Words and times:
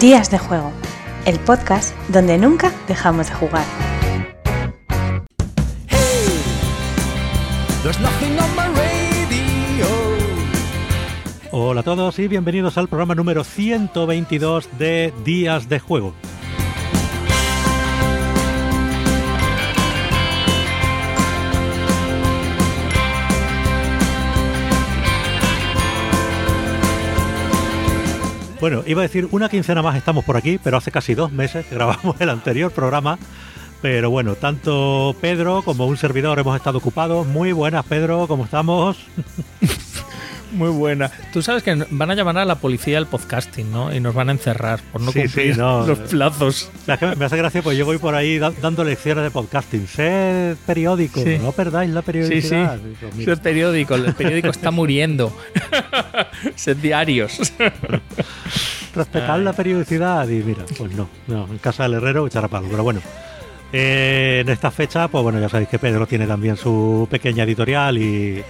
Días 0.00 0.30
de 0.30 0.38
Juego, 0.38 0.70
el 1.26 1.40
podcast 1.40 1.92
donde 2.08 2.38
nunca 2.38 2.72
dejamos 2.86 3.30
de 3.30 3.34
jugar. 3.34 3.64
Hola 11.50 11.80
a 11.80 11.82
todos 11.82 12.16
y 12.20 12.28
bienvenidos 12.28 12.78
al 12.78 12.86
programa 12.86 13.16
número 13.16 13.42
122 13.42 14.68
de 14.78 15.12
Días 15.24 15.68
de 15.68 15.80
Juego. 15.80 16.14
Bueno, 28.60 28.82
iba 28.86 29.02
a 29.02 29.06
decir 29.06 29.28
una 29.30 29.48
quincena 29.48 29.82
más 29.82 29.96
estamos 29.96 30.24
por 30.24 30.36
aquí, 30.36 30.58
pero 30.62 30.76
hace 30.76 30.90
casi 30.90 31.14
dos 31.14 31.30
meses 31.30 31.64
que 31.66 31.76
grabamos 31.76 32.20
el 32.20 32.28
anterior 32.28 32.72
programa. 32.72 33.18
Pero 33.80 34.10
bueno, 34.10 34.34
tanto 34.34 35.14
Pedro 35.20 35.62
como 35.62 35.86
un 35.86 35.96
servidor 35.96 36.38
hemos 36.40 36.56
estado 36.56 36.78
ocupados. 36.78 37.26
Muy 37.26 37.52
buenas, 37.52 37.86
Pedro, 37.86 38.26
¿cómo 38.26 38.44
estamos? 38.44 38.96
Muy 40.52 40.70
buena. 40.70 41.10
Tú 41.32 41.42
sabes 41.42 41.62
que 41.62 41.74
van 41.90 42.10
a 42.10 42.14
llamar 42.14 42.38
a 42.38 42.44
la 42.46 42.54
policía 42.54 42.94
del 42.96 43.06
podcasting, 43.06 43.70
¿no? 43.70 43.94
Y 43.94 44.00
nos 44.00 44.14
van 44.14 44.30
a 44.30 44.32
encerrar 44.32 44.80
por 44.92 45.00
no 45.02 45.12
Sí, 45.12 45.20
cumplir 45.22 45.54
sí, 45.54 45.60
no. 45.60 45.86
los 45.86 45.98
plazos. 45.98 46.70
O 46.82 46.84
sea, 46.86 46.94
es 46.94 47.00
que 47.00 47.16
me 47.16 47.24
hace 47.26 47.36
gracia, 47.36 47.60
pues 47.62 47.76
yo 47.76 47.84
voy 47.84 47.98
por 47.98 48.14
ahí 48.14 48.38
da- 48.38 48.52
dando 48.62 48.82
lecciones 48.82 49.24
de 49.24 49.30
podcasting. 49.30 49.86
Sed 49.86 50.56
periódico, 50.66 51.20
Sí. 51.22 51.38
no 51.42 51.52
perdáis 51.52 51.90
la 51.90 52.00
Sí, 52.00 52.06
sí. 52.06 52.12
periodicidad. 52.12 52.78
Mira, 53.16 53.32
Es 53.34 53.40
periódico, 53.40 53.94
el 53.94 54.14
periódico 54.14 54.48
está 54.48 54.70
muriendo. 54.70 55.36
Sed 56.56 56.76
diarios. 56.78 57.52
Respetad 58.94 59.38
la 59.40 59.52
periodicidad 59.52 60.26
y 60.28 60.42
mira, 60.42 60.64
pues 60.76 60.92
no, 60.92 61.08
no, 61.26 61.46
en 61.50 61.58
casa 61.58 61.84
del 61.84 61.94
herrero 61.94 62.26
echar 62.26 62.44
a 62.44 62.48
palo, 62.48 62.68
pero 62.70 62.82
bueno. 62.82 63.00
eh, 63.72 64.38
en 64.40 64.48
esta 64.48 64.70
fecha, 64.70 65.08
pues 65.08 65.22
bueno, 65.22 65.38
ya 65.40 65.48
sabéis 65.48 65.68
que 65.68 65.78
Pedro 65.78 66.06
tiene 66.06 66.26
también 66.26 66.56
su 66.56 67.06
pequeña 67.10 67.44
editorial 67.44 67.98
y, 67.98 68.42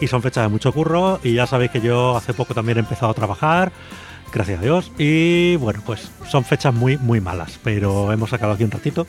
y 0.00 0.06
son 0.06 0.22
fechas 0.22 0.44
de 0.44 0.48
mucho 0.48 0.72
curro 0.72 1.20
y 1.22 1.34
ya 1.34 1.46
sabéis 1.46 1.70
que 1.70 1.80
yo 1.80 2.16
hace 2.16 2.32
poco 2.34 2.54
también 2.54 2.78
he 2.78 2.80
empezado 2.80 3.10
a 3.10 3.14
trabajar, 3.14 3.72
gracias 4.32 4.58
a 4.60 4.62
Dios, 4.62 4.92
y 4.98 5.56
bueno, 5.56 5.82
pues 5.84 6.10
son 6.28 6.44
fechas 6.44 6.72
muy, 6.74 6.96
muy 6.98 7.20
malas, 7.20 7.58
pero 7.62 8.12
hemos 8.12 8.30
sacado 8.30 8.52
aquí 8.52 8.64
un 8.64 8.70
ratito. 8.70 9.06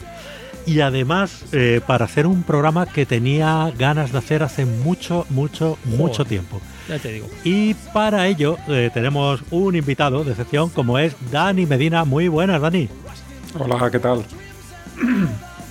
Y 0.64 0.81
además, 0.81 1.44
eh, 1.53 1.81
para 1.88 2.06
hacer 2.06 2.28
un 2.28 2.44
programa 2.44 2.86
que 2.86 3.08
tenía 3.08 3.72
ganas 3.80 4.11
de 4.11 4.20
hacer 4.20 4.44
hace 4.44 4.66
mucho, 4.66 5.25
mucho, 5.30 5.80
mucho 5.86 6.23
tiempo. 6.23 6.61
Ya 6.88 7.00
te 7.00 7.11
digo. 7.14 7.28
Y 7.44 7.73
para 7.94 8.28
ello 8.28 8.58
eh, 8.67 8.92
tenemos 8.94 9.42
un 9.50 9.76
invitado 9.76 10.23
de 10.23 10.36
sección 10.36 10.70
como 10.70 11.00
es 11.00 11.16
Dani 11.31 11.66
Medina. 11.66 12.05
Muy 12.05 12.28
buenas, 12.28 12.61
Dani. 12.61 12.88
Hola, 13.58 13.89
¿qué 13.89 13.98
tal? 13.98 14.23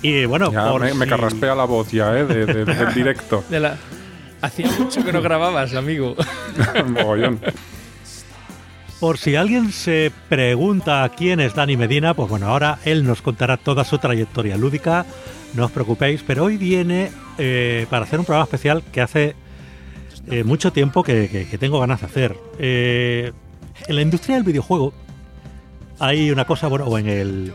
Y 0.01 0.25
bueno, 0.25 0.51
Ya 0.51 0.69
por 0.71 0.93
me, 0.95 1.07
carraspea 1.07 1.55
la 1.55 1.63
voz 1.65 1.89
ya, 1.91 2.17
¿eh? 2.17 2.25
De, 2.25 2.45
de- 2.45 2.65
del 2.65 2.93
directo. 2.93 3.43
De 3.49 3.59
la... 3.61 3.77
Hacía 4.41 4.69
mucho 4.79 5.03
que 5.05 5.13
no 5.13 5.21
grababas, 5.21 5.73
amigo. 5.75 6.15
Mogollón. 6.87 7.39
por 8.99 9.17
si 9.17 9.35
alguien 9.35 9.71
se 9.71 10.11
pregunta 10.29 11.09
quién 11.15 11.39
es 11.39 11.53
Dani 11.55 11.77
Medina, 11.77 12.13
pues 12.13 12.29
bueno, 12.29 12.47
ahora 12.47 12.79
él 12.85 13.03
nos 13.03 13.21
contará 13.21 13.57
toda 13.57 13.83
su 13.83 13.97
trayectoria 13.97 14.57
lúdica. 14.57 15.05
No 15.53 15.65
os 15.65 15.71
preocupéis, 15.71 16.23
pero 16.25 16.45
hoy 16.45 16.57
viene 16.57 17.11
eh, 17.37 17.85
para 17.89 18.05
hacer 18.05 18.19
un 18.19 18.25
programa 18.25 18.45
especial 18.45 18.83
que 18.91 19.01
hace 19.01 19.35
eh, 20.29 20.43
mucho 20.43 20.71
tiempo 20.71 21.03
que, 21.03 21.27
que- 21.29 21.45
que 21.47 21.57
tengo 21.57 21.79
ganas 21.79 21.99
de 22.01 22.05
hacer. 22.07 22.37
Eh, 22.59 23.31
en 23.87 23.95
la 23.95 24.01
industria 24.01 24.35
del 24.35 24.43
videojuego 24.45 24.93
hay 25.99 26.31
una 26.31 26.45
cosa, 26.45 26.67
bueno, 26.67 26.85
o 26.85 26.97
en 26.97 27.07
el 27.09 27.53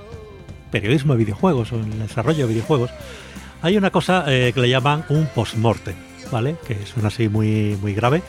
periodismo 0.70 1.14
de 1.14 1.18
videojuegos 1.20 1.72
o 1.72 1.76
en 1.76 1.92
el 1.92 1.98
desarrollo 2.00 2.47
de 2.47 2.53
videojuegos, 2.54 2.91
hay 3.62 3.76
una 3.76 3.91
cosa 3.91 4.24
eh, 4.28 4.53
que 4.54 4.60
le 4.60 4.68
llaman 4.68 5.04
un 5.08 5.26
post-mortem, 5.34 5.94
¿vale? 6.31 6.56
Que 6.66 6.87
suena 6.87 7.09
así 7.09 7.28
muy, 7.28 7.76
muy 7.81 7.94
grave. 7.94 8.22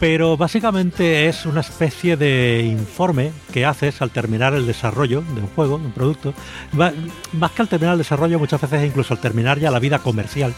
Pero 0.00 0.36
básicamente 0.36 1.26
es 1.28 1.44
una 1.44 1.60
especie 1.60 2.16
de 2.16 2.62
informe 2.64 3.32
que 3.52 3.66
haces 3.66 4.00
al 4.00 4.10
terminar 4.10 4.54
el 4.54 4.66
desarrollo 4.66 5.22
de 5.34 5.40
un 5.40 5.48
juego, 5.48 5.78
de 5.78 5.86
un 5.86 5.92
producto. 5.92 6.34
Más 6.72 7.50
que 7.52 7.62
al 7.62 7.68
terminar 7.68 7.94
el 7.94 7.98
desarrollo, 7.98 8.38
muchas 8.38 8.60
veces 8.60 8.86
incluso 8.86 9.14
al 9.14 9.20
terminar 9.20 9.58
ya 9.58 9.72
la 9.72 9.80
vida 9.80 9.98
comercial 9.98 10.54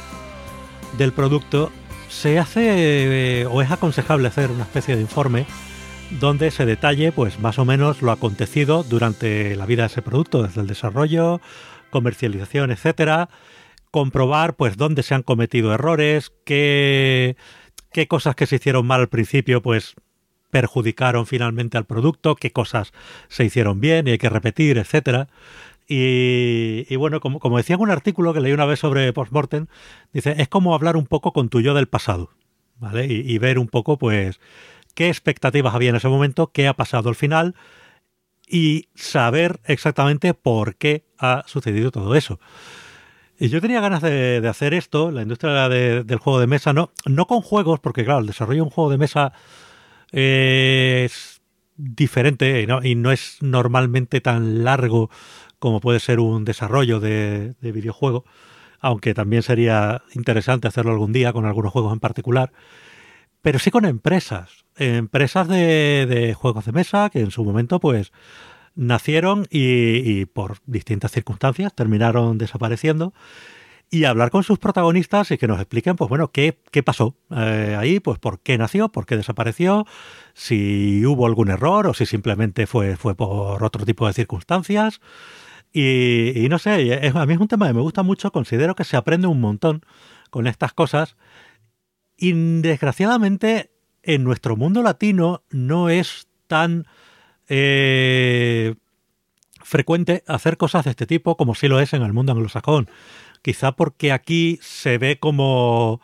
del 0.98 1.12
producto, 1.12 1.72
se 2.10 2.38
hace 2.38 3.42
eh, 3.42 3.46
o 3.46 3.62
es 3.62 3.70
aconsejable 3.70 4.28
hacer 4.28 4.50
una 4.50 4.64
especie 4.64 4.96
de 4.96 5.00
informe 5.00 5.46
donde 6.18 6.50
se 6.50 6.66
detalle 6.66 7.12
pues 7.12 7.38
más 7.38 7.58
o 7.58 7.64
menos 7.64 8.02
lo 8.02 8.10
acontecido 8.10 8.82
durante 8.82 9.54
la 9.54 9.64
vida 9.64 9.82
de 9.82 9.86
ese 9.86 10.02
producto, 10.02 10.42
desde 10.42 10.60
el 10.60 10.66
desarrollo, 10.66 11.40
comercialización, 11.90 12.72
etcétera, 12.72 13.28
comprobar 13.90 14.56
pues 14.56 14.76
dónde 14.76 15.02
se 15.02 15.14
han 15.14 15.22
cometido 15.22 15.72
errores, 15.72 16.32
qué, 16.44 17.36
qué 17.92 18.06
cosas 18.06 18.34
que 18.34 18.46
se 18.46 18.56
hicieron 18.56 18.86
mal 18.86 19.00
al 19.00 19.08
principio 19.08 19.62
pues 19.62 19.94
perjudicaron 20.50 21.26
finalmente 21.26 21.78
al 21.78 21.86
producto, 21.86 22.34
qué 22.34 22.52
cosas 22.52 22.92
se 23.28 23.44
hicieron 23.44 23.80
bien 23.80 24.08
y 24.08 24.12
hay 24.12 24.18
que 24.18 24.28
repetir, 24.28 24.78
etcétera. 24.78 25.28
Y, 25.92 26.94
bueno, 26.96 27.18
como, 27.18 27.40
como 27.40 27.56
decía 27.56 27.74
en 27.74 27.82
un 27.82 27.90
artículo 27.90 28.32
que 28.32 28.40
leí 28.40 28.52
una 28.52 28.64
vez 28.64 28.78
sobre 28.78 29.12
postmortem, 29.12 29.66
dice, 30.12 30.36
es 30.38 30.46
como 30.46 30.72
hablar 30.74 30.96
un 30.96 31.06
poco 31.06 31.32
con 31.32 31.48
tu 31.48 31.60
yo 31.60 31.74
del 31.74 31.88
pasado, 31.88 32.30
¿vale? 32.78 33.06
Y, 33.06 33.24
y 33.26 33.38
ver 33.38 33.58
un 33.58 33.66
poco, 33.66 33.98
pues, 33.98 34.38
qué 34.94 35.08
expectativas 35.08 35.74
había 35.74 35.90
en 35.90 35.96
ese 35.96 36.06
momento, 36.06 36.52
qué 36.52 36.68
ha 36.68 36.74
pasado 36.74 37.08
al 37.08 37.16
final 37.16 37.56
y 38.46 38.88
saber 38.94 39.60
exactamente 39.64 40.32
por 40.32 40.76
qué 40.76 41.04
ha 41.18 41.42
sucedido 41.46 41.90
todo 41.90 42.14
eso. 42.14 42.38
Y 43.40 43.48
yo 43.48 43.60
tenía 43.62 43.80
ganas 43.80 44.02
de, 44.02 44.46
hacer 44.46 44.74
esto, 44.74 45.10
la 45.10 45.22
industria 45.22 45.68
de- 45.70 46.04
del 46.04 46.18
juego 46.18 46.38
de 46.40 46.46
mesa, 46.46 46.74
no, 46.74 46.90
no 47.06 47.26
con 47.26 47.40
juegos, 47.40 47.80
porque 47.80 48.04
claro, 48.04 48.20
el 48.20 48.26
desarrollo 48.26 48.58
de 48.58 48.62
un 48.64 48.70
juego 48.70 48.90
de 48.90 48.98
mesa 48.98 49.32
es 50.12 51.40
diferente 51.76 52.60
y 52.62 52.66
no, 52.66 52.84
y 52.84 52.94
no 52.94 53.12
es 53.12 53.38
normalmente 53.40 54.20
tan 54.20 54.64
largo 54.64 55.10
como 55.58 55.80
puede 55.80 56.00
ser 56.00 56.20
un 56.20 56.44
desarrollo 56.44 57.00
de, 57.00 57.54
de 57.60 57.72
videojuego, 57.72 58.24
aunque 58.80 59.14
también 59.14 59.42
sería 59.42 60.02
interesante 60.14 60.68
hacerlo 60.68 60.92
algún 60.92 61.12
día 61.12 61.32
con 61.32 61.46
algunos 61.46 61.72
juegos 61.72 61.92
en 61.94 62.00
particular, 62.00 62.52
pero 63.42 63.58
sí 63.58 63.70
con 63.70 63.86
empresas, 63.86 64.64
empresas 64.76 65.48
de, 65.48 66.06
de 66.06 66.34
juegos 66.34 66.66
de 66.66 66.72
mesa 66.72 67.10
que 67.10 67.20
en 67.20 67.30
su 67.30 67.44
momento 67.44 67.80
pues 67.80 68.12
nacieron 68.74 69.46
y, 69.50 70.20
y 70.20 70.26
por 70.26 70.58
distintas 70.66 71.12
circunstancias 71.12 71.74
terminaron 71.74 72.38
desapareciendo 72.38 73.12
y 73.90 74.04
hablar 74.04 74.30
con 74.30 74.44
sus 74.44 74.58
protagonistas 74.58 75.32
y 75.32 75.38
que 75.38 75.48
nos 75.48 75.58
expliquen, 75.58 75.96
pues 75.96 76.08
bueno, 76.08 76.28
qué, 76.28 76.60
qué 76.70 76.82
pasó 76.84 77.16
eh, 77.30 77.76
ahí, 77.78 77.98
pues 77.98 78.20
por 78.20 78.38
qué 78.38 78.56
nació, 78.56 78.88
por 78.88 79.04
qué 79.04 79.16
desapareció, 79.16 79.84
si 80.32 81.04
hubo 81.04 81.26
algún 81.26 81.50
error 81.50 81.88
o 81.88 81.94
si 81.94 82.06
simplemente 82.06 82.68
fue, 82.68 82.96
fue 82.96 83.16
por 83.16 83.64
otro 83.64 83.84
tipo 83.84 84.06
de 84.06 84.12
circunstancias. 84.12 85.00
Y, 85.72 86.32
y 86.36 86.48
no 86.48 86.58
sé, 86.58 87.10
a 87.12 87.26
mí 87.26 87.34
es 87.34 87.40
un 87.40 87.48
tema 87.48 87.66
que 87.66 87.74
me 87.74 87.80
gusta 87.80 88.04
mucho, 88.04 88.30
considero 88.30 88.76
que 88.76 88.84
se 88.84 88.96
aprende 88.96 89.26
un 89.26 89.40
montón 89.40 89.82
con 90.30 90.46
estas 90.46 90.72
cosas. 90.72 91.16
Y 92.16 92.32
desgraciadamente 92.60 93.72
en 94.04 94.22
nuestro 94.22 94.56
mundo 94.56 94.82
latino 94.82 95.42
no 95.50 95.88
es 95.88 96.28
tan 96.46 96.86
eh, 97.50 98.76
frecuente 99.62 100.24
hacer 100.26 100.56
cosas 100.56 100.84
de 100.84 100.90
este 100.92 101.06
tipo 101.06 101.36
como 101.36 101.54
sí 101.54 101.68
lo 101.68 101.80
es 101.80 101.92
en 101.92 102.02
el 102.02 102.12
mundo 102.12 102.32
anglosajón. 102.32 102.88
Quizá 103.42 103.72
porque 103.72 104.12
aquí 104.12 104.58
se 104.62 104.98
ve 104.98 105.18
como, 105.18 106.00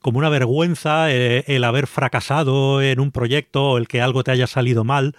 como 0.00 0.18
una 0.18 0.28
vergüenza 0.28 1.10
eh, 1.12 1.44
el 1.48 1.64
haber 1.64 1.86
fracasado 1.86 2.82
en 2.82 3.00
un 3.00 3.10
proyecto 3.12 3.70
o 3.72 3.78
el 3.78 3.88
que 3.88 4.02
algo 4.02 4.22
te 4.24 4.30
haya 4.32 4.46
salido 4.46 4.84
mal, 4.84 5.16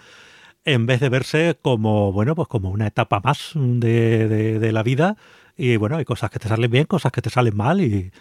en 0.64 0.86
vez 0.86 1.00
de 1.00 1.08
verse 1.10 1.58
como, 1.62 2.12
bueno, 2.12 2.34
pues 2.36 2.48
como 2.48 2.70
una 2.70 2.88
etapa 2.88 3.20
más 3.24 3.52
de, 3.54 4.28
de- 4.28 4.58
de 4.60 4.72
la 4.72 4.82
vida. 4.84 5.16
Y 5.56 5.76
bueno, 5.76 5.96
hay 5.96 6.04
cosas 6.04 6.30
que 6.30 6.38
te 6.40 6.48
salen 6.48 6.70
bien, 6.70 6.86
cosas 6.86 7.12
que 7.12 7.22
te 7.22 7.30
salen 7.30 7.56
mal 7.56 7.80
y, 7.80 8.12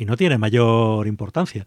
y 0.00 0.04
no 0.06 0.16
tiene 0.16 0.38
mayor 0.38 1.06
importancia. 1.06 1.66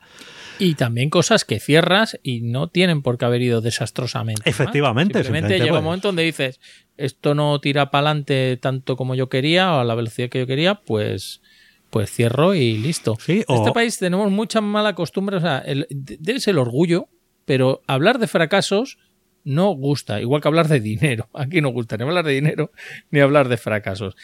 Y 0.59 0.75
también 0.75 1.09
cosas 1.09 1.45
que 1.45 1.59
cierras 1.59 2.19
y 2.24 2.41
no 2.41 2.68
tienen 2.68 3.01
por 3.01 3.18
qué 3.18 3.25
haber 3.25 3.41
ido 3.41 3.62
desastrosamente. 3.62 4.50
Efectivamente, 4.50 5.13
Simplemente 5.13 5.47
simplemente, 5.47 5.63
llega 5.65 5.77
un 5.80 5.83
momento 5.85 6.07
donde 6.09 6.24
dices, 6.24 6.59
esto 6.97 7.33
no 7.35 7.59
tira 7.59 7.89
para 7.91 8.09
adelante 8.09 8.57
tanto 8.62 8.95
como 8.95 9.15
yo 9.15 9.30
quería 9.30 9.74
o 9.74 9.80
a 9.80 9.83
la 9.83 9.95
velocidad 9.95 10.30
que 10.30 10.39
yo 10.39 10.47
quería, 10.47 10.75
pues, 10.75 11.41
pues 11.89 12.12
cierro 12.12 12.53
y 12.56 12.77
listo. 12.77 13.18
Sí, 13.19 13.44
En 13.47 13.56
este 13.56 13.71
país 13.71 13.97
tenemos 14.00 14.31
mucha 14.31 14.62
mala 14.62 14.94
costumbre, 14.95 15.38
o 15.38 15.41
sea, 15.41 15.59
el- 15.59 15.88
de- 15.89 16.18
debe 16.19 16.39
ser 16.39 16.53
el 16.53 16.59
orgullo, 16.59 17.07
pero 17.45 17.81
hablar 17.88 18.19
de 18.19 18.27
fracasos 18.27 18.97
no 19.44 19.71
gusta, 19.71 20.21
igual 20.21 20.41
que 20.41 20.47
hablar 20.47 20.68
de 20.69 20.79
dinero. 20.79 21.29
Aquí 21.33 21.62
no 21.62 21.69
gusta 21.69 21.97
ni 21.97 22.03
hablar 22.03 22.25
de 22.25 22.31
dinero 22.33 22.71
ni 23.12 23.19
hablar 23.19 23.50
de 23.50 23.57
fracasos. 23.57 24.15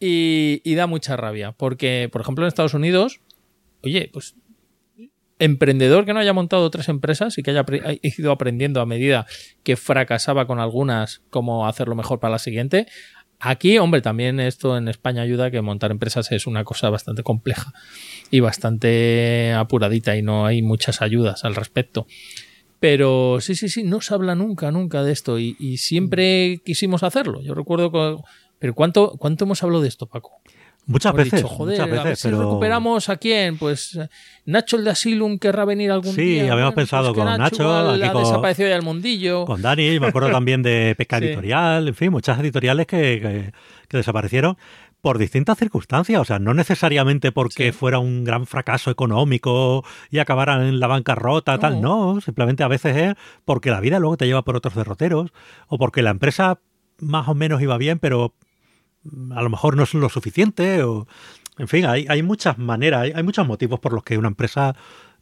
Y, 0.00 0.60
y 0.64 0.74
da 0.76 0.86
mucha 0.86 1.16
rabia, 1.16 1.52
porque, 1.52 2.08
por 2.12 2.20
ejemplo, 2.20 2.44
en 2.44 2.48
Estados 2.48 2.74
Unidos, 2.74 3.20
oye, 3.82 4.10
pues 4.12 4.34
emprendedor 5.38 6.04
que 6.04 6.12
no 6.12 6.20
haya 6.20 6.32
montado 6.32 6.70
tres 6.70 6.88
empresas 6.88 7.38
y 7.38 7.42
que 7.42 7.52
haya 7.52 7.64
ido 8.02 8.32
aprendiendo 8.32 8.80
a 8.80 8.86
medida 8.86 9.26
que 9.62 9.76
fracasaba 9.76 10.46
con 10.46 10.58
algunas 10.58 11.22
cómo 11.30 11.66
hacerlo 11.66 11.94
mejor 11.94 12.20
para 12.20 12.32
la 12.32 12.38
siguiente. 12.38 12.86
Aquí, 13.40 13.78
hombre, 13.78 14.00
también 14.00 14.40
esto 14.40 14.76
en 14.76 14.88
España 14.88 15.22
ayuda 15.22 15.52
que 15.52 15.62
montar 15.62 15.92
empresas 15.92 16.32
es 16.32 16.48
una 16.48 16.64
cosa 16.64 16.90
bastante 16.90 17.22
compleja 17.22 17.72
y 18.32 18.40
bastante 18.40 19.52
apuradita 19.56 20.16
y 20.16 20.22
no 20.22 20.44
hay 20.44 20.60
muchas 20.60 21.02
ayudas 21.02 21.44
al 21.44 21.54
respecto. 21.54 22.06
Pero 22.80 23.38
sí, 23.40 23.54
sí, 23.54 23.68
sí, 23.68 23.84
no 23.84 24.00
se 24.00 24.14
habla 24.14 24.34
nunca, 24.34 24.70
nunca 24.70 25.02
de 25.02 25.12
esto 25.12 25.38
y, 25.38 25.76
siempre 25.78 26.60
quisimos 26.64 27.02
hacerlo. 27.02 27.40
Yo 27.42 27.54
recuerdo. 27.54 28.22
Pero 28.60 28.74
¿cuánto, 28.74 29.12
¿cuánto 29.18 29.44
hemos 29.44 29.62
hablado 29.62 29.82
de 29.82 29.88
esto, 29.88 30.06
Paco? 30.06 30.40
Muchas 30.88 31.12
veces. 31.14 31.44
joder, 31.44 31.78
muchas 31.78 31.86
veces, 31.86 32.00
a 32.00 32.04
ver 32.08 32.16
si 32.16 32.28
pero... 32.28 32.40
recuperamos 32.40 33.08
a 33.08 33.16
quién. 33.16 33.58
Pues 33.58 33.98
Nacho 34.46 34.76
el 34.78 34.84
de 34.84 34.90
Asylum 34.90 35.38
querrá 35.38 35.64
venir 35.64 35.90
algún 35.92 36.12
Sí, 36.14 36.22
día. 36.22 36.42
habíamos 36.52 36.74
Bueno, 36.74 36.74
pensado 36.74 37.14
pues 37.14 37.24
que 37.24 37.30
con 37.30 37.38
Nacho, 37.38 37.90
aquí 37.92 38.02
ha 38.02 38.12
con- 38.12 38.22
desaparecido 38.24 38.68
ya 38.70 38.76
el 38.76 38.82
mundillo. 38.82 39.44
Con 39.44 39.62
Dani, 39.62 40.00
me 40.00 40.06
acuerdo 40.08 40.30
también 40.30 40.62
de 40.62 40.94
Pesca 40.98 41.18
Sí. 41.18 41.26
Editorial, 41.26 41.86
en 41.88 41.94
fin, 41.94 42.10
muchas 42.10 42.40
editoriales 42.40 42.86
que, 42.86 42.98
que- 43.20 43.52
que 43.86 43.96
desaparecieron 43.98 44.56
por 45.00 45.18
distintas 45.18 45.56
circunstancias, 45.58 46.20
o 46.20 46.24
sea, 46.24 46.38
no 46.40 46.54
necesariamente 46.54 47.30
porque 47.30 47.66
Sí. 47.70 47.72
fuera 47.72 48.00
un 48.00 48.24
gran 48.24 48.46
fracaso 48.46 48.90
económico 48.90 49.84
y 50.10 50.18
acabaran 50.18 50.62
en 50.66 50.80
la 50.80 50.88
bancarrota, 50.88 51.56
tal, 51.58 51.80
no, 51.80 52.20
simplemente 52.20 52.64
a 52.64 52.68
veces 52.68 52.96
es 52.96 53.14
porque 53.44 53.70
la 53.70 53.80
vida 53.80 53.98
luego 54.00 54.16
te 54.16 54.26
lleva 54.26 54.42
por 54.42 54.56
otros 54.56 54.74
derroteros 54.74 55.30
o 55.68 55.78
porque 55.78 56.02
la 56.02 56.10
empresa 56.10 56.58
más 57.00 57.28
o 57.28 57.34
menos 57.36 57.62
iba 57.62 57.78
bien, 57.78 58.00
pero 58.00 58.34
a 59.34 59.42
lo 59.42 59.50
mejor 59.50 59.76
no 59.76 59.82
es 59.84 59.94
lo 59.94 60.08
suficiente 60.08 60.82
o 60.82 61.06
en 61.58 61.68
fin, 61.68 61.86
hay, 61.86 62.06
hay 62.08 62.22
muchas 62.22 62.56
maneras, 62.58 63.02
hay, 63.02 63.12
hay 63.14 63.22
muchos 63.22 63.46
motivos 63.46 63.80
por 63.80 63.92
los 63.92 64.04
que 64.04 64.16
una 64.18 64.28
empresa 64.28 64.76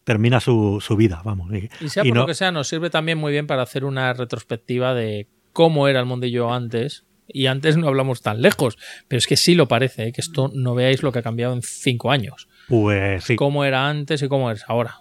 termina 0.05 0.39
su, 0.41 0.79
su 0.81 0.97
vida, 0.97 1.23
vamos. 1.25 1.51
Y, 1.53 1.69
Y 1.85 1.89
sea 1.89 2.05
y 2.05 2.09
por 2.09 2.15
no- 2.17 2.21
lo 2.23 2.27
que 2.27 2.35
sea, 2.35 2.53
nos 2.53 2.69
sirve 2.69 2.91
también 2.91 3.19
muy 3.19 3.33
bien 3.33 3.47
para 3.47 3.63
hacer 3.63 3.85
una 3.85 4.13
retrospectiva 4.13 4.95
de 4.95 5.29
cómo 5.53 5.89
era 5.89 6.01
el 6.01 6.07
mundillo 6.07 6.53
antes. 6.53 7.05
Y 7.29 7.47
antes 7.47 7.77
no 7.77 7.89
hablamos 7.89 8.23
tan 8.23 8.41
lejos, 8.41 8.79
pero 9.09 9.19
es 9.19 9.27
que 9.27 9.37
sí 9.37 9.57
lo 9.57 9.67
parece, 9.67 10.09
¿eh? 10.09 10.13
que 10.13 10.21
esto 10.21 10.49
no 10.55 10.77
veáis 10.77 11.03
lo 11.03 11.11
que 11.11 11.19
ha 11.19 11.23
cambiado 11.23 11.55
en 11.55 11.63
cinco 11.63 12.13
años. 12.13 12.47
pues 12.69 13.25
sí. 13.25 13.35
Cómo 13.35 13.65
era 13.65 13.89
antes 13.89 14.23
y 14.23 14.29
cómo 14.29 14.53
es 14.53 14.63
ahora. 14.69 14.99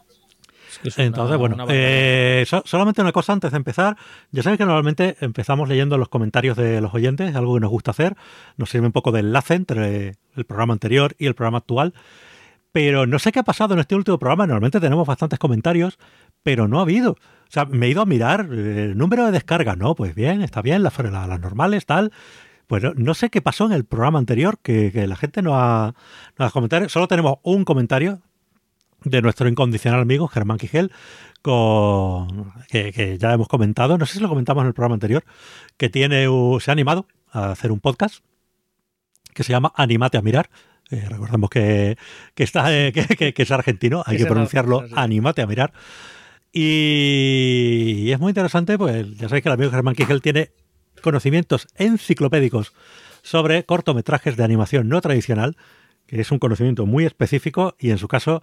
Es 0.83 0.98
una- 0.98 1.06
Entonces, 1.07 1.38
bueno, 1.38 1.56
una 1.56 1.66
eh, 1.69 2.44
so- 2.48 2.63
solamente 2.66 3.01
una 3.01 3.12
cosa 3.12 3.33
antes 3.33 3.51
de 3.51 3.57
empezar. 3.57 3.95
Ya 4.31 4.44
sabéis 4.44 4.57
que 4.57 4.66
normalmente 4.66 5.16
empezamos 5.22 5.69
leyendo 5.69 5.98
los 5.98 6.10
comentarios 6.10 6.57
de 6.57 6.81
los 6.81 6.94
oyentes, 6.94 7.36
algo 7.36 7.54
que 7.56 7.62
nos 7.62 7.69
gusta 7.69 7.92
hacer. 7.92 8.16
Nos 8.57 8.69
sirve 8.69 8.88
un 8.88 8.92
poco 8.94 9.12
de 9.12 9.19
enlace 9.22 9.54
entre 9.56 10.16
el 10.36 10.45
programa 10.45 10.74
anterior 10.74 11.16
y 11.18 11.27
el 11.27 11.36
programa 11.36 11.60
actual. 11.60 11.94
Pero 12.72 13.06
no 13.07 13.19
sé 13.19 13.31
qué 13.31 13.39
ha 13.39 13.44
pasado 13.44 13.74
en 13.74 13.80
este 13.80 13.95
último 13.95 14.19
programa. 14.19 14.45
Normalmente 14.48 14.81
tenemos 14.81 15.07
bastantes 15.07 15.39
comentarios, 15.39 15.98
pero 16.44 16.68
no 16.68 16.80
ha 16.80 16.81
habido. 16.81 17.12
O 17.12 17.18
sea, 17.51 17.66
me 17.66 17.86
he 17.86 17.89
ido 17.89 18.01
a 18.01 18.06
mirar 18.06 18.50
eh, 18.51 18.83
el 18.92 18.98
número 18.98 19.25
de 19.25 19.31
descargas. 19.31 19.77
No, 19.77 19.95
pues 19.95 20.13
bien, 20.13 20.42
está 20.42 20.62
bien, 20.62 20.83
las, 20.83 20.98
las, 21.00 21.27
las 21.27 21.39
normales, 21.39 21.86
tal. 21.86 22.12
Pues 22.68 22.83
no, 22.83 22.94
no 22.95 23.13
sé 23.13 23.30
qué 23.30 23.42
pasó 23.42 23.66
en 23.68 23.72
el 23.72 23.86
programa 23.86 24.19
anterior, 24.19 24.57
que, 24.62 24.92
que 24.92 25.07
la 25.07 25.16
gente 25.16 25.42
no 25.42 25.56
ha, 25.57 25.94
no 26.38 26.45
ha 26.45 26.51
comentado. 26.51 26.89
Solo 26.89 27.07
tenemos 27.07 27.36
un 27.44 27.63
comentario 27.63 28.22
de 29.05 29.21
nuestro 29.21 29.47
incondicional 29.47 30.01
amigo 30.01 30.27
Germán 30.27 30.57
Quigel, 30.57 30.91
con, 31.41 32.51
que, 32.67 32.91
que 32.91 33.17
ya 33.17 33.33
hemos 33.33 33.47
comentado, 33.47 33.97
no 33.97 34.05
sé 34.05 34.15
si 34.15 34.19
lo 34.19 34.27
comentamos 34.27 34.63
en 34.63 34.67
el 34.67 34.73
programa 34.73 34.95
anterior, 34.95 35.23
que 35.77 35.89
tiene 35.89 36.27
se 36.59 36.71
ha 36.71 36.73
animado 36.73 37.07
a 37.31 37.51
hacer 37.51 37.71
un 37.71 37.79
podcast 37.79 38.23
que 39.33 39.43
se 39.43 39.51
llama 39.51 39.71
Animate 39.75 40.17
a 40.17 40.21
mirar. 40.21 40.49
Eh, 40.89 41.05
recordemos 41.09 41.49
que, 41.49 41.97
que, 42.33 42.43
está, 42.43 42.75
eh, 42.75 42.91
que, 42.93 43.33
es 43.35 43.51
argentino, 43.51 44.03
hay 44.05 44.17
Que 44.17 44.25
pronunciarlo. 44.25 44.85
Animate 44.95 45.41
a 45.41 45.47
mirar. 45.47 45.73
Y, 46.51 48.09
es 48.11 48.19
muy 48.19 48.29
interesante, 48.29 48.77
pues 48.77 49.17
ya 49.17 49.27
sabéis 49.27 49.43
que 49.43 49.49
el 49.49 49.53
amigo 49.53 49.71
Germán 49.71 49.93
Quigel 49.93 50.21
tiene 50.21 50.51
conocimientos 51.01 51.67
enciclopédicos 51.75 52.73
sobre 53.23 53.65
cortometrajes 53.65 54.37
de 54.37 54.43
animación 54.43 54.87
no 54.87 55.01
tradicional, 55.01 55.57
que 56.07 56.21
es 56.21 56.31
un 56.31 56.39
conocimiento 56.39 56.85
muy 56.85 57.05
específico 57.05 57.75
y 57.77 57.89
en 57.89 57.97
su 57.97 58.07
caso 58.07 58.41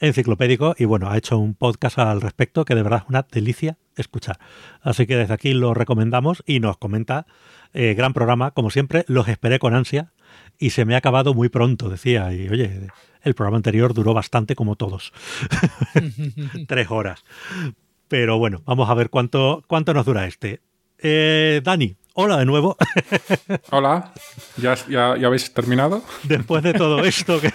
enciclopédico 0.00 0.74
y 0.78 0.86
bueno, 0.86 1.10
ha 1.10 1.16
hecho 1.16 1.38
un 1.38 1.54
podcast 1.54 1.98
al 1.98 2.20
respecto 2.20 2.64
que 2.64 2.74
de 2.74 2.82
verdad 2.82 3.02
es 3.04 3.08
una 3.08 3.26
delicia 3.30 3.78
escuchar. 3.96 4.38
Así 4.80 5.06
que 5.06 5.16
desde 5.16 5.34
aquí 5.34 5.52
lo 5.52 5.74
recomendamos 5.74 6.42
y 6.46 6.60
nos 6.60 6.78
comenta, 6.78 7.26
eh, 7.72 7.94
gran 7.94 8.12
programa, 8.12 8.50
como 8.50 8.70
siempre, 8.70 9.04
los 9.06 9.28
esperé 9.28 9.58
con 9.58 9.74
ansia 9.74 10.12
y 10.58 10.70
se 10.70 10.84
me 10.84 10.94
ha 10.94 10.98
acabado 10.98 11.34
muy 11.34 11.48
pronto, 11.48 11.88
decía, 11.88 12.32
y 12.32 12.48
oye, 12.48 12.88
el 13.22 13.34
programa 13.34 13.58
anterior 13.58 13.94
duró 13.94 14.14
bastante 14.14 14.54
como 14.56 14.76
todos, 14.76 15.12
tres 16.66 16.90
horas. 16.90 17.24
Pero 18.08 18.38
bueno, 18.38 18.62
vamos 18.64 18.90
a 18.90 18.94
ver 18.94 19.10
cuánto, 19.10 19.62
cuánto 19.68 19.94
nos 19.94 20.06
dura 20.06 20.26
este. 20.26 20.60
Eh, 20.98 21.60
Dani, 21.62 21.96
hola 22.20 22.36
de 22.38 22.46
nuevo. 22.46 22.76
Hola, 23.70 24.12
¿Ya, 24.56 24.74
ya, 24.88 25.16
ya 25.16 25.26
habéis 25.26 25.52
terminado? 25.52 26.02
después 26.24 26.62
de 26.62 26.72
todo 26.74 27.00
esto 27.04 27.40
que, 27.40 27.48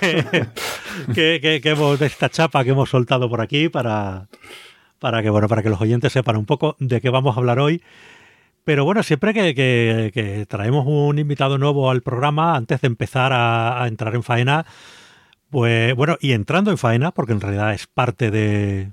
que, 1.14 1.40
que- 1.42 1.60
que 1.62 1.70
hemos, 1.70 2.00
de 2.00 2.06
esta 2.08 2.30
chapa 2.30 2.64
que 2.64 2.72
hemos 2.72 2.90
soltado 2.90 3.30
por 3.30 3.42
aquí 3.42 3.70
para, 3.70 4.28
para 5.00 5.22
que 5.22 5.30
bueno, 5.30 5.48
para 5.48 5.62
que 5.64 5.70
los 5.70 5.80
oyentes 5.82 6.14
sepan 6.14 6.38
un 6.38 6.46
poco 6.46 6.76
de 6.80 7.02
qué 7.02 7.10
vamos 7.10 7.36
a 7.36 7.40
hablar 7.40 7.60
hoy. 7.60 7.82
Pero 8.64 8.84
bueno, 8.86 9.04
siempre 9.04 9.34
que, 9.34 9.54
que- 9.54 10.12
que 10.14 10.46
traemos 10.48 10.86
un 10.88 11.20
invitado 11.20 11.58
nuevo 11.58 11.90
al 11.92 12.02
programa, 12.02 12.56
antes 12.56 12.82
de 12.82 12.88
empezar 12.88 13.32
a, 13.34 13.84
a 13.84 13.88
entrar 13.88 14.16
en 14.16 14.24
faena, 14.24 14.66
pues 15.52 15.96
bueno, 15.96 16.18
y 16.20 16.32
entrando 16.32 16.72
en 16.72 16.78
faena, 16.78 17.12
porque 17.12 17.34
en 17.34 17.42
realidad 17.42 17.74
es 17.74 17.86
parte 17.88 18.32
de, 18.32 18.90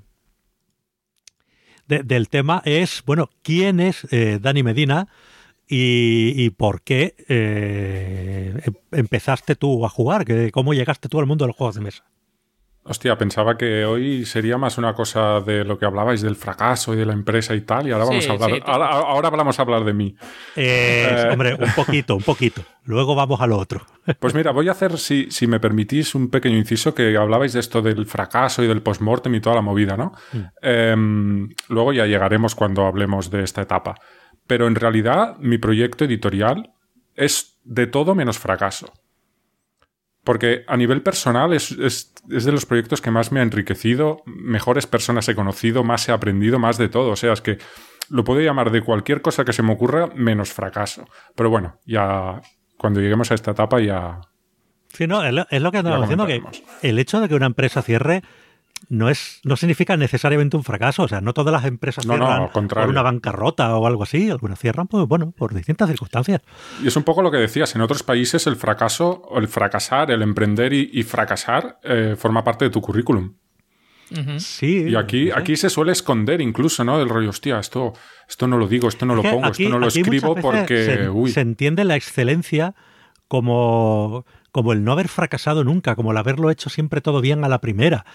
de- 1.87 2.03
del 2.03 2.29
tema, 2.29 2.61
es, 2.65 3.03
bueno, 3.05 3.29
¿quién 3.41 3.79
es 3.79 4.07
eh, 4.11 4.37
Dani 4.41 4.61
Medina? 4.63 5.07
Y, 5.67 6.33
y 6.35 6.49
por 6.51 6.81
qué 6.81 7.15
eh, 7.29 8.53
em- 8.63 8.73
empezaste 8.91 9.55
tú 9.55 9.85
a 9.85 9.89
jugar, 9.89 10.25
que, 10.25 10.51
cómo 10.51 10.73
llegaste 10.73 11.09
tú 11.09 11.19
al 11.19 11.25
mundo 11.25 11.45
de 11.45 11.47
los 11.49 11.55
juegos 11.55 11.75
de 11.75 11.81
mesa. 11.81 12.03
Hostia, 12.85 13.17
pensaba 13.17 13.57
que 13.57 13.85
hoy 13.85 14.25
sería 14.25 14.57
más 14.57 14.77
una 14.77 14.93
cosa 14.93 15.39
de 15.39 15.63
lo 15.63 15.79
que 15.79 15.85
hablabais 15.85 16.21
del 16.21 16.35
fracaso 16.35 16.93
y 16.93 16.97
de 16.97 17.05
la 17.05 17.13
empresa 17.13 17.55
y 17.55 17.61
tal, 17.61 17.87
y 17.87 17.91
ahora 17.91 18.03
Sí, 18.07 18.09
vamos 18.09 18.27
a 18.27 18.31
hablar. 18.33 18.51
sí, 18.51 18.59
ahora, 18.65 18.87
ahora 18.89 19.29
vamos 19.29 19.57
a 19.57 19.61
hablar 19.61 19.85
de 19.85 19.93
mí. 19.93 20.15
Eh, 20.57 21.07
Eh. 21.09 21.29
Hombre, 21.31 21.53
un 21.55 21.71
poquito, 21.77 22.17
un 22.17 22.23
poquito. 22.23 22.61
Luego 22.83 23.15
vamos 23.15 23.39
a 23.39 23.47
lo 23.47 23.57
otro. 23.57 23.85
Pues 24.19 24.33
mira, 24.35 24.51
voy 24.51 24.67
a 24.67 24.73
hacer, 24.73 24.97
si, 24.97 25.31
si 25.31 25.47
me 25.47 25.61
permitís, 25.61 26.13
un 26.13 26.27
pequeño 26.29 26.57
inciso 26.57 26.93
que 26.93 27.15
hablabais 27.15 27.53
de 27.53 27.61
esto 27.61 27.81
del 27.81 28.05
fracaso 28.05 28.61
y 28.61 28.67
del 28.67 28.81
postmortem 28.81 29.33
y 29.35 29.39
toda 29.39 29.55
la 29.55 29.61
movida, 29.61 29.95
¿no? 29.95 30.11
Em, 30.61 31.47
luego 31.69 31.93
ya 31.93 32.05
llegaremos 32.05 32.53
cuando 32.53 32.85
hablemos 32.85 33.31
de 33.31 33.43
esta 33.45 33.61
etapa. 33.61 33.95
Pero 34.47 34.67
en 34.67 34.75
realidad, 34.75 35.37
mi 35.39 35.57
proyecto 35.57 36.05
editorial 36.05 36.73
es 37.15 37.59
de 37.63 37.87
todo 37.87 38.15
menos 38.15 38.39
fracaso. 38.39 38.91
Porque 40.23 40.63
a 40.67 40.77
nivel 40.77 41.01
personal 41.01 41.53
es, 41.53 41.71
es- 41.71 42.13
es 42.29 42.45
de 42.45 42.51
los 42.53 42.65
proyectos 42.65 43.01
que 43.01 43.11
más 43.11 43.31
me 43.31 43.39
ha 43.41 43.43
enriquecido, 43.43 44.21
mejores 44.25 44.87
personas 44.87 45.27
he 45.27 45.35
conocido, 45.35 45.83
más 45.83 46.07
he 46.07 46.11
aprendido, 46.13 46.59
más 46.59 46.77
de 46.77 46.87
todo. 46.89 47.11
O 47.11 47.15
sea, 47.15 47.33
es 47.33 47.41
que 47.41 47.57
lo 48.09 48.23
puedo 48.23 48.39
llamar 48.41 48.71
de 48.71 48.81
cualquier 48.81 49.21
cosa 49.21 49.43
que 49.43 49.53
se 49.53 49.63
me 49.63 49.73
ocurra 49.73 50.07
menos 50.15 50.53
fracaso. 50.53 51.05
Pero 51.35 51.49
bueno, 51.49 51.79
ya 51.85 52.41
cuando 52.77 53.01
lleguemos 53.01 53.31
a 53.31 53.35
esta 53.35 53.51
etapa 53.51 53.79
ya, 53.81 54.21
Sí, 54.93 55.07
no, 55.07 55.23
es 55.23 55.33
lo, 55.33 55.47
es 55.49 55.59
lo 55.61 55.71
que 55.71 55.77
estamos 55.79 56.01
diciendo, 56.01 56.27
que 56.27 56.87
el 56.87 56.99
hecho 56.99 57.19
de 57.19 57.27
que 57.27 57.33
una 57.33 57.47
empresa 57.47 57.81
cierre 57.81 58.21
no 58.89 59.09
es 59.09 59.39
no 59.43 59.55
significa 59.55 59.97
necesariamente 59.97 60.57
un 60.57 60.63
fracaso. 60.63 61.03
O 61.03 61.07
sea, 61.07 61.21
no 61.21 61.33
todas 61.33 61.51
las 61.51 61.65
empresas 61.65 62.05
No, 62.05 62.15
cierran 62.15 62.49
por 62.51 62.87
una 62.89 63.01
bancarrota 63.01 63.75
o 63.77 63.87
algo 63.87 64.03
así. 64.03 64.29
Algunas 64.29 64.59
cierran, 64.59 64.87
pues 64.87 65.07
bueno, 65.07 65.31
por 65.31 65.53
distintas 65.53 65.89
circunstancias. 65.89 66.41
Y 66.83 66.87
es 66.87 66.95
un 66.95 67.03
poco 67.03 67.21
lo 67.21 67.31
que 67.31 67.37
decías, 67.37 67.73
en 67.75 67.81
otros 67.81 68.03
países 68.03 68.45
el 68.47 68.55
fracaso, 68.55 69.21
o 69.29 69.39
el 69.39 69.47
fracasar, 69.47 70.11
el 70.11 70.21
emprender 70.21 70.73
y, 70.73 70.89
y 70.93 71.03
fracasar 71.03 71.79
eh, 71.83 72.15
forma 72.17 72.43
parte 72.43 72.65
de 72.65 72.71
tu 72.71 72.81
currículum. 72.81 73.33
Sí. 74.37 74.89
Y 74.89 74.95
aquí, 74.95 75.25
no 75.29 75.33
sé. 75.35 75.39
aquí 75.39 75.55
se 75.55 75.69
suele 75.71 75.91
esconder 75.91 76.39
incluso, 76.41 76.83
¿no? 76.83 76.99
Del 76.99 77.09
rollo, 77.09 77.29
hostia, 77.29 77.57
esto, 77.59 77.93
esto 78.29 78.47
no 78.47 78.57
lo 78.59 78.67
digo, 78.67 78.87
esto 78.87 79.05
no 79.07 79.15
lo 79.15 79.23
Es 79.23 79.31
pongo, 79.31 79.47
aquí- 79.47 79.63
esto 79.63 79.73
no 79.73 79.79
lo 79.79 79.87
escribo 79.87 80.35
porque, 80.35 80.85
se, 80.85 81.09
uy, 81.09 81.31
se 81.31 81.41
entiende 81.41 81.83
la 81.83 81.95
excelencia 81.95 82.75
como, 83.27 84.25
como 84.51 84.73
el 84.73 84.83
no 84.83 84.91
haber 84.91 85.07
fracasado 85.07 85.63
nunca, 85.63 85.95
como 85.95 86.11
el 86.11 86.17
haberlo 86.17 86.51
hecho 86.51 86.69
siempre 86.69 87.01
todo 87.01 87.21
bien 87.21 87.43
a 87.43 87.49
la 87.49 87.59
primera. 87.61 88.05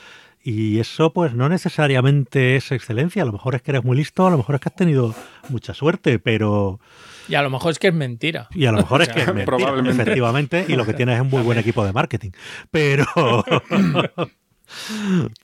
Y 0.42 0.78
eso 0.78 1.12
pues 1.12 1.34
no 1.34 1.48
necesariamente 1.48 2.56
es 2.56 2.72
excelencia, 2.72 3.22
a 3.22 3.26
lo 3.26 3.32
mejor 3.32 3.54
es 3.54 3.62
que 3.62 3.70
eres 3.72 3.84
muy 3.84 3.96
listo, 3.96 4.26
a 4.26 4.30
lo 4.30 4.38
mejor 4.38 4.54
es 4.54 4.60
que 4.60 4.68
has 4.68 4.74
tenido 4.76 5.14
mucha 5.48 5.74
suerte, 5.74 6.18
pero... 6.18 6.80
Y 7.28 7.34
a 7.34 7.42
lo 7.42 7.50
mejor 7.50 7.72
es 7.72 7.78
que 7.78 7.88
es 7.88 7.94
mentira. 7.94 8.48
Y 8.54 8.64
a 8.66 8.72
lo 8.72 8.78
mejor 8.78 9.02
es 9.02 9.08
O 9.08 9.12
que 9.12 9.20
sea, 9.20 9.28
es 9.30 9.34
mentira, 9.34 9.56
probablemente. 9.56 10.02
efectivamente, 10.02 10.64
y 10.68 10.76
lo 10.76 10.86
que 10.86 10.94
tienes 10.94 11.16
es 11.16 11.20
un 11.22 11.28
muy 11.28 11.42
buen 11.42 11.58
equipo 11.58 11.84
de 11.84 11.92
marketing. 11.92 12.30
Pero... 12.70 13.04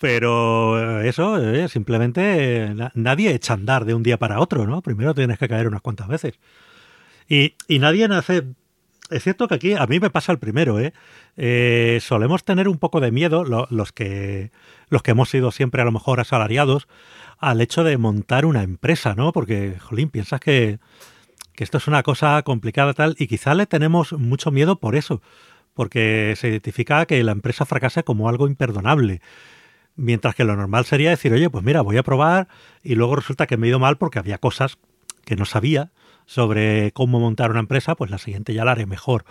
Pero 0.00 1.00
eh, 1.02 1.08
eso, 1.08 1.38
eh, 1.38 1.68
simplemente 1.68 2.64
eh, 2.66 2.74
na- 2.74 2.92
nadie 2.94 3.32
echa 3.34 3.54
a 3.54 3.56
andar 3.56 3.84
de 3.84 3.94
un 3.94 4.02
día 4.02 4.18
para 4.18 4.40
otro, 4.40 4.66
¿no? 4.66 4.82
Primero 4.82 5.14
tienes 5.14 5.38
que 5.38 5.48
caer 5.48 5.66
unas 5.66 5.80
cuantas 5.80 6.08
veces. 6.08 6.34
Y, 7.28 7.54
y 7.68 7.78
nadie 7.78 8.06
nace... 8.08 8.44
es 9.14 9.23
cierto 9.23 9.49
que 9.49 9.54
aquí 9.54 9.73
a 9.75 9.87
mí 9.87 10.00
me 10.00 10.11
pasa 10.11 10.33
el 10.33 10.38
primero, 10.38 10.80
¿eh? 10.80 10.92
eh 11.37 11.99
solemos 12.00 12.44
tener 12.44 12.68
un 12.68 12.78
poco 12.78 13.00
de 13.00 13.12
miedo 13.12 13.44
los, 13.44 13.92
que, 13.92 14.50
los 14.88 15.02
que 15.02 15.12
hemos 15.12 15.30
sido 15.30 15.50
siempre 15.52 15.83
a 15.83 15.85
lo 15.85 15.92
mejor 15.92 16.21
asalariados 16.21 16.88
al 17.38 17.61
hecho 17.61 17.85
de 17.85 17.97
montar 17.97 18.47
una 18.47 18.62
empresa, 18.62 19.14
¿no? 19.14 19.33
Porque, 19.33 19.76
jolín, 19.78 20.11
piensas 20.11 20.40
que, 20.40 20.78
que 21.54 21.64
esto 21.64 21.78
es 21.78 21.87
una 21.87 22.02
cosa 22.02 22.42
complicada 22.42 22.94
tal 22.94 23.14
y 23.18 23.26
quizá 23.26 23.54
le 23.54 23.66
tenemos 23.66 24.12
mucho 24.12 24.50
miedo 24.50 24.80
por 24.80 24.97
eso, 24.97 25.23
porque 25.75 26.35
se 26.37 26.49
identifica 26.49 27.06
que 27.06 27.23
la 27.23 27.33
empresa 27.33 27.64
fracase 27.64 28.02
como 28.02 28.28
algo 28.28 28.49
imperdonable. 28.49 29.21
Mientras 29.97 30.35
que 30.35 30.44
lo 30.44 30.56
normal 30.56 30.87
sería 30.87 31.11
decir, 31.11 31.33
oye, 31.33 31.50
pues 31.50 31.64
mira, 31.64 31.80
voy 31.83 31.97
a 31.99 32.02
probar 32.02 32.49
y 32.83 32.97
luego 32.97 33.14
resulta 33.14 33.47
que 33.47 33.56
me 33.56 33.66
he 33.66 33.71
ido 33.71 33.78
mal 33.78 33.97
porque 33.97 34.18
había 34.18 34.38
cosas 34.38 34.78
que 35.25 35.37
no 35.37 35.44
sabía 35.44 35.92
sobre 36.26 36.93
cómo 36.93 37.21
montar 37.21 37.50
una 37.50 37.61
empresa, 37.61 37.95
pues 37.95 38.11
la 38.11 38.19
siguiente 38.19 38.54
ya 38.54 38.64
la 38.64 38.73
haré 38.73 38.87
mejor. 38.87 39.25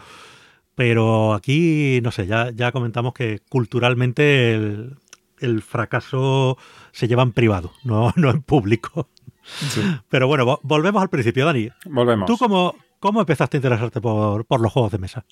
Pero 0.76 1.34
aquí, 1.34 2.00
no 2.04 2.12
sé, 2.12 2.26
ya, 2.26 2.50
ya 2.52 2.72
comentamos 2.72 3.14
que 3.14 3.42
culturalmente 3.50 4.56
el, 4.56 5.62
fracaso 5.62 6.58
se 6.92 7.08
lleva 7.08 7.24
en 7.24 7.32
privado, 7.32 7.72
no, 7.84 8.14
no 8.16 8.30
en 8.30 8.42
público. 8.42 9.10
Pero 10.10 10.28
bueno, 10.28 10.60
volvemos 10.64 11.02
al 11.02 11.10
principio, 11.10 11.46
Dani. 11.46 11.70
Volvemos. 11.86 12.28
¿Tú 12.28 12.38
cómo, 12.38 12.76
cómo 13.00 13.20
empezaste 13.20 13.58
a 13.58 13.60
interesarte 13.60 14.00
por, 14.00 14.46
por 14.46 14.62
los 14.62 14.72
juegos 14.72 14.92
de 14.92 15.00
mesa? 15.00 15.26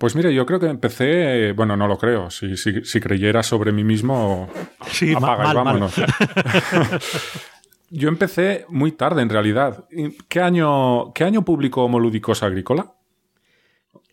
Pues 0.00 0.16
mire, 0.16 0.32
yo 0.32 0.46
creo 0.46 0.58
que 0.58 0.66
empecé, 0.66 1.52
bueno, 1.52 1.76
no 1.76 1.86
lo 1.86 1.98
creo, 1.98 2.30
si, 2.30 2.56
si, 2.56 3.00
creyera 3.00 3.42
sobre 3.42 3.70
mí 3.70 3.84
mismo, 3.84 4.48
sí, 4.90 5.12
apaga 5.12 5.52
vámonos. 5.52 5.92
yo 7.90 8.08
empecé 8.08 8.64
muy 8.68 8.92
tarde 8.92 9.22
en 9.22 9.28
realidad. 9.28 9.84
¿Qué 10.28 10.40
año, 10.40 11.12
qué 11.12 11.24
año 11.24 11.44
publicó 11.44 11.88
Molúdicos 11.88 12.42
Agrícola? 12.42 12.94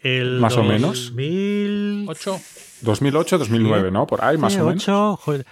El 0.01 0.39
más 0.39 0.57
o 0.57 0.63
menos. 0.63 1.07
2008. 1.15 2.39
2008, 2.81 3.38
2009, 3.39 3.91
¿no? 3.91 4.05
Por 4.05 4.24
ahí, 4.24 4.38
más 4.38 4.55
o 4.57 4.65
menos. 4.67 4.86
Joder, 5.22 5.46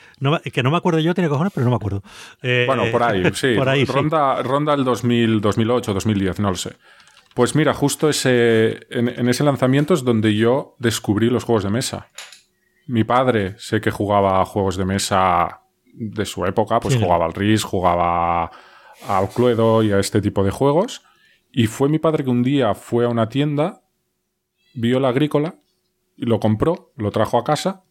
que 0.51 0.63
no 0.63 0.71
me 0.71 0.77
acuerdo 0.77 0.99
yo, 0.99 1.13
tiene 1.13 1.29
cojones, 1.29 1.51
pero 1.53 1.65
no 1.65 1.71
me 1.71 1.75
acuerdo. 1.77 2.03
Eh, 2.41 2.65
bueno, 2.67 2.83
por 2.91 3.03
ahí, 3.03 3.23
sí. 3.33 3.55
por 3.55 3.69
ahí, 3.69 3.85
ronda, 3.85 4.41
ronda 4.43 4.73
el 4.73 4.83
2000, 4.83 5.41
2008, 5.41 5.93
2010, 5.93 6.39
no 6.39 6.49
lo 6.49 6.55
sé. 6.55 6.75
Pues 7.33 7.55
mira, 7.55 7.73
justo 7.73 8.09
ese, 8.09 8.87
en, 8.89 9.27
ese 9.27 9.43
lanzamiento 9.43 9.93
es 9.93 10.03
donde 10.03 10.35
yo 10.35 10.75
descubrí 10.79 11.29
los 11.29 11.43
juegos 11.43 11.63
de 11.63 11.69
mesa. 11.69 12.07
Mi 12.87 13.03
padre 13.03 13.55
sé 13.57 13.81
que 13.81 13.91
jugaba 13.91 14.41
a 14.41 14.45
juegos 14.45 14.77
de 14.77 14.85
mesa 14.85 15.64
de 15.95 16.25
su 16.25 16.45
época, 16.45 16.79
pues 16.79 16.95
jugaba 16.95 17.25
al 17.25 17.33
RIS, 17.33 17.63
jugaba 17.63 18.51
al 19.07 19.29
Cluedo 19.29 19.83
y 19.83 19.91
a 19.91 19.99
este 19.99 20.21
tipo 20.21 20.43
de 20.43 20.51
juegos. 20.51 21.03
Y 21.51 21.67
fue 21.67 21.89
mi 21.89 21.99
padre 21.99 22.23
que 22.23 22.29
un 22.29 22.43
día 22.43 22.73
fue 22.73 23.05
a 23.05 23.09
una 23.09 23.29
tienda, 23.29 23.81
vio 24.73 24.99
la 24.99 25.09
agrícola, 25.09 25.55
y 26.17 26.25
lo 26.25 26.39
compró, 26.39 26.91
lo 26.97 27.11
trajo 27.11 27.37
a 27.37 27.43
casa 27.43 27.83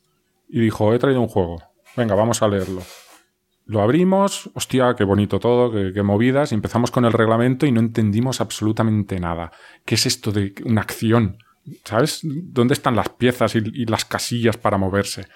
y 0.49 0.61
dijo, 0.61 0.93
he 0.93 0.99
traído 0.99 1.21
un 1.21 1.29
juego, 1.29 1.63
venga, 1.97 2.15
vamos 2.15 2.43
a 2.43 2.49
leerlo. 2.49 2.83
Lo 3.67 3.81
abrimos, 3.81 4.51
hostia, 4.55 4.95
qué 4.95 5.05
bonito 5.05 5.41
todo, 5.41 5.73
qué, 5.73 6.03
movidas, 6.03 6.53
y 6.53 6.55
empezamos 6.55 6.91
con 6.91 7.07
el 7.07 7.13
reglamento 7.13 7.65
y 7.65 7.73
no 7.73 7.81
entendimos 7.81 8.43
absolutamente 8.43 9.19
nada. 9.19 9.53
¿Qué 9.87 9.95
es 9.95 10.05
esto 10.05 10.33
de 10.33 10.55
una 10.67 10.83
acción? 10.83 11.39
¿Sabes? 11.85 12.21
¿Dónde 12.23 12.75
están 12.75 12.97
las 12.97 13.09
piezas 13.09 13.55
y, 13.55 13.87
las 13.87 14.05
casillas 14.05 14.57
para 14.57 14.79
moverse? 14.79 15.27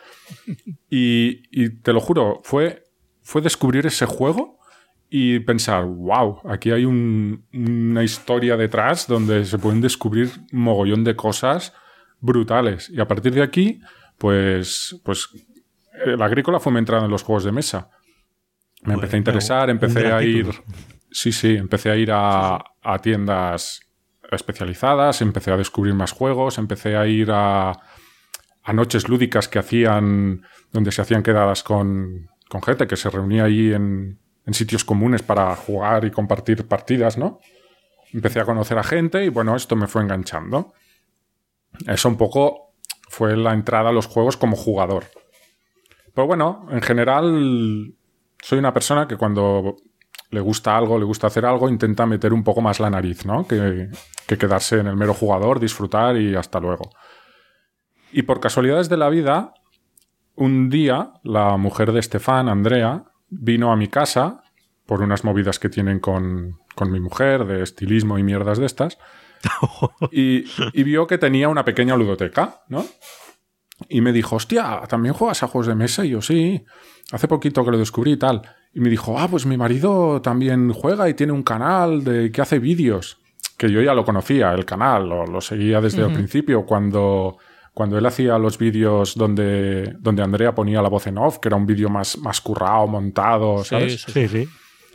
Y, 0.91 1.71
te 1.81 1.93
lo 1.93 2.01
juro, 2.01 2.41
fue, 2.45 2.85
fue 3.23 3.41
descubrir 3.41 3.87
ese 3.87 4.07
juego 4.07 4.59
y 5.11 5.41
pensar, 5.41 5.85
wow, 5.85 6.41
aquí 6.49 6.71
hay 6.71 6.85
una 6.85 8.05
historia 8.05 8.57
detrás 8.57 9.07
donde 9.07 9.45
se 9.45 9.59
pueden 9.59 9.81
descubrir 9.81 10.31
mogollón 10.53 11.05
de 11.05 11.17
cosas 11.17 11.73
brutales. 12.21 12.91
Y 12.91 13.01
a 13.01 13.09
partir 13.09 13.33
de 13.33 13.43
aquí, 13.43 13.81
pues, 14.19 15.01
pues 15.05 15.29
la 16.05 16.27
agrícola 16.27 16.61
fue 16.61 16.73
mi 16.73 16.79
entrada 16.79 17.05
en 17.05 17.11
los 17.11 17.23
juegos 17.23 17.45
de 17.45 17.53
mesa. 17.53 17.91
Me 18.83 18.95
empecé 18.95 19.17
a 19.17 19.19
interesar, 19.19 19.71
empecé 19.71 20.13
a 20.13 20.23
ir. 20.23 20.47
Sí, 21.11 21.33
sí, 21.33 21.57
empecé 21.57 21.91
a 21.91 21.97
ir 21.97 22.11
a, 22.13 22.63
tiendas 23.03 23.81
especializadas, 24.31 25.23
empecé 25.23 25.51
a 25.53 25.57
descubrir 25.57 25.95
más 25.95 26.13
juegos, 26.13 26.59
empecé 26.59 26.97
a 26.97 27.07
ir 27.07 27.31
a, 27.31 27.71
a 27.71 28.73
noches 28.73 29.09
lúdicas 29.09 29.49
que 29.49 29.59
hacían, 29.59 30.43
donde 30.73 30.93
se 30.93 31.03
hacían 31.03 31.23
quedadas 31.23 31.63
con, 31.63 32.29
con 32.49 32.63
gente 32.63 32.87
que 32.87 32.97
se 32.97 33.11
reunía 33.11 33.45
ahí 33.45 33.73
en, 33.73 34.19
en, 34.47 34.55
sitios 34.55 34.85
comunes 34.85 35.23
para 35.23 35.55
jugar 35.57 36.05
y 36.05 36.11
compartir 36.11 36.67
partidas, 36.67 37.17
¿no? 37.17 37.41
Empecé 38.13 38.41
a 38.41 38.45
conocer 38.45 38.79
a 38.79 38.83
gente 38.83 39.25
y 39.25 39.29
bueno, 39.29 39.55
esto 39.57 39.77
me 39.77 39.87
fue 39.87 40.03
enganchando. 40.03 40.73
Eso 41.87 42.09
un 42.09 42.17
poco 42.17 42.75
fue 43.09 43.37
la 43.37 43.53
entrada 43.53 43.91
a 43.91 43.93
los 43.93 44.07
juegos 44.07 44.37
como 44.37 44.57
jugador. 44.57 45.05
Pero 46.15 46.27
bueno, 46.27 46.67
en 46.71 46.83
general 46.83 47.95
soy 48.43 48.59
una 48.59 48.73
persona 48.73 49.07
que 49.07 49.17
cuando 49.17 49.77
le 50.31 50.41
gusta 50.41 50.77
algo, 50.77 50.99
le 50.99 51.05
gusta 51.05 51.27
hacer 51.27 51.47
algo, 51.47 51.69
intenta 51.69 52.07
meter 52.07 52.33
un 52.33 52.45
poco 52.45 52.61
más 52.61 52.81
la 52.81 52.91
nariz, 52.91 53.25
¿no? 53.25 53.47
Que, 53.47 53.89
quedarse 54.27 54.79
en 54.79 54.87
el 54.87 54.97
mero 54.97 55.15
jugador, 55.15 55.59
disfrutar 55.59 56.17
y 56.17 56.35
hasta 56.35 56.61
luego. 56.61 56.91
Y 58.13 58.23
por 58.23 58.41
casualidades 58.41 58.89
de 58.89 58.99
la 58.99 59.09
vida, 59.09 59.55
un 60.35 60.69
día 60.69 61.13
la 61.25 61.57
mujer 61.57 61.93
de 61.93 62.01
Estefan, 62.01 62.49
Andrea, 62.49 63.05
vino 63.29 63.73
a 63.73 63.77
mi 63.77 63.89
casa 63.89 64.43
por 64.87 65.03
unas 65.03 65.25
movidas 65.25 65.59
que 65.59 65.69
tienen 65.69 65.99
con, 66.01 66.59
con 66.75 66.91
mi 66.91 67.01
mujer, 67.01 67.47
de 67.47 67.63
estilismo 67.63 68.19
y 68.19 68.23
mierdas 68.23 68.59
de 68.59 68.67
estas, 68.67 68.99
y, 70.11 70.45
y, 70.73 70.83
vio 70.83 71.07
que 71.07 71.17
tenía 71.17 71.49
una 71.49 71.65
pequeña 71.65 71.97
ludoteca, 71.97 72.63
¿no? 72.69 72.85
Y 73.89 74.01
me 74.01 74.13
dijo, 74.13 74.37
hostia, 74.37 74.83
¿también 74.89 75.15
juegas 75.15 75.43
a 75.43 75.47
juegos 75.47 75.69
de 75.69 75.77
mesa? 75.77 76.05
Y 76.05 76.11
yo, 76.11 76.21
sí 76.21 76.65
hace 77.13 77.29
poquito 77.29 77.65
que 77.65 77.71
lo 77.71 77.79
descubrí 77.79 78.13
y 78.13 78.17
tal. 78.17 78.43
Y 78.75 78.81
me 78.81 78.91
dijo, 78.91 79.19
ah, 79.19 79.29
pues 79.29 79.47
mi 79.47 79.57
marido 79.57 80.21
también 80.23 80.73
juega 80.73 81.09
y 81.09 81.15
tiene 81.15 81.33
un 81.33 81.43
canal 81.43 82.05
de 82.05 82.31
que 82.31 82.41
hace 82.41 82.59
vídeos. 82.59 83.19
Que 83.57 83.71
yo 83.71 83.83
ya 83.83 83.95
lo 83.95 84.05
conocía, 84.05 84.53
el 84.53 84.65
canal, 84.65 85.09
lo, 85.09 85.27
lo 85.27 85.41
seguía 85.41 85.81
desde 85.81 86.05
el 86.05 86.13
principio, 86.13 86.65
cuando, 86.65 87.39
cuando 87.75 87.99
él 87.99 88.07
hacía 88.07 88.39
los 88.39 88.57
vídeos 88.57 89.17
donde, 89.17 89.97
donde 89.99 90.23
Andrea 90.23 90.55
ponía 90.55 90.81
la 90.81 90.89
voz 90.89 91.09
en 91.09 91.19
off, 91.19 91.39
que 91.39 91.49
era 91.49 91.57
un 91.57 91.67
vídeo 91.67 91.89
más, 91.89 92.19
más 92.19 92.41
currado, 92.41 92.87
montado, 92.87 93.65
¿sabes? 93.65 94.03
Sí, 94.03 94.29
sí. 94.29 94.49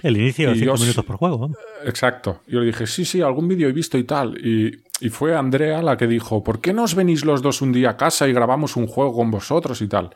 El 0.03 0.18
inicio 0.18 0.50
de 0.50 0.60
cinco 0.60 0.75
minutos 0.75 1.06
por 1.06 1.15
juego. 1.15 1.51
Exacto. 1.86 2.42
Yo 2.46 2.60
le 2.60 2.68
dije, 2.68 2.86
sí, 2.86 3.06
sí, 3.06 3.22
algún 3.22 3.48
vídeo 3.48 3.70
he 3.70 3.72
visto 3.72 3.98
y 3.98 4.03
tal. 4.03 4.38
Y, 4.38 4.84
y, 5.00 5.10
fue 5.10 5.34
Andrea 5.34 5.82
la 5.82 5.96
que 5.96 6.08
dijo, 6.08 6.44
¿por 6.44 6.60
qué 6.60 6.74
no 6.74 6.84
os 6.84 6.94
venís 6.94 7.24
los 7.24 7.42
dos 7.42 7.62
un 7.62 7.72
día 7.72 7.92
a 7.92 7.98
casa 7.98 8.27
y 8.27 8.34
grabamos 8.34 8.75
un 8.75 8.86
juego 8.86 9.13
con 9.13 9.32
vosotros 9.32 9.82
y 9.82 9.88
tal? 9.88 10.13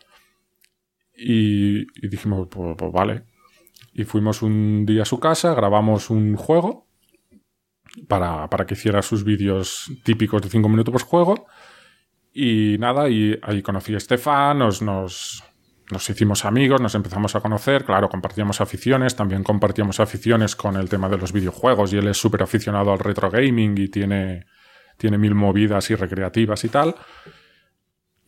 Y, 1.16 1.86
dijimos, 2.06 2.50
pues, 2.52 2.76
pues, 2.78 2.92
vale. 2.92 3.24
Y 3.98 4.04
fuimos 4.04 4.44
un 4.44 4.86
día 4.86 5.01
a 5.01 5.06
su 5.06 5.20
casa, 5.20 5.56
grabamos 5.56 6.12
un 6.12 6.36
juego 6.36 6.88
para, 8.08 8.48
para 8.48 8.68
que 8.68 8.75
hiciera 8.75 9.01
sus 9.01 9.24
vídeos 9.24 9.92
típicos 10.04 10.39
de 10.44 10.50
5 10.50 10.70
minutos 10.70 10.92
por 10.92 11.01
juego. 11.01 11.48
Y 12.32 12.77
nada, 12.77 13.10
y 13.10 13.39
ahí 13.42 13.63
conocí 13.63 13.96
a 13.96 13.98
Estefan, 13.98 14.60
nos, 14.60 14.84
nos, 14.84 15.44
nos 15.89 16.08
hicimos 16.12 16.46
amigos, 16.46 16.80
nos 16.80 16.94
empezamos 16.94 17.36
a 17.36 17.42
conocer, 17.42 17.86
claro, 17.86 18.08
compartíamos 18.08 18.62
aficiones, 18.62 19.16
también 19.16 19.44
compartíamos 19.44 20.00
aficiones 20.00 20.56
con 20.56 20.75
el 20.75 20.89
tema 20.89 21.10
de 21.10 21.18
los 21.18 21.34
videojuegos 21.34 21.92
y 21.92 21.98
él 21.98 22.08
es 22.08 22.18
súper 22.18 22.44
aficionado 22.44 22.92
al 22.92 23.00
retro 23.00 23.32
gaming 23.32 23.80
y 23.80 23.88
tiene, 23.88 24.46
tiene 24.98 25.18
mil 25.18 25.34
movidas 25.34 25.89
y 25.89 25.96
recreativas 25.96 26.63
y 26.66 26.70
tal. 26.70 26.94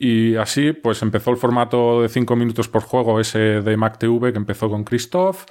Y 0.01 0.37
así, 0.37 0.71
pues 0.71 1.01
empezó 1.01 1.29
el 1.29 1.35
formato 1.35 2.01
de 2.01 2.07
5 2.07 2.33
minutos 2.37 2.69
por 2.69 2.83
juego, 2.83 3.19
ese 3.19 3.61
de 3.61 3.75
MacTV 3.75 4.31
que 4.31 4.37
empezó 4.37 4.69
con 4.69 4.85
Christoph. 4.85 5.43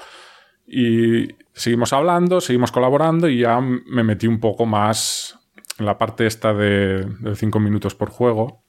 Y 0.67 1.29
seguimos 1.53 1.93
hablando, 1.93 2.41
seguimos 2.41 2.73
colaborando 2.73 3.29
y 3.29 3.41
ya 3.41 3.61
me 3.61 4.03
metí 4.03 4.27
un 4.27 4.41
poco 4.41 4.65
más 4.65 5.39
en 5.79 5.85
la 5.85 5.99
parte 5.99 6.27
esta 6.27 6.55
de 6.55 7.07
5 7.35 7.61
minutos 7.61 7.95
por 7.95 8.09
juego. 8.09 8.65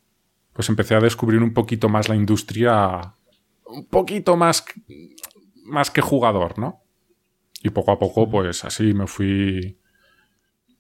Pues 0.51 0.67
empecé 0.67 0.95
a 0.95 0.99
descubrir 0.99 1.41
un 1.41 1.53
poquito 1.53 1.87
más 1.87 2.09
la 2.09 2.15
industria, 2.15 3.13
un 3.65 3.87
poquito 3.87 4.35
más, 4.35 4.65
más 5.63 5.91
que 5.91 6.01
jugador, 6.01 6.59
¿no? 6.59 6.83
Y 7.63 7.69
poco 7.69 7.91
a 7.91 7.99
poco, 7.99 8.29
pues 8.29 8.65
así 8.65 8.93
me 8.93 9.07
fui 9.07 9.78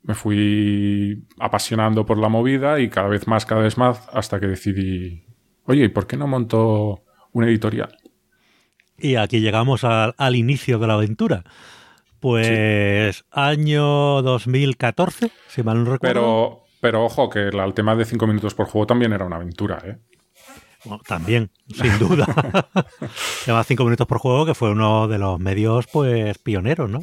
me 0.03 0.15
fui 0.15 1.27
apasionando 1.39 2.05
por 2.05 2.17
la 2.17 2.29
movida 2.29 2.79
y 2.79 2.89
cada 2.89 3.07
vez 3.07 3.27
más, 3.27 3.45
cada 3.45 3.61
vez 3.61 3.77
más, 3.77 4.07
hasta 4.13 4.39
que 4.39 4.47
decidí, 4.47 5.25
oye, 5.65 5.85
¿y 5.85 5.89
por 5.89 6.07
qué 6.07 6.17
no 6.17 6.27
monto 6.27 7.03
una 7.31 7.47
editorial? 7.47 7.97
Y 8.97 9.15
aquí 9.15 9.39
llegamos 9.39 9.83
al, 9.83 10.35
inicio 10.35 10.79
de 10.79 10.87
la 10.87 10.93
aventura. 10.95 11.43
Pues 12.19 13.23
año 13.31 14.21
2014, 14.21 15.31
si 15.47 15.63
mal 15.63 15.83
no 15.83 15.91
recuerdo. 15.91 15.99
Pero, 16.01 16.63
pero 16.81 17.05
ojo, 17.05 17.29
que 17.29 17.47
el, 17.47 17.73
tema 17.73 17.95
de 17.95 18.03
5 18.03 18.27
minutos 18.27 18.53
por 18.53 18.67
juego 18.67 18.87
también 18.87 19.13
era 19.13 19.25
una 19.25 19.37
aventura, 19.37 19.81
¿eh? 19.85 19.97
Bueno, 20.83 21.01
también, 21.05 21.51
sin 21.67 21.97
duda. 21.99 22.25
Lleva 23.45 23.63
5 23.63 23.83
minutos 23.83 24.07
por 24.07 24.17
juego, 24.17 24.45
que 24.45 24.53
fue 24.53 24.71
uno 24.71 25.07
de 25.07 25.17
los 25.17 25.39
medios 25.39 25.87
pues 25.87 26.37
pioneros, 26.39 26.89
¿no? 26.89 26.99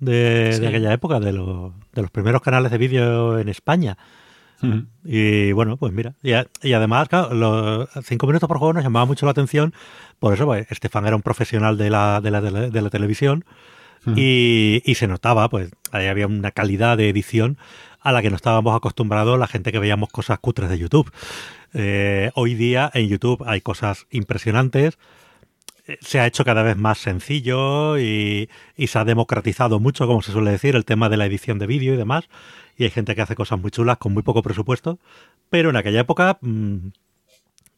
De, 0.00 0.64
aquella 0.66 0.92
época, 0.92 1.20
de, 1.20 1.32
de, 1.32 2.02
los 2.02 2.10
primeros 2.10 2.42
canales 2.42 2.70
de 2.70 2.78
vídeo 2.78 3.38
en 3.38 3.48
España. 3.48 3.96
Y 5.04 5.52
bueno, 5.52 5.76
pues 5.76 5.92
mira. 5.92 6.14
Y, 6.22 6.72
además, 6.72 7.08
los 7.32 7.88
cinco 8.02 8.26
minutos 8.26 8.48
por 8.48 8.58
juego 8.58 8.72
nos 8.72 8.82
llamaba 8.82 9.04
mucho 9.04 9.26
la 9.26 9.32
atención. 9.32 9.74
Por 10.18 10.32
eso, 10.32 10.46
pues, 10.46 10.66
Estefan 10.70 11.06
era 11.06 11.16
un 11.16 11.22
profesional 11.22 11.76
de 11.76 11.90
la, 11.90 12.20
de 12.22 12.30
la, 12.30 12.40
de 12.40 12.82
la, 12.82 12.90
televisión. 12.90 13.44
y, 14.16 14.82
y, 14.86 14.94
se 14.94 15.06
notaba, 15.06 15.50
pues, 15.50 15.70
ahí 15.92 16.06
había 16.06 16.26
una 16.26 16.50
calidad 16.50 16.96
de 16.96 17.10
edición 17.10 17.58
a 18.00 18.12
la 18.12 18.22
que 18.22 18.30
no 18.30 18.36
estábamos 18.36 18.76
acostumbrados 18.76 19.38
la 19.38 19.46
gente 19.46 19.72
que 19.72 19.78
veíamos 19.78 20.10
cosas 20.10 20.38
cutres 20.38 20.68
de 20.68 20.78
YouTube. 20.78 21.10
Eh, 21.72 22.30
hoy 22.34 22.54
día 22.54 22.90
en 22.94 23.08
YouTube 23.08 23.42
hay 23.46 23.60
cosas 23.60 24.06
impresionantes. 24.10 24.98
Se 26.00 26.18
ha 26.18 26.26
hecho 26.26 26.44
cada 26.44 26.62
vez 26.62 26.76
más 26.76 26.98
sencillo 26.98 27.98
y, 27.98 28.48
se 28.78 28.98
ha 28.98 29.04
democratizado 29.04 29.80
mucho, 29.80 30.06
como 30.06 30.22
se 30.22 30.32
suele 30.32 30.50
decir, 30.50 30.76
el 30.76 30.84
tema 30.84 31.08
de 31.08 31.18
la 31.18 31.26
edición 31.26 31.58
de 31.58 31.66
vídeo 31.66 31.94
y 31.94 31.96
demás. 31.96 32.28
Y 32.76 32.84
hay 32.84 32.90
gente 32.90 33.14
que 33.14 33.22
hace 33.22 33.34
cosas 33.34 33.60
muy 33.60 33.70
chulas 33.70 33.98
con 33.98 34.14
muy 34.14 34.22
poco 34.22 34.42
presupuesto. 34.42 34.98
Pero 35.50 35.70
en 35.70 35.76
aquella 35.76 36.00
época 36.00 36.38
mm, 36.40 36.88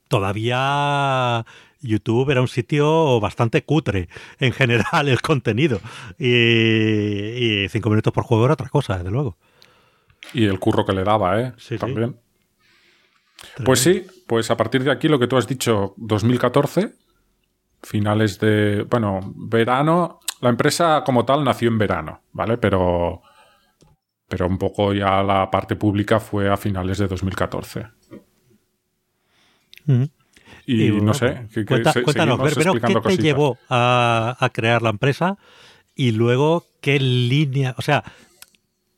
todavía 0.09 1.45
YouTube 1.81 2.31
era 2.31 2.41
un 2.41 2.49
sitio 2.49 3.19
bastante 3.21 3.65
cutre 3.65 4.09
en 4.39 4.53
general 4.53 5.09
el 5.09 5.21
contenido. 5.21 5.81
Y, 6.19 7.65
y 7.65 7.69
cinco 7.69 7.91
minutos 7.91 8.13
por 8.13 8.25
juego 8.25 8.45
era 8.45 8.55
otra 8.55 8.69
cosa, 8.69 8.99
desde 8.99 9.11
luego. 9.11 9.37
Y 10.33 10.45
el 10.45 10.59
curro 10.59 10.85
que 10.85 10.93
le 10.93 11.05
daba, 11.05 11.41
¿eh? 11.41 11.53
Sí, 11.57 11.77
También. 11.77 12.17
Pues 13.65 13.81
sí, 13.81 14.07
pues 14.27 14.51
a 14.51 14.57
partir 14.57 14.83
de 14.83 14.91
aquí 14.91 15.09
lo 15.09 15.19
que 15.19 15.27
tú 15.27 15.37
has 15.37 15.47
dicho, 15.47 15.95
2014, 15.99 16.95
finales 17.87 18.39
de, 18.41 18.83
bueno, 18.91 19.21
verano, 19.37 20.21
la 20.41 20.51
empresa 20.51 21.03
como 21.05 21.25
tal 21.25 21.45
nació 21.45 21.69
en 21.69 21.79
verano, 21.79 22.21
¿vale? 22.33 22.59
Pero, 22.59 23.23
pero 24.29 24.47
un 24.47 24.59
poco 24.59 24.93
ya 24.93 25.23
la 25.23 25.51
parte 25.51 25.77
pública 25.77 26.19
fue 26.19 26.51
a 26.51 26.57
finales 26.57 26.99
de 26.99 27.07
2014. 27.07 27.87
Y, 30.67 30.91
no 30.91 31.15
sé, 31.15 31.47
cuéntanos, 32.05 32.41
pero 32.55 32.75
¿qué 32.75 33.01
te 33.01 33.17
llevó 33.19 33.57
a, 33.69 34.37
a 34.39 34.49
crear 34.51 34.83
la 34.83 34.91
empresa? 34.91 35.39
Y 35.95 36.11
luego, 36.11 36.65
¿qué 36.81 36.99
línea? 36.99 37.75
O 37.79 37.83
sea, 37.83 38.03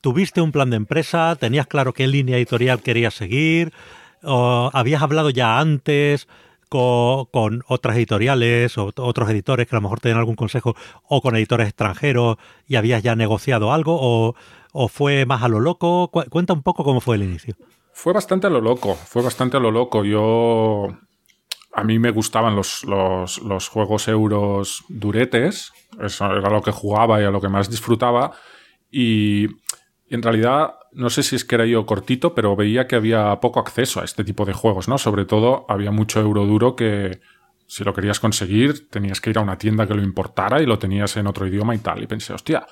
¿tuviste 0.00 0.40
un 0.40 0.50
plan 0.50 0.70
de 0.70 0.76
empresa? 0.76 1.36
¿Tenías 1.36 1.66
claro 1.66 1.92
qué 1.92 2.06
línea 2.06 2.38
editorial 2.38 2.82
querías 2.82 3.14
seguir? 3.14 3.72
o 4.22 4.70
habías 4.72 5.02
hablado 5.02 5.30
ya 5.30 5.58
antes 5.58 6.28
con, 6.68 7.62
otras 7.66 7.96
editoriales 7.96 8.76
o 8.78 8.92
otros 8.96 9.30
editores 9.30 9.66
que 9.66 9.76
a 9.76 9.78
lo 9.78 9.82
mejor 9.82 10.00
tenían 10.00 10.18
algún 10.18 10.36
consejo 10.36 10.74
o 11.08 11.20
con 11.20 11.36
editores 11.36 11.68
extranjeros 11.68 12.36
y 12.66 12.76
habías 12.76 13.02
ya 13.02 13.16
negociado 13.16 13.72
algo 13.72 13.98
o, 14.00 14.88
fue 14.88 15.26
más 15.26 15.42
a 15.42 15.48
lo 15.48 15.60
loco? 15.60 16.10
Cuenta 16.30 16.52
un 16.52 16.62
poco 16.62 16.84
cómo 16.84 17.00
fue 17.00 17.16
el 17.16 17.24
inicio. 17.24 17.56
Fue 17.92 18.12
bastante 18.12 18.46
a 18.46 18.50
lo 18.50 18.60
loco, 18.60 18.94
fue 18.94 19.22
bastante 19.22 19.56
a 19.56 19.60
lo 19.60 19.70
loco. 19.70 20.04
Yo... 20.04 20.88
A 21.74 21.84
mí 21.84 21.98
me 21.98 22.10
gustaban 22.10 22.56
los, 22.56 22.82
los, 22.84 23.38
los 23.38 23.68
juegos 23.68 24.08
euros 24.08 24.84
duretes, 24.88 25.70
eso 26.00 26.26
era 26.26 26.50
lo 26.50 26.60
que 26.60 26.72
jugaba 26.72 27.20
y 27.20 27.24
a 27.24 27.30
lo 27.30 27.40
que 27.40 27.48
más 27.48 27.70
disfrutaba. 27.70 28.32
Y 28.90 29.46
en 30.10 30.22
realidad 30.22 30.74
no 30.92 31.10
sé 31.10 31.22
si 31.22 31.36
es 31.36 31.44
que 31.44 31.54
era 31.54 31.66
yo 31.66 31.84
cortito, 31.86 32.34
pero 32.34 32.56
veía 32.56 32.86
que 32.86 32.96
había 32.96 33.38
poco 33.40 33.60
acceso 33.60 34.00
a 34.00 34.04
este 34.04 34.24
tipo 34.24 34.44
de 34.44 34.52
juegos, 34.52 34.88
¿no? 34.88 34.98
Sobre 34.98 35.24
todo 35.24 35.66
había 35.68 35.90
mucho 35.90 36.20
euro 36.20 36.46
duro 36.46 36.76
que 36.76 37.20
si 37.66 37.84
lo 37.84 37.92
querías 37.92 38.18
conseguir 38.18 38.88
tenías 38.88 39.20
que 39.20 39.30
ir 39.30 39.38
a 39.38 39.42
una 39.42 39.58
tienda 39.58 39.86
que 39.86 39.94
lo 39.94 40.02
importara 40.02 40.62
y 40.62 40.66
lo 40.66 40.78
tenías 40.78 41.16
en 41.16 41.26
otro 41.26 41.46
idioma 41.46 41.74
y 41.74 41.78
tal. 41.78 42.02
Y 42.02 42.06
pensé, 42.06 42.32
hostia, 42.32 42.66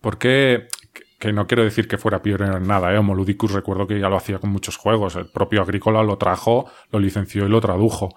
¿por 0.00 0.18
qué? 0.18 0.68
Que 1.18 1.32
no 1.32 1.48
quiero 1.48 1.64
decir 1.64 1.88
que 1.88 1.98
fuera 1.98 2.22
pionero 2.22 2.56
en 2.56 2.66
nada, 2.66 2.94
¿eh? 2.94 2.98
Homoludicus 2.98 3.52
recuerdo 3.52 3.86
que 3.86 3.98
ya 3.98 4.08
lo 4.08 4.16
hacía 4.16 4.38
con 4.38 4.50
muchos 4.50 4.76
juegos. 4.76 5.16
El 5.16 5.26
propio 5.26 5.62
Agrícola 5.62 6.02
lo 6.04 6.16
trajo, 6.16 6.70
lo 6.92 7.00
licenció 7.00 7.44
y 7.44 7.48
lo 7.48 7.60
tradujo. 7.60 8.14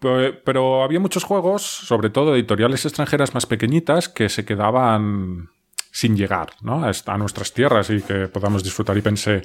Pero 0.00 0.82
había 0.82 1.00
muchos 1.00 1.24
juegos, 1.24 1.62
sobre 1.62 2.10
todo 2.10 2.34
editoriales 2.34 2.84
extranjeras 2.84 3.34
más 3.34 3.46
pequeñitas, 3.46 4.08
que 4.08 4.28
se 4.28 4.44
quedaban 4.44 5.48
sin 5.96 6.14
llegar 6.14 6.50
¿no? 6.60 6.84
a, 6.84 7.16
nuestras 7.16 7.54
tierras 7.54 7.88
y 7.88 8.02
que 8.02 8.28
podamos 8.28 8.62
disfrutar. 8.62 8.98
Y 8.98 9.00
pensé, 9.00 9.40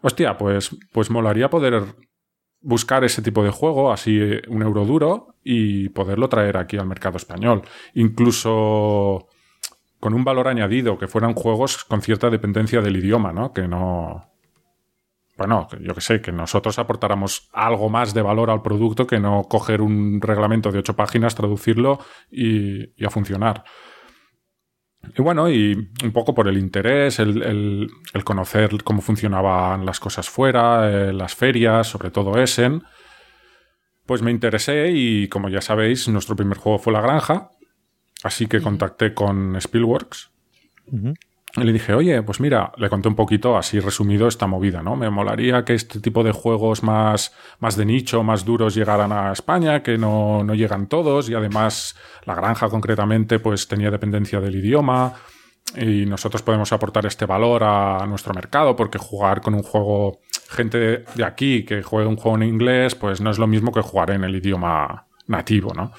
hostia, 0.00 0.38
pues, 0.38 0.70
pues 0.92 1.10
molaría 1.10 1.50
poder 1.50 1.82
buscar 2.60 3.02
ese 3.02 3.20
tipo 3.20 3.42
de 3.42 3.50
juego, 3.50 3.90
así 3.90 4.16
un 4.46 4.62
euro 4.62 4.84
duro, 4.84 5.34
y 5.42 5.88
poderlo 5.88 6.28
traer 6.28 6.56
aquí 6.56 6.76
al 6.76 6.86
mercado 6.86 7.16
español. 7.16 7.62
Incluso 7.94 9.26
con 9.98 10.14
un 10.14 10.22
valor 10.22 10.46
añadido, 10.46 10.98
que 10.98 11.08
fueran 11.08 11.34
juegos 11.34 11.82
con 11.82 12.00
cierta 12.00 12.30
dependencia 12.30 12.80
del 12.80 12.96
idioma, 12.96 13.32
¿no? 13.32 13.52
Que 13.52 13.66
no. 13.66 14.24
Bueno, 15.36 15.66
yo 15.80 15.94
que 15.96 16.00
sé, 16.00 16.20
que 16.20 16.30
nosotros 16.30 16.78
aportáramos 16.78 17.48
algo 17.52 17.90
más 17.90 18.14
de 18.14 18.22
valor 18.22 18.50
al 18.50 18.62
producto 18.62 19.04
que 19.04 19.18
no 19.18 19.42
coger 19.48 19.80
un 19.82 20.20
reglamento 20.20 20.70
de 20.70 20.78
ocho 20.78 20.94
páginas, 20.94 21.34
traducirlo 21.34 21.98
y 22.30 23.04
a 23.04 23.10
funcionar. 23.10 23.64
Y 25.16 25.22
bueno, 25.22 25.50
y 25.50 25.90
un 26.02 26.12
poco 26.12 26.34
por 26.34 26.48
el 26.48 26.58
interés, 26.58 27.18
el, 27.18 27.90
conocer 28.24 28.82
cómo 28.84 29.00
funcionaban 29.00 29.86
las 29.86 30.00
cosas 30.00 30.28
fuera, 30.28 30.90
eh, 30.90 31.12
las 31.12 31.34
ferias, 31.34 31.86
sobre 31.86 32.10
todo 32.10 32.38
Essen, 32.40 32.82
pues 34.06 34.22
me 34.22 34.30
interesé 34.30 34.90
y 34.90 35.28
como 35.28 35.48
ya 35.48 35.60
sabéis, 35.60 36.08
nuestro 36.08 36.34
primer 36.34 36.58
juego 36.58 36.78
fue 36.78 36.92
La 36.92 37.00
Granja, 37.00 37.50
así 38.22 38.46
que 38.46 38.60
contacté 38.60 39.14
con 39.14 39.56
Spielworks. 39.60 40.30
Y 41.62 41.64
le 41.64 41.72
dije, 41.72 41.94
oye, 41.94 42.22
pues 42.22 42.40
mira, 42.40 42.72
le 42.76 42.88
conté 42.88 43.08
un 43.08 43.14
poquito 43.14 43.56
así 43.56 43.80
resumido 43.80 44.28
esta 44.28 44.46
movida, 44.46 44.82
¿no? 44.82 44.96
Me 44.96 45.10
molaría 45.10 45.64
que 45.64 45.74
este 45.74 46.00
tipo 46.00 46.22
de 46.22 46.32
juegos 46.32 46.82
más, 46.82 47.34
más 47.60 47.76
de 47.76 47.84
nicho, 47.84 48.22
más 48.22 48.44
duros 48.44 48.74
llegaran 48.74 49.12
a 49.12 49.32
España, 49.32 49.82
que 49.82 49.98
no, 49.98 50.42
no 50.44 50.54
llegan 50.54 50.86
todos 50.86 51.28
y 51.28 51.34
además 51.34 51.96
la 52.24 52.34
granja 52.34 52.68
concretamente 52.68 53.38
pues 53.38 53.68
tenía 53.68 53.90
dependencia 53.90 54.40
del 54.40 54.56
idioma 54.56 55.14
y 55.76 56.06
nosotros 56.06 56.42
podemos 56.42 56.72
aportar 56.72 57.06
este 57.06 57.26
valor 57.26 57.62
a 57.64 58.06
nuestro 58.06 58.32
mercado 58.32 58.74
porque 58.74 58.98
jugar 58.98 59.40
con 59.40 59.54
un 59.54 59.62
juego, 59.62 60.20
gente 60.48 61.04
de 61.14 61.24
aquí 61.24 61.64
que 61.64 61.82
juegue 61.82 62.08
un 62.08 62.16
juego 62.16 62.36
en 62.38 62.44
inglés, 62.44 62.94
pues 62.94 63.20
no 63.20 63.30
es 63.30 63.38
lo 63.38 63.46
mismo 63.46 63.72
que 63.72 63.82
jugar 63.82 64.10
en 64.10 64.24
el 64.24 64.34
idioma 64.36 65.06
nativo, 65.26 65.72
¿no? 65.74 65.92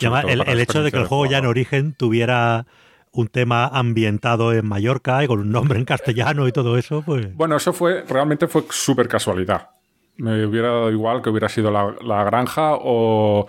el, 0.00 0.42
el 0.46 0.60
hecho 0.60 0.82
de 0.82 0.90
que 0.90 0.98
el 0.98 1.06
juego 1.06 1.26
ya 1.26 1.38
en 1.38 1.46
origen 1.46 1.94
tuviera 1.94 2.66
un 3.14 3.28
tema 3.28 3.66
ambientado 3.68 4.52
en 4.52 4.66
Mallorca 4.66 5.22
y 5.22 5.28
con 5.28 5.38
un 5.38 5.50
nombre 5.50 5.78
en 5.78 5.84
castellano 5.84 6.48
y 6.48 6.52
todo 6.52 6.76
eso, 6.76 7.02
pues... 7.02 7.34
Bueno, 7.34 7.56
eso 7.56 7.72
fue, 7.72 8.02
realmente 8.02 8.48
fue 8.48 8.64
súper 8.70 9.08
casualidad. 9.08 9.70
Me 10.16 10.44
hubiera 10.44 10.68
dado 10.68 10.90
igual 10.90 11.22
que 11.22 11.30
hubiera 11.30 11.48
sido 11.48 11.70
la, 11.70 12.24
granja 12.24 12.72
o 12.74 13.46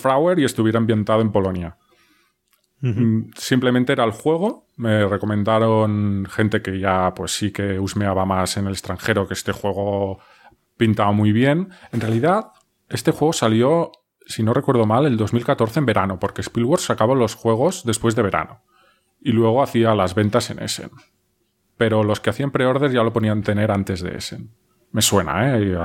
Flower 0.00 0.38
y 0.38 0.44
estuviera 0.44 0.78
ambientado 0.78 1.20
en 1.20 1.32
Polonia. 1.32 1.76
Mm, 2.80 3.30
simplemente 3.36 3.92
era 3.92 4.04
el 4.04 4.10
juego. 4.12 4.66
Me 4.76 5.06
recomendaron 5.06 6.26
gente 6.30 6.62
que 6.62 6.78
ya, 6.78 7.12
pues 7.14 7.32
sí 7.32 7.52
que 7.52 7.78
husmeaba 7.78 8.24
más 8.24 8.56
en 8.56 8.66
el 8.66 8.72
extranjero, 8.72 9.26
que 9.26 9.34
este 9.34 9.52
juego 9.52 10.18
pintaba 10.76 11.12
muy 11.12 11.32
bien. 11.32 11.70
En 11.92 12.00
realidad, 12.00 12.48
este 12.88 13.12
juego 13.12 13.32
salió, 13.32 13.92
si 14.26 14.42
no 14.42 14.54
recuerdo 14.54 14.86
mal, 14.86 15.06
el 15.06 15.16
2014 15.16 15.80
en 15.80 15.86
verano, 15.86 16.18
porque 16.18 16.40
Spielberg 16.40 16.80
sacaba 16.80 17.14
los 17.14 17.34
juegos 17.34 17.84
después 17.84 18.16
de 18.16 18.22
verano 18.22 18.62
y 19.24 19.32
luego 19.32 19.62
hacía 19.62 19.94
las 19.94 20.14
ventas 20.14 20.50
en 20.50 20.62
Essen. 20.62 20.90
Pero 21.76 22.04
los 22.04 22.20
que 22.20 22.30
hacían 22.30 22.50
pre-order 22.50 22.90
ya 22.90 23.02
lo 23.02 23.12
ponían 23.12 23.42
tener 23.42 23.70
antes 23.70 24.02
de 24.02 24.16
Essen. 24.16 24.50
Me 24.90 25.02
suena, 25.02 25.56
¿eh? 25.56 25.78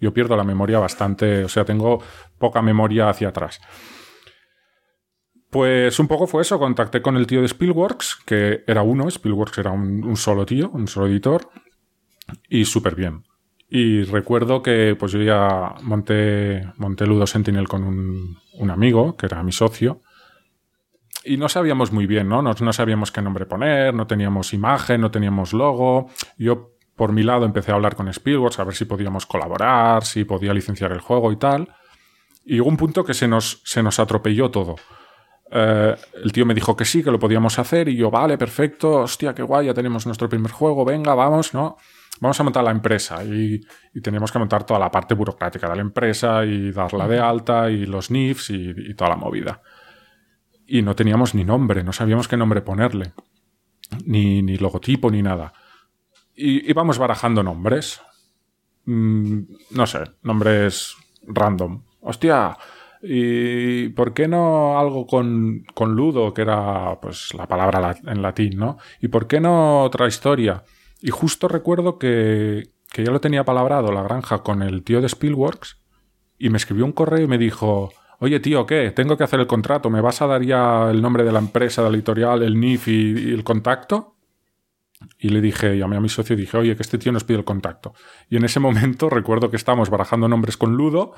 Yo 0.00 0.14
pierdo 0.14 0.36
la 0.36 0.44
memoria 0.44 0.78
bastante, 0.78 1.44
o 1.44 1.48
sea, 1.48 1.64
tengo 1.64 2.02
poca 2.38 2.62
memoria 2.62 3.10
hacia 3.10 3.28
atrás. 3.28 3.60
Pues 5.50 5.98
un 6.00 6.08
poco 6.08 6.26
fue 6.26 6.42
eso, 6.42 6.58
contacté 6.58 7.02
con 7.02 7.16
el 7.16 7.26
tío 7.26 7.40
de 7.40 7.48
Spielworks, 7.48 8.16
que 8.26 8.64
era 8.66 8.82
uno, 8.82 9.08
Spielworks 9.08 9.58
era 9.58 9.70
un, 9.70 10.16
solo 10.16 10.46
tío, 10.46 10.70
un 10.70 10.88
solo 10.88 11.06
editor, 11.06 11.48
y 12.48 12.64
súper 12.64 12.96
bien. 12.96 13.24
Y 13.68 14.02
recuerdo 14.04 14.62
que 14.62 14.96
pues 14.98 15.12
yo 15.12 15.22
ya 15.22 15.74
monté, 15.82 16.72
monté 16.76 17.06
Ludo 17.06 17.26
Sentinel 17.26 17.68
con 17.68 17.84
un, 17.84 18.38
un 18.54 18.70
amigo, 18.70 19.16
que 19.16 19.26
era 19.26 19.42
mi 19.42 19.52
socio, 19.52 20.00
y 21.24 21.36
no 21.36 21.48
sabíamos 21.48 21.92
muy 21.92 22.06
bien, 22.06 22.28
¿no? 22.28 22.42
¿no? 22.42 22.72
sabíamos 22.72 23.10
qué 23.10 23.22
nombre 23.22 23.46
poner, 23.46 23.94
no 23.94 24.06
teníamos 24.06 24.52
imagen, 24.52 25.00
no 25.00 25.10
teníamos 25.10 25.52
logo. 25.52 26.10
Yo, 26.36 26.72
por 26.96 27.12
mi 27.12 27.22
lado, 27.22 27.44
empecé 27.44 27.72
a 27.72 27.74
hablar 27.74 27.96
con 27.96 28.08
Spielberg, 28.08 28.54
a 28.58 28.64
ver 28.64 28.74
si 28.74 28.84
podíamos 28.84 29.26
colaborar, 29.26 30.04
si 30.04 30.24
podía 30.24 30.52
licenciar 30.52 30.92
el 30.92 31.00
juego 31.00 31.32
y 31.32 31.36
tal. 31.36 31.68
Y 32.44 32.54
llegó 32.54 32.68
un 32.68 32.76
punto 32.76 33.04
que 33.04 33.14
se 33.14 33.26
nos, 33.26 33.62
se 33.64 33.82
nos 33.82 33.98
atropelló 33.98 34.50
todo. 34.50 34.76
Eh, 35.50 35.94
el 36.22 36.32
tío 36.32 36.46
me 36.46 36.54
dijo 36.54 36.76
que 36.76 36.84
sí, 36.84 37.02
que 37.02 37.10
lo 37.10 37.18
podíamos 37.18 37.58
hacer, 37.58 37.88
y 37.88 37.96
yo, 37.96 38.10
vale, 38.10 38.36
perfecto, 38.36 39.00
hostia, 39.00 39.34
qué 39.34 39.42
guay, 39.42 39.66
ya 39.66 39.74
tenemos 39.74 40.06
nuestro 40.06 40.28
primer 40.28 40.50
juego, 40.50 40.84
venga, 40.84 41.14
vamos, 41.14 41.54
¿no? 41.54 41.76
Vamos 42.20 42.38
a 42.38 42.44
montar 42.44 42.62
la 42.62 42.70
empresa 42.70 43.24
y, 43.24 43.60
y 43.92 44.00
teníamos 44.00 44.30
que 44.30 44.38
montar 44.38 44.64
toda 44.64 44.78
la 44.78 44.90
parte 44.90 45.14
burocrática 45.14 45.68
de 45.68 45.74
la 45.74 45.82
empresa 45.82 46.44
y 46.44 46.70
darla 46.70 47.08
de 47.08 47.18
alta 47.18 47.68
y 47.70 47.86
los 47.86 48.10
NIFs 48.10 48.50
y 48.50 48.94
toda 48.94 49.10
la 49.10 49.16
movida 49.16 49.60
y 50.66 50.82
no 50.82 50.94
teníamos 50.94 51.34
ni 51.34 51.44
nombre, 51.44 51.82
no 51.82 51.92
sabíamos 51.92 52.28
qué 52.28 52.36
nombre 52.36 52.62
ponerle, 52.62 53.12
ni, 54.04 54.42
ni 54.42 54.56
logotipo, 54.56 55.10
ni 55.10 55.22
nada. 55.22 55.52
y 56.36 56.68
íbamos 56.68 56.98
barajando 56.98 57.42
nombres. 57.42 58.00
Mm, 58.86 59.40
no 59.70 59.86
sé, 59.86 60.04
nombres 60.22 60.96
random. 61.26 61.82
Hostia, 62.00 62.56
¿y 63.02 63.88
por 63.90 64.12
qué 64.12 64.28
no 64.28 64.78
algo 64.78 65.06
con, 65.06 65.64
con 65.74 65.94
ludo, 65.94 66.34
que 66.34 66.42
era 66.42 66.98
pues 67.00 67.32
la 67.34 67.46
palabra 67.46 67.96
en 68.04 68.22
latín, 68.22 68.58
¿no? 68.58 68.78
¿Y 69.00 69.08
por 69.08 69.26
qué 69.26 69.40
no 69.40 69.82
otra 69.82 70.06
historia? 70.06 70.64
Y 71.00 71.10
justo 71.10 71.48
recuerdo 71.48 71.98
que, 71.98 72.70
que 72.92 73.04
ya 73.04 73.10
lo 73.10 73.20
tenía 73.20 73.44
palabrado 73.44 73.92
la 73.92 74.02
granja 74.02 74.42
con 74.42 74.62
el 74.62 74.82
tío 74.82 75.00
de 75.00 75.08
Spielworks 75.08 75.82
y 76.38 76.50
me 76.50 76.56
escribió 76.56 76.84
un 76.84 76.92
correo 76.92 77.22
y 77.22 77.26
me 77.26 77.38
dijo, 77.38 77.92
oye 78.18 78.40
tío, 78.40 78.66
¿qué? 78.66 78.90
Tengo 78.90 79.16
que 79.16 79.24
hacer 79.24 79.40
el 79.40 79.46
contrato, 79.46 79.90
¿me 79.90 80.00
vas 80.00 80.22
a 80.22 80.26
dar 80.26 80.42
ya 80.42 80.90
el 80.90 81.02
nombre 81.02 81.24
de 81.24 81.32
la 81.32 81.38
empresa, 81.38 81.82
de 81.82 81.90
la 81.90 81.96
editorial, 81.96 82.42
el 82.42 82.58
NIF 82.58 82.88
y 82.88 83.32
el 83.32 83.44
contacto? 83.44 84.16
Y 85.18 85.28
le 85.28 85.40
dije, 85.40 85.76
llamé 85.76 85.96
a 85.96 86.00
mi 86.00 86.08
socio 86.08 86.34
y 86.34 86.38
dije, 86.38 86.56
oye, 86.56 86.76
que 86.76 86.82
este 86.82 86.98
tío 86.98 87.12
nos 87.12 87.24
pide 87.24 87.38
el 87.38 87.44
contacto. 87.44 87.94
Y 88.30 88.36
en 88.36 88.44
ese 88.44 88.60
momento 88.60 89.10
recuerdo 89.10 89.50
que 89.50 89.56
estábamos 89.56 89.90
barajando 89.90 90.28
nombres 90.28 90.56
con 90.56 90.76
Ludo 90.76 91.14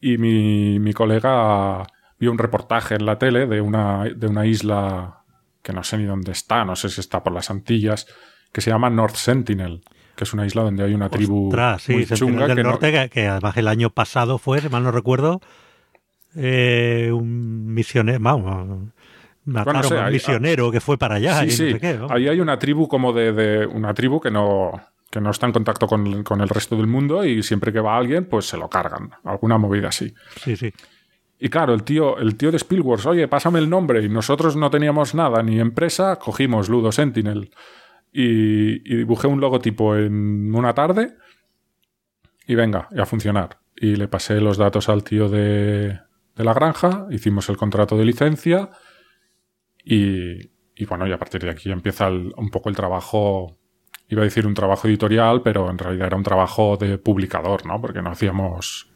y 0.00 0.18
mi, 0.18 0.78
mi 0.78 0.92
colega 0.92 1.86
vio 2.18 2.30
un 2.30 2.38
reportaje 2.38 2.94
en 2.94 3.06
la 3.06 3.18
tele 3.18 3.46
de 3.46 3.60
una, 3.60 4.04
de 4.04 4.26
una 4.26 4.46
isla 4.46 5.24
que 5.62 5.72
no 5.72 5.82
sé 5.82 5.96
ni 5.98 6.04
dónde 6.04 6.32
está, 6.32 6.64
no 6.64 6.76
sé 6.76 6.90
si 6.90 7.00
está 7.00 7.22
por 7.22 7.32
las 7.32 7.50
Antillas, 7.50 8.06
que 8.52 8.60
se 8.60 8.70
llama 8.70 8.90
North 8.90 9.16
Sentinel, 9.16 9.82
que 10.14 10.24
es 10.24 10.32
una 10.34 10.46
isla 10.46 10.62
donde 10.62 10.84
hay 10.84 10.94
una 10.94 11.08
tribu 11.08 11.50
muy 11.88 12.06
chunga. 12.06 12.46
Del 12.46 12.62
norte, 12.62 13.10
que, 13.10 13.26
además 13.26 13.56
el 13.56 13.68
año 13.68 13.90
pasado 13.90 14.38
fue, 14.38 14.60
si 14.60 14.68
mal 14.68 14.84
no 14.84 14.92
recuerdo, 14.92 15.40
eh, 16.36 17.10
un 17.12 17.72
misionero, 17.72 18.18
vamos, 18.20 18.90
Mataron 19.46 19.92
un 19.92 20.12
misionero 20.12 20.70
que 20.70 20.80
fue 20.80 20.96
para 20.96 21.16
allá. 21.16 21.42
Sí, 21.42 21.50
sí. 21.50 21.76
Ahí 22.08 22.28
hay 22.28 22.40
una 22.40 22.58
tribu 22.58 22.88
como 22.88 23.12
de, 23.12 23.66
una 23.66 23.92
tribu 23.92 24.18
que 24.18 24.30
no, 24.30 24.72
que 25.10 25.20
no 25.20 25.30
está 25.30 25.46
en 25.46 25.52
contacto 25.52 25.86
con, 25.86 26.06
el 26.06 26.48
resto 26.48 26.76
del 26.76 26.86
mundo 26.86 27.24
y 27.24 27.42
siempre 27.42 27.72
que 27.72 27.80
va 27.80 27.96
alguien, 27.96 28.24
pues 28.24 28.46
se 28.46 28.56
lo 28.56 28.70
cargan. 28.70 29.10
Alguna 29.24 29.58
movida 29.58 29.88
así. 29.88 30.14
Sí, 30.42 30.56
sí. 30.56 30.72
Y 31.38 31.50
claro, 31.50 31.74
el 31.74 31.82
tío, 31.82 32.16
el 32.18 32.36
tío 32.36 32.50
de 32.50 32.58
Spielworks, 32.58 33.04
oye, 33.04 33.28
pásame 33.28 33.58
el 33.58 33.68
nombre. 33.68 34.02
Y 34.02 34.08
nosotros 34.08 34.56
no 34.56 34.70
teníamos 34.70 35.14
nada, 35.14 35.42
ni 35.42 35.60
empresa, 35.60 36.16
cogimos 36.16 36.70
Ludo 36.70 36.90
Sentinel 36.90 37.50
y, 38.14 38.78
dibujé 38.96 39.26
un 39.26 39.40
logotipo 39.40 39.96
en 39.96 40.54
una 40.54 40.72
tarde 40.72 41.16
y 42.46 42.54
venga, 42.54 42.88
y 42.92 43.00
a 43.00 43.06
funcionar. 43.06 43.58
Y 43.76 43.96
le 43.96 44.08
pasé 44.08 44.40
los 44.40 44.56
datos 44.56 44.88
al 44.88 45.02
tío 45.02 45.28
de, 45.28 45.98
de 46.36 46.44
la 46.44 46.54
granja, 46.54 47.06
hicimos 47.10 47.48
el 47.48 47.56
contrato 47.56 47.96
de 47.96 48.04
licencia 48.04 48.70
y, 49.84 50.48
bueno, 50.86 51.06
y 51.06 51.12
a 51.12 51.18
partir 51.18 51.42
de 51.42 51.50
aquí 51.50 51.70
empieza 51.70 52.08
un 52.08 52.50
poco 52.50 52.68
el 52.68 52.76
trabajo, 52.76 53.56
iba 54.08 54.22
a 54.22 54.24
decir 54.24 54.46
un 54.46 54.54
trabajo 54.54 54.88
editorial, 54.88 55.42
pero 55.42 55.70
en 55.70 55.78
realidad 55.78 56.08
era 56.08 56.16
un 56.16 56.22
trabajo 56.22 56.76
de 56.76 56.98
publicador, 56.98 57.66
¿no? 57.66 57.80
Porque 57.80 58.02
no 58.02 58.10
hacíamos 58.10 58.90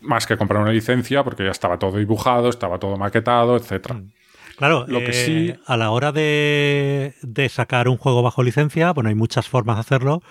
más 0.00 0.26
que 0.26 0.36
comprar 0.36 0.62
una 0.62 0.72
licencia, 0.72 1.24
porque 1.24 1.44
ya 1.44 1.50
estaba 1.50 1.78
todo 1.78 1.98
dibujado, 1.98 2.48
estaba 2.48 2.78
todo 2.78 2.96
maquetado, 2.96 3.56
etcétera. 3.56 3.96
Mm. 3.96 4.12
Claro, 4.56 4.84
lo 4.86 5.00
que 5.00 5.12
sí. 5.12 5.48
Eh, 5.48 5.58
a 5.66 5.76
la 5.76 5.90
hora 5.90 6.12
de, 6.12 7.14
de, 7.22 7.48
sacar 7.48 7.88
un 7.88 7.96
juego 7.96 8.22
bajo 8.22 8.42
licencia, 8.42 8.92
bueno, 8.92 9.08
hay 9.08 9.14
muchas 9.14 9.48
formas 9.48 9.76
de 9.76 9.80
hacerlo, 9.80 10.22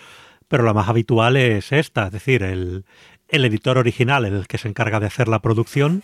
pero 0.47 0.63
la 0.63 0.73
más 0.73 0.87
habitual 0.87 1.37
es 1.37 1.71
esta, 1.71 2.05
es 2.05 2.11
decir, 2.11 2.43
el, 2.43 2.85
el 3.31 3.45
editor 3.45 3.77
original, 3.77 4.25
el 4.25 4.47
que 4.47 4.57
se 4.57 4.67
encarga 4.67 4.99
de 4.99 5.07
hacer 5.07 5.27
la 5.27 5.41
producción, 5.41 6.03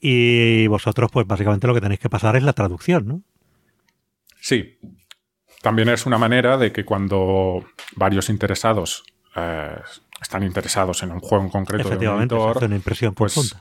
y 0.00 0.66
vosotros, 0.66 1.10
pues 1.12 1.26
básicamente 1.26 1.66
lo 1.66 1.74
que 1.74 1.80
tenéis 1.80 2.00
que 2.00 2.08
pasar 2.08 2.36
es 2.36 2.42
la 2.42 2.52
traducción, 2.52 3.06
¿no? 3.06 3.22
Sí. 4.40 4.78
También 5.62 5.90
es 5.90 6.06
una 6.06 6.16
manera 6.16 6.56
de 6.56 6.72
que 6.72 6.84
cuando 6.84 7.64
varios 7.96 8.30
interesados 8.30 9.04
eh, 9.36 9.76
están 10.20 10.42
interesados 10.42 11.02
en 11.02 11.12
un 11.12 11.20
juego 11.20 11.44
en 11.44 11.50
concreto 11.50 11.90
de 11.90 12.08
un 12.08 12.20
editor, 12.20 12.56
hace 12.56 12.66
una 12.66 12.76
impresión 12.76 13.14
pues, 13.14 13.54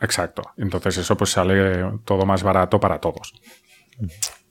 Exacto. 0.00 0.42
Entonces 0.56 0.96
eso 0.98 1.16
pues 1.16 1.30
sale 1.30 1.84
todo 2.04 2.24
más 2.24 2.42
barato 2.42 2.78
para 2.78 3.00
todos. 3.00 3.34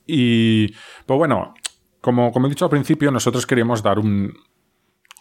Y 0.06 0.68
pues 1.06 1.18
bueno, 1.18 1.54
como, 2.02 2.32
como 2.32 2.48
he 2.48 2.50
dicho 2.50 2.66
al 2.66 2.72
principio, 2.72 3.12
nosotros 3.12 3.48
queríamos 3.48 3.82
dar 3.82 3.98
un, 3.98 4.34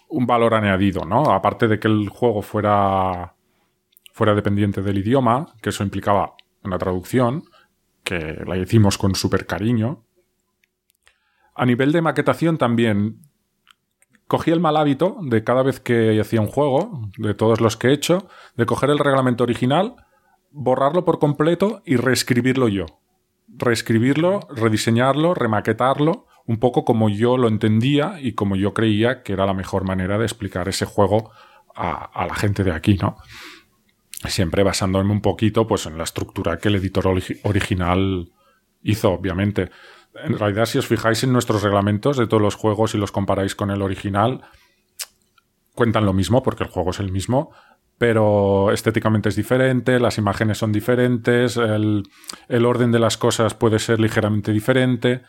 un 0.09 0.27
valor 0.27 0.55
añadido, 0.55 1.05
¿no? 1.05 1.31
Aparte 1.33 1.69
de 1.69 1.79
que 1.79 1.89
el 1.89 2.09
juego 2.09 2.43
fuera 2.43 3.35
fuera 4.13 4.35
dependiente 4.35 4.83
del 4.83 4.99
idioma, 4.99 5.55
que 5.63 5.69
eso 5.69 5.85
implicaba 5.85 6.35
una 6.65 6.77
traducción, 6.77 7.45
que 8.03 8.43
la 8.47 8.57
hicimos 8.57 8.99
con 8.99 9.15
súper 9.15 9.47
cariño. 9.47 10.03
A 11.55 11.65
nivel 11.65 11.93
de 11.93 12.03
maquetación 12.03 12.59
también 12.59 13.21
cogí 14.27 14.51
el 14.51 14.61
mal 14.61 14.77
hábito 14.77 15.19
de 15.23 15.45
cada 15.45 15.63
vez 15.63 15.81
que 15.81 16.21
hacía 16.21 16.41
un 16.41 16.49
juego, 16.49 17.11
de 17.17 17.35
todos 17.35 17.61
los 17.61 17.77
que 17.77 17.89
he 17.89 17.93
hecho, 17.93 18.29
de 18.57 18.67
coger 18.67 18.91
el 18.91 18.99
reglamento 18.99 19.45
original, 19.45 19.95
borrarlo 20.51 21.05
por 21.05 21.19
completo 21.19 21.83
y 21.85 21.97
reescribirlo 21.97 22.69
yo. 22.69 22.87
Reescribirlo, 23.49 24.41
rediseñarlo, 24.55 25.35
remaquetarlo, 25.35 26.28
un 26.49 26.59
poco 26.59 26.85
como 26.85 27.11
yo 27.11 27.37
lo 27.37 27.47
entendía 27.47 28.19
y 28.21 28.33
como 28.33 28.57
yo 28.57 28.73
creía 28.73 29.23
que 29.23 29.35
era 29.35 29.45
la 29.45 29.53
mejor 29.53 29.85
manera 29.85 30.17
de 30.17 30.25
explicar 30.25 30.67
ese 30.67 30.87
juego 30.87 31.31
a, 31.77 32.27
la 32.27 32.35
gente 32.35 32.65
de 32.65 32.73
aquí, 32.73 32.97
¿no? 32.97 33.19
siempre 34.27 34.65
basándome 34.65 35.13
un 35.13 35.21
poquito 35.21 35.67
pues, 35.67 35.85
en 35.87 35.99
la 35.99 36.05
estructura 36.05 36.57
que 36.57 36.69
el 36.69 36.77
editor 36.77 37.07
original 37.45 38.33
hizo, 38.83 39.13
obviamente. 39.13 39.71
En 40.25 40.39
realidad, 40.39 40.65
si 40.65 40.79
os 40.79 40.87
fijáis 40.87 41.23
en 41.23 41.33
nuestros 41.33 41.63
reglamentos 41.63 42.17
de 42.17 42.27
todos 42.27 42.43
los 42.43 42.55
juegos 42.55 42.95
y 42.95 42.99
los 42.99 43.13
comparáis 43.13 43.55
con 43.55 43.71
el 43.71 43.83
original, 43.83 44.41
cuentan 45.75 46.07
lo 46.07 46.15
mismo 46.15 46.43
porque 46.43 46.65
el 46.65 46.71
juego 46.71 46.91
es 46.91 46.99
el 46.99 47.13
mismo, 47.13 47.53
pero 47.99 48.73
estéticamente 48.73 49.29
es 49.29 49.37
diferente, 49.37 50.01
las 50.01 50.17
imágenes 50.17 50.57
son 50.57 50.73
diferentes, 50.73 51.59
el 51.59 52.65
orden 52.67 52.91
de 52.91 52.99
las 52.99 53.19
cosas 53.19 53.53
puede 53.53 53.79
ser 53.79 54.01
ligeramente 54.01 54.51
diferente. 54.51 55.23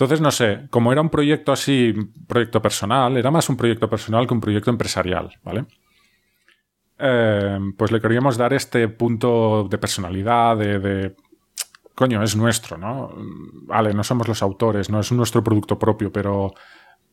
Entonces, 0.00 0.22
no 0.22 0.30
sé, 0.30 0.66
como 0.70 0.92
era 0.92 1.02
un 1.02 1.10
proyecto 1.10 1.52
así, 1.52 1.94
proyecto 2.26 2.62
personal, 2.62 3.18
era 3.18 3.30
más 3.30 3.50
un 3.50 3.56
proyecto 3.58 3.90
personal 3.90 4.26
que 4.26 4.32
un 4.32 4.40
proyecto 4.40 4.70
empresarial, 4.70 5.38
¿vale? 5.44 5.66
Em, 6.96 7.74
pues 7.74 7.92
le 7.92 8.00
queríamos 8.00 8.38
dar 8.38 8.54
este 8.54 8.88
punto 8.88 9.68
de 9.68 9.76
personalidad, 9.76 10.56
de, 10.56 11.14
Coño, 11.94 12.22
es 12.22 12.34
nuestro, 12.34 12.78
¿no? 12.78 13.12
Vale, 13.66 13.92
no 13.92 14.02
somos 14.02 14.26
los 14.26 14.42
autores, 14.42 14.88
no 14.88 15.00
es 15.00 15.12
nuestro 15.12 15.44
producto 15.44 15.78
propio, 15.78 16.10
pero 16.10 16.54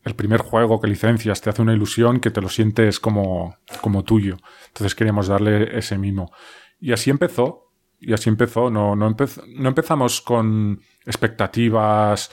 el 0.02 0.14
primer 0.14 0.40
juego 0.40 0.80
que 0.80 0.88
licencias 0.88 1.42
te 1.42 1.50
hace 1.50 1.60
una 1.60 1.74
ilusión 1.74 2.20
que 2.20 2.30
te 2.30 2.40
lo 2.40 2.48
sientes 2.48 2.98
como, 3.00 3.58
como 3.82 4.02
tuyo. 4.02 4.38
Entonces 4.68 4.94
queríamos 4.94 5.28
darle 5.28 5.76
ese 5.76 5.98
mimo. 5.98 6.32
Y 6.80 6.92
así 6.92 7.10
empezó, 7.10 7.70
y 8.00 8.14
así 8.14 8.30
empezó. 8.30 8.70
No, 8.70 8.96
no, 8.96 9.14
no 9.14 9.68
empezamos 9.68 10.22
con 10.22 10.80
expectativas 11.04 12.30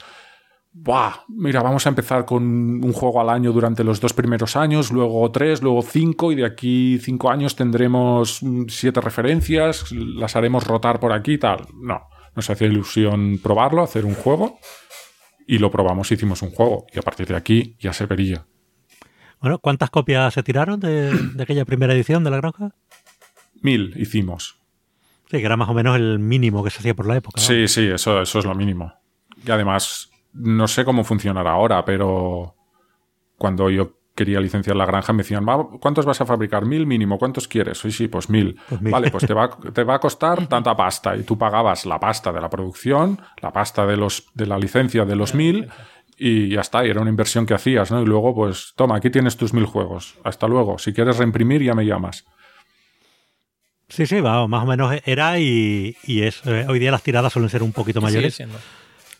Buah, 0.78 1.24
mira, 1.28 1.62
vamos 1.62 1.86
a 1.86 1.88
empezar 1.88 2.26
con 2.26 2.44
un 2.44 2.92
juego 2.92 3.18
al 3.22 3.30
año 3.30 3.50
durante 3.50 3.82
los 3.82 3.98
dos 3.98 4.12
primeros 4.12 4.56
años, 4.56 4.92
luego 4.92 5.32
tres, 5.32 5.62
luego 5.62 5.80
cinco, 5.80 6.32
y 6.32 6.34
de 6.34 6.44
aquí 6.44 6.98
cinco 6.98 7.30
años 7.30 7.56
tendremos 7.56 8.40
siete 8.68 9.00
referencias, 9.00 9.90
las 9.90 10.36
haremos 10.36 10.66
rotar 10.66 11.00
por 11.00 11.12
aquí 11.12 11.32
y 11.32 11.38
tal. 11.38 11.66
No, 11.80 12.02
nos 12.34 12.50
hacía 12.50 12.66
ilusión 12.66 13.40
probarlo, 13.42 13.82
hacer 13.82 14.04
un 14.04 14.14
juego, 14.14 14.58
y 15.46 15.56
lo 15.58 15.70
probamos, 15.70 16.12
hicimos 16.12 16.42
un 16.42 16.50
juego, 16.50 16.86
y 16.92 16.98
a 16.98 17.02
partir 17.02 17.26
de 17.26 17.36
aquí 17.36 17.74
ya 17.80 17.94
se 17.94 18.04
vería. 18.04 18.46
Bueno, 19.40 19.58
¿cuántas 19.58 19.88
copias 19.88 20.34
se 20.34 20.42
tiraron 20.42 20.78
de, 20.78 21.10
aquella 21.40 21.64
primera 21.64 21.94
edición 21.94 22.22
de 22.22 22.30
La 22.30 22.36
Granja? 22.36 22.74
Mil 23.62 23.94
hicimos. 23.96 24.60
Sí, 25.30 25.38
que 25.38 25.46
era 25.46 25.56
más 25.56 25.70
o 25.70 25.74
menos 25.74 25.96
el 25.96 26.18
mínimo 26.18 26.62
que 26.62 26.68
se 26.68 26.80
hacía 26.80 26.94
por 26.94 27.06
la 27.06 27.16
época. 27.16 27.40
Sí, 27.40 27.66
sí, 27.66 27.86
eso, 27.86 28.20
eso 28.20 28.38
es 28.38 28.44
lo 28.44 28.54
mínimo. 28.54 28.92
Y 29.44 29.50
además 29.50 30.10
no 30.36 30.68
sé 30.68 30.84
cómo 30.84 31.04
funcionará 31.04 31.52
ahora, 31.52 31.84
pero 31.84 32.54
cuando 33.38 33.70
yo 33.70 33.96
quería 34.14 34.40
licenciar 34.40 34.76
la 34.76 34.86
granja 34.86 35.12
me 35.12 35.22
decían, 35.22 35.44
¿cuántos 35.80 36.06
vas 36.06 36.20
a 36.20 36.26
fabricar? 36.26 36.64
¿Mil 36.64 36.86
mínimo? 36.86 37.18
¿Cuántos 37.18 37.46
quieres? 37.46 37.78
Sí, 37.78 37.92
sí, 37.92 38.08
pues 38.08 38.30
mil. 38.30 38.58
Pues 38.68 38.80
vale, 38.82 39.10
pues 39.10 39.26
te 39.26 39.34
va, 39.34 39.50
te 39.74 39.84
va, 39.84 39.96
a 39.96 40.00
costar 40.00 40.46
tanta 40.46 40.74
pasta 40.74 41.16
y 41.16 41.22
tú 41.22 41.36
pagabas 41.36 41.84
la 41.84 42.00
pasta 42.00 42.32
de 42.32 42.40
la 42.40 42.48
producción, 42.48 43.20
la 43.42 43.52
pasta 43.52 43.86
de, 43.86 43.96
los, 43.96 44.28
de 44.34 44.46
la 44.46 44.58
licencia 44.58 45.04
de 45.04 45.16
los 45.16 45.34
mil 45.34 45.68
y 46.18 46.48
ya 46.48 46.62
está, 46.62 46.84
y 46.84 46.88
era 46.88 47.02
una 47.02 47.10
inversión 47.10 47.44
que 47.44 47.52
hacías, 47.52 47.90
¿no? 47.90 48.00
Y 48.00 48.06
luego, 48.06 48.34
pues, 48.34 48.72
toma, 48.74 48.96
aquí 48.96 49.10
tienes 49.10 49.36
tus 49.36 49.52
mil 49.52 49.66
juegos. 49.66 50.16
Hasta 50.24 50.48
luego. 50.48 50.78
Si 50.78 50.94
quieres 50.94 51.18
reimprimir, 51.18 51.62
ya 51.62 51.74
me 51.74 51.84
llamas. 51.84 52.24
Sí, 53.88 54.06
sí, 54.06 54.20
va, 54.20 54.46
más 54.48 54.64
o 54.64 54.66
menos 54.66 54.94
era 55.04 55.38
y, 55.38 55.94
es. 56.06 56.40
Eh, 56.46 56.64
hoy 56.68 56.78
día 56.78 56.90
las 56.90 57.02
tiradas 57.02 57.32
suelen 57.32 57.50
ser 57.50 57.62
un 57.62 57.72
poquito 57.72 58.00
mayores 58.00 58.40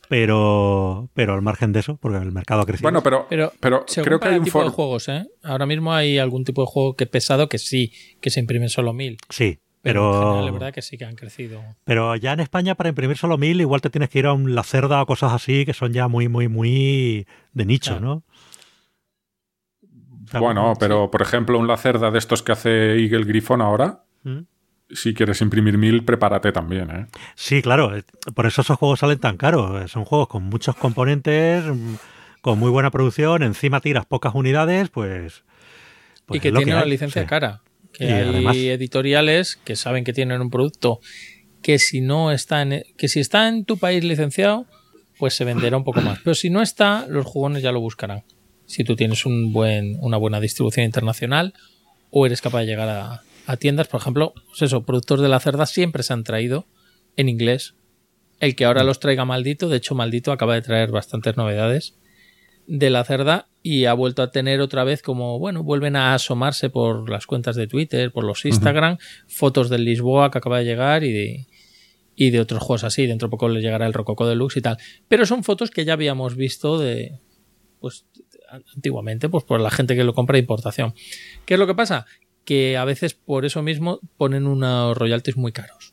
pero 0.09 1.09
pero 1.15 1.35
al 1.35 1.43
margen 1.43 1.73
de 1.73 1.81
eso, 1.81 1.97
porque 1.97 2.19
el 2.19 2.33
mercado 2.33 2.63
ha 2.63 2.67
crecido. 2.67 2.87
Bueno, 2.87 3.03
pero, 3.03 3.27
pero, 3.29 3.85
creo 4.03 4.21
que 4.21 4.29
hay 4.29 4.39
un 4.39 4.45
tipo 4.45 4.63
de 4.63 4.71
juegos, 4.71 5.09
¿eh? 5.09 5.27
Ahora 5.43 5.67
mismo 5.67 5.93
hay 5.93 6.19
algún 6.19 6.45
tipo 6.45 6.63
de 6.63 6.67
juego 6.67 6.97
que 6.97 7.07
pesado 7.07 7.49
que 7.49 7.59
sí, 7.59 7.93
que 8.21 8.31
se 8.31 8.41
imprimen 8.41 8.69
solo 8.69 8.93
mil. 8.93 9.19
Sí, 9.29 9.61
pero, 9.83 10.45
la 10.45 10.51
verdad 10.51 10.73
que 10.73 10.83
sí 10.83 10.99
que 10.99 11.05
han 11.05 11.15
crecido. 11.15 11.63
Pero 11.85 12.17
ya 12.17 12.33
en 12.33 12.41
España 12.41 12.75
para 12.75 12.89
imprimir 12.89 13.17
solo 13.17 13.39
mil 13.39 13.61
igual 13.61 13.81
te 13.81 13.91
tienes 13.91 14.11
que 14.11 14.19
ir 14.19 14.27
a 14.27 14.33
un 14.33 14.55
La 14.55 14.65
Cerda 14.65 15.01
o 15.01 15.07
cosas 15.07 15.33
así 15.33 15.65
que 15.65 15.75
son 15.75 15.93
ya 15.93 16.09
muy, 16.09 16.29
muy, 16.29 16.49
muy 16.49 17.27
de 17.53 17.65
nicho, 17.65 18.01
¿no? 18.01 18.25
Bueno, 20.33 20.75
pero 20.79 21.11
por 21.11 21.23
ejemplo, 21.23 21.59
un 21.59 21.69
Lacerda 21.69 22.11
de 22.11 22.19
estos 22.19 22.43
que 22.43 22.53
hace 22.53 23.01
Eagle 23.01 23.25
Griffon 23.25 23.61
ahora, 23.61 24.03
¿Mm? 24.25 24.41
Si 24.91 25.15
quieres 25.15 25.41
imprimir 25.41 25.79
mil, 25.79 26.05
prepárate 26.05 26.53
también, 26.53 26.91
¿eh? 26.91 27.07
Sí, 27.35 27.63
claro. 27.63 27.97
eh, 27.97 28.05
Por 28.35 28.47
eso 28.47 28.61
esos 28.63 28.79
juegos 28.79 29.01
salen 29.01 29.19
tan 29.19 29.37
caros. 29.37 29.85
Eh, 29.85 29.89
Son 29.89 30.05
juegos 30.05 30.29
con 30.29 30.45
muchos 30.45 30.77
componentes, 30.77 31.65
mm, 31.65 31.95
con 32.41 32.59
muy 32.59 32.71
buena 32.71 32.91
producción. 32.91 33.43
Encima 33.43 33.81
tiras 33.81 34.07
pocas 34.07 34.35
unidades, 34.35 34.89
pues. 34.89 35.43
pues 36.27 36.39
y 36.39 36.41
que 36.41 36.53
tienen 36.53 36.75
una 36.75 36.83
hay, 36.85 36.91
licencia 36.91 37.23
sí. 37.23 37.29
cara. 37.29 37.63
Que 37.93 38.05
Y 38.05 38.09
hay 38.09 38.29
además- 38.29 38.57
editoriales 38.57 39.57
que 39.65 39.75
saben 39.77 40.05
que 40.05 40.13
tienen 40.13 40.41
un 40.41 40.51
producto 40.51 41.01
que 41.63 41.79
si 41.79 42.01
no 42.01 42.31
está 42.31 42.63
en, 42.63 42.85
que 42.97 43.09
si 43.09 43.19
está 43.21 43.49
en 43.49 43.65
tu 43.65 43.79
país 43.79 44.05
licenciado, 44.05 44.67
pues 45.19 45.35
se 45.35 45.45
venderá 45.45 45.77
un 45.77 45.85
poco 45.85 46.01
más. 46.01 46.21
Pero 46.23 46.35
si 46.35 46.51
no 46.51 46.63
está, 46.63 47.07
los 47.09 47.25
jugones 47.27 47.63
ya 47.63 47.73
lo 47.73 47.81
buscarán. 47.81 48.23
Si 48.67 48.85
tú 48.85 48.95
tienes 48.97 49.25
un 49.27 49.53
buen, 49.53 49.97
una 50.01 50.17
buena 50.17 50.39
distribución 50.41 50.85
internacional 50.87 51.55
o 52.11 52.27
eres 52.27 52.41
capaz 52.41 52.61
de 52.61 52.67
llegar 52.67 52.89
a, 52.89 53.23
a 53.47 53.57
tiendas, 53.57 53.89
por 53.89 54.01
ejemplo, 54.01 54.35
pues 54.47 54.63
eso, 54.63 54.85
productos 54.85 55.21
de 55.21 55.29
la 55.29 55.41
cerda 55.41 55.67
siempre 55.67 56.03
se 56.03 56.13
han 56.13 56.25
traído 56.25 56.67
en 57.17 57.29
inglés. 57.29 57.75
El 58.41 58.55
que 58.55 58.65
ahora 58.65 58.85
los 58.85 59.01
traiga 59.01 59.25
maldito, 59.25 59.69
de 59.69 59.79
hecho 59.79 59.95
maldito 59.95 60.33
acaba 60.33 60.55
de 60.55 60.63
traer 60.63 60.91
bastantes 60.91 61.37
novedades 61.37 61.95
de 62.67 62.91
la 62.91 63.05
cerda 63.05 63.49
y 63.63 63.85
ha 63.85 63.95
vuelto 63.95 64.23
a 64.23 64.31
tener 64.31 64.61
otra 64.61 64.85
vez 64.85 65.01
como, 65.01 65.39
bueno, 65.39 65.63
vuelven 65.63 65.97
a 65.97 66.15
asomarse 66.15 66.69
por 66.69 67.09
las 67.09 67.27
cuentas 67.27 67.57
de 67.57 67.67
Twitter, 67.67 68.13
por 68.13 68.25
los 68.25 68.45
Instagram, 68.45 68.99
fotos 69.29 69.71
del 69.71 69.85
Lisboa 69.85 70.31
que 70.31 70.39
acaba 70.39 70.59
de 70.59 70.65
llegar 70.65 71.05
y 71.05 71.13
de, 71.13 71.47
y 72.17 72.31
de 72.31 72.41
otros 72.41 72.63
juegos 72.63 72.85
así. 72.85 73.07
Dentro 73.07 73.29
de 73.29 73.31
poco 73.31 73.49
les 73.49 73.63
llegará 73.63 73.87
el 73.87 73.93
Rococo 73.93 74.27
Deluxe 74.27 74.59
y 74.59 74.63
tal. 74.63 74.79
Pero 75.09 75.27
son 75.27 75.45
fotos 75.45 75.71
que 75.71 75.85
ya 75.85 75.93
habíamos 75.93 76.35
visto 76.35 76.79
de, 76.79 77.19
pues, 77.81 78.05
antiguamente, 78.75 79.29
pues 79.29 79.45
por 79.45 79.61
la 79.61 79.71
gente 79.71 79.97
que 79.97 80.05
lo 80.05 80.15
compra 80.15 80.35
de 80.35 80.41
importación. 80.41 80.95
¿Qué 81.45 81.55
es 81.55 81.61
lo 81.61 81.67
que 81.67 81.75
pasa? 81.75 82.07
Que 82.47 82.79
a 82.79 82.87
veces 82.87 83.13
por 83.13 83.45
eso 83.45 83.61
mismo 83.61 84.01
ponen 84.17 84.47
unos 84.47 84.97
royalties 84.97 85.37
muy 85.37 85.53
caros. 85.53 85.93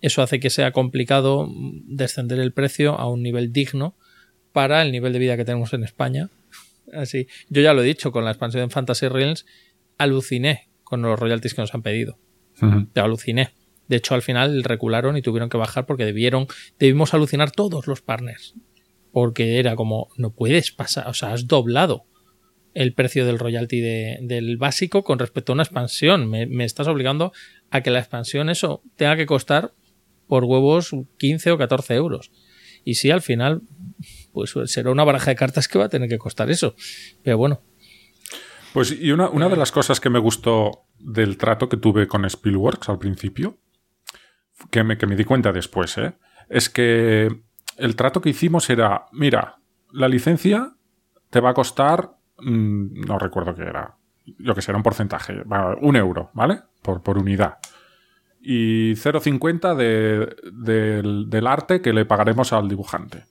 Eso 0.00 0.22
hace 0.22 0.38
que 0.38 0.50
sea 0.50 0.70
complicado 0.70 1.50
descender 1.86 2.38
el 2.38 2.52
precio 2.52 2.94
a 3.00 3.10
un 3.10 3.24
nivel 3.24 3.52
digno 3.52 3.96
para 4.52 4.82
el 4.82 4.92
nivel 4.92 5.12
de 5.12 5.18
vida 5.18 5.36
que 5.36 5.44
tenemos 5.44 5.72
en 5.72 5.82
España. 5.82 6.30
Así, 6.92 7.26
yo 7.48 7.62
ya 7.62 7.74
lo 7.74 7.82
he 7.82 7.86
dicho, 7.86 8.12
con 8.12 8.24
la 8.24 8.30
expansión 8.30 8.62
en 8.62 8.70
Fantasy 8.70 9.08
Realms 9.08 9.46
aluciné 9.98 10.68
con 10.84 11.02
los 11.02 11.18
royalties 11.18 11.54
que 11.54 11.62
nos 11.62 11.74
han 11.74 11.82
pedido. 11.82 12.18
Te 12.92 13.00
aluciné. 13.00 13.50
De 13.88 13.96
hecho, 13.96 14.14
al 14.14 14.22
final 14.22 14.64
recularon 14.64 15.16
y 15.16 15.22
tuvieron 15.22 15.48
que 15.48 15.58
bajar 15.58 15.86
porque 15.86 16.04
debieron, 16.04 16.46
debimos 16.78 17.12
alucinar 17.14 17.50
todos 17.50 17.86
los 17.86 18.02
partners. 18.02 18.54
Porque 19.12 19.58
era 19.58 19.76
como, 19.76 20.08
no 20.16 20.30
puedes 20.30 20.72
pasar, 20.72 21.08
o 21.08 21.14
sea, 21.14 21.32
has 21.32 21.46
doblado 21.46 22.04
el 22.76 22.92
precio 22.92 23.24
del 23.24 23.38
royalty 23.38 23.80
de- 23.80 24.18
del 24.22 24.56
básico 24.58 25.02
con 25.02 25.18
respecto 25.18 25.52
a 25.52 25.54
una 25.54 25.62
expansión. 25.62 26.28
Me, 26.28 26.46
me 26.46 26.64
estás 26.64 26.86
obligando 26.88 27.32
a 27.70 27.80
que 27.80 27.90
la 27.90 27.98
expansión, 28.00 28.50
eso, 28.50 28.82
tenga 28.96 29.16
que 29.16 29.26
costar 29.26 29.72
por 30.28 30.44
huevos 30.44 30.90
15 31.18 31.52
o 31.52 31.58
14 31.58 31.94
euros. 31.94 32.30
Y 32.84 32.94
sí, 32.94 33.10
al 33.10 33.22
final, 33.22 33.62
pues 34.32 34.54
será 34.66 34.90
una 34.90 35.04
baraja 35.04 35.30
de 35.30 35.36
cartas 35.36 35.68
que 35.68 35.78
va 35.78 35.86
a 35.86 35.88
tener 35.88 36.08
que 36.08 36.18
costar 36.18 36.50
eso. 36.50 36.74
Pero 37.22 37.38
bueno, 37.38 37.62
Pues 38.72 38.92
y 38.92 39.10
una, 39.10 39.28
una 39.30 39.48
de 39.48 39.56
las 39.56 39.72
cosas 39.72 39.98
que 40.00 40.10
me 40.10 40.18
gustó 40.18 40.84
del 40.98 41.38
trato 41.38 41.68
que 41.68 41.78
tuve 41.78 42.06
con 42.06 42.28
Spielworks 42.28 42.88
al 42.90 42.98
principio, 42.98 43.58
que 44.70 44.84
me, 44.84 44.98
que 44.98 45.06
me 45.06 45.16
di 45.16 45.24
cuenta 45.24 45.50
después, 45.52 45.96
¿eh? 45.98 46.12
es 46.50 46.68
que 46.68 47.28
el 47.78 47.96
trato 47.96 48.20
que 48.20 48.30
hicimos 48.30 48.68
era, 48.70 49.06
mira, 49.12 49.56
la 49.92 50.08
licencia 50.08 50.76
te 51.30 51.40
va 51.40 51.50
a 51.50 51.54
costar, 51.54 52.10
mm, 52.38 53.00
no 53.06 53.18
recuerdo 53.18 53.54
qué 53.54 53.62
era, 53.62 53.96
yo 54.24 54.54
que 54.54 54.62
sé, 54.62 54.70
era 54.70 54.78
un 54.78 54.82
porcentaje, 54.82 55.42
un 55.80 55.96
euro, 55.96 56.30
¿vale? 56.34 56.60
Por, 56.82 57.02
por 57.02 57.18
unidad. 57.18 57.58
Y 58.40 58.92
0,50 58.92 59.74
de, 59.74 60.36
del, 60.52 61.28
del 61.28 61.46
arte 61.46 61.80
que 61.80 61.92
le 61.92 62.04
pagaremos 62.04 62.52
al 62.52 62.68
dibujante. 62.68 63.24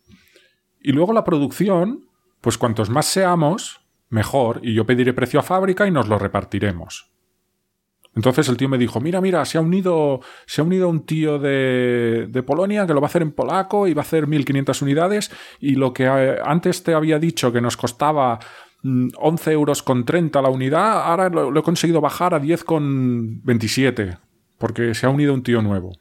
Y 0.82 0.91
luego 0.91 1.13
la 1.13 1.24
producción, 1.24 2.08
pues 2.41 2.58
cuantos 2.58 2.89
más 2.89 3.06
seamos, 3.06 3.82
mejor, 4.10 4.60
y 4.62 4.74
yo 4.74 4.86
pediré 4.86 5.13
precio 5.13 5.39
a 5.39 5.44
fábrica 5.44 5.88
y 5.88 5.91
nos 5.91 6.08
lo 6.08 6.20
repartiremos. 6.20 7.15
Entonces 8.15 8.48
el 8.48 8.56
tío 8.56 8.70
me 8.70 8.78
dijo, 8.78 9.02
mira, 9.02 9.20
mira, 9.20 9.44
se 9.44 9.58
ha 9.58 9.62
unido, 9.62 10.22
se 10.46 10.62
ha 10.62 10.63
unido 10.63 10.88
un 10.88 11.06
tío 11.06 11.38
de, 11.38 12.28
de 12.30 12.44
Polonia 12.44 12.88
que 12.88 12.94
lo 12.94 13.02
va 13.02 13.08
a 13.08 13.10
hacer 13.10 13.22
en 13.22 13.34
polaco 13.34 13.88
y 13.88 13.94
va 13.94 14.02
a 14.02 14.06
hacer 14.06 14.26
1500 14.26 14.82
unidades 14.82 15.32
y 15.60 15.76
lo 15.76 15.91
que 15.94 16.06
eh, 16.06 16.38
antes 16.44 16.84
te 16.84 16.94
había 16.94 17.20
dicho 17.20 17.52
que 17.52 17.60
nos 17.60 17.76
costaba 17.76 18.39
11 19.17 19.52
euros 19.52 19.82
con 19.84 20.06
30 20.06 20.41
la 20.41 20.50
unidad, 20.50 21.04
ahora 21.04 21.30
lo, 21.30 21.50
lo 21.52 21.60
he 21.60 21.63
conseguido 21.63 22.02
bajar 22.02 22.34
a 22.34 22.39
10 22.39 22.63
con 22.63 23.41
27 23.43 24.17
porque 24.58 24.93
se 24.93 25.06
ha 25.06 25.10
unido 25.10 25.34
un 25.34 25.43
tío 25.43 25.62
nuevo. 25.62 25.91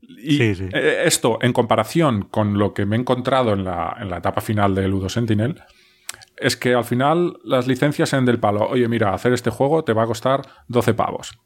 Y 0.00 0.36
Sí, 0.38 0.54
sí. 0.54 0.68
eh, 0.72 1.02
esto, 1.04 1.38
en 1.42 1.52
comparación 1.52 2.22
con 2.30 2.58
lo 2.58 2.74
que 2.74 2.86
me 2.86 2.96
he 2.96 2.98
encontrado 3.00 3.52
en 3.52 3.64
la, 3.64 3.96
en 4.00 4.08
la 4.10 4.18
etapa 4.18 4.40
final 4.40 4.74
de 4.74 4.88
Ludo 4.88 5.08
Sentinel, 5.08 5.60
es 6.36 6.56
que 6.56 6.74
al 6.74 6.84
final 6.84 7.38
las 7.44 7.66
licencias 7.66 8.08
sean 8.08 8.24
del 8.24 8.40
palo. 8.40 8.66
Oye, 8.68 8.88
mira, 8.88 9.14
hacer 9.14 9.32
este 9.32 9.50
juego 9.50 9.84
te 9.84 9.92
va 9.92 10.04
a 10.04 10.06
costar 10.06 10.42
12 10.68 10.94
pavos. 10.94 11.38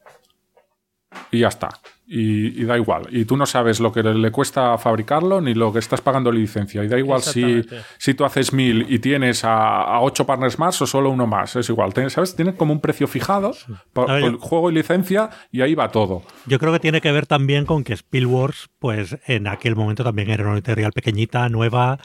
Y 1.31 1.39
ya 1.39 1.47
está. 1.49 1.69
Y, 2.09 2.61
y 2.61 2.63
da 2.63 2.77
igual. 2.77 3.07
Y 3.11 3.25
tú 3.25 3.35
no 3.35 3.45
sabes 3.45 3.81
lo 3.81 3.91
que 3.91 4.01
le, 4.01 4.31
cuesta 4.31 4.77
fabricarlo 4.77 5.41
ni 5.41 5.53
lo 5.53 5.73
que 5.73 5.79
estás 5.79 5.99
pagando 5.99 6.31
la 6.31 6.39
licencia. 6.39 6.81
Y 6.81 6.87
da 6.87 6.97
igual 6.97 7.21
si, 7.21 7.65
si 7.97 8.13
tú 8.13 8.23
haces 8.23 8.53
mil 8.53 8.85
y 8.87 8.99
tienes 8.99 9.43
a, 9.43 9.81
a 9.81 9.99
ocho 9.99 10.25
partners 10.25 10.57
más 10.57 10.81
o 10.81 10.87
solo 10.87 11.09
uno 11.09 11.27
más. 11.27 11.57
Es 11.57 11.67
igual. 11.67 11.93
Tienes- 11.93 12.13
¿Sabes? 12.13 12.33
Tienes 12.33 12.55
como 12.55 12.71
un 12.71 12.79
precio 12.79 13.07
fijado 13.07 13.51
por, 13.91 14.09
A 14.09 14.13
ver, 14.13 14.21
por 14.23 14.31
yo- 14.31 14.39
juego 14.39 14.71
y 14.71 14.75
licencia 14.75 15.29
y 15.51 15.59
ahí 15.61 15.75
va 15.75 15.89
todo. 15.91 16.23
Yo 16.45 16.59
creo 16.59 16.71
que 16.71 16.79
tiene 16.79 17.01
que 17.01 17.11
ver 17.11 17.25
también 17.27 17.65
con 17.65 17.83
que 17.83 17.91
Spielworks, 17.93 18.69
pues 18.79 19.17
en 19.27 19.47
aquel 19.47 19.75
momento 19.75 20.05
también 20.05 20.29
era 20.29 20.43
una 20.45 20.53
editorial 20.53 20.93
pequeñita, 20.93 21.49
nueva 21.49 21.99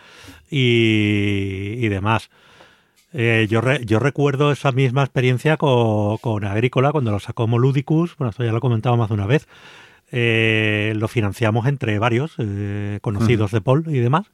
y, 0.51 1.77
y 1.85 1.89
demás. 1.89 2.29
Eh, 3.13 3.47
yo, 3.51 3.61
re- 3.61 3.85
yo 3.85 3.99
recuerdo 3.99 4.53
esa 4.53 4.73
misma 4.73 5.03
experiencia 5.03 5.57
con, 5.57 6.17
con 6.19 6.45
Agrícola 6.45 6.93
cuando 6.93 7.11
lo 7.11 7.21
sacó 7.21 7.47
Moludicus, 7.47 8.17
bueno, 8.17 8.31
esto 8.31 8.45
ya 8.45 8.53
lo 8.53 8.59
he 8.59 8.61
comentado 8.61 8.97
más 8.97 9.09
de 9.09 9.15
una 9.15 9.27
vez. 9.27 9.47
Eh, 10.11 10.93
lo 10.97 11.09
financiamos 11.09 11.67
entre 11.67 11.99
varios 11.99 12.35
eh, 12.39 12.99
conocidos 13.03 13.51
de 13.51 13.61
Paul 13.61 13.85
y 13.89 13.99
demás. 13.99 14.27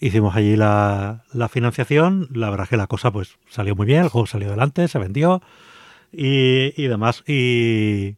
Hicimos 0.00 0.36
allí 0.36 0.54
la, 0.54 1.24
la 1.32 1.48
financiación, 1.48 2.28
la 2.32 2.50
verdad 2.50 2.64
es 2.64 2.70
que 2.70 2.76
la 2.76 2.86
cosa 2.86 3.10
pues 3.10 3.36
salió 3.48 3.74
muy 3.74 3.86
bien, 3.86 4.02
el 4.04 4.08
juego 4.10 4.26
salió 4.26 4.48
adelante, 4.48 4.86
se 4.86 4.98
vendió 4.98 5.42
y, 6.12 6.72
y 6.80 6.86
demás. 6.88 7.24
Y, 7.26 8.16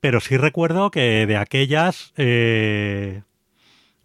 pero 0.00 0.20
sí 0.20 0.36
recuerdo 0.36 0.90
que 0.90 1.26
de 1.26 1.36
aquellas, 1.36 2.12
eh, 2.16 3.22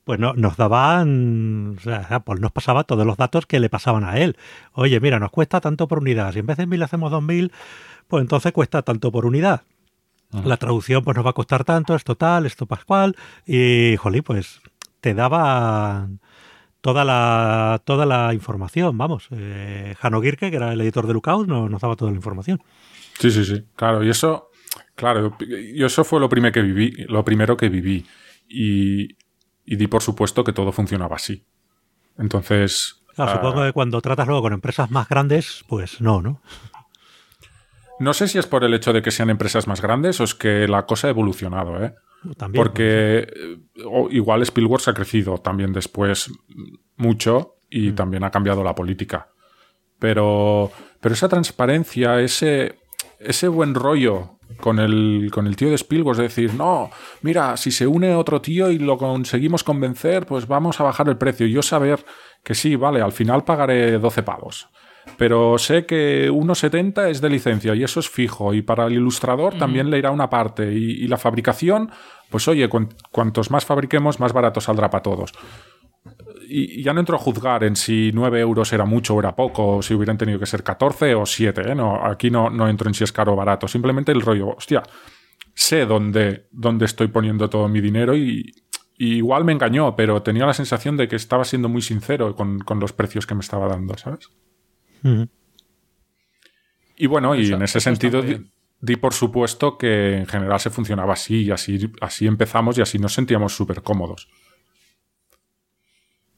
pues 0.03 0.19
no, 0.19 0.33
nos 0.33 0.57
daban, 0.57 1.77
o 1.77 1.81
sea, 1.81 2.21
pues 2.25 2.39
nos 2.39 2.51
pasaba 2.51 2.83
todos 2.83 3.05
los 3.05 3.17
datos 3.17 3.45
que 3.45 3.59
le 3.59 3.69
pasaban 3.69 4.03
a 4.03 4.17
él. 4.17 4.37
Oye, 4.73 4.99
mira, 4.99 5.19
nos 5.19 5.31
cuesta 5.31 5.61
tanto 5.61 5.87
por 5.87 5.99
unidad. 5.99 6.33
Si 6.33 6.39
en 6.39 6.45
vez 6.45 6.57
de 6.57 6.67
mil 6.67 6.83
hacemos 6.83 7.11
dos 7.11 7.23
mil, 7.23 7.51
pues 8.07 8.21
entonces 8.21 8.51
cuesta 8.51 8.81
tanto 8.81 9.11
por 9.11 9.25
unidad. 9.25 9.63
La 10.43 10.57
traducción 10.57 11.03
pues 11.03 11.15
nos 11.15 11.25
va 11.25 11.29
a 11.29 11.33
costar 11.33 11.63
tanto, 11.63 11.93
esto 11.93 12.15
tal, 12.15 12.47
esto 12.47 12.65
pascual. 12.65 13.15
Y, 13.45 13.95
jolí, 13.97 14.21
pues 14.21 14.61
te 14.99 15.13
daba 15.13 16.07
toda 16.81 17.05
la, 17.05 17.81
toda 17.85 18.05
la 18.07 18.33
información, 18.33 18.97
vamos. 18.97 19.27
Eh, 19.31 19.93
Jano 19.99 20.21
Girke, 20.21 20.49
que 20.49 20.55
era 20.55 20.73
el 20.73 20.81
editor 20.81 21.05
de 21.05 21.13
Lookout, 21.13 21.47
nos, 21.47 21.69
nos 21.69 21.81
daba 21.81 21.95
toda 21.95 22.09
la 22.09 22.17
información. 22.17 22.61
Sí, 23.19 23.29
sí, 23.29 23.45
sí. 23.45 23.63
Claro, 23.75 24.03
y 24.03 24.09
eso, 24.09 24.49
claro, 24.95 25.37
y 25.39 25.83
eso 25.83 26.03
fue 26.03 26.19
lo 26.19 26.29
primero 26.29 26.51
que 26.51 26.61
viví, 26.63 27.05
lo 27.07 27.23
primero 27.23 27.55
que 27.55 27.69
viví. 27.69 28.05
Y, 28.49 29.15
y 29.65 29.75
di 29.75 29.87
por 29.87 30.01
supuesto 30.01 30.43
que 30.43 30.53
todo 30.53 30.71
funcionaba 30.71 31.15
así. 31.15 31.45
Entonces. 32.17 33.03
Claro, 33.15 33.31
ah, 33.31 33.35
supongo 33.35 33.63
que 33.63 33.73
cuando 33.73 34.01
tratas 34.01 34.27
luego 34.27 34.41
con 34.43 34.53
empresas 34.53 34.89
más 34.91 35.07
grandes, 35.07 35.63
pues 35.67 36.01
no, 36.01 36.21
¿no? 36.21 36.41
No 37.99 38.13
sé 38.13 38.27
si 38.27 38.39
es 38.39 38.47
por 38.47 38.63
el 38.63 38.73
hecho 38.73 38.91
de 38.91 39.01
que 39.01 39.11
sean 39.11 39.29
empresas 39.29 39.67
más 39.67 39.81
grandes 39.81 40.19
o 40.19 40.23
es 40.23 40.33
que 40.33 40.67
la 40.67 40.85
cosa 40.85 41.07
ha 41.07 41.11
evolucionado, 41.11 41.83
¿eh? 41.83 41.93
También. 42.37 42.63
Porque 42.63 43.19
eh, 43.19 43.57
o 43.85 44.09
igual 44.09 44.41
Spielworks 44.41 44.87
ha 44.87 44.93
crecido 44.93 45.37
también 45.37 45.73
después 45.73 46.29
mucho 46.95 47.57
y 47.69 47.91
Mm. 47.91 47.95
también 47.95 48.23
ha 48.23 48.31
cambiado 48.31 48.63
la 48.63 48.75
política. 48.75 49.29
Pero, 49.99 50.71
pero 50.99 51.13
esa 51.13 51.29
transparencia, 51.29 52.19
ese, 52.19 52.79
ese 53.25 53.47
buen 53.47 53.73
rollo 53.75 54.37
con 54.59 54.79
el, 54.79 55.29
con 55.31 55.47
el 55.47 55.55
tío 55.55 55.69
de 55.69 55.77
Spielworks, 55.77 56.17
de 56.17 56.23
decir, 56.23 56.53
no, 56.53 56.89
mira, 57.21 57.57
si 57.57 57.71
se 57.71 57.87
une 57.87 58.13
otro 58.15 58.41
tío 58.41 58.69
y 58.71 58.77
lo 58.79 58.97
conseguimos 58.97 59.63
convencer, 59.63 60.25
pues 60.25 60.47
vamos 60.47 60.79
a 60.79 60.83
bajar 60.83 61.09
el 61.09 61.17
precio. 61.17 61.47
Y 61.47 61.51
yo 61.51 61.61
saber 61.61 62.05
que 62.43 62.53
sí, 62.55 62.75
vale, 62.75 63.01
al 63.01 63.11
final 63.11 63.43
pagaré 63.43 63.97
12 63.99 64.23
pavos. 64.23 64.67
Pero 65.17 65.57
sé 65.57 65.85
que 65.85 66.31
1,70 66.31 67.09
es 67.09 67.19
de 67.19 67.29
licencia 67.29 67.75
y 67.75 67.83
eso 67.83 67.99
es 67.99 68.09
fijo. 68.09 68.53
Y 68.53 68.61
para 68.61 68.85
el 68.85 68.93
ilustrador 68.93 69.53
también 69.57 69.89
le 69.89 69.97
irá 69.97 70.11
una 70.11 70.29
parte. 70.29 70.71
Y, 70.73 70.91
y 71.03 71.07
la 71.07 71.17
fabricación, 71.17 71.91
pues 72.29 72.47
oye, 72.47 72.69
cuan- 72.69 72.89
cuantos 73.11 73.51
más 73.51 73.65
fabriquemos, 73.65 74.21
más 74.21 74.31
barato 74.31 74.61
saldrá 74.61 74.89
para 74.89 75.03
todos. 75.03 75.33
Y, 76.53 76.83
ya 76.83 76.93
no 76.93 76.99
entro 76.99 77.15
a 77.15 77.19
juzgar 77.19 77.63
en 77.63 77.75
si 77.75 78.11
9 78.13 78.39
euros 78.39 78.71
era 78.73 78.85
mucho 78.85 79.15
o 79.15 79.19
era 79.19 79.35
poco, 79.35 79.77
o 79.77 79.81
si 79.81 79.95
hubieran 79.95 80.17
tenido 80.17 80.39
que 80.39 80.45
ser 80.45 80.63
14 80.63 81.15
o 81.15 81.25
7. 81.25 81.71
¿eh? 81.71 81.75
No, 81.75 82.05
aquí 82.05 82.29
no, 82.29 82.51
no 82.51 82.69
entro 82.69 82.87
en 82.87 82.93
si 82.93 83.03
es 83.03 83.11
caro 83.11 83.33
o 83.33 83.35
barato. 83.35 83.67
Simplemente 83.67 84.11
el 84.11 84.21
rollo, 84.21 84.49
hostia, 84.49 84.83
sé 85.55 85.87
dónde, 85.87 86.47
dónde 86.51 86.85
estoy 86.85 87.07
poniendo 87.07 87.49
todo 87.49 87.67
mi 87.67 87.81
dinero 87.81 88.15
y, 88.15 88.53
igual 88.99 89.43
me 89.43 89.51
engañó, 89.51 89.95
pero 89.95 90.21
tenía 90.21 90.45
la 90.45 90.53
sensación 90.53 90.95
de 90.95 91.07
que 91.07 91.15
estaba 91.15 91.43
siendo 91.43 91.67
muy 91.67 91.81
sincero 91.81 92.35
con, 92.35 92.61
los 92.79 92.93
precios 92.93 93.25
que 93.25 93.33
me 93.33 93.41
estaba 93.41 93.67
dando, 93.67 93.97
¿sabes? 93.97 94.29
Y 96.95 97.07
bueno, 97.07 97.35
y 97.35 97.51
en 97.51 97.63
ese 97.63 97.81
sentido 97.81 98.23
di, 98.79 98.95
por 98.95 99.13
supuesto 99.13 99.77
que 99.77 100.17
en 100.19 100.27
general 100.27 100.59
se 100.59 100.69
funcionaba 100.69 101.13
así 101.13 101.45
y 101.45 101.51
así, 101.51 101.91
así 101.99 102.27
empezamos 102.27 102.77
y 102.77 102.81
así 102.81 102.99
nos 102.99 103.13
sentíamos 103.13 103.55
súper 103.55 103.81
cómodos. 103.81 104.29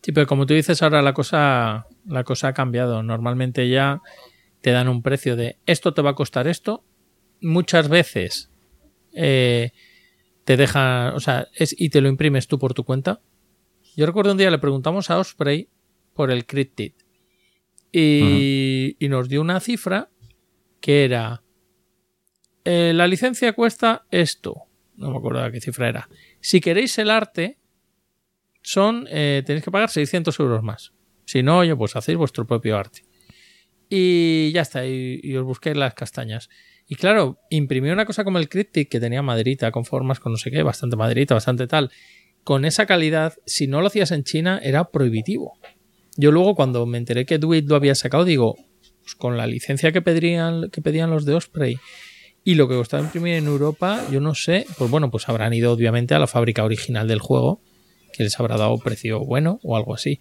Sí, 0.05 0.11
pero 0.11 0.27
como 0.27 0.45
tú 0.45 0.53
dices 0.53 0.83
ahora 0.83 1.01
la 1.01 1.13
cosa, 1.13 1.87
la 2.05 2.23
cosa 2.23 2.49
ha 2.49 2.53
cambiado. 2.53 3.01
Normalmente 3.01 3.67
ya 3.67 4.03
te 4.61 4.69
dan 4.69 4.87
un 4.87 5.01
precio 5.01 5.35
de 5.35 5.57
esto 5.65 5.95
te 5.95 6.03
va 6.03 6.11
a 6.11 6.13
costar 6.13 6.47
esto. 6.47 6.83
Muchas 7.41 7.89
veces 7.89 8.51
eh, 9.13 9.71
te 10.43 10.57
dejan, 10.57 11.15
o 11.15 11.19
sea, 11.19 11.47
es, 11.55 11.73
y 11.75 11.89
te 11.89 12.01
lo 12.01 12.07
imprimes 12.07 12.45
tú 12.45 12.59
por 12.59 12.75
tu 12.75 12.83
cuenta. 12.83 13.19
Yo 13.97 14.05
recuerdo 14.05 14.33
un 14.33 14.37
día 14.37 14.51
le 14.51 14.59
preguntamos 14.59 15.09
a 15.09 15.17
Osprey 15.17 15.69
por 16.13 16.29
el 16.29 16.45
Cryptid 16.45 16.93
y, 17.91 18.97
y 18.99 19.09
nos 19.09 19.27
dio 19.27 19.41
una 19.41 19.59
cifra 19.59 20.11
que 20.81 21.03
era 21.03 21.41
eh, 22.63 22.91
la 22.93 23.07
licencia 23.07 23.53
cuesta 23.53 24.05
esto. 24.11 24.65
No 24.97 25.09
me 25.09 25.17
acuerdo 25.17 25.41
de 25.41 25.51
qué 25.51 25.61
cifra 25.61 25.89
era. 25.89 26.09
Si 26.41 26.61
queréis 26.61 26.95
el 26.99 27.09
arte, 27.09 27.57
son, 28.65 29.07
eh, 29.11 29.43
tenéis 29.45 29.63
que 29.63 29.69
pagar 29.69 29.91
600 29.91 30.39
euros 30.39 30.63
más. 30.63 30.91
Si 31.25 31.43
no, 31.43 31.59
oye, 31.59 31.75
pues 31.75 31.95
hacéis 31.95 32.17
vuestro 32.17 32.47
propio 32.47 32.77
arte. 32.77 33.03
Y 33.89 34.51
ya 34.53 34.61
está, 34.61 34.87
y, 34.87 35.35
os 35.37 35.45
busquéis 35.45 35.77
las 35.77 35.93
castañas. 35.93 36.49
Y 36.87 36.95
claro, 36.95 37.37
imprimir 37.51 37.93
una 37.93 38.05
cosa 38.05 38.23
como 38.23 38.39
el 38.39 38.49
Cryptic, 38.49 38.89
que 38.89 38.99
tenía 38.99 39.21
maderita, 39.21 39.69
con 39.69 39.85
formas, 39.85 40.19
con 40.19 40.31
no 40.31 40.39
sé 40.39 40.49
qué, 40.49 40.63
bastante 40.63 40.95
maderita, 40.95 41.35
bastante 41.35 41.67
tal, 41.67 41.91
con 42.43 42.65
esa 42.65 42.87
calidad, 42.87 43.35
si 43.45 43.67
no 43.67 43.81
lo 43.81 43.87
hacías 43.87 44.09
en 44.11 44.23
China, 44.23 44.59
era 44.63 44.85
prohibitivo. 44.85 45.59
Yo 46.17 46.31
luego, 46.31 46.55
cuando 46.55 46.87
me 46.87 46.97
enteré 46.97 47.27
que 47.27 47.37
Duit 47.37 47.69
lo 47.69 47.75
había 47.75 47.93
sacado, 47.93 48.25
digo, 48.25 48.55
pues 49.03 49.13
con 49.13 49.37
la 49.37 49.45
licencia 49.45 49.91
que 49.91 50.01
pedían, 50.01 50.71
que 50.71 50.81
pedían 50.81 51.11
los 51.11 51.23
de 51.25 51.35
Osprey 51.35 51.77
y 52.43 52.55
lo 52.55 52.67
que 52.67 52.73
costaba 52.73 53.03
imprimir 53.03 53.35
en 53.35 53.45
Europa, 53.45 54.03
yo 54.11 54.21
no 54.21 54.33
sé, 54.33 54.65
pues 54.79 54.89
bueno, 54.89 55.11
pues 55.11 55.29
habrán 55.29 55.53
ido 55.53 55.71
obviamente 55.71 56.15
a 56.15 56.19
la 56.19 56.25
fábrica 56.25 56.63
original 56.63 57.07
del 57.07 57.19
juego 57.19 57.61
que 58.15 58.23
les 58.23 58.39
habrá 58.39 58.57
dado 58.57 58.77
precio 58.77 59.19
bueno 59.19 59.59
o 59.63 59.75
algo 59.75 59.93
así. 59.93 60.19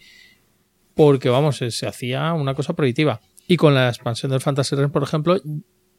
Porque, 0.94 1.28
vamos, 1.28 1.56
se, 1.56 1.86
hacía 1.86 2.32
una 2.34 2.54
cosa 2.54 2.74
prohibitiva. 2.74 3.20
Y 3.46 3.56
con 3.56 3.74
la 3.74 3.88
expansión 3.88 4.30
del 4.30 4.40
Fantasy 4.40 4.76
Realms, 4.76 4.92
por 4.92 5.02
ejemplo, 5.02 5.40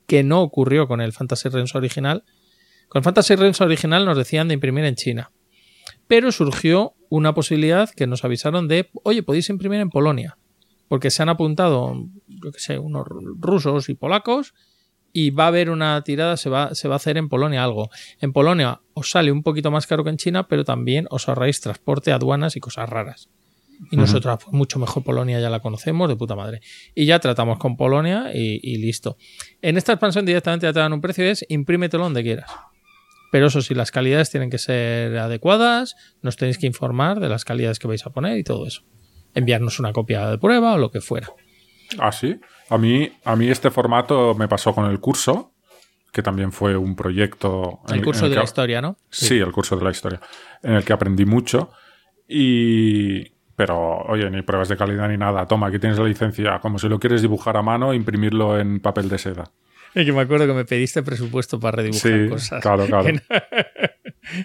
que 0.07 0.23
no 0.23 0.41
ocurrió 0.41 0.87
con 0.87 1.01
el 1.01 1.13
Fantasy 1.13 1.49
Realms 1.49 1.75
original. 1.75 2.23
Con 2.87 2.99
el 2.99 3.03
Fantasy 3.03 3.35
Realms 3.35 3.61
original 3.61 4.05
nos 4.05 4.17
decían 4.17 4.47
de 4.47 4.53
imprimir 4.53 4.85
en 4.85 4.95
China. 4.95 5.31
Pero 6.07 6.31
surgió 6.31 6.93
una 7.09 7.33
posibilidad 7.33 7.89
que 7.89 8.07
nos 8.07 8.23
avisaron 8.23 8.67
de, 8.67 8.89
oye, 9.03 9.23
podéis 9.23 9.49
imprimir 9.49 9.79
en 9.79 9.89
Polonia. 9.89 10.37
Porque 10.87 11.11
se 11.11 11.23
han 11.23 11.29
apuntado, 11.29 11.95
yo 12.27 12.51
que 12.51 12.59
sé, 12.59 12.77
unos 12.77 13.05
rusos 13.39 13.89
y 13.89 13.95
polacos 13.95 14.53
y 15.17 15.29
va 15.29 15.45
a 15.45 15.47
haber 15.47 15.69
una 15.69 16.01
tirada, 16.01 16.35
se 16.35 16.49
va, 16.49 16.75
se 16.75 16.89
va 16.89 16.95
a 16.95 16.97
hacer 16.97 17.15
en 17.15 17.29
Polonia 17.29 17.63
algo. 17.63 17.89
En 18.19 18.33
Polonia 18.33 18.81
os 18.93 19.11
sale 19.11 19.31
un 19.31 19.43
poquito 19.43 19.71
más 19.71 19.87
caro 19.87 20.03
que 20.03 20.09
en 20.09 20.17
China, 20.17 20.49
pero 20.49 20.65
también 20.65 21.07
os 21.09 21.29
ahorráis 21.29 21.61
transporte, 21.61 22.11
aduanas 22.11 22.57
y 22.57 22.59
cosas 22.59 22.89
raras. 22.89 23.29
Y 23.91 23.95
nosotros, 23.95 24.43
pues, 24.43 24.53
mucho 24.53 24.77
mejor 24.77 25.05
Polonia, 25.05 25.39
ya 25.39 25.49
la 25.49 25.61
conocemos, 25.61 26.09
de 26.09 26.17
puta 26.17 26.35
madre. 26.35 26.59
Y 26.93 27.05
ya 27.05 27.19
tratamos 27.19 27.59
con 27.59 27.77
Polonia 27.77 28.31
y, 28.33 28.77
listo. 28.77 29.15
En 29.61 29.77
esta 29.77 29.93
expansión 29.93 30.25
directamente 30.25 30.67
ya 30.67 30.73
te 30.73 30.79
dan 30.79 30.91
un 30.91 30.99
precio, 30.99 31.23
es 31.23 31.45
imprímetelo 31.47 32.03
donde 32.03 32.21
quieras. 32.21 32.51
Pero 33.31 33.47
eso 33.47 33.61
sí, 33.61 33.73
las 33.73 33.91
calidades 33.91 34.29
tienen 34.31 34.49
que 34.49 34.57
ser 34.57 35.17
adecuadas, 35.17 35.95
nos 36.23 36.35
tenéis 36.35 36.57
que 36.57 36.67
informar 36.67 37.21
de 37.21 37.29
las 37.29 37.45
calidades 37.45 37.79
que 37.79 37.87
vais 37.87 38.05
a 38.05 38.09
poner 38.09 38.37
y 38.37 38.43
todo 38.43 38.67
eso. 38.67 38.81
Enviarnos 39.33 39.79
una 39.79 39.93
copia 39.93 40.29
de 40.29 40.37
prueba 40.37 40.73
o 40.73 40.77
lo 40.77 40.91
que 40.91 40.99
fuera. 40.99 41.29
¿Ah, 41.99 42.11
sí? 42.11 42.37
A 42.69 42.77
mí, 42.77 43.11
a 43.23 43.35
mí 43.35 43.49
este 43.49 43.69
formato 43.69 44.33
me 44.35 44.47
pasó 44.47 44.73
con 44.73 44.89
el 44.89 44.99
curso, 44.99 45.53
que 46.11 46.23
también 46.23 46.51
fue 46.51 46.75
un 46.75 46.95
proyecto... 46.95 47.79
El 47.89 48.03
curso 48.03 48.29
de 48.29 48.35
la 48.35 48.43
historia, 48.43 48.81
¿no? 48.81 48.97
Sí. 49.09 49.37
el 49.37 49.51
curso 49.51 49.75
de 49.75 49.83
la 49.83 49.91
historia, 49.91 50.19
en 50.63 50.73
el 50.73 50.83
que 50.83 50.93
aprendí 50.93 51.25
mucho. 51.25 51.71
Y... 52.27 53.33
Pero, 53.55 53.99
oye, 54.07 54.29
ni 54.29 54.41
pruebas 54.41 54.67
de 54.67 54.75
calidad 54.75 55.07
ni 55.07 55.17
nada. 55.17 55.45
Toma, 55.45 55.67
aquí 55.67 55.79
tienes 55.79 55.97
la 55.97 56.05
licencia. 56.05 56.59
Como 56.59 56.77
si 56.77 56.89
lo 56.89 56.99
quieres 56.99 57.21
dibujar 57.21 57.55
a 57.55 57.61
mano, 57.61 57.93
imprimirlo 57.93 58.59
en 58.59 58.81
papel 58.81 59.07
de 59.07 59.17
seda. 59.17 59.45
Es 59.93 60.05
que 60.05 60.11
me 60.11 60.19
acuerdo 60.19 60.45
que 60.45 60.53
me 60.53 60.65
pediste 60.65 61.03
presupuesto 61.03 61.57
para 61.57 61.77
redibujar 61.77 62.11
sí, 62.11 62.29
cosas. 62.29 62.61
Claro, 62.61 62.85
claro. 62.87 63.07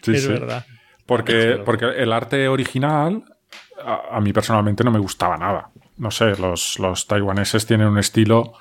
es 0.07 0.29
verdad. 0.29 0.65
Porque, 1.07 1.61
porque 1.65 1.87
el 1.87 2.13
arte 2.13 2.47
original 2.47 3.25
a, 3.85 4.21
mí 4.21 4.33
personalmente 4.33 4.85
no 4.85 4.91
me 4.91 4.99
gustaba 4.99 5.37
nada 5.37 5.71
no 6.01 6.11
sé, 6.11 6.35
los, 6.37 6.79
los 6.79 7.07
taiwaneses 7.07 7.67
tienen 7.67 7.89
un 7.89 7.99
estilo 7.99 8.55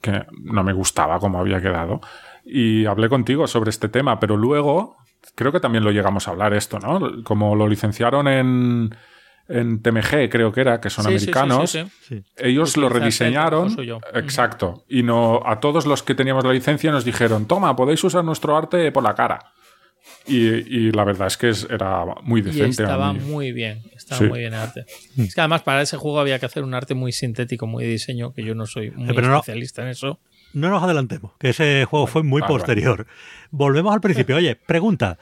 que 0.00 0.24
no 0.42 0.62
me 0.62 0.72
gustaba 0.72 1.18
como 1.18 1.40
había 1.40 1.60
quedado. 1.60 2.00
Y 2.44 2.86
hablé 2.86 3.08
contigo 3.08 3.46
sobre 3.46 3.70
este 3.70 3.88
tema, 3.88 4.20
pero 4.20 4.36
luego 4.36 4.96
creo 5.34 5.50
que 5.50 5.60
también 5.60 5.84
lo 5.84 5.90
llegamos 5.90 6.28
a 6.28 6.30
hablar 6.30 6.54
esto, 6.54 6.78
¿no? 6.78 7.24
Como 7.24 7.56
lo 7.56 7.68
licenciaron 7.68 8.28
en, 8.28 8.94
en 9.48 9.82
TMG, 9.82 10.28
creo 10.30 10.52
que 10.52 10.60
era, 10.60 10.80
que 10.80 10.88
son 10.88 11.06
americanos, 11.06 11.76
ellos 12.36 12.76
lo 12.76 12.88
rediseñaron. 12.88 13.76
Exacto. 14.14 14.84
Y 14.88 15.02
no, 15.02 15.42
a 15.44 15.58
todos 15.58 15.84
los 15.84 16.04
que 16.04 16.14
teníamos 16.14 16.44
la 16.44 16.52
licencia 16.52 16.92
nos 16.92 17.04
dijeron, 17.04 17.46
toma, 17.46 17.74
podéis 17.74 18.02
usar 18.04 18.24
nuestro 18.24 18.56
arte 18.56 18.92
por 18.92 19.02
la 19.02 19.14
cara. 19.14 19.52
Y, 20.26 20.92
la 20.92 21.04
verdad 21.04 21.26
es 21.26 21.36
que 21.36 21.52
era 21.72 22.04
muy 22.22 22.42
decente. 22.42 22.82
estaba 22.82 23.12
muy 23.12 23.52
bien, 23.52 23.82
estaba 23.94 24.28
muy 24.28 24.38
bien 24.40 24.52
el 24.54 24.60
arte. 24.60 24.84
Mm. 25.16 25.22
Es 25.22 25.34
que 25.34 25.40
además 25.40 25.62
para 25.62 25.82
ese 25.82 25.96
juego 25.96 26.20
había 26.20 26.38
que 26.38 26.46
hacer 26.46 26.62
un 26.64 26.74
arte 26.74 26.94
muy 26.94 27.12
sintético, 27.12 27.66
muy 27.66 27.84
de 27.84 27.90
diseño, 27.90 28.32
que 28.32 28.44
yo 28.44 28.54
no 28.54 28.66
soy 28.66 28.90
muy 28.92 29.16
especialista 29.16 29.82
en 29.82 29.88
eso. 29.88 30.20
No 30.52 30.68
nos 30.68 30.82
adelantemos, 30.82 31.32
que 31.38 31.50
ese 31.50 31.84
juego 31.86 32.06
fue 32.06 32.22
muy 32.22 32.42
posterior. 32.42 33.06
Volvemos 33.50 33.92
al 33.94 34.00
principio. 34.00 34.36
Oye, 34.36 34.56
pregunta. 34.66 35.18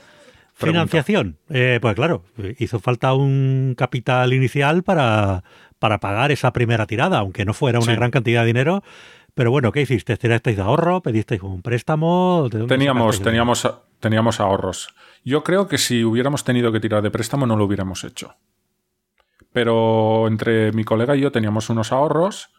Financiación. 0.54 1.38
Eh, 1.48 1.78
pues 1.80 1.94
claro, 1.94 2.24
hizo 2.58 2.80
falta 2.80 3.14
un 3.14 3.74
capital 3.78 4.34
inicial 4.34 4.82
para, 4.82 5.42
para 5.78 6.00
pagar 6.00 6.32
esa 6.32 6.52
primera 6.52 6.86
tirada, 6.86 7.18
aunque 7.18 7.46
no 7.46 7.54
fuera 7.54 7.78
una 7.78 7.94
gran 7.94 8.10
cantidad 8.10 8.42
de 8.42 8.48
dinero. 8.48 8.82
Pero 9.34 9.50
bueno, 9.50 9.72
¿qué 9.72 9.80
hiciste? 9.80 10.16
¿Tirasteis 10.18 10.56
de 10.56 10.62
ahorro? 10.62 11.00
¿Pedisteis 11.00 11.42
un 11.42 11.62
préstamo? 11.62 12.48
Teníamos, 12.68 13.22
teníamos, 13.22 13.66
teníamos 14.00 14.40
ahorros. 14.40 14.94
Yo 15.24 15.44
creo 15.44 15.68
que 15.68 15.78
si 15.78 16.04
hubiéramos 16.04 16.44
tenido 16.44 16.72
que 16.72 16.80
tirar 16.80 17.02
de 17.02 17.10
préstamo 17.10 17.46
no 17.46 17.56
lo 17.56 17.64
hubiéramos 17.64 18.04
hecho. 18.04 18.34
Pero 19.52 20.26
entre 20.28 20.72
mi 20.72 20.84
colega 20.84 21.16
y 21.16 21.20
yo 21.20 21.32
teníamos 21.32 21.70
unos 21.70 21.92
ahorros 21.92 22.50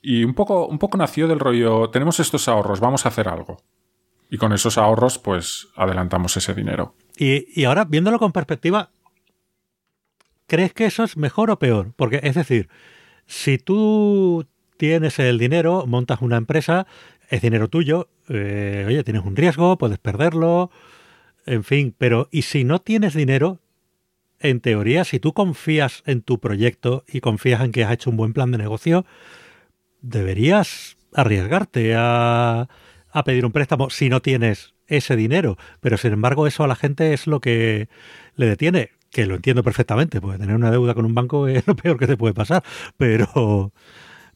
y 0.00 0.24
un 0.24 0.34
poco, 0.34 0.66
un 0.66 0.78
poco 0.78 0.96
nació 0.96 1.28
del 1.28 1.40
rollo, 1.40 1.90
tenemos 1.90 2.20
estos 2.20 2.48
ahorros, 2.48 2.80
vamos 2.80 3.04
a 3.04 3.08
hacer 3.08 3.28
algo. 3.28 3.58
Y 4.30 4.36
con 4.36 4.52
esos 4.52 4.78
ahorros, 4.78 5.18
pues 5.18 5.68
adelantamos 5.74 6.36
ese 6.36 6.54
dinero. 6.54 6.94
Y, 7.16 7.46
y 7.60 7.64
ahora, 7.64 7.84
viéndolo 7.84 8.18
con 8.18 8.32
perspectiva, 8.32 8.90
¿crees 10.46 10.72
que 10.74 10.84
eso 10.84 11.02
es 11.02 11.16
mejor 11.16 11.50
o 11.50 11.58
peor? 11.58 11.92
Porque, 11.96 12.20
es 12.22 12.34
decir, 12.34 12.68
si 13.26 13.58
tú 13.58 14.46
tienes 14.76 15.18
el 15.18 15.38
dinero, 15.38 15.84
montas 15.86 16.20
una 16.20 16.36
empresa, 16.36 16.86
es 17.30 17.42
dinero 17.42 17.68
tuyo, 17.68 18.08
eh, 18.28 18.84
oye, 18.86 19.04
tienes 19.04 19.24
un 19.24 19.36
riesgo, 19.36 19.78
puedes 19.78 19.98
perderlo, 19.98 20.70
en 21.46 21.64
fin, 21.64 21.94
pero 21.96 22.28
¿y 22.30 22.42
si 22.42 22.64
no 22.64 22.80
tienes 22.80 23.14
dinero? 23.14 23.60
En 24.40 24.60
teoría, 24.60 25.04
si 25.04 25.18
tú 25.18 25.32
confías 25.32 26.02
en 26.06 26.22
tu 26.22 26.38
proyecto 26.38 27.04
y 27.08 27.20
confías 27.20 27.62
en 27.62 27.72
que 27.72 27.84
has 27.84 27.92
hecho 27.92 28.10
un 28.10 28.16
buen 28.16 28.32
plan 28.32 28.52
de 28.52 28.58
negocio, 28.58 29.04
deberías 30.00 30.96
arriesgarte 31.14 31.94
a, 31.96 32.68
a 33.10 33.24
pedir 33.24 33.44
un 33.44 33.52
préstamo 33.52 33.90
si 33.90 34.08
no 34.08 34.20
tienes 34.22 34.74
ese 34.86 35.16
dinero. 35.16 35.56
Pero 35.80 35.96
sin 35.96 36.12
embargo, 36.12 36.46
eso 36.46 36.64
a 36.64 36.68
la 36.68 36.76
gente 36.76 37.12
es 37.12 37.26
lo 37.26 37.40
que 37.40 37.88
le 38.36 38.46
detiene, 38.46 38.90
que 39.10 39.26
lo 39.26 39.36
entiendo 39.36 39.62
perfectamente, 39.62 40.20
porque 40.20 40.38
tener 40.38 40.54
una 40.54 40.70
deuda 40.70 40.94
con 40.94 41.04
un 41.04 41.14
banco 41.14 41.48
es 41.48 41.66
lo 41.66 41.74
peor 41.74 41.98
que 41.98 42.06
te 42.06 42.16
puede 42.16 42.34
pasar, 42.34 42.62
pero 42.96 43.72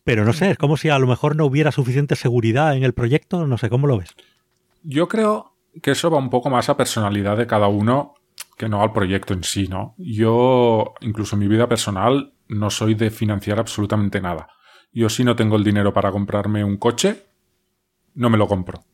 pero 0.05 0.24
no 0.24 0.32
sé, 0.32 0.50
es 0.50 0.59
como 0.59 0.76
si 0.76 0.88
a 0.88 0.98
lo 0.98 1.07
mejor 1.07 1.36
no 1.36 1.46
hubiera 1.46 1.72
suficiente 1.72 2.16
seguridad 2.16 2.76
en 2.76 2.82
el 2.82 2.92
proyecto, 2.92 3.46
no 3.46 3.59
sé, 3.59 3.70
¿cómo 3.70 3.86
lo 3.86 3.98
ves? 3.98 4.14
Yo 4.82 5.09
creo 5.09 5.55
que 5.80 5.92
eso 5.92 6.11
va 6.11 6.18
un 6.18 6.30
poco 6.30 6.50
más 6.50 6.68
a 6.68 6.76
personalidad 6.76 7.36
de 7.36 7.46
cada 7.46 7.68
uno 7.68 8.14
que 8.59 8.68
no 8.68 8.82
al 8.82 8.92
proyecto 8.92 9.32
en 9.32 9.44
sí, 9.44 9.68
¿no? 9.68 9.94
Yo, 9.98 10.94
incluso 11.00 11.36
en 11.36 11.40
mi 11.40 11.48
vida 11.48 11.68
personal, 11.68 12.32
no 12.48 12.70
soy 12.70 12.94
de 12.94 13.11
financiar 13.11 13.59
absolutamente 13.59 14.20
nada. 14.20 14.48
Yo 14.92 15.09
si 15.09 15.24
no 15.24 15.34
tengo 15.34 15.57
el 15.57 15.64
dinero 15.64 15.92
para 15.92 16.11
comprarme 16.11 16.62
un 16.64 16.76
coche, 16.76 17.24
no 18.14 18.28
me 18.28 18.38
lo 18.38 18.46
compro. 18.46 18.84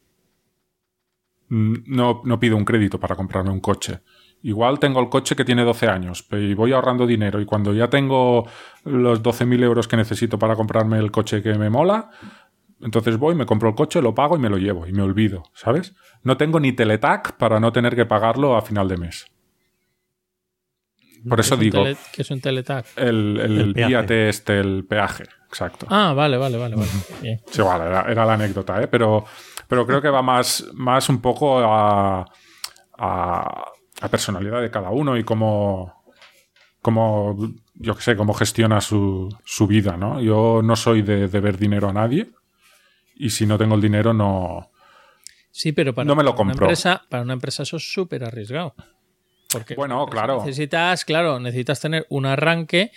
Mm, 1.49 1.75
no, 1.87 2.23
no 2.25 2.39
pido 2.39 2.57
un 2.57 2.65
crédito 2.65 3.01
para 3.01 3.17
comprarme 3.17 3.51
un 3.51 3.61
coche. 3.61 4.01
Igual 4.43 4.79
tengo 4.79 5.01
el 5.01 5.09
coche 5.09 5.35
que 5.35 5.45
tiene 5.45 5.65
12 5.65 5.89
años 5.89 6.25
y 6.31 6.55
voy 6.55 6.73
ahorrando 6.73 7.07
dinero 7.07 7.41
y 7.41 7.45
cuando 7.45 7.73
ya 7.75 7.89
tengo 7.91 8.47
los 8.85 9.21
12.000 9.23 9.63
euros 9.65 9.89
que 9.89 9.97
necesito 9.97 10.39
para 10.39 10.55
comprarme 10.55 10.99
el 10.99 11.11
coche 11.11 11.43
que 11.43 11.55
me 11.55 11.71
mola, 11.71 12.11
entonces 12.81 13.17
voy, 13.19 13.35
me 13.35 13.47
compro 13.47 13.69
el 13.71 13.75
coche, 13.75 14.01
lo 14.01 14.15
pago 14.15 14.37
y 14.37 14.39
me 14.39 14.49
lo 14.49 14.57
llevo 14.57 14.87
y 14.87 14.93
me 14.93 15.03
olvido, 15.03 15.43
¿sabes? 15.55 15.95
No 16.23 16.37
tengo 16.37 16.61
ni 16.61 16.73
teletac 16.73 17.37
para 17.37 17.59
no 17.59 17.73
tener 17.73 17.97
que 17.97 18.07
pagarlo 18.07 18.57
a 18.57 18.63
final 18.63 18.87
de 18.89 18.97
mes. 18.97 19.27
Por 21.29 21.41
eso 21.41 21.59
¿Qué 21.59 21.67
es 21.67 21.67
un 21.67 21.71
digo, 21.73 21.85
tele- 21.85 21.97
¿Qué 22.13 22.23
es 22.23 22.31
un 22.31 22.41
teletac? 22.41 22.87
el, 22.97 23.41
el, 23.43 23.59
El 23.61 23.75
peaje. 23.75 24.29
este, 24.29 24.61
el 24.61 24.85
peaje, 24.85 25.25
exacto. 25.49 25.87
Ah, 25.91 26.13
vale, 26.15 26.37
vale, 26.37 26.57
vale. 26.59 26.77
vale. 26.77 26.89
Bien. 27.21 27.41
Sí, 27.51 27.61
vale, 27.61 27.87
era, 27.87 28.03
era 28.03 28.25
la 28.25 28.35
anécdota, 28.35 28.81
¿eh? 28.81 28.87
pero, 28.87 29.25
pero 29.67 29.85
creo 29.85 30.01
que 30.01 30.09
va 30.11 30.23
más, 30.23 30.65
más 30.75 31.09
un 31.09 31.21
poco 31.21 31.59
a, 31.59 32.25
a, 32.99 33.65
a 34.01 34.09
personalidad 34.09 34.61
de 34.63 34.71
cada 34.71 34.91
uno 34.91 35.17
y 35.17 35.25
cómo, 35.25 36.05
cómo 36.81 37.37
yo 37.75 37.95
qué 37.97 38.03
sé, 38.03 38.17
cómo 38.17 38.35
gestiona 38.35 38.81
su, 38.81 39.29
su 39.45 39.67
vida, 39.67 39.97
¿no? 39.97 40.21
Yo 40.21 40.61
no 40.63 40.77
soy 40.77 41.03
de 41.03 41.29
deber 41.29 41.59
dinero 41.59 41.89
a 41.89 41.93
nadie 41.93 42.29
y 43.17 43.31
si 43.31 43.47
no 43.47 43.59
tengo 43.59 43.75
el 43.75 43.81
dinero 43.81 44.13
no... 44.13 44.71
Sí, 45.51 45.73
pero 45.73 45.95
para, 45.95 46.05
No 46.07 46.15
me 46.15 46.23
lo 46.23 46.33
para 46.33 46.43
una 46.45 46.53
compro. 46.53 46.67
empresa, 46.67 47.03
para 47.09 47.23
una 47.25 47.33
empresa 47.33 47.65
eso 47.65 47.77
es 47.79 47.93
súper 47.93 48.23
arriesgado. 48.25 48.75
Porque 49.51 49.75
Bueno, 49.75 50.07
claro. 50.07 50.39
necesitas, 50.45 51.05
claro, 51.05 51.41
necesitas 51.41 51.81
tener 51.81 52.07
un 52.11 52.27
arranque 52.27 52.93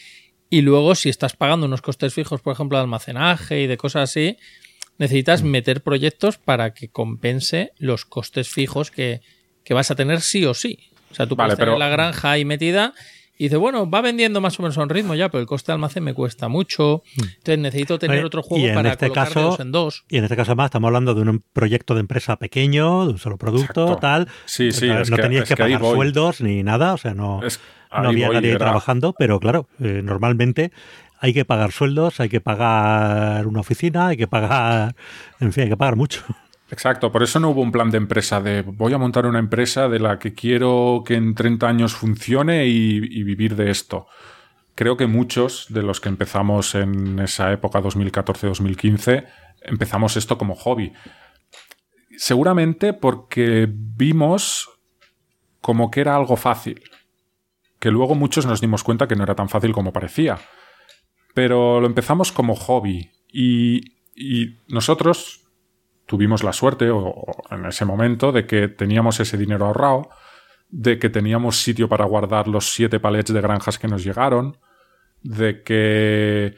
y 0.49 0.61
luego 0.61 0.93
si 0.95 1.09
estás 1.09 1.35
pagando 1.35 1.65
unos 1.65 1.81
costes 1.81 2.13
fijos, 2.13 2.41
por 2.41 2.53
ejemplo, 2.53 2.77
de 2.77 2.83
almacenaje 2.83 3.61
y 3.61 3.67
de 3.67 3.77
cosas 3.77 4.09
así, 4.09 4.37
Mm. 4.37 4.93
necesitas 5.03 5.41
meter 5.41 5.81
proyectos 5.81 6.37
para 6.37 6.73
que 6.75 6.89
compense 6.89 7.71
los 7.77 8.05
costes 8.05 8.49
fijos 8.49 8.91
que, 8.91 9.21
que 9.63 9.73
vas 9.73 9.89
a 9.89 9.95
tener 9.95 10.21
sí 10.21 10.45
o 10.45 10.53
sí. 10.53 10.90
O 11.11 11.15
sea, 11.15 11.27
tú 11.27 11.35
Vale, 11.35 11.49
puedes 11.49 11.57
tener 11.59 11.73
pero- 11.73 11.79
la 11.79 11.89
granja 11.89 12.31
ahí 12.31 12.45
metida 12.45 12.93
y 13.37 13.45
dices, 13.45 13.57
bueno, 13.57 13.89
va 13.89 14.01
vendiendo 14.01 14.39
más 14.39 14.59
o 14.59 14.61
menos 14.61 14.77
a 14.77 14.83
un 14.83 14.89
ritmo 14.89 15.15
ya, 15.15 15.29
pero 15.29 15.41
el 15.41 15.47
coste 15.47 15.71
de 15.71 15.73
almacén 15.73 16.03
me 16.03 16.13
cuesta 16.13 16.47
mucho. 16.47 17.01
Entonces 17.17 17.57
necesito 17.59 17.97
tener 17.97 18.17
Oye, 18.19 18.25
otro 18.27 18.41
y 18.41 18.47
juego 18.47 18.67
en 18.67 18.75
para 18.75 18.91
este 18.91 19.07
colocar 19.07 19.27
de 19.29 19.33
caso- 19.33 19.47
dos 19.49 19.59
en 19.59 19.71
dos. 19.71 20.05
Y 20.09 20.17
en 20.17 20.23
este 20.25 20.35
caso, 20.35 20.51
además, 20.51 20.65
estamos 20.65 20.87
hablando 20.89 21.13
de 21.15 21.21
un 21.21 21.43
proyecto 21.51 21.95
de 21.95 22.01
empresa 22.01 22.35
pequeño, 22.37 23.05
de 23.07 23.13
un 23.13 23.17
solo 23.17 23.37
producto, 23.37 23.83
Exacto. 23.83 23.99
tal. 23.99 24.27
Sí, 24.45 24.71
sí, 24.71 24.89
O 24.89 24.93
sea, 24.93 25.01
es 25.01 25.09
no 25.09 25.17
que- 25.17 25.37
es 25.39 25.43
que, 25.49 25.57
pagar 25.57 25.79
sueldos 25.81 26.41
ni 26.41 26.61
nada, 26.61 26.93
o 26.93 26.97
sea, 26.97 27.13
no, 27.15 27.41
Es- 27.43 27.59
no 27.91 28.09
había 28.09 28.27
voy, 28.27 28.35
nadie 28.35 28.49
era- 28.51 28.59
trabajando, 28.59 29.13
pero 29.17 29.39
claro, 29.39 29.67
eh, 29.79 30.01
normalmente 30.03 30.71
hay 31.19 31.33
que 31.33 31.43
pagar 31.43 31.71
sueldos, 31.71 32.19
hay 32.19 32.29
que 32.29 32.41
pagar 32.41 33.47
una 33.47 33.59
oficina, 33.61 34.07
hay 34.09 34.17
que 34.17 34.27
pagar, 34.27 34.95
en 35.39 35.51
fin, 35.51 35.63
hay 35.63 35.69
que 35.69 35.77
pagar 35.77 35.95
mucho. 35.95 36.21
Exacto, 36.71 37.11
por 37.11 37.21
eso 37.21 37.41
no 37.41 37.49
hubo 37.49 37.61
un 37.61 37.73
plan 37.73 37.91
de 37.91 37.97
empresa 37.97 38.39
de 38.39 38.61
voy 38.61 38.93
a 38.93 38.97
montar 38.97 39.25
una 39.25 39.39
empresa 39.39 39.89
de 39.89 39.99
la 39.99 40.17
que 40.19 40.33
quiero 40.33 41.03
que 41.05 41.15
en 41.15 41.35
30 41.35 41.67
años 41.67 41.93
funcione 41.93 42.65
y, 42.65 43.23
vivir 43.23 43.57
de 43.57 43.69
esto. 43.69 44.07
Creo 44.73 44.95
que 44.95 45.05
muchos 45.05 45.65
de 45.67 45.83
los 45.83 45.99
que 45.99 46.07
empezamos 46.07 46.73
en 46.75 47.19
esa 47.19 47.51
época 47.51 47.81
2014-2015 47.81 49.27
empezamos 49.63 50.15
esto 50.15 50.37
como 50.37 50.55
hobby. 50.55 50.93
Seguramente 52.15 52.93
porque 52.93 53.67
vimos 53.69 54.69
como 55.59 55.91
que 55.91 55.99
era 55.99 56.15
algo 56.15 56.37
fácil. 56.37 56.81
Que 57.79 57.91
luego 57.91 58.15
muchos 58.15 58.45
nos 58.45 58.61
dimos 58.61 58.83
cuenta 58.83 59.09
que 59.09 59.17
no 59.17 59.23
era 59.23 59.35
tan 59.35 59.49
fácil 59.49 59.73
como 59.73 59.91
parecía. 59.91 60.39
Pero 61.33 61.81
lo 61.81 61.87
empezamos 61.87 62.31
como 62.31 62.55
hobby. 62.55 63.11
Y 63.33 63.81
nosotros 64.69 65.40
tuvimos 66.11 66.43
la 66.43 66.51
suerte, 66.51 66.89
o, 66.89 66.97
o 66.99 67.25
en 67.49 67.65
ese 67.65 67.85
momento, 67.85 68.33
de 68.33 68.45
que 68.45 68.67
teníamos 68.67 69.21
ese 69.21 69.37
dinero 69.37 69.65
ahorrado, 69.65 70.09
de 70.69 70.99
que 70.99 71.09
teníamos 71.09 71.61
sitio 71.63 71.87
para 71.87 72.03
guardar 72.03 72.49
los 72.49 72.73
siete 72.73 72.99
palets 72.99 73.31
de 73.33 73.39
granjas 73.39 73.79
que 73.79 73.87
nos 73.87 74.03
llegaron, 74.03 74.57
de 75.23 75.63
que 75.63 76.55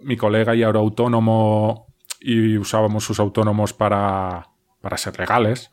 mi 0.00 0.16
colega 0.16 0.56
ya 0.56 0.68
era 0.68 0.80
autónomo 0.80 1.86
y 2.20 2.58
usábamos 2.58 3.04
sus 3.04 3.20
autónomos 3.20 3.72
para, 3.72 4.48
para 4.80 4.96
ser 4.96 5.16
legales. 5.16 5.70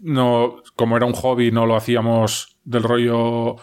No, 0.00 0.56
como 0.76 0.98
era 0.98 1.06
un 1.06 1.14
hobby, 1.14 1.50
no 1.50 1.64
lo 1.64 1.74
hacíamos 1.74 2.58
del 2.64 2.82
rollo. 2.82 3.56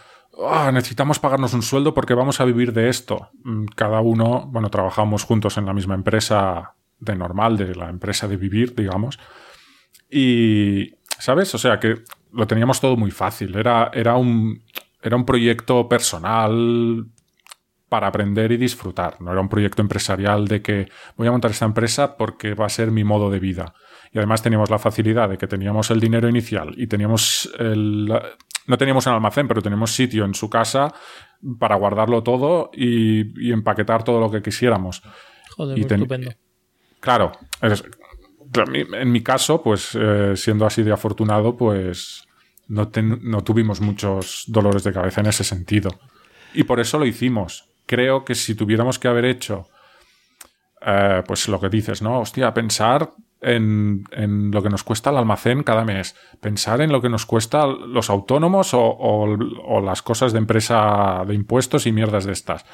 "Ah, 0.50 0.72
necesitamos 0.74 1.20
pagarnos 1.20 1.54
un 1.54 1.62
sueldo 1.62 1.94
porque 1.94 2.16
vamos 2.16 2.40
a 2.42 2.46
vivir 2.46 2.74
de 2.74 2.90
esto. 2.90 3.30
Mm, 3.44 3.66
Cada 3.76 4.02
uno, 4.02 4.46
bueno, 4.48 4.70
trabajamos 4.70 5.24
juntos 5.24 5.58
en 5.58 5.66
la 5.68 5.74
misma 5.74 5.94
empresa 5.94 6.74
de 7.02 7.16
normal, 7.16 7.58
de 7.58 7.76
la 7.76 7.90
empresa 7.90 8.28
de 8.30 8.38
vivir, 8.38 8.74
digamos. 8.76 9.20
Y, 10.10 10.92
¿sabes? 11.20 11.54
O 11.56 11.58
sea 11.58 11.80
que 11.80 12.04
lo 12.32 12.48
teníamos 12.48 12.80
todo 12.80 12.96
muy 12.96 13.12
fácil. 13.12 13.56
Era, 13.56 13.92
era, 13.94 14.16
un, 14.16 14.64
era 15.02 15.16
un 15.16 15.26
proyecto 15.26 15.88
personal 15.90 17.06
para 17.90 18.08
aprender 18.08 18.52
y 18.54 18.58
disfrutar. 18.58 19.20
No 19.22 19.32
era 19.32 19.42
un 19.42 19.50
proyecto 19.50 19.82
empresarial 19.82 20.48
de 20.48 20.62
que 20.62 20.88
voy 21.18 21.28
a 21.28 21.32
montar 21.32 21.52
esta 21.52 21.66
empresa 21.66 22.16
porque 22.16 22.54
va 22.54 22.66
a 22.68 22.70
ser 22.70 22.90
mi 22.92 23.04
modo 23.04 23.30
de 23.30 23.40
vida. 23.40 23.74
Y 24.14 24.18
además 24.18 24.42
teníamos 24.42 24.70
la 24.70 24.80
facilidad 24.80 25.30
de 25.30 25.38
que 25.38 25.48
teníamos 25.48 25.90
el 25.92 26.00
dinero 26.00 26.30
inicial 26.30 26.74
y 26.78 26.88
teníamos 26.88 27.52
el... 27.60 28.08
No 28.68 28.78
teníamos 28.78 29.08
un 29.08 29.14
almacén, 29.14 29.48
pero 29.48 29.62
teníamos 29.62 29.92
sitio 29.92 30.24
en 30.24 30.36
su 30.36 30.50
casa 30.50 30.94
para 31.60 31.76
guardarlo 31.76 32.22
todo 32.22 32.70
y, 32.74 33.48
y 33.48 33.52
empaquetar 33.52 34.04
todo 34.04 34.20
lo 34.20 34.30
que 34.30 34.42
quisiéramos. 34.42 35.02
Joder, 35.58 35.78
Y 35.78 35.82
pues 35.82 35.88
ten- 35.90 36.00
estupendo. 36.02 36.32
Claro, 37.02 37.34
en 38.94 39.12
mi 39.12 39.22
caso, 39.22 39.62
pues 39.62 39.92
eh, 40.00 40.34
siendo 40.36 40.66
así 40.66 40.84
de 40.84 40.92
afortunado, 40.94 41.58
pues 41.58 42.24
no, 42.68 42.88
ten- 42.90 43.20
no 43.24 43.44
tuvimos 43.44 43.82
muchos 43.82 44.46
dolores 44.48 44.84
de 44.84 44.94
cabeza 44.94 45.22
en 45.22 45.28
ese 45.28 45.44
sentido. 45.44 45.90
Y 46.54 46.64
por 46.64 46.80
eso 46.80 46.98
lo 47.00 47.06
hicimos. 47.06 47.66
Creo 47.86 48.24
que 48.24 48.36
si 48.36 48.56
tuviéramos 48.56 49.00
que 49.00 49.08
haber 49.08 49.26
hecho, 49.26 49.68
eh, 50.86 51.24
pues 51.28 51.48
lo 51.48 51.60
que 51.60 51.70
dices, 51.70 52.02
¿no? 52.02 52.20
Hostia, 52.20 52.54
pensar 52.54 53.12
en, 53.42 54.04
lo 54.52 54.62
que 54.62 54.70
nos 54.70 54.84
cuesta 54.84 55.10
el 55.10 55.18
almacén 55.18 55.64
cada 55.64 55.84
mes, 55.86 56.16
pensar 56.40 56.82
en 56.82 56.92
lo 56.92 57.02
que 57.02 57.10
nos 57.10 57.26
cuesta 57.26 57.66
los 57.68 58.10
autónomos 58.10 58.74
o- 58.74 58.80
o 58.98 59.82
las 59.82 60.02
cosas 60.02 60.32
de 60.34 60.40
empresa 60.40 61.24
de 61.26 61.34
impuestos 61.36 61.86
y 61.88 61.92
mierdas 61.92 62.26
de 62.26 62.34
estas. 62.34 62.66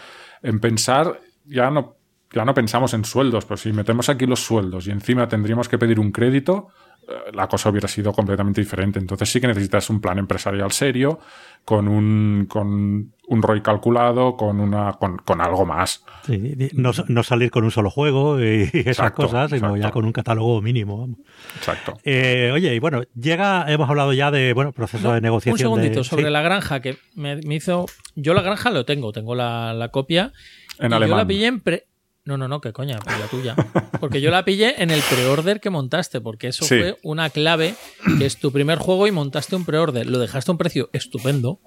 En 0.43 0.59
pensar, 0.59 1.21
ya 1.45 1.69
no, 1.71 1.96
ya 2.33 2.45
no 2.45 2.53
pensamos 2.53 2.93
en 2.93 3.05
sueldos, 3.05 3.45
pero 3.45 3.57
si 3.57 3.71
metemos 3.71 4.09
aquí 4.09 4.25
los 4.25 4.41
sueldos 4.41 4.87
y 4.87 4.91
encima 4.91 5.27
tendríamos 5.27 5.69
que 5.69 5.77
pedir 5.77 5.99
un 5.99 6.11
crédito, 6.11 6.67
eh, 7.07 7.13
la 7.33 7.47
cosa 7.47 7.69
hubiera 7.69 7.87
sido 7.87 8.11
completamente 8.11 8.61
diferente. 8.61 8.99
Entonces 8.99 9.29
sí 9.29 9.39
que 9.39 9.47
necesitas 9.47 9.89
un 9.89 10.01
plan 10.01 10.17
empresarial 10.19 10.71
serio, 10.71 11.19
con 11.63 11.87
un, 11.87 12.45
con 12.49 13.13
un 13.29 13.41
ROI 13.43 13.61
calculado, 13.61 14.37
con, 14.37 14.59
una, 14.59 14.93
con, 14.93 15.17
con 15.17 15.41
algo 15.41 15.65
más. 15.65 16.03
Sí, 16.25 16.55
no, 16.73 16.91
no 17.07 17.23
salir 17.23 17.51
con 17.51 17.63
un 17.65 17.71
solo 17.71 17.89
juego 17.89 18.41
y 18.41 18.63
esas 18.63 18.75
Exacto, 18.85 19.23
cosas, 19.23 19.51
sino 19.51 19.75
ya 19.75 19.91
con 19.91 20.05
un 20.05 20.13
catálogo 20.13 20.61
mínimo. 20.61 21.09
Exacto. 21.57 21.97
Eh, 22.03 22.51
oye, 22.53 22.73
y 22.75 22.79
bueno, 22.79 23.03
llega, 23.15 23.65
hemos 23.71 23.89
hablado 23.89 24.13
ya 24.13 24.31
de, 24.31 24.53
bueno, 24.53 24.71
proceso 24.71 25.11
de 25.11 25.17
Un 25.17 25.23
negociación. 25.23 25.57
segundito 25.57 25.99
de, 25.99 26.03
sobre 26.05 26.23
sí. 26.25 26.29
la 26.29 26.41
granja 26.41 26.81
que 26.81 26.97
me, 27.15 27.37
me 27.37 27.55
hizo. 27.55 27.85
Yo 28.15 28.33
la 28.33 28.41
granja 28.41 28.69
lo 28.69 28.85
tengo, 28.85 29.11
tengo 29.11 29.35
la, 29.35 29.73
la 29.73 29.89
copia. 29.89 30.31
En 30.79 30.91
y 30.91 30.95
alemán. 30.95 31.09
Yo 31.09 31.15
la 31.17 31.27
pillé 31.27 31.47
en 31.47 31.59
pre. 31.61 31.87
No, 32.27 32.37
no, 32.37 32.49
no, 32.49 32.59
que 32.59 32.73
coña, 32.73 32.99
pues 32.99 33.17
la 33.19 33.27
tuya. 33.27 33.55
Porque 34.01 34.19
yo 34.19 34.29
la 34.31 34.43
pillé 34.43 34.83
en 34.83 34.91
el 34.91 34.99
pre-order 35.01 35.61
que 35.61 35.69
montaste, 35.69 36.19
porque 36.19 36.49
eso 36.49 36.65
Sí. 36.65 36.77
fue 36.77 36.97
una 37.01 37.29
clave, 37.29 37.73
que 38.19 38.25
es 38.25 38.35
tu 38.37 38.51
primer 38.51 38.79
juego 38.79 39.07
y 39.07 39.11
montaste 39.11 39.55
un 39.55 39.63
pre-order. 39.63 40.05
Lo 40.07 40.19
dejaste 40.19 40.51
a 40.51 40.53
un 40.53 40.57
precio 40.57 40.89
estupendo 40.91 41.61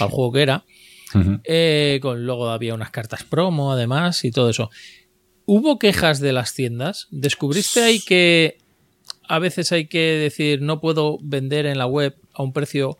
al 0.00 0.10
juego 0.10 0.30
que 0.32 0.42
era. 0.42 0.64
Eh, 1.44 1.98
con, 2.02 2.26
luego 2.26 2.50
había 2.50 2.74
unas 2.74 2.90
cartas 2.90 3.24
promo, 3.24 3.72
además, 3.72 4.22
y 4.24 4.30
todo 4.30 4.50
eso. 4.50 4.70
¿Hubo 5.46 5.78
quejas 5.78 6.20
de 6.20 6.32
las 6.34 6.52
tiendas? 6.52 7.08
¿Descubriste 7.10 7.82
ahí 7.82 7.98
que 8.00 8.58
a 9.28 9.38
veces 9.38 9.72
hay 9.72 9.86
que 9.86 9.98
decir 9.98 10.60
no 10.60 10.78
puedo 10.80 11.18
vender 11.22 11.64
en 11.64 11.78
la 11.78 11.86
web 11.86 12.16
a 12.34 12.42
un 12.42 12.52
precio 12.52 12.98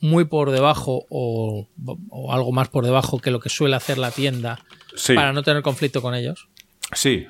muy 0.00 0.24
por 0.24 0.50
debajo 0.50 1.04
o, 1.10 1.68
o 2.10 2.32
algo 2.32 2.52
más 2.52 2.68
por 2.70 2.84
debajo 2.86 3.18
que 3.18 3.30
lo 3.30 3.38
que 3.40 3.48
suele 3.50 3.76
hacer 3.76 3.98
la 3.98 4.10
tienda 4.12 4.64
Sí. 4.98 5.14
para 5.14 5.32
no 5.32 5.42
tener 5.42 5.62
conflicto 5.62 6.02
con 6.02 6.14
ellos? 6.14 6.48
Sí. 6.92 7.26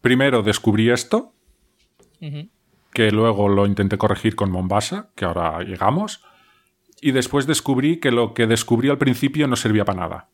Primero 0.00 0.42
descubrí 0.42 0.90
esto, 0.90 1.32
que 2.92 3.10
luego 3.10 3.48
lo 3.48 3.66
intenté 3.66 3.98
corregir 3.98 4.36
con 4.36 4.50
Mombasa, 4.50 5.10
que 5.14 5.24
ahora 5.24 5.60
llegamos, 5.62 6.22
y 7.00 7.12
después 7.12 7.46
descubrí 7.46 7.98
que 7.98 8.10
lo 8.10 8.32
que 8.34 8.46
descubrí 8.46 8.88
al 8.88 8.98
principio 8.98 9.46
no 9.48 9.56
servía 9.56 9.84
para 9.84 10.00
nada. 10.00 10.28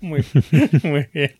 Muy, 0.00 0.24
muy 0.82 1.08
bien. 1.12 1.36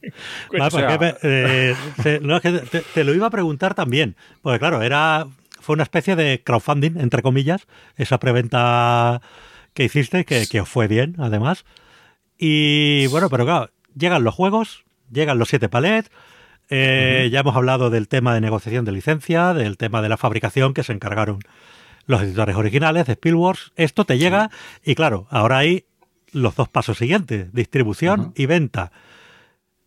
O 0.60 0.70
sea- 0.70 0.88
porque, 0.98 1.16
eh, 1.22 1.74
te, 2.02 2.20
no, 2.20 2.36
es 2.36 2.42
que 2.42 2.52
te, 2.52 2.80
te 2.80 3.04
lo 3.04 3.14
iba 3.14 3.26
a 3.26 3.30
preguntar 3.30 3.74
también, 3.74 4.16
porque 4.42 4.58
claro, 4.58 4.82
era 4.82 5.26
fue 5.60 5.74
una 5.74 5.84
especie 5.84 6.16
de 6.16 6.42
crowdfunding, 6.42 6.98
entre 6.98 7.22
comillas, 7.22 7.66
esa 7.96 8.18
preventa 8.18 9.22
que 9.74 9.84
hiciste, 9.84 10.24
que, 10.24 10.46
que 10.48 10.60
os 10.60 10.68
fue 10.68 10.88
bien, 10.88 11.14
además. 11.18 11.64
Y 12.36 13.06
bueno, 13.08 13.30
pero 13.30 13.44
claro, 13.44 13.70
llegan 13.96 14.24
los 14.24 14.34
juegos, 14.34 14.84
llegan 15.10 15.38
los 15.38 15.48
siete 15.48 15.68
palets, 15.68 16.10
eh, 16.70 17.28
ya 17.30 17.40
hemos 17.40 17.54
hablado 17.56 17.90
del 17.90 18.08
tema 18.08 18.34
de 18.34 18.40
negociación 18.40 18.84
de 18.84 18.92
licencia, 18.92 19.52
del 19.52 19.76
tema 19.76 20.00
de 20.00 20.08
la 20.08 20.16
fabricación 20.16 20.72
que 20.72 20.82
se 20.82 20.92
encargaron 20.92 21.40
los 22.06 22.22
editores 22.22 22.56
originales 22.56 23.06
de 23.06 23.12
Spielberg. 23.12 23.58
Esto 23.76 24.04
te 24.04 24.18
llega 24.18 24.50
y 24.84 24.94
claro, 24.94 25.26
ahora 25.30 25.58
hay 25.58 25.84
los 26.32 26.56
dos 26.56 26.68
pasos 26.68 26.98
siguientes, 26.98 27.52
distribución 27.52 28.32
y 28.36 28.46
venta. 28.46 28.90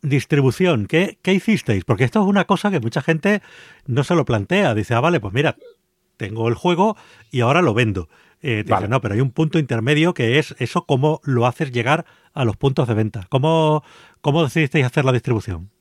Distribución, 0.02 0.86
¿qué, 0.86 1.18
¿qué 1.24 1.34
hicisteis? 1.34 1.84
Porque 1.84 2.04
esto 2.04 2.22
es 2.22 2.28
una 2.28 2.46
cosa 2.46 2.70
que 2.70 2.80
mucha 2.80 3.02
gente 3.02 3.42
no 3.88 4.04
se 4.04 4.14
lo 4.14 4.24
plantea. 4.24 4.76
Dice, 4.76 4.94
ah, 4.94 5.00
vale, 5.00 5.20
pues 5.20 5.34
mira, 5.34 5.56
tengo 6.18 6.48
el 6.48 6.54
juego 6.54 6.96
y 7.32 7.42
ahora 7.42 7.64
lo 7.64 7.74
vendo. 7.74 8.10
Eh, 8.48 8.64
te 8.64 8.88
no, 8.88 9.02
pero 9.02 9.16
hay 9.16 9.22
un 9.22 9.32
punto 9.32 9.58
intermedio 9.58 10.14
que 10.14 10.38
es 10.38 10.56
eso, 10.60 10.86
cómo 10.86 11.20
lo 11.24 11.48
haces 11.48 11.72
llegar 11.72 12.06
a 12.32 12.46
los 12.46 12.58
puntos 12.58 12.88
de 12.88 12.94
venta. 12.94 13.26
¿Cómo, 13.30 13.84
cómo 14.22 14.44
decidisteis 14.44 14.86
hacer 14.86 15.04
la 15.04 15.12
distribución? 15.12 15.72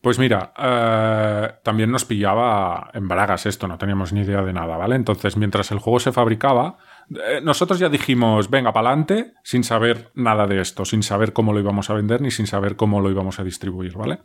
Pues 0.00 0.18
mira, 0.18 0.54
eh, 0.56 1.50
también 1.62 1.90
nos 1.90 2.06
pillaba 2.06 2.90
en 2.94 3.06
bragas 3.06 3.44
esto, 3.44 3.68
no 3.68 3.76
teníamos 3.76 4.14
ni 4.14 4.22
idea 4.22 4.40
de 4.40 4.54
nada, 4.54 4.78
¿vale? 4.78 4.96
Entonces, 4.96 5.36
mientras 5.36 5.70
el 5.70 5.78
juego 5.78 6.00
se 6.00 6.10
fabricaba, 6.10 6.78
eh, 7.10 7.40
nosotros 7.42 7.78
ya 7.78 7.90
dijimos, 7.90 8.48
venga, 8.48 8.72
para 8.72 8.88
adelante, 8.88 9.34
sin 9.44 9.62
saber 9.62 10.10
nada 10.14 10.46
de 10.46 10.62
esto, 10.62 10.86
sin 10.86 11.02
saber 11.02 11.34
cómo 11.34 11.52
lo 11.52 11.60
íbamos 11.60 11.90
a 11.90 11.94
vender 11.94 12.22
ni 12.22 12.30
sin 12.30 12.46
saber 12.46 12.76
cómo 12.76 13.02
lo 13.02 13.10
íbamos 13.10 13.40
a 13.40 13.44
distribuir, 13.44 13.92
¿vale? 13.94 14.20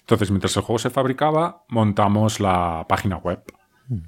Entonces, 0.00 0.30
mientras 0.30 0.56
el 0.56 0.62
juego 0.62 0.78
se 0.78 0.88
fabricaba, 0.88 1.64
montamos 1.68 2.40
la 2.40 2.86
página 2.88 3.18
web, 3.18 3.42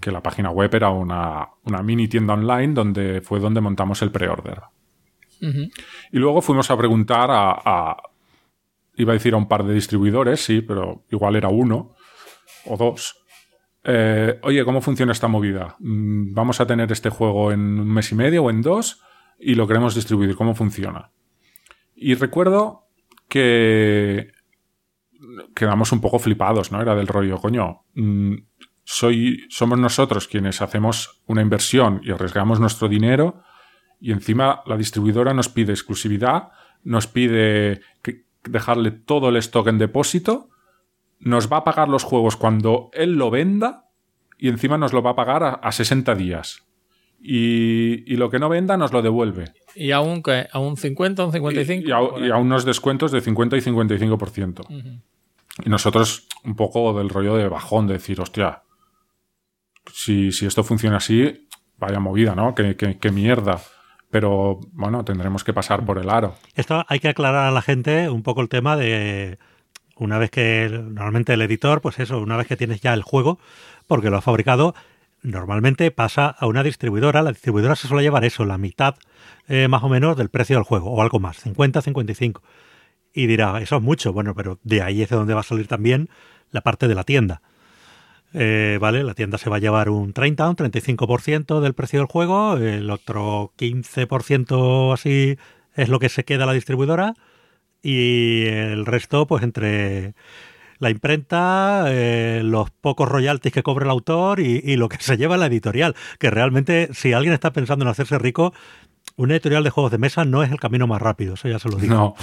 que 0.01 0.11
la 0.11 0.23
página 0.23 0.51
web 0.51 0.75
era 0.75 0.91
una, 0.91 1.49
mini 1.83 2.09
tienda 2.09 2.35
online 2.35 2.75
donde 2.75 3.21
fue 3.21 3.41
donde 3.41 3.61
montamos 3.61 4.03
el 4.03 4.11
pre-order. 4.11 4.61
Y 5.41 6.19
luego 6.19 6.43
fuimos 6.43 6.71
a 6.71 6.77
preguntar 6.77 7.31
a, 7.33 7.97
iba 8.97 9.13
a 9.13 9.15
decir 9.15 9.33
a 9.35 9.39
un 9.39 9.49
par 9.49 9.65
de 9.65 9.73
distribuidores, 9.73 10.45
sí, 10.45 10.61
pero 10.61 11.05
igual 11.11 11.37
era 11.37 11.49
uno 11.49 11.95
o 12.67 12.77
dos, 12.77 13.21
eh, 13.85 14.39
oye, 14.43 14.65
¿cómo 14.65 14.81
funciona 14.81 15.13
esta 15.13 15.29
movida? 15.29 15.77
Mm, 15.79 16.35
vamos 16.35 16.61
a 16.61 16.67
tener 16.67 16.93
este 16.93 17.11
juego 17.11 17.53
en 17.53 17.61
un 17.61 17.93
mes 17.93 18.13
y 18.13 18.15
medio 18.15 18.45
o 18.45 18.51
en 18.51 18.63
dos 18.63 19.03
y 19.39 19.55
lo 19.55 19.67
queremos 19.67 19.95
distribuir. 19.95 20.37
¿Cómo 20.37 20.55
funciona? 20.55 21.11
Y 21.95 22.15
recuerdo 22.15 22.89
que 23.29 24.33
quedamos 25.55 25.93
un 25.93 26.01
poco 26.01 26.19
flipados, 26.19 26.73
¿no? 26.73 26.81
Era 26.81 26.95
del 26.95 27.07
rollo, 27.07 27.39
coño, 27.39 27.85
mm, 27.95 28.35
soy, 28.93 29.47
somos 29.51 29.79
nosotros 29.79 30.27
quienes 30.27 30.61
hacemos 30.61 31.23
una 31.27 31.43
inversión 31.43 32.01
y 32.03 32.11
arriesgamos 32.11 32.59
nuestro 32.59 32.89
dinero 32.89 33.43
y 34.01 34.11
encima 34.11 34.63
la 34.67 34.77
distribuidora 34.77 35.33
nos 35.33 35.49
pide 35.49 35.73
exclusividad, 35.73 36.49
nos 36.83 37.07
pide 37.07 37.83
dejarle 38.43 38.91
todo 38.91 39.29
el 39.29 39.37
stock 39.37 39.69
en 39.69 39.79
depósito 39.79 40.49
nos 41.21 41.53
va 41.53 41.59
a 41.59 41.65
pagar 41.65 41.89
los 41.89 42.03
juegos 42.03 42.37
cuando 42.37 42.91
él 42.93 43.13
lo 43.13 43.31
venda 43.31 43.85
y 44.39 44.49
encima 44.49 44.77
nos 44.77 44.93
lo 44.93 45.03
va 45.03 45.11
a 45.11 45.15
pagar 45.15 45.61
a, 45.63 45.71
60 45.71 46.15
días. 46.17 46.67
Y, 47.23 48.17
lo 48.17 48.29
que 48.31 48.39
no 48.39 48.49
venda 48.49 48.77
nos 48.77 48.93
lo 48.93 49.03
devuelve. 49.03 49.53
¿Y 49.77 49.93
a 49.93 50.01
un, 50.01 50.23
¿A 50.51 50.59
un 50.59 50.77
50, 50.77 51.27
un 51.27 51.33
55? 51.33 51.87
Y, 51.87 52.31
a, 52.31 52.37
unos 52.39 52.65
descuentos 52.65 53.13
de 53.13 53.21
50 53.21 53.57
y 53.59 53.61
55%. 53.61 55.03
Y 55.65 55.69
nosotros 55.69 56.27
un 56.43 56.57
poco 56.57 56.95
del 56.95 57.11
rollo 57.11 57.37
de 57.37 57.49
bajón, 57.49 57.87
de 57.87 57.93
decir, 57.93 58.21
hostia, 58.21 58.63
si, 59.93 60.33
si 60.33 60.47
esto 60.47 60.65
funciona 60.65 60.99
así, 60.99 61.49
vaya 61.79 62.01
movida, 62.01 62.35
¿no? 62.35 62.55
qué 62.55 63.11
mierda 63.13 63.61
pero 64.11 64.59
bueno, 64.73 65.05
tendremos 65.05 65.45
que 65.45 65.53
pasar 65.53 65.85
por 65.85 65.99
el 65.99 66.11
aro. 66.11 66.35
Esto 66.55 66.85
hay 66.89 66.99
que 66.99 67.09
aclarar 67.09 67.47
a 67.47 67.53
la 67.53 67.63
gente 67.63 68.11
un 68.11 68.23
poco 68.23 68.41
el 68.41 68.49
tema 68.49 68.77
de 68.77 69.39
una 69.97 70.19
vez 70.19 70.31
que 70.31 70.69
normalmente 70.69 71.33
el 71.33 71.43
editor, 71.43 71.81
pues 71.81 71.99
eso, 72.01 72.19
una 72.19 72.37
vez 72.37 72.47
que 72.47 72.57
tienes 72.57 72.81
ya 72.81 72.93
el 72.93 73.03
juego, 73.03 73.39
porque 73.87 74.11
lo 74.11 74.17
ha 74.17 74.23
fabricado, 74.23 74.75
normalmente 75.23 75.91
pasa 75.91 76.27
a 76.27 76.47
una 76.47 76.63
distribuidora. 76.63 77.23
La 77.23 77.31
distribuidora 77.31 77.77
se 77.77 77.87
suele 77.87 78.03
llevar 78.03 78.25
eso, 78.25 78.45
la 78.45 78.59
mitad 78.59 78.97
eh, 79.47 79.69
más 79.69 79.83
o 79.85 79.89
menos 79.89 80.17
del 80.17 80.29
precio 80.29 80.57
del 80.57 80.65
juego, 80.65 80.91
o 80.91 81.03
algo 81.03 81.21
más, 81.21 81.39
50, 81.39 81.81
55. 81.83 82.43
Y 83.13 83.27
dirá, 83.27 83.61
eso 83.61 83.77
es 83.77 83.83
mucho, 83.83 84.13
bueno, 84.13 84.35
pero 84.35 84.59
de 84.65 84.83
ahí 84.83 85.03
es 85.03 85.11
de 85.11 85.17
donde 85.17 85.35
va 85.35 85.41
a 85.41 85.45
salir 85.45 85.69
también 85.69 86.09
la 86.51 86.63
parte 86.63 86.89
de 86.89 86.95
la 86.95 87.05
tienda. 87.05 87.43
Eh, 88.33 88.79
¿Vale? 88.81 89.03
La 89.03 89.15
tienda 89.15 89.39
se 89.39 89.51
va 89.51 89.57
a 89.57 89.61
llevar 89.61 89.89
un 89.91 90.13
30, 90.13 90.49
un 90.49 90.57
35% 90.57 91.61
del 91.61 91.75
precio 91.75 91.99
del 91.99 92.07
juego, 92.07 92.57
el 92.57 92.89
otro 92.91 93.53
15% 93.59 94.95
así 94.95 95.37
es 95.75 95.89
lo 95.89 95.99
que 95.99 96.09
se 96.09 96.25
queda 96.25 96.47
la 96.47 96.53
distribuidora 96.53 97.15
y 97.83 98.45
el 98.47 98.87
resto 98.87 99.27
pues 99.27 99.43
entre 99.43 100.15
la 100.79 100.91
imprenta, 100.91 101.87
eh, 101.89 102.43
los 102.45 102.71
pocos 102.71 103.09
royalties 103.09 103.53
que 103.53 103.63
cobra 103.63 103.85
el 103.85 103.91
autor 103.91 104.41
y, 104.41 104.63
y, 104.65 104.77
lo 104.77 104.89
que 104.89 104.97
se 104.99 105.17
lleva 105.17 105.37
la 105.37 105.47
editorial, 105.47 105.95
que 106.19 106.31
realmente 106.31 106.89
si 106.93 107.13
alguien 107.13 107.35
está 107.35 107.53
pensando 107.53 107.85
en 107.85 107.91
hacerse 107.91 108.19
rico, 108.19 108.55
un 109.17 109.31
editorial 109.31 109.65
de 109.65 109.71
juegos 109.71 109.93
de 109.93 109.99
mesa 109.99 110.25
no 110.25 110.43
es 110.43 110.51
el 110.51 110.59
camino 110.59 110.87
más 110.87 111.01
rápido, 111.01 111.35
eso 111.35 111.49
ya 111.49 111.59
se 111.59 111.69
lo 111.69 111.77
digo. 111.77 112.15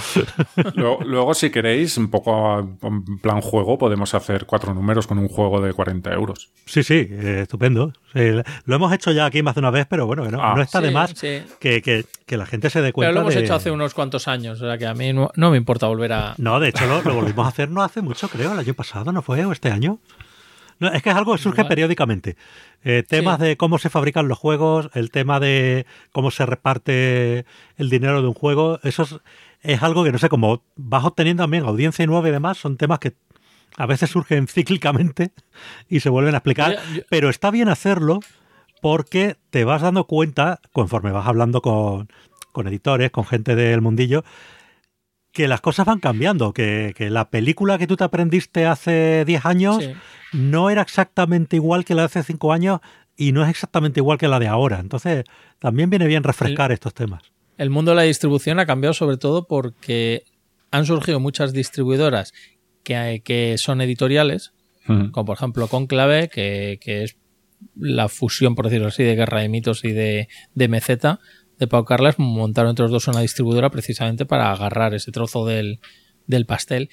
No. 0.74 0.98
luego, 1.04 1.34
si 1.34 1.50
queréis, 1.50 1.96
un 1.96 2.10
poco 2.10 2.58
en 2.82 3.18
plan 3.18 3.40
juego, 3.40 3.78
podemos 3.78 4.14
hacer 4.14 4.46
cuatro 4.46 4.74
números 4.74 5.06
con 5.06 5.18
un 5.18 5.28
juego 5.28 5.60
de 5.60 5.72
40 5.72 6.12
euros. 6.12 6.50
Sí, 6.66 6.82
sí, 6.82 7.06
eh, 7.10 7.40
estupendo. 7.42 7.92
lo 8.14 8.76
hemos 8.76 8.92
hecho 8.92 9.12
ya 9.12 9.26
aquí 9.26 9.42
más 9.42 9.54
de 9.54 9.60
una 9.60 9.70
vez, 9.70 9.86
pero 9.88 10.06
bueno, 10.06 10.28
no, 10.30 10.42
ah. 10.42 10.60
está 10.60 10.80
de 10.80 10.90
más 10.90 11.14
Que, 11.58 12.04
la 12.28 12.46
gente 12.46 12.70
se 12.70 12.82
dé 12.82 12.92
cuenta. 12.92 13.10
Pero 13.10 13.20
lo 13.22 13.30
hemos 13.30 13.36
hecho 13.36 13.54
hace 13.54 13.70
unos 13.70 13.94
cuantos 13.94 14.28
años, 14.28 14.60
o 14.60 14.66
sea 14.66 14.78
que 14.78 14.86
a 14.86 14.94
mí 14.94 15.12
no, 15.12 15.30
me 15.36 15.56
importa 15.56 15.86
volver 15.86 16.12
a. 16.12 16.34
No, 16.38 16.60
de 16.60 16.68
hecho 16.68 16.86
lo, 16.86 17.02
lo 17.02 17.14
volvimos 17.14 17.46
a 17.46 17.48
hacer 17.48 17.70
no 17.70 17.82
hace 17.82 18.02
mucho, 18.02 18.28
creo, 18.28 18.52
el 18.52 18.58
año 18.58 18.74
pasado, 18.74 19.12
¿no 19.12 19.22
fue? 19.22 19.44
¿O 19.44 19.52
este 19.52 19.70
año? 19.70 19.98
No, 20.78 20.88
es 20.88 21.02
que 21.02 21.10
es 21.10 21.16
algo 21.16 21.32
que 21.32 21.42
surge 21.42 21.64
periódicamente. 21.64 22.36
Eh, 22.84 23.02
temas 23.06 23.38
de 23.38 23.56
cómo 23.56 23.78
se 23.78 23.90
fabrican 23.90 24.28
los 24.28 24.38
juegos, 24.38 24.90
el 24.94 25.10
tema 25.10 25.40
de 25.40 25.86
cómo 26.12 26.30
se 26.30 26.46
reparte 26.46 27.44
el 27.76 27.90
dinero 27.90 28.22
de 28.22 28.28
un 28.28 28.34
juego, 28.34 28.78
eso 28.84 29.20
es, 29.62 29.82
algo 29.82 30.04
que 30.04 30.12
no 30.12 30.18
sé, 30.18 30.28
como 30.28 30.62
vas 30.76 31.04
obteniendo 31.04 31.42
también 31.42 31.64
audiencia 31.64 32.06
nueva 32.06 32.28
y 32.28 32.32
demás, 32.32 32.58
son 32.58 32.76
temas 32.76 33.00
que 33.00 33.14
a 33.76 33.86
veces 33.86 34.10
surgen 34.10 34.46
cíclicamente 34.48 35.32
y 35.88 36.00
se 36.00 36.08
vuelven 36.10 36.34
a 36.34 36.38
explicar, 36.38 36.78
pero 37.08 37.28
está 37.28 37.50
bien 37.50 37.68
hacerlo 37.68 38.20
porque 38.80 39.36
te 39.50 39.64
vas 39.64 39.82
dando 39.82 40.04
cuenta, 40.04 40.60
conforme 40.72 41.10
vas 41.10 41.26
hablando 41.26 41.60
con, 41.60 42.08
con 42.52 42.68
editores, 42.68 43.10
con 43.10 43.24
gente 43.24 43.56
del 43.56 43.80
mundillo, 43.80 44.24
que 45.38 45.46
las 45.46 45.60
cosas 45.60 45.86
van 45.86 46.00
cambiando, 46.00 46.52
que, 46.52 46.92
la 46.98 47.30
película 47.30 47.78
que 47.78 47.86
tú 47.86 47.94
te 47.94 48.02
aprendiste 48.02 48.66
hace 48.66 49.24
10 49.24 49.46
años 49.46 49.88
no 50.32 50.68
era 50.68 50.82
exactamente 50.82 51.54
igual 51.54 51.84
que 51.84 51.94
la 51.94 52.02
de 52.02 52.06
hace 52.06 52.24
5 52.24 52.52
años 52.52 52.80
y 53.16 53.30
no 53.30 53.44
es 53.44 53.48
exactamente 53.48 54.00
igual 54.00 54.18
que 54.18 54.26
la 54.26 54.40
de 54.40 54.48
ahora. 54.48 54.80
Entonces, 54.80 55.26
también 55.60 55.90
viene 55.90 56.08
bien 56.08 56.24
refrescar 56.24 56.72
estos 56.72 56.92
temas. 56.92 57.22
El 57.56 57.70
mundo 57.70 57.92
de 57.92 57.98
la 57.98 58.02
distribución 58.02 58.58
ha 58.58 58.66
cambiado 58.66 58.94
sobre 58.94 59.16
todo 59.16 59.46
porque 59.46 60.24
han 60.72 60.86
surgido 60.86 61.20
muchas 61.20 61.52
distribuidoras 61.52 62.34
que, 62.82 63.22
que 63.24 63.58
son 63.58 63.80
editoriales, 63.80 64.54
como 64.88 65.24
por 65.24 65.36
ejemplo 65.36 65.68
Conclave, 65.68 66.30
que, 66.30 66.80
que 66.80 67.04
es 67.04 67.16
la 67.76 68.08
fusión, 68.08 68.56
por 68.56 68.64
decirlo 68.64 68.88
así, 68.88 69.04
de 69.04 69.14
Guerra 69.14 69.42
de 69.42 69.48
Mitos 69.48 69.84
y 69.84 69.92
de, 69.92 70.26
de 70.56 70.66
Meceta, 70.66 71.20
de 71.58 71.66
Pau 71.66 71.84
Carlas 71.84 72.18
montaron 72.18 72.70
entre 72.70 72.84
los 72.84 72.92
dos 72.92 73.08
una 73.08 73.20
distribuidora 73.20 73.70
precisamente 73.70 74.26
para 74.26 74.52
agarrar 74.52 74.94
ese 74.94 75.12
trozo 75.12 75.44
del, 75.44 75.80
pastel. 76.46 76.90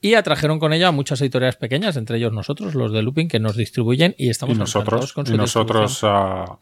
Y 0.00 0.14
atrajeron 0.14 0.58
con 0.58 0.74
ella 0.74 0.88
a 0.88 0.92
muchas 0.92 1.22
editoriales 1.22 1.56
pequeñas, 1.56 1.96
entre 1.96 2.18
ellos 2.18 2.30
nosotros, 2.30 2.74
los 2.74 2.92
de 2.92 3.02
Looping, 3.02 3.26
que 3.26 3.40
nos 3.40 3.56
distribuyen 3.56 4.14
y 4.18 4.28
estamos 4.28 4.56
y 4.56 4.58
nosotros, 4.58 5.14
con 5.14 5.24
su 5.24 5.32
y 5.32 5.38
nosotros, 5.38 6.00
a, 6.04 6.58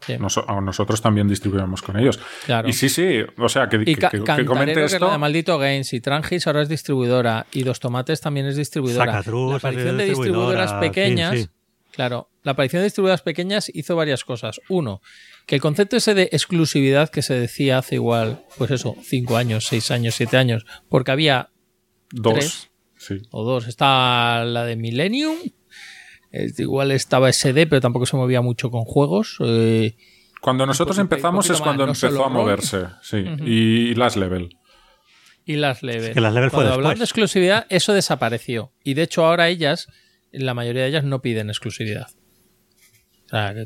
nosotros 0.61 1.01
también 1.01 1.27
distribuimos 1.27 1.81
con 1.81 1.99
ellos. 1.99 2.21
Y 2.65 2.71
sí, 2.71 2.87
sí, 2.87 3.19
o 3.37 3.49
sea, 3.49 3.67
que, 3.67 3.83
que, 3.83 3.95
que, 3.95 4.45
comente 4.45 4.85
esto. 4.85 5.11
de 5.11 5.17
Maldito 5.17 5.57
Games 5.57 5.91
y 5.91 5.99
Trangis 5.99 6.47
ahora 6.47 6.61
es 6.61 6.69
distribuidora 6.69 7.45
y 7.51 7.63
Dos 7.63 7.81
Tomates 7.81 8.21
también 8.21 8.45
es 8.45 8.55
distribuidora. 8.55 9.21
la 9.25 9.55
aparición 9.57 9.97
de 9.97 10.05
distribuidoras 10.05 10.73
pequeñas, 10.75 11.49
claro, 11.93 12.29
la 12.43 12.53
aparición 12.53 12.81
de 12.81 12.85
distribuidoras 12.85 13.21
pequeñas 13.21 13.71
hizo 13.73 13.95
varias 13.95 14.25
cosas. 14.25 14.59
Uno, 14.67 15.01
que 15.45 15.55
el 15.55 15.61
concepto 15.61 15.95
ese 15.95 16.13
de 16.13 16.29
exclusividad 16.31 17.09
que 17.09 17.21
se 17.21 17.35
decía 17.35 17.77
hace 17.77 17.95
igual, 17.95 18.43
pues 18.57 18.71
eso, 18.71 18.95
cinco 19.01 19.37
años, 19.37 19.67
seis 19.67 19.91
años, 19.91 20.15
siete 20.15 20.37
años, 20.37 20.65
porque 20.89 21.11
había 21.11 21.49
dos, 22.11 22.69
o 23.31 23.43
dos. 23.43 23.67
Está 23.67 24.43
la 24.45 24.65
de 24.65 24.75
Millennium, 24.75 25.37
igual 26.57 26.91
estaba 26.91 27.31
SD, 27.31 27.67
pero 27.67 27.81
tampoco 27.81 28.05
se 28.05 28.17
movía 28.17 28.41
mucho 28.41 28.71
con 28.71 28.83
juegos. 28.83 29.37
Eh, 29.41 29.95
cuando 30.41 30.65
nosotros 30.65 30.97
empezamos 30.97 31.49
es 31.49 31.61
cuando 31.61 31.83
empezó 31.85 32.25
a 32.25 32.29
moverse, 32.29 32.87
sí. 33.01 33.23
Y 33.45 33.95
Last 33.95 34.17
Level. 34.17 34.49
Y 35.45 35.55
Last 35.57 35.83
Level. 35.83 36.13
que 36.13 36.21
Last 36.21 36.35
Level 36.35 36.51
cuando 36.51 36.73
hablamos 36.73 36.99
de 36.99 37.05
exclusividad, 37.05 37.65
eso 37.69 37.93
desapareció. 37.93 38.71
Y 38.83 38.93
de 38.93 39.03
hecho 39.03 39.25
ahora 39.25 39.49
ellas, 39.49 39.87
la 40.33 40.53
mayoría 40.53 40.83
de 40.83 40.89
ellas 40.89 41.03
no 41.03 41.21
piden 41.21 41.49
exclusividad 41.49 42.07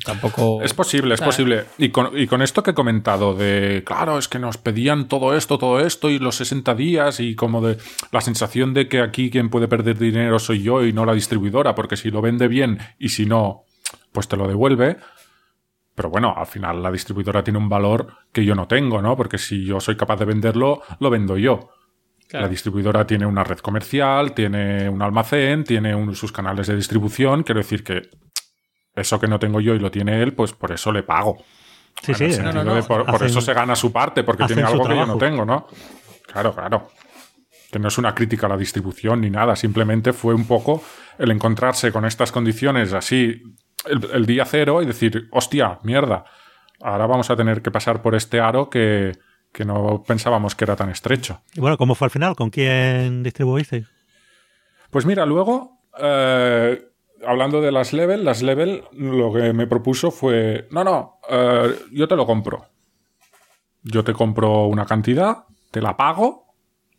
tampoco. 0.06 0.62
Es 0.62 0.74
posible, 0.74 1.16
es 1.16 1.22
posible. 1.22 1.66
Y 1.78 1.90
con, 1.90 2.42
esto 2.42 2.64
que 2.64 2.72
he 2.72 2.74
comentado 2.74 3.34
de, 3.34 3.84
claro, 3.86 4.18
es 4.18 4.28
que 4.28 4.40
nos 4.40 4.58
pedían 4.58 5.08
todo 5.08 5.36
esto, 5.36 5.58
todo 5.58 5.80
esto 5.82 6.10
y 6.10 6.20
los 6.20 6.36
60 6.36 6.74
días 6.76 7.20
y 7.20 7.36
como 7.36 7.62
de 7.62 7.78
la 8.12 8.22
sensación 8.22 8.74
de 8.74 8.88
que 8.88 9.02
aquí 9.02 9.30
quien 9.30 9.50
puede 9.50 9.68
perder 9.68 9.98
dinero 9.98 10.40
soy 10.40 10.62
yo 10.62 10.86
y 10.86 10.94
no 10.94 11.06
la 11.06 11.14
distribuidora, 11.14 11.76
porque 11.76 11.98
si 11.98 12.12
lo 12.12 12.22
vende 12.22 12.48
bien 12.48 12.80
y 12.98 13.10
si 13.10 13.26
no, 13.26 13.64
pues 14.12 14.28
te 14.28 14.38
lo 14.38 14.48
devuelve. 14.48 14.98
Pero 15.96 16.10
bueno, 16.10 16.34
al 16.38 16.48
final 16.48 16.82
la 16.82 16.92
distribuidora 16.92 17.44
tiene 17.44 17.60
un 17.60 17.70
valor 17.70 18.14
que 18.32 18.46
yo 18.46 18.56
no 18.56 18.68
tengo, 18.68 19.02
¿no? 19.02 19.18
Porque 19.18 19.38
si 19.38 19.66
yo 19.66 19.80
soy 19.80 19.98
capaz 19.98 20.18
de 20.18 20.26
venderlo, 20.26 20.82
lo 21.00 21.10
vendo 21.10 21.38
yo. 21.38 21.72
La 22.32 22.48
distribuidora 22.48 23.08
tiene 23.08 23.26
una 23.26 23.44
red 23.44 23.60
comercial, 23.60 24.34
tiene 24.34 24.90
un 24.90 25.02
almacén, 25.02 25.64
tiene 25.64 26.14
sus 26.14 26.32
canales 26.32 26.68
de 26.68 26.76
distribución. 26.76 27.44
Quiero 27.44 27.60
decir 27.60 27.84
que 27.84 28.10
eso 28.94 29.20
que 29.20 29.28
no 29.28 29.40
tengo 29.40 29.62
yo 29.62 29.76
y 29.76 29.80
lo 29.80 29.92
tiene 29.92 30.22
él, 30.22 30.34
pues 30.34 30.54
por 30.54 30.72
eso 30.72 30.92
le 30.92 31.04
pago. 31.04 31.38
Sí, 32.02 32.14
sí. 32.14 32.30
por, 32.88 33.24
eso 33.24 33.42
se 33.42 33.54
gana 33.54 33.76
su 33.76 33.92
parte, 33.92 34.24
porque 34.24 34.46
tiene 34.46 34.64
algo 34.64 34.88
que 34.88 34.96
yo 34.96 35.06
no 35.06 35.18
tengo, 35.18 35.46
¿no? 35.46 35.68
Claro, 36.26 36.54
claro. 36.54 36.90
Que 37.72 37.80
no 37.80 37.88
es 37.88 37.98
una 37.98 38.14
crítica 38.14 38.48
a 38.48 38.50
la 38.50 38.58
distribución 38.58 39.22
ni 39.22 39.30
nada, 39.30 39.56
simplemente 39.56 40.14
fue 40.14 40.34
un 40.34 40.46
poco 40.46 40.84
el 41.18 41.32
encontrarse 41.32 41.92
con 41.92 42.06
estas 42.06 42.32
condiciones 42.32 42.94
así 42.94 43.42
el, 43.86 44.26
día 44.26 44.46
cero 44.46 44.82
y 44.82 44.86
decir, 44.86 45.28
hostia, 45.32 45.80
mierda, 45.84 46.26
ahora 46.82 47.08
vamos 47.08 47.30
a 47.30 47.36
tener 47.36 47.62
que 47.62 47.72
pasar 47.72 48.02
por 48.02 48.16
este 48.16 48.40
aro 48.40 48.70
que, 48.70 49.14
no 49.66 50.04
pensábamos 50.06 50.56
que 50.56 50.66
era 50.66 50.76
tan 50.76 50.90
estrecho. 50.90 51.42
Y 51.56 51.60
bueno, 51.60 51.78
¿cómo 51.78 51.96
fue 51.96 52.06
al 52.06 52.12
final? 52.12 52.36
¿Con 52.36 52.50
quién 52.50 53.24
distribuiste? 53.24 53.86
Pues 54.90 55.06
mira, 55.06 55.26
luego, 55.26 55.82
eh, 56.00 56.90
hablando 57.26 57.62
de 57.62 57.72
las 57.72 57.94
level, 57.94 58.24
las 58.24 58.42
level 58.42 58.84
lo 58.94 59.34
que 59.34 59.54
me 59.54 59.68
propuso 59.68 60.12
fue, 60.12 60.68
no, 60.72 60.84
no, 60.84 61.20
eh, 61.30 61.76
yo 61.92 62.08
te 62.08 62.16
lo 62.16 62.26
compro. 62.26 62.66
Yo 63.84 64.04
te 64.04 64.14
compro 64.14 64.66
una 64.66 64.86
cantidad, 64.86 65.46
te 65.72 65.82
la 65.82 65.96
pago 65.98 66.54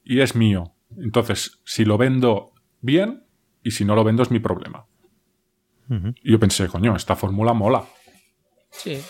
y 0.04 0.20
es 0.20 0.34
mío. 0.34 0.74
Entonces, 0.96 1.60
si 1.64 1.84
lo 1.84 1.98
vendo 1.98 2.52
bien 2.80 3.26
y 3.62 3.72
si 3.72 3.84
no 3.84 3.94
lo 3.94 4.04
vendo 4.04 4.22
es 4.22 4.30
mi 4.30 4.38
problema. 4.38 4.86
Y 6.22 6.32
yo 6.32 6.38
pensé, 6.38 6.68
coño, 6.68 6.94
esta 6.94 7.16
fórmula 7.16 7.54
mola. 7.54 7.84
Sí. 8.70 9.02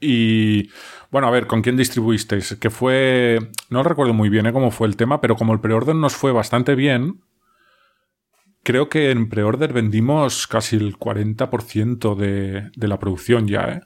Y 0.00 0.70
bueno, 1.10 1.28
a 1.28 1.30
ver, 1.30 1.46
¿con 1.46 1.62
quién 1.62 1.76
distribuisteis? 1.76 2.56
Que 2.60 2.70
fue. 2.70 3.38
No 3.70 3.82
recuerdo 3.82 4.12
muy 4.12 4.28
bien 4.28 4.46
¿eh? 4.46 4.52
cómo 4.52 4.70
fue 4.70 4.88
el 4.88 4.96
tema, 4.96 5.20
pero 5.20 5.36
como 5.36 5.52
el 5.52 5.60
preorden 5.60 6.00
nos 6.00 6.14
fue 6.14 6.32
bastante 6.32 6.74
bien, 6.74 7.20
creo 8.62 8.88
que 8.88 9.10
en 9.10 9.28
preorder 9.28 9.72
vendimos 9.72 10.46
casi 10.46 10.76
el 10.76 10.98
40% 10.98 12.16
de, 12.16 12.70
de 12.74 12.88
la 12.88 12.98
producción 12.98 13.46
ya, 13.46 13.60
¿eh? 13.64 13.80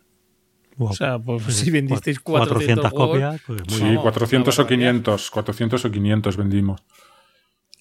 O 0.79 0.93
sea, 0.93 1.19
pues 1.19 1.43
si 1.45 1.71
vendisteis 1.71 2.21
400, 2.21 2.93
copias, 2.93 3.41
pues 3.47 3.63
Sí, 3.69 3.97
400 4.01 4.59
o 4.59 4.67
500, 4.67 5.31
400 5.31 5.85
o 5.85 5.91
500 5.91 6.37
vendimos. 6.37 6.83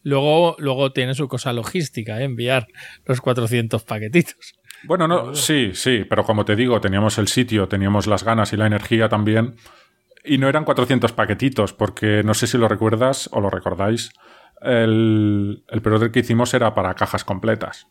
Luego, 0.03 0.55
luego 0.57 0.91
tiene 0.91 1.13
su 1.13 1.27
cosa 1.27 1.53
logística, 1.53 2.19
¿eh? 2.21 2.23
enviar 2.23 2.67
los 3.05 3.21
400 3.21 3.83
paquetitos. 3.83 4.55
Bueno, 4.83 5.07
no, 5.07 5.33
sí, 5.35 5.71
sí, 5.73 6.05
pero 6.07 6.23
como 6.23 6.45
te 6.45 6.55
digo, 6.55 6.79
teníamos 6.79 7.17
el 7.17 7.27
sitio, 7.27 7.67
teníamos 7.67 8.07
las 8.07 8.23
ganas 8.23 8.53
y 8.53 8.57
la 8.57 8.67
energía 8.67 9.09
también. 9.09 9.55
Y 10.23 10.37
no 10.37 10.49
eran 10.49 10.65
400 10.65 11.13
paquetitos, 11.13 11.73
porque 11.73 12.21
no 12.23 12.33
sé 12.33 12.47
si 12.47 12.57
lo 12.57 12.67
recuerdas 12.67 13.29
o 13.31 13.41
lo 13.41 13.49
recordáis. 13.49 14.11
El, 14.61 15.63
el 15.67 16.11
que 16.11 16.19
hicimos 16.19 16.53
era 16.53 16.73
para 16.73 16.93
cajas 16.95 17.23
completas. 17.23 17.87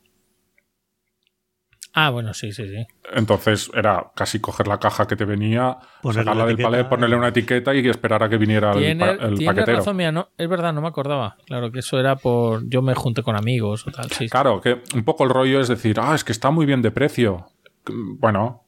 Ah, 1.99 2.11
bueno, 2.11 2.35
sí, 2.35 2.53
sí, 2.53 2.69
sí. 2.69 2.87
Entonces 3.15 3.71
era 3.73 4.09
casi 4.15 4.39
coger 4.39 4.69
la 4.69 4.79
caja 4.79 5.07
que 5.07 5.17
te 5.17 5.25
venía, 5.25 5.79
sacarla 6.13 6.45
del 6.45 6.59
palet, 6.59 6.87
ponerle 6.91 7.17
una 7.17 7.29
etiqueta 7.29 7.75
y 7.75 7.89
esperar 7.89 8.23
a 8.23 8.29
que 8.29 8.37
viniera 8.37 8.73
el, 8.73 9.01
el 9.01 9.45
paquetero. 9.47 9.79
Razón 9.79 9.97
mía, 9.97 10.13
no, 10.13 10.29
es 10.37 10.47
verdad, 10.47 10.75
no 10.75 10.83
me 10.83 10.89
acordaba. 10.89 11.39
Claro 11.47 11.73
que 11.73 11.79
eso 11.79 11.99
era 11.99 12.17
por. 12.17 12.69
Yo 12.69 12.83
me 12.83 12.95
junté 12.95 13.23
con 13.23 13.35
amigos 13.35 13.87
o 13.87 13.93
tal. 13.93 14.11
Sí, 14.11 14.29
claro, 14.29 14.61
que 14.61 14.83
un 14.95 15.05
poco 15.05 15.25
el 15.25 15.31
rollo 15.31 15.59
es 15.59 15.69
decir, 15.69 15.99
ah, 15.99 16.15
es 16.15 16.23
que 16.23 16.33
está 16.33 16.51
muy 16.51 16.67
bien 16.67 16.83
de 16.83 16.91
precio. 16.91 17.47
Bueno, 17.89 18.65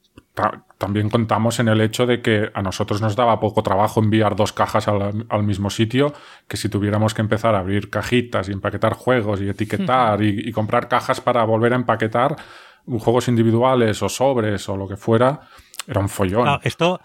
también 0.78 1.10
contamos 1.10 1.60
en 1.60 1.68
el 1.68 1.82
hecho 1.82 2.06
de 2.06 2.22
que 2.22 2.50
a 2.54 2.62
nosotros 2.62 3.02
nos 3.02 3.14
daba 3.14 3.40
poco 3.40 3.62
trabajo 3.62 4.00
enviar 4.00 4.36
dos 4.36 4.54
cajas 4.54 4.88
al, 4.88 5.42
mismo 5.42 5.68
sitio, 5.68 6.14
que 6.46 6.56
si 6.56 6.70
tuviéramos 6.70 7.12
que 7.12 7.20
empezar 7.20 7.54
a 7.54 7.58
abrir 7.58 7.90
cajitas 7.90 8.48
y 8.48 8.52
empaquetar 8.52 8.94
juegos 8.94 9.42
y 9.42 9.50
etiquetar 9.50 10.22
y 10.22 10.50
comprar 10.52 10.88
cajas 10.88 11.20
para 11.20 11.44
volver 11.44 11.74
a 11.74 11.76
empaquetar 11.76 12.36
juegos 12.98 13.28
individuales 13.28 14.02
o 14.02 14.08
sobres 14.08 14.68
o 14.68 14.76
lo 14.76 14.88
que 14.88 14.96
fuera, 14.96 15.40
era 15.86 16.00
un 16.00 16.08
follón. 16.08 16.60
esto 16.62 17.00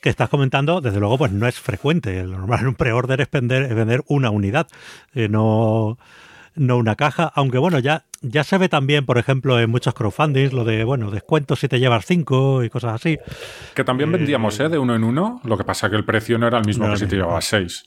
que 0.00 0.08
estás 0.08 0.28
comentando, 0.28 0.80
desde 0.80 0.98
luego, 0.98 1.16
pues 1.16 1.32
no 1.32 1.46
es 1.46 1.58
frecuente. 1.58 2.22
Lo 2.24 2.38
normal 2.38 2.60
en 2.60 2.66
un 2.68 2.74
pre-order 2.74 3.20
es 3.20 3.30
vender, 3.30 3.72
vender 3.72 4.02
una 4.08 4.30
unidad, 4.30 4.66
eh, 5.14 5.28
no, 5.28 5.96
no 6.56 6.76
una 6.76 6.96
caja. 6.96 7.30
Aunque 7.34 7.58
bueno, 7.58 7.78
ya, 7.78 8.04
ya 8.20 8.42
se 8.42 8.58
ve 8.58 8.68
también, 8.68 9.06
por 9.06 9.16
ejemplo, 9.16 9.60
en 9.60 9.70
muchos 9.70 9.94
crowdfundings, 9.94 10.52
lo 10.52 10.64
de, 10.64 10.82
bueno, 10.82 11.10
descuentos 11.12 11.60
si 11.60 11.68
te 11.68 11.78
llevas 11.78 12.04
cinco 12.04 12.64
y 12.64 12.68
cosas 12.68 12.94
así. 12.94 13.16
Que 13.74 13.84
también 13.84 14.10
eh, 14.10 14.18
vendíamos, 14.18 14.58
¿eh? 14.58 14.68
De 14.68 14.76
uno 14.76 14.96
en 14.96 15.04
uno. 15.04 15.40
Lo 15.44 15.56
que 15.56 15.64
pasa 15.64 15.88
que 15.88 15.96
el 15.96 16.04
precio 16.04 16.36
no 16.36 16.48
era 16.48 16.58
el 16.58 16.66
mismo 16.66 16.90
que 16.90 16.96
si 16.96 17.06
te 17.06 17.16
llevabas 17.16 17.44
seis. 17.44 17.84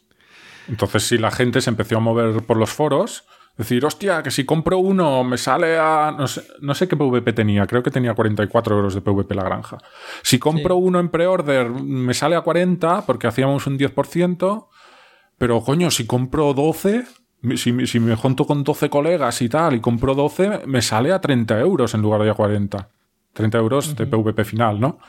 Entonces, 0.69 1.03
si 1.03 1.17
la 1.17 1.31
gente 1.31 1.59
se 1.59 1.69
empezó 1.69 1.97
a 1.97 1.99
mover 1.99 2.41
por 2.43 2.55
los 2.55 2.71
foros, 2.71 3.25
Decir, 3.57 3.85
hostia, 3.85 4.21
que 4.21 4.31
si 4.31 4.43
compro 4.43 4.79
uno 4.79 5.23
me 5.23 5.37
sale 5.37 5.77
a... 5.77 6.13
No 6.17 6.27
sé, 6.27 6.43
no 6.59 6.75
sé 6.75 6.89
qué 6.89 6.97
PVP 6.97 7.31
tenía, 7.31 7.65
creo 7.65 7.81
que 7.81 7.91
tenía 7.91 8.13
44 8.13 8.75
euros 8.75 8.93
de 8.93 9.01
PVP 9.01 9.33
la 9.33 9.43
granja. 9.43 9.77
Si 10.23 10.39
compro 10.39 10.75
uno 10.75 10.99
en 10.99 11.07
pre-order 11.07 11.69
me 11.69 12.13
sale 12.13 12.35
a 12.35 12.41
40 12.41 13.05
porque 13.05 13.27
hacíamos 13.27 13.65
un 13.65 13.79
10%, 13.79 14.67
pero 15.37 15.61
coño, 15.61 15.89
si 15.89 16.05
compro 16.05 16.53
12, 16.53 17.05
si, 17.55 17.87
si, 17.87 17.99
me 18.01 18.15
junto 18.15 18.45
con 18.45 18.63
12 18.63 18.89
colegas 18.89 19.41
y 19.41 19.47
tal 19.47 19.75
y 19.75 19.79
compro 19.79 20.15
12, 20.15 20.63
me 20.65 20.81
sale 20.81 21.13
a 21.13 21.21
30 21.21 21.57
euros 21.59 21.93
en 21.93 22.01
lugar 22.01 22.23
de 22.23 22.31
a 22.31 22.33
40. 22.33 22.89
30 23.31 23.57
euros 23.57 23.95
de 23.95 24.05
PVP 24.05 24.43
final, 24.43 24.81
¿no? 24.81 24.99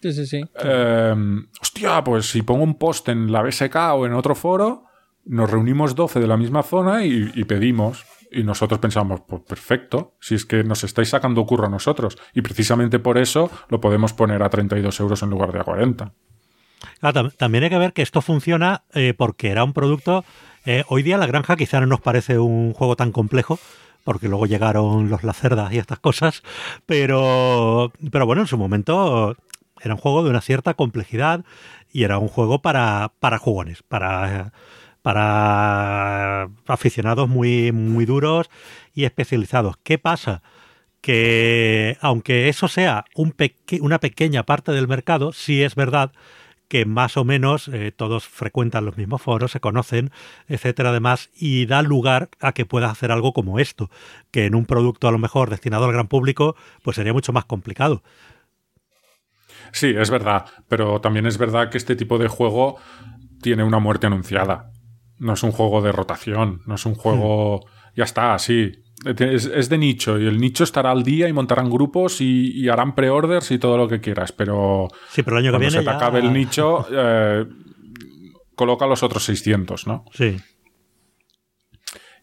Sí, 0.00 0.12
sí, 0.12 0.26
sí. 0.26 0.40
Em, 0.62 1.46
hostia, 1.60 2.02
pues 2.04 2.30
si 2.30 2.42
pongo 2.42 2.62
un 2.62 2.78
post 2.78 3.08
en 3.08 3.30
la 3.32 3.42
BSK 3.42 3.76
o 3.94 4.06
en 4.06 4.12
otro 4.12 4.34
foro 4.34 4.89
nos 5.30 5.48
reunimos 5.48 5.94
12 5.94 6.18
de 6.18 6.26
la 6.26 6.36
misma 6.36 6.64
zona 6.64 7.04
y, 7.04 7.44
pedimos. 7.44 8.04
Y 8.32 8.42
nosotros 8.42 8.80
pensamos, 8.80 9.22
pues 9.26 9.42
perfecto, 9.42 10.14
si 10.20 10.34
es 10.34 10.44
que 10.44 10.64
nos 10.64 10.82
estáis 10.84 11.08
sacando 11.08 11.46
curro 11.46 11.66
a 11.66 11.70
nosotros. 11.70 12.18
Y 12.34 12.42
precisamente 12.42 12.98
por 12.98 13.16
eso 13.16 13.48
lo 13.68 13.80
podemos 13.80 14.12
poner 14.12 14.42
a 14.42 14.50
32 14.50 14.98
euros 15.00 15.22
en 15.22 15.30
lugar 15.30 15.52
de 15.52 15.60
a 15.60 15.64
40. 15.64 16.12
también 17.36 17.64
hay 17.64 17.70
que 17.70 17.78
ver 17.78 17.92
que 17.92 18.02
esto 18.02 18.22
funciona 18.22 18.82
eh, 18.92 19.14
porque 19.16 19.50
era 19.50 19.62
un 19.62 19.72
producto. 19.72 20.24
Eh, 20.66 20.84
hoy 20.88 21.04
día 21.04 21.16
la 21.16 21.26
granja 21.26 21.56
quizá 21.56 21.80
no 21.80 21.86
nos 21.86 22.00
parece 22.00 22.38
un 22.38 22.72
juego 22.72 22.96
tan 22.96 23.12
complejo, 23.12 23.60
porque 24.02 24.28
luego 24.28 24.46
llegaron 24.46 25.10
los 25.10 25.22
lacerdas 25.22 25.72
y 25.72 25.78
estas 25.78 26.00
cosas, 26.00 26.42
pero, 26.86 27.92
pero 28.10 28.26
bueno, 28.26 28.42
en 28.42 28.48
su 28.48 28.58
momento 28.58 29.36
era 29.80 29.94
un 29.94 30.00
juego 30.00 30.24
de 30.24 30.30
una 30.30 30.40
cierta 30.40 30.74
complejidad 30.74 31.44
y 31.92 32.02
era 32.02 32.18
un 32.18 32.28
juego 32.28 32.62
para, 32.62 33.12
para 33.20 33.38
jugones, 33.38 33.82
para 33.82 34.52
para 35.02 36.48
aficionados 36.66 37.28
muy, 37.28 37.72
muy 37.72 38.06
duros 38.06 38.50
y 38.94 39.04
especializados. 39.04 39.76
¿Qué 39.82 39.98
pasa? 39.98 40.42
Que 41.00 41.96
aunque 42.00 42.48
eso 42.48 42.68
sea 42.68 43.04
un 43.14 43.34
una 43.80 44.00
pequeña 44.00 44.44
parte 44.44 44.72
del 44.72 44.88
mercado, 44.88 45.32
sí 45.32 45.62
es 45.62 45.74
verdad 45.74 46.12
que 46.70 46.84
más 46.84 47.16
o 47.16 47.24
menos 47.24 47.66
eh, 47.66 47.90
todos 47.90 48.28
frecuentan 48.28 48.84
los 48.84 48.96
mismos 48.96 49.20
foros, 49.20 49.50
se 49.50 49.58
conocen, 49.58 50.12
etcétera, 50.46 50.90
además, 50.90 51.28
y 51.36 51.66
da 51.66 51.82
lugar 51.82 52.28
a 52.38 52.52
que 52.52 52.64
puedas 52.64 52.92
hacer 52.92 53.10
algo 53.10 53.32
como 53.32 53.58
esto, 53.58 53.90
que 54.30 54.46
en 54.46 54.54
un 54.54 54.66
producto 54.66 55.08
a 55.08 55.10
lo 55.10 55.18
mejor 55.18 55.50
destinado 55.50 55.86
al 55.86 55.92
gran 55.92 56.06
público, 56.06 56.54
pues 56.84 56.94
sería 56.94 57.12
mucho 57.12 57.32
más 57.32 57.44
complicado. 57.44 58.04
Sí, 59.72 59.92
es 59.98 60.10
verdad, 60.10 60.46
pero 60.68 61.00
también 61.00 61.26
es 61.26 61.38
verdad 61.38 61.70
que 61.70 61.78
este 61.78 61.96
tipo 61.96 62.18
de 62.18 62.28
juego 62.28 62.76
tiene 63.42 63.64
una 63.64 63.80
muerte 63.80 64.06
anunciada. 64.06 64.70
No 65.20 65.34
es 65.34 65.42
un 65.42 65.52
juego 65.52 65.82
de 65.82 65.92
rotación, 65.92 66.62
no 66.66 66.74
es 66.74 66.86
un 66.86 66.94
juego... 66.94 67.60
Ya 67.94 68.04
está, 68.04 68.38
sí. 68.38 68.72
Es, 69.04 69.68
de 69.68 69.78
nicho 69.78 70.18
y 70.18 70.26
el 70.26 70.38
nicho 70.38 70.64
estará 70.64 70.90
al 70.90 71.02
día 71.02 71.28
y 71.28 71.32
montarán 71.32 71.70
grupos 71.70 72.20
y, 72.20 72.68
harán 72.68 72.94
pre-orders 72.94 73.50
y 73.50 73.58
todo 73.58 73.76
lo 73.76 73.86
que 73.86 74.00
quieras, 74.00 74.32
pero... 74.32 74.88
Sí, 75.10 75.22
pero 75.22 75.38
el 75.38 75.44
año 75.44 75.52
que 75.52 75.58
viene 75.58 75.78
se 75.78 75.82
te 75.82 75.90
acabe 75.90 76.20
el 76.20 76.32
nicho, 76.32 76.86
eh, 76.90 77.46
coloca 78.54 78.86
los 78.86 79.02
otros 79.02 79.24
600, 79.24 79.86
¿no? 79.86 80.04
Sí. 80.12 80.38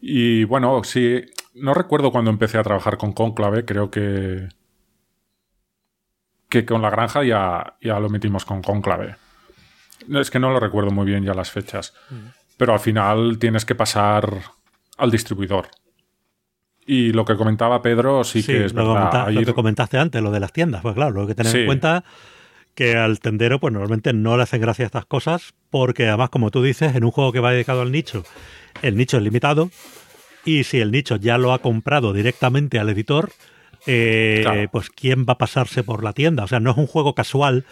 Y 0.00 0.44
bueno, 0.44 0.82
sí, 0.82 1.20
no 1.54 1.74
recuerdo 1.74 2.10
cuando 2.10 2.30
empecé 2.30 2.58
a 2.58 2.64
trabajar 2.64 2.98
con 2.98 3.12
Conclave, 3.12 3.64
creo 3.64 3.90
que 3.90 4.48
que 6.48 6.64
con 6.64 6.80
la 6.80 6.90
granja 6.90 7.22
ya, 7.24 7.76
ya 7.80 8.00
lo 8.00 8.08
metimos 8.08 8.44
con 8.44 8.62
Conclave. 8.62 9.16
Es 10.08 10.30
que 10.30 10.38
no 10.38 10.50
lo 10.50 10.58
recuerdo 10.58 10.90
muy 10.90 11.04
bien 11.04 11.22
ya 11.22 11.34
las 11.34 11.50
fechas. 11.50 11.94
Mm 12.10 12.38
pero 12.58 12.74
al 12.74 12.80
final 12.80 13.38
tienes 13.38 13.64
que 13.64 13.74
pasar 13.74 14.42
al 14.98 15.10
distribuidor. 15.10 15.68
Y 16.86 17.12
lo 17.12 17.24
que 17.24 17.36
comentaba 17.36 17.80
Pedro 17.80 18.24
sí, 18.24 18.42
que 18.42 18.66
es 18.66 18.74
lo 18.74 18.92
verdad. 18.92 19.28
Lo 19.30 19.44
que 19.44 19.54
comentaste 19.54 19.98
antes, 19.98 20.22
lo 20.22 20.30
de 20.30 20.40
las 20.40 20.52
tiendas, 20.52 20.82
pues 20.82 20.94
claro, 20.94 21.12
lo 21.12 21.26
que 21.26 21.34
tener 21.34 21.54
en 21.54 21.66
cuenta 21.66 22.04
que 22.74 22.96
al 22.96 23.20
tendero 23.20 23.58
pues 23.58 23.72
normalmente 23.72 24.12
no 24.12 24.36
le 24.36 24.44
hacen 24.44 24.60
gracia 24.60 24.84
estas 24.86 25.04
cosas 25.04 25.54
porque 25.68 26.06
además 26.06 26.30
como 26.30 26.50
tú 26.50 26.62
dices 26.62 26.94
en 26.94 27.02
un 27.04 27.10
juego 27.10 27.32
que 27.32 27.40
va 27.40 27.50
dedicado 27.50 27.80
al 27.82 27.90
nicho 27.90 28.22
el 28.82 28.96
nicho 28.96 29.16
es 29.16 29.24
limitado 29.24 29.70
y 30.44 30.62
si 30.62 30.78
el 30.78 30.92
nicho 30.92 31.16
ya 31.16 31.38
lo 31.38 31.52
ha 31.52 31.58
comprado 31.58 32.12
directamente 32.12 32.78
al 32.78 32.88
editor 32.88 33.32
eh, 33.86 34.40
Claro. 34.42 34.68
pues 34.70 34.90
quién 34.90 35.24
va 35.28 35.32
a 35.34 35.38
pasarse 35.38 35.82
por 35.82 36.02
la 36.04 36.12
tienda. 36.12 36.44
O 36.44 36.48
sea, 36.48 36.60
no 36.60 36.72
es 36.72 36.76
un 36.76 36.86
juego 36.86 37.14
casual 37.14 37.64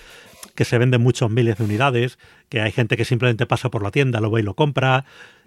que 0.57 0.65
se 0.65 0.79
vende 0.79 0.99
muchos 0.99 1.31
miles 1.31 1.59
de 1.59 1.65
unidades, 1.65 2.19
que 2.49 2.61
hay 2.61 2.73
gente 2.73 2.97
que 2.97 3.05
simplemente 3.05 3.47
pasa 3.47 3.71
por 3.71 3.83
la 3.85 3.93
tienda, 3.93 4.21
lo 4.21 4.31
ve 4.33 4.41
y 4.41 4.45
lo 4.45 4.55
compra. 4.55 5.05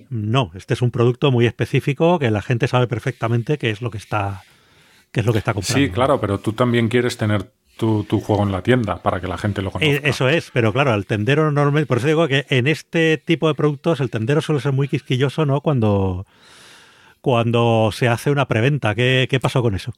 No, 0.09 0.51
este 0.55 0.73
es 0.75 0.81
un 0.81 0.91
producto 0.91 1.31
muy 1.31 1.45
específico 1.45 2.19
que 2.19 2.31
la 2.31 2.41
gente 2.41 2.69
sabe 2.69 2.87
perfectamente 2.87 3.57
qué 3.57 3.69
es 3.69 3.81
lo 3.81 3.91
que 3.91 3.97
está, 3.97 4.43
qué 5.11 5.19
es 5.19 5.25
lo 5.25 5.33
que 5.33 5.39
está 5.39 5.53
comprando. 5.53 5.85
Sí, 5.85 5.91
claro, 5.91 6.21
pero 6.21 6.39
tú 6.39 6.53
también 6.53 6.87
quieres 6.87 7.17
tener 7.17 7.51
tu, 7.77 8.03
tu 8.03 8.19
juego 8.19 8.43
en 8.43 8.51
la 8.51 8.61
tienda 8.61 9.01
para 9.01 9.19
que 9.21 9.27
la 9.27 9.37
gente 9.37 9.61
lo 9.61 9.71
conozca. 9.71 9.93
Eh, 9.93 10.01
Eso 10.03 10.29
es, 10.29 10.51
pero 10.53 10.73
claro, 10.73 10.93
el 10.93 11.05
tendero 11.05 11.51
normalmente, 11.51 11.87
por 11.87 11.97
eso 11.97 12.07
digo 12.07 12.27
que 12.27 12.45
en 12.49 12.67
este 12.67 13.17
tipo 13.17 13.47
de 13.47 13.55
productos 13.55 13.99
el 14.01 14.09
tendero 14.09 14.41
suele 14.41 14.61
ser 14.61 14.73
muy 14.73 14.87
quisquilloso, 14.87 15.45
¿no? 15.45 15.61
Cuando, 15.61 16.25
cuando 17.21 17.91
se 17.93 18.07
hace 18.07 18.31
una 18.31 18.47
preventa. 18.47 18.95
¿Qué, 18.95 19.27
qué 19.29 19.39
pasó 19.39 19.61
con 19.61 19.75
eso? 19.75 19.93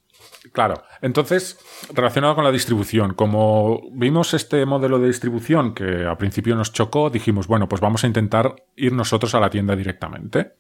Claro. 0.54 0.84
Entonces, 1.02 1.60
relacionado 1.94 2.34
con 2.34 2.44
la 2.44 2.52
distribución, 2.52 3.14
como 3.14 3.82
vimos 3.94 4.34
este 4.34 4.66
modelo 4.66 4.98
de 5.00 5.08
distribución 5.08 5.74
que 5.76 6.06
al 6.06 6.18
principio 6.18 6.56
nos 6.56 6.74
chocó, 6.74 7.10
dijimos, 7.10 7.48
bueno, 7.48 7.70
pues 7.70 7.80
vamos 7.80 8.04
a 8.04 8.08
intentar 8.08 8.56
ir 8.76 8.92
nosotros 8.92 9.36
a 9.36 9.40
la 9.40 9.52
tienda 9.52 9.76
directamente. 9.76 10.54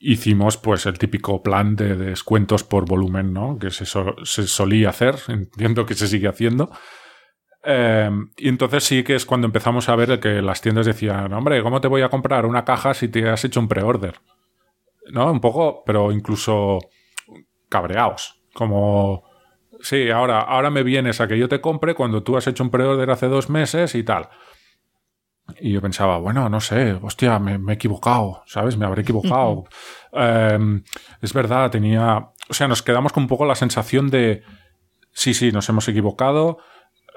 Hicimos 0.00 0.56
pues 0.56 0.86
el 0.86 0.98
típico 0.98 1.42
plan 1.42 1.76
de 1.76 1.94
descuentos 1.94 2.64
por 2.64 2.84
volumen, 2.84 3.32
¿no? 3.32 3.58
Que 3.58 3.70
se, 3.70 3.86
se 3.86 4.46
solía 4.46 4.88
hacer, 4.88 5.16
entiendo 5.28 5.86
que 5.86 5.94
se 5.94 6.08
sigue 6.08 6.28
haciendo. 6.28 6.70
Eh, 7.62 8.10
y 8.36 8.48
entonces 8.48 8.84
sí 8.84 9.04
que 9.04 9.14
es 9.14 9.24
cuando 9.24 9.46
empezamos 9.46 9.88
a 9.88 9.96
ver 9.96 10.20
que 10.20 10.42
las 10.42 10.60
tiendas 10.60 10.84
decían, 10.84 11.32
hombre, 11.32 11.62
¿cómo 11.62 11.80
te 11.80 11.88
voy 11.88 12.02
a 12.02 12.10
comprar 12.10 12.44
una 12.44 12.64
caja 12.64 12.92
si 12.92 13.08
te 13.08 13.28
has 13.30 13.44
hecho 13.44 13.60
un 13.60 13.68
pre-order? 13.68 14.20
¿No? 15.12 15.30
Un 15.30 15.40
poco, 15.40 15.82
pero 15.86 16.10
incluso 16.10 16.80
cabreados. 17.68 18.43
Como, 18.54 19.24
sí, 19.80 20.10
ahora, 20.10 20.40
ahora 20.40 20.70
me 20.70 20.82
vienes 20.82 21.20
a 21.20 21.28
que 21.28 21.38
yo 21.38 21.48
te 21.48 21.60
compre 21.60 21.94
cuando 21.94 22.22
tú 22.22 22.36
has 22.36 22.46
hecho 22.46 22.64
un 22.64 22.70
pre-order 22.70 23.10
hace 23.10 23.26
dos 23.28 23.50
meses 23.50 23.94
y 23.94 24.02
tal. 24.02 24.28
Y 25.60 25.72
yo 25.72 25.82
pensaba, 25.82 26.18
bueno, 26.18 26.48
no 26.48 26.60
sé, 26.60 26.98
hostia, 27.02 27.38
me, 27.38 27.58
me 27.58 27.72
he 27.72 27.74
equivocado, 27.74 28.42
¿sabes? 28.46 28.76
Me 28.76 28.86
habré 28.86 29.02
equivocado. 29.02 29.64
Eh, 30.12 30.82
es 31.20 31.32
verdad, 31.32 31.70
tenía... 31.70 32.30
O 32.48 32.54
sea, 32.54 32.68
nos 32.68 32.82
quedamos 32.82 33.12
con 33.12 33.24
un 33.24 33.28
poco 33.28 33.44
la 33.44 33.54
sensación 33.54 34.10
de, 34.10 34.42
sí, 35.12 35.34
sí, 35.34 35.52
nos 35.52 35.68
hemos 35.68 35.88
equivocado. 35.88 36.58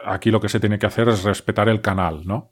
Aquí 0.06 0.32
lo 0.32 0.40
que 0.40 0.50
se 0.50 0.60
tiene 0.60 0.80
que 0.80 0.86
hacer 0.86 1.10
es 1.10 1.24
respetar 1.24 1.70
el 1.70 1.82
canal, 1.82 2.26
¿no? 2.26 2.52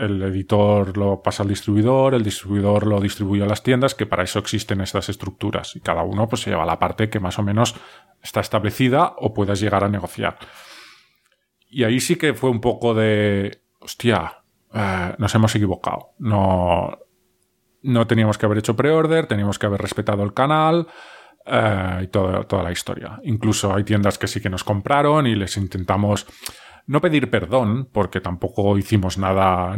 El 0.00 0.22
editor 0.22 0.96
lo 0.96 1.22
pasa 1.22 1.42
al 1.42 1.48
distribuidor, 1.50 2.14
el 2.14 2.22
distribuidor 2.22 2.86
lo 2.86 3.00
distribuye 3.00 3.42
a 3.42 3.46
las 3.46 3.62
tiendas, 3.62 3.94
que 3.94 4.06
para 4.06 4.22
eso 4.22 4.38
existen 4.38 4.80
estas 4.80 5.10
estructuras. 5.10 5.76
Y 5.76 5.80
cada 5.80 6.02
uno 6.02 6.26
pues 6.26 6.40
se 6.40 6.50
lleva 6.50 6.64
la 6.64 6.78
parte 6.78 7.10
que 7.10 7.20
más 7.20 7.38
o 7.38 7.42
menos 7.42 7.74
está 8.22 8.40
establecida 8.40 9.14
o 9.18 9.34
puedas 9.34 9.60
llegar 9.60 9.84
a 9.84 9.88
negociar. 9.88 10.38
Y 11.68 11.84
ahí 11.84 12.00
sí 12.00 12.16
que 12.16 12.32
fue 12.32 12.48
un 12.48 12.62
poco 12.62 12.94
de, 12.94 13.62
hostia, 13.78 14.38
eh, 14.72 15.14
nos 15.18 15.34
hemos 15.34 15.54
equivocado. 15.54 16.14
No, 16.18 16.98
no 17.82 18.06
teníamos 18.06 18.38
que 18.38 18.46
haber 18.46 18.58
hecho 18.58 18.74
pre-order, 18.74 19.26
teníamos 19.26 19.58
que 19.58 19.66
haber 19.66 19.82
respetado 19.82 20.22
el 20.22 20.32
canal 20.32 20.86
eh, 21.44 22.00
y 22.04 22.06
toda 22.06 22.62
la 22.62 22.72
historia. 22.72 23.20
Incluso 23.24 23.74
hay 23.74 23.84
tiendas 23.84 24.18
que 24.18 24.28
sí 24.28 24.40
que 24.40 24.50
nos 24.50 24.64
compraron 24.64 25.26
y 25.26 25.34
les 25.34 25.56
intentamos 25.56 26.26
no 26.90 27.00
pedir 27.00 27.30
perdón, 27.30 27.88
porque 27.92 28.20
tampoco 28.20 28.76
hicimos 28.76 29.16
nada 29.16 29.76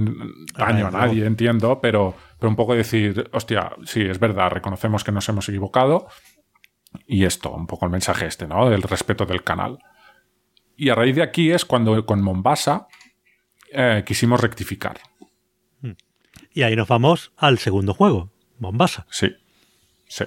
daño 0.57 0.87
a 0.87 0.91
nadie, 0.91 1.27
entiendo, 1.27 1.79
pero, 1.79 2.15
pero 2.39 2.49
un 2.49 2.57
poco 2.57 2.75
decir, 2.75 3.29
hostia, 3.35 3.73
sí, 3.85 4.01
es 4.01 4.19
verdad, 4.19 4.49
reconocemos 4.51 5.05
que 5.05 5.13
nos 5.13 5.29
hemos 5.29 5.47
equivocado. 5.47 6.07
Y 7.07 7.27
esto, 7.27 7.51
un 7.51 7.67
poco 7.67 7.85
el 7.85 7.91
mensaje 7.91 8.25
este, 8.25 8.47
¿no? 8.47 8.71
Del 8.71 8.81
respeto 8.81 9.27
del 9.27 9.45
canal. 9.45 9.79
Y 10.75 10.89
a 10.89 10.95
raíz 10.95 11.15
de 11.15 11.23
aquí 11.23 11.51
es 11.51 11.67
cuando 11.67 12.07
con 12.07 12.23
Mombasa 12.23 12.87
eh, 13.71 14.05
quisimos 14.07 14.41
rectificar. 14.41 14.99
Y 16.55 16.63
ahí 16.63 16.75
nos 16.77 16.89
vamos 16.89 17.33
al 17.37 17.59
segundo 17.59 17.93
juego, 17.93 18.31
Mombasa. 18.59 19.07
Sí. 19.11 19.37
Sí. 20.09 20.25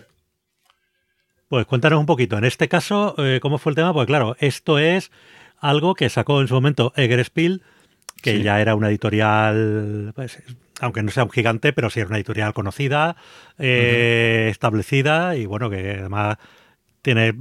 Pues 1.47 1.65
cuéntanos 1.65 1.99
un 1.99 2.05
poquito. 2.05 2.37
En 2.37 2.45
este 2.45 2.67
caso, 2.67 3.15
eh, 3.17 3.39
¿cómo 3.41 3.57
fue 3.57 3.71
el 3.71 3.75
tema? 3.75 3.91
Pues 3.91 4.05
claro, 4.05 4.35
esto 4.39 4.77
es 4.77 5.11
algo 5.69 5.95
que 5.95 6.09
sacó 6.09 6.41
en 6.41 6.47
su 6.47 6.53
momento 6.53 6.93
Egerspiel, 6.95 7.61
que 8.21 8.37
Sí. 8.37 8.43
ya 8.43 8.59
era 8.61 8.75
una 8.75 8.89
editorial, 8.89 10.11
pues, 10.15 10.41
aunque 10.81 11.03
no 11.03 11.11
sea 11.11 11.23
un 11.23 11.29
gigante, 11.31 11.73
pero 11.73 11.89
sí 11.89 11.99
era 11.99 12.07
una 12.09 12.17
editorial 12.17 12.53
conocida, 12.53 13.15
eh, 13.59 14.47
establecida 14.49 15.35
y 15.35 15.45
bueno, 15.45 15.69
que 15.69 15.97
además 15.99 16.37
tiene 17.01 17.33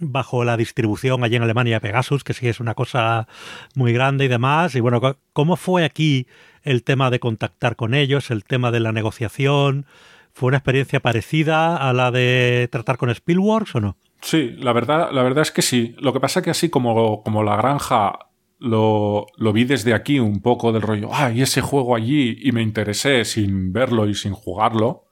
bajo 0.00 0.44
la 0.44 0.56
distribución 0.56 1.24
allí 1.24 1.36
en 1.36 1.42
Alemania 1.42 1.80
Pegasus, 1.80 2.22
que 2.22 2.34
sí 2.34 2.46
es 2.46 2.60
una 2.60 2.74
cosa 2.74 3.26
muy 3.74 3.92
grande 3.92 4.26
y 4.26 4.28
demás. 4.28 4.74
Y 4.76 4.80
bueno, 4.80 5.00
¿cómo 5.32 5.56
fue 5.56 5.84
aquí 5.84 6.26
el 6.62 6.84
tema 6.84 7.10
de 7.10 7.18
contactar 7.18 7.74
con 7.74 7.94
ellos, 7.94 8.30
el 8.30 8.44
tema 8.44 8.70
de 8.70 8.80
la 8.80 8.92
negociación? 8.92 9.86
¿Fue 10.32 10.48
una 10.48 10.58
experiencia 10.58 11.00
parecida 11.00 11.76
a 11.76 11.92
la 11.92 12.12
de 12.12 12.68
tratar 12.70 12.96
con 12.96 13.10
Spielworks 13.12 13.74
o 13.74 13.80
no? 13.80 13.96
Sí, 14.20 14.56
la 14.58 14.72
verdad, 14.72 15.10
la 15.12 15.22
verdad 15.22 15.42
es 15.42 15.52
que 15.52 15.62
sí. 15.62 15.94
Lo 15.98 16.12
que 16.12 16.20
pasa 16.20 16.42
que 16.42 16.50
así 16.50 16.68
como, 16.68 17.22
como 17.22 17.42
la 17.42 17.56
granja 17.56 18.18
lo, 18.58 19.26
lo 19.36 19.52
vi 19.52 19.64
desde 19.64 19.94
aquí 19.94 20.18
un 20.18 20.40
poco 20.40 20.72
del 20.72 20.82
rollo, 20.82 21.10
ah, 21.12 21.30
y 21.30 21.42
ese 21.42 21.60
juego 21.60 21.94
allí 21.94 22.38
y 22.42 22.52
me 22.52 22.62
interesé 22.62 23.24
sin 23.24 23.72
verlo 23.72 24.08
y 24.08 24.14
sin 24.14 24.32
jugarlo. 24.32 25.04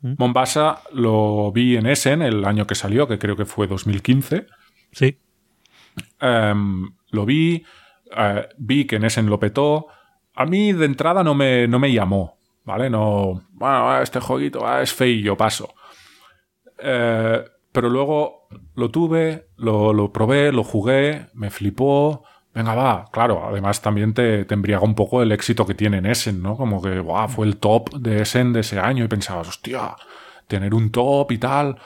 ¿Mm? 0.00 0.14
Mombasa 0.18 0.82
lo 0.92 1.52
vi 1.52 1.76
en 1.76 1.86
Essen 1.86 2.22
el 2.22 2.44
año 2.44 2.66
que 2.66 2.74
salió, 2.74 3.06
que 3.06 3.18
creo 3.18 3.36
que 3.36 3.44
fue 3.44 3.66
2015. 3.66 4.46
Sí. 4.92 5.18
Em, 6.20 6.90
lo 7.10 7.26
vi, 7.26 7.64
eh, 8.16 8.48
vi 8.58 8.86
que 8.86 8.96
en 8.96 9.04
Essen 9.04 9.26
lo 9.26 9.38
petó. 9.38 9.88
A 10.34 10.46
mí 10.46 10.72
de 10.72 10.86
entrada 10.86 11.22
no 11.22 11.34
me, 11.34 11.66
no 11.68 11.78
me 11.78 11.92
llamó, 11.92 12.38
¿vale? 12.64 12.90
No, 12.90 13.42
bueno, 13.52 14.00
este 14.00 14.20
jueguito 14.20 14.66
ah, 14.66 14.82
es 14.82 14.92
feillo, 14.92 15.36
paso. 15.36 15.74
Eh, 16.78 17.42
pero 17.76 17.90
luego 17.90 18.48
lo 18.74 18.90
tuve, 18.90 19.48
lo, 19.58 19.92
lo 19.92 20.10
probé, 20.10 20.50
lo 20.50 20.64
jugué, 20.64 21.26
me 21.34 21.50
flipó. 21.50 22.24
Venga, 22.54 22.74
va, 22.74 23.04
claro, 23.12 23.46
además 23.46 23.82
también 23.82 24.14
te, 24.14 24.46
te 24.46 24.54
embriaga 24.54 24.82
un 24.82 24.94
poco 24.94 25.20
el 25.20 25.30
éxito 25.30 25.66
que 25.66 25.74
tiene 25.74 25.98
en 25.98 26.06
Essen, 26.06 26.40
¿no? 26.40 26.56
Como 26.56 26.80
que, 26.80 27.00
guau, 27.00 27.28
fue 27.28 27.46
el 27.46 27.58
top 27.58 27.90
de 27.98 28.22
Essen 28.22 28.54
de 28.54 28.60
ese 28.60 28.78
año 28.78 29.04
y 29.04 29.08
pensabas, 29.08 29.48
hostia, 29.48 29.94
tener 30.48 30.72
un 30.72 30.90
top 30.90 31.30
y 31.32 31.36
tal. 31.36 31.76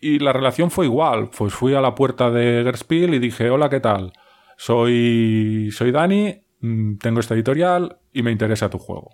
Y 0.00 0.18
la 0.18 0.32
relación 0.32 0.70
fue 0.70 0.86
igual. 0.86 1.28
Pues 1.28 1.52
fui 1.52 1.74
a 1.74 1.82
la 1.82 1.94
puerta 1.94 2.30
de 2.30 2.62
Gerspiel 2.64 3.12
y 3.12 3.18
dije, 3.18 3.50
hola, 3.50 3.68
¿qué 3.68 3.80
tal? 3.80 4.14
Soy, 4.56 5.68
soy 5.72 5.90
Dani, 5.92 6.40
mm, 6.60 6.96
tengo 6.96 7.20
esta 7.20 7.34
editorial 7.34 7.98
y 8.14 8.22
me 8.22 8.32
interesa 8.32 8.70
tu 8.70 8.78
juego. 8.78 9.10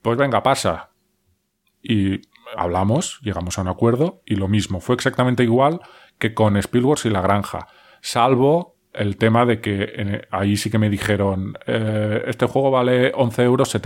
Pues 0.00 0.16
venga, 0.16 0.42
pasa. 0.42 0.88
Y 1.82 2.22
hablamos, 2.56 3.20
llegamos 3.22 3.58
a 3.58 3.62
un 3.62 3.68
acuerdo 3.68 4.22
y 4.26 4.36
lo 4.36 4.48
mismo. 4.48 4.80
Fue 4.80 4.94
exactamente 4.94 5.42
igual 5.42 5.80
que 6.18 6.34
con 6.34 6.56
Spielworks 6.56 7.06
y 7.06 7.10
La 7.10 7.20
Granja. 7.20 7.66
Salvo 8.00 8.76
el 8.92 9.16
tema 9.16 9.46
de 9.46 9.60
que 9.60 10.22
ahí 10.30 10.56
sí 10.56 10.70
que 10.70 10.78
me 10.78 10.90
dijeron, 10.90 11.54
eh, 11.66 12.22
este 12.26 12.46
juego 12.46 12.70
vale 12.70 13.12
11,70 13.12 13.42
euros. 13.44 13.76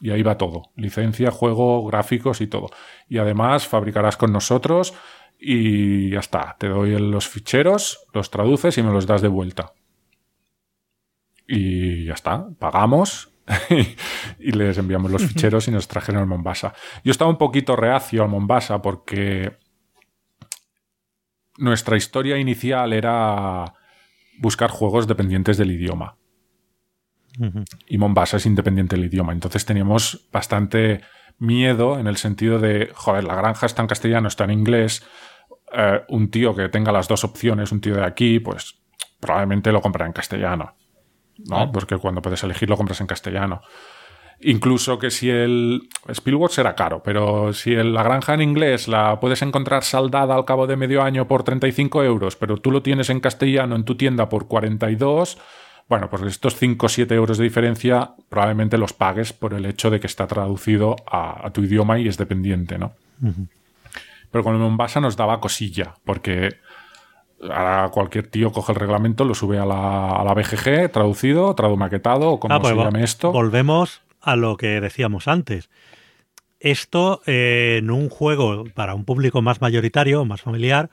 Y 0.00 0.10
ahí 0.10 0.22
va 0.22 0.36
todo. 0.36 0.70
Licencia, 0.76 1.30
juego, 1.30 1.84
gráficos 1.86 2.40
y 2.40 2.48
todo. 2.48 2.70
Y 3.08 3.18
además 3.18 3.68
fabricarás 3.68 4.16
con 4.16 4.32
nosotros 4.32 4.94
y 5.38 6.10
ya 6.10 6.20
está. 6.20 6.56
Te 6.58 6.68
doy 6.68 6.98
los 6.98 7.28
ficheros, 7.28 8.06
los 8.12 8.30
traduces 8.30 8.76
y 8.78 8.82
me 8.82 8.92
los 8.92 9.06
das 9.06 9.22
de 9.22 9.28
vuelta. 9.28 9.72
Y 11.46 12.06
ya 12.06 12.14
está. 12.14 12.48
Pagamos 12.58 13.31
y 14.38 14.52
les 14.52 14.78
enviamos 14.78 15.10
los 15.10 15.24
ficheros 15.24 15.68
y 15.68 15.70
nos 15.70 15.88
trajeron 15.88 16.22
al 16.22 16.28
Mombasa. 16.28 16.74
Yo 17.04 17.10
estaba 17.10 17.30
un 17.30 17.38
poquito 17.38 17.76
reacio 17.76 18.22
al 18.22 18.28
Mombasa 18.28 18.80
porque 18.80 19.58
nuestra 21.58 21.96
historia 21.96 22.38
inicial 22.38 22.92
era 22.92 23.74
buscar 24.38 24.70
juegos 24.70 25.06
dependientes 25.06 25.56
del 25.56 25.72
idioma 25.72 26.16
y 27.86 27.98
Mombasa 27.98 28.36
es 28.36 28.46
independiente 28.46 28.96
del 28.96 29.06
idioma. 29.06 29.32
Entonces 29.32 29.64
teníamos 29.64 30.28
bastante 30.32 31.00
miedo 31.38 31.98
en 31.98 32.06
el 32.06 32.16
sentido 32.16 32.58
de, 32.58 32.90
joder, 32.94 33.24
la 33.24 33.34
granja 33.34 33.66
está 33.66 33.82
en 33.82 33.88
castellano, 33.88 34.28
está 34.28 34.44
en 34.44 34.50
inglés. 34.50 35.04
eh, 35.74 36.02
un 36.08 36.30
tío 36.30 36.54
que 36.54 36.68
tenga 36.68 36.92
las 36.92 37.08
dos 37.08 37.24
opciones, 37.24 37.72
un 37.72 37.80
tío 37.80 37.94
de 37.94 38.04
aquí, 38.04 38.40
pues 38.40 38.82
probablemente 39.20 39.72
lo 39.72 39.80
compra 39.80 40.06
en 40.06 40.12
castellano. 40.12 40.74
¿No? 41.38 41.70
Porque 41.72 41.96
cuando 41.98 42.22
puedes 42.22 42.42
elegir 42.44 42.68
lo 42.70 42.76
compras 42.76 43.00
en 43.00 43.06
castellano. 43.06 43.62
Incluso 44.44 44.98
que 44.98 45.10
si 45.12 45.30
el 45.30 45.88
Spielworks 46.12 46.58
era 46.58 46.74
caro, 46.74 47.00
pero 47.04 47.52
si 47.52 47.74
el- 47.74 47.94
la 47.94 48.02
granja 48.02 48.34
en 48.34 48.42
inglés 48.42 48.88
la 48.88 49.20
puedes 49.20 49.40
encontrar 49.42 49.84
saldada 49.84 50.34
al 50.34 50.44
cabo 50.44 50.66
de 50.66 50.76
medio 50.76 51.02
año 51.02 51.28
por 51.28 51.44
35 51.44 52.02
euros, 52.02 52.34
pero 52.34 52.56
tú 52.56 52.72
lo 52.72 52.82
tienes 52.82 53.08
en 53.10 53.20
castellano 53.20 53.76
en 53.76 53.84
tu 53.84 53.94
tienda 53.96 54.28
por 54.28 54.48
42, 54.48 55.38
bueno, 55.88 56.10
pues 56.10 56.22
estos 56.22 56.56
5 56.56 56.86
o 56.86 56.88
7 56.88 57.14
euros 57.14 57.38
de 57.38 57.44
diferencia 57.44 58.14
probablemente 58.28 58.78
los 58.78 58.92
pagues 58.92 59.32
por 59.32 59.54
el 59.54 59.64
hecho 59.64 59.90
de 59.90 60.00
que 60.00 60.06
está 60.08 60.26
traducido 60.26 60.96
a, 61.06 61.46
a 61.46 61.50
tu 61.52 61.62
idioma 61.62 61.98
y 62.00 62.08
es 62.08 62.18
dependiente, 62.18 62.78
¿no? 62.78 62.94
Pero 64.30 64.42
con 64.42 64.54
el 64.54 64.60
Mombasa 64.60 65.00
nos 65.00 65.16
daba 65.16 65.38
cosilla, 65.40 65.94
porque 66.04 66.56
Ahora 67.42 67.88
cualquier 67.92 68.28
tío 68.28 68.52
coge 68.52 68.72
el 68.72 68.78
reglamento, 68.78 69.24
lo 69.24 69.34
sube 69.34 69.58
a 69.58 69.66
la, 69.66 70.10
a 70.10 70.24
la 70.24 70.34
BGG, 70.34 70.90
traducido, 70.92 71.54
tradumaquetado, 71.54 72.30
o 72.30 72.40
como 72.40 72.54
Ah, 72.54 72.60
pues 72.60 72.74
se 72.74 72.78
llame 72.78 73.02
esto. 73.02 73.32
Volvemos 73.32 74.02
a 74.20 74.36
lo 74.36 74.56
que 74.56 74.80
decíamos 74.80 75.28
antes. 75.28 75.68
Esto 76.60 77.20
eh, 77.26 77.78
en 77.80 77.90
un 77.90 78.08
juego 78.08 78.64
para 78.74 78.94
un 78.94 79.04
público 79.04 79.42
más 79.42 79.60
mayoritario, 79.60 80.24
más 80.24 80.42
familiar, 80.42 80.90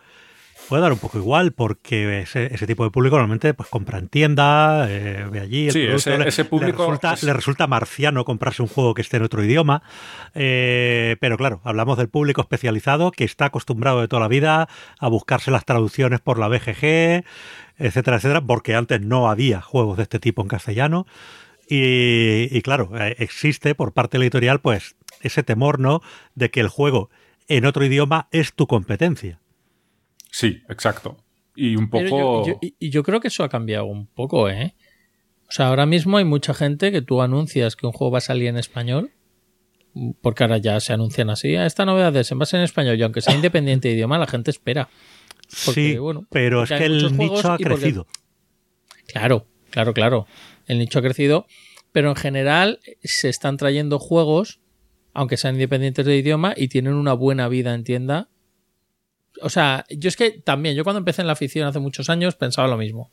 puede 0.70 0.82
dar 0.84 0.94
un 0.94 1.00
poco 1.00 1.18
igual, 1.18 1.52
porque 1.52 2.22
ese, 2.22 2.54
ese 2.54 2.66
tipo 2.68 2.84
de 2.84 2.92
público 2.92 3.16
normalmente 3.18 3.54
pues 3.54 3.68
compra 3.70 3.98
en 3.98 4.08
tienda, 4.08 4.86
eh, 4.90 5.26
ve 5.30 5.40
allí. 5.42 5.66
el 5.68 5.72
Sí, 5.74 5.82
ese- 5.82 6.18
le- 6.18 6.28
ese 6.30 6.46
público 6.46 6.84
le 6.84 6.90
resulta, 6.92 7.14
es- 7.14 7.24
le 7.24 7.34
resulta 7.34 7.68
marciano 7.68 8.24
comprarse 8.24 8.62
un 8.62 8.68
juego 8.68 8.94
que 8.94 9.02
esté 9.02 9.18
en 9.18 9.24
otro 9.24 9.44
idioma. 9.44 9.82
Eh, 10.36 11.18
pero 11.20 11.36
claro, 11.38 11.60
hablamos 11.64 11.98
del 11.98 12.08
público 12.10 12.42
especializado 12.42 13.12
que 13.12 13.24
está 13.26 13.46
acostumbrado 13.46 14.00
de 14.02 14.08
toda 14.08 14.22
la 14.22 14.28
vida 14.28 14.70
a 15.00 15.08
buscarse 15.10 15.52
las 15.52 15.66
traducciones 15.66 16.20
por 16.22 16.38
la 16.40 16.48
BGG, 16.48 17.24
etcétera, 17.78 18.18
etcétera, 18.18 18.42
porque 18.42 18.76
antes 18.76 19.02
no 19.02 19.30
había 19.30 19.62
juegos 19.62 19.98
de 19.98 20.04
este 20.04 20.20
tipo 20.20 20.42
en 20.42 20.48
castellano. 20.48 21.08
Y, 21.68 22.48
y 22.52 22.62
claro, 22.62 22.92
eh, 23.00 23.16
existe 23.20 23.76
por 23.76 23.94
parte 23.94 24.18
de 24.18 24.20
la 24.20 24.26
editorial, 24.26 24.60
pues, 24.60 24.96
ese 25.22 25.44
temor, 25.44 25.80
¿no? 25.80 26.02
De 26.36 26.50
que 26.50 26.60
el 26.62 26.68
juego 26.68 27.10
en 27.48 27.66
otro 27.66 27.86
idioma 27.86 28.28
es 28.32 28.54
tu 28.54 28.68
competencia. 28.68 29.40
Sí, 30.32 30.62
exacto. 30.70 31.18
Y 31.56 31.76
un 31.76 31.90
poco. 31.90 32.46
yo, 32.46 32.46
yo- 32.48 32.60
y- 32.80 32.90
yo 32.90 33.04
creo 33.04 33.20
que 33.20 33.28
eso 33.30 33.44
ha 33.44 33.50
cambiado 33.50 33.86
un 33.86 34.08
poco, 34.08 34.50
¿eh? 34.50 34.76
O 35.48 35.52
sea, 35.52 35.68
ahora 35.68 35.86
mismo 35.86 36.18
hay 36.18 36.26
mucha 36.26 36.54
gente 36.54 36.92
que 36.92 37.02
tú 37.02 37.22
anuncias 37.22 37.76
que 37.76 37.86
un 37.88 37.92
juego 37.92 38.12
va 38.12 38.18
a 38.20 38.22
salir 38.22 38.48
en 38.48 38.58
español, 38.58 39.12
porque 40.22 40.44
ahora 40.44 40.58
ya 40.60 40.80
se 40.80 40.94
anuncian 40.94 41.30
así, 41.32 41.56
"Ah, 41.56 41.66
esta 41.66 41.86
novedad 41.86 42.16
es 42.16 42.32
en 42.32 42.38
base 42.40 42.56
en 42.56 42.64
español, 42.64 42.98
y 42.98 43.04
aunque 43.04 43.22
sea 43.22 43.34
independiente 43.36 43.88
de 43.88 43.96
idioma, 43.96 44.18
la 44.20 44.28
gente 44.28 44.52
espera. 44.52 44.90
Porque, 45.66 45.94
sí, 45.94 45.98
bueno, 45.98 46.28
pero 46.30 46.64
es 46.64 46.70
que 46.70 46.86
el 46.86 47.18
nicho 47.18 47.40
ha 47.52 47.58
porque- 47.58 47.64
crecido. 47.64 48.06
Claro, 49.08 49.48
claro, 49.72 49.94
claro. 49.94 50.28
El 50.68 50.78
nicho 50.78 51.00
ha 51.00 51.02
crecido, 51.02 51.48
pero 51.92 52.10
en 52.10 52.16
general 52.16 52.80
se 53.04 53.30
están 53.30 53.58
trayendo 53.58 53.98
juegos, 53.98 54.60
aunque 55.14 55.38
sean 55.38 55.56
independientes 55.56 56.06
de 56.06 56.16
idioma, 56.16 56.54
y 56.56 56.68
tienen 56.68 56.94
una 56.94 57.14
buena 57.14 57.48
vida 57.48 57.74
en 57.74 57.84
tienda. 57.84 58.30
O 59.42 59.50
sea, 59.50 59.86
yo 59.90 60.08
es 60.08 60.16
que 60.18 60.32
también, 60.32 60.76
yo 60.76 60.84
cuando 60.84 61.00
empecé 61.00 61.22
en 61.22 61.28
la 61.28 61.34
afición 61.34 61.68
hace 61.68 61.80
muchos 61.80 62.10
años 62.10 62.36
pensaba 62.36 62.68
lo 62.68 62.78
mismo. 62.78 63.12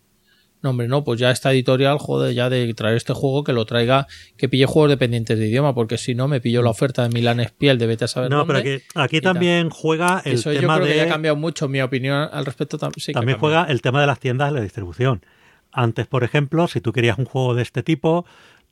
No, 0.62 0.70
hombre, 0.70 0.88
no, 0.88 1.04
pues 1.04 1.20
ya 1.20 1.30
esta 1.30 1.52
editorial, 1.52 1.98
joder, 1.98 2.34
ya 2.34 2.48
de 2.48 2.72
traer 2.74 2.96
este 2.96 3.12
juego, 3.12 3.44
que 3.44 3.52
lo 3.52 3.66
traiga, 3.66 4.06
que 4.38 4.48
pille 4.48 4.64
juegos 4.64 4.88
dependientes 4.90 5.38
de 5.38 5.46
idioma, 5.48 5.74
porque 5.74 5.98
si 5.98 6.14
no 6.14 6.28
me 6.28 6.40
pillo 6.40 6.62
la 6.62 6.70
oferta 6.70 7.02
de 7.02 7.10
Milan 7.10 7.40
Espiel 7.40 7.76
de 7.78 7.86
vete 7.86 8.06
a 8.06 8.08
saber 8.08 8.30
No, 8.30 8.38
dónde. 8.38 8.54
pero 8.54 8.76
aquí, 8.76 8.84
aquí 8.94 9.20
tal. 9.20 9.34
también 9.34 9.68
juega 9.68 10.22
el 10.24 10.32
Eso 10.34 10.52
yo 10.52 10.60
creo 10.60 10.82
que 10.84 10.96
ya 10.96 11.04
ha 11.04 11.08
cambiado 11.08 11.36
mucho. 11.36 11.68
Mi 11.68 11.82
opinión 11.82 12.28
al 12.32 12.46
respecto 12.46 12.78
sí 12.96 13.12
también 13.12 13.38
juega 13.38 13.64
el 13.64 13.82
tema 13.82 14.00
de 14.00 14.06
las 14.06 14.18
tiendas 14.18 14.48
de 14.50 14.54
la 14.58 14.62
distribución. 14.62 15.24
Antes, 15.72 16.06
por 16.06 16.24
ejemplo, 16.24 16.68
si 16.68 16.80
tú 16.80 16.90
querías 16.92 17.18
un 17.18 17.26
juego 17.26 17.54
de 17.54 17.62
este 17.62 17.82
tipo, 17.82 18.24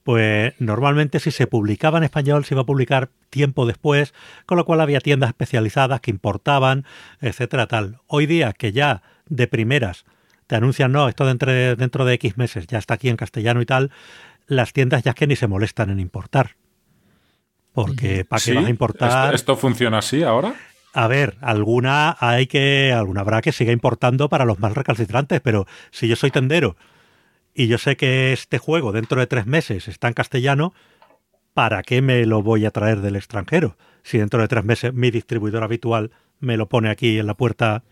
pues 0.05 0.53
normalmente 0.61 1.19
si 1.19 1.31
se 1.31 1.47
publicaba 1.47 1.99
en 1.99 2.05
español 2.05 2.45
se 2.45 2.55
iba 2.55 2.63
a 2.63 2.67
publicar 2.67 3.09
tiempo 3.31 3.67
después, 3.67 4.15
con 4.47 4.59
lo 4.59 4.65
cual 4.67 4.83
había 4.83 5.01
tiendas 5.01 5.31
especializadas 5.31 6.01
que 6.01 6.11
importaban, 6.11 6.85
etcétera, 7.21 7.67
tal. 7.67 7.99
Hoy 8.07 8.27
día 8.27 8.53
que 8.53 8.73
ya 8.73 9.03
de 9.27 9.49
primeras 9.49 10.05
te 10.47 10.57
anuncian, 10.57 10.93
no, 10.93 11.09
esto 11.09 11.25
dentro 11.25 11.51
de, 11.51 11.75
dentro 11.75 12.05
de 12.05 12.15
X 12.15 12.37
meses 12.37 12.67
ya 12.67 12.79
está 12.79 12.95
aquí 12.95 13.09
en 13.09 13.17
castellano 13.17 13.63
y 13.63 13.67
tal, 13.67 13.91
las 14.47 14.75
tiendas 14.75 15.03
ya 15.03 15.13
es 15.13 15.15
que 15.17 15.27
ni 15.27 15.37
se 15.37 15.47
molestan 15.47 15.89
en 15.89 15.99
importar. 15.99 16.57
Porque 17.73 18.27
¿para 18.27 18.41
qué 18.41 18.51
Sí, 18.51 18.55
vas 18.55 18.67
a 18.67 18.71
importar? 18.71 19.35
¿Esto, 19.35 19.35
esto 19.35 19.57
funciona 19.57 19.99
así 19.99 20.23
ahora? 20.23 20.55
A 20.93 21.09
ver, 21.09 21.37
alguna 21.41 22.17
hay 22.21 22.47
que, 22.47 22.93
alguna 22.93 23.23
habrá 23.23 23.41
que 23.41 23.53
siga 23.53 23.73
importando 23.73 24.29
para 24.29 24.45
los 24.45 24.61
más 24.61 24.75
recalcitrantes, 24.75 25.41
pero 25.41 25.67
si 25.91 26.07
yo 26.07 26.15
soy 26.15 26.31
tendero 26.31 26.77
y 27.55 27.69
yo 27.69 27.79
sé 27.79 27.97
que 27.97 28.33
este 28.33 28.59
juego 28.59 28.93
dentro 28.93 29.21
de 29.21 29.27
tres 29.27 29.47
meses 29.47 29.89
está 29.89 30.09
en 30.09 30.15
castellano, 30.15 30.75
¿para 31.55 31.83
qué 31.83 32.03
me 32.03 32.27
lo 32.27 32.43
voy 32.43 32.67
a 32.67 32.71
traer 32.71 33.01
del 33.01 33.17
extranjero? 33.17 33.77
Si 34.03 34.19
dentro 34.19 34.41
de 34.41 34.49
tres 34.49 34.65
meses 34.65 34.93
mi 34.93 35.11
distribuidor 35.11 35.63
habitual 35.63 36.11
me 36.41 36.57
lo 36.57 36.69
pone 36.69 36.91
aquí 36.91 37.19
en 37.19 37.27
la 37.27 37.35
puerta, 37.35 37.85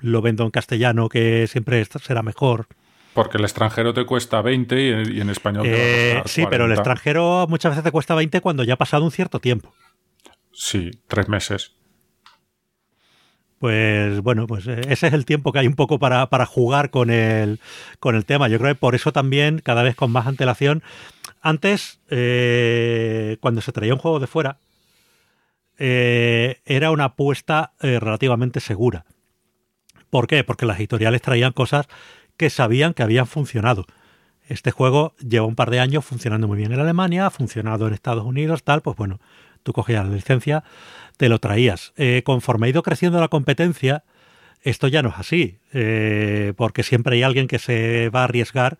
lo 0.00 0.22
vendo 0.22 0.44
en 0.44 0.50
castellano, 0.50 1.08
que 1.08 1.46
siempre 1.46 1.84
será 1.84 2.22
mejor. 2.22 2.66
Porque 3.12 3.38
el 3.38 3.44
extranjero 3.44 3.94
te 3.94 4.04
cuesta 4.06 4.42
20 4.42 4.80
y, 4.80 5.18
y 5.18 5.20
en 5.20 5.30
español 5.30 5.62
te 5.64 5.70
va 5.70 5.76
a 5.76 5.80
Eh, 5.80 6.22
sí, 6.26 6.44
pero 6.50 6.64
el 6.64 6.70
40. 6.70 6.74
extranjero 6.74 7.46
muchas 7.48 7.70
veces 7.70 7.84
te 7.84 7.92
cuesta 7.92 8.14
20 8.14 8.40
cuando 8.40 8.64
ya 8.64 8.74
ha 8.74 8.78
pasado 8.78 9.04
un 9.04 9.12
cierto 9.12 9.38
tiempo. 9.38 9.72
Sí, 10.52 10.90
tres 11.06 11.28
meses. 11.28 11.76
Pues 13.64 14.20
bueno, 14.20 14.46
pues 14.46 14.66
eh, 14.66 14.82
ese 14.90 15.06
es 15.06 15.14
el 15.14 15.24
tiempo 15.24 15.50
que 15.50 15.58
hay 15.58 15.66
un 15.66 15.74
poco 15.74 15.98
para, 15.98 16.28
para 16.28 16.44
jugar 16.44 16.90
con 16.90 17.08
el, 17.08 17.60
con 17.98 18.14
el 18.14 18.26
tema. 18.26 18.46
Yo 18.48 18.58
creo 18.58 18.74
que 18.74 18.78
por 18.78 18.94
eso 18.94 19.10
también, 19.10 19.58
cada 19.58 19.82
vez 19.82 19.96
con 19.96 20.10
más 20.12 20.26
antelación. 20.26 20.82
Antes, 21.40 21.98
eh, 22.10 23.38
cuando 23.40 23.62
se 23.62 23.72
traía 23.72 23.94
un 23.94 24.00
juego 24.00 24.20
de 24.20 24.26
fuera, 24.26 24.58
eh, 25.78 26.60
era 26.66 26.90
una 26.90 27.04
apuesta 27.04 27.72
relativamente 27.80 28.60
segura. 28.60 29.06
¿Por 30.10 30.26
qué? 30.26 30.44
Porque 30.44 30.66
las 30.66 30.78
editoriales 30.78 31.22
traían 31.22 31.52
cosas 31.52 31.86
que 32.36 32.50
sabían 32.50 32.92
que 32.92 33.02
habían 33.02 33.26
funcionado. 33.26 33.86
Este 34.46 34.72
juego 34.72 35.14
lleva 35.26 35.46
un 35.46 35.56
par 35.56 35.70
de 35.70 35.80
años 35.80 36.04
funcionando 36.04 36.48
muy 36.48 36.58
bien 36.58 36.72
en 36.74 36.80
Alemania, 36.80 37.24
ha 37.24 37.30
funcionado 37.30 37.88
en 37.88 37.94
Estados 37.94 38.26
Unidos, 38.26 38.62
tal, 38.62 38.82
pues 38.82 38.94
bueno, 38.98 39.20
tú 39.62 39.72
cogías 39.72 40.06
la 40.06 40.14
licencia, 40.14 40.64
te 41.16 41.28
lo 41.28 41.38
traías. 41.38 41.92
Eh, 41.96 42.22
conforme 42.24 42.66
ha 42.66 42.70
ido 42.70 42.82
creciendo 42.82 43.20
la 43.20 43.28
competencia, 43.28 44.04
esto 44.62 44.88
ya 44.88 45.02
no 45.02 45.10
es 45.10 45.16
así, 45.18 45.58
eh, 45.72 46.54
porque 46.56 46.82
siempre 46.82 47.16
hay 47.16 47.22
alguien 47.22 47.46
que 47.46 47.58
se 47.58 48.08
va 48.10 48.20
a 48.20 48.24
arriesgar 48.24 48.78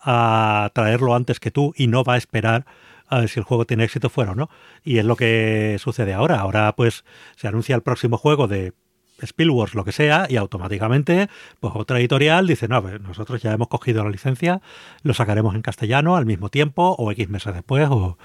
a 0.00 0.70
traerlo 0.74 1.14
antes 1.14 1.38
que 1.38 1.50
tú 1.50 1.72
y 1.76 1.86
no 1.86 2.02
va 2.02 2.14
a 2.14 2.18
esperar 2.18 2.66
a 3.08 3.20
ver 3.20 3.28
si 3.28 3.38
el 3.38 3.44
juego 3.44 3.66
tiene 3.66 3.84
éxito 3.84 4.08
fuera 4.08 4.32
o 4.32 4.34
no. 4.34 4.50
Y 4.82 4.98
es 4.98 5.04
lo 5.04 5.16
que 5.16 5.76
sucede 5.78 6.14
ahora. 6.14 6.40
Ahora 6.40 6.74
pues 6.74 7.04
se 7.36 7.46
anuncia 7.46 7.76
el 7.76 7.82
próximo 7.82 8.16
juego 8.16 8.48
de 8.48 8.72
Spielworks, 9.20 9.74
lo 9.74 9.84
que 9.84 9.92
sea, 9.92 10.26
y 10.28 10.36
automáticamente, 10.36 11.28
pues 11.60 11.74
otra 11.76 12.00
editorial 12.00 12.46
dice, 12.46 12.68
no, 12.68 12.80
nosotros 12.80 13.40
ya 13.42 13.52
hemos 13.52 13.68
cogido 13.68 14.02
la 14.02 14.10
licencia, 14.10 14.60
lo 15.02 15.14
sacaremos 15.14 15.54
en 15.54 15.62
castellano 15.62 16.16
al 16.16 16.26
mismo 16.26 16.48
tiempo, 16.48 16.96
o 16.98 17.10
X 17.12 17.28
meses 17.28 17.54
después, 17.54 17.88
o, 17.90 18.18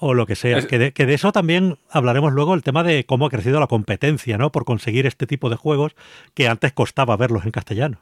o 0.00 0.14
lo 0.14 0.26
que 0.26 0.34
sea. 0.36 0.58
Es- 0.58 0.66
Que, 0.66 0.78
de, 0.78 0.92
que 0.92 1.06
de 1.06 1.14
eso 1.14 1.32
también 1.32 1.78
hablaremos 1.90 2.32
luego, 2.32 2.54
el 2.54 2.62
tema 2.62 2.82
de 2.82 3.04
cómo 3.04 3.26
ha 3.26 3.30
crecido 3.30 3.60
la 3.60 3.66
competencia, 3.66 4.38
¿no? 4.38 4.50
Por 4.52 4.64
conseguir 4.64 5.06
este 5.06 5.26
tipo 5.26 5.50
de 5.50 5.56
juegos 5.56 5.94
que 6.34 6.48
antes 6.48 6.72
costaba 6.72 7.16
verlos 7.16 7.44
en 7.44 7.50
castellano. 7.52 8.00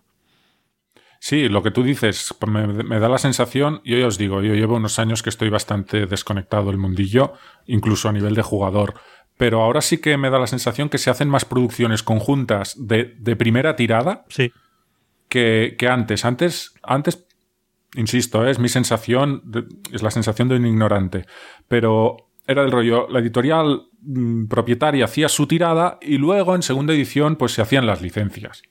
Sí, 1.21 1.49
lo 1.49 1.63
que 1.65 1.73
tú 1.73 1.83
dices 1.83 2.33
me, 2.47 2.67
me 2.69 3.01
da 3.01 3.09
la 3.09 3.19
sensación, 3.19 3.81
yo 3.85 3.99
ya 3.99 4.07
os 4.07 4.19
digo, 4.19 4.41
yo 4.41 4.55
llevo 4.55 4.77
unos 4.77 5.01
años 5.01 5.23
que 5.23 5.31
estoy 5.31 5.49
bastante 5.49 6.07
desconectado 6.07 6.67
del 6.67 6.79
mundillo, 6.79 7.33
incluso 7.67 8.09
a 8.09 8.13
nivel 8.13 8.37
de 8.37 8.43
jugador, 8.43 8.95
pero 9.37 9.61
ahora 9.63 9.81
sí 9.81 9.99
que 9.99 10.17
me 10.17 10.31
da 10.31 10.39
la 10.39 10.47
sensación 10.47 10.89
que 10.89 10.99
se 10.99 11.11
hacen 11.11 11.29
más 11.29 11.45
producciones 11.45 12.05
conjuntas 12.05 12.75
de, 12.79 13.17
de 13.19 13.35
primera 13.35 13.75
tirada 13.75 14.25
Sí. 14.29 14.53
que, 15.29 15.75
que 15.77 15.89
antes. 15.89 16.25
Antes, 16.25 16.75
antes, 16.85 17.27
insisto, 17.95 18.47
¿eh? 18.47 18.51
es 18.51 18.59
mi 18.59 18.69
sensación, 18.69 19.43
de- 19.45 19.65
es 19.93 20.03
la 20.03 20.11
sensación 20.11 20.49
de 20.49 20.57
un 20.57 20.67
ignorante, 20.67 21.25
pero 21.69 22.17
era 22.47 22.63
del 22.63 22.71
rollo, 22.73 23.09
la 23.09 23.19
editorial 23.21 23.83
mm, 24.03 24.47
propietaria 24.47 25.05
hacía 25.05 25.29
su 25.29 25.47
tirada 25.47 25.99
y 26.01 26.19
luego 26.19 26.55
en 26.55 26.63
segunda 26.63 26.93
edición 26.95 27.37
pues 27.37 27.53
se 27.53 27.63
hacían 27.63 27.87
las 27.87 28.01
licencias. 28.03 28.63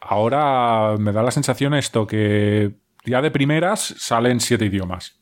Ahora 0.00 0.96
me 0.98 1.12
da 1.12 1.22
la 1.22 1.30
sensación 1.30 1.74
esto 1.74 2.06
que 2.06 2.72
ya 3.04 3.20
de 3.20 3.30
primeras 3.30 3.94
salen 3.98 4.40
siete 4.40 4.64
idiomas. 4.66 5.16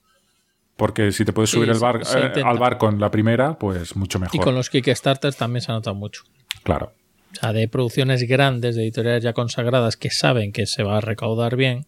Porque 0.77 1.11
si 1.11 1.25
te 1.25 1.33
puedes 1.33 1.51
Sí, 1.51 1.57
subir 1.57 1.71
el 1.71 1.79
bar- 1.81 2.01
eh, 2.37 2.43
al 2.45 2.59
barco 2.59 2.89
en 2.89 3.01
la 3.01 3.11
primera, 3.11 3.59
pues 3.59 3.97
mucho 3.97 4.21
mejor. 4.21 4.37
Y 4.37 4.39
con 4.39 4.55
los 4.55 4.71
Kickstarters 4.71 5.37
también 5.37 5.61
se 5.61 5.73
ha 5.73 5.75
notado 5.75 5.97
mucho. 5.97 6.23
Claro. 6.63 6.93
O 7.33 7.35
sea, 7.35 7.53
de 7.53 7.67
producciones 7.67 8.23
grandes, 8.29 8.77
de 8.77 8.83
editoriales 8.85 9.25
ya 9.25 9.33
consagradas 9.33 9.97
que 9.97 10.11
saben 10.11 10.53
que 10.53 10.67
se 10.67 10.85
va 10.85 10.99
a 10.99 11.01
recaudar 11.01 11.57
bien, 11.57 11.87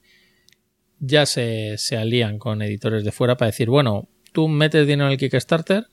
ya 1.00 1.26
se, 1.26 1.76
se 1.78 1.96
alían 1.96 2.38
con 2.38 2.62
editores 2.62 3.02
de 3.04 3.10
fuera 3.12 3.36
para 3.36 3.50
decir, 3.50 3.68
bueno, 3.68 4.08
tú 4.32 4.46
metes 4.48 4.86
dinero 4.86 5.06
en 5.06 5.12
el 5.12 5.18
Kickstarter, 5.18 5.86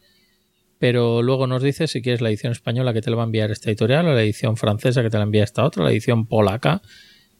pero 0.79 1.23
luego 1.23 1.47
nos 1.47 1.63
dices 1.63 1.89
si 1.89 2.01
quieres 2.01 2.21
la 2.21 2.29
edición 2.29 2.51
española 2.51 2.93
que 2.93 3.01
te 3.01 3.09
la 3.09 3.15
va 3.15 3.23
a 3.23 3.25
enviar 3.25 3.49
esta 3.49 3.69
editorial, 3.69 4.07
o 4.07 4.13
la 4.13 4.21
edición 4.21 4.57
francesa 4.57 5.01
que 5.01 5.09
te 5.09 5.17
la 5.17 5.23
envía 5.23 5.43
esta 5.43 5.63
otra, 5.63 5.81
o 5.81 5.85
la 5.85 5.91
edición 5.91 6.27
polaca 6.27 6.81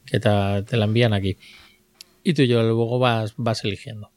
que 0.06 0.20
te, 0.20 0.30
te 0.66 0.78
la 0.78 0.86
envían 0.86 1.14
aquí. 1.14 1.38
Y 2.24 2.34
tú 2.34 2.42
y 2.42 2.48
yo 2.48 2.64
luego 2.64 2.98
vas, 3.00 3.34
vas 3.38 3.64
eligiendo. 3.64 4.12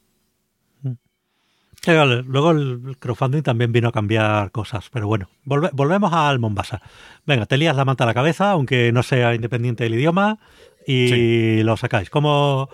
Sí, 1.83 1.91
vale, 1.93 2.21
Luego 2.23 2.51
el 2.51 2.97
crowdfunding 2.99 3.41
también 3.41 3.71
vino 3.71 3.87
a 3.87 3.91
cambiar 3.91 4.51
cosas, 4.51 4.89
pero 4.93 5.07
bueno, 5.07 5.29
volve- 5.45 5.71
volvemos 5.73 6.13
al 6.13 6.37
Mombasa. 6.37 6.79
Venga, 7.25 7.47
te 7.47 7.57
lías 7.57 7.75
la 7.75 7.85
manta 7.85 8.03
a 8.03 8.07
la 8.07 8.13
cabeza, 8.13 8.51
aunque 8.51 8.91
no 8.91 9.01
sea 9.01 9.33
independiente 9.33 9.83
del 9.83 9.95
idioma, 9.95 10.37
y 10.85 11.63
lo 11.63 11.77
sacáis. 11.77 12.11
¿Cómo, 12.11 12.69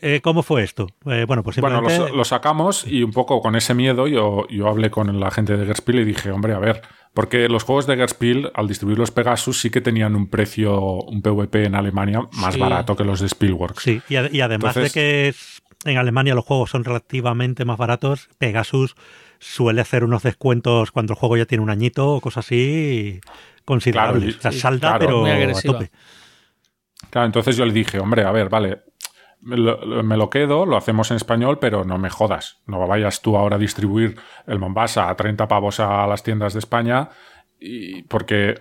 eh, 0.00 0.20
¿Cómo 0.22 0.42
fue 0.42 0.62
esto? 0.62 0.86
Eh, 1.06 1.24
bueno, 1.26 1.42
pues 1.42 1.58
Bueno, 1.60 1.76
simplemente... 1.78 2.10
lo, 2.12 2.16
lo 2.18 2.24
sacamos 2.24 2.86
y 2.86 3.02
un 3.02 3.10
poco 3.12 3.40
con 3.40 3.56
ese 3.56 3.74
miedo 3.74 4.06
yo, 4.06 4.46
yo 4.48 4.68
hablé 4.68 4.90
con 4.90 5.20
la 5.20 5.30
gente 5.30 5.56
de 5.56 5.66
Gerspiel 5.66 6.00
y 6.00 6.04
dije, 6.04 6.30
hombre, 6.30 6.54
a 6.54 6.58
ver, 6.58 6.80
Porque 7.14 7.46
los 7.50 7.64
juegos 7.64 7.86
de 7.86 7.96
Gerspiel, 7.96 8.50
al 8.54 8.68
distribuir 8.68 8.98
los 8.98 9.10
Pegasus, 9.10 9.60
sí 9.60 9.68
que 9.68 9.82
tenían 9.82 10.16
un 10.16 10.28
precio, 10.28 10.80
un 10.80 11.20
PvP 11.20 11.66
en 11.66 11.74
Alemania 11.74 12.26
más 12.38 12.54
Sí. 12.54 12.60
barato 12.60 12.96
que 12.96 13.04
los 13.04 13.20
de 13.20 13.28
Spielworks. 13.28 13.82
Sí, 13.82 14.00
y, 14.08 14.16
ad- 14.16 14.32
y 14.32 14.40
además 14.40 14.74
Entonces- 14.76 14.94
de 14.94 15.00
que 15.84 15.90
en 15.90 15.98
Alemania 15.98 16.34
los 16.34 16.44
juegos 16.46 16.70
son 16.70 16.84
relativamente 16.84 17.66
más 17.66 17.76
baratos, 17.76 18.30
Pegasus 18.38 18.94
suele 19.40 19.82
hacer 19.82 20.04
unos 20.04 20.22
descuentos 20.22 20.90
cuando 20.90 21.12
el 21.12 21.18
juego 21.18 21.36
ya 21.36 21.44
tiene 21.44 21.62
un 21.64 21.68
añito 21.68 22.14
o 22.14 22.20
cosas 22.22 22.46
así 22.46 23.20
considerables. 23.66 24.22
Claro, 24.22 24.32
y- 24.32 24.38
o 24.38 24.40
sea, 24.40 24.52
sí, 24.52 24.58
salda, 24.60 24.78
claro. 24.96 24.98
pero 25.00 25.20
Muy 25.20 25.30
a 25.32 25.52
tope. 25.60 25.90
Claro, 27.10 27.26
entonces 27.26 27.56
yo 27.56 27.66
le 27.66 27.72
dije, 27.72 27.98
hombre, 27.98 28.24
a 28.24 28.30
ver, 28.32 28.48
vale, 28.48 28.82
me 29.42 30.16
lo, 30.16 30.30
quedo, 30.30 30.66
lo 30.66 30.76
hacemos 30.76 31.10
en 31.10 31.16
español, 31.16 31.58
pero 31.58 31.84
no 31.84 31.98
me 31.98 32.10
jodas. 32.10 32.62
No 32.66 32.86
vayas 32.86 33.22
tú 33.22 33.36
ahora 33.36 33.56
a 33.56 33.58
distribuir 33.58 34.16
el 34.46 34.58
Mombasa 34.58 35.08
a 35.08 35.16
30 35.16 35.48
pavos 35.48 35.80
a 35.80 36.06
las 36.06 36.22
tiendas 36.22 36.52
de 36.52 36.60
España 36.60 37.10
y 37.58 38.02
porque, 38.04 38.54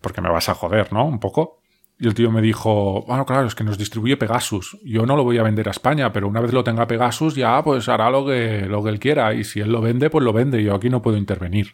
porque 0.00 0.20
me 0.20 0.30
vas 0.30 0.48
a 0.48 0.54
joder, 0.54 0.92
¿no? 0.92 1.06
Un 1.06 1.18
poco. 1.18 1.62
Y 1.98 2.06
el 2.06 2.14
tío 2.14 2.30
me 2.30 2.42
dijo, 2.42 3.04
bueno, 3.06 3.24
claro, 3.24 3.46
es 3.46 3.54
que 3.54 3.64
nos 3.64 3.78
distribuye 3.78 4.18
Pegasus. 4.18 4.78
Yo 4.84 5.06
no 5.06 5.16
lo 5.16 5.24
voy 5.24 5.38
a 5.38 5.42
vender 5.42 5.68
a 5.68 5.70
España, 5.70 6.12
pero 6.12 6.28
una 6.28 6.42
vez 6.42 6.52
lo 6.52 6.62
tenga 6.62 6.86
Pegasus, 6.86 7.34
ya 7.34 7.62
pues 7.62 7.88
hará 7.88 8.10
lo 8.10 8.26
que, 8.26 8.66
lo 8.66 8.84
que 8.84 8.90
él 8.90 9.00
quiera. 9.00 9.32
Y 9.32 9.44
si 9.44 9.60
él 9.60 9.72
lo 9.72 9.80
vende, 9.80 10.10
pues 10.10 10.22
lo 10.22 10.34
vende. 10.34 10.62
Yo 10.62 10.74
aquí 10.74 10.90
no 10.90 11.00
puedo 11.00 11.16
intervenir. 11.16 11.72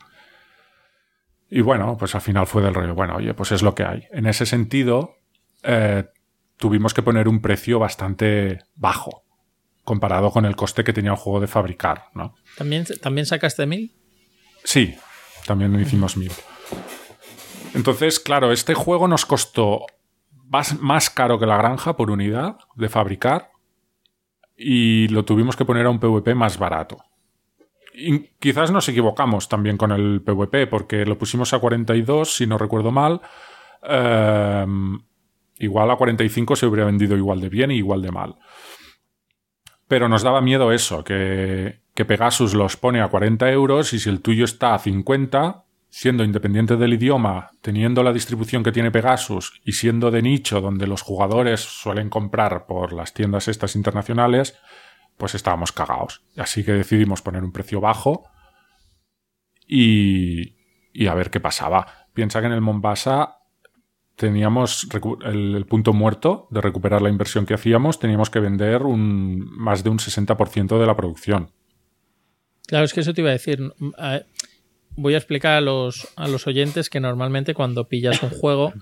Y 1.50 1.60
bueno, 1.60 1.96
pues 1.98 2.14
al 2.14 2.20
final 2.20 2.46
fue 2.46 2.62
del 2.62 2.72
rollo, 2.72 2.94
bueno, 2.94 3.16
oye, 3.16 3.34
pues 3.34 3.52
es 3.52 3.62
lo 3.62 3.74
que 3.74 3.82
hay. 3.82 4.04
En 4.12 4.26
ese 4.26 4.46
sentido, 4.46 5.16
eh, 5.64 6.04
tuvimos 6.62 6.94
que 6.94 7.02
poner 7.02 7.26
un 7.26 7.42
precio 7.42 7.80
bastante 7.80 8.60
bajo 8.76 9.24
comparado 9.82 10.30
con 10.30 10.44
el 10.44 10.54
coste 10.54 10.84
que 10.84 10.92
tenía 10.92 11.10
el 11.10 11.16
juego 11.16 11.40
de 11.40 11.48
fabricar, 11.48 12.04
¿no? 12.14 12.36
¿También, 12.56 12.84
¿También 13.02 13.26
sacaste 13.26 13.66
mil? 13.66 13.92
Sí, 14.62 14.94
también 15.44 15.74
hicimos 15.80 16.16
mil. 16.16 16.30
Entonces, 17.74 18.20
claro, 18.20 18.52
este 18.52 18.74
juego 18.74 19.08
nos 19.08 19.26
costó 19.26 19.86
más, 20.50 20.78
más 20.78 21.10
caro 21.10 21.40
que 21.40 21.46
la 21.46 21.56
granja 21.56 21.96
por 21.96 22.12
unidad 22.12 22.58
de 22.76 22.88
fabricar 22.88 23.50
y 24.56 25.08
lo 25.08 25.24
tuvimos 25.24 25.56
que 25.56 25.64
poner 25.64 25.86
a 25.86 25.90
un 25.90 25.98
PvP 25.98 26.32
más 26.36 26.58
barato. 26.58 26.98
Y 27.92 28.20
quizás 28.38 28.70
nos 28.70 28.88
equivocamos 28.88 29.48
también 29.48 29.76
con 29.76 29.90
el 29.90 30.22
PvP 30.22 30.68
porque 30.68 31.04
lo 31.06 31.18
pusimos 31.18 31.52
a 31.54 31.58
42, 31.58 32.36
si 32.36 32.46
no 32.46 32.56
recuerdo 32.56 32.92
mal. 32.92 33.20
Eh, 33.82 34.64
igual 35.62 35.90
a 35.90 35.96
45 35.96 36.56
se 36.56 36.66
hubiera 36.66 36.84
vendido 36.84 37.16
igual 37.16 37.40
de 37.40 37.48
bien 37.48 37.70
y 37.70 37.76
igual 37.76 38.02
de 38.02 38.10
mal. 38.10 38.36
Pero 39.88 40.08
nos 40.08 40.22
daba 40.22 40.40
miedo 40.40 40.72
eso, 40.72 41.04
que, 41.04 41.80
Pegasus 41.94 42.54
los 42.54 42.76
pone 42.76 43.00
a 43.00 43.08
40 43.08 43.50
euros 43.52 43.92
y 43.92 44.00
si 44.00 44.10
el 44.10 44.20
tuyo 44.20 44.44
está 44.44 44.74
a 44.74 44.78
50, 44.80 45.64
siendo 45.88 46.24
independiente 46.24 46.76
del 46.76 46.94
idioma, 46.94 47.50
teniendo 47.60 48.02
la 48.02 48.12
distribución 48.12 48.64
que 48.64 48.72
tiene 48.72 48.90
Pegasus 48.90 49.60
y 49.64 49.72
siendo 49.72 50.10
de 50.10 50.22
nicho 50.22 50.60
donde 50.60 50.88
los 50.88 51.02
jugadores 51.02 51.60
suelen 51.60 52.10
comprar 52.10 52.66
por 52.66 52.92
las 52.92 53.14
tiendas 53.14 53.46
estas 53.46 53.76
internacionales, 53.76 54.58
pues 55.16 55.36
estábamos 55.36 55.70
cagados. 55.70 56.22
Así 56.36 56.64
que 56.64 56.72
decidimos 56.72 57.22
poner 57.22 57.44
un 57.44 57.52
precio 57.52 57.80
bajo 57.80 58.24
y, 59.68 60.56
y 60.92 61.06
a 61.06 61.14
ver 61.14 61.30
qué 61.30 61.38
pasaba. 61.38 62.08
Piensa 62.14 62.40
que 62.40 62.46
en 62.46 62.52
el 62.52 62.60
Mombasa 62.62 63.41
teníamos 64.22 64.86
el, 65.24 65.66
punto 65.66 65.92
muerto 65.92 66.46
de 66.50 66.60
recuperar 66.60 67.02
la 67.02 67.08
inversión 67.08 67.44
que 67.44 67.54
hacíamos, 67.54 67.98
teníamos 67.98 68.30
que 68.30 68.38
vender 68.38 68.82
un, 68.82 69.50
más 69.50 69.82
de 69.82 69.90
un 69.90 69.98
60% 69.98 70.78
de 70.78 70.86
la 70.86 70.94
producción. 70.94 71.50
Claro, 72.68 72.84
es 72.84 72.92
que 72.92 73.00
eso 73.00 73.12
te 73.12 73.20
iba 73.20 73.30
a 73.30 73.32
decir. 73.32 73.72
Voy 74.94 75.14
a 75.14 75.16
explicar 75.16 75.54
a 75.54 75.60
los, 75.60 76.06
a 76.14 76.28
los 76.28 76.46
oyentes 76.46 76.88
que 76.88 77.00
normalmente 77.00 77.52
cuando 77.52 77.88
pillas 77.88 78.22
un 78.22 78.30
juego, 78.30 78.72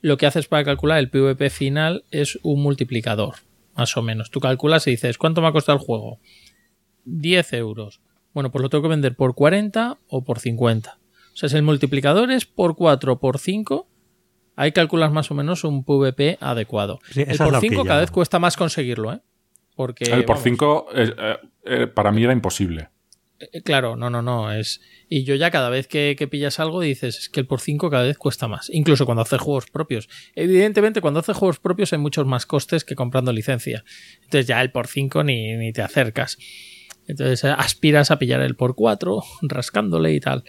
lo 0.00 0.16
que 0.16 0.26
haces 0.26 0.46
para 0.46 0.62
calcular 0.62 1.00
el 1.00 1.10
PVP 1.10 1.50
final 1.50 2.04
es 2.12 2.38
un 2.44 2.62
multiplicador, 2.62 3.34
más 3.74 3.96
o 3.96 4.02
menos. 4.02 4.30
Tú 4.30 4.38
calculas 4.38 4.86
y 4.86 4.92
dices, 4.92 5.18
¿cuánto 5.18 5.40
me 5.40 5.48
ha 5.48 5.52
costado 5.52 5.76
el 5.76 5.84
juego? 5.84 6.20
10 7.04 7.52
euros. 7.54 8.00
Bueno, 8.32 8.52
pues 8.52 8.62
lo 8.62 8.70
tengo 8.70 8.82
que 8.82 8.90
vender 8.90 9.16
por 9.16 9.34
40 9.34 9.98
o 10.06 10.22
por 10.22 10.38
50. 10.38 10.98
O 11.00 11.36
sea, 11.36 11.48
si 11.48 11.56
el 11.56 11.62
multiplicador 11.64 12.30
es 12.30 12.46
por 12.46 12.76
4 12.76 13.14
o 13.14 13.18
por 13.18 13.38
5, 13.38 13.88
ahí 14.58 14.72
calculas 14.72 15.12
más 15.12 15.30
o 15.30 15.34
menos 15.34 15.64
un 15.64 15.84
PVP 15.84 16.36
adecuado. 16.40 16.98
Sí, 17.10 17.22
el 17.26 17.38
por 17.38 17.52
la 17.52 17.60
5 17.60 17.74
horquilla. 17.76 17.84
cada 17.84 18.00
vez 18.00 18.10
cuesta 18.10 18.38
más 18.38 18.56
conseguirlo, 18.56 19.12
¿eh? 19.12 19.20
Porque, 19.76 20.04
el 20.04 20.24
por 20.24 20.36
vamos, 20.36 20.44
5 20.44 20.86
para 21.94 22.10
mí 22.10 22.24
era 22.24 22.32
imposible. 22.32 22.88
eh, 23.38 23.62
Claro, 23.62 23.94
no, 23.94 24.10
no, 24.10 24.20
no. 24.20 24.52
Es... 24.52 24.80
Y 25.08 25.22
yo 25.22 25.36
ya 25.36 25.52
cada 25.52 25.70
vez 25.70 25.86
que, 25.86 26.16
que 26.18 26.26
pillas 26.26 26.58
algo 26.58 26.80
dices, 26.80 27.16
es 27.18 27.28
que 27.28 27.38
el 27.38 27.46
por 27.46 27.60
5 27.60 27.88
cada 27.88 28.02
vez 28.02 28.18
cuesta 28.18 28.48
más. 28.48 28.68
Incluso 28.70 29.06
cuando 29.06 29.22
haces 29.22 29.40
juegos 29.40 29.70
propios. 29.70 30.08
Evidentemente, 30.34 31.00
cuando 31.00 31.20
haces 31.20 31.36
juegos 31.36 31.60
propios 31.60 31.92
hay 31.92 32.00
muchos 32.00 32.26
más 32.26 32.44
costes 32.44 32.84
que 32.84 32.96
comprando 32.96 33.32
licencia. 33.32 33.84
Entonces 34.24 34.46
ya 34.48 34.60
el 34.60 34.72
por 34.72 34.88
5 34.88 35.22
ni, 35.22 35.56
ni 35.56 35.72
te 35.72 35.82
acercas. 35.82 36.36
Entonces 37.06 37.44
eh, 37.44 37.54
aspiras 37.56 38.10
a 38.10 38.18
pillar 38.18 38.40
el 38.40 38.56
por 38.56 38.74
4, 38.74 39.22
rascándole 39.42 40.12
y 40.12 40.20
tal. 40.20 40.42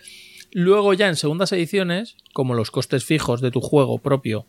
Luego 0.52 0.93
ya 0.93 1.08
en 1.08 1.16
segundas 1.16 1.52
ediciones, 1.52 2.16
como 2.34 2.54
los 2.56 2.72
costes 2.72 3.04
fijos 3.06 3.41
de 3.41 3.52
tu 3.52 3.62
juego 3.62 4.00
propio 4.00 4.45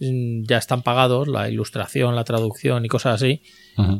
mm, 0.00 0.44
ya 0.44 0.58
están 0.58 0.82
pagados, 0.82 1.28
la 1.28 1.48
ilustración, 1.50 2.14
la 2.16 2.24
traducción 2.24 2.84
y 2.84 2.88
cosas 2.88 3.16
así, 3.22 3.42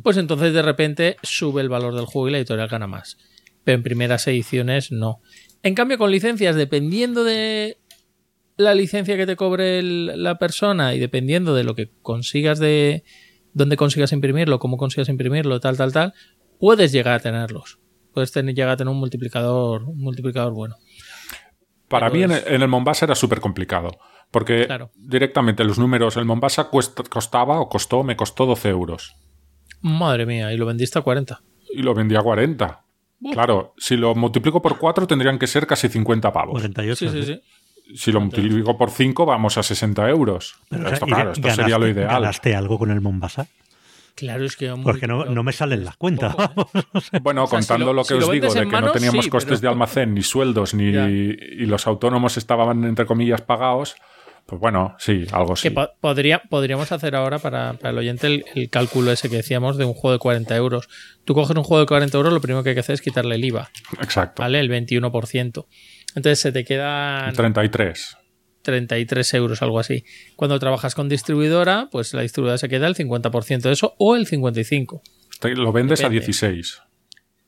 pues 0.03 0.16
entonces 0.16 0.53
de 0.53 0.62
repente 0.62 1.16
sube 1.22 1.61
el 1.62 1.68
valor 1.68 1.94
del 1.94 2.07
juego 2.07 2.28
y 2.28 2.32
la 2.32 2.38
editorial 2.38 2.68
gana 2.68 2.86
más. 2.86 3.18
Pero 3.64 3.76
en 3.76 3.82
primeras 3.82 4.26
ediciones 4.26 4.92
no. 4.92 5.20
En 5.62 5.74
cambio, 5.74 5.98
con 5.98 6.11
licencias, 6.11 6.57
dependiendo 6.57 7.24
de 7.24 7.78
la 8.57 8.74
licencia 8.74 9.16
que 9.16 9.26
te 9.26 9.36
cobre 9.36 9.78
el- 9.78 10.22
la 10.22 10.38
persona 10.38 10.94
y 10.94 10.98
dependiendo 10.98 11.55
de 11.55 11.64
lo 11.64 11.74
que 11.74 11.90
consigas 12.03 12.59
de 12.59 13.05
dónde 13.53 13.76
consigas 13.76 14.12
imprimirlo, 14.12 14.59
cómo 14.59 14.76
consigas 14.76 15.09
imprimirlo, 15.09 15.61
tal, 15.61 15.76
tal, 15.76 15.92
tal, 15.92 16.14
puedes 16.59 16.92
llegar 16.92 17.14
a 17.14 17.20
tenerlos. 17.20 17.78
Puedes 18.12 18.32
tener, 18.32 18.55
llegar 18.55 18.70
a 18.70 18.76
tener 18.76 18.90
un 18.92 18.98
multiplicador, 18.98 19.84
un 19.84 19.98
multiplicador 19.98 20.53
bueno. 20.53 20.76
Para 21.91 22.09
mí 22.11 22.22
en 22.22 22.30
el, 22.30 22.43
en 22.47 22.62
el 22.62 22.68
Mombasa 22.68 23.05
era 23.05 23.14
súper 23.14 23.41
complicado. 23.41 23.91
Porque 24.30 24.66
Claro. 24.66 24.91
directamente 24.97 25.64
los 25.64 25.78
números, 25.78 26.16
el 26.16 26.24
Mombasa 26.24 26.68
cuesta- 26.70 27.03
costaba 27.03 27.61
o 27.61 27.68
costó, 27.68 28.05
me 28.05 28.14
costó 28.16 28.47
12 28.47 28.68
euros. 28.68 29.16
Madre 29.82 30.24
mía, 30.26 30.53
y 30.53 30.57
lo 30.57 30.66
vendiste 30.66 30.99
a 30.99 31.03
40. 31.03 31.41
Y 31.74 31.82
lo 31.82 31.95
vendí 31.95 32.14
a 32.16 32.22
40. 32.22 32.84
Uf. 33.22 33.32
Claro, 33.34 33.74
si 33.76 33.97
lo 33.97 34.14
multiplico 34.14 34.62
por 34.62 34.78
4 34.78 35.07
tendrían 35.07 35.38
que 35.38 35.47
ser 35.47 35.66
casi 35.66 35.88
50 35.88 36.32
pavos. 36.32 36.53
48. 36.53 36.97
Sí, 36.97 37.09
sí, 37.09 37.22
sí. 37.26 37.34
sí. 37.34 37.97
Si 37.97 38.12
lo 38.12 38.20
multiplico 38.20 38.78
por 38.78 38.91
5 38.91 39.26
vamos 39.26 39.59
a 39.59 39.62
60 39.64 40.09
euros. 40.09 40.55
Pero, 40.68 40.88
esto, 40.91 41.07
o 41.07 41.09
sea, 41.09 41.09
y 41.09 41.11
claro, 41.12 41.32
esto 41.32 41.51
sería 41.51 41.76
lo 41.78 41.86
ganaste- 41.86 41.91
ideal. 41.93 42.09
¿Ganaste 42.09 42.55
algo 42.55 42.78
con 42.78 42.91
el 42.93 43.01
Mombasa? 43.01 43.49
Claro, 44.20 44.44
es 44.44 44.54
que... 44.56 44.72
Porque 44.82 45.06
no, 45.06 45.24
no 45.24 45.42
me 45.42 45.52
salen 45.52 45.84
las 45.84 45.96
cuentas. 45.96 46.34
Poco, 46.54 46.70
¿eh? 46.78 47.18
Bueno, 47.22 47.44
O 47.44 47.46
sea, 47.48 47.60
si 47.62 47.66
contando 47.68 47.86
lo- 47.86 47.92
lo, 47.94 48.02
que 48.02 48.08
si 48.08 48.14
os 48.14 48.26
lo 48.26 48.32
digo, 48.32 48.52
de 48.54 48.60
que 48.60 48.80
no 48.80 48.92
teníamos 48.92 49.24
sí, 49.24 49.30
costes 49.30 49.58
pero- 49.58 49.60
de 49.60 49.68
almacén, 49.72 50.14
ni 50.14 50.22
sueldos, 50.22 50.74
ni 50.74 50.92
Ya. 50.92 51.08
y 51.10 51.66
los 51.66 51.86
autónomos 51.86 52.36
estaban, 52.36 52.84
entre 52.84 53.06
comillas, 53.06 53.40
pagados, 53.42 53.96
pues 54.46 54.60
bueno, 54.60 54.96
sí, 54.98 55.26
algo 55.32 55.54
sí. 55.56 55.68
Que 55.68 55.74
po- 55.74 55.90
podría, 56.00 56.42
podríamos 56.50 56.90
hacer 56.92 57.14
ahora 57.16 57.38
para, 57.38 57.74
para 57.74 57.90
el 57.90 57.98
oyente 57.98 58.26
el, 58.26 58.44
el 58.54 58.68
cálculo 58.68 59.12
ese 59.12 59.30
que 59.30 59.36
decíamos 59.36 59.76
de 59.76 59.84
un 59.84 59.94
juego 59.94 60.12
de 60.12 60.18
40 60.18 60.56
euros. 60.56 60.88
Tú 61.24 61.34
coges 61.34 61.56
un 61.56 61.62
juego 61.62 61.80
de 61.80 61.86
40 61.86 62.16
euros, 62.16 62.32
lo 62.32 62.40
primero 62.40 62.62
que 62.62 62.70
hay 62.70 62.74
que 62.74 62.80
hacer 62.80 62.94
es 62.94 63.00
quitarle 63.00 63.36
el 63.36 63.44
IVA, 63.44 63.70
Exacto. 64.00 64.42
¿vale? 64.42 64.58
El 64.60 64.68
21%. 64.70 65.66
Entonces 66.16 66.40
se 66.40 66.50
te 66.52 66.64
quedan 66.64 67.32
33. 67.34 68.16
33 68.62 69.34
euros, 69.34 69.62
algo 69.62 69.78
así. 69.78 70.04
Cuando 70.36 70.58
trabajas 70.58 70.94
con 70.94 71.08
distribuidora, 71.08 71.88
pues 71.90 72.12
la 72.14 72.22
distribuidora 72.22 72.58
se 72.58 72.68
queda 72.68 72.86
el 72.86 72.94
50% 72.94 73.61
de 73.62 73.72
eso 73.72 73.94
o 73.98 74.16
el 74.16 74.26
55%. 74.26 75.00
Te- 75.40 75.54
Lo 75.54 75.72
vendes 75.72 76.00
Depende. 76.00 76.18
a 76.18 76.20
16. 76.20 76.82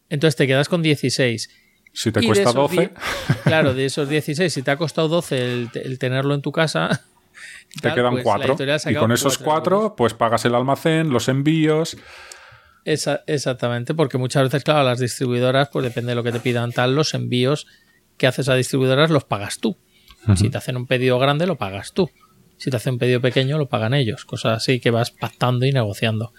Entonces 0.08 0.36
te 0.36 0.46
quedas 0.46 0.68
con 0.68 0.82
16. 0.82 1.50
Si 1.94 2.10
te 2.10 2.20
Y 2.22 2.26
cuesta 2.26 2.42
esos 2.44 2.54
12, 2.54 2.76
die- 2.76 2.90
Claro, 3.44 3.74
de 3.74 3.84
esos 3.84 4.08
16, 4.08 4.52
si 4.52 4.62
te 4.62 4.70
ha 4.70 4.76
costado 4.76 5.08
12 5.08 5.42
el, 5.52 5.68
el 5.74 5.98
tenerlo 5.98 6.34
en 6.34 6.40
tu 6.40 6.52
casa, 6.52 7.02
te 7.74 7.80
tal, 7.82 7.94
quedan 7.94 8.12
pues 8.12 8.24
la 8.24 8.30
4. 8.32 8.46
editorial 8.54 8.80
ha 8.84 8.90
Y 8.90 8.94
con 8.94 9.12
esos 9.12 9.36
cuatro 9.38 9.78
4, 9.80 9.96
pues 9.96 10.14
pagas 10.14 10.44
el 10.46 10.54
almacén, 10.54 11.10
los 11.10 11.28
envíos. 11.28 11.96
Esa- 12.84 13.22
exactamente, 13.26 13.94
porque 13.94 14.18
muchas 14.18 14.42
veces, 14.44 14.64
claro, 14.64 14.82
las 14.84 14.98
distribuidoras, 14.98 15.68
pues 15.68 15.84
depende 15.84 16.10
de 16.10 16.14
lo 16.16 16.22
que 16.24 16.32
te 16.32 16.40
pidan 16.40 16.72
tal, 16.72 16.94
los 16.94 17.14
envíos 17.14 17.66
que 18.16 18.26
haces 18.26 18.48
a 18.48 18.54
distribuidoras 18.54 19.10
los 19.10 19.24
pagas 19.24 19.58
tú. 19.58 19.76
Si 20.36 20.50
te 20.50 20.58
hacen 20.58 20.76
un 20.76 20.86
pedido 20.86 21.18
grande, 21.18 21.46
lo 21.46 21.56
pagas 21.56 21.92
tú. 21.92 22.10
Si 22.56 22.70
te 22.70 22.76
hacen 22.76 22.94
un 22.94 22.98
pedido 22.98 23.20
pequeño, 23.20 23.58
lo 23.58 23.68
pagan 23.68 23.92
ellos. 23.92 24.24
Cosas 24.24 24.58
así 24.58 24.78
que 24.78 24.90
vas 24.90 25.10
pactando 25.10 25.66
y 25.66 25.72
negociando. 25.72 26.32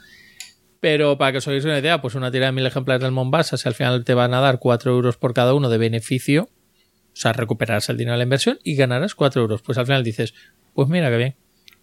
Pero 0.79 1.17
para 1.17 1.31
que 1.31 1.38
os 1.39 1.47
hagáis 1.47 1.65
una 1.65 1.79
idea, 1.79 2.01
pues 2.01 2.15
una 2.15 2.31
tira 2.31 2.45
de 2.47 2.51
mil 2.53 2.65
ejemplares 2.65 3.01
del 3.01 3.11
Mombasa, 3.11 3.57
si 3.57 3.67
al 3.67 3.73
final 3.73 4.03
te 4.03 4.13
van 4.13 4.34
a 4.34 4.39
dar 4.41 4.59
4 4.59 4.91
euros 4.91 5.17
por 5.17 5.34
cada 5.34 5.53
uno 5.53 5.69
de 5.69 5.77
beneficio, 5.77 6.43
o 6.43 7.15
sea, 7.15 7.34
recuperarás 7.34 7.89
el 7.89 7.97
dinero 7.97 8.13
de 8.13 8.17
la 8.19 8.23
inversión 8.23 8.59
y 8.63 8.75
ganarás 8.75 9.15
4 9.15 9.41
euros. 9.41 9.61
Pues 9.61 9.77
al 9.77 9.86
final 9.86 10.03
dices, 10.03 10.34
pues 10.73 10.88
mira 10.89 11.09
qué 11.09 11.17
bien. 11.17 11.36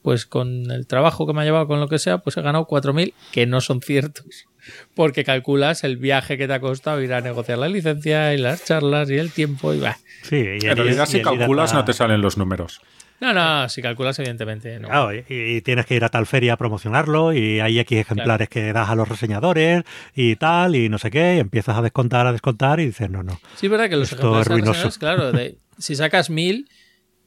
pues 0.03 0.27
con 0.27 0.71
el 0.71 0.87
trabajo 0.87 1.27
que 1.27 1.33
me 1.33 1.43
ha 1.43 1.45
llevado, 1.45 1.67
con 1.67 1.81
lo 1.81 1.89
que 1.89 1.99
sea, 1.99 2.19
pues 2.19 2.37
he 2.37 2.43
ganado 2.43 2.67
4.000 2.67 3.15
que 3.33 3.47
no 3.47 3.61
son 3.61 3.81
ciertos. 3.81 4.47
Porque 4.95 5.25
calculas 5.25 5.85
el 5.85 5.97
viaje 5.97 6.37
que 6.39 6.47
te 6.47 6.55
ha 6.55 6.61
costado 6.61 7.01
ir 7.03 7.13
a 7.13 7.21
negociar 7.21 7.59
la 7.59 7.69
licencia 7.69 8.35
y 8.35 8.39
las 8.39 8.65
charlas 8.65 9.11
y 9.11 9.17
el 9.19 9.33
tiempo 9.33 9.73
y 9.75 9.81
va. 9.81 9.99
Sí, 10.23 10.37
y 10.37 10.67
En 10.67 10.77
realidad, 10.77 11.07
si 11.07 11.21
a 11.21 11.23
calculas, 11.23 11.73
no 11.75 11.85
te 11.85 11.93
salen 11.93 12.21
los 12.21 12.37
números. 12.37 12.81
No, 13.21 13.35
no, 13.35 13.69
si 13.69 13.83
calculas, 13.83 14.19
evidentemente. 14.19 14.79
No. 14.81 14.89
Claro, 14.89 15.15
y, 15.15 15.25
y 15.29 15.61
tienes 15.61 15.85
que 15.85 15.95
ir 15.95 16.05
a 16.05 16.09
tal 16.09 16.25
feria 16.27 16.55
a 16.55 16.57
promocionarlo 16.57 17.35
y 17.35 17.61
hay 17.61 17.79
X 17.81 17.99
ejemplares 17.99 18.49
que 18.49 18.73
das 18.73 18.89
a 18.89 18.95
los 18.95 19.07
reseñadores 19.09 19.83
y 20.15 20.37
tal 20.37 20.75
y 20.75 20.89
no 20.89 20.97
sé 20.97 21.11
qué, 21.11 21.37
y 21.37 21.39
empiezas 21.39 21.77
a 21.77 21.83
descontar, 21.83 22.27
a 22.27 22.33
descontar 22.33 22.81
y 22.81 22.87
dices, 22.87 23.11
no, 23.11 23.23
no. 23.23 23.39
Sí, 23.57 23.67
es 23.67 23.71
verdad 23.71 23.91
que 23.91 23.97
los 23.97 24.11
ejemplares 24.11 24.41
es 24.47 24.49
ruinoso. 24.49 24.71
reseñadores, 24.73 24.99
claro, 24.99 25.33
de- 25.33 25.59
si 25.79 25.97
sacas 25.97 26.31
1000, 26.31 26.71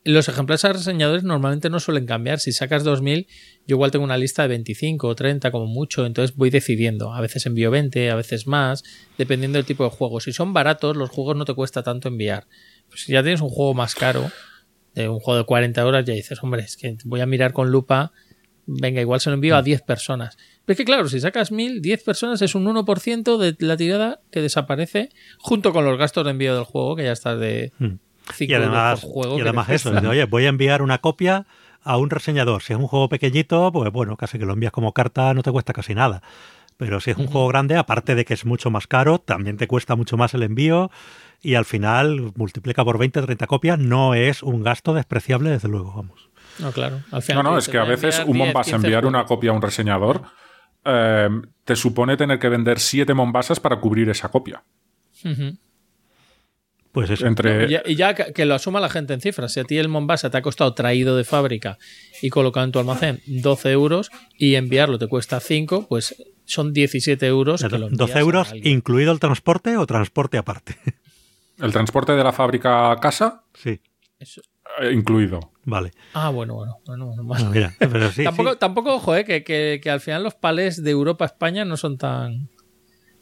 los 0.04 0.28
ejemplares 0.30 0.66
a 0.66 0.74
reseñadores 0.74 1.24
normalmente 1.24 1.70
no 1.70 1.80
suelen 1.80 2.08
cambiar. 2.08 2.40
Si 2.40 2.52
sacas 2.54 2.84
2000, 2.84 3.28
yo 3.68 3.76
igual 3.76 3.92
tengo 3.92 4.04
una 4.06 4.18
lista 4.18 4.42
de 4.44 4.50
25 4.50 5.08
o 5.08 5.16
30 5.16 5.52
como 5.52 5.68
mucho, 5.68 6.06
entonces 6.06 6.36
voy 6.36 6.50
decidiendo. 6.50 7.14
A 7.14 7.22
veces 7.22 7.46
envío 7.46 7.72
20, 7.72 8.12
a 8.12 8.16
veces 8.16 8.46
más, 8.48 8.84
dependiendo 9.18 9.58
del 9.58 9.66
tipo 9.66 9.84
de 9.84 9.90
juego. 9.90 10.20
Si 10.20 10.34
son 10.34 10.54
baratos, 10.54 10.98
los 10.98 11.10
juegos 11.10 11.36
no 11.38 11.46
te 11.46 11.54
cuesta 11.54 11.82
tanto 11.84 12.08
enviar. 12.10 12.46
Pues 12.90 13.04
si 13.04 13.14
ya 13.14 13.22
tienes 13.24 13.42
un 13.42 13.50
juego 13.50 13.74
más 13.74 13.96
caro, 13.96 14.30
de 14.96 15.10
un 15.10 15.20
juego 15.20 15.40
de 15.40 15.46
40 15.46 15.86
horas, 15.86 16.06
ya 16.06 16.14
dices, 16.14 16.42
hombre, 16.44 16.62
es 16.64 16.78
que 16.78 16.98
voy 17.06 17.22
a 17.22 17.26
mirar 17.26 17.54
con 17.54 17.72
lupa. 17.72 18.12
Venga, 18.66 19.02
igual 19.02 19.20
se 19.20 19.30
lo 19.30 19.36
envío 19.36 19.56
a 19.56 19.62
10 19.62 19.82
personas. 19.82 20.38
Pero 20.66 20.74
es 20.74 20.78
que 20.78 20.86
claro, 20.86 21.08
si 21.10 21.20
sacas 21.20 21.52
1000, 21.52 21.82
10 21.82 22.04
personas 22.04 22.42
es 22.42 22.56
un 22.56 22.66
1% 22.66 23.38
de 23.38 23.56
la 23.66 23.76
tirada 23.76 24.22
que 24.32 24.42
desaparece 24.42 25.10
junto 25.40 25.74
con 25.74 25.84
los 25.84 25.98
gastos 25.98 26.24
de 26.26 26.32
envío 26.32 26.56
del 26.56 26.64
juego, 26.64 26.96
que 26.96 27.04
ya 27.04 27.12
estás 27.12 27.40
de 27.40 27.72
Mm. 27.80 27.96
5 28.34 28.52
Y 28.52 28.56
además, 28.56 29.00
euros 29.00 29.02
por 29.02 29.10
juego. 29.12 29.38
y 29.38 29.42
además 29.42 29.70
eso, 29.70 29.92
oye, 30.08 30.24
voy 30.26 30.46
a 30.46 30.50
enviar 30.50 30.82
una 30.82 31.00
copia 31.00 31.46
a 31.84 31.98
un 31.98 32.10
reseñador. 32.10 32.62
Si 32.62 32.74
es 32.74 32.80
un 32.80 32.88
juego 32.88 33.10
pequeñito, 33.10 33.72
pues 33.72 33.92
bueno, 33.92 34.18
casi 34.18 34.40
que 34.40 34.46
lo 34.46 34.54
envías 34.54 34.72
como 34.72 34.94
carta, 34.94 35.34
no 35.34 35.44
te 35.44 35.52
cuesta 35.52 35.74
casi 35.74 35.94
nada. 35.96 36.22
Pero 36.78 37.00
si 37.00 37.12
es 37.12 37.18
un 37.18 37.28
juego 37.28 37.48
grande, 37.48 37.78
aparte 37.78 38.16
de 38.16 38.26
que 38.26 38.34
es 38.34 38.46
mucho 38.46 38.72
más 38.72 38.88
caro, 38.88 39.20
también 39.20 39.58
te 39.58 39.68
cuesta 39.68 39.96
mucho 39.96 40.18
más 40.18 40.34
el 40.34 40.44
envío 40.44 40.90
y 41.42 41.56
al 41.56 41.66
final 41.66 42.32
multiplica 42.36 42.84
por 42.84 42.98
20, 42.98 43.22
30 43.22 43.48
copias, 43.48 43.78
no 43.78 44.14
es 44.16 44.42
un 44.44 44.64
gasto 44.64 44.94
despreciable, 44.94 45.52
desde 45.52 45.68
luego, 45.68 45.94
vamos. 45.94 46.30
No, 46.60 46.72
claro. 46.72 46.98
Al 47.12 47.20
No, 47.20 47.22
final 47.22 47.44
no, 47.44 47.58
es 47.58 47.70
que 47.70 47.78
a 47.78 47.84
veces 47.84 48.20
enviar 48.20 48.28
un 48.28 48.34
10, 48.34 48.46
Mombasa 48.48 48.72
15 48.72 48.76
enviar 48.88 49.06
una 49.06 49.26
copia 49.26 49.52
a 49.52 49.54
un 49.54 49.62
reseñador 49.62 50.24
eh, 50.86 51.30
te 51.64 51.76
supone 51.76 52.18
tener 52.18 52.40
que 52.40 52.50
vender 52.50 52.80
siete 52.80 53.14
Mombasas 53.14 53.60
para 53.60 53.80
cubrir 53.80 54.10
esa 54.10 54.30
copia. 54.30 54.64
Pues 56.94 57.10
eso. 57.10 57.26
Entre, 57.28 57.66
Y 57.66 57.70
ya, 57.70 57.82
y 57.86 57.96
ya 57.96 58.14
que 58.14 58.32
que 58.34 58.46
lo 58.46 58.54
asuma 58.56 58.80
la 58.80 58.88
gente 58.88 59.14
en 59.14 59.20
cifras. 59.20 59.52
Si 59.52 59.60
a 59.60 59.64
ti 59.66 59.78
el 59.78 59.90
Mombasa 59.90 60.30
te 60.30 60.38
ha 60.38 60.42
costado 60.42 60.74
traído 60.74 61.18
de 61.18 61.24
fábrica 61.26 61.78
y 62.22 62.30
colocado 62.30 62.66
en 62.66 62.72
tu 62.72 62.80
almacén 62.80 63.20
12 63.26 63.72
euros 63.72 64.12
y 64.38 64.56
enviarlo 64.56 64.98
te 65.00 65.08
cuesta 65.08 65.40
5, 65.42 65.88
pues 65.90 66.16
son 66.46 66.72
17 66.72 67.26
euros. 67.26 67.62
que 67.64 67.70
lo 67.78 67.88
envías 67.88 67.98
12 67.98 68.14
a 68.18 68.22
euros, 68.22 68.54
incluido 68.64 69.12
el 69.12 69.20
transporte 69.20 69.76
o 69.76 69.86
transporte 69.88 70.38
aparte. 70.38 70.76
el 71.60 71.72
transporte 71.72 72.12
de 72.14 72.24
la 72.24 72.32
fábrica 72.32 72.92
a 72.92 73.00
casa, 73.00 73.44
sí, 73.54 73.80
Eso- 74.20 74.42
eh, 74.80 74.92
incluido. 74.94 75.52
vale. 75.66 75.92
Ah, 76.14 76.30
bueno, 76.30 76.54
bueno. 76.56 76.78
bueno, 76.86 77.06
bueno, 77.08 77.24
vale. 77.26 77.46
mira, 77.46 77.74
pero 77.80 78.12
sí, 78.12 78.24
tampoco, 78.24 78.52
sí. 78.52 78.58
tampoco, 78.60 78.94
ojo, 78.96 79.16
eh, 79.16 79.24
que, 79.26 79.44
que- 79.44 79.80
que 79.82 79.90
al 79.90 80.00
final 80.02 80.22
los 80.24 80.36
palés 80.36 80.84
de 80.84 80.92
Europa 80.92 81.26
a 81.26 81.28
España 81.28 81.66
no 81.66 81.76
son 81.78 81.98
tan. 81.98 82.50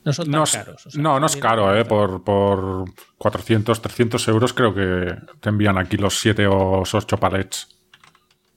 No 0.04 0.14
son 0.14 0.26
tan 0.26 0.32
No 0.32 0.44
es, 0.44 0.52
caros. 0.52 0.86
o 0.88 0.90
sea, 0.92 1.02
no, 1.02 1.20
no 1.20 1.26
es 1.28 1.32
son 1.34 1.42
caro, 1.42 1.78
¿eh? 1.78 1.86
Por, 1.86 2.24
por 2.24 2.86
400, 3.18 3.82
300 3.82 4.28
euros 4.30 4.54
creo 4.54 4.74
que 4.74 5.16
te 5.40 5.50
envían 5.50 5.78
aquí 5.78 5.98
los 5.98 6.20
7 6.20 6.48
o 6.48 6.82
8 6.82 7.18
palets. 7.18 7.68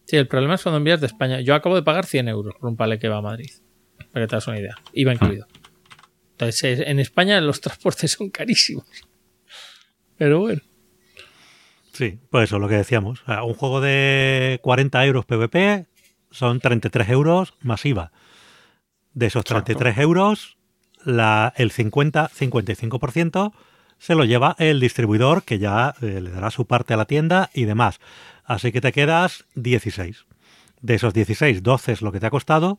Sí, 0.06 0.16
el 0.16 0.26
problema 0.26 0.54
es 0.54 0.62
cuando 0.62 0.78
envías 0.78 1.00
de 1.00 1.06
España. 1.06 1.40
Yo 1.40 1.54
acabo 1.54 1.74
de 1.74 1.82
pagar 1.82 2.06
100 2.06 2.28
euros 2.28 2.54
por 2.58 2.68
un 2.70 2.76
palé 2.76 2.98
que 2.98 3.08
va 3.08 3.18
a 3.18 3.22
Madrid. 3.22 3.50
Para 4.12 4.24
que 4.24 4.28
te 4.28 4.34
hagas 4.36 4.46
una 4.48 4.58
idea. 4.58 4.74
Iba 4.92 5.12
incluido. 5.12 5.46
Entonces, 6.32 6.80
en 6.86 6.98
España 6.98 7.40
los 7.40 7.60
transportes 7.62 8.12
son 8.12 8.30
carísimos. 8.30 8.86
Pero 10.16 10.40
bueno. 10.40 10.60
Sí, 11.92 12.18
pues 12.30 12.44
eso, 12.44 12.58
lo 12.58 12.68
que 12.68 12.74
decíamos. 12.76 13.22
Un 13.26 13.54
juego 13.54 13.80
de 13.80 14.58
40 14.62 15.04
euros 15.06 15.24
PVP 15.26 15.86
son 16.30 16.60
33 16.60 17.08
euros 17.10 17.54
más 17.60 17.84
IVA. 17.86 18.12
De 19.12 19.26
esos 19.26 19.42
Exacto. 19.42 19.64
33 19.64 19.98
euros, 19.98 20.58
la, 21.04 21.52
el 21.56 21.72
50-55% 21.72 23.52
se 23.98 24.14
lo 24.14 24.24
lleva 24.24 24.56
el 24.58 24.80
distribuidor 24.80 25.44
que 25.44 25.58
ya 25.58 25.94
eh, 26.02 26.20
le 26.20 26.30
dará 26.30 26.50
su 26.50 26.66
parte 26.66 26.94
a 26.94 26.96
la 26.96 27.06
tienda 27.06 27.50
y 27.54 27.64
demás. 27.64 28.00
Así 28.44 28.72
que 28.72 28.80
te 28.80 28.92
quedas 28.92 29.44
16. 29.54 30.26
De 30.82 30.94
esos 30.94 31.14
16, 31.14 31.62
12 31.62 31.92
es 31.92 32.02
lo 32.02 32.12
que 32.12 32.20
te 32.20 32.26
ha 32.26 32.30
costado 32.30 32.78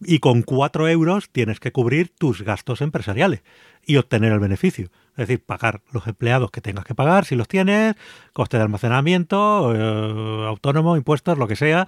y 0.00 0.18
con 0.18 0.42
4 0.42 0.88
euros 0.88 1.30
tienes 1.30 1.60
que 1.60 1.72
cubrir 1.72 2.12
tus 2.16 2.42
gastos 2.42 2.80
empresariales 2.80 3.42
y 3.86 3.96
obtener 3.96 4.32
el 4.32 4.40
beneficio. 4.40 4.90
Es 5.12 5.28
decir, 5.28 5.44
pagar 5.44 5.82
los 5.92 6.06
empleados 6.06 6.50
que 6.50 6.60
tengas 6.60 6.84
que 6.84 6.94
pagar, 6.94 7.24
si 7.24 7.36
los 7.36 7.46
tienes, 7.46 7.94
coste 8.32 8.56
de 8.56 8.64
almacenamiento, 8.64 9.72
eh, 9.74 10.46
autónomo, 10.48 10.96
impuestos, 10.96 11.38
lo 11.38 11.46
que 11.46 11.56
sea. 11.56 11.86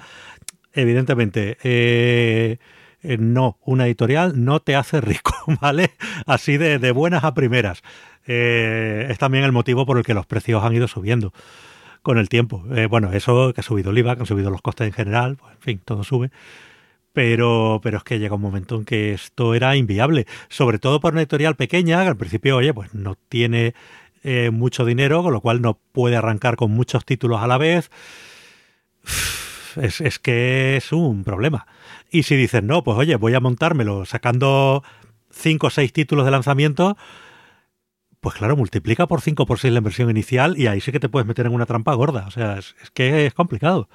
Evidentemente, 0.73 1.59
eh, 1.65 2.59
eh, 3.07 3.19
no, 3.19 3.59
una 3.65 3.87
editorial 3.87 4.45
no 4.45 4.61
te 4.61 4.75
hace 4.75 5.01
rico, 5.01 5.33
¿vale? 5.61 5.93
Así 6.27 6.57
de, 6.57 6.79
de 6.79 6.91
buenas 6.91 7.23
a 7.25 7.35
primeras. 7.35 7.83
Eh, 8.27 9.07
es 9.09 9.19
también 9.19 9.45
el 9.45 9.53
motivo 9.53 9.87
por 9.87 9.99
el 9.99 10.05
que 10.05 10.15
los 10.15 10.27
precios 10.27 10.65
han 10.65 10.75
ido 10.75 10.89
subiendo 10.89 11.33
con 12.03 12.19
el 12.19 12.29
tiempo. 12.29 12.65
Eh, 12.75 12.87
bueno, 12.87 13.13
eso 13.13 13.53
que 13.55 13.61
ha 13.61 13.65
subido 13.65 13.91
el 13.93 13.99
IVA, 13.99 14.17
que 14.17 14.23
han 14.23 14.27
subido 14.27 14.51
los 14.51 14.61
costes 14.61 14.89
en 14.89 14.93
general, 14.93 15.37
pues, 15.37 15.55
en 15.55 15.61
fin, 15.61 15.81
todo 15.85 16.03
sube. 16.03 16.31
Pero, 17.13 17.81
pero 17.83 17.99
es 17.99 18.05
que 18.05 18.19
llega 18.19 18.35
un 18.35 18.43
momento 18.43 18.75
en 18.77 18.85
que 18.85 19.13
esto 19.13 19.55
era 19.55 19.77
inviable, 19.77 20.27
sobre 20.49 20.79
todo 20.79 21.01
por 21.01 21.13
una 21.13 21.23
editorial 21.23 21.55
pequeña, 21.57 22.03
que 22.03 22.09
al 22.09 22.17
principio, 22.17 22.57
oye, 22.57 22.75
pues 22.75 22.93
no 22.95 23.17
tiene 23.29 23.75
mucho 24.51 24.85
dinero, 24.85 25.23
con 25.23 25.33
lo 25.33 25.41
cual 25.41 25.63
no 25.63 25.79
puede 25.93 26.17
arrancar 26.17 26.57
con 26.57 26.73
muchos 26.73 27.05
títulos 27.05 27.41
a 27.41 27.47
la 27.47 27.59
vez. 27.59 27.91
Es, 29.77 30.01
es 30.01 30.19
que 30.19 30.77
es 30.77 30.91
un 30.93 31.23
problema. 31.23 31.67
Y 32.11 32.23
si 32.23 32.37
dices, 32.37 32.63
no, 32.63 32.85
pues 32.85 32.99
oye, 32.99 33.17
voy 33.17 33.35
a 33.35 33.41
montármelo 33.41 34.05
sacando 34.05 34.83
5 35.31 35.67
o 35.67 35.71
6 35.71 35.93
títulos 35.93 36.25
de 36.25 36.31
lanzamiento, 36.31 36.97
pues 38.21 38.37
claro, 38.37 38.57
multiplica 38.57 39.07
por 39.07 39.21
5 39.21 39.47
por 39.47 39.59
6 39.59 39.73
la 39.73 39.79
inversión 39.79 40.11
inicial 40.11 40.59
y 40.59 40.67
ahí 40.67 40.81
sí 40.81 40.93
que 40.93 41.01
te 41.01 41.09
puedes 41.09 41.27
meter 41.27 41.47
en 41.47 41.55
una 41.55 41.67
trampa 41.67 41.95
gorda. 41.95 42.27
O 42.27 42.31
sea, 42.31 42.59
es, 42.59 42.75
es 42.83 42.91
que 42.91 43.27
es 43.27 43.35
complicado. 43.35 43.89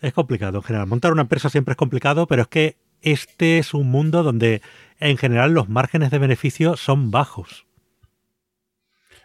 Es 0.00 0.12
complicado 0.12 0.58
en 0.58 0.62
general. 0.62 0.86
Montar 0.86 1.12
una 1.12 1.22
empresa 1.22 1.48
siempre 1.48 1.72
es 1.72 1.76
complicado, 1.76 2.26
pero 2.26 2.42
es 2.42 2.48
que 2.48 2.76
este 3.02 3.58
es 3.58 3.74
un 3.74 3.90
mundo 3.90 4.22
donde 4.22 4.62
en 4.98 5.16
general 5.16 5.52
los 5.52 5.68
márgenes 5.68 6.10
de 6.10 6.18
beneficio 6.18 6.76
son 6.76 7.10
bajos. 7.10 7.66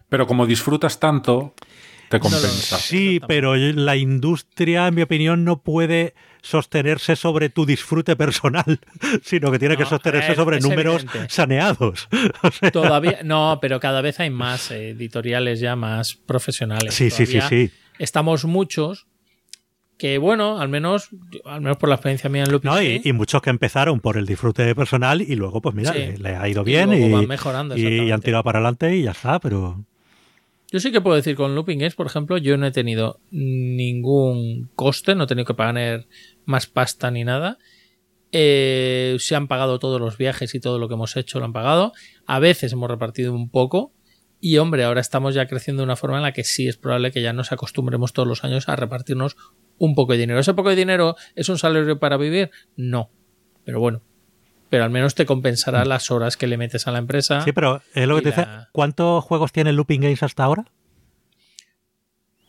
Pero 0.09 0.25
como 0.25 0.47
disfrutas 0.47 0.99
tanto, 0.99 1.53
te 2.09 2.19
compensa. 2.19 2.77
Sí, 2.77 3.19
pero 3.27 3.55
la 3.55 3.95
industria, 3.95 4.87
en 4.87 4.95
mi 4.95 5.01
opinión, 5.01 5.43
no 5.43 5.61
puede 5.61 6.13
sostenerse 6.41 7.15
sobre 7.15 7.49
tu 7.49 7.65
disfrute 7.65 8.15
personal, 8.15 8.79
sino 9.23 9.51
que 9.51 9.59
tiene 9.59 9.75
que 9.77 9.83
No, 9.83 9.89
sostenerse 9.89 10.31
es- 10.31 10.37
sobre 10.37 10.57
es 10.57 10.63
números 10.63 11.03
evidente. 11.03 11.29
saneados. 11.29 12.07
O 12.43 12.51
sea, 12.51 12.71
Todavía, 12.71 13.19
no, 13.23 13.59
pero 13.61 13.79
cada 13.79 14.01
vez 14.01 14.19
hay 14.19 14.29
más 14.29 14.71
eh, 14.71 14.89
editoriales 14.89 15.59
ya 15.59 15.75
más 15.75 16.15
profesionales. 16.15 16.93
sí, 16.93 17.09
sí, 17.09 17.25
sí, 17.25 17.33
Todavía 17.39 17.49
sí. 17.67 17.71
Estamos 17.99 18.45
muchos 18.45 19.07
que, 19.97 20.17
bueno, 20.17 20.59
al 20.61 20.69
menos, 20.69 21.09
al 21.43 21.59
menos 21.59 21.75
por 21.75 21.89
la 21.89 21.95
experiencia 21.95 22.29
mía 22.29 22.43
en 22.43 22.51
Lupin 22.53 22.71
No, 22.71 22.81
y, 22.81 23.01
y 23.03 23.11
muchos 23.11 23.41
que 23.41 23.49
empezaron 23.49 23.99
por 23.99 24.15
el 24.15 24.25
disfrute 24.25 24.73
personal 24.73 25.21
y 25.21 25.35
luego, 25.35 25.61
pues 25.61 25.75
mira, 25.75 25.91
Sí. 25.91 25.99
le, 25.99 26.17
le 26.17 26.35
ha 26.37 26.47
ido 26.47 26.61
Y 26.61 26.65
bien 26.65 26.93
y, 26.93 27.11
van 27.11 27.27
mejorando, 27.27 27.75
y 27.75 28.09
han 28.09 28.21
tirado 28.21 28.43
para 28.45 28.59
adelante 28.59 28.95
y 28.95 29.03
ya 29.03 29.11
está, 29.11 29.39
pero 29.41 29.83
Yo 30.71 30.79
sí 30.79 30.91
que 30.91 31.01
puedo 31.01 31.15
decir 31.15 31.35
con 31.35 31.55
Looping 31.55 31.79
Games, 31.79 31.95
por 31.95 32.05
ejemplo, 32.05 32.37
yo 32.37 32.55
no 32.57 32.67
he 32.67 32.71
tenido 32.71 33.19
ningún 33.31 34.69
coste, 34.75 35.15
no 35.15 35.23
he 35.23 35.27
tenido 35.27 35.45
que 35.45 35.55
pagar 35.55 36.05
más 36.45 36.67
pasta 36.67 37.09
ni 37.09 37.23
nada. 37.23 37.57
Eh, 38.31 39.15
se 39.19 39.35
han 39.35 39.47
pagado 39.47 39.79
todos 39.79 39.99
los 39.99 40.17
viajes 40.17 40.53
y 40.53 40.59
todo 40.59 40.77
lo 40.77 40.87
que 40.87 40.93
hemos 40.93 41.17
hecho 41.17 41.39
lo 41.39 41.45
han 41.45 41.53
pagado. 41.53 41.93
A 42.27 42.37
veces 42.39 42.71
hemos 42.71 42.89
repartido 42.89 43.33
un 43.33 43.49
poco. 43.49 43.93
Y 44.41 44.57
hombre, 44.57 44.83
ahora 44.83 45.01
estamos 45.01 45.33
ya 45.33 45.47
creciendo 45.47 45.81
de 45.81 45.85
una 45.85 45.95
forma 45.95 46.17
en 46.17 46.23
la 46.23 46.31
que 46.31 46.43
sí 46.43 46.67
es 46.67 46.77
probable 46.77 47.11
que 47.11 47.21
ya 47.21 47.33
nos 47.33 47.51
acostumbremos 47.51 48.13
todos 48.13 48.27
los 48.27 48.43
años 48.43 48.69
a 48.69 48.75
repartirnos 48.75 49.35
un 49.77 49.95
poco 49.95 50.13
de 50.13 50.19
dinero. 50.19 50.39
¿Ese 50.39 50.53
poco 50.53 50.69
de 50.69 50.75
dinero 50.75 51.15
es 51.35 51.49
un 51.49 51.57
salario 51.57 51.99
para 51.99 52.17
vivir? 52.17 52.51
No. 52.77 53.09
Pero 53.65 53.79
bueno. 53.79 54.03
Pero 54.69 54.83
al 54.83 54.89
menos 54.91 55.15
te 55.15 55.25
compensará 55.25 55.83
las 55.85 56.11
horas 56.11 56.37
que 56.37 56.45
le 56.47 56.57
metes 56.57 56.87
a 56.87 56.91
la 56.91 56.99
empresa. 56.99 57.41
sí, 57.41 57.51
pero 57.51 57.81
es 57.93 58.07
lo 58.07 58.15
que 58.15 58.21
te 58.21 58.29
dice. 58.29 58.41
la- 58.41 58.69
¿Cuántos 58.71 59.23
juegos 59.23 59.51
tiene 59.51 59.73
Looping 59.73 60.01
Games 60.01 60.21
hasta 60.23 60.43
ahora? 60.43 60.65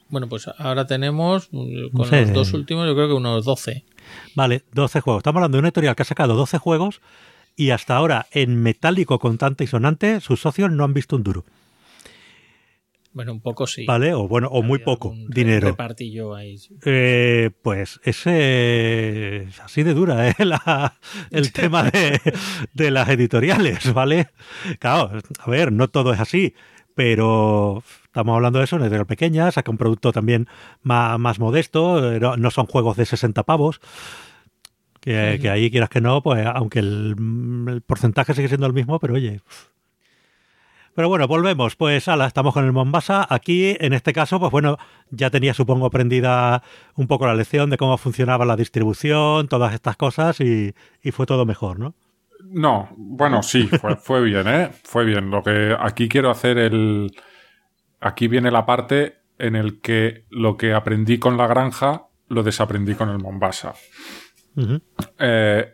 Bueno, 0.09 0.29
pues 0.29 0.49
ahora 0.59 0.87
tenemos, 0.87 1.49
mm, 1.53 1.91
con 1.97 2.07
sé. 2.09 2.23
los 2.23 2.33
dos 2.33 2.53
últimos, 2.53 2.87
yo 2.87 2.95
creo 2.95 3.07
que 3.09 3.15
unos 3.15 3.45
12. 3.45 3.85
Vale, 4.35 4.65
12 4.73 5.01
juegos. 5.01 5.21
Estamos 5.21 5.39
hablando 5.39 5.57
de 5.57 5.61
una 5.61 5.69
editorial 5.69 5.95
que 5.95 6.03
ha 6.03 6.07
sacado 6.07 6.35
12 6.35 6.59
juegos 6.59 7.01
y 7.57 7.71
hasta 7.71 7.95
ahora 7.97 8.27
en 8.33 8.61
metálico, 8.61 9.19
contante 9.21 9.65
y 9.65 9.67
sonante, 9.69 10.21
sus 10.21 10.41
socios 10.41 10.71
no 10.73 10.83
han 10.85 10.95
visto 10.95 11.15
un 11.17 11.23
duro. 11.23 11.45
Bueno, 13.13 13.33
un 13.33 13.41
poco 13.41 13.67
sí. 13.67 13.85
¿Vale? 13.87 14.15
O 14.15 14.29
bueno, 14.29 14.47
o 14.49 14.63
muy 14.63 14.79
poco 14.79 15.13
dinero. 15.29 15.69
repartillo 15.69 16.35
ahí. 16.35 16.59
sí. 16.59 16.77
Eh, 16.85 17.51
pues 17.63 18.01
ese 18.05 19.39
es 19.45 19.61
así 19.61 19.83
de 19.83 19.95
dura, 19.95 20.29
¿eh? 20.29 20.35
La- 20.45 20.95
el 21.31 21.53
tema 21.53 21.85
de, 21.91 22.21
de 22.73 22.91
las 22.91 23.09
editoriales, 23.09 23.93
¿vale? 23.93 24.29
Claro, 24.79 25.11
a 25.41 25.51
ver, 25.51 25.73
no 25.73 25.89
todo 25.89 26.13
es 26.13 26.21
así, 26.21 26.55
pero 26.95 27.83
estamos 28.05 28.35
hablando 28.37 28.59
de 28.61 28.67
eso, 28.67 28.77
una 28.77 28.85
editorial 28.85 29.07
pequeña, 29.07 29.51
saca 29.51 29.71
un 29.73 29.79
producto 29.79 30.13
también 30.13 30.47
más, 30.83 31.19
más 31.19 31.39
modesto, 31.41 32.19
no, 32.21 32.37
no 32.37 32.51
son 32.53 32.67
juegos 32.67 32.97
de 32.97 33.07
60 33.07 33.43
pavos, 33.43 33.81
que, 35.01 35.39
que 35.41 35.51
ahí 35.51 35.71
quieras 35.71 35.89
que 35.89 36.01
no, 36.01 36.23
pues 36.23 36.47
aunque 36.47 36.79
el, 36.79 37.17
el 37.69 37.81
porcentaje 37.83 38.35
sigue 38.35 38.49
siendo 38.49 38.67
el 38.69 38.73
mismo, 38.73 38.99
pero 39.01 39.15
oye... 39.15 39.41
Pero 41.01 41.09
bueno, 41.09 41.27
volvemos. 41.27 41.77
Pues 41.77 42.09
ala, 42.09 42.27
estamos 42.27 42.53
con 42.53 42.67
el 42.67 42.73
Mombasa. 42.73 43.27
Aquí, 43.31 43.75
en 43.81 43.95
este 43.95 44.13
caso, 44.13 44.39
pues 44.39 44.53
bueno, 44.53 44.77
ya 45.09 45.31
tenía, 45.31 45.55
supongo, 45.55 45.87
aprendida 45.87 46.63
un 46.95 47.07
poco 47.07 47.27
la 47.27 47.35
lección 47.35 47.71
de 47.71 47.79
cómo 47.79 47.97
funcionaba 47.97 48.45
la 48.45 48.55
distribución, 48.55 49.49
todas 49.49 49.73
estas 49.73 49.97
cosas, 49.97 50.43
y, 50.43 50.75
y 51.03 51.11
fue 51.11 51.25
todo 51.25 51.47
mejor, 51.47 51.79
¿no? 51.79 51.95
No, 52.45 52.91
bueno, 52.99 53.43
sí, 53.43 53.67
fue, 53.67 53.97
fue 53.97 54.21
bien, 54.21 54.47
¿eh? 54.47 54.73
Fue 54.85 55.07
bien. 55.07 55.31
Lo 55.31 55.43
que 55.43 55.75
aquí 55.81 56.07
quiero 56.07 56.29
hacer 56.29 56.59
el... 56.59 57.11
Aquí 57.99 58.29
viene 58.29 58.51
la 58.51 58.67
parte 58.67 59.21
en 59.39 59.57
el 59.57 59.81
que 59.81 60.27
lo 60.29 60.59
que 60.59 60.75
aprendí 60.75 61.19
con 61.19 61.39
la 61.39 61.47
granja 61.47 62.09
lo 62.29 62.43
desaprendí 62.43 62.95
con 62.95 63.09
el 63.09 63.21
Mombasa. 63.21 63.73
Eh, 65.19 65.67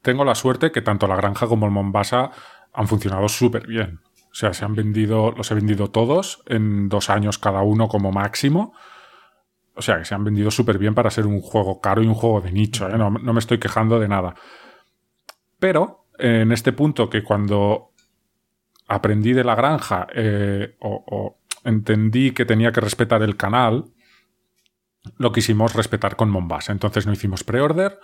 tengo 0.00 0.24
la 0.24 0.34
suerte 0.34 0.72
que 0.72 0.80
tanto 0.80 1.06
la 1.06 1.16
granja 1.16 1.46
como 1.46 1.66
el 1.66 1.72
Mombasa 1.72 2.30
han 2.72 2.88
funcionado 2.88 3.28
súper 3.28 3.66
bien. 3.66 4.00
O 4.32 4.34
sea, 4.34 4.54
se 4.54 4.64
han 4.64 4.74
vendido, 4.74 5.32
los 5.32 5.50
he 5.50 5.54
vendido 5.54 5.90
todos 5.90 6.42
en 6.46 6.88
dos 6.88 7.10
años 7.10 7.38
cada 7.38 7.60
uno 7.60 7.88
como 7.88 8.12
máximo. 8.12 8.72
O 9.74 9.82
sea, 9.82 9.98
que 9.98 10.06
se 10.06 10.14
han 10.14 10.24
vendido 10.24 10.50
súper 10.50 10.78
bien 10.78 10.94
para 10.94 11.10
ser 11.10 11.26
un 11.26 11.42
juego 11.42 11.82
caro 11.82 12.02
y 12.02 12.06
un 12.06 12.14
juego 12.14 12.40
de 12.40 12.50
nicho. 12.50 12.88
¿eh? 12.88 12.96
No, 12.96 13.10
no 13.10 13.32
me 13.34 13.40
estoy 13.40 13.58
quejando 13.58 14.00
de 14.00 14.08
nada. 14.08 14.34
Pero 15.58 16.06
en 16.18 16.50
este 16.50 16.72
punto 16.72 17.10
que 17.10 17.22
cuando 17.22 17.92
aprendí 18.88 19.34
de 19.34 19.44
la 19.44 19.54
granja 19.54 20.06
eh, 20.14 20.76
o, 20.80 21.04
o 21.06 21.38
entendí 21.64 22.32
que 22.32 22.46
tenía 22.46 22.72
que 22.72 22.80
respetar 22.80 23.22
el 23.22 23.36
canal, 23.36 23.84
lo 25.18 25.32
quisimos 25.32 25.74
respetar 25.74 26.16
con 26.16 26.30
Mombasa. 26.30 26.72
Entonces 26.72 27.06
no 27.06 27.12
hicimos 27.12 27.44
pre-order, 27.44 27.98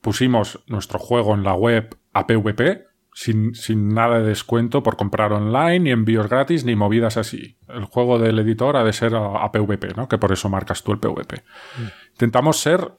pusimos 0.00 0.62
nuestro 0.66 0.98
juego 0.98 1.34
en 1.34 1.42
la 1.42 1.54
web 1.54 1.94
a 2.14 2.26
PVP, 2.26 2.86
sin, 3.18 3.54
sin 3.54 3.88
nada 3.94 4.18
de 4.20 4.26
descuento 4.28 4.82
por 4.82 4.96
comprar 4.98 5.32
online, 5.32 5.78
ni 5.80 5.90
envíos 5.90 6.28
gratis, 6.28 6.64
ni 6.66 6.76
movidas 6.76 7.16
así. 7.16 7.56
El 7.66 7.86
juego 7.86 8.18
del 8.18 8.38
editor 8.38 8.76
ha 8.76 8.84
de 8.84 8.92
ser 8.92 9.14
a, 9.14 9.42
a 9.42 9.50
PVP, 9.50 9.94
¿no? 9.96 10.06
Que 10.06 10.18
por 10.18 10.32
eso 10.32 10.50
marcas 10.50 10.82
tú 10.82 10.92
el 10.92 10.98
PVP. 10.98 11.42
Intentamos 12.12 12.60
ser, 12.60 12.92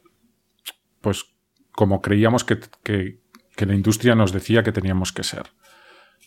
pues, 1.02 1.26
como 1.72 2.02
creíamos 2.02 2.44
que, 2.44 2.57
que- 2.84 3.19
que 3.56 3.65
la 3.68 3.76
industria 3.76 4.15
nos 4.15 4.31
decía 4.31 4.64
que 4.64 4.72
teníamos 4.72 5.11
que 5.11 5.23
ser. 5.23 5.44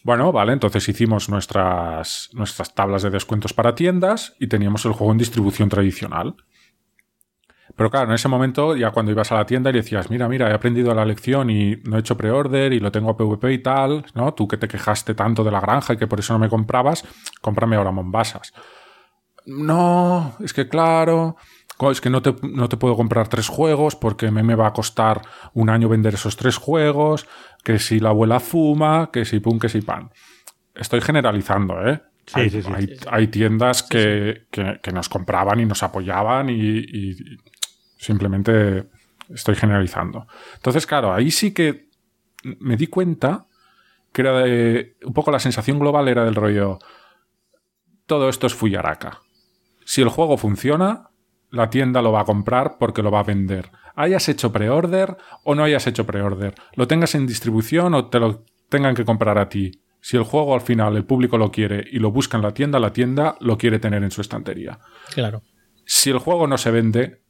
Bueno, 0.05 0.31
vale, 0.33 0.53
entonces 0.53 0.89
hicimos 0.89 1.29
nuestras, 1.29 2.31
nuestras 2.33 2.75
tablas 2.75 3.03
de 3.03 3.11
descuentos 3.11 3.53
para 3.53 3.75
tiendas 3.75 4.35
y 4.39 4.47
teníamos 4.47 4.85
el 4.85 4.93
juego 4.93 5.12
en 5.12 5.19
distribución 5.19 5.69
tradicional. 5.69 6.37
Pero 7.76 7.90
claro, 7.90 8.09
en 8.09 8.14
ese 8.14 8.28
momento, 8.28 8.76
ya 8.76 8.90
cuando 8.90 9.12
ibas 9.12 9.30
a 9.32 9.36
la 9.36 9.47
tienda 9.47 9.70
y 9.70 9.74
decías, 9.74 10.10
mira, 10.10 10.28
mira, 10.28 10.51
he 10.51 10.52
aprendido 10.52 10.94
la 10.94 11.05
lección 11.05 11.51
y 11.51 11.76
no 11.84 11.97
he 11.97 12.01
hecho 12.01 12.16
pre-order 12.16 12.72
y 12.72 12.80
lo 12.80 12.92
tengo 12.92 13.10
a 13.10 13.16
PvP 13.16 13.52
y 13.52 13.59
tal, 13.59 14.05
¿no? 14.14 14.34
Tú 14.34 14.47
que 14.48 14.56
te 14.56 14.68
quejaste 14.68 15.14
tanto 15.14 15.44
de 15.44 15.51
la 15.51 15.60
granja 15.60 15.94
y 15.94 15.97
que 15.97 16.06
por 16.06 16.18
eso 16.20 16.32
no 16.32 16.38
me 16.38 16.48
comprabas, 16.48 17.05
cómprame 17.40 17.76
ahora 17.76 17.90
Mombasas. 17.90 18.52
No, 19.47 20.34
es 20.40 20.52
que 20.52 20.68
claro, 20.68 21.36
es 21.90 22.01
que 22.01 22.10
no 22.10 22.20
te, 22.20 22.34
no 22.42 22.68
te 22.68 22.76
puedo 22.76 22.94
comprar 22.97 23.28
tres 23.28 23.48
juegos 23.48 23.97
porque 23.97 24.30
me, 24.30 24.42
me 24.42 24.55
va 24.55 24.66
a 24.66 24.72
costar 24.72 25.22
un 25.55 25.70
año 25.70 25.88
vender 25.88 26.14
esos 26.14 26.36
tres 26.36 26.56
juegos, 26.56 27.26
que 27.64 27.78
si 27.78 28.01
la 28.01 28.10
abuela 28.10 28.38
fuma, 28.40 29.10
que 29.12 29.24
si 29.24 29.40
pum, 29.40 29.59
que 29.59 29.68
si 29.70 29.80
pan. 29.80 30.10
Estoy 30.74 31.01
generalizando, 31.01 31.80
¿eh? 31.88 32.02
Sí, 32.26 32.38
hay, 32.40 32.51
sí, 32.51 32.62
sí. 32.62 32.70
hay- 32.72 32.97
hay 33.10 33.26
tiendas 33.28 33.82
que, 33.82 34.42
que- 34.51 34.78
que 34.82 34.92
nos 34.92 35.09
compraban 35.09 35.59
y 35.59 35.64
nos 35.64 35.82
apoyaban 35.82 36.48
y, 36.51 36.55
y 36.78 37.16
simplemente 38.01 38.86
estoy 39.28 39.55
generalizando. 39.55 40.27
Entonces, 40.56 40.86
claro, 40.86 41.12
ahí 41.12 41.31
sí 41.31 41.52
que 41.52 41.89
me 42.43 42.77
di 42.77 42.86
cuenta 42.86 43.47
que 44.12 44.22
era 44.22 44.40
de, 44.40 44.97
un 45.05 45.12
poco 45.12 45.31
la 45.31 45.39
sensación 45.39 45.78
global 45.78 46.09
era 46.09 46.24
del 46.24 46.35
rollo, 46.35 46.78
todo 48.06 48.28
esto 48.28 48.47
es 48.47 48.55
Fuyaraka. 48.55 49.20
Si 49.85 50.01
el 50.01 50.09
juego 50.09 50.36
funciona, 50.36 51.10
la 51.51 51.70
tienda 51.70 52.02
lo 52.02 52.12
va 52.12 52.22
a 52.22 52.24
comprar 52.24 52.77
porque 52.78 53.02
lo 53.02 53.10
va 53.10 53.20
a 53.20 53.24
vender. 53.24 53.70
Hayas 53.94 54.28
hecho 54.28 54.51
pre-order 54.51 55.16
o 55.44 55.55
no 55.55 55.62
hayas 55.62 55.86
hecho 55.86 56.06
pre-order. 56.06 56.55
Lo 56.74 56.89
tengas 56.89 57.14
en 57.14 57.27
distribución 57.27 57.94
o 57.94 58.06
te 58.09 58.18
lo 58.18 58.44
tengan 58.68 58.94
que 58.94 59.05
comprar 59.05 59.39
a 59.39 59.48
ti. 59.48 59.82
Si 60.01 60.16
el 60.16 60.22
juego 60.22 60.55
al 60.55 60.62
final 60.62 60.97
el 60.97 61.05
público 61.05 61.36
lo 61.36 61.51
quiere 61.52 61.85
y 61.90 61.98
lo 61.98 62.10
busca 62.10 62.39
en 62.39 62.43
la 62.43 62.55
tienda, 62.55 62.78
la 62.78 62.93
tienda 62.93 63.36
lo 63.40 63.59
quiere 63.59 63.78
tener 63.78 64.02
en 64.02 64.10
su 64.10 64.22
estantería. 64.22 64.78
Claro. 65.12 65.43
Si 65.85 66.09
el 66.09 66.18
juego 66.18 66.47
no 66.47 66.56
se 66.56 66.70
vende, 66.70 67.20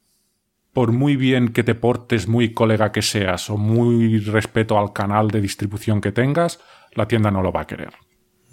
por 0.73 0.91
muy 0.91 1.15
bien 1.15 1.49
que 1.49 1.63
te 1.63 1.75
portes, 1.75 2.27
muy 2.27 2.53
colega 2.53 2.91
que 2.91 3.01
seas 3.01 3.49
o 3.49 3.57
muy 3.57 4.19
respeto 4.19 4.77
al 4.77 4.93
canal 4.93 5.29
de 5.29 5.41
distribución 5.41 6.01
que 6.01 6.11
tengas, 6.11 6.59
la 6.93 7.07
tienda 7.07 7.31
no 7.31 7.41
lo 7.41 7.51
va 7.51 7.61
a 7.61 7.67
querer. 7.67 7.93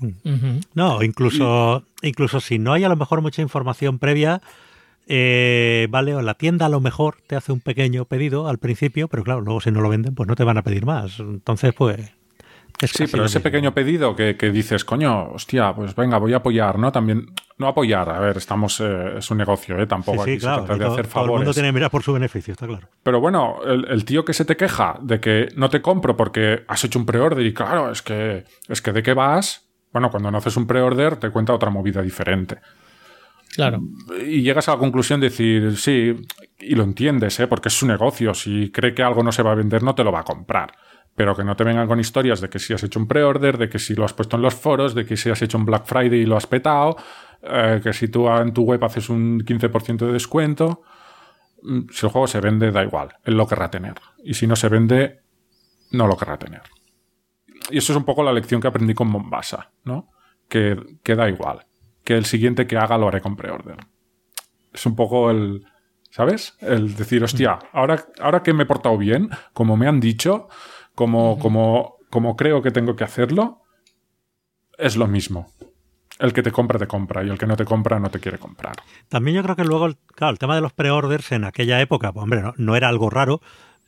Ujú. 0.00 0.60
No, 0.74 1.02
incluso, 1.02 1.84
incluso 2.02 2.40
si 2.40 2.58
no 2.58 2.72
hay 2.72 2.84
a 2.84 2.88
lo 2.88 2.96
mejor 2.96 3.20
mucha 3.20 3.42
información 3.42 3.98
previa, 3.98 4.40
eh, 5.06 5.88
vale, 5.90 6.14
o 6.14 6.22
la 6.22 6.34
tienda 6.34 6.66
a 6.66 6.68
lo 6.68 6.80
mejor 6.80 7.16
te 7.26 7.34
hace 7.34 7.50
un 7.52 7.60
pequeño 7.60 8.04
pedido 8.04 8.48
al 8.48 8.58
principio, 8.58 9.08
pero 9.08 9.24
claro, 9.24 9.40
luego 9.40 9.60
si 9.60 9.70
no 9.70 9.80
lo 9.80 9.88
venden, 9.88 10.14
pues 10.14 10.28
no 10.28 10.36
te 10.36 10.44
van 10.44 10.58
a 10.58 10.62
pedir 10.62 10.84
más. 10.86 11.18
Entonces, 11.18 11.72
pues. 11.74 12.12
Es 12.80 12.90
Sí, 12.90 13.04
pero 13.10 13.24
ese 13.24 13.40
pequeño 13.40 13.72
pedido 13.72 14.14
que, 14.14 14.36
que 14.36 14.50
dices, 14.50 14.84
coño, 14.84 15.30
hostia, 15.32 15.74
pues 15.74 15.94
venga, 15.94 16.18
voy 16.18 16.32
a 16.32 16.36
apoyar, 16.36 16.78
¿no? 16.78 16.92
También, 16.92 17.26
no 17.58 17.68
apoyar, 17.68 18.08
a 18.10 18.20
ver, 18.20 18.36
estamos, 18.36 18.80
eh, 18.80 19.18
es 19.18 19.30
un 19.30 19.38
negocio, 19.38 19.78
¿eh? 19.78 19.86
Tampoco 19.86 20.24
sí, 20.24 20.32
aquí 20.32 20.40
claro. 20.40 20.62
se 20.62 20.66
trata 20.66 20.74
de 20.74 20.84
todo, 20.84 20.92
hacer 20.92 21.06
todo 21.06 21.22
el 21.22 21.28
mundo 21.28 21.38
favores. 21.38 21.54
tiene 21.56 21.68
que 21.68 21.72
mirar 21.72 21.90
por 21.90 22.02
su 22.02 22.12
beneficio, 22.12 22.52
está 22.52 22.66
claro. 22.66 22.88
Pero 23.02 23.20
bueno, 23.20 23.58
el, 23.66 23.86
el 23.88 24.04
tío 24.04 24.24
que 24.24 24.32
se 24.32 24.44
te 24.44 24.56
queja 24.56 24.98
de 25.02 25.20
que 25.20 25.48
no 25.56 25.68
te 25.68 25.82
compro 25.82 26.16
porque 26.16 26.64
has 26.68 26.84
hecho 26.84 26.98
un 26.98 27.06
pre-order 27.06 27.44
y 27.44 27.52
claro, 27.52 27.90
es 27.90 28.02
que, 28.02 28.44
es 28.68 28.82
que 28.82 28.92
de 28.92 29.02
qué 29.02 29.14
vas, 29.14 29.68
bueno, 29.92 30.10
cuando 30.10 30.30
no 30.30 30.38
haces 30.38 30.56
un 30.56 30.66
pre-order 30.66 31.16
te 31.16 31.30
cuenta 31.30 31.52
otra 31.52 31.70
movida 31.70 32.02
diferente. 32.02 32.58
Claro. 33.54 33.80
Y 34.24 34.42
llegas 34.42 34.68
a 34.68 34.72
la 34.72 34.78
conclusión 34.78 35.20
de 35.20 35.30
decir, 35.30 35.76
sí, 35.76 36.14
y 36.60 36.74
lo 36.74 36.84
entiendes, 36.84 37.40
¿eh? 37.40 37.46
porque 37.46 37.68
es 37.68 37.74
su 37.74 37.86
negocio. 37.86 38.34
Si 38.34 38.70
cree 38.70 38.94
que 38.94 39.02
algo 39.02 39.22
no 39.22 39.32
se 39.32 39.42
va 39.42 39.52
a 39.52 39.54
vender, 39.54 39.82
no 39.82 39.94
te 39.94 40.04
lo 40.04 40.12
va 40.12 40.20
a 40.20 40.24
comprar. 40.24 40.72
Pero 41.18 41.34
que 41.34 41.42
no 41.42 41.56
te 41.56 41.64
vengan 41.64 41.88
con 41.88 41.98
historias 41.98 42.40
de 42.40 42.48
que 42.48 42.60
si 42.60 42.72
has 42.72 42.84
hecho 42.84 43.00
un 43.00 43.08
pre-order, 43.08 43.58
de 43.58 43.68
que 43.68 43.80
si 43.80 43.96
lo 43.96 44.04
has 44.04 44.12
puesto 44.12 44.36
en 44.36 44.42
los 44.42 44.54
foros, 44.54 44.94
de 44.94 45.04
que 45.04 45.16
si 45.16 45.28
has 45.28 45.42
hecho 45.42 45.58
un 45.58 45.64
Black 45.64 45.84
Friday 45.84 46.20
y 46.20 46.26
lo 46.26 46.36
has 46.36 46.46
petado, 46.46 46.96
eh, 47.42 47.80
que 47.82 47.92
si 47.92 48.06
tú 48.06 48.28
en 48.30 48.52
tu 48.54 48.62
web 48.62 48.84
haces 48.84 49.08
un 49.08 49.40
15% 49.40 50.06
de 50.06 50.12
descuento. 50.12 50.82
Mm, 51.60 51.88
Si 51.90 52.06
el 52.06 52.12
juego 52.12 52.28
se 52.28 52.40
vende, 52.40 52.70
da 52.70 52.84
igual, 52.84 53.08
él 53.24 53.34
lo 53.36 53.48
querrá 53.48 53.68
tener. 53.68 53.94
Y 54.22 54.34
si 54.34 54.46
no 54.46 54.54
se 54.54 54.68
vende, 54.68 55.22
no 55.90 56.06
lo 56.06 56.16
querrá 56.16 56.38
tener. 56.38 56.62
Y 57.68 57.78
eso 57.78 57.92
es 57.92 57.96
un 57.96 58.04
poco 58.04 58.22
la 58.22 58.32
lección 58.32 58.60
que 58.60 58.68
aprendí 58.68 58.94
con 58.94 59.08
Mombasa, 59.08 59.72
¿no? 59.82 60.10
Que, 60.48 60.76
que 61.02 61.16
da 61.16 61.28
igual. 61.28 61.66
Que 62.04 62.16
el 62.16 62.26
siguiente 62.26 62.68
que 62.68 62.76
haga 62.76 62.96
lo 62.96 63.08
haré 63.08 63.20
con 63.20 63.34
pre-order. 63.34 63.78
Es 64.72 64.86
un 64.86 64.94
poco 64.94 65.32
el. 65.32 65.66
¿Sabes? 66.10 66.56
El 66.60 66.94
decir, 66.94 67.22
hostia, 67.24 67.58
ahora, 67.72 68.04
ahora 68.20 68.42
que 68.42 68.54
me 68.54 68.62
he 68.62 68.66
portado 68.66 68.96
bien, 68.96 69.28
como 69.52 69.76
me 69.76 69.86
han 69.88 70.00
dicho, 70.00 70.48
como, 70.98 71.38
como, 71.38 71.94
como 72.10 72.34
creo 72.34 72.60
que 72.60 72.72
tengo 72.72 72.96
que 72.96 73.04
hacerlo, 73.04 73.62
es 74.76 74.96
lo 74.96 75.06
mismo. 75.06 75.46
El 76.18 76.32
que 76.32 76.42
te 76.42 76.50
compra, 76.50 76.76
te 76.76 76.88
compra, 76.88 77.22
y 77.22 77.28
el 77.28 77.38
que 77.38 77.46
no 77.46 77.56
te 77.56 77.64
compra, 77.64 78.00
no 78.00 78.10
te 78.10 78.18
quiere 78.18 78.38
comprar. 78.38 78.74
También 79.08 79.36
yo 79.36 79.44
creo 79.44 79.54
que 79.54 79.62
luego, 79.62 79.90
claro, 80.16 80.32
el 80.32 80.40
tema 80.40 80.56
de 80.56 80.60
los 80.60 80.72
pre-orders 80.72 81.30
en 81.30 81.44
aquella 81.44 81.80
época, 81.80 82.12
pues 82.12 82.24
hombre, 82.24 82.42
no, 82.42 82.52
no 82.56 82.74
era 82.74 82.88
algo 82.88 83.10
raro, 83.10 83.40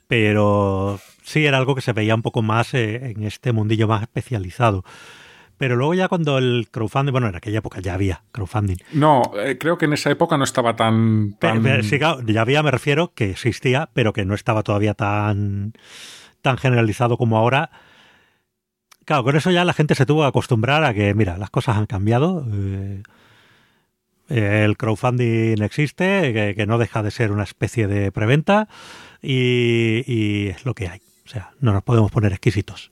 pero 0.06 1.00
sí 1.24 1.44
era 1.44 1.58
algo 1.58 1.74
que 1.74 1.80
se 1.80 1.92
veía 1.92 2.14
un 2.14 2.22
poco 2.22 2.42
más 2.42 2.74
eh, 2.74 3.10
en 3.10 3.24
este 3.24 3.50
mundillo 3.50 3.88
más 3.88 4.02
especializado. 4.02 4.84
Pero 5.58 5.74
luego 5.74 5.94
ya 5.94 6.06
cuando 6.06 6.38
el 6.38 6.68
crowdfunding, 6.70 7.10
bueno, 7.10 7.26
en 7.26 7.34
aquella 7.34 7.58
época 7.58 7.80
ya 7.80 7.94
había 7.94 8.22
crowdfunding. 8.30 8.76
No, 8.92 9.32
eh, 9.34 9.58
creo 9.58 9.78
que 9.78 9.86
en 9.86 9.94
esa 9.94 10.12
época 10.12 10.38
no 10.38 10.44
estaba 10.44 10.76
tan. 10.76 11.36
Sí, 11.82 11.98
claro, 11.98 12.22
ya 12.24 12.42
había, 12.42 12.62
me 12.62 12.70
refiero, 12.70 13.12
que 13.14 13.30
existía, 13.30 13.90
pero 13.94 14.12
que 14.12 14.24
no 14.24 14.34
estaba 14.34 14.62
todavía 14.62 14.94
tan, 14.94 15.74
tan 16.42 16.56
generalizado 16.58 17.16
como 17.16 17.36
ahora. 17.38 17.70
Claro, 19.04 19.24
con 19.24 19.36
eso 19.36 19.50
ya 19.50 19.64
la 19.64 19.72
gente 19.72 19.94
se 19.94 20.06
tuvo 20.06 20.22
que 20.22 20.28
acostumbrar 20.28 20.84
a 20.84 20.94
que, 20.94 21.14
mira, 21.14 21.36
las 21.38 21.50
cosas 21.50 21.76
han 21.76 21.86
cambiado. 21.86 22.46
eh, 22.52 23.02
el 24.28 24.76
crowdfunding 24.76 25.60
existe, 25.62 26.32
que, 26.32 26.54
que 26.56 26.66
no 26.66 26.78
deja 26.78 27.02
de 27.02 27.10
ser 27.10 27.32
una 27.32 27.42
especie 27.42 27.88
de 27.88 28.12
preventa 28.12 28.68
y, 29.20 30.04
y 30.06 30.48
es 30.48 30.64
lo 30.64 30.74
que 30.74 30.88
hay. 30.88 31.00
O 31.26 31.28
sea, 31.28 31.50
no 31.60 31.72
nos 31.72 31.82
podemos 31.82 32.10
poner 32.12 32.30
exquisitos. 32.32 32.90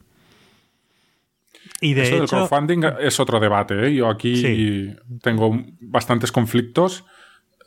Y 1.80 1.94
de 1.94 2.02
Eso 2.02 2.16
del 2.16 2.28
crowdfunding 2.28 2.80
es 3.00 3.20
otro 3.20 3.38
debate. 3.38 3.86
¿eh? 3.86 3.94
Yo 3.94 4.08
aquí 4.08 4.36
Sí. 4.36 4.96
tengo 5.22 5.56
bastantes 5.80 6.32
conflictos, 6.32 7.04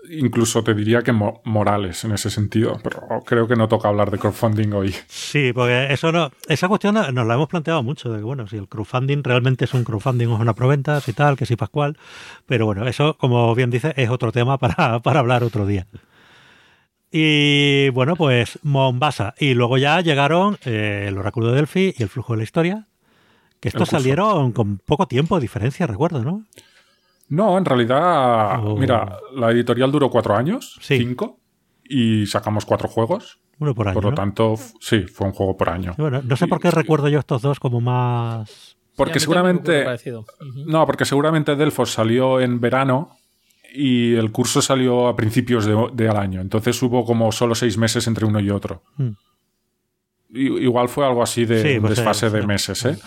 incluso 0.10 0.64
te 0.64 0.74
diría 0.74 1.02
que 1.02 1.12
mo- 1.12 1.42
morales 1.46 2.04
en 2.04 2.12
ese 2.14 2.30
sentido, 2.30 2.80
pero 2.84 3.02
creo 3.26 3.48
que 3.48 3.56
no 3.56 3.68
toca 3.68 3.88
hablar 3.90 4.10
de 4.12 4.18
crowdfunding 4.18 4.74
hoy. 4.74 4.96
Sí, 5.08 5.52
porque 5.54 5.92
eso 5.94 6.12
no, 6.12 6.32
esa 6.48 6.68
cuestión 6.68 6.96
nos 6.96 7.28
la 7.28 7.34
hemos 7.34 7.48
planteado 7.48 7.84
mucho, 7.84 8.12
de 8.12 8.18
que 8.20 8.24
bueno, 8.24 8.48
si 8.48 8.58
el 8.58 8.68
crowdfunding 8.68 9.24
realmente 9.24 9.66
es 9.66 9.74
un 9.74 9.84
crowdfunding 9.84 10.28
o 10.28 10.36
es 10.36 10.40
una 10.42 10.54
proventa, 10.54 11.00
si 11.02 11.14
tal, 11.14 11.36
que 11.38 11.46
si 11.46 11.56
Pascual, 11.56 11.98
pero 12.46 12.66
bueno, 12.66 12.88
eso, 12.88 13.16
como 13.18 13.54
bien 13.56 13.70
dice, 13.70 13.94
es 13.96 14.10
otro 14.10 14.32
tema 14.32 14.58
para, 14.58 15.00
para 15.04 15.20
hablar 15.20 15.44
otro 15.44 15.66
día. 15.66 15.86
Y 17.12 17.90
bueno, 17.90 18.16
pues 18.16 18.60
Mombasa. 18.64 19.34
Y 19.38 19.54
luego 19.54 19.78
ya 19.78 20.00
llegaron 20.02 20.58
eh, 20.66 21.06
el 21.10 21.18
oráculo 21.18 21.50
de 21.50 21.56
Delphi 21.56 21.94
y 21.98 22.04
el 22.04 22.10
flujo 22.10 22.34
de 22.34 22.38
la 22.38 22.44
historia, 22.44 22.88
que 23.60 23.68
estos 23.70 23.90
salieron 24.02 24.52
con 24.54 24.78
poco 24.78 25.08
tiempo 25.08 25.36
de 25.36 25.42
diferencia, 25.42 25.86
recuerdo, 25.88 26.24
¿no? 26.24 26.46
No, 27.32 27.58
en 27.58 27.66
realidad, 27.66 28.60
Oh. 28.66 28.76
mira, 28.78 29.18
la 29.36 29.52
editorial 29.52 29.92
duró 29.92 30.10
cuatro 30.10 30.36
años, 30.36 30.78
Sí. 30.82 30.98
cinco, 30.98 31.40
y 31.84 32.26
sacamos 32.28 32.66
cuatro 32.66 32.88
juegos. 32.90 33.40
Uno 33.60 33.74
por 33.76 33.88
año. 33.88 33.94
Por 33.94 34.04
lo 34.06 34.10
¿no? 34.12 34.16
tanto, 34.16 34.56
sí, 34.80 35.02
fue 35.04 35.28
un 35.28 35.34
juego 35.34 35.56
por 35.56 35.70
año. 35.70 35.94
Bueno, 35.98 36.22
no 36.24 36.36
sé 36.36 36.48
por 36.48 36.60
qué 36.60 36.68
Y- 36.70 36.72
recuerdo 36.72 37.08
yo 37.10 37.20
estos 37.20 37.42
dos 37.42 37.60
como 37.60 37.80
más... 37.80 38.76
Porque 38.96 39.14
Sí, 39.20 39.22
seguramente... 39.22 39.86
No, 40.68 40.86
porque 40.86 41.06
seguramente 41.06 41.56
Delfos 41.56 41.92
salió 41.92 42.40
en 42.42 42.60
verano 42.60 43.16
y 43.74 44.14
el 44.16 44.32
curso 44.32 44.62
salió 44.62 45.08
a 45.08 45.16
principios 45.16 45.66
de, 45.66 45.78
del 45.94 46.18
año. 46.18 46.42
Entonces 46.42 46.82
hubo 46.84 47.06
como 47.06 47.32
solo 47.32 47.56
seis 47.56 47.78
meses 47.78 48.06
entre 48.08 48.26
uno 48.26 48.40
y 48.42 48.50
otro. 48.50 48.84
I- 50.34 50.64
Igual 50.64 50.90
fue 50.90 51.06
algo 51.06 51.24
así 51.24 51.46
de 51.46 51.62
Sí, 51.62 51.76
un 51.78 51.82
pues, 51.84 51.96
desfase 51.96 52.30
de 52.30 52.46
meses, 52.46 52.84
¿eh? 52.86 52.98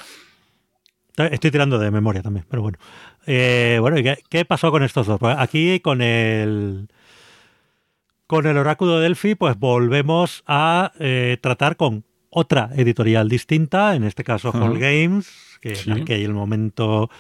Estoy 1.16 1.50
tirando 1.50 1.78
de 1.78 1.90
memoria 1.92 2.22
también, 2.22 2.44
pero 2.48 2.62
bueno. 2.62 2.78
Eh, 3.26 3.78
bueno, 3.80 3.98
¿y 3.98 4.02
qué, 4.02 4.18
qué 4.28 4.44
pasó 4.44 4.70
con 4.70 4.82
estos 4.82 5.06
dos? 5.06 5.18
Pues 5.18 5.36
aquí 5.38 5.80
con 5.80 6.02
el 6.02 6.88
con 8.26 8.46
el 8.46 8.56
oráculo 8.56 8.96
de 8.98 9.02
Delphi, 9.04 9.34
pues 9.34 9.58
volvemos 9.58 10.42
a 10.46 10.92
eh, 10.98 11.36
tratar 11.40 11.76
con 11.76 12.04
otra 12.30 12.70
editorial 12.74 13.28
distinta, 13.28 13.94
en 13.94 14.02
este 14.04 14.24
caso 14.24 14.48
Ujú. 14.48 14.58
Hall 14.58 14.78
Games, 14.78 15.58
que 15.60 15.74
Sí. 15.76 15.90
en 15.90 16.02
aquel 16.02 16.32
momento 16.32 17.10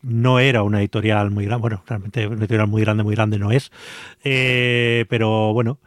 no 0.00 0.40
era 0.40 0.62
una 0.64 0.80
editorial 0.80 1.30
muy 1.30 1.44
grande, 1.44 1.60
bueno, 1.60 1.84
realmente 1.86 2.26
una 2.26 2.38
editorial 2.40 2.66
muy 2.66 2.82
grande, 2.82 3.04
muy 3.04 3.14
grande 3.14 3.38
no 3.38 3.52
es, 3.52 3.70
Eh, 4.24 5.04
pero 5.08 5.52
bueno, 5.52 5.78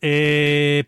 eh, 0.00 0.84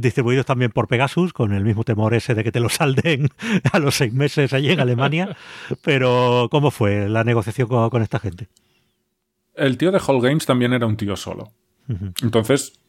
distribuidos 0.00 0.46
también 0.46 0.70
por 0.70 0.88
Pegasus, 0.88 1.32
con 1.32 1.52
el 1.52 1.64
mismo 1.64 1.84
temor 1.84 2.14
ese 2.14 2.34
de 2.34 2.44
que 2.44 2.52
te 2.52 2.60
lo 2.60 2.68
salden 2.68 3.28
a 3.72 3.78
los 3.78 3.94
seis 3.96 4.12
meses 4.12 4.52
allí 4.52 4.70
en 4.70 4.80
Alemania. 4.80 5.36
Pero, 5.82 6.48
¿cómo 6.50 6.70
fue 6.70 7.08
la 7.08 7.24
negociación 7.24 7.68
con, 7.68 7.90
con 7.90 8.02
esta 8.02 8.18
gente? 8.18 8.48
El 9.54 9.78
tío 9.78 9.92
de 9.92 10.00
Hall 10.00 10.20
Games 10.20 10.46
también 10.46 10.72
era 10.72 10.86
un 10.86 10.96
tío 10.96 11.14
solo. 11.16 11.52
Entonces, 12.22 12.80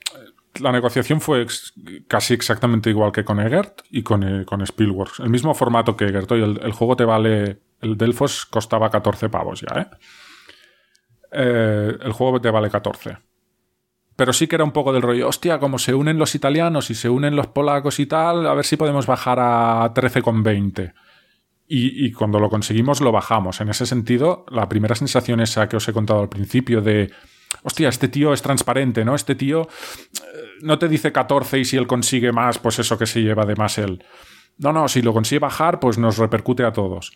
la 0.59 0.72
negociación 0.72 1.19
fue 1.22 1.41
ex- 1.41 1.73
casi 2.07 2.34
exactamente 2.34 2.89
igual 2.89 3.11
que 3.11 3.23
con 3.26 3.39
Egert 3.39 3.81
y 3.91 4.03
con, 4.03 4.23
eh, 4.23 4.45
con 4.45 4.61
Spielworks. 4.65 5.19
El 5.19 5.30
mismo 5.30 5.53
formato 5.53 5.95
que 5.97 6.05
Egert. 6.05 6.31
Oye, 6.31 6.43
el, 6.45 6.59
el 6.63 6.72
juego 6.72 6.95
te 6.95 7.03
vale. 7.05 7.59
El 7.81 7.97
Delfos 7.97 8.45
costaba 8.45 8.89
14 8.89 9.30
pavos 9.30 9.61
ya, 9.61 9.81
¿eh? 9.81 9.88
Eh, 11.31 11.97
El 12.01 12.11
juego 12.13 12.39
te 12.39 12.49
vale 12.49 12.69
14. 12.69 13.17
Pero 14.16 14.32
sí 14.32 14.48
que 14.48 14.56
era 14.56 14.64
un 14.64 14.72
poco 14.72 14.94
del 14.94 15.02
rollo, 15.02 15.28
hostia, 15.28 15.60
como 15.60 15.78
se 15.78 15.94
unen 15.94 16.18
los 16.18 16.36
italianos 16.36 16.90
y 16.90 16.96
se 16.96 17.10
unen 17.10 17.36
los 17.36 17.48
polacos 17.48 18.00
y 18.00 18.06
tal, 18.06 18.48
a 18.48 18.54
ver 18.54 18.66
si 18.66 18.78
podemos 18.78 19.08
bajar 19.08 19.40
a 19.40 19.94
13,20. 19.94 20.94
Y, 21.68 22.06
y 22.06 22.12
cuando 22.12 22.40
lo 22.40 22.50
conseguimos, 22.50 23.02
lo 23.02 23.12
bajamos. 23.12 23.60
En 23.60 23.70
ese 23.70 23.86
sentido, 23.86 24.46
la 24.50 24.70
primera 24.70 24.96
sensación 24.96 25.42
esa 25.42 25.68
que 25.68 25.78
os 25.78 25.88
he 25.88 25.94
contado 25.94 26.22
al 26.22 26.30
principio 26.30 26.82
de, 26.82 27.12
hostia, 27.64 27.90
este 27.90 28.08
tío 28.08 28.34
es 28.34 28.42
transparente, 28.42 29.04
¿no? 29.04 29.16
Este 29.16 29.36
tío 29.36 29.64
eh, 29.64 30.18
no 30.62 30.80
te 30.80 30.88
dice 30.88 31.12
14 31.12 31.60
y 31.60 31.66
si 31.66 31.78
él 31.78 31.88
consigue 31.88 32.32
más, 32.32 32.60
pues 32.60 32.80
eso 32.80 32.98
que 32.98 33.06
se 33.06 33.22
lleva 33.22 33.46
de 33.46 33.56
más 33.56 33.78
él. 33.78 34.04
No, 34.58 34.72
no, 34.72 34.88
si 34.88 35.02
lo 35.02 35.14
consigue 35.14 35.40
bajar, 35.40 35.80
pues 35.80 35.98
nos 35.98 36.18
repercute 36.18 36.64
a 36.64 36.72
todos. 36.72 37.12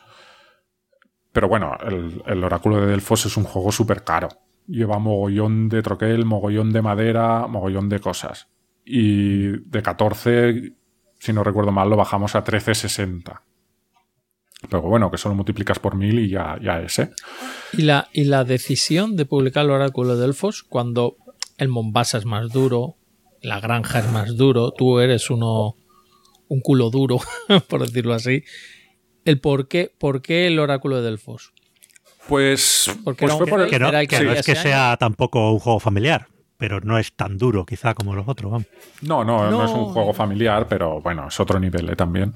Pero 1.31 1.47
bueno, 1.47 1.77
el, 1.85 2.21
el 2.25 2.43
oráculo 2.43 2.81
de 2.81 2.87
Delfos 2.87 3.25
es 3.25 3.37
un 3.37 3.43
juego 3.43 3.71
súper 3.71 4.03
caro. 4.03 4.29
Lleva 4.69 4.99
mogollón 4.99 5.67
de 5.67 5.81
troquel, 5.81 6.25
mogollón 6.25 6.71
de 6.71 6.81
madera, 6.81 7.47
mogollón 7.47 7.89
de 7.89 7.99
cosas. 7.99 8.47
Y 8.85 9.47
de 9.47 9.81
14, 9.81 10.73
si 11.19 11.33
no 11.33 11.43
recuerdo 11.43 11.71
mal, 11.71 11.89
lo 11.89 11.95
bajamos 11.95 12.35
a 12.35 12.43
13,60. 12.43 13.41
Pero 14.69 14.81
bueno, 14.81 15.09
que 15.09 15.17
solo 15.17 15.35
multiplicas 15.35 15.79
por 15.79 15.95
mil 15.95 16.19
y 16.19 16.29
ya, 16.29 16.57
ya 16.61 16.81
es, 16.81 16.99
¿eh? 16.99 17.11
Y 17.73 17.83
la, 17.83 18.09
y 18.13 18.25
la 18.25 18.43
decisión 18.43 19.15
de 19.15 19.25
publicar 19.25 19.65
el 19.65 19.71
oráculo 19.71 20.17
de 20.17 20.25
Elfos 20.25 20.63
cuando 20.63 21.15
el 21.57 21.69
Mombasa 21.69 22.17
es 22.17 22.25
más 22.25 22.49
duro, 22.51 22.97
la 23.41 23.59
granja 23.59 23.99
es 23.99 24.11
más 24.11 24.35
duro, 24.35 24.71
tú 24.71 24.99
eres 24.99 25.29
uno 25.29 25.75
un 26.49 26.61
culo 26.61 26.89
duro, 26.89 27.19
por 27.69 27.81
decirlo 27.81 28.13
así. 28.13 28.43
El 29.23 29.39
por 29.39 29.67
qué, 29.67 29.93
por 29.97 30.21
qué 30.21 30.47
el 30.47 30.59
oráculo 30.59 30.97
de 30.97 31.03
Delfos. 31.03 31.53
Pues, 32.29 32.91
Porque 33.03 33.25
pues 33.25 33.33
fue 33.37 33.47
por 33.47 33.61
el- 33.61 33.69
Que 33.69 33.79
no, 33.79 33.89
Era 33.89 34.01
el 34.01 34.07
que 34.07 34.15
que 34.17 34.23
no 34.23 34.29
había 34.29 34.39
es 34.41 34.45
que 34.45 34.55
sea 34.55 34.95
tampoco 34.97 35.51
un 35.51 35.59
juego 35.59 35.79
familiar, 35.79 36.27
pero 36.57 36.79
no 36.79 36.97
es 36.99 37.11
tan 37.13 37.37
duro 37.37 37.65
quizá 37.65 37.93
como 37.95 38.15
los 38.15 38.27
otros. 38.27 38.51
Vamos. 38.51 38.67
No, 39.01 39.23
no, 39.25 39.49
no, 39.49 39.57
No. 39.59 39.65
es 39.65 39.71
un 39.71 39.85
juego 39.85 40.13
familiar, 40.13 40.67
pero 40.69 41.01
bueno, 41.01 41.27
es 41.27 41.39
otro 41.39 41.59
nivel 41.59 41.89
¿eh? 41.89 41.95
también. 41.95 42.33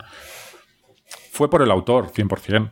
Fue 1.32 1.50
por 1.50 1.62
el 1.62 1.72
autor, 1.72 2.12
100%. 2.12 2.72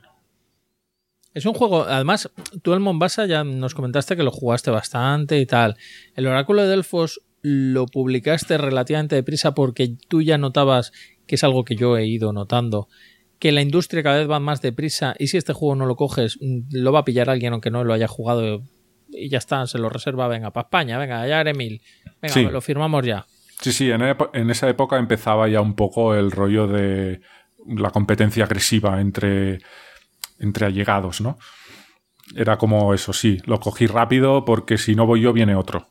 Es 1.33 1.45
un 1.45 1.53
juego, 1.53 1.83
además, 1.83 2.29
tú 2.61 2.73
el 2.73 2.81
Mombasa 2.81 3.25
ya 3.25 3.43
nos 3.43 3.73
comentaste 3.73 4.17
que 4.17 4.23
lo 4.23 4.31
jugaste 4.31 4.69
bastante 4.69 5.39
y 5.39 5.45
tal. 5.45 5.77
El 6.15 6.27
oráculo 6.27 6.61
de 6.63 6.67
Delfos 6.69 7.21
lo 7.41 7.85
publicaste 7.85 8.57
relativamente 8.57 9.15
deprisa 9.15 9.53
porque 9.53 9.95
tú 10.09 10.21
ya 10.21 10.37
notabas, 10.37 10.91
que 11.27 11.35
es 11.35 11.43
algo 11.43 11.63
que 11.63 11.75
yo 11.75 11.97
he 11.97 12.05
ido 12.05 12.33
notando, 12.33 12.89
que 13.41 13.51
la 13.51 13.61
industria 13.63 14.03
cada 14.03 14.19
vez 14.19 14.29
va 14.29 14.39
más 14.39 14.61
deprisa 14.61 15.15
y 15.17 15.25
si 15.27 15.35
este 15.37 15.51
juego 15.51 15.73
no 15.75 15.87
lo 15.87 15.95
coges, 15.95 16.37
mm, 16.39 16.59
lo 16.73 16.91
va 16.91 16.99
a 16.99 17.03
pillar 17.05 17.27
alguien 17.27 17.53
aunque 17.53 17.71
no 17.71 17.83
lo 17.83 17.91
haya 17.93 18.07
jugado 18.07 18.61
y 19.09 19.29
ya 19.29 19.39
está, 19.39 19.65
se 19.65 19.79
lo 19.79 19.89
reserva, 19.89 20.27
venga, 20.27 20.51
para 20.51 20.65
España, 20.67 20.99
venga, 20.99 21.27
ya 21.27 21.39
haré 21.39 21.55
mil, 21.55 21.81
venga, 22.21 22.33
Sí. 22.35 22.43
lo 22.45 22.61
firmamos 22.61 23.03
ya. 23.03 23.25
Sí, 23.59 23.71
sí, 23.73 23.89
en, 23.91 24.49
esa 24.51 24.69
época 24.69 24.97
empezaba 24.99 25.49
ya 25.49 25.59
un 25.59 25.75
poco 25.75 26.13
el 26.15 26.29
rollo 26.31 26.67
de 26.67 27.21
la 27.67 27.89
competencia 27.89 28.43
agresiva 28.45 29.01
entre, 29.01 29.59
entre 30.39 30.67
allegados, 30.67 31.19
¿no? 31.19 31.37
Era 32.35 32.57
como 32.57 32.93
eso, 32.93 33.11
sí, 33.11 33.39
lo 33.45 33.59
cogí 33.59 33.87
rápido 33.87 34.45
porque 34.45 34.77
si 34.77 34.93
no 34.95 35.05
voy 35.07 35.21
yo 35.21 35.33
viene 35.33 35.55
otro. 35.55 35.87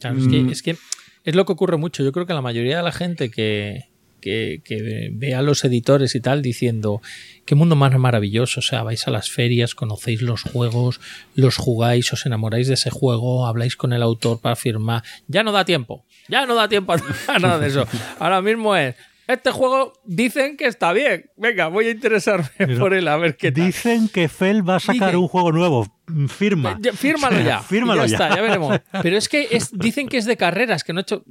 Claro, 0.00 0.18
es, 0.18 0.26
que, 0.26 0.40
Mm. 0.42 0.48
es 0.48 0.62
que 0.62 0.76
es 1.24 1.34
lo 1.36 1.44
que 1.44 1.52
ocurre 1.52 1.76
mucho. 1.76 2.02
Yo 2.02 2.12
creo 2.12 2.26
que 2.26 2.34
la 2.34 2.42
mayoría 2.42 2.78
de 2.78 2.82
la 2.82 2.92
gente 2.92 3.30
que, 3.30 3.91
que, 4.22 4.62
que 4.64 5.10
ve 5.12 5.34
a 5.34 5.42
los 5.42 5.62
editores 5.64 6.14
y 6.14 6.20
tal 6.20 6.40
diciendo 6.40 7.02
qué 7.44 7.54
mundo 7.54 7.76
más 7.76 7.92
maravilloso. 7.98 8.60
O 8.60 8.62
sea, 8.62 8.82
vais 8.82 9.06
a 9.06 9.10
las 9.10 9.28
ferias, 9.30 9.74
conocéis 9.74 10.22
los 10.22 10.42
juegos, 10.42 11.00
los 11.34 11.56
jugáis, 11.56 12.10
os 12.14 12.24
enamoráis 12.24 12.68
de 12.68 12.74
ese 12.74 12.88
juego, 12.88 13.46
habláis 13.46 13.76
con 13.76 13.92
el 13.92 14.02
autor 14.02 14.40
para 14.40 14.56
firmar. 14.56 15.02
Ya 15.28 15.42
no 15.42 15.52
da 15.52 15.66
tiempo. 15.66 16.06
Ya 16.28 16.46
no 16.46 16.54
da 16.54 16.68
tiempo 16.68 16.94
a 16.94 17.38
nada 17.38 17.58
de 17.58 17.68
eso. 17.68 17.86
Ahora 18.18 18.40
mismo 18.40 18.74
es. 18.74 18.94
Este 19.28 19.52
juego 19.52 19.92
dicen 20.04 20.56
que 20.56 20.66
está 20.66 20.92
bien. 20.92 21.30
Venga, 21.36 21.68
voy 21.68 21.86
a 21.86 21.90
interesarme 21.92 22.48
Pero 22.58 22.78
por 22.78 22.92
él 22.92 23.06
a 23.06 23.16
ver 23.16 23.36
qué 23.36 23.52
tal. 23.52 23.64
Dicen 23.66 24.08
que 24.08 24.28
Fel 24.28 24.68
va 24.68 24.76
a 24.76 24.80
sacar 24.80 25.10
Dicen- 25.10 25.16
un 25.20 25.28
juego 25.28 25.52
nuevo. 25.52 25.86
Mm, 26.08 26.26
Firma. 26.26 26.78
Ya, 26.82 26.92
Fírmalo 26.92 27.40
ya. 27.40 27.60
Fírmalo 27.62 28.04
ya. 28.04 28.08
ya. 28.08 28.14
está, 28.26 28.36
ya 28.36 28.42
veremos. 28.42 28.78
Pero 29.02 29.16
es 29.16 29.28
que 29.28 29.46
es- 29.52 29.70
dicen 29.72 30.08
que 30.08 30.18
es 30.18 30.24
de 30.26 30.36
carreras, 30.36 30.82
que 30.82 30.92
no 30.92 31.00
he 31.00 31.02
hecho. 31.02 31.24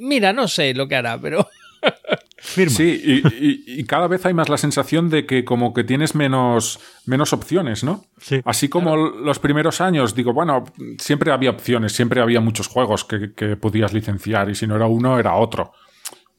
Mira, 0.00 0.34
no 0.34 0.48
sé 0.48 0.74
lo 0.74 0.86
que 0.86 0.96
hará, 0.96 1.18
pero. 1.18 1.48
Firma. 2.38 2.74
Sí, 2.76 3.00
y, 3.04 3.26
y- 3.44 3.80
y 3.80 3.84
cada 3.84 4.06
vez 4.06 4.24
hay 4.26 4.34
más 4.34 4.48
la 4.48 4.58
sensación 4.58 5.08
de 5.08 5.24
que 5.26 5.44
como 5.44 5.72
que 5.72 5.82
tienes 5.82 6.14
menos, 6.14 6.78
menos 7.06 7.32
opciones, 7.32 7.82
¿no? 7.84 8.04
Sí. 8.18 8.40
Así 8.44 8.68
como 8.68 8.96
los 8.96 9.38
primeros 9.38 9.80
años, 9.80 10.14
digo, 10.14 10.32
bueno, 10.34 10.64
siempre 10.98 11.32
había 11.32 11.50
opciones, 11.50 11.92
siempre 11.92 12.20
había 12.20 12.40
muchos 12.40 12.68
juegos 12.68 13.04
que, 13.04 13.32
que 13.32 13.56
podías 13.56 13.92
licenciar 13.94 14.50
y 14.50 14.54
si 14.54 14.66
no 14.66 14.76
era 14.76 14.86
uno, 14.86 15.18
era 15.18 15.34
otro. 15.36 15.72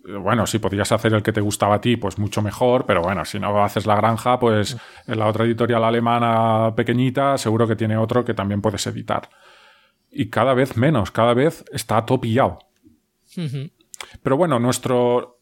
Bueno, 0.07 0.45
si 0.45 0.59
podías 0.59 0.91
hacer 0.91 1.13
el 1.15 1.23
que 1.23 1.33
te 1.33 1.41
gustaba 1.41 1.75
a 1.75 1.81
ti, 1.81 1.97
pues 1.97 2.19
mucho 2.19 2.43
mejor, 2.43 2.85
pero 2.85 3.01
bueno, 3.01 3.25
si 3.25 3.39
no 3.39 3.63
haces 3.63 3.87
la 3.87 3.95
granja, 3.95 4.37
pues 4.37 4.77
en 5.07 5.17
la 5.17 5.25
otra 5.25 5.45
editorial 5.45 5.83
alemana 5.83 6.75
pequeñita 6.75 7.39
seguro 7.39 7.67
que 7.67 7.75
tiene 7.75 7.97
otro 7.97 8.23
que 8.23 8.35
también 8.35 8.61
puedes 8.61 8.85
editar. 8.85 9.27
Y 10.11 10.29
cada 10.29 10.53
vez 10.53 10.77
menos, 10.77 11.09
cada 11.09 11.33
vez 11.33 11.65
está 11.73 12.05
todo 12.05 12.21
pillado. 12.21 12.59
Pero 14.21 14.37
bueno, 14.37 14.59
nuestro, 14.59 15.34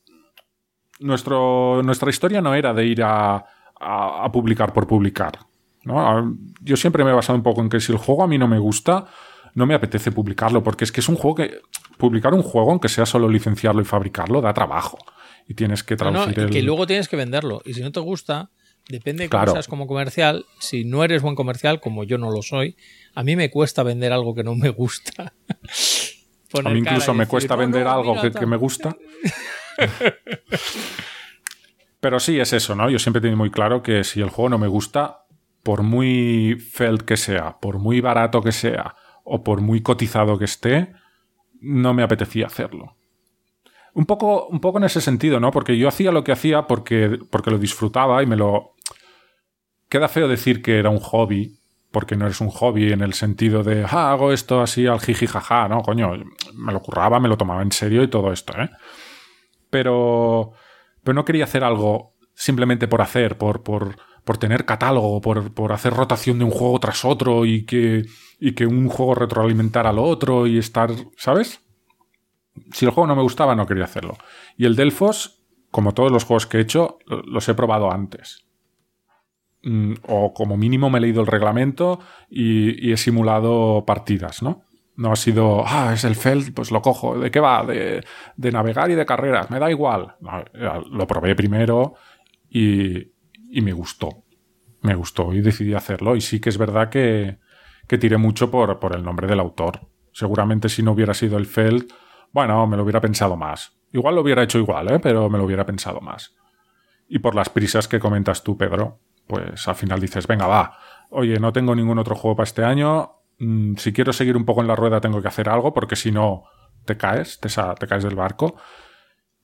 nuestro, 0.99 1.81
nuestra 1.83 2.09
historia 2.09 2.41
no 2.41 2.53
era 2.55 2.73
de 2.73 2.85
ir 2.85 3.03
a, 3.03 3.35
a- 3.79 4.25
a 4.25 4.31
publicar 4.31 4.73
por 4.73 4.87
publicar. 4.87 5.39
¿no? 5.83 5.99
A- 5.99 6.31
Yo 6.61 6.75
siempre 6.77 7.03
me 7.03 7.11
he 7.11 7.13
basado 7.13 7.35
un 7.37 7.43
poco 7.43 7.61
en 7.61 7.69
que 7.69 7.79
si 7.79 7.91
el 7.91 7.97
juego 7.97 8.23
a 8.23 8.27
mí 8.27 8.37
no 8.37 8.47
me 8.47 8.59
gusta, 8.59 9.05
no 9.55 9.65
me 9.65 9.73
apetece 9.75 10.11
publicarlo, 10.11 10.63
porque 10.63 10.83
es 10.83 10.91
que 10.91 11.01
es 11.01 11.09
un 11.09 11.15
juego 11.15 11.35
que. 11.35 11.59
Publicar 11.97 12.33
un 12.33 12.41
juego, 12.41 12.71
aunque 12.71 12.89
sea 12.89 13.05
solo 13.05 13.29
licenciarlo 13.29 13.79
y 13.81 13.85
fabricarlo, 13.85 14.41
da 14.41 14.53
trabajo. 14.53 14.97
y 15.47 15.53
tienes 15.53 15.83
que 15.83 15.95
No, 15.95 16.05
no, 16.11 16.23
traducir 16.25 16.55
y 16.55 16.59
el... 16.59 16.65
luego 16.65 16.87
tienes 16.87 17.07
que 17.07 17.15
venderlo. 17.15 17.61
Y 17.65 17.73
si 17.75 17.81
no 17.81 17.91
te 17.91 17.99
gusta, 17.99 18.49
depende 18.89 19.23
de 19.25 19.29
cómo 19.29 19.41
Claro. 19.43 19.51
seas 19.53 19.67
como 19.67 19.85
comercial. 19.87 20.45
Si 20.59 20.85
no 20.85 21.03
eres 21.03 21.21
buen 21.21 21.35
comercial, 21.35 21.79
como 21.79 22.03
yo 22.03 22.17
no 22.17 22.31
lo 22.31 22.41
soy, 22.41 22.75
a 23.13 23.23
mí 23.23 23.35
me 23.35 23.49
cuesta 23.51 23.83
vender 23.83 24.11
algo 24.11 24.33
que 24.33 24.43
no 24.43 24.55
me 24.55 24.69
gusta. 24.69 25.33
A 26.65 26.69
mí 26.69 26.79
incluso 26.79 27.13
me 27.13 27.19
decir, 27.21 27.29
cuesta 27.31 27.55
"No, 27.55 27.59
vender 27.61 27.83
no, 27.85 27.91
algo 27.91 28.21
que, 28.21 28.29
tal". 28.31 28.39
que 28.41 28.45
me 28.47 28.57
gusta. 28.57 28.95
Pero 31.99 32.19
sí 32.19 32.39
es 32.39 32.53
eso, 32.53 32.75
¿no? 32.75 32.89
Yo 32.89 32.99
siempre 32.99 33.19
he 33.19 33.21
tenido 33.21 33.37
muy 33.37 33.49
claro 33.49 33.81
que 33.81 34.03
si 34.03 34.21
el 34.21 34.29
juego 34.29 34.49
no 34.49 34.57
me 34.57 34.67
gusta, 34.67 35.25
por 35.63 35.83
muy 35.83 36.57
felt 36.59 37.03
que 37.03 37.17
sea, 37.17 37.57
por 37.59 37.79
muy 37.79 38.01
barato 38.01 38.41
que 38.41 38.51
sea, 38.51 38.95
o 39.23 39.43
por 39.43 39.61
muy 39.61 39.81
cotizado 39.81 40.37
que 40.37 40.45
esté, 40.45 40.93
no 41.61 41.93
me 41.93 42.03
apetecía 42.03 42.47
hacerlo. 42.47 42.97
Un 43.93 44.05
poco, 44.05 44.47
un 44.47 44.59
poco 44.59 44.79
en 44.79 44.83
ese 44.85 45.01
sentido, 45.01 45.39
¿no? 45.39 45.51
Porque 45.51 45.77
yo 45.77 45.87
hacía 45.87 46.11
lo 46.11 46.23
que 46.23 46.31
hacía 46.31 46.67
porque, 46.67 47.19
porque 47.29 47.51
lo 47.51 47.57
disfrutaba 47.57 48.21
y 48.21 48.25
me 48.25 48.35
lo. 48.35 48.73
Queda 49.87 50.09
feo 50.09 50.27
decir 50.27 50.61
que 50.61 50.79
era 50.79 50.89
un 50.89 50.99
hobby, 50.99 51.59
porque 51.91 52.15
no 52.15 52.25
eres 52.25 52.41
un 52.41 52.49
hobby 52.49 52.91
en 52.91 53.01
el 53.01 53.13
sentido 53.13 53.63
de, 53.63 53.85
ah, 53.85 54.11
hago 54.11 54.33
esto 54.33 54.61
así 54.61 54.87
al 54.87 54.99
jiji 54.99 55.27
jaja, 55.27 55.67
no, 55.67 55.81
coño, 55.83 56.11
me 56.55 56.73
lo 56.73 56.81
curraba, 56.81 57.19
me 57.19 57.29
lo 57.29 57.37
tomaba 57.37 57.61
en 57.61 57.71
serio 57.71 58.01
y 58.01 58.07
todo 58.07 58.33
esto, 58.33 58.59
¿eh? 58.59 58.69
Pero, 59.73 60.51
pero 61.03 61.15
no 61.15 61.25
quería 61.25 61.45
hacer 61.45 61.63
algo 61.63 62.13
simplemente 62.35 62.87
por 62.87 63.01
hacer, 63.01 63.39
por, 63.39 63.63
por, 63.63 63.95
por 64.23 64.37
tener 64.37 64.65
catálogo, 64.65 65.19
por, 65.19 65.51
por 65.53 65.73
hacer 65.73 65.93
rotación 65.93 66.37
de 66.37 66.45
un 66.45 66.51
juego 66.51 66.79
tras 66.79 67.03
otro 67.03 67.43
y 67.45 67.65
que, 67.65 68.05
y 68.39 68.51
que 68.53 68.67
un 68.67 68.87
juego 68.87 69.15
retroalimentara 69.15 69.89
al 69.89 69.97
otro 69.97 70.45
y 70.45 70.59
estar, 70.59 70.91
¿sabes? 71.17 71.59
Si 72.71 72.85
el 72.85 72.91
juego 72.91 73.07
no 73.07 73.15
me 73.15 73.23
gustaba, 73.23 73.55
no 73.55 73.65
quería 73.65 73.85
hacerlo. 73.85 74.15
Y 74.57 74.65
el 74.65 74.75
Delfos, 74.75 75.41
como 75.71 75.93
todos 75.95 76.11
los 76.11 76.23
juegos 76.23 76.45
que 76.45 76.57
he 76.57 76.61
hecho, 76.61 76.99
lo- 77.07 77.23
los 77.23 77.49
he 77.49 77.55
probado 77.55 77.91
antes. 77.91 78.45
Mm, 79.63 79.93
O 80.07 80.33
como 80.35 80.55
mínimo 80.55 80.89
me 80.91 80.99
he 80.99 81.01
leído 81.01 81.21
el 81.21 81.27
reglamento 81.27 81.99
y 82.29 82.91
he 82.91 82.97
simulado 82.97 83.85
partidas, 83.87 84.43
¿no? 84.43 84.61
No 84.95 85.11
ha 85.11 85.15
sido, 85.15 85.63
ah, 85.65 85.91
es 85.93 86.03
el 86.03 86.15
Feld, 86.15 86.53
pues 86.53 86.71
lo 86.71 86.81
cojo. 86.81 87.17
¿De 87.17 87.31
qué 87.31 87.39
va? 87.39 87.65
De, 87.65 88.03
de 88.35 88.51
navegar 88.51 88.91
y 88.91 88.95
de 88.95 89.05
carreras, 89.05 89.49
me 89.49 89.59
da 89.59 89.71
igual. 89.71 90.15
Lo 90.91 91.07
probé 91.07 91.35
primero 91.35 91.95
y, 92.49 93.11
y 93.49 93.61
me 93.61 93.73
gustó. 93.73 94.23
Me 94.81 94.95
gustó 94.95 95.33
y 95.33 95.41
decidí 95.41 95.73
hacerlo. 95.73 96.15
Y 96.15 96.21
sí 96.21 96.39
que 96.39 96.49
es 96.49 96.57
verdad 96.57 96.89
que, 96.89 97.39
que 97.87 97.97
tiré 97.97 98.17
mucho 98.17 98.51
por, 98.51 98.79
por 98.79 98.95
el 98.95 99.03
nombre 99.03 99.27
del 99.27 99.39
autor. 99.39 99.87
Seguramente 100.11 100.69
si 100.69 100.83
no 100.83 100.91
hubiera 100.91 101.13
sido 101.13 101.37
el 101.37 101.47
Feld, 101.47 101.91
bueno, 102.31 102.65
me 102.67 102.77
lo 102.77 102.83
hubiera 102.83 103.01
pensado 103.01 103.35
más. 103.35 103.77
Igual 103.91 104.15
lo 104.15 104.21
hubiera 104.21 104.43
hecho 104.43 104.57
igual, 104.57 104.91
¿eh? 104.91 104.99
pero 104.99 105.29
me 105.29 105.37
lo 105.37 105.45
hubiera 105.45 105.65
pensado 105.65 106.01
más. 106.01 106.35
Y 107.07 107.19
por 107.19 107.35
las 107.35 107.49
prisas 107.49 107.87
que 107.87 107.99
comentas 107.99 108.43
tú, 108.43 108.57
Pedro, 108.57 108.99
pues 109.27 109.67
al 109.67 109.75
final 109.75 109.99
dices, 109.99 110.25
venga, 110.27 110.47
va, 110.47 110.77
oye, 111.09 111.39
no 111.39 111.53
tengo 111.53 111.75
ningún 111.75 111.99
otro 111.99 112.15
juego 112.15 112.35
para 112.35 112.45
este 112.45 112.63
año, 112.63 113.22
mm, 113.45 113.75
si 113.77 113.93
quiero 113.93 114.13
seguir 114.13 114.37
un 114.37 114.45
poco 114.45 114.61
en 114.61 114.67
la 114.67 114.75
rueda 114.75 115.01
tengo 115.01 115.21
que 115.21 115.27
hacer 115.27 115.49
algo, 115.49 115.73
porque 115.73 115.95
si 115.95 116.11
no, 116.11 116.43
te 116.85 116.97
caes, 116.97 117.39
te, 117.39 117.49
te 117.49 117.87
caes 117.87 118.03
del 118.03 118.15
barco. 118.15 118.55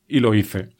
Y 0.08 0.20
lo 0.22 0.34
hice. 0.34 0.72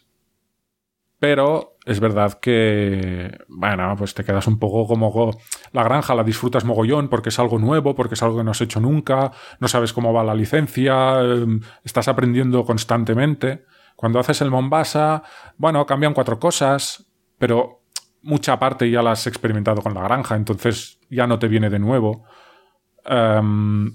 Pero 1.20 1.76
es 1.86 2.00
verdad 2.00 2.40
que, 2.40 3.38
bueno, 3.50 3.94
pues 3.98 4.14
te 4.14 4.24
quedas 4.24 4.48
un 4.48 4.58
poco 4.58 4.88
como 4.88 5.12
go- 5.12 5.38
la 5.74 5.84
granja, 5.84 6.16
la 6.16 6.24
disfrutas 6.24 6.64
mogollón 6.64 7.10
porque 7.10 7.28
es 7.30 7.40
algo 7.40 7.60
nuevo, 7.60 7.94
porque 7.94 8.14
es 8.14 8.24
algo 8.24 8.38
que 8.38 8.44
no 8.46 8.52
has 8.52 8.62
hecho 8.62 8.80
nunca, 8.80 9.32
no 9.60 9.68
sabes 9.68 9.92
cómo 9.92 10.14
va 10.14 10.24
la 10.24 10.34
licencia, 10.34 11.20
em, 11.22 11.60
estás 11.84 12.08
aprendiendo 12.08 12.64
constantemente. 12.64 13.66
Cuando 13.98 14.20
haces 14.20 14.40
el 14.42 14.50
Mombasa, 14.50 15.24
bueno, 15.58 15.86
cambian 15.86 16.14
cuatro 16.14 16.40
cosas, 16.40 17.06
pero 17.38 17.82
mucha 18.22 18.58
parte 18.58 18.90
ya 18.90 19.02
la 19.02 19.12
has 19.12 19.28
experimentado 19.28 19.82
con 19.82 19.94
la 19.94 20.04
granja, 20.04 20.36
entonces 20.38 21.00
ya 21.10 21.28
no 21.28 21.38
te 21.38 21.50
viene 21.50 21.70
de 21.70 21.80
nuevo. 21.80 22.24
Em, 23.06 23.94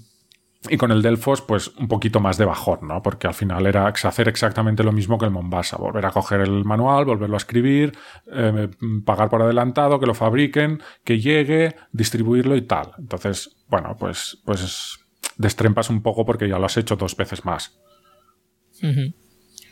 y 0.69 0.77
con 0.77 0.91
el 0.91 1.01
Delfos, 1.01 1.41
pues 1.41 1.67
un 1.77 1.87
poquito 1.87 2.19
más 2.19 2.37
de 2.37 2.45
bajón, 2.45 2.87
¿no? 2.87 3.01
Porque 3.01 3.27
al 3.27 3.33
final 3.33 3.67
era 3.67 3.87
hacer 3.87 4.27
exactamente 4.27 4.83
lo 4.83 4.91
mismo 4.91 5.17
que 5.17 5.25
el 5.25 5.31
Mombasa. 5.31 5.77
Volver 5.77 6.05
a 6.05 6.11
coger 6.11 6.41
el 6.41 6.65
manual, 6.65 7.05
volverlo 7.05 7.35
a 7.35 7.37
escribir, 7.37 7.93
eh, 8.31 8.69
pagar 9.05 9.29
por 9.29 9.41
adelantado, 9.41 9.99
que 9.99 10.07
lo 10.07 10.13
fabriquen, 10.13 10.81
que 11.03 11.19
llegue, 11.19 11.75
distribuirlo 11.91 12.55
y 12.55 12.63
tal. 12.63 12.91
Entonces, 12.97 13.55
bueno, 13.67 13.95
pues, 13.99 14.39
pues 14.45 14.99
destrempas 15.37 15.89
un 15.89 16.01
poco 16.01 16.25
porque 16.25 16.47
ya 16.47 16.57
lo 16.57 16.65
has 16.65 16.77
hecho 16.77 16.95
dos 16.95 17.15
veces 17.15 17.45
más. 17.45 17.77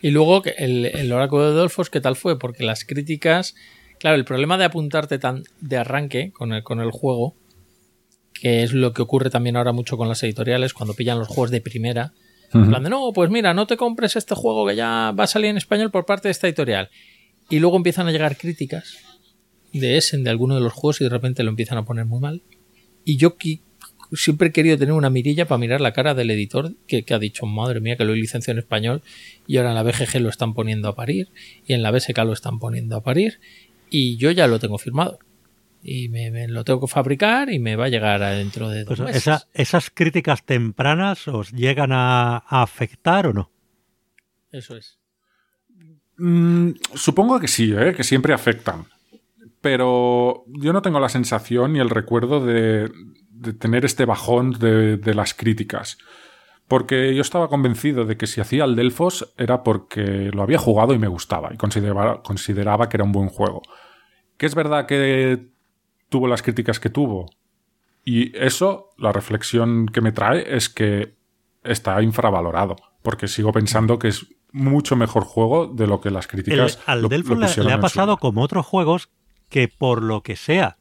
Y 0.02 0.12
luego 0.12 0.44
el, 0.58 0.86
el 0.86 1.12
oráculo 1.12 1.50
de 1.50 1.56
Dolfos, 1.56 1.90
¿qué 1.90 2.02
tal 2.02 2.16
fue? 2.16 2.38
Porque 2.38 2.64
las 2.64 2.86
críticas. 2.86 3.56
Claro, 4.00 4.18
el 4.18 4.26
problema 4.26 4.58
de 4.58 4.66
apuntarte 4.66 5.18
tan 5.18 5.44
de 5.62 5.78
arranque 5.78 6.32
con 6.34 6.52
el, 6.52 6.64
con 6.64 6.80
el 6.82 6.92
juego, 6.92 7.36
que 8.44 8.62
es 8.62 8.74
lo 8.74 8.92
que 8.92 9.02
ocurre 9.02 9.30
también 9.30 9.56
ahora 9.56 9.72
mucho 9.72 9.96
con 9.96 10.10
las 10.10 10.22
editoriales, 10.22 10.74
cuando 10.74 10.94
pillan 10.94 11.18
los 11.18 11.30
juegos 11.30 11.50
de 11.50 11.62
primera. 11.62 12.12
En 12.54 12.68
plan 12.68 12.84
de, 12.84 12.90
no, 12.90 13.14
pues 13.14 13.30
mira, 13.30 13.54
no 13.54 13.68
te 13.68 13.78
compres 13.78 14.18
este 14.18 14.36
juego 14.36 14.68
que 14.68 14.76
ya 14.76 15.14
va 15.18 15.24
a 15.24 15.28
salir 15.28 15.50
en 15.50 15.56
español 15.56 15.92
por 15.92 16.06
parte 16.06 16.28
de 16.28 16.34
esta 16.34 16.48
editorial. 16.48 16.90
Y 17.50 17.60
luego 17.60 17.78
empiezan 17.78 18.06
a 18.10 18.12
llegar 18.12 18.36
críticas 18.36 18.98
de 19.72 19.96
Essen, 19.96 20.26
de 20.26 20.30
alguno 20.30 20.56
de 20.56 20.62
los 20.62 20.74
juegos, 20.74 21.00
y 21.00 21.06
de 21.06 21.10
repente 21.10 21.42
lo 21.42 21.52
empiezan 21.52 21.78
a 21.78 21.86
poner 21.86 22.04
muy 22.04 22.20
mal. 22.20 22.42
Y 23.06 23.16
yo 23.16 23.38
siempre 24.12 24.50
he 24.50 24.52
querido 24.52 24.78
tener 24.78 24.94
una 24.94 25.10
mirilla 25.10 25.48
para 25.48 25.58
mirar 25.58 25.80
la 25.80 25.94
cara 25.94 26.14
del 26.14 26.30
editor 26.30 26.76
que, 26.86 27.04
que 27.04 27.14
ha 27.14 27.20
dicho, 27.20 27.46
madre 27.46 27.80
mía, 27.80 27.96
que 27.96 28.04
lo 28.04 28.12
he 28.12 28.18
licenciado 28.18 28.60
en 28.60 28.64
español 28.64 29.04
y 29.48 29.56
ahora 29.56 29.70
en 29.70 29.76
la 29.76 29.84
BGG 29.84 30.20
lo 30.20 30.28
están 30.28 30.54
poniendo 30.54 30.90
a 30.90 30.96
parir 30.96 31.30
y 31.66 31.76
en 31.76 31.82
la 31.82 31.92
BSK 31.92 32.18
lo 32.26 32.34
están 32.34 32.60
poniendo 32.60 32.98
a 32.98 33.04
parir 33.04 33.40
y 33.90 34.18
yo 34.18 34.32
ya 34.32 34.48
lo 34.48 34.60
tengo 34.60 34.78
firmado. 34.78 35.20
Y 35.86 36.08
me, 36.08 36.32
me 36.32 36.48
lo 36.48 36.64
tengo 36.64 36.80
que 36.80 36.88
fabricar 36.88 37.50
y 37.52 37.60
me 37.60 37.76
va 37.76 37.86
a 37.86 37.90
llegar 37.90 38.22
dentro 38.22 38.70
de 38.70 38.80
dos 38.86 38.98
Pues 38.98 39.00
meses. 39.02 39.18
esa- 39.28 39.48
¿Esas 39.54 39.90
críticas 39.90 40.44
tempranas 40.46 41.28
os 41.28 41.52
llegan 41.52 41.92
a, 41.92 42.38
a 42.38 42.62
afectar 42.64 43.28
o 43.28 43.34
no? 43.34 43.52
Eso 44.52 44.78
es. 44.78 44.98
Mm, 46.18 46.72
supongo 46.94 47.40
que 47.40 47.48
sí, 47.48 47.74
¿eh? 47.76 47.94
que 47.96 48.04
siempre 48.04 48.34
afectan. 48.34 48.86
Pero 49.62 50.44
yo 50.48 50.74
no 50.74 50.82
tengo 50.82 51.00
la 51.00 51.10
sensación 51.10 51.74
ni 51.74 51.80
el 51.80 51.90
recuerdo 51.90 52.46
de, 52.46 52.90
de 53.30 53.54
tener 53.54 53.86
este 53.86 54.06
bajón 54.06 54.52
de, 54.52 54.98
de 54.98 55.14
las 55.14 55.34
críticas. 55.34 55.98
Porque 56.68 57.14
yo 57.14 57.22
estaba 57.22 57.50
convencido 57.50 58.06
de 58.06 58.16
que 58.18 58.28
si 58.28 58.42
hacía 58.42 58.64
el 58.64 58.76
Delfos 58.76 59.34
era 59.38 59.64
porque 59.64 60.32
lo 60.34 60.44
había 60.44 60.58
jugado 60.60 60.94
y 60.94 61.00
me 61.00 61.08
gustaba 61.08 61.54
y 61.54 61.58
consideraba, 61.58 62.24
consideraba 62.24 62.88
que 62.90 62.98
era 62.98 63.04
un 63.04 63.12
buen 63.12 63.28
juego. 63.30 63.62
Que 64.38 64.46
es 64.46 64.56
verdad 64.56 64.86
que 64.86 65.48
tuvo 66.14 66.28
las 66.28 66.42
críticas 66.44 66.80
que 66.80 66.90
tuvo. 66.92 67.26
Y 68.06 68.38
eso, 68.38 68.90
la 68.98 69.12
reflexión 69.12 69.88
que 69.88 70.02
me 70.02 70.12
trae 70.12 70.56
es 70.56 70.70
que 70.70 71.16
está 71.64 72.02
infravalorado. 72.04 72.76
Porque 73.02 73.28
sigo 73.28 73.52
pensando 73.52 73.98
que 73.98 74.10
es 74.10 74.28
mucho 74.52 74.96
mejor 74.96 75.24
juego 75.24 75.66
de 75.68 75.88
lo 75.88 76.00
que 76.02 76.12
las 76.12 76.26
El- 76.26 76.32
críticas 76.32 76.80
al 76.86 77.02
lo- 77.02 77.10
le, 77.68 77.74
ha 77.74 77.78
su 77.78 77.82
pasado 77.82 78.18
como 78.18 78.42
otros 78.44 78.66
juegos 78.66 79.10
que 79.50 79.68
por 79.68 80.04
lo 80.04 80.22
que 80.22 80.36
sea. 80.36 80.78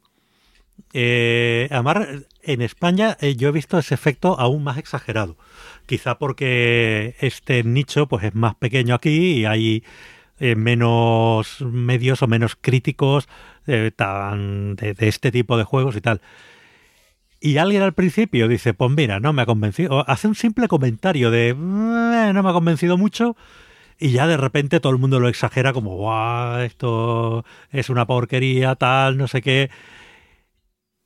eh, 0.93 1.67
además, 1.71 2.07
en 2.41 2.61
España 2.61 3.17
eh, 3.21 3.35
yo 3.35 3.49
he 3.49 3.51
visto 3.51 3.77
ese 3.77 3.93
efecto 3.95 4.39
aún 4.39 4.63
más 4.63 4.77
exagerado. 4.77 5.37
Quizá 5.85 6.17
porque 6.19 7.15
este 7.19 7.63
nicho 7.63 8.07
pues 8.07 8.23
es 8.25 8.35
más 8.35 8.55
pequeño 8.55 8.95
aquí 8.95 9.39
y 9.41 9.45
hay 9.45 9.83
eh, 10.39 10.55
menos 10.55 11.61
medios 11.61 12.21
o 12.21 12.27
menos 12.27 12.57
críticos 12.59 13.27
de, 13.65 14.95
este 14.99 15.31
tipo 15.31 15.57
de 15.57 15.63
juegos 15.63 15.95
y 15.95 16.01
tal. 16.01 16.21
Y 17.39 17.57
alguien 17.57 17.81
al 17.81 17.93
principio 17.93 18.47
dice, 18.47 18.73
pues 18.73 18.91
mira, 18.91 19.19
no 19.19 19.33
me 19.33 19.41
ha 19.41 19.45
convencido. 19.45 20.09
Hace 20.09 20.27
un 20.27 20.35
simple 20.35 20.67
comentario 20.67 21.29
de, 21.29 21.49
"Eh, 21.49 21.53
no 21.55 22.43
me 22.43 22.49
ha 22.49 22.53
convencido 22.53 22.97
mucho. 22.97 23.35
Y 23.99 24.11
ya 24.11 24.27
de 24.27 24.37
repente 24.37 24.79
todo 24.79 24.91
el 24.93 24.99
mundo 24.99 25.19
lo 25.19 25.29
exagera 25.29 25.73
como, 25.73 25.95
guau, 25.95 26.59
esto 26.61 27.45
es 27.71 27.89
una 27.89 28.05
porquería, 28.07 28.75
tal, 28.75 29.17
no 29.17 29.27
sé 29.27 29.41
qué. 29.41 29.69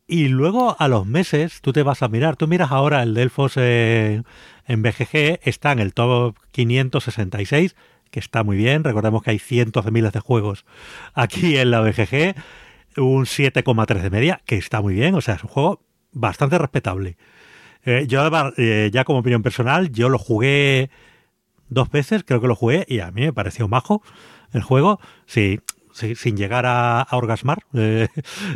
Y 0.08 0.30
luego 0.30 0.76
a 0.80 0.88
los 0.88 1.06
meses 1.06 1.60
tú 1.62 1.74
te 1.74 1.84
vas 1.84 2.02
a 2.02 2.08
mirar, 2.08 2.38
tú 2.38 2.48
miras 2.48 2.72
ahora 2.72 3.04
el 3.04 3.14
Delfos 3.14 3.54
eh, 3.58 4.24
en 4.66 4.82
BGG, 4.82 5.42
está 5.44 5.74
en 5.74 5.80
el 5.80 5.94
top 5.94 6.38
566, 6.52 7.76
que 8.10 8.20
está 8.20 8.44
muy 8.44 8.58
bien, 8.58 8.84
recordemos 8.84 9.24
que 9.24 9.32
hay 9.32 9.40
cientos 9.40 9.86
de 9.86 9.92
miles 9.92 10.14
de 10.14 10.20
juegos 10.20 10.66
aquí 11.14 11.58
en 11.58 11.72
la 11.72 11.82
BGG, 11.82 12.36
un 12.98 13.26
7,3 13.26 14.02
de 14.02 14.10
media, 14.10 14.42
que 14.46 14.58
está 14.58 14.82
muy 14.82 14.94
bien, 14.94 15.16
o 15.16 15.22
sea, 15.22 15.36
es 15.36 15.44
un 15.44 15.50
juego 15.50 15.82
bastante 16.12 16.58
respetable. 16.58 17.18
Eh, 17.86 18.06
yo 18.08 18.22
eh, 18.58 18.90
ya 18.92 19.04
como 19.04 19.20
opinión 19.20 19.44
personal, 19.44 19.92
yo 19.92 20.10
lo 20.10 20.18
jugué 20.18 20.90
dos 21.70 21.90
veces, 21.90 22.24
creo 22.24 22.42
que 22.42 22.48
lo 22.48 22.56
jugué, 22.56 22.86
y 22.88 23.00
a 23.00 23.12
mí 23.12 23.22
me 23.22 23.34
pareció 23.34 23.68
majo 23.68 24.02
el 24.54 24.62
juego. 24.62 25.00
Sí, 25.26 25.60
sí, 25.94 26.16
sin 26.16 26.38
llegar 26.38 26.66
a, 26.66 27.02
a 27.02 27.18
orgasmar, 27.18 27.60
eh, 27.74 28.08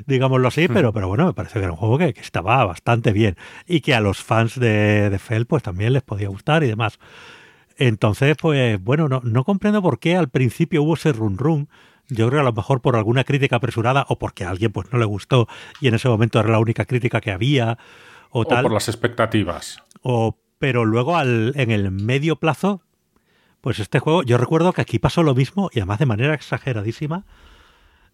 digámoslo 0.06 0.48
así, 0.48 0.68
pero, 0.68 0.94
pero 0.94 1.08
bueno, 1.08 1.26
me 1.26 1.34
pareció 1.34 1.60
que 1.60 1.66
era 1.66 1.74
un 1.74 1.78
juego 1.78 1.98
que, 1.98 2.14
que 2.14 2.22
estaba 2.22 2.64
bastante 2.66 3.12
bien 3.12 3.38
y 3.68 3.82
que 3.82 3.94
a 3.94 4.02
los 4.02 4.24
fans 4.24 4.60
de, 4.60 5.10
de 5.10 5.20
Fell 5.20 5.46
pues 5.46 5.64
también 5.64 5.94
les 5.94 6.04
podía 6.04 6.30
gustar 6.30 6.64
y 6.64 6.68
demás. 6.68 7.00
Entonces, 7.78 8.36
pues 8.40 8.82
bueno, 8.84 9.08
no, 9.08 9.22
no 9.24 9.44
comprendo 9.44 9.82
por 9.82 10.00
qué 10.00 10.16
al 10.16 10.30
principio 10.30 10.84
hubo 10.84 10.94
ese 10.96 11.14
run 11.14 11.38
run. 11.38 11.70
Yo 12.10 12.28
creo 12.28 12.40
que 12.40 12.42
a 12.42 12.44
lo 12.44 12.54
mejor 12.54 12.82
por 12.82 12.96
alguna 12.96 13.24
crítica 13.24 13.56
apresurada 13.56 14.06
o 14.10 14.20
porque 14.20 14.44
a 14.44 14.50
alguien 14.50 14.72
pues 14.72 14.92
no 14.92 15.00
le 15.00 15.06
gustó 15.06 15.48
y 15.80 15.88
en 15.88 15.94
ese 15.96 16.10
momento 16.10 16.40
era 16.40 16.50
la 16.50 16.60
única 16.60 16.86
crítica 16.86 17.22
que 17.22 17.32
había 17.32 17.78
o, 18.32 18.42
O 18.42 18.46
tal. 18.46 18.64
por 18.64 18.74
las 18.74 18.88
expectativas. 18.90 19.82
O- 20.02 20.38
pero 20.60 20.86
luego 20.86 21.18
al, 21.18 21.54
en 21.56 21.72
el 21.72 21.90
medio 21.90 22.36
plazo, 22.36 22.82
pues 23.62 23.80
este 23.80 24.00
juego, 24.00 24.22
yo 24.24 24.38
recuerdo 24.38 24.74
que 24.74 24.82
aquí 24.82 25.00
pasó 25.00 25.24
lo 25.24 25.34
mismo 25.34 25.70
y 25.74 25.80
además 25.80 26.00
de 26.00 26.06
manera 26.06 26.34
exageradísima 26.36 27.26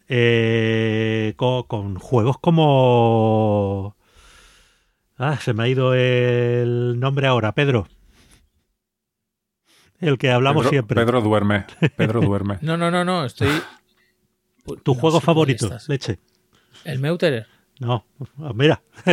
eh, 0.08 1.34
co- 1.36 1.66
con, 1.68 1.96
juegos 2.00 2.38
como... 2.40 3.96
Ah, 5.18 5.38
se 5.42 5.54
me 5.54 5.64
ha 5.64 5.68
ido 5.68 5.94
el 5.96 7.00
nombre 7.00 7.28
ahora, 7.28 7.54
Pedro. 7.54 7.88
El 10.00 10.18
que 10.18 10.32
hablamos 10.32 10.62
Pedro, 10.64 10.70
siempre. 10.72 10.96
Pedro 11.06 11.22
duerme. 11.22 11.66
Pedro 11.96 12.22
duerme. 12.22 12.58
No, 12.62 12.78
no, 12.78 12.92
no, 12.92 13.04
no, 13.04 13.26
estoy... 13.26 13.50
tu 14.84 14.94
No 14.94 15.00
juego 15.00 15.20
favorito, 15.20 15.76
leche. 15.88 16.20
El 16.84 17.00
Meuterer. 17.00 17.48
No, 17.80 18.06
ah, 18.40 18.52
mira. 18.54 18.82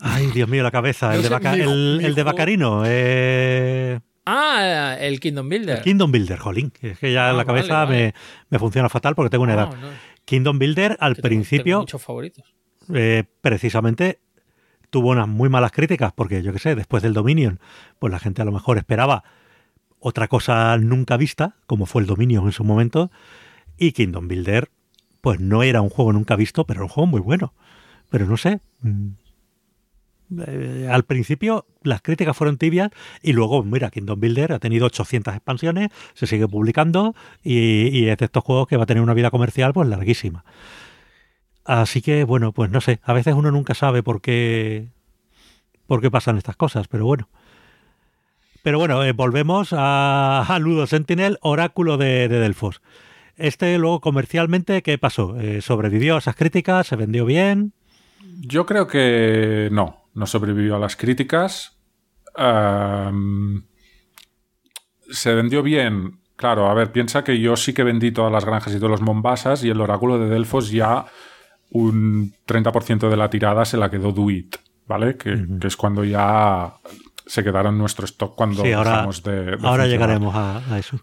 Ay, 0.00 0.26
Dios 0.32 0.48
mío, 0.48 0.62
la 0.62 0.70
cabeza. 0.70 1.14
El 1.14 1.22
de, 1.22 1.28
sé, 1.28 1.34
Baca- 1.34 1.52
mi- 1.54 1.60
el, 1.60 1.68
mi 1.98 2.04
el 2.04 2.14
de 2.14 2.22
juego- 2.22 2.24
Bacarino. 2.24 2.82
Eh, 2.86 4.00
Ah, 4.30 4.94
el 5.00 5.20
Kingdom 5.20 5.48
Builder. 5.48 5.80
Kingdom 5.82 6.12
Builder, 6.12 6.38
jolín. 6.38 6.70
Es 6.82 6.98
que 6.98 7.12
ya 7.12 7.30
Ah, 7.30 7.32
la 7.32 7.44
cabeza 7.46 7.84
vale, 7.84 7.86
vale. 7.86 8.04
Me, 8.06 8.14
me 8.50 8.58
funciona 8.58 8.88
fatal 8.90 9.14
porque 9.14 9.30
tengo 9.30 9.44
una 9.44 9.54
edad. 9.54 9.70
No, 9.70 9.76
no, 9.76 9.88
Kingdom 10.26 10.58
Builder 10.58 10.96
al 11.00 11.14
que 11.16 11.22
tengo- 11.22 11.28
principio 11.30 11.64
tengo 11.64 11.80
muchos 11.80 12.02
favoritos. 12.02 12.44
eh, 12.94 13.24
precisamente 13.40 14.20
tuvo 14.90 15.10
unas 15.10 15.28
muy 15.28 15.48
malas 15.48 15.72
críticas 15.72 16.12
porque 16.14 16.42
yo 16.42 16.52
qué 16.52 16.58
sé, 16.58 16.74
después 16.74 17.02
del 17.02 17.14
Dominion, 17.14 17.60
pues 17.98 18.10
la 18.12 18.18
gente 18.18 18.42
a 18.42 18.44
lo 18.44 18.52
mejor 18.52 18.78
esperaba 18.78 19.24
otra 20.00 20.28
cosa 20.28 20.76
nunca 20.78 21.16
vista, 21.16 21.56
como 21.66 21.86
fue 21.86 22.02
el 22.02 22.06
Dominion 22.06 22.46
en 22.46 22.52
su 22.52 22.64
momento, 22.64 23.10
y 23.76 23.92
Kingdom 23.92 24.28
Builder 24.28 24.70
pues 25.20 25.40
no 25.40 25.62
era 25.62 25.80
un 25.80 25.90
juego 25.90 26.12
nunca 26.12 26.36
visto, 26.36 26.64
pero 26.64 26.78
era 26.78 26.84
un 26.84 26.90
juego 26.90 27.06
muy 27.06 27.20
bueno. 27.20 27.52
Pero 28.08 28.26
no 28.26 28.36
sé, 28.36 28.60
mm, 28.82 29.08
eh, 30.46 30.88
al 30.90 31.04
principio 31.04 31.66
las 31.82 32.02
críticas 32.02 32.36
fueron 32.36 32.58
tibias 32.58 32.90
y 33.22 33.32
luego, 33.32 33.64
mira, 33.64 33.90
Kingdom 33.90 34.20
Builder 34.20 34.52
ha 34.52 34.58
tenido 34.58 34.86
800 34.86 35.34
expansiones, 35.34 35.88
se 36.14 36.26
sigue 36.26 36.46
publicando 36.46 37.14
y, 37.42 37.88
y 37.88 38.08
es 38.08 38.18
de 38.18 38.26
estos 38.26 38.44
juegos 38.44 38.68
que 38.68 38.76
va 38.76 38.84
a 38.84 38.86
tener 38.86 39.02
una 39.02 39.14
vida 39.14 39.30
comercial 39.30 39.72
pues 39.72 39.88
larguísima. 39.88 40.44
Así 41.68 42.00
que, 42.00 42.24
bueno, 42.24 42.52
pues 42.52 42.70
no 42.70 42.80
sé, 42.80 42.98
a 43.02 43.12
veces 43.12 43.34
uno 43.34 43.50
nunca 43.50 43.74
sabe 43.74 44.02
por 44.02 44.22
qué, 44.22 44.88
por 45.86 46.00
qué 46.00 46.10
pasan 46.10 46.38
estas 46.38 46.56
cosas, 46.56 46.88
pero 46.88 47.04
bueno. 47.04 47.28
Pero 48.62 48.78
bueno, 48.78 49.04
eh, 49.04 49.12
volvemos 49.12 49.74
a, 49.76 50.46
a 50.48 50.86
Sentinel, 50.86 51.36
oráculo 51.42 51.98
de, 51.98 52.28
de 52.28 52.40
Delfos. 52.40 52.80
Este 53.36 53.76
luego 53.76 54.00
comercialmente, 54.00 54.82
¿qué 54.82 54.96
pasó? 54.96 55.38
Eh, 55.38 55.60
¿Sobrevivió 55.60 56.14
a 56.14 56.20
esas 56.20 56.36
críticas? 56.36 56.86
¿Se 56.86 56.96
vendió 56.96 57.26
bien? 57.26 57.74
Yo 58.40 58.64
creo 58.64 58.86
que 58.86 59.68
no, 59.70 60.04
no 60.14 60.26
sobrevivió 60.26 60.76
a 60.76 60.78
las 60.78 60.96
críticas. 60.96 61.76
Se 65.10 65.34
vendió 65.34 65.62
bien. 65.62 66.20
Claro, 66.36 66.70
a 66.70 66.74
ver, 66.74 66.92
piensa 66.92 67.24
que 67.24 67.38
yo 67.38 67.56
sí 67.56 67.74
que 67.74 67.84
vendí 67.84 68.10
todas 68.10 68.32
las 68.32 68.46
granjas 68.46 68.72
y 68.72 68.78
todos 68.78 68.90
los 68.90 69.02
Mombasas 69.02 69.64
y 69.64 69.68
el 69.68 69.82
oráculo 69.82 70.18
de 70.18 70.30
Delfos 70.30 70.70
ya 70.70 71.04
un 71.70 72.34
30% 72.46 73.08
de 73.08 73.16
la 73.16 73.30
tirada 73.30 73.64
se 73.64 73.76
la 73.76 73.90
quedó 73.90 74.12
Duit, 74.12 74.56
¿vale? 74.86 75.16
Que, 75.16 75.46
que 75.60 75.66
es 75.66 75.76
cuando 75.76 76.04
ya 76.04 76.74
se 77.26 77.44
quedaron 77.44 77.76
nuestro 77.76 78.06
stock 78.06 78.34
cuando 78.34 78.62
Sí, 78.62 78.72
ahora, 78.72 78.90
dejamos 78.92 79.22
de, 79.22 79.32
de 79.32 79.40
ahora 79.40 79.84
funcionar. 79.84 79.88
llegaremos 79.88 80.34
a, 80.34 80.74
a 80.74 80.78
eso. 80.78 80.98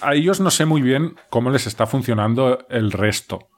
A 0.00 0.14
ellos 0.14 0.40
no 0.40 0.50
sé 0.50 0.64
muy 0.64 0.82
bien 0.82 1.14
cómo 1.30 1.50
les 1.50 1.66
está 1.66 1.86
funcionando 1.86 2.66
el 2.70 2.90
resto. 2.90 3.48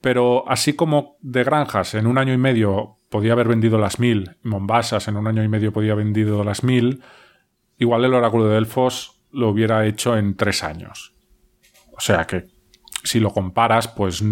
Pero 0.00 0.44
así 0.48 0.74
como 0.74 1.16
de 1.20 1.44
granjas 1.44 1.94
en 1.94 2.06
un 2.06 2.18
año 2.18 2.32
y 2.32 2.38
medio 2.38 2.98
podía 3.08 3.32
haber 3.32 3.48
vendido 3.48 3.78
las 3.78 3.98
mil, 3.98 4.36
Mombasas 4.42 5.08
en 5.08 5.16
un 5.16 5.26
año 5.26 5.42
y 5.42 5.48
medio 5.48 5.72
podía 5.72 5.92
haber 5.92 6.04
vendido 6.04 6.44
las 6.44 6.62
mil, 6.62 7.02
igual 7.78 8.04
el 8.04 8.14
oráculo 8.14 8.46
de 8.46 8.54
Delfos 8.54 9.20
lo 9.32 9.48
hubiera 9.48 9.86
hecho 9.86 10.16
en 10.16 10.36
tres 10.36 10.62
años. 10.62 11.14
O 11.96 12.00
sea 12.00 12.26
que 12.26 12.46
si 13.02 13.20
lo 13.20 13.32
comparas, 13.32 13.88
pues 13.88 14.22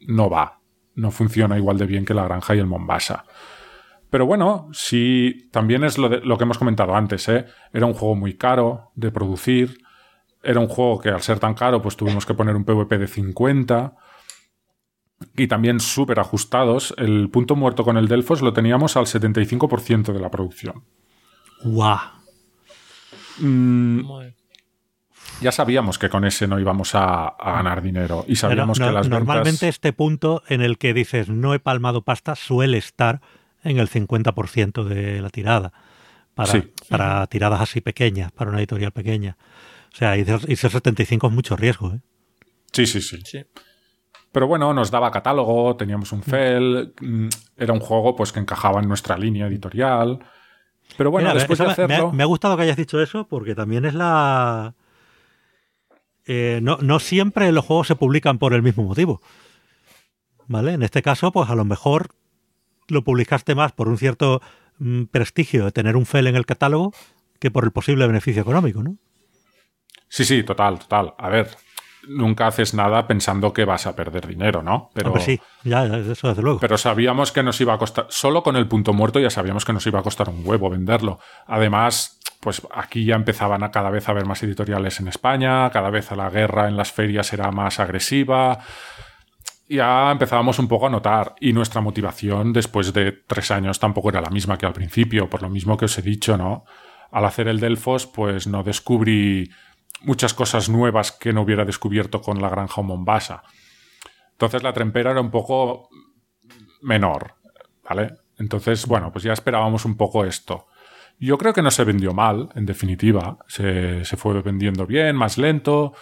no 0.00 0.28
va. 0.30 0.60
No 0.94 1.10
funciona 1.10 1.58
igual 1.58 1.78
de 1.78 1.86
bien 1.86 2.04
que 2.04 2.14
la 2.14 2.24
granja 2.24 2.54
y 2.54 2.58
el 2.58 2.66
Mombasa. 2.66 3.24
Pero 4.10 4.24
bueno, 4.24 4.68
sí, 4.72 5.48
también 5.50 5.84
es 5.84 5.98
lo, 5.98 6.08
de- 6.08 6.20
lo 6.20 6.38
que 6.38 6.44
hemos 6.44 6.58
comentado 6.58 6.94
antes, 6.94 7.28
¿eh? 7.28 7.44
Era 7.72 7.86
un 7.86 7.92
juego 7.94 8.14
muy 8.14 8.34
caro 8.34 8.92
de 8.94 9.10
producir. 9.10 9.78
Era 10.42 10.60
un 10.60 10.68
juego 10.68 11.00
que 11.00 11.08
al 11.10 11.22
ser 11.22 11.38
tan 11.40 11.54
caro, 11.54 11.82
pues 11.82 11.96
tuvimos 11.96 12.24
que 12.24 12.34
poner 12.34 12.54
un 12.56 12.64
PvP 12.64 12.98
de 12.98 13.08
50. 13.08 13.94
Y 15.36 15.48
también 15.48 15.80
súper 15.80 16.20
ajustados. 16.20 16.94
El 16.98 17.30
punto 17.30 17.56
muerto 17.56 17.84
con 17.84 17.96
el 17.96 18.06
Delfos 18.08 18.42
lo 18.42 18.52
teníamos 18.52 18.96
al 18.96 19.06
75% 19.06 20.12
de 20.12 20.20
la 20.20 20.30
producción. 20.30 20.84
¡Guau! 21.64 21.98
Mm, 23.38 24.00
ya 25.40 25.52
sabíamos 25.52 25.98
que 25.98 26.08
con 26.08 26.24
ese 26.24 26.46
no 26.46 26.58
íbamos 26.58 26.94
a, 26.94 27.26
a 27.28 27.52
ganar 27.52 27.82
dinero. 27.82 28.24
Y 28.28 28.36
sabíamos 28.36 28.78
No, 28.78 28.86
que 28.86 28.92
no, 28.92 28.98
las 28.98 29.08
normalmente 29.08 29.50
ventas... 29.66 29.68
este 29.68 29.92
punto 29.92 30.42
en 30.48 30.60
el 30.62 30.78
que 30.78 30.94
dices 30.94 31.28
no 31.28 31.54
he 31.54 31.58
palmado 31.58 32.02
pasta 32.02 32.34
suele 32.36 32.78
estar 32.78 33.20
en 33.64 33.78
el 33.78 33.88
50% 33.88 34.84
de 34.84 35.20
la 35.20 35.30
tirada. 35.30 35.72
Para, 36.34 36.52
Sí. 36.52 36.72
para 36.90 37.26
tiradas 37.28 37.60
así 37.62 37.80
pequeñas, 37.80 38.30
para 38.32 38.50
una 38.50 38.58
editorial 38.60 38.92
pequeña. 38.92 39.36
O 39.92 39.96
sea, 39.96 40.16
irse 40.16 40.38
irse 40.48 40.66
al 40.66 40.72
75 40.72 41.26
es 41.28 41.32
mucho 41.32 41.56
riesgo. 41.56 41.92
¿eh? 41.94 42.00
Sí, 42.72 42.86
sí, 42.86 43.00
sí. 43.00 43.18
Sí. 43.24 43.44
Pero 44.32 44.46
bueno, 44.46 44.74
nos 44.74 44.90
daba 44.90 45.10
catálogo, 45.10 45.76
teníamos 45.76 46.12
un 46.12 46.22
FEL, 46.22 46.92
mm, 47.00 47.28
era 47.56 47.72
un 47.72 47.80
juego 47.80 48.14
pues 48.14 48.32
que 48.32 48.40
encajaba 48.40 48.80
en 48.82 48.88
nuestra 48.88 49.16
línea 49.16 49.46
editorial. 49.46 50.18
Pero 50.98 51.10
bueno, 51.10 51.28
Mira, 51.30 51.38
después 51.38 51.58
de 51.58 51.64
me- 51.64 51.68
me, 51.68 51.70
ha- 51.70 51.84
hacerlo... 51.86 52.12
me 52.12 52.22
ha 52.22 52.26
gustado 52.26 52.56
que 52.56 52.64
hayas 52.64 52.76
dicho 52.76 53.00
eso 53.00 53.26
porque 53.26 53.54
también 53.54 53.86
es 53.86 53.94
la... 53.94 54.74
eh, 56.26 56.60
no, 56.62 56.78
no 56.80 56.98
siempre 56.98 57.50
los 57.52 57.64
juegos 57.64 57.86
se 57.86 57.96
publican 57.96 58.38
por 58.38 58.52
el 58.52 58.62
mismo 58.62 58.84
motivo. 58.84 59.20
¿Vale? 60.48 60.72
En 60.72 60.82
este 60.82 61.02
caso, 61.02 61.32
pues 61.32 61.50
a 61.50 61.54
lo 61.54 61.64
mejor 61.64 62.10
lo 62.88 63.02
publicaste 63.02 63.54
más 63.54 63.72
por 63.72 63.88
un 63.88 63.98
cierto 63.98 64.40
mm, 64.78 65.04
prestigio 65.04 65.64
de 65.64 65.72
tener 65.72 65.96
un 65.96 66.06
FEL 66.06 66.28
en 66.28 66.36
el 66.36 66.46
catálogo 66.46 66.92
que 67.40 67.50
por 67.50 67.64
el 67.64 67.72
posible 67.72 68.06
beneficio 68.06 68.42
económico, 68.42 68.82
¿no? 68.82 68.96
Sí, 70.08 70.24
sí, 70.24 70.42
total, 70.44 70.78
total. 70.78 71.14
A 71.18 71.28
ver, 71.28 71.50
nunca 72.08 72.46
haces 72.46 72.74
nada 72.74 73.06
pensando 73.06 73.52
que 73.52 73.64
vas 73.64 73.86
a 73.86 73.96
perder 73.96 74.26
dinero, 74.26 74.62
¿no? 74.62 74.90
Pero, 74.94 75.08
Hombre, 75.08 75.24
sí, 75.24 75.40
ya, 75.64 75.86
ya, 75.86 75.98
eso 75.98 76.28
desde 76.28 76.42
luego. 76.42 76.60
pero 76.60 76.78
sabíamos 76.78 77.32
que 77.32 77.42
nos 77.42 77.60
iba 77.60 77.74
a 77.74 77.78
costar, 77.78 78.06
solo 78.08 78.42
con 78.42 78.56
el 78.56 78.68
punto 78.68 78.92
muerto 78.92 79.18
ya 79.18 79.30
sabíamos 79.30 79.64
que 79.64 79.72
nos 79.72 79.86
iba 79.86 79.98
a 79.98 80.02
costar 80.02 80.28
un 80.28 80.42
huevo 80.44 80.70
venderlo. 80.70 81.18
Además, 81.46 82.15
pues 82.46 82.62
aquí 82.72 83.04
ya 83.04 83.16
empezaban 83.16 83.64
a 83.64 83.72
cada 83.72 83.90
vez 83.90 84.06
a 84.06 84.12
haber 84.12 84.24
más 84.24 84.40
editoriales 84.40 85.00
en 85.00 85.08
España, 85.08 85.68
cada 85.70 85.90
vez 85.90 86.12
la 86.12 86.30
guerra 86.30 86.68
en 86.68 86.76
las 86.76 86.92
ferias 86.92 87.32
era 87.32 87.50
más 87.50 87.80
agresiva. 87.80 88.60
Ya 89.68 90.12
empezábamos 90.12 90.60
un 90.60 90.68
poco 90.68 90.86
a 90.86 90.90
notar 90.90 91.34
y 91.40 91.52
nuestra 91.52 91.80
motivación 91.80 92.52
después 92.52 92.92
de 92.92 93.10
tres 93.10 93.50
años 93.50 93.80
tampoco 93.80 94.10
era 94.10 94.20
la 94.20 94.30
misma 94.30 94.56
que 94.56 94.64
al 94.64 94.72
principio, 94.72 95.28
por 95.28 95.42
lo 95.42 95.48
mismo 95.50 95.76
que 95.76 95.86
os 95.86 95.98
he 95.98 96.02
dicho, 96.02 96.36
¿no? 96.36 96.64
Al 97.10 97.24
hacer 97.24 97.48
el 97.48 97.58
Delfos, 97.58 98.06
pues 98.06 98.46
no 98.46 98.62
descubrí 98.62 99.50
muchas 100.02 100.32
cosas 100.32 100.68
nuevas 100.68 101.10
que 101.10 101.32
no 101.32 101.42
hubiera 101.42 101.64
descubierto 101.64 102.20
con 102.20 102.40
la 102.40 102.48
granja 102.48 102.80
Mombasa. 102.80 103.42
Entonces 104.30 104.62
la 104.62 104.72
trempera 104.72 105.10
era 105.10 105.20
un 105.20 105.32
poco 105.32 105.88
menor, 106.80 107.34
¿vale? 107.82 108.18
Entonces, 108.38 108.86
bueno, 108.86 109.10
pues 109.10 109.24
ya 109.24 109.32
esperábamos 109.32 109.84
un 109.84 109.96
poco 109.96 110.24
esto. 110.24 110.68
Yo 111.18 111.38
creo 111.38 111.52
que 111.52 111.62
no 111.62 111.70
se 111.70 111.84
vendió 111.84 112.12
mal, 112.12 112.50
en 112.54 112.66
definitiva. 112.66 113.38
Se, 113.48 114.04
se 114.04 114.16
fue 114.16 114.40
vendiendo 114.42 114.86
bien, 114.86 115.16
más 115.16 115.38
lento, 115.38 115.94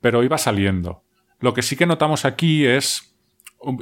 pero 0.00 0.22
iba 0.22 0.38
saliendo. 0.38 1.04
Lo 1.38 1.54
que 1.54 1.62
sí 1.62 1.76
que 1.76 1.86
notamos 1.86 2.24
aquí 2.24 2.66
es, 2.66 3.16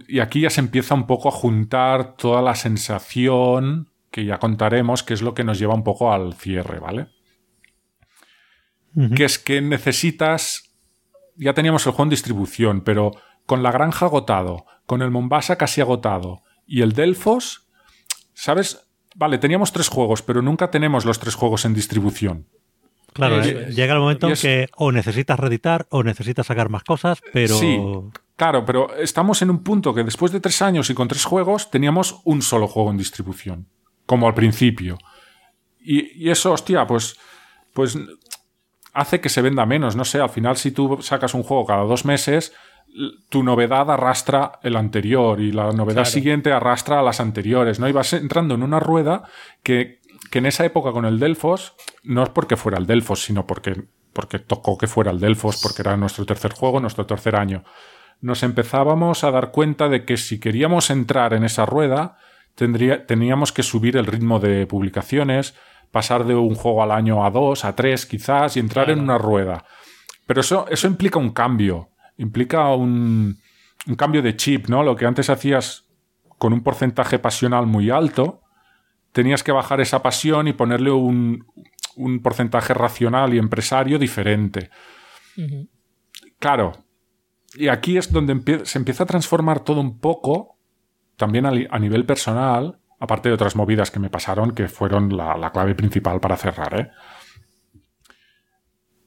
y 0.06 0.20
aquí 0.20 0.42
ya 0.42 0.50
se 0.50 0.60
empieza 0.60 0.94
un 0.94 1.06
poco 1.06 1.28
a 1.28 1.32
juntar 1.32 2.16
toda 2.16 2.42
la 2.42 2.54
sensación 2.54 3.90
que 4.10 4.24
ya 4.24 4.38
contaremos, 4.38 5.02
que 5.02 5.14
es 5.14 5.22
lo 5.22 5.34
que 5.34 5.44
nos 5.44 5.58
lleva 5.58 5.74
un 5.74 5.84
poco 5.84 6.12
al 6.12 6.34
cierre, 6.34 6.78
¿vale? 6.78 7.08
Que 9.14 9.24
es 9.24 9.38
que 9.38 9.60
necesitas. 9.60 10.74
Ya 11.36 11.54
teníamos 11.54 11.86
el 11.86 11.92
juego 11.92 12.04
en 12.04 12.10
distribución, 12.10 12.80
pero 12.80 13.12
con 13.46 13.62
la 13.62 13.70
granja 13.70 14.06
agotado, 14.06 14.66
con 14.86 15.02
el 15.02 15.10
Mombasa 15.10 15.56
casi 15.56 15.80
agotado 15.80 16.42
y 16.66 16.82
el 16.82 16.92
Delfos, 16.92 17.68
¿sabes? 18.34 18.87
Vale, 19.18 19.38
teníamos 19.38 19.72
tres 19.72 19.88
juegos, 19.88 20.22
pero 20.22 20.42
nunca 20.42 20.70
tenemos 20.70 21.04
los 21.04 21.18
tres 21.18 21.34
juegos 21.34 21.64
en 21.64 21.74
distribución. 21.74 22.46
Claro, 23.12 23.42
eh, 23.42 23.72
llega 23.74 23.94
el 23.94 23.98
momento 24.00 24.28
en 24.28 24.34
es- 24.34 24.42
que 24.42 24.68
o 24.76 24.92
necesitas 24.92 25.40
reeditar 25.40 25.86
o 25.90 26.04
necesitas 26.04 26.46
sacar 26.46 26.68
más 26.68 26.84
cosas, 26.84 27.20
pero... 27.32 27.58
Sí. 27.58 27.80
Claro, 28.36 28.64
pero 28.64 28.94
estamos 28.94 29.42
en 29.42 29.50
un 29.50 29.64
punto 29.64 29.92
que 29.92 30.04
después 30.04 30.30
de 30.30 30.38
tres 30.38 30.62
años 30.62 30.88
y 30.90 30.94
con 30.94 31.08
tres 31.08 31.24
juegos 31.24 31.68
teníamos 31.72 32.20
un 32.24 32.42
solo 32.42 32.68
juego 32.68 32.92
en 32.92 32.96
distribución, 32.96 33.66
como 34.06 34.28
al 34.28 34.34
principio. 34.34 34.96
Y, 35.80 36.24
y 36.26 36.30
eso, 36.30 36.52
hostia, 36.52 36.86
pues, 36.86 37.16
pues 37.72 37.98
hace 38.92 39.20
que 39.20 39.28
se 39.28 39.42
venda 39.42 39.66
menos. 39.66 39.96
No 39.96 40.04
sé, 40.04 40.20
al 40.20 40.30
final 40.30 40.56
si 40.56 40.70
tú 40.70 40.98
sacas 41.02 41.34
un 41.34 41.42
juego 41.42 41.66
cada 41.66 41.82
dos 41.82 42.04
meses, 42.04 42.52
tu 43.28 43.42
novedad 43.42 43.90
arrastra 43.90 44.58
el 44.62 44.76
anterior 44.76 45.40
y 45.40 45.52
la 45.52 45.72
novedad 45.72 46.04
siguiente 46.04 46.52
arrastra 46.52 47.00
a 47.00 47.02
las 47.02 47.20
anteriores, 47.20 47.78
¿no? 47.78 47.88
Y 47.88 47.92
vas 47.92 48.12
entrando 48.12 48.54
en 48.54 48.62
una 48.62 48.80
rueda 48.80 49.24
que, 49.62 50.00
que, 50.30 50.38
en 50.38 50.46
esa 50.46 50.64
época 50.64 50.92
con 50.92 51.04
el 51.04 51.18
Delfos, 51.18 51.74
no 52.02 52.22
es 52.22 52.30
porque 52.30 52.56
fuera 52.56 52.78
el 52.78 52.86
Delfos, 52.86 53.22
sino 53.22 53.46
porque, 53.46 53.84
porque 54.12 54.38
tocó 54.38 54.78
que 54.78 54.86
fuera 54.86 55.10
el 55.10 55.20
Delfos, 55.20 55.60
porque 55.62 55.82
era 55.82 55.96
nuestro 55.96 56.26
tercer 56.26 56.52
juego, 56.52 56.80
nuestro 56.80 57.06
tercer 57.06 57.36
año. 57.36 57.64
Nos 58.20 58.42
empezábamos 58.42 59.22
a 59.22 59.30
dar 59.30 59.52
cuenta 59.52 59.88
de 59.88 60.04
que 60.04 60.16
si 60.16 60.40
queríamos 60.40 60.90
entrar 60.90 61.34
en 61.34 61.44
esa 61.44 61.66
rueda, 61.66 62.16
tendría, 62.54 63.06
teníamos 63.06 63.52
que 63.52 63.62
subir 63.62 63.96
el 63.96 64.06
ritmo 64.06 64.40
de 64.40 64.66
publicaciones, 64.66 65.54
pasar 65.92 66.24
de 66.24 66.34
un 66.34 66.54
juego 66.54 66.82
al 66.82 66.90
año 66.90 67.24
a 67.24 67.30
dos, 67.30 67.64
a 67.64 67.76
tres 67.76 68.06
quizás, 68.06 68.56
y 68.56 68.60
entrar 68.60 68.90
en 68.90 68.98
una 68.98 69.18
rueda. 69.18 69.64
Pero 70.26 70.40
eso, 70.40 70.66
eso 70.68 70.88
implica 70.88 71.18
un 71.18 71.30
cambio, 71.30 71.90
implica 72.18 72.74
un, 72.74 73.38
un 73.86 73.94
cambio 73.94 74.22
de 74.22 74.36
chip, 74.36 74.68
¿no? 74.68 74.82
Lo 74.82 74.94
que 74.96 75.06
antes 75.06 75.30
hacías 75.30 75.86
con 76.36 76.52
un 76.52 76.62
porcentaje 76.62 77.18
pasional 77.18 77.66
muy 77.66 77.90
alto, 77.90 78.42
tenías 79.12 79.42
que 79.42 79.52
bajar 79.52 79.80
esa 79.80 80.02
pasión 80.02 80.46
y 80.46 80.52
ponerle 80.52 80.90
un, 80.90 81.46
un 81.96 82.20
porcentaje 82.20 82.74
racional 82.74 83.34
y 83.34 83.38
empresario 83.38 83.98
diferente. 83.98 84.70
Claro, 86.38 86.72
y 87.54 87.68
aquí 87.68 87.96
es 87.96 88.12
donde 88.12 88.64
se 88.64 88.78
empieza 88.78 89.04
a 89.04 89.06
transformar 89.06 89.60
todo 89.60 89.80
un 89.80 89.98
poco, 89.98 90.58
también 91.16 91.46
a, 91.46 91.78
nivel 91.78 92.06
personal, 92.06 92.78
aparte 93.00 93.28
de 93.28 93.34
otras 93.34 93.56
movidas 93.56 93.90
que 93.90 93.98
me 94.00 94.10
pasaron, 94.10 94.52
que 94.52 94.68
fueron 94.68 95.16
la, 95.16 95.50
clave 95.52 95.74
principal 95.74 96.20
para 96.20 96.36
cerrar. 96.36 96.80
¿eh? 96.80 96.90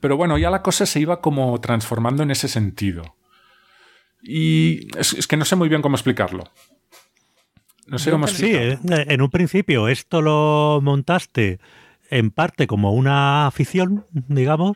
Pero 0.02 0.18
bueno, 0.18 0.38
ya 0.38 0.50
la 0.50 0.62
cosa 0.62 0.86
se 0.86 1.00
iba 1.00 1.22
como 1.22 1.60
transformando 1.62 2.24
en 2.24 2.32
ese 2.32 2.48
sentido. 2.48 3.16
Y 4.22 4.88
es, 4.98 5.26
que 5.28 5.38
no 5.38 5.46
sé 5.46 5.56
muy 5.56 5.70
bien 5.70 5.82
cómo 5.82 5.96
explicarlo. 5.96 6.44
No 7.88 7.98
sé 7.98 8.12
cómo 8.12 8.26
explicarlo. 8.26 8.78
Sí, 8.78 8.94
eh, 8.94 9.06
en 9.08 9.22
un 9.22 9.30
principio 9.30 9.88
esto 9.88 10.22
lo 10.22 10.80
montaste 10.82 11.60
en 12.10 12.32
parte 12.32 12.68
como 12.68 12.92
una 12.92 13.48
afición, 13.48 14.06
digamos, 14.12 14.76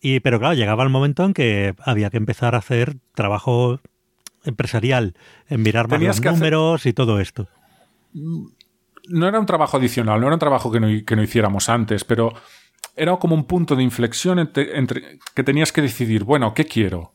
y, 0.00 0.20
pero 0.20 0.38
claro, 0.38 0.54
llegaba 0.54 0.82
el 0.82 0.90
momento 0.90 1.24
en 1.24 1.32
que 1.32 1.74
había 1.84 2.10
que 2.10 2.16
empezar 2.16 2.54
a 2.54 2.58
hacer 2.58 2.96
trabajo 3.14 3.80
empresarial, 4.44 5.14
en 5.48 5.62
mirar 5.62 5.88
más 5.88 6.00
los 6.00 6.22
números 6.22 6.86
y 6.86 6.92
todo 6.92 7.20
esto 7.20 7.48
no 9.08 9.28
era 9.28 9.38
un 9.38 9.46
trabajo 9.46 9.76
adicional, 9.76 10.20
no 10.20 10.26
era 10.26 10.34
un 10.34 10.40
trabajo 10.40 10.70
que 10.70 10.80
no, 10.80 11.22
hiciéramos 11.22 11.68
antes, 11.68 12.04
pero 12.04 12.32
era 12.96 13.16
como 13.18 13.34
un 13.34 13.44
punto 13.44 13.76
de 13.76 13.82
inflexión 13.82 14.38
entre, 14.38 15.18
que 15.34 15.44
tenías 15.44 15.72
que 15.72 15.82
decidir, 15.82 16.24
bueno, 16.24 16.54
¿qué 16.54 16.64
quiero? 16.64 17.14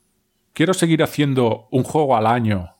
¿Quiero 0.53 0.73
seguir 0.73 1.01
haciendo 1.01 1.67
un 1.71 1.83
juego 1.83 2.15
al 2.15 2.27
año? 2.27 2.75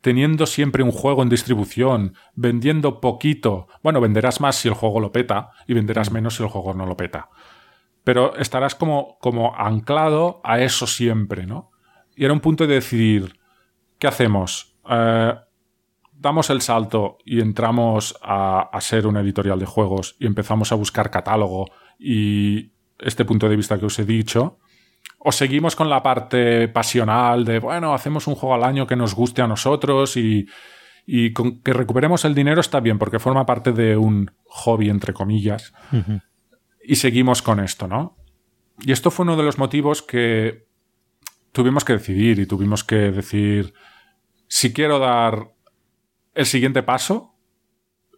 Teniendo 0.00 0.46
siempre 0.46 0.82
un 0.82 0.92
juego 0.92 1.22
en 1.22 1.28
distribución, 1.28 2.14
vendiendo 2.34 3.00
poquito. 3.00 3.68
Bueno, 3.82 4.00
venderás 4.00 4.40
más 4.40 4.56
si 4.56 4.68
el 4.68 4.74
juego 4.74 5.00
lo 5.00 5.12
peta 5.12 5.50
y 5.66 5.74
venderás 5.74 6.10
menos 6.12 6.36
si 6.36 6.42
el 6.42 6.48
juego 6.48 6.74
no 6.74 6.86
lo 6.86 6.96
peta. 6.96 7.28
Pero 8.04 8.36
estarás 8.36 8.74
como, 8.74 9.18
como 9.20 9.54
anclado 9.56 10.40
a 10.44 10.60
eso 10.60 10.86
siempre, 10.86 11.46
¿no? 11.46 11.70
Y 12.16 12.24
era 12.24 12.32
un 12.32 12.40
punto 12.40 12.66
de 12.66 12.74
decidir, 12.74 13.38
¿qué 13.98 14.06
hacemos? 14.08 14.76
Eh, 14.88 15.34
damos 16.22 16.50
el 16.50 16.62
salto 16.62 17.18
y 17.24 17.40
entramos 17.40 18.16
a, 18.22 18.70
ser 18.80 19.06
una 19.06 19.20
editorial 19.20 19.58
de 19.58 19.66
juegos 19.66 20.16
y 20.18 20.26
empezamos 20.26 20.70
a 20.72 20.76
buscar 20.76 21.10
catálogo 21.10 21.66
y 22.02 22.72
este 22.98 23.24
punto 23.24 23.48
de 23.48 23.56
vista 23.56 23.78
que 23.78 23.86
os 23.86 23.98
he 23.98 24.04
dicho, 24.04 24.58
o 25.18 25.30
seguimos 25.30 25.76
con 25.76 25.88
la 25.88 26.02
parte 26.02 26.68
pasional 26.68 27.44
de, 27.44 27.60
bueno, 27.60 27.94
hacemos 27.94 28.26
un 28.26 28.34
juego 28.34 28.54
al 28.54 28.64
año 28.64 28.86
que 28.86 28.96
nos 28.96 29.14
guste 29.14 29.42
a 29.42 29.46
nosotros 29.46 30.16
y, 30.16 30.46
con 31.32 31.60
que 31.62 31.72
recuperemos 31.72 32.24
el 32.24 32.34
dinero 32.34 32.60
está 32.60 32.80
bien 32.80 32.98
porque 32.98 33.18
forma 33.18 33.46
parte 33.46 33.72
de 33.72 33.96
un 33.96 34.30
hobby, 34.46 34.88
entre 34.88 35.12
comillas, 35.12 35.72
y 36.84 36.96
seguimos 36.96 37.42
con 37.42 37.60
esto, 37.60 37.86
¿no? 37.86 38.16
Y 38.80 38.92
esto 38.92 39.10
fue 39.10 39.24
uno 39.24 39.36
de 39.36 39.44
los 39.44 39.58
motivos 39.58 40.02
que 40.02 40.66
tuvimos 41.52 41.84
que 41.84 41.94
decidir 41.94 42.38
y 42.40 42.46
tuvimos 42.46 42.82
que 42.82 42.96
decir, 42.96 43.74
si 44.48 44.72
quiero 44.72 44.98
dar 44.98 45.52
el 46.34 46.46
siguiente 46.46 46.82
paso 46.82 47.36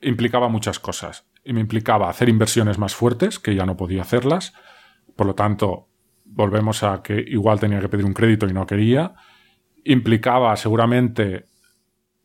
implicaba 0.01 0.49
muchas 0.49 0.79
cosas. 0.79 1.27
Y 1.45 1.53
me 1.53 1.61
implicaba 1.61 2.09
hacer 2.09 2.29
inversiones 2.29 2.79
más 2.79 2.95
fuertes, 2.95 3.39
que 3.39 3.55
ya 3.55 3.67
no 3.67 3.77
podía 3.77 4.03
hacerlas. 4.03 4.55
Por 5.17 5.27
lo 5.27 5.35
tanto, 5.35 5.89
volvemos 6.25 6.83
a 6.83 7.03
que 7.03 7.23
igual 7.27 7.61
tenía 7.61 7.81
que 7.81 7.89
pedir 7.89 8.05
un 8.05 8.15
crédito 8.15 8.47
y 8.49 8.53
no 8.53 8.67
quería. 8.67 9.15
Implicaba 9.85 10.57
seguramente 10.57 11.47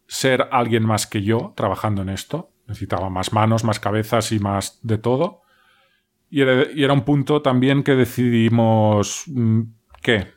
ser 0.07 0.47
alguien 0.51 0.83
más 0.83 1.05
que 1.05 1.21
yo 1.21 1.53
trabajando 1.55 2.01
en 2.01 2.09
esto. 2.09 2.51
Necesitaba 2.67 3.09
más 3.09 3.33
manos, 3.33 3.63
más 3.63 3.79
cabezas 3.79 4.31
y 4.31 4.39
más 4.39 4.79
de 4.81 4.97
todo. 4.97 5.41
Y 6.29 6.41
era, 6.41 6.93
un 6.93 7.01
punto 7.01 7.41
también 7.41 7.83
que 7.83 7.95
decidimos 7.95 9.23
mm, 9.27 9.61
que 10.01 10.27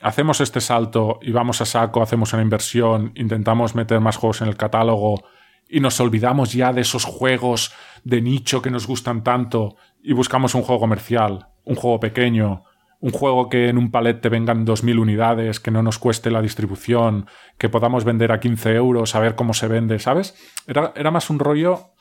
hacemos 0.00 0.40
este 0.40 0.60
salto 0.60 1.18
y 1.22 1.32
vamos 1.32 1.60
a 1.60 1.64
saco, 1.64 2.02
hacemos 2.02 2.32
una 2.32 2.42
inversión, 2.42 3.12
intentamos 3.16 3.74
meter 3.74 4.00
más 4.00 4.16
juegos 4.16 4.42
en 4.42 4.48
el 4.48 4.56
catálogo 4.56 5.24
y 5.72 5.80
nos 5.80 5.98
olvidamos 6.00 6.52
ya 6.52 6.74
de 6.74 6.82
esos 6.82 7.06
juegos 7.06 7.72
de 8.04 8.20
nicho 8.20 8.60
que 8.60 8.70
nos 8.70 8.86
gustan 8.86 9.24
tanto 9.24 9.76
y 10.02 10.12
buscamos 10.12 10.54
un 10.54 10.60
juego 10.60 10.80
comercial, 10.80 11.46
un 11.64 11.76
juego 11.76 11.98
pequeño, 11.98 12.64
un 13.00 13.10
juego 13.10 13.48
que 13.48 13.70
en 13.70 13.78
un 13.78 13.90
palet 13.90 14.20
te 14.20 14.28
vengan 14.28 14.66
2.000 14.66 15.00
unidades, 15.00 15.60
que 15.60 15.70
no 15.70 15.82
nos 15.82 15.98
cueste 15.98 16.30
la 16.30 16.42
distribución, 16.42 17.26
que 17.56 17.70
podamos 17.70 18.04
vender 18.04 18.32
a 18.32 18.38
15 18.38 18.74
euros, 18.74 19.14
a 19.14 19.20
ver 19.20 19.34
cómo 19.34 19.54
se 19.54 19.66
vende, 19.66 19.98
¿sabes? 19.98 20.34
Era, 20.66 20.92
era 20.94 21.10
más 21.10 21.30
un 21.30 21.38
rollo, 21.38 21.94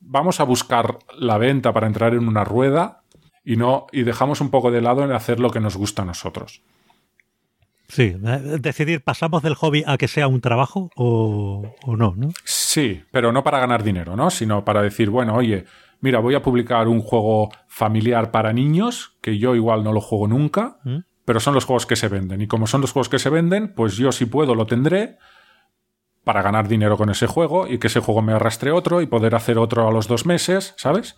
vamos 0.00 0.38
a 0.40 0.44
buscar 0.44 0.98
la 1.18 1.38
venta 1.38 1.72
para 1.72 1.86
entrar 1.86 2.12
en 2.12 2.28
una 2.28 2.44
rueda 2.44 3.04
y 3.42 3.56
no 3.56 3.86
y 3.90 4.02
dejamos 4.02 4.42
un 4.42 4.50
poco 4.50 4.70
de 4.70 4.82
lado 4.82 5.02
en 5.02 5.12
hacer 5.12 5.40
lo 5.40 5.48
que 5.48 5.60
nos 5.60 5.78
gusta 5.78 6.02
a 6.02 6.04
nosotros. 6.04 6.62
Sí, 7.88 8.16
eh, 8.24 8.58
decidir, 8.60 9.02
¿pasamos 9.02 9.42
del 9.42 9.54
hobby 9.54 9.84
a 9.86 9.96
que 9.98 10.08
sea 10.08 10.26
un 10.26 10.40
trabajo 10.40 10.90
o, 10.96 11.62
no, 11.86 12.14
no? 12.16 12.30
Sí, 12.44 12.63
pero 13.10 13.32
no 13.32 13.42
para 13.42 13.58
ganar 13.58 13.82
dinero, 13.82 14.16
¿no? 14.16 14.30
Sino 14.30 14.64
para 14.64 14.82
decir, 14.82 15.10
bueno, 15.10 15.34
oye, 15.34 15.64
mira, 16.00 16.20
voy 16.20 16.34
a 16.34 16.42
publicar 16.42 16.88
un 16.88 17.00
juego 17.00 17.50
familiar 17.68 18.30
para 18.30 18.52
niños, 18.52 19.16
que 19.20 19.38
yo 19.38 19.54
igual 19.54 19.84
no 19.84 19.92
lo 19.92 20.00
juego 20.00 20.28
nunca, 20.28 20.78
¿Mm? 20.84 20.98
pero 21.24 21.40
son 21.40 21.54
los 21.54 21.64
juegos 21.64 21.86
que 21.86 21.96
se 21.96 22.08
venden. 22.08 22.40
Y 22.40 22.46
como 22.46 22.66
son 22.66 22.80
los 22.80 22.92
juegos 22.92 23.08
que 23.08 23.18
se 23.18 23.30
venden, 23.30 23.74
pues 23.74 23.96
yo 23.96 24.12
si 24.12 24.26
puedo 24.26 24.54
lo 24.54 24.66
tendré 24.66 25.18
para 26.24 26.42
ganar 26.42 26.68
dinero 26.68 26.96
con 26.96 27.10
ese 27.10 27.26
juego 27.26 27.68
y 27.68 27.78
que 27.78 27.88
ese 27.88 28.00
juego 28.00 28.22
me 28.22 28.32
arrastre 28.32 28.70
otro 28.70 29.02
y 29.02 29.06
poder 29.06 29.34
hacer 29.34 29.58
otro 29.58 29.86
a 29.86 29.92
los 29.92 30.08
dos 30.08 30.26
meses, 30.26 30.74
¿sabes? 30.76 31.16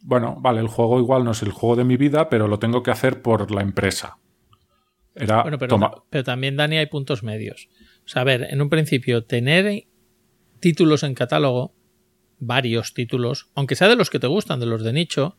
Bueno, 0.00 0.36
vale, 0.40 0.60
el 0.60 0.68
juego 0.68 0.98
igual 0.98 1.24
no 1.24 1.30
es 1.30 1.42
el 1.42 1.52
juego 1.52 1.76
de 1.76 1.84
mi 1.84 1.96
vida, 1.96 2.28
pero 2.28 2.48
lo 2.48 2.58
tengo 2.58 2.82
que 2.82 2.90
hacer 2.90 3.22
por 3.22 3.52
la 3.52 3.62
empresa 3.62 4.18
bueno, 5.14 5.58
pero, 5.58 6.04
pero 6.08 6.24
también, 6.24 6.56
Dani, 6.56 6.78
hay 6.78 6.86
puntos 6.86 7.22
medios. 7.22 7.68
O 8.04 8.08
sea, 8.08 8.22
a 8.22 8.24
ver, 8.24 8.46
en 8.50 8.60
un 8.62 8.70
principio, 8.70 9.24
tener 9.24 9.84
títulos 10.62 11.02
en 11.02 11.14
catálogo, 11.14 11.74
varios 12.38 12.94
títulos, 12.94 13.50
aunque 13.54 13.74
sea 13.74 13.88
de 13.88 13.96
los 13.96 14.08
que 14.08 14.20
te 14.20 14.28
gustan, 14.28 14.60
de 14.60 14.66
los 14.66 14.82
de 14.82 14.92
nicho, 14.92 15.36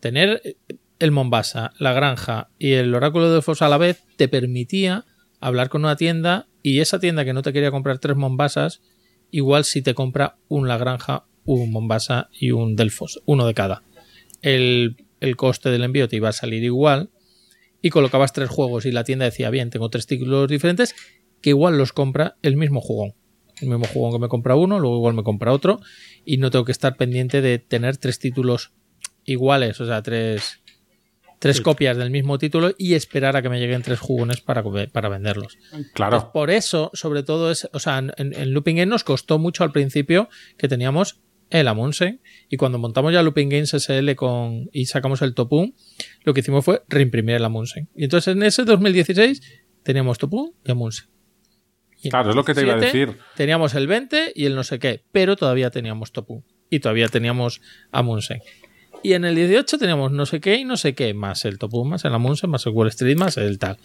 tener 0.00 0.56
el 1.00 1.10
Mombasa, 1.10 1.72
la 1.78 1.92
granja 1.92 2.48
y 2.58 2.72
el 2.72 2.94
oráculo 2.94 3.30
de 3.34 3.42
Fos 3.42 3.60
a 3.60 3.68
la 3.68 3.76
vez 3.76 4.04
te 4.16 4.28
permitía 4.28 5.04
hablar 5.40 5.68
con 5.68 5.84
una 5.84 5.96
tienda 5.96 6.46
y 6.62 6.78
esa 6.78 7.00
tienda 7.00 7.24
que 7.24 7.32
no 7.32 7.42
te 7.42 7.52
quería 7.52 7.72
comprar 7.72 7.98
tres 7.98 8.16
Mombasas, 8.16 8.82
igual 9.32 9.64
si 9.64 9.82
te 9.82 9.94
compra 9.94 10.36
un 10.46 10.68
La 10.68 10.78
Granja, 10.78 11.24
un 11.44 11.72
Mombasa 11.72 12.28
y 12.32 12.52
un 12.52 12.76
Delfos, 12.76 13.20
uno 13.26 13.44
de 13.46 13.54
cada. 13.54 13.82
El, 14.42 14.96
el 15.18 15.34
coste 15.34 15.70
del 15.70 15.82
envío 15.82 16.08
te 16.08 16.16
iba 16.16 16.28
a 16.28 16.32
salir 16.32 16.62
igual 16.62 17.10
y 17.80 17.90
colocabas 17.90 18.32
tres 18.32 18.48
juegos 18.48 18.86
y 18.86 18.92
la 18.92 19.02
tienda 19.02 19.24
decía, 19.24 19.50
bien, 19.50 19.70
tengo 19.70 19.90
tres 19.90 20.06
títulos 20.06 20.48
diferentes, 20.48 20.94
que 21.40 21.50
igual 21.50 21.78
los 21.78 21.92
compra 21.92 22.36
el 22.42 22.56
mismo 22.56 22.80
jugón. 22.80 23.14
El 23.62 23.68
mismo 23.68 23.86
jugón 23.86 24.12
que 24.12 24.18
me 24.18 24.28
compra 24.28 24.56
uno, 24.56 24.78
luego 24.78 24.96
igual 24.96 25.14
me 25.14 25.22
compra 25.22 25.52
otro, 25.52 25.80
y 26.24 26.36
no 26.36 26.50
tengo 26.50 26.64
que 26.64 26.72
estar 26.72 26.96
pendiente 26.96 27.40
de 27.40 27.58
tener 27.58 27.96
tres 27.96 28.18
títulos 28.18 28.72
iguales, 29.24 29.80
o 29.80 29.86
sea, 29.86 30.02
tres, 30.02 30.60
tres 31.38 31.60
copias 31.60 31.96
del 31.96 32.10
mismo 32.10 32.38
título 32.38 32.72
y 32.76 32.94
esperar 32.94 33.36
a 33.36 33.42
que 33.42 33.48
me 33.48 33.60
lleguen 33.60 33.82
tres 33.82 34.00
jugones 34.00 34.40
para, 34.40 34.62
para 34.92 35.08
venderlos. 35.08 35.58
Claro. 35.94 36.30
por 36.32 36.50
eso, 36.50 36.90
sobre 36.92 37.22
todo, 37.22 37.50
es, 37.50 37.68
o 37.72 37.78
sea, 37.78 37.98
en, 37.98 38.12
en 38.16 38.52
Looping 38.52 38.76
Game 38.76 38.86
nos 38.86 39.04
costó 39.04 39.38
mucho 39.38 39.64
al 39.64 39.72
principio 39.72 40.28
que 40.58 40.68
teníamos 40.68 41.20
el 41.52 41.68
Amundsen. 41.68 42.20
Y 42.48 42.56
cuando 42.56 42.78
montamos 42.78 43.12
ya 43.12 43.22
Looping 43.22 43.48
Games 43.48 43.70
SL 43.70 44.14
con, 44.14 44.68
y 44.72 44.86
sacamos 44.86 45.22
el 45.22 45.34
Topun, 45.34 45.74
lo 46.24 46.34
que 46.34 46.40
hicimos 46.40 46.64
fue 46.64 46.82
reimprimir 46.88 47.36
el 47.36 47.44
Amundsen. 47.44 47.88
Y 47.94 48.04
entonces 48.04 48.34
en 48.34 48.42
ese 48.42 48.64
2016 48.64 49.42
teníamos 49.82 50.18
Topun 50.18 50.54
y 50.64 50.70
Amundsen. 50.70 51.08
Claro, 52.10 52.30
es 52.30 52.36
lo 52.36 52.44
que 52.44 52.54
te 52.54 52.62
iba 52.62 52.74
a 52.74 52.78
decir. 52.78 53.18
Teníamos 53.36 53.74
el 53.74 53.86
20 53.86 54.32
y 54.34 54.46
el 54.46 54.54
no 54.54 54.64
sé 54.64 54.78
qué, 54.78 55.02
pero 55.12 55.36
todavía 55.36 55.70
teníamos 55.70 56.12
Topun. 56.12 56.44
y 56.70 56.80
todavía 56.80 57.08
teníamos 57.08 57.60
Amundsen. 57.90 58.42
Y 59.02 59.14
en 59.14 59.24
el 59.24 59.34
18 59.34 59.78
teníamos 59.78 60.12
no 60.12 60.26
sé 60.26 60.40
qué 60.40 60.56
y 60.56 60.64
no 60.64 60.76
sé 60.76 60.94
qué, 60.94 61.12
más 61.12 61.44
el 61.44 61.58
Top 61.58 61.72
más 61.84 62.04
el 62.04 62.14
Amundsen, 62.14 62.50
más 62.50 62.66
el 62.66 62.72
Wall 62.72 62.88
Street, 62.88 63.16
más 63.16 63.36
el 63.36 63.58
tal. 63.58 63.78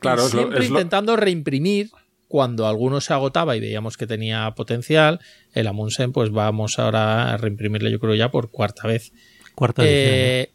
Claro, 0.00 0.28
siempre 0.28 0.64
intentando 0.64 1.16
reimprimir 1.16 1.90
cuando 2.28 2.68
alguno 2.68 3.00
se 3.00 3.12
agotaba 3.12 3.56
y 3.56 3.60
veíamos 3.60 3.96
que 3.96 4.06
tenía 4.06 4.48
potencial, 4.54 5.18
el 5.52 5.66
Amundsen, 5.66 6.12
pues 6.12 6.30
vamos 6.30 6.78
ahora 6.78 7.34
a 7.34 7.36
reimprimirle, 7.36 7.90
yo 7.90 7.98
creo 7.98 8.14
ya 8.14 8.30
por 8.30 8.50
cuarta 8.50 8.86
vez. 8.86 9.12
Cuarta 9.56 9.82
vez. 9.82 9.90
Eh, 9.92 10.52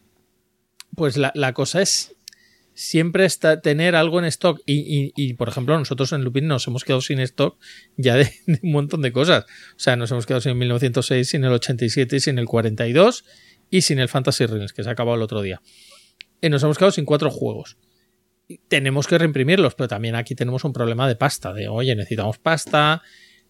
pues 0.95 1.17
la, 1.17 1.33
la, 1.35 1.53
cosa 1.53 1.81
es 1.81 2.14
siempre 2.75 3.25
está, 3.25 3.61
tener 3.61 3.95
algo 3.95 4.19
en 4.19 4.25
stock. 4.25 4.61
Y, 4.67 5.33
por 5.33 5.49
ejemplo, 5.49 5.77
nosotros 5.79 6.11
en 6.11 6.23
Lupin 6.23 6.45
nos 6.45 6.67
hemos 6.67 6.83
quedado 6.83 7.01
sin 7.01 7.19
stock 7.21 7.57
ya 7.97 8.15
de, 8.15 8.31
un 8.61 8.71
montón 8.71 9.01
de 9.01 9.11
cosas. 9.11 9.45
O 9.71 9.79
sea, 9.79 9.95
nos 9.95 10.11
hemos 10.11 10.27
quedado 10.27 10.41
sin 10.41 10.51
el 10.51 10.57
1906, 10.57 11.27
sin 11.27 11.43
el 11.43 11.53
87, 11.53 12.19
sin 12.19 12.37
el 12.37 12.45
42 12.45 13.25
y 13.71 13.81
sin 13.81 13.97
el 13.97 14.09
Fantasy 14.09 14.45
Rings, 14.45 14.73
que 14.73 14.83
se 14.83 14.89
ha 14.89 14.91
acabado 14.91 15.15
el 15.15 15.23
otro 15.23 15.41
día. 15.41 15.61
Y 16.41 16.49
nos 16.49 16.61
hemos 16.61 16.77
quedado 16.77 16.91
sin 16.91 17.05
cuatro 17.05 17.31
juegos. 17.31 17.77
tenemos 18.67 19.07
que 19.07 19.17
reimprimirlos, 19.17 19.73
pero 19.73 19.87
también 19.87 20.13
aquí 20.13 20.35
tenemos 20.35 20.63
un 20.65 20.73
problema 20.73 21.07
de 21.07 21.15
pasta. 21.15 21.51
De, 21.51 21.67
oye, 21.67 21.95
necesitamos 21.95 22.37
pasta, 22.37 23.01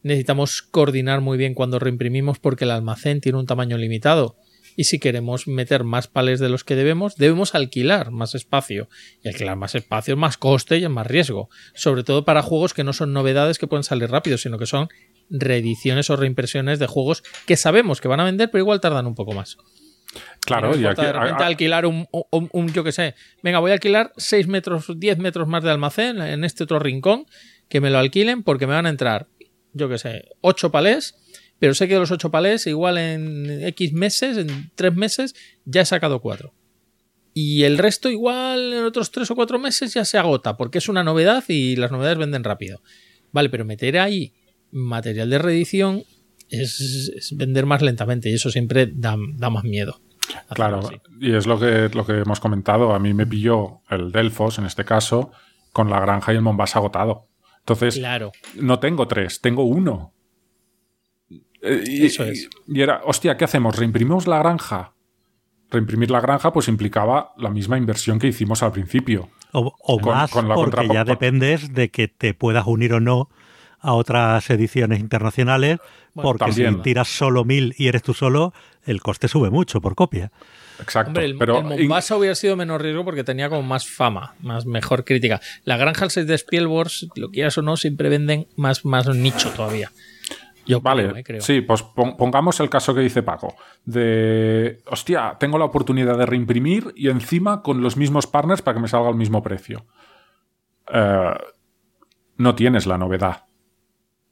necesitamos 0.03 0.61
coordinar 0.61 1.19
muy 1.19 1.38
bien 1.38 1.53
cuando 1.53 1.80
reimprimimos 1.80 2.39
porque 2.39 2.64
el 2.64 2.72
almacén 2.72 3.19
tiene 3.19 3.39
un 3.39 3.45
tamaño 3.45 3.77
limitado 3.77 4.38
y 4.76 4.85
si 4.85 4.99
queremos 4.99 5.47
meter 5.47 5.84
más 5.84 6.07
palés 6.07 6.39
de 6.39 6.49
los 6.49 6.64
que 6.64 6.76
debemos, 6.76 7.15
debemos 7.15 7.56
alquilar 7.56 8.11
más 8.11 8.35
espacio. 8.35 8.89
Y 9.23 9.30
alquilar 9.30 9.56
más 9.56 9.76
espacio 9.76 10.14
es 10.15 10.19
más 10.19 10.38
coste 10.38 10.77
y 10.77 10.84
es 10.84 10.89
más 10.89 11.07
riesgo. 11.07 11.49
Sobre 11.73 12.03
todo 12.03 12.26
para 12.26 12.41
juegos 12.41 12.73
que 12.73 12.84
no 12.84 12.93
son 12.93 13.14
novedades 13.14 13.57
que 13.57 13.68
pueden 13.68 13.84
salir 13.84 14.10
rápido, 14.10 14.38
sino 14.38 14.57
que 14.57 14.65
son 14.65 14.89
reediciones 15.30 16.10
o 16.10 16.15
reimpresiones 16.15 16.80
de 16.80 16.88
juegos 16.88 17.23
que 17.45 17.57
sabemos 17.57 18.02
que 18.02 18.07
van 18.07 18.19
a 18.19 18.26
vender, 18.26 18.52
pero 18.52 18.64
igual 18.64 18.81
tardan 18.81 19.07
un 19.07 19.15
poco 19.15 19.34
más. 19.34 19.57
Claro, 20.45 20.77
y 20.77 20.85
aquí, 20.85 21.02
de 21.02 21.11
repente 21.11 21.43
alquilar 21.43 21.85
un, 21.85 22.07
un, 22.11 22.72
yo 22.72 22.84
que 22.84 22.91
sé, 22.91 23.15
venga, 23.41 23.60
voy 23.60 23.72
a 23.72 23.73
alquilar 23.73 24.14
6 24.15 24.47
metros, 24.47 24.85
10 24.95 25.18
metros 25.18 25.47
más 25.47 25.64
de 25.64 25.72
almacén 25.72 26.22
en 26.22 26.43
este 26.43 26.64
otro 26.64 26.80
rincón, 26.80 27.26
que 27.68 27.81
me 27.81 27.89
lo 27.89 27.97
alquilen 27.97 28.43
porque 28.43 28.68
me 28.68 28.73
van 28.73 28.85
a 28.85 28.89
entrar, 28.89 29.27
yo 29.73 29.89
que 29.89 29.97
sé, 29.97 30.30
8 30.41 30.72
palés 30.72 31.15
pero 31.60 31.73
sé 31.73 31.88
que 31.88 31.94
de 31.94 31.99
los 32.02 32.11
ocho 32.11 32.32
palés, 32.32 32.68
igual 32.68 32.98
en 32.98 33.64
X 33.68 33.94
meses, 33.94 34.38
en 34.38 34.72
tres 34.76 34.95
meses, 34.95 35.36
ya 35.65 35.82
he 35.82 35.86
sacado 35.86 36.22
cuatro. 36.22 36.53
Y 37.34 37.64
el 37.64 37.77
resto, 37.77 38.10
igual 38.10 38.73
en 38.73 38.86
otros 38.86 39.11
tres 39.11 39.30
o 39.30 39.36
cuatro 39.36 39.60
meses, 39.60 39.94
ya 39.94 40.06
se 40.06 40.18
agota, 40.18 40.57
porque 40.57 40.77
es 40.77 40.88
una 40.88 41.03
novedad 41.03 41.44
y 41.48 41.76
las 41.76 41.91
novedades 41.91 42.18
venden 42.18 42.44
rápido. 42.44 42.82
Vale, 43.32 43.49
pero 43.49 43.65
meter 43.65 43.99
ahí 43.99 44.34
material 44.72 45.30
de 45.30 45.38
reedición 45.38 46.03
es, 46.49 47.34
vender 47.36 47.65
más 47.65 47.82
lentamente 47.82 48.30
y 48.30 48.34
eso 48.34 48.49
siempre 48.49 48.90
da, 48.94 49.18
más 49.18 49.64
miedo. 49.64 49.99
Claro, 50.49 50.90
y 51.19 51.34
es 51.34 51.45
lo 51.45 51.60
que, 51.60 51.90
lo 51.94 52.06
que 52.06 52.19
hemos 52.19 52.40
comentado. 52.40 52.94
A 52.94 52.99
mí 52.99 53.14
me 53.14 53.27
pilló 53.27 53.82
el 53.90 54.11
Delfos, 54.11 54.57
en 54.57 54.65
este 54.65 54.86
caso, 54.86 55.32
con 55.72 55.90
la 55.90 55.99
granja 55.99 56.34
y 56.34 56.38
el 56.38 56.41
Mombasa 56.41 56.80
agotado. 56.80 57.27
Entonces, 57.60 57.95
claro. 57.95 58.32
no 58.56 58.80
tengo 58.80 59.07
tres, 59.07 59.41
tengo 59.41 59.64
uno. 59.64 60.14
Eh, 61.65 61.83
y, 61.85 62.05
Eso 62.05 62.23
es. 62.23 62.49
Y 62.67 62.81
era, 62.81 63.01
hostia, 63.03 63.37
¿qué 63.37 63.45
hacemos? 63.45 63.75
¿Reimprimimos 63.75 64.27
la 64.27 64.37
granja? 64.39 64.93
Reimprimir 65.71 66.11
la 66.11 66.21
granja 66.21 66.53
pues 66.53 66.67
implicaba 66.67 67.33
la 67.37 67.49
misma 67.49 67.77
inversión 67.77 68.19
que 68.19 68.27
hicimos 68.27 68.61
al 68.63 68.71
principio. 68.71 69.29
O, 69.51 69.99
más, 70.01 70.31
porque 70.31 70.87
ya 70.89 71.05
dependes 71.05 71.73
de 71.73 71.89
que 71.89 72.09
te 72.09 72.33
puedas 72.33 72.67
unir 72.67 72.93
o 72.93 72.99
no 72.99 73.29
a 73.79 73.93
otras 73.93 74.49
ediciones 74.49 74.99
internacionales, 74.99 75.79
porque 76.13 76.51
si 76.51 76.65
tiras 76.81 77.07
solo 77.07 77.45
mil 77.45 77.73
y 77.77 77.87
eres 77.87 78.03
tú 78.03 78.13
solo, 78.13 78.53
el 78.83 79.01
coste 79.01 79.27
sube 79.27 79.49
mucho 79.49 79.79
por 79.79 79.95
copia. 79.95 80.31
Exacto. 80.79 81.11
Hombre, 81.11 81.25
el, 81.25 81.37
pero 81.37 81.59
el 81.59 81.63
Mombasa 81.63 82.17
hubiera 82.17 82.35
sido 82.35 82.57
menos 82.57 82.81
riesgo 82.81 83.05
porque 83.05 83.23
tenía 83.23 83.47
como 83.47 83.63
más 83.63 83.87
fama, 83.87 84.35
más 84.41 84.65
mejor 84.65 85.05
crítica. 85.05 85.39
La 85.63 85.77
granja 85.77 86.03
al 86.03 86.11
6 86.11 86.27
de 86.27 86.35
Spielberg, 86.35 86.91
lo 87.15 87.31
quieras 87.31 87.57
o 87.57 87.61
no, 87.61 87.77
siempre 87.77 88.09
venden 88.09 88.47
más, 88.57 88.83
más 88.83 89.07
nicho 89.07 89.51
todavía 89.51 89.91
vale, 90.81 91.23
eh, 91.27 91.41
sí, 91.41 91.61
pues 91.61 91.83
pongamos 91.83 92.59
el 92.59 92.69
caso 92.69 92.93
que 92.93 93.01
dice 93.01 93.23
Paco. 93.23 93.55
De, 93.83 94.81
hostia, 94.87 95.37
tengo 95.39 95.57
la 95.57 95.65
oportunidad 95.65 96.17
de 96.17 96.25
reimprimir 96.25 96.93
y 96.95 97.09
encima 97.09 97.61
con 97.61 97.81
los 97.81 97.97
mismos 97.97 98.27
partners 98.27 98.61
para 98.61 98.75
que 98.75 98.81
me 98.81 98.87
salga 98.87 99.09
el 99.09 99.15
mismo 99.15 99.41
precio. 99.43 99.85
Eh, 100.91 101.33
no 102.37 102.55
tienes 102.55 102.85
la 102.85 102.97
novedad. 102.97 103.45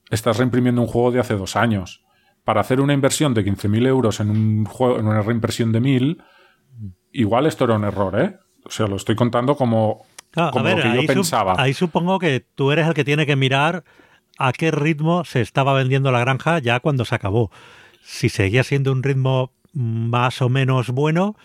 Estás 0.09 0.37
reimprimiendo 0.37 0.81
un 0.81 0.87
juego 0.87 1.11
de 1.11 1.19
hace 1.19 1.35
dos 1.35 1.55
años. 1.55 2.03
Para 2.43 2.61
hacer 2.61 2.81
una 2.81 2.93
inversión 2.93 3.33
de 3.33 3.45
15.000 3.45 3.87
euros 3.87 4.19
en, 4.19 4.29
un 4.29 4.65
juego, 4.65 4.99
en 4.99 5.07
una 5.07 5.21
reimpresión 5.21 5.71
de 5.71 5.81
1.000, 5.81 6.23
igual 7.13 7.45
esto 7.45 7.63
era 7.63 7.75
un 7.75 7.85
error, 7.85 8.19
¿eh? 8.19 8.37
O 8.65 8.69
sea, 8.69 8.87
lo 8.87 8.97
estoy 8.97 9.15
contando 9.15 9.55
como, 9.55 10.05
como 10.33 10.69
lo 10.69 10.75
que 10.81 10.93
yo 10.93 11.07
pensaba. 11.07 11.55
ahí 11.57 11.73
supongo 11.73 12.19
que 12.19 12.45
tú 12.55 12.71
eres 12.71 12.87
el 12.87 12.93
que 12.93 13.03
tiene 13.03 13.25
que 13.25 13.35
mirar 13.35 13.83
a 14.37 14.53
qué 14.53 14.71
ritmo 14.71 15.25
se 15.25 15.41
estaba 15.41 15.73
vendiendo 15.73 16.11
la 16.11 16.19
granja 16.19 16.59
ya 16.59 16.79
cuando 16.79 17.05
se 17.05 17.15
acabó. 17.15 17.51
Si 18.03 18.29
seguía 18.29 18.63
siendo 18.63 18.91
un 18.91 19.03
ritmo 19.03 19.51
más 19.73 20.41
o 20.41 20.49
menos 20.49 20.89
bueno, 20.89 21.35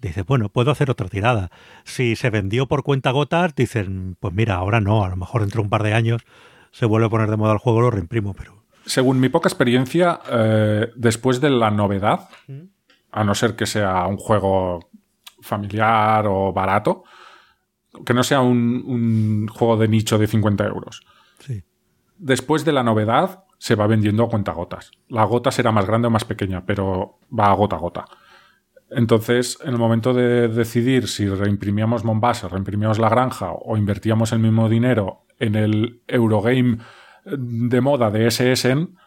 dices, 0.00 0.24
bueno, 0.24 0.48
puedo 0.48 0.70
hacer 0.70 0.90
otra 0.90 1.08
tirada. 1.08 1.50
Si 1.84 2.16
se 2.16 2.30
vendió 2.30 2.66
por 2.66 2.82
cuenta 2.82 3.10
gotas, 3.10 3.54
dicen, 3.54 4.16
pues 4.18 4.34
mira, 4.34 4.54
ahora 4.56 4.80
no, 4.80 5.04
a 5.04 5.08
lo 5.08 5.16
mejor 5.16 5.42
entre 5.42 5.60
un 5.60 5.68
par 5.68 5.82
de 5.82 5.94
años 5.94 6.22
se 6.72 6.86
vuelve 6.86 7.06
a 7.06 7.10
poner 7.10 7.30
de 7.30 7.36
moda 7.36 7.52
el 7.52 7.58
juego, 7.58 7.80
lo 7.80 7.90
reimprimo, 7.90 8.34
pero... 8.34 8.60
Según 8.86 9.20
mi 9.20 9.28
poca 9.28 9.48
experiencia, 9.48 10.20
eh, 10.30 10.90
después 10.96 11.40
de 11.40 11.50
la 11.50 11.70
novedad, 11.70 12.28
a 13.12 13.24
no 13.24 13.34
ser 13.34 13.54
que 13.54 13.66
sea 13.66 14.06
un 14.06 14.16
juego 14.16 14.88
familiar 15.42 16.26
o 16.26 16.52
barato, 16.52 17.04
que 18.06 18.14
no 18.14 18.22
sea 18.22 18.40
un, 18.40 18.82
un 18.86 19.48
juego 19.48 19.76
de 19.76 19.88
nicho 19.88 20.16
de 20.18 20.26
50 20.26 20.64
euros. 20.64 21.02
Después 22.22 22.66
de 22.66 22.72
la 22.72 22.82
novedad 22.82 23.44
se 23.56 23.74
va 23.76 23.86
vendiendo 23.86 24.24
a 24.24 24.28
cuentagotas. 24.28 24.90
La 25.08 25.24
gota 25.24 25.50
será 25.50 25.72
más 25.72 25.86
grande 25.86 26.08
o 26.08 26.10
más 26.10 26.26
pequeña, 26.26 26.66
pero 26.66 27.18
va 27.36 27.46
a 27.46 27.54
gota 27.54 27.76
a 27.76 27.78
gota. 27.78 28.04
Entonces, 28.90 29.56
en 29.62 29.70
el 29.70 29.78
momento 29.78 30.12
de 30.12 30.48
decidir 30.48 31.08
si 31.08 31.26
reimprimíamos 31.26 32.04
Mombasa, 32.04 32.48
reimprimíamos 32.48 32.98
la 32.98 33.08
granja 33.08 33.52
o 33.52 33.78
invertíamos 33.78 34.32
el 34.32 34.40
mismo 34.40 34.68
dinero 34.68 35.24
en 35.38 35.54
el 35.54 36.02
Eurogame 36.08 36.78
de 37.24 37.80
moda 37.80 38.10
de 38.10 38.30
SSN, 38.30 38.98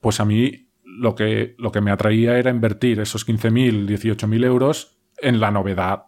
pues 0.00 0.20
a 0.20 0.24
mí 0.24 0.70
lo 0.84 1.14
que, 1.14 1.54
lo 1.58 1.70
que 1.70 1.82
me 1.82 1.90
atraía 1.90 2.38
era 2.38 2.50
invertir 2.50 3.00
esos 3.00 3.28
15.000, 3.28 3.86
18.000 3.86 4.44
euros 4.46 4.96
en 5.18 5.38
la 5.38 5.50
novedad 5.50 6.04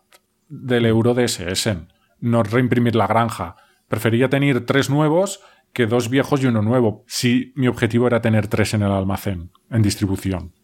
del 0.48 0.86
euro 0.86 1.12
de 1.12 1.28
SSN, 1.28 1.92
no 2.20 2.42
reimprimir 2.42 2.96
la 2.96 3.06
granja. 3.06 3.56
Prefería 3.88 4.30
tener 4.30 4.64
tres 4.64 4.90
nuevos 4.90 5.40
que 5.76 5.86
dos 5.86 6.08
viejos 6.08 6.42
y 6.42 6.46
uno 6.46 6.62
nuevo, 6.62 7.04
si 7.06 7.52
mi 7.54 7.68
objetivo 7.68 8.06
era 8.06 8.22
tener 8.22 8.48
tres 8.48 8.72
en 8.72 8.80
el 8.80 8.90
almacén, 8.90 9.52
en 9.68 9.82
distribución. 9.82 10.54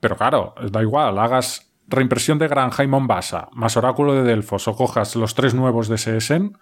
Pero 0.00 0.16
claro, 0.16 0.56
da 0.72 0.82
igual, 0.82 1.16
hagas 1.20 1.72
reimpresión 1.86 2.40
de 2.40 2.48
Granja 2.48 2.82
y 2.82 2.88
Mombasa, 2.88 3.50
más 3.52 3.76
Oráculo 3.76 4.14
de 4.14 4.24
Delfos, 4.24 4.66
o 4.66 4.74
cojas 4.74 5.14
los 5.14 5.36
tres 5.36 5.54
nuevos 5.54 5.86
de 5.86 5.96
SSN, 5.96 6.58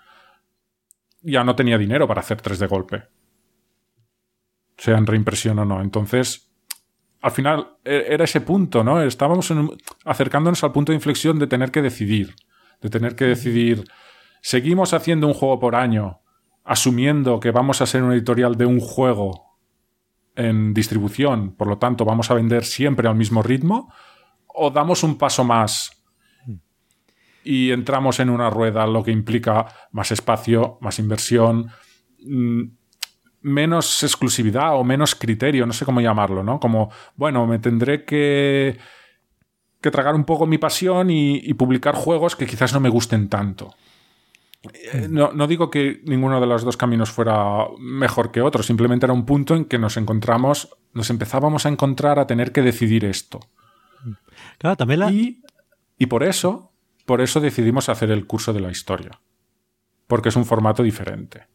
ya 1.23 1.43
no 1.43 1.57
tenía 1.57 1.79
dinero 1.79 2.07
para 2.07 2.21
hacer 2.21 2.43
tres 2.43 2.59
de 2.59 2.67
golpe. 2.67 3.05
Sea 4.77 4.99
en 4.99 5.07
reimpresión 5.07 5.59
o 5.59 5.65
no. 5.65 5.81
Entonces, 5.81 6.53
al 7.23 7.31
final 7.31 7.79
e-, 7.83 8.09
era 8.11 8.25
ese 8.25 8.43
punto, 8.43 8.85
¿no? 8.85 9.01
Estábamos 9.01 9.51
acercándonos 10.05 10.63
al 10.65 10.73
punto 10.73 10.93
de 10.93 10.97
inflexión 10.97 11.39
de 11.39 11.47
tener 11.47 11.71
que 11.71 11.81
decidir. 11.81 12.35
De 12.83 12.91
tener 12.91 13.17
que 13.17 13.25
decidir, 13.25 13.85
¿seguimos 14.43 14.93
haciendo 14.93 15.27
un 15.27 15.33
juego 15.33 15.59
por 15.59 15.75
año 15.75 16.21
asumiendo 16.67 17.39
que 17.39 17.53
vamos 17.53 17.81
a 17.81 17.87
ser 17.87 18.03
un 18.03 18.13
editorial 18.13 18.57
de 18.57 18.67
un 18.67 18.81
juego 18.81 19.57
en 20.35 20.75
distribución, 20.75 21.53
por 21.53 21.69
lo 21.69 21.79
tanto 21.79 22.05
vamos 22.05 22.31
a 22.31 22.35
vender 22.35 22.65
siempre 22.65 23.09
al 23.09 23.15
mismo 23.15 23.43
ritmo, 23.43 23.91
o 24.49 24.71
damos 24.71 25.03
un 25.05 25.17
paso 25.17 25.45
más 25.45 25.93
y 27.45 27.71
entramos 27.71 28.19
en 28.19 28.29
una 28.29 28.51
rueda, 28.51 28.87
lo 28.87 29.05
que 29.05 29.13
implica 29.13 29.67
más 29.93 30.11
espacio, 30.11 30.79
más 30.81 30.99
inversión, 30.99 31.71
mm, 32.25 32.63
menos 33.43 34.03
exclusividad 34.03 34.77
o 34.77 34.83
menos 34.83 35.15
criterio, 35.15 35.67
no 35.67 35.73
sé 35.73 35.85
cómo 35.85 36.01
llamarlo, 36.01 36.43
¿no? 36.43 36.59
Como, 36.59 36.91
bueno, 37.15 37.47
me 37.47 37.61
tendré 37.61 38.05
que, 38.05 38.77
que 39.81 39.91
tragar 39.93 40.17
un 40.17 40.25
poco 40.25 40.47
mi 40.47 40.59
pasión 40.59 41.11
y 41.11 41.55
publicar 41.55 41.95
juegos 41.95 42.35
que 42.35 42.47
quizás 42.47 42.73
no 42.73 42.81
me 42.81 42.89
gusten 42.89 43.29
tanto. 43.29 43.77
Eh, 44.63 45.07
no, 45.09 45.33
no, 45.33 45.47
digo 45.47 45.71
que 45.71 46.01
ninguno 46.05 46.41
de 46.41 46.47
los 46.47 46.65
dos 46.65 46.77
caminos 46.77 47.11
fuera 47.11 47.67
mejor 47.79 48.33
que 48.33 48.43
otro, 48.43 48.63
simplemente 48.63 49.07
era 49.07 49.13
un 49.13 49.27
punto 49.27 49.55
en 49.55 49.65
que 49.65 49.79
nos 49.79 49.97
encontramos, 49.97 50.77
nos 50.93 51.11
empezábamos 51.11 51.67
a 51.67 51.69
encontrar 51.69 52.19
a 52.19 52.27
tener 52.27 52.53
que 52.53 52.63
decidir 52.63 53.05
esto. 53.05 53.41
Claro, 54.59 54.77
también 54.77 55.03
y, 55.13 55.43
y 55.99 56.07
por 56.07 56.23
eso, 56.23 56.73
por 57.05 57.21
eso 57.21 57.41
decidimos 57.41 57.89
hacer 57.89 58.11
el 58.11 58.27
curso 58.27 58.53
de 58.53 58.61
la 58.61 58.71
historia. 58.71 59.21
Porque 60.07 60.29
es 60.29 60.37
un 60.37 60.45
formato 60.45 60.83
diferente. 60.83 61.47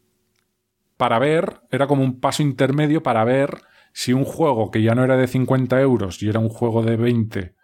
Para 0.97 1.19
ver, 1.19 1.61
era 1.71 1.87
como 1.87 2.03
un 2.03 2.19
paso 2.19 2.43
intermedio 2.43 3.01
para 3.01 3.23
ver 3.23 3.61
si 3.93 4.13
un 4.13 4.23
juego 4.23 4.71
que 4.71 4.81
ya 4.81 4.95
no 4.95 5.03
era 5.03 5.17
de 5.17 5.27
50 5.27 5.79
euros 5.81 6.21
y 6.21 6.29
era 6.29 6.39
un 6.39 6.49
juego 6.49 6.83
de 6.83 6.95
20 6.95 7.55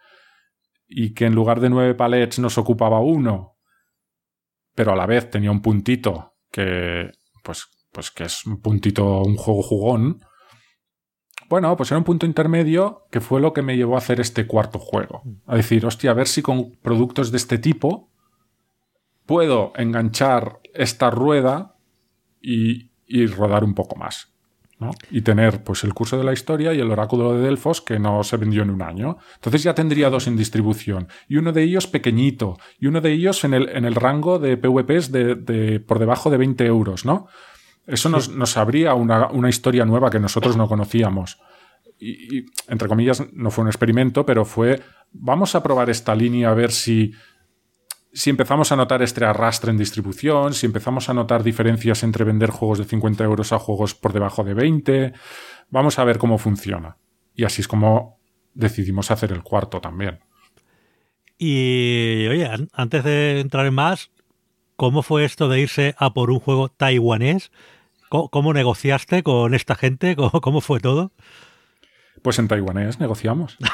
y 0.88 1.12
que 1.12 1.26
en 1.26 1.34
lugar 1.34 1.60
de 1.60 1.68
9 1.68 1.94
palets 1.94 2.38
nos 2.38 2.56
ocupaba 2.58 3.00
uno, 3.00 3.57
pero 4.78 4.92
a 4.92 4.96
la 4.96 5.06
vez 5.06 5.28
tenía 5.28 5.50
un 5.50 5.60
puntito 5.60 6.36
que, 6.52 7.10
pues, 7.42 7.66
pues 7.90 8.12
que 8.12 8.22
es 8.22 8.46
un 8.46 8.60
puntito, 8.62 9.22
un 9.22 9.36
juego 9.36 9.60
jugón, 9.60 10.20
bueno, 11.48 11.76
pues 11.76 11.90
era 11.90 11.98
un 11.98 12.04
punto 12.04 12.26
intermedio 12.26 13.02
que 13.10 13.20
fue 13.20 13.40
lo 13.40 13.52
que 13.52 13.62
me 13.62 13.76
llevó 13.76 13.96
a 13.96 13.98
hacer 13.98 14.20
este 14.20 14.46
cuarto 14.46 14.78
juego. 14.78 15.24
A 15.46 15.56
decir, 15.56 15.84
hostia, 15.84 16.12
a 16.12 16.14
ver 16.14 16.28
si 16.28 16.42
con 16.42 16.76
productos 16.80 17.32
de 17.32 17.38
este 17.38 17.58
tipo 17.58 18.12
puedo 19.26 19.72
enganchar 19.74 20.60
esta 20.74 21.10
rueda 21.10 21.74
y, 22.40 22.92
y 23.04 23.26
rodar 23.26 23.64
un 23.64 23.74
poco 23.74 23.96
más. 23.96 24.32
¿No? 24.78 24.90
Y 25.10 25.22
tener 25.22 25.64
pues 25.64 25.82
el 25.84 25.92
curso 25.92 26.16
de 26.16 26.24
la 26.24 26.32
historia 26.32 26.72
y 26.72 26.80
el 26.80 26.90
oráculo 26.90 27.34
de 27.34 27.42
Delfos 27.42 27.80
que 27.80 27.98
no 27.98 28.22
se 28.22 28.36
vendió 28.36 28.62
en 28.62 28.70
un 28.70 28.82
año. 28.82 29.18
Entonces 29.34 29.62
ya 29.62 29.74
tendría 29.74 30.10
dos 30.10 30.26
en 30.26 30.36
distribución. 30.36 31.08
Y 31.28 31.36
uno 31.36 31.52
de 31.52 31.62
ellos 31.62 31.86
pequeñito. 31.86 32.58
Y 32.78 32.86
uno 32.86 33.00
de 33.00 33.12
ellos 33.12 33.42
en 33.44 33.54
el, 33.54 33.68
en 33.70 33.84
el 33.84 33.94
rango 33.94 34.38
de 34.38 34.56
PVPs 34.56 35.10
de, 35.10 35.34
de, 35.34 35.80
por 35.80 35.98
debajo 35.98 36.30
de 36.30 36.36
20 36.36 36.64
euros, 36.66 37.04
¿no? 37.04 37.26
Eso 37.86 38.08
nos, 38.08 38.28
nos 38.28 38.56
abría 38.56 38.94
una, 38.94 39.28
una, 39.28 39.48
historia 39.48 39.86
nueva 39.86 40.10
que 40.10 40.20
nosotros 40.20 40.56
no 40.56 40.68
conocíamos. 40.68 41.38
Y, 41.98 42.38
y, 42.38 42.46
entre 42.68 42.86
comillas, 42.86 43.24
no 43.32 43.50
fue 43.50 43.62
un 43.62 43.68
experimento, 43.68 44.26
pero 44.26 44.44
fue, 44.44 44.82
vamos 45.10 45.54
a 45.54 45.62
probar 45.62 45.88
esta 45.88 46.14
línea 46.14 46.50
a 46.50 46.54
ver 46.54 46.70
si, 46.70 47.12
si 48.18 48.30
empezamos 48.30 48.72
a 48.72 48.76
notar 48.76 49.00
este 49.00 49.24
arrastre 49.24 49.70
en 49.70 49.78
distribución, 49.78 50.52
si 50.52 50.66
empezamos 50.66 51.08
a 51.08 51.14
notar 51.14 51.44
diferencias 51.44 52.02
entre 52.02 52.24
vender 52.24 52.50
juegos 52.50 52.78
de 52.78 52.84
50 52.84 53.22
euros 53.22 53.52
a 53.52 53.60
juegos 53.60 53.94
por 53.94 54.12
debajo 54.12 54.42
de 54.42 54.54
20, 54.54 55.12
vamos 55.70 56.00
a 56.00 56.04
ver 56.04 56.18
cómo 56.18 56.36
funciona. 56.36 56.96
Y 57.36 57.44
así 57.44 57.60
es 57.60 57.68
como 57.68 58.18
decidimos 58.54 59.12
hacer 59.12 59.30
el 59.30 59.44
cuarto 59.44 59.80
también. 59.80 60.18
Y 61.38 62.26
oye, 62.26 62.50
antes 62.72 63.04
de 63.04 63.38
entrar 63.38 63.66
en 63.66 63.74
más, 63.74 64.10
¿cómo 64.74 65.04
fue 65.04 65.24
esto 65.24 65.48
de 65.48 65.60
irse 65.60 65.94
a 65.96 66.12
por 66.12 66.32
un 66.32 66.40
juego 66.40 66.70
taiwanés? 66.70 67.52
¿Cómo, 68.08 68.52
negociaste 68.52 69.22
con 69.22 69.54
esta 69.54 69.76
gente? 69.76 70.16
¿Cómo, 70.16 70.40
cómo 70.40 70.60
fue 70.60 70.80
todo? 70.80 71.12
Pues 72.22 72.40
en 72.40 72.48
taiwanés 72.48 72.98
negociamos. 72.98 73.56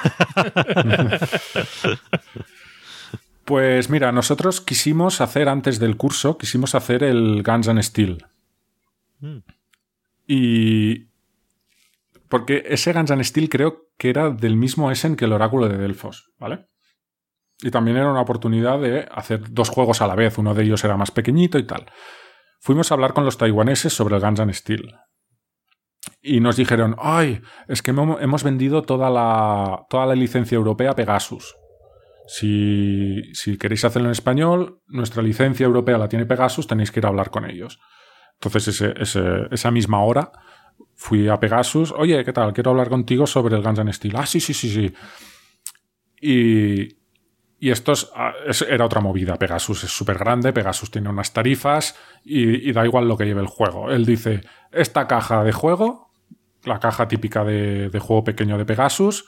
pues 3.45 3.91
mira, 3.91 4.13
nosotros 4.13 4.61
quisimos 4.61 5.21
hacer 5.21 5.49
antes 5.49 5.79
del 5.79 5.97
curso, 5.97 6.39
quisimos 6.39 6.75
hacer 6.75 7.03
el 7.03 7.43
Guns 7.43 7.69
and 7.69 7.83
Steel. 7.83 8.27
Mm. 9.21 9.39
Y. 10.27 11.09
Porque 12.29 12.65
ese 12.67 12.93
Guns 12.93 13.11
and 13.11 13.23
Steel 13.23 13.49
creo 13.49 13.89
que 13.99 14.11
era 14.11 14.31
del 14.31 14.57
mismo 14.57 14.91
Essen 14.91 15.17
que 15.17 15.27
el 15.27 15.33
Oráculo 15.33 15.69
de 15.69 15.79
Delfos, 15.79 16.33
¿vale? 16.39 16.67
Y 17.61 17.71
también 17.71 17.97
era 17.97 18.11
una 18.11 18.23
oportunidad 18.23 18.81
de 18.81 19.07
hacer 19.13 19.53
dos 19.53 19.69
juegos 19.69 20.01
a 20.01 20.07
la 20.07 20.15
vez. 20.15 20.39
Uno 20.39 20.55
de 20.55 20.65
ellos 20.65 20.83
era 20.85 20.97
más 20.97 21.11
pequeñito 21.11 21.59
y 21.59 21.67
tal. 21.67 21.87
Fuimos 22.61 22.91
a 22.91 22.95
hablar 22.95 23.13
con 23.13 23.25
los 23.25 23.39
taiwaneses 23.39 23.93
sobre 23.93 24.17
el 24.17 24.23
Guns 24.23 24.41
and 24.41 24.53
Steel. 24.53 24.97
Y 26.21 26.41
nos 26.41 26.57
dijeron, 26.57 26.97
ay, 26.99 27.43
es 27.69 27.83
que 27.83 27.91
hemos 27.91 28.43
vendido 28.43 28.83
toda 28.83 29.11
la, 29.11 29.87
toda 29.89 30.07
la 30.07 30.15
licencia 30.15 30.57
europea 30.57 30.91
a 30.91 30.95
Pegasus. 30.95 31.55
Si, 32.27 33.33
queréis 33.59 33.85
hacerlo 33.85 34.09
en 34.09 34.13
español, 34.13 34.81
nuestra 34.87 35.23
licencia 35.23 35.67
europea 35.67 35.99
la 35.99 36.09
tiene 36.09 36.27
Pegasus, 36.27 36.67
tenéis 36.67 36.91
que 36.91 37.01
ir 37.01 37.07
a 37.07 37.11
hablar 37.11 37.31
con 37.31 37.49
ellos. 37.49 37.81
Entonces, 38.35 38.81
esa 38.81 39.71
misma 39.71 40.03
hora 40.03 40.33
fui 40.95 41.29
a 41.29 41.39
Pegasus, 41.39 41.93
oye, 41.93 42.25
¿qué 42.25 42.33
tal? 42.33 42.53
Quiero 42.53 42.71
hablar 42.71 42.89
contigo 42.89 43.27
sobre 43.27 43.57
el 43.57 43.63
Guns 43.63 43.79
N' 43.79 43.93
Steel. 43.93 44.17
Ah, 44.17 44.27
sí, 44.27 44.41
sí, 44.41 44.55
sí, 44.55 44.71
sí. 44.71 44.95
Y, 46.21 46.97
esto 47.71 47.93
es, 47.93 48.11
es, 48.47 48.63
era 48.63 48.87
otra 48.87 49.01
movida. 49.01 49.37
Pegasus 49.37 49.85
es 49.85 49.91
súper 49.91 50.19
grande, 50.19 50.53
Pegasus 50.53 50.91
tiene 50.91 51.11
unas 51.11 51.33
tarifas 51.33 51.95
y, 52.25 52.73
da 52.73 52.85
igual 52.85 53.07
lo 53.07 53.19
que 53.19 53.27
lleve 53.27 53.43
el 53.43 53.47
juego. 53.47 53.91
Él 53.91 54.07
dice, 54.07 54.41
esta 54.73 55.07
caja 55.07 55.45
de 55.45 55.53
juego, 55.53 56.11
la 56.65 56.81
caja 56.81 57.07
típica 57.07 57.45
de 57.45 57.99
juego 58.01 58.25
pequeño 58.25 58.57
de 58.57 58.65
Pegasus, 58.65 59.27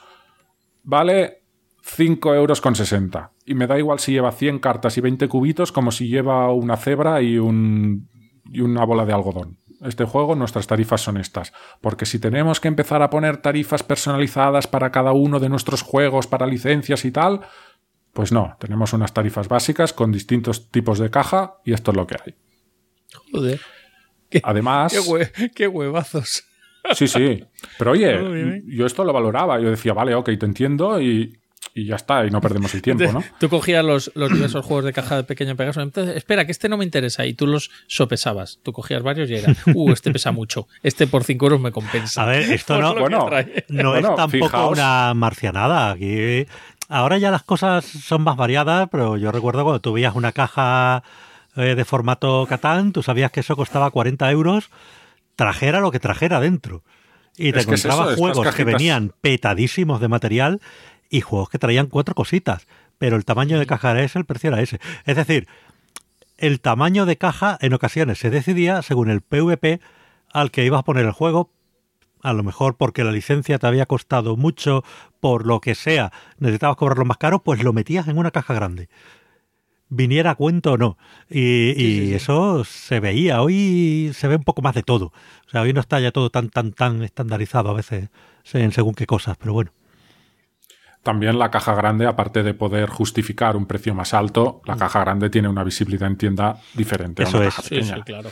vale 0.83 1.46
5 1.89 2.35
euros 2.35 2.61
con 2.61 2.75
60. 2.75 3.33
Y 3.45 3.55
me 3.55 3.69
da 3.69 3.79
igual 3.79 4.01
si 4.01 4.13
lleva 4.13 4.33
100 4.33 4.59
cartas 4.59 4.99
y 4.99 5.01
20 5.01 5.29
cubitos 5.29 5.71
como 5.71 5.93
si 5.93 6.09
lleva 6.09 6.53
una 6.53 6.77
cebra 6.77 7.23
y, 7.23 7.39
un, 7.39 8.09
y 8.51 8.61
una 8.61 8.85
bola 8.85 9.07
de 9.07 9.13
algodón. 9.13 9.61
Este 9.83 10.05
juego, 10.05 10.35
nuestras 10.35 10.67
tarifas 10.67 11.01
son 11.03 11.17
estas. 11.17 11.53
Porque 11.81 12.05
si 12.05 12.19
tenemos 12.19 12.59
que 12.59 12.69
empezar 12.69 13.03
a 13.03 13.11
poner 13.11 13.37
tarifas 13.37 13.85
personalizadas 13.85 14.67
para 14.67 14.91
cada 14.91 15.13
uno 15.13 15.39
de 15.39 15.49
nuestros 15.49 15.83
juegos, 15.83 16.27
para 16.27 16.47
licencias 16.47 17.05
y 17.05 17.13
tal, 17.13 17.43
pues 18.13 18.33
no, 18.33 18.57
tenemos 18.59 18.93
unas 18.93 19.15
tarifas 19.15 19.47
básicas 19.47 19.93
con 19.93 20.11
distintos 20.11 20.71
tipos 20.73 20.99
de 20.99 21.11
caja 21.11 21.59
y 21.65 21.73
esto 21.73 21.93
es 21.93 21.97
lo 21.97 22.07
que 22.07 22.17
hay. 22.25 22.35
Joder. 23.33 23.61
¿Qué, 24.29 24.41
Además. 24.45 24.93
Qué, 24.93 24.99
hue, 24.99 25.33
qué 25.55 25.69
huevazos. 25.69 26.45
Sí, 26.95 27.07
sí. 27.07 27.45
Pero 27.79 27.93
oye, 27.93 28.63
yo 28.67 28.87
esto 28.87 29.05
lo 29.05 29.13
valoraba. 29.13 29.61
Yo 29.61 29.71
decía, 29.71 29.93
vale, 29.93 30.17
ok, 30.17 30.31
te 30.37 30.47
entiendo 30.47 31.01
y, 31.01 31.39
y 31.75 31.87
ya 31.87 31.97
está, 31.97 32.25
y 32.25 32.31
no 32.31 32.41
perdemos 32.41 32.75
el 32.75 32.83
tiempo, 32.83 33.11
¿no? 33.13 33.23
Tú 33.39 33.49
cogías 33.49 33.85
los, 33.85 34.11
los 34.15 34.31
diversos 34.33 34.65
juegos 34.65 34.85
de 34.85 34.93
caja 34.93 35.17
de 35.17 35.25
pequeño 35.25 35.57
Pegaso. 35.57 35.81
Entonces, 35.81 36.17
espera, 36.17 36.45
que 36.45 36.53
este 36.53 36.69
no 36.69 36.77
me 36.77 36.85
interesa. 36.85 37.27
Y 37.27 37.35
tú 37.35 37.47
los 37.47 37.71
sopesabas. 37.87 38.61
Tú 38.63 38.73
cogías 38.73 39.03
varios 39.03 39.29
y 39.31 39.35
era, 39.35 39.55
uh, 39.75 39.93
este 39.93 40.11
pesa 40.11 40.33
mucho. 40.33 40.69
Este 40.83 41.07
por 41.07 41.25
5 41.25 41.45
euros 41.45 41.61
me 41.61 41.73
compensa. 41.73 42.23
A 42.23 42.27
ver, 42.27 42.51
esto 42.51 42.79
no, 42.81 42.95
bueno, 42.95 43.29
no 43.69 43.91
bueno, 43.91 44.11
es 44.11 44.17
tampoco 44.17 44.47
fijaos. 44.47 44.73
una 44.73 45.15
marcianada. 45.15 45.91
Aquí 45.91 46.47
ahora 46.89 47.19
ya 47.19 47.31
las 47.31 47.43
cosas 47.43 47.85
son 47.85 48.23
más 48.23 48.37
variadas, 48.37 48.89
pero 48.91 49.17
yo 49.17 49.33
recuerdo 49.33 49.65
cuando 49.65 49.81
tú 49.81 49.93
veías 49.93 50.15
una 50.15 50.33
caja 50.33 51.03
eh, 51.57 51.75
de 51.75 51.85
formato 51.85 52.47
Catán, 52.49 52.93
tú 52.93 53.03
sabías 53.03 53.31
que 53.31 53.41
eso 53.41 53.57
costaba 53.57 53.91
40 53.91 54.31
euros, 54.31 54.71
trajera 55.35 55.81
lo 55.81 55.91
que 55.91 56.01
trajera 56.01 56.41
dentro. 56.41 56.83
Y 57.37 57.53
te 57.53 57.59
es 57.59 57.67
encontrabas 57.67 58.13
es 58.13 58.19
juegos 58.19 58.55
que 58.55 58.65
venían 58.65 59.13
petadísimos 59.21 60.01
de 60.01 60.09
material 60.09 60.61
y 61.11 61.21
juegos 61.21 61.49
que 61.49 61.59
traían 61.59 61.87
cuatro 61.87 62.15
cositas, 62.15 62.67
pero 62.99 63.17
el 63.17 63.25
tamaño 63.25 63.59
de 63.59 63.67
caja 63.67 63.93
era 63.93 64.03
ese, 64.03 64.19
el 64.19 64.25
precio 64.25 64.49
era 64.49 64.61
ese. 64.61 64.81
Es 65.05 65.17
decir, 65.17 65.47
el 66.39 66.61
tamaño 66.61 67.07
de 67.07 67.17
caja 67.17 67.59
en 67.61 67.73
ocasiones 67.75 68.19
se 68.19 68.31
decidía 68.31 68.83
según 68.83 69.11
el 69.11 69.21
PVP 69.21 69.81
al 70.33 70.51
que 70.51 70.65
ibas 70.65 70.81
a 70.81 70.85
poner 70.85 71.07
el 71.07 71.13
juego, 71.13 71.51
a 72.23 72.33
lo 72.33 72.43
mejor 72.43 72.77
porque 72.77 73.05
la 73.05 73.13
licencia 73.13 73.59
te 73.59 73.67
había 73.67 73.87
costado 73.87 74.37
mucho, 74.37 74.85
por 75.21 75.47
lo 75.47 75.61
que 75.61 75.75
sea, 75.75 76.13
necesitabas 76.39 76.77
cobrarlo 76.77 77.05
más 77.05 77.19
caro, 77.19 77.43
pues 77.43 77.63
lo 77.63 77.73
metías 77.73 78.09
en 78.09 78.19
una 78.19 78.31
caja 78.31 78.55
grande. 78.55 78.89
Viniera 79.89 80.33
a 80.33 80.35
cuento 80.35 80.73
o 80.73 80.77
no. 80.77 80.99
Y, 81.31 81.71
y 81.71 81.75
sí, 81.75 82.07
sí, 82.07 82.15
eso 82.15 82.65
se 82.65 82.99
veía. 82.99 83.41
Hoy 83.41 84.11
se 84.15 84.27
ve 84.27 84.35
un 84.35 84.43
poco 84.43 84.61
más 84.61 84.75
de 84.75 84.83
todo. 84.83 85.13
O 85.47 85.51
sea, 85.51 85.63
hoy 85.63 85.73
no 85.73 85.81
está 85.81 86.01
ya 86.01 86.11
todo 86.11 86.29
tan, 86.29 86.51
tan, 86.51 86.73
tan 86.73 87.05
estandarizado 87.05 87.71
a 87.71 87.75
veces 87.75 88.09
en 88.53 88.73
según 88.73 88.95
qué 88.95 89.07
cosas, 89.07 89.37
pero 89.37 89.53
bueno. 89.53 89.71
También 91.07 91.39
la 91.39 91.53
caja 91.53 91.73
grande, 91.77 92.05
aparte 92.05 92.43
de 92.43 92.53
poder 92.53 92.89
justificar 92.89 93.57
un 93.57 93.67
precio 93.67 93.95
más 93.95 94.13
alto, 94.13 94.61
la 94.65 94.77
caja 94.77 94.99
grande 94.99 95.31
tiene 95.31 95.47
una 95.47 95.63
visibilidad 95.63 96.09
en 96.09 96.17
tienda 96.17 96.61
diferente. 96.75 97.23
Eso 97.23 97.37
a 97.37 97.41
una 97.43 97.49
es. 97.49 97.55
caja 97.55 97.69
Sí, 97.69 97.75
pequeña. 97.77 97.95
sí, 97.95 98.03
claro. 98.03 98.31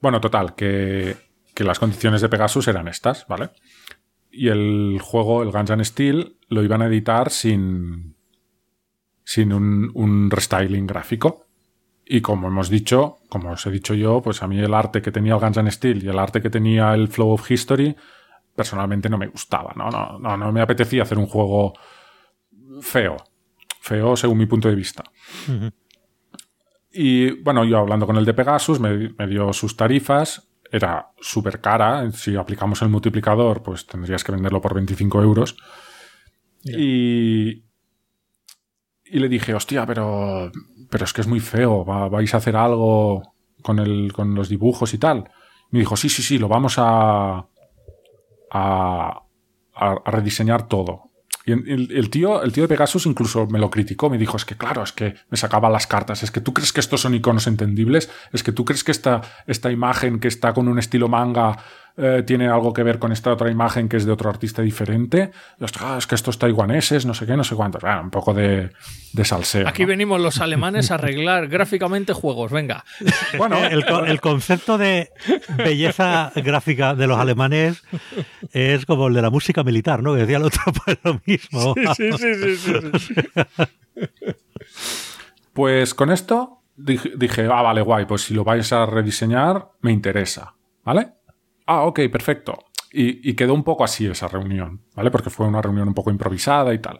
Bueno, 0.00 0.20
total, 0.20 0.54
que, 0.54 1.16
que, 1.56 1.64
las 1.64 1.80
condiciones 1.80 2.20
de 2.20 2.28
Pegasus 2.28 2.68
eran 2.68 2.86
estas, 2.86 3.26
¿vale? 3.26 3.50
Y 4.30 4.46
el 4.46 5.00
juego, 5.02 5.42
el 5.42 5.50
Guns 5.50 5.70
N' 5.70 5.84
Steel, 5.84 6.36
lo 6.48 6.62
iban 6.62 6.82
a 6.82 6.86
editar 6.86 7.30
sin, 7.32 8.14
sin 9.24 9.52
un, 9.52 9.90
un, 9.94 10.30
restyling 10.30 10.86
gráfico. 10.86 11.48
Y 12.06 12.20
como 12.20 12.46
hemos 12.46 12.70
dicho, 12.70 13.18
como 13.28 13.50
os 13.50 13.66
he 13.66 13.72
dicho 13.72 13.94
yo, 13.94 14.22
pues 14.22 14.40
a 14.44 14.46
mí 14.46 14.60
el 14.60 14.72
arte 14.72 15.02
que 15.02 15.10
tenía 15.10 15.34
el 15.34 15.40
Guns 15.40 15.56
N' 15.56 15.72
Steel 15.72 16.04
y 16.04 16.08
el 16.08 16.18
arte 16.20 16.40
que 16.40 16.48
tenía 16.48 16.94
el 16.94 17.08
Flow 17.08 17.30
of 17.32 17.50
History, 17.50 17.96
personalmente 18.60 19.08
no 19.08 19.16
me 19.16 19.28
gustaba, 19.28 19.72
¿no? 19.74 19.88
No, 19.88 20.18
no, 20.18 20.36
no 20.36 20.52
me 20.52 20.60
apetecía 20.60 21.02
hacer 21.04 21.16
un 21.16 21.24
juego 21.24 21.72
feo. 22.82 23.16
Feo 23.80 24.14
según 24.16 24.36
mi 24.36 24.44
punto 24.44 24.68
de 24.68 24.74
vista. 24.74 25.02
Uh 25.48 25.52
-huh. 25.52 25.72
Y 26.92 27.30
bueno, 27.42 27.64
yo 27.64 27.78
hablando 27.78 28.04
con 28.06 28.18
el 28.18 28.26
de 28.26 28.34
Pegasus, 28.34 28.78
me, 28.78 29.14
me 29.16 29.26
dio 29.26 29.50
sus 29.54 29.78
tarifas. 29.78 30.46
Era 30.70 31.06
súper 31.22 31.62
cara. 31.62 32.10
Si 32.12 32.36
aplicamos 32.36 32.82
el 32.82 32.90
multiplicador, 32.90 33.62
pues 33.62 33.86
tendrías 33.86 34.22
que 34.24 34.32
venderlo 34.32 34.60
por 34.60 34.74
25 34.74 35.22
euros. 35.22 35.56
Yeah. 36.62 36.76
Y, 36.78 37.64
y 39.06 39.18
le 39.20 39.28
dije, 39.30 39.54
hostia, 39.54 39.86
pero, 39.86 40.52
pero 40.90 41.04
es 41.06 41.14
que 41.14 41.22
es 41.22 41.26
muy 41.26 41.40
feo. 41.40 41.82
¿Va, 41.86 42.10
¿Vais 42.10 42.34
a 42.34 42.36
hacer 42.36 42.56
algo 42.56 43.22
con, 43.62 43.78
el, 43.78 44.12
con 44.12 44.34
los 44.34 44.50
dibujos 44.50 44.92
y 44.92 44.98
tal? 44.98 45.30
Me 45.70 45.78
dijo, 45.78 45.96
sí, 45.96 46.10
sí, 46.10 46.22
sí, 46.22 46.38
lo 46.38 46.48
vamos 46.48 46.74
a, 46.76 47.46
a, 48.50 49.22
a, 49.74 49.96
a 50.04 50.10
rediseñar 50.10 50.68
todo. 50.68 51.10
Y 51.46 51.52
el, 51.52 51.90
el, 51.92 52.10
tío, 52.10 52.42
el 52.42 52.52
tío 52.52 52.64
de 52.64 52.68
Pegasus 52.68 53.06
incluso 53.06 53.46
me 53.46 53.58
lo 53.58 53.70
criticó, 53.70 54.10
me 54.10 54.18
dijo, 54.18 54.36
es 54.36 54.44
que 54.44 54.56
claro, 54.56 54.82
es 54.82 54.92
que 54.92 55.14
me 55.30 55.38
sacaba 55.38 55.70
las 55.70 55.86
cartas, 55.86 56.22
es 56.22 56.30
que 56.30 56.40
tú 56.40 56.52
crees 56.52 56.72
que 56.72 56.80
estos 56.80 57.00
son 57.00 57.14
iconos 57.14 57.46
entendibles, 57.46 58.10
es 58.32 58.42
que 58.42 58.52
tú 58.52 58.64
crees 58.64 58.84
que 58.84 58.92
esta, 58.92 59.22
esta 59.46 59.70
imagen 59.70 60.20
que 60.20 60.28
está 60.28 60.52
con 60.52 60.68
un 60.68 60.78
estilo 60.78 61.08
manga 61.08 61.56
eh, 61.96 62.22
tiene 62.26 62.48
algo 62.48 62.72
que 62.72 62.82
ver 62.82 62.98
con 62.98 63.12
esta 63.12 63.32
otra 63.32 63.50
imagen 63.50 63.88
que 63.88 63.96
es 63.96 64.04
de 64.04 64.12
otro 64.12 64.30
artista 64.30 64.62
diferente. 64.62 65.30
Ah, 65.80 65.96
es 65.98 66.06
que 66.06 66.14
estos 66.14 66.38
taiwaneses, 66.38 67.06
no 67.06 67.14
sé 67.14 67.26
qué, 67.26 67.36
no 67.36 67.44
sé 67.44 67.54
cuántos. 67.54 67.82
Bueno, 67.82 68.00
un 68.02 68.10
poco 68.10 68.32
de, 68.34 68.70
de 69.12 69.24
salseo. 69.24 69.66
Aquí 69.68 69.82
¿no? 69.82 69.88
venimos 69.88 70.20
los 70.20 70.40
alemanes 70.40 70.90
a 70.90 70.94
arreglar 70.94 71.48
gráficamente 71.48 72.12
juegos, 72.12 72.50
venga. 72.52 72.84
Bueno, 73.38 73.56
El, 73.64 73.84
co- 73.84 74.04
el 74.04 74.20
concepto 74.20 74.78
de 74.78 75.10
belleza 75.58 76.32
gráfica 76.36 76.94
de 76.94 77.06
los 77.06 77.18
alemanes 77.18 77.82
es 78.52 78.86
como 78.86 79.08
el 79.08 79.14
de 79.14 79.22
la 79.22 79.30
música 79.30 79.62
militar, 79.62 80.02
¿no? 80.02 80.14
Que 80.14 80.20
decía 80.20 80.36
el 80.38 80.44
otro, 80.44 80.62
pues 80.84 80.98
lo 81.04 81.20
mismo. 81.26 81.74
Sí, 81.96 82.10
sí, 82.12 82.34
sí, 82.34 82.56
sí, 82.56 82.98
sí. 82.98 83.14
Pues 85.52 85.94
con 85.94 86.10
esto 86.10 86.62
dije, 86.76 87.12
dije, 87.16 87.46
ah, 87.52 87.62
vale, 87.62 87.82
guay, 87.82 88.06
pues 88.06 88.22
si 88.22 88.34
lo 88.34 88.44
vais 88.44 88.72
a 88.72 88.86
rediseñar, 88.86 89.68
me 89.80 89.92
interesa, 89.92 90.54
¿vale? 90.84 91.08
Ah, 91.72 91.84
ok, 91.84 92.00
perfecto. 92.10 92.58
Y, 92.92 93.34
quedó 93.34 93.54
un 93.54 93.62
poco 93.62 93.84
así 93.84 94.04
esa 94.04 94.26
reunión, 94.26 94.82
¿vale? 94.96 95.12
Porque 95.12 95.30
fue 95.30 95.46
una 95.46 95.62
reunión 95.62 95.86
un 95.86 95.94
poco 95.94 96.10
improvisada 96.10 96.74
y 96.74 96.80
tal. 96.80 96.98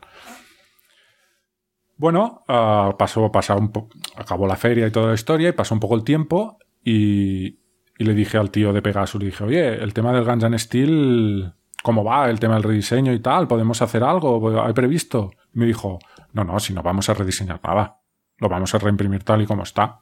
Bueno, 1.97 2.45
ah, 2.47 2.95
pasó, 2.97 3.33
pasó 3.33 3.57
un 3.57 3.73
acabó 4.15 4.47
la 4.47 4.55
feria 4.55 4.87
y 4.87 4.93
toda 4.93 5.09
la 5.09 5.15
historia 5.15 5.49
y 5.49 5.53
pasó 5.53 5.75
un 5.75 5.81
poco 5.81 5.97
el 5.97 6.05
tiempo 6.05 6.59
y, 6.85 7.59
le 7.99 8.15
dije 8.15 8.39
al 8.39 8.53
tío 8.53 8.73
de 8.73 8.81
Pegasus, 8.81 9.21
le 9.21 9.27
dije, 9.27 9.43
oye, 9.43 9.83
el 9.83 9.93
tema 9.93 10.13
del 10.13 10.25
Guns 10.25 10.45
N' 10.45 10.59
Steel, 10.59 11.53
¿cómo 11.83 12.05
va? 12.05 12.31
El 12.31 12.39
tema 12.39 12.55
del 12.55 12.63
rediseño 12.63 13.13
y 13.13 13.19
tal, 13.19 13.49
¿podemos 13.49 13.83
hacer 13.83 14.05
algo? 14.05 14.63
¿Hay 14.65 14.73
previsto? 14.73 15.33
Me 15.53 15.67
dijo, 15.67 15.99
no, 16.33 16.45
no, 16.45 16.61
si 16.61 16.73
no 16.73 16.83
vamos 16.83 17.09
a 17.09 17.15
rediseñar 17.15 17.61
nada 17.65 17.97
lo 18.39 18.49
vamos 18.49 18.75
a 18.75 18.79
reimprimir 18.79 19.23
tal 19.23 19.43
y 19.43 19.47
como 19.47 19.65
está. 19.65 19.99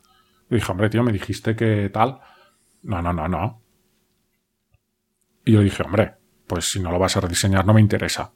Y 0.51 0.57
dije, 0.57 0.71
hombre, 0.71 0.89
tío, 0.89 1.03
me 1.03 1.13
dijiste 1.13 1.57
que 1.57 1.91
tal. 1.91 2.21
No, 2.83 3.03
no, 3.03 3.13
no, 3.13 3.27
no. 3.27 3.63
Y 5.49 5.53
yo 5.53 5.63
dije, 5.63 5.83
hombre, 5.83 6.13
pues 6.47 6.71
si 6.71 6.79
no 6.79 6.93
lo 6.93 6.99
vas 6.99 7.17
a 7.17 7.23
rediseñar 7.23 7.65
no 7.65 7.73
me 7.73 7.81
interesa. 7.81 8.33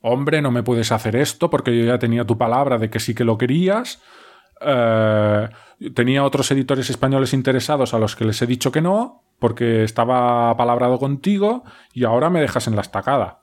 Hombre, 0.00 0.40
no 0.40 0.50
me 0.50 0.62
puedes 0.62 0.90
hacer 0.90 1.16
esto 1.16 1.50
porque 1.50 1.78
yo 1.78 1.84
ya 1.84 1.98
tenía 1.98 2.24
tu 2.24 2.38
palabra 2.38 2.78
de 2.78 2.88
que 2.88 2.98
sí 2.98 3.14
que 3.14 3.26
lo 3.26 3.36
querías. 3.36 4.00
Eh, 4.62 5.48
tenía 5.94 6.24
otros 6.24 6.50
editores 6.50 6.88
españoles 6.88 7.34
interesados 7.34 7.92
a 7.92 7.98
los 7.98 8.16
que 8.16 8.24
les 8.24 8.40
he 8.40 8.46
dicho 8.46 8.72
que 8.72 8.80
no 8.80 9.22
porque 9.38 9.84
estaba 9.84 10.56
palabrado 10.56 10.98
contigo 10.98 11.62
y 11.92 12.04
ahora 12.04 12.30
me 12.30 12.40
dejas 12.40 12.66
en 12.66 12.74
la 12.74 12.80
estacada. 12.80 13.42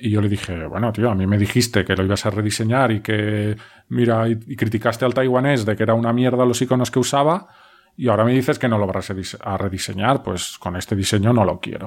Y 0.00 0.10
yo 0.10 0.20
le 0.20 0.28
dije, 0.28 0.66
bueno, 0.66 0.92
tío, 0.92 1.12
a 1.12 1.14
mí 1.14 1.28
me 1.28 1.38
dijiste 1.38 1.84
que 1.84 1.94
lo 1.94 2.04
ibas 2.04 2.26
a 2.26 2.30
rediseñar 2.30 2.90
y 2.90 3.02
que, 3.02 3.56
mira, 3.88 4.28
y, 4.28 4.36
y 4.48 4.56
criticaste 4.56 5.04
al 5.04 5.14
taiwanés 5.14 5.64
de 5.64 5.76
que 5.76 5.84
era 5.84 5.94
una 5.94 6.12
mierda 6.12 6.44
los 6.44 6.60
iconos 6.60 6.90
que 6.90 6.98
usaba, 6.98 7.46
y 7.96 8.08
ahora 8.08 8.24
me 8.24 8.32
dices 8.32 8.58
que 8.58 8.68
no 8.68 8.78
lo 8.78 8.86
vas 8.86 9.10
a 9.10 9.14
dise- 9.14 9.38
a 9.42 9.56
rediseñar, 9.56 10.22
pues 10.22 10.58
con 10.58 10.76
este 10.76 10.96
diseño 10.96 11.32
no 11.32 11.44
lo 11.44 11.60
quiero. 11.60 11.86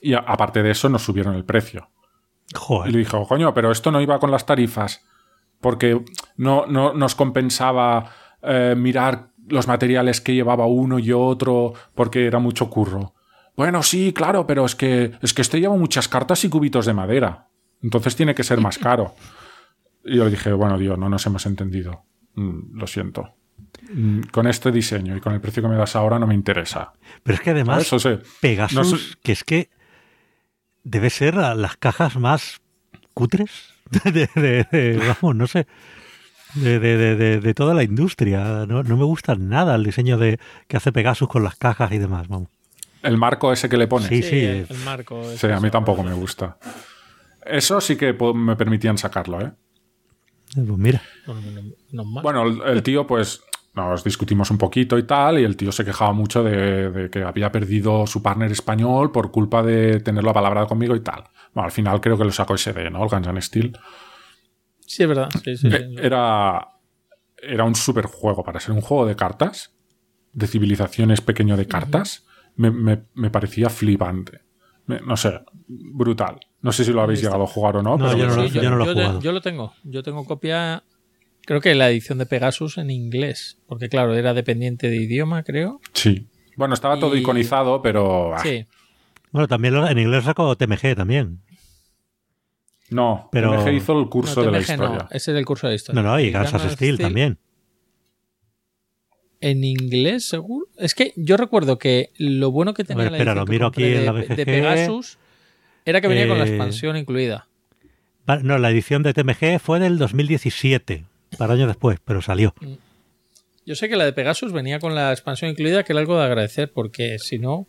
Y 0.00 0.14
aparte 0.14 0.62
de 0.62 0.70
eso, 0.70 0.88
nos 0.88 1.02
subieron 1.02 1.34
el 1.34 1.44
precio. 1.44 1.88
Y 2.88 2.92
le 2.92 2.98
dijo, 2.98 3.26
coño, 3.26 3.54
pero 3.54 3.70
esto 3.70 3.90
no 3.90 4.00
iba 4.00 4.18
con 4.18 4.30
las 4.30 4.44
tarifas, 4.46 5.04
porque 5.60 6.04
no, 6.36 6.66
no 6.66 6.92
nos 6.92 7.14
compensaba 7.14 8.10
eh, 8.42 8.74
mirar 8.76 9.30
los 9.48 9.66
materiales 9.66 10.20
que 10.20 10.34
llevaba 10.34 10.66
uno 10.66 10.98
y 10.98 11.12
otro, 11.12 11.72
porque 11.94 12.26
era 12.26 12.38
mucho 12.38 12.68
curro. 12.70 13.14
Bueno, 13.56 13.82
sí, 13.82 14.12
claro, 14.12 14.46
pero 14.46 14.64
es 14.64 14.74
que, 14.74 15.12
es 15.22 15.32
que 15.32 15.42
este 15.42 15.60
lleva 15.60 15.76
muchas 15.76 16.08
cartas 16.08 16.44
y 16.44 16.48
cubitos 16.48 16.86
de 16.86 16.92
madera. 16.94 17.48
Entonces 17.82 18.16
tiene 18.16 18.34
que 18.34 18.42
ser 18.44 18.60
más 18.60 18.78
caro. 18.78 19.14
Y 20.04 20.16
yo 20.16 20.24
le 20.24 20.30
dije, 20.30 20.52
bueno, 20.52 20.76
tío, 20.78 20.96
no 20.96 21.08
nos 21.08 21.24
hemos 21.26 21.46
entendido. 21.46 22.04
Mm, 22.34 22.78
lo 22.78 22.86
siento. 22.86 23.34
Mm, 23.96 24.22
Con 24.32 24.46
este 24.48 24.72
diseño 24.72 25.16
y 25.16 25.20
con 25.20 25.34
el 25.34 25.40
precio 25.40 25.62
que 25.62 25.68
me 25.68 25.76
das 25.76 25.94
ahora 25.94 26.18
no 26.18 26.26
me 26.26 26.34
interesa. 26.34 26.92
Pero 27.22 27.36
es 27.36 27.40
que 27.40 27.50
además, 27.50 27.82
Eso 27.82 27.98
sí. 28.00 28.18
Pegasus, 28.40 28.76
No 28.76 28.84
sé- 28.84 29.14
que 29.22 29.32
es 29.32 29.44
que 29.44 29.68
debe 30.82 31.10
ser 31.10 31.34
la- 31.36 31.54
las 31.54 31.76
cajas 31.76 32.16
más 32.16 32.60
cutres 33.14 33.50
de, 34.04 34.28
de- 34.34 34.66
de- 34.70 34.98
vamos, 35.22 35.36
no 35.36 35.46
sé, 35.46 35.66
de, 36.54 36.78
de- 36.80 36.96
de- 36.96 37.14
de- 37.16 37.40
de 37.40 37.54
toda 37.54 37.72
la 37.74 37.84
industria. 37.84 38.66
No, 38.66 38.82
no 38.82 38.96
me 38.96 39.04
gusta 39.04 39.36
nada 39.36 39.76
el 39.76 39.84
diseño 39.84 40.18
de 40.18 40.40
que 40.66 40.76
hace 40.76 40.90
Pegasus 40.90 41.28
con 41.28 41.44
las 41.44 41.54
cajas 41.56 41.92
y 41.92 41.98
demás. 41.98 42.26
Vamos. 42.26 42.48
El 43.02 43.16
marco 43.18 43.52
ese 43.52 43.68
que 43.68 43.76
le 43.76 43.86
pone. 43.86 44.08
Sí, 44.08 44.22
sí. 44.22 44.40
el 44.40 44.66
marco. 44.84 45.20
es 45.30 45.38
Sí, 45.40 45.46
a 45.46 45.60
mí 45.60 45.70
tampoco 45.70 46.02
me 46.02 46.14
gusta. 46.14 46.56
Eso 47.46 47.80
sí 47.80 47.94
que 47.96 48.12
me 48.34 48.56
permitían 48.56 48.96
sacarlo, 48.98 49.40
¿eh? 49.40 49.52
Pues 50.54 50.66
mira. 50.78 51.02
Bueno, 51.92 52.44
el, 52.46 52.62
el 52.76 52.82
tío, 52.82 53.06
pues, 53.06 53.42
nos 53.74 54.04
discutimos 54.04 54.50
un 54.50 54.58
poquito 54.58 54.96
y 54.98 55.02
tal, 55.02 55.38
y 55.38 55.44
el 55.44 55.56
tío 55.56 55.72
se 55.72 55.84
quejaba 55.84 56.12
mucho 56.12 56.42
de, 56.44 56.90
de 56.90 57.10
que 57.10 57.22
había 57.22 57.50
perdido 57.50 58.06
su 58.06 58.22
partner 58.22 58.52
español 58.52 59.10
por 59.10 59.30
culpa 59.30 59.62
de 59.62 60.00
tenerlo 60.00 60.30
apalabrado 60.30 60.66
conmigo 60.68 60.94
y 60.94 61.00
tal. 61.00 61.24
Bueno, 61.52 61.66
al 61.66 61.72
final 61.72 62.00
creo 62.00 62.16
que 62.16 62.24
lo 62.24 62.32
sacó 62.32 62.56
SD, 62.56 62.90
¿no? 62.90 63.02
El 63.02 63.08
Guns 63.10 63.26
N' 63.26 63.42
Steel. 63.42 63.76
Sí, 64.80 65.02
es 65.02 65.08
verdad. 65.08 65.28
Sí, 65.42 65.56
sí, 65.56 65.70
sí. 65.70 65.76
Eh, 65.76 65.94
Era, 66.02 66.68
era 67.42 67.64
un 67.64 67.74
super 67.74 68.06
juego 68.06 68.44
para 68.44 68.60
ser 68.60 68.72
un 68.72 68.80
juego 68.80 69.06
de 69.06 69.16
cartas, 69.16 69.74
de 70.32 70.46
civilizaciones 70.46 71.20
pequeño 71.20 71.56
de 71.56 71.66
cartas. 71.66 72.26
me, 72.56 72.70
me- 72.70 73.02
me 73.14 73.30
parecía 73.30 73.68
flipante. 73.70 74.42
Me- 74.86 75.00
no 75.00 75.16
sé, 75.16 75.40
brutal. 75.66 76.38
No 76.60 76.70
sé 76.72 76.84
si 76.84 76.92
lo 76.92 77.02
habéis 77.02 77.20
llegado 77.22 77.42
a 77.42 77.46
jugar 77.48 77.76
o 77.78 77.82
no. 77.82 77.96
No, 77.96 78.06
pero 78.06 78.18
yo 78.18 78.26
no 78.28 78.36
lo- 78.36 78.46
yo 78.46 78.70
no 78.70 78.76
lo 78.76 78.84
he 78.84 78.86
te- 78.88 78.92
jugado. 78.94 79.20
yo 79.20 79.32
lo 79.32 79.40
tengo. 79.40 79.72
Yo 79.82 80.02
tengo 80.04 80.24
copia. 80.24 80.84
Creo 81.46 81.60
que 81.60 81.74
la 81.74 81.90
edición 81.90 82.18
de 82.18 82.26
Pegasus 82.26 82.78
en 82.78 82.90
inglés. 82.90 83.58
Porque, 83.66 83.88
claro, 83.88 84.14
era 84.14 84.32
dependiente 84.34 84.88
de 84.88 84.96
idioma, 84.96 85.42
creo. 85.42 85.80
Sí. 85.92 86.26
Bueno, 86.56 86.74
estaba 86.74 86.98
todo 86.98 87.16
Y- 87.16 87.20
iconizado, 87.20 87.82
pero. 87.82 88.34
ah, 88.34 88.38
Sí. 88.42 88.66
Bueno, 89.32 89.48
también 89.48 89.74
en 89.76 89.98
inglés 89.98 90.24
sacó 90.24 90.56
TMG 90.56 90.94
también. 90.94 91.40
No, 92.90 93.28
Pero- 93.32 93.52
MG 93.54 93.72
hizo 93.74 93.98
el 93.98 94.08
curso 94.08 94.40
No, 94.40 94.46
de 94.46 94.52
la 94.52 94.58
TMG 94.58 94.70
historia. 94.72 94.98
no, 94.98 95.08
ese 95.10 95.32
es 95.32 95.38
el 95.38 95.44
curso 95.44 95.66
de 95.68 95.74
historia. 95.74 96.00
No, 96.02 96.08
no, 96.08 96.20
y 96.20 96.24
Y 96.24 96.30
Gansas 96.30 96.60
Steel 96.62 96.74
Steel, 96.94 96.98
también. 96.98 97.38
En 99.40 99.64
inglés, 99.64 100.26
seguro. 100.28 100.66
Es 100.78 100.94
que 100.94 101.12
yo 101.16 101.36
recuerdo 101.36 101.78
que 101.78 102.10
lo 102.16 102.50
bueno 102.50 102.72
que 102.72 102.84
tenía 102.84 103.04
ver, 103.04 103.12
la 103.12 103.18
espera, 103.18 103.32
edición 103.32 103.40
lo 103.40 103.46
que 103.46 103.52
miro 103.52 103.66
compré 103.66 103.84
aquí 103.84 103.94
en 103.94 104.00
de, 104.00 104.36
la. 104.36 104.44
Pegasus 104.44 105.18
era 105.84 106.00
que 106.00 106.08
venía 106.08 106.28
con 106.28 106.38
la 106.38 106.44
Eh, 106.46 106.48
expansión 106.48 106.96
incluida. 106.96 107.48
No, 108.42 108.56
la 108.58 108.70
edición 108.70 109.02
de 109.02 109.12
TMG 109.12 109.58
fue 109.60 109.80
del 109.80 109.98
2017, 109.98 111.04
para 111.36 111.54
años 111.54 111.68
después, 111.68 111.98
pero 112.04 112.22
salió. 112.22 112.54
Yo 113.66 113.74
sé 113.74 113.88
que 113.88 113.96
la 113.96 114.04
de 114.04 114.12
Pegasus 114.12 114.52
venía 114.52 114.78
con 114.78 114.94
la 114.94 115.12
expansión 115.12 115.50
incluida, 115.50 115.84
que 115.84 115.92
era 115.92 116.00
algo 116.00 116.18
de 116.18 116.24
agradecer, 116.24 116.70
porque 116.72 117.18
si 117.18 117.38
no, 117.38 117.66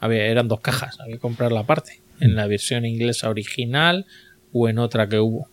había, 0.00 0.24
eran 0.26 0.48
dos 0.48 0.60
cajas, 0.60 0.98
había 1.00 1.16
que 1.16 1.20
comprarla 1.20 1.60
aparte, 1.60 2.02
en 2.20 2.34
la 2.34 2.46
versión 2.46 2.84
inglesa 2.84 3.28
original 3.28 4.06
o 4.52 4.68
en 4.68 4.78
otra 4.78 5.08
que 5.08 5.20
hubo. 5.20 5.48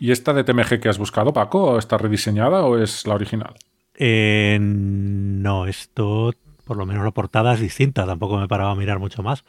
¿Y 0.00 0.12
esta 0.12 0.32
de 0.32 0.44
TMG 0.44 0.80
que 0.80 0.88
has 0.88 0.98
buscado, 0.98 1.32
Paco, 1.32 1.78
está 1.78 1.98
rediseñada 1.98 2.64
o 2.64 2.78
es 2.78 3.06
la 3.06 3.14
original? 3.14 3.54
Eh, 3.96 4.58
no, 4.60 5.66
esto, 5.66 6.32
por 6.64 6.76
lo 6.76 6.86
menos 6.86 7.04
la 7.04 7.10
portada 7.12 7.54
es 7.54 7.60
distinta, 7.60 8.06
tampoco 8.06 8.38
me 8.38 8.48
paraba 8.48 8.72
a 8.72 8.76
mirar 8.76 8.98
mucho 8.98 9.22
más. 9.22 9.44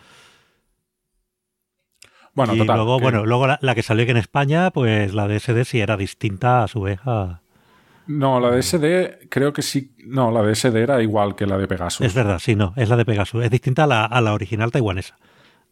Bueno, 2.36 2.53
y 2.53 2.60
total. 2.60 2.76
luego, 2.78 2.98
que- 2.98 3.03
bueno, 3.03 3.26
luego 3.26 3.48
la, 3.48 3.57
la 3.62 3.74
que 3.76 3.82
salió 3.82 4.03
aquí 4.03 4.12
en 4.12 4.18
España, 4.18 4.70
pues 4.72 5.14
la 5.14 5.28
de 5.28 5.40
SD 5.40 5.66
sí 5.66 5.80
era 5.80 5.98
distinta 5.98 6.64
a 6.64 6.68
su 6.68 6.82
vez 6.82 6.99
a... 7.06 7.41
No, 8.07 8.40
la 8.40 8.52
de 8.52 8.62
SD 8.62 9.30
creo 9.30 9.52
que 9.53 9.64
sí. 9.64 9.95
No, 10.06 10.30
la 10.30 10.44
de 10.44 10.53
SD 10.53 10.76
era 10.84 11.02
igual 11.02 11.36
que 11.36 11.48
la 11.48 11.57
de 11.57 11.68
Pegasus. 11.68 12.06
Es 12.06 12.14
verdad, 12.14 12.38
sí, 12.38 12.56
no, 12.56 12.74
es 12.76 12.88
la 12.90 12.98
de 12.98 13.06
Pegasus. 13.06 13.44
Es 13.44 13.49
distinta 13.49 13.86
a 13.86 13.88
la, 13.88 14.06
a 14.06 14.22
la 14.22 14.34
original 14.34 14.70
taiwanesa. 14.72 15.18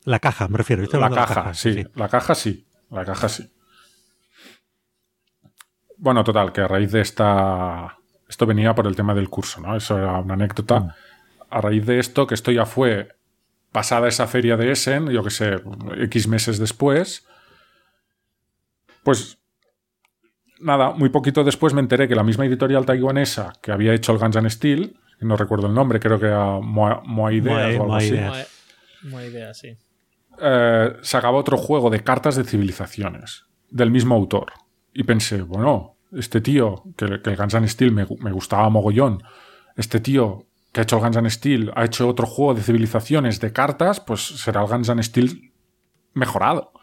La 0.06 0.18
caja, 0.20 0.48
me 0.48 0.58
refiero. 0.58 0.84
La 1.00 1.10
caja, 1.12 1.54
sí, 1.54 1.86
La 1.96 2.10
caja 2.10 2.34
sí. 2.34 2.66
La 2.90 3.06
caja 3.06 3.30
sí. 3.30 3.48
Bueno, 5.98 6.24
total, 6.24 6.52
que 6.52 6.62
a 6.62 6.68
raíz 6.68 6.92
de 6.92 7.02
esta. 7.02 7.98
Esto 8.28 8.46
venía 8.46 8.74
por 8.74 8.88
el 8.88 8.96
tema 8.96 9.14
del 9.14 9.30
curso, 9.30 9.62
¿no? 9.62 9.76
Eso 9.76 9.98
era 9.98 10.20
una 10.20 10.34
anécdota. 10.34 10.80
Mm. 10.80 10.90
A 11.52 11.62
raíz 11.62 11.86
de 11.86 12.00
esto, 12.00 12.26
que 12.26 12.34
esto 12.34 12.52
ya 12.52 12.66
fue 12.66 13.10
pasada 13.74 14.08
esa 14.08 14.28
feria 14.28 14.56
de 14.56 14.72
Essen, 14.72 15.10
yo 15.10 15.22
que 15.24 15.30
sé, 15.32 15.60
X 16.04 16.28
meses 16.30 16.58
después. 16.60 17.28
Pues. 19.04 19.38
Nada, 20.60 20.92
muy 20.92 21.10
poquito 21.10 21.44
después 21.44 21.74
me 21.74 21.82
enteré 21.82 22.08
que 22.08 22.16
la 22.16 22.24
misma 22.24 22.46
editorial 22.46 22.86
taiwanesa 22.86 23.52
que 23.62 23.74
había 23.74 23.94
hecho 23.94 24.14
el 24.14 24.18
Guns 24.20 24.38
N' 24.38 24.50
Steel, 24.50 24.98
que 25.20 25.26
no 25.26 25.36
recuerdo 25.36 25.68
el 25.68 25.74
nombre, 25.74 26.00
creo 26.00 26.18
que 26.20 26.28
era 26.28 26.60
Moa, 26.62 27.02
Moa 27.06 27.34
Ideas 27.34 27.56
Moa- 27.56 27.66
o 27.66 27.68
algo 27.68 27.88
Moa 27.88 27.98
así. 27.98 28.10
Sí. 28.10 28.16
eh, 30.40 30.94
sacaba 31.02 31.38
otro 31.38 31.58
juego 31.58 31.90
de 31.90 32.02
cartas 32.02 32.38
de 32.38 32.46
civilizaciones 32.46 33.44
del 33.70 33.92
mismo 33.92 34.16
autor. 34.16 34.54
Y 34.94 35.04
pensé, 35.04 35.42
bueno, 35.42 35.98
este 36.14 36.40
tío, 36.40 36.84
que, 36.96 37.22
que 37.22 37.32
el 37.32 37.36
Guns 37.36 37.56
N' 37.56 37.68
Steel 37.68 37.92
me, 37.92 38.06
me 38.22 38.32
gustaba 38.32 38.70
mogollón, 38.70 39.22
este 39.76 40.00
tío 40.00 40.46
que 40.74 40.82
ha 40.82 40.84
hecho 40.84 40.98
el 40.98 41.04
Guns 41.04 41.18
N' 41.18 41.30
Steel 41.30 41.72
ha 41.76 41.86
hecho 41.86 42.08
otro 42.10 42.26
juego 42.26 42.56
de 42.56 42.64
civilizaciones 42.64 43.40
de 43.40 43.54
cartas, 43.54 44.00
pues 44.00 44.22
será 44.22 44.62
el 44.62 44.68
Guns 44.68 44.90
N' 44.90 45.04
Steel 45.04 45.54
mejorado. 46.14 46.74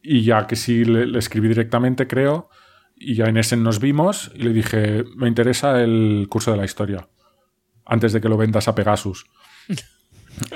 Y 0.00 0.22
ya 0.22 0.46
que 0.46 0.56
sí 0.56 0.84
le, 0.84 1.04
le 1.06 1.18
escribí 1.18 1.48
directamente, 1.48 2.06
creo, 2.06 2.48
y 2.94 3.16
ya 3.16 3.26
en 3.26 3.36
ese 3.36 3.56
nos 3.56 3.80
vimos 3.80 4.30
y 4.34 4.42
le 4.44 4.52
dije, 4.52 5.04
me 5.16 5.28
interesa 5.28 5.82
el 5.82 6.26
curso 6.30 6.52
de 6.52 6.56
la 6.56 6.64
historia, 6.64 7.08
antes 7.84 8.12
de 8.12 8.20
que 8.20 8.28
lo 8.28 8.36
vendas 8.36 8.68
a 8.68 8.74
Pegasus. 8.74 9.26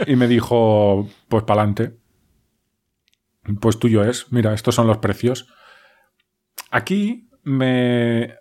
Y 0.07 0.15
me 0.15 0.29
dijo, 0.29 1.09
pues 1.29 1.43
para 1.43 1.63
adelante. 1.63 1.99
Pues 3.61 3.81
tuyo 3.81 4.05
es. 4.05 4.31
Mira, 4.31 4.55
estos 4.55 4.77
son 4.77 4.87
los 4.87 4.99
precios. 4.99 5.49
Aquí 6.71 7.29
me, 7.43 8.37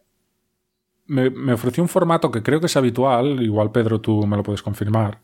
me, 1.12 1.30
me 1.30 1.52
ofreció 1.52 1.84
un 1.84 1.90
formato 1.90 2.32
que 2.32 2.42
creo 2.42 2.62
que 2.62 2.68
es 2.68 2.78
habitual, 2.78 3.42
igual 3.44 3.72
Pedro 3.72 4.00
tú 4.00 4.26
me 4.26 4.38
lo 4.38 4.44
puedes 4.44 4.62
confirmar, 4.64 5.20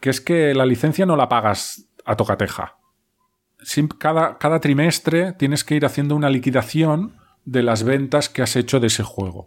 que 0.00 0.10
es 0.10 0.20
que 0.20 0.52
la 0.52 0.66
licencia 0.66 1.06
no 1.06 1.14
la 1.16 1.28
pagas 1.28 1.88
a 2.04 2.16
tocateja. 2.16 2.76
Cada, 3.98 4.36
cada 4.38 4.58
trimestre 4.58 5.32
tienes 5.32 5.62
que 5.62 5.76
ir 5.76 5.86
haciendo 5.86 6.16
una 6.16 6.28
liquidación 6.28 7.16
de 7.44 7.62
las 7.62 7.84
ventas 7.84 8.28
que 8.28 8.42
has 8.42 8.56
hecho 8.56 8.80
de 8.80 8.88
ese 8.88 9.04
juego. 9.04 9.46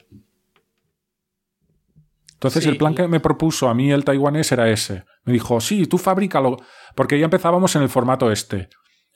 Entonces 2.34 2.64
Sí. 2.64 2.70
el 2.70 2.78
plan 2.78 2.96
que 2.96 3.08
me 3.08 3.20
propuso 3.20 3.68
a 3.68 3.74
mí 3.74 3.92
el 3.92 4.06
taiwanés 4.06 4.52
era 4.52 4.70
ese. 4.70 5.04
Me 5.26 5.34
dijo, 5.34 5.60
sí, 5.60 5.88
tú 5.88 5.98
fabrícalo, 5.98 6.58
porque 6.96 7.20
ya 7.20 7.26
empezábamos 7.26 7.76
en 7.76 7.82
el 7.82 7.90
formato 7.90 8.32
este. 8.32 8.70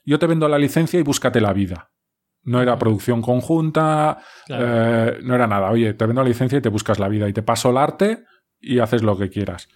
Yo 0.05 0.19
te 0.19 0.27
vendo 0.27 0.47
la 0.49 0.57
licencia 0.57 0.99
y 0.99 1.03
búscate 1.03 1.39
la 1.39 1.53
vida. 1.53 1.90
No 2.43 2.61
era 2.61 2.77
producción 2.77 3.21
conjunta, 3.21 4.17
Claro. 4.47 4.65
eh, 4.67 5.19
no 5.23 5.35
era 5.35 5.45
nada. 5.47 5.69
Oye, 5.71 5.93
te 5.93 6.05
vendo 6.05 6.23
la 6.23 6.27
licencia 6.29 6.57
y 6.57 6.61
te 6.61 6.69
buscas 6.69 6.97
la 6.99 7.07
vida 7.07 7.27
y 7.29 7.33
te 7.33 7.43
paso 7.43 7.69
el 7.69 7.77
arte 7.77 8.23
y 8.59 8.79
haces 8.79 9.03
lo 9.03 9.17
que 9.17 9.29
quieras. 9.29 9.69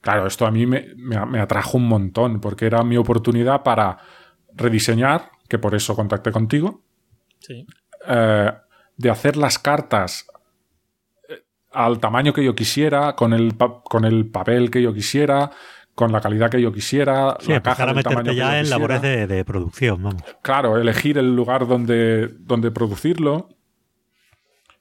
Claro, 0.00 0.26
esto 0.26 0.46
a 0.46 0.50
mí 0.50 0.66
me, 0.66 0.88
me- 0.96 1.24
me 1.26 1.40
atrajo 1.40 1.76
un 1.76 1.88
montón 1.88 2.40
porque 2.40 2.66
era 2.66 2.82
mi 2.84 2.96
oportunidad 2.96 3.62
para 3.62 3.98
rediseñar, 4.54 5.30
que 5.48 5.58
por 5.58 5.74
eso 5.74 5.94
contacté 5.94 6.32
contigo, 6.32 6.82
Sí. 7.40 7.66
eh, 8.08 8.52
de 8.96 9.10
hacer 9.10 9.36
las 9.36 9.58
cartas 9.58 10.26
eh, 11.28 11.42
al 11.72 11.98
tamaño 12.00 12.32
que 12.32 12.42
yo 12.44 12.54
quisiera, 12.54 13.14
con 13.14 13.32
el, 13.34 13.56
con 13.56 14.04
el 14.06 14.30
papel 14.30 14.70
que 14.70 14.80
yo 14.80 14.94
quisiera, 14.94 15.50
con 15.96 16.12
la 16.12 16.20
calidad 16.20 16.50
que 16.50 16.60
yo 16.60 16.72
quisiera, 16.72 17.38
Sí, 17.40 17.50
la 17.50 17.62
caja 17.62 17.84
a 17.84 17.94
meterte 17.94 18.34
ya 18.34 18.60
en 18.60 18.68
labores 18.68 19.00
de, 19.00 19.26
de 19.26 19.44
producción, 19.46 20.02
vamos. 20.02 20.22
Claro, 20.42 20.76
elegir 20.76 21.16
el 21.16 21.34
lugar 21.34 21.66
donde, 21.66 22.28
donde 22.38 22.70
producirlo. 22.70 23.48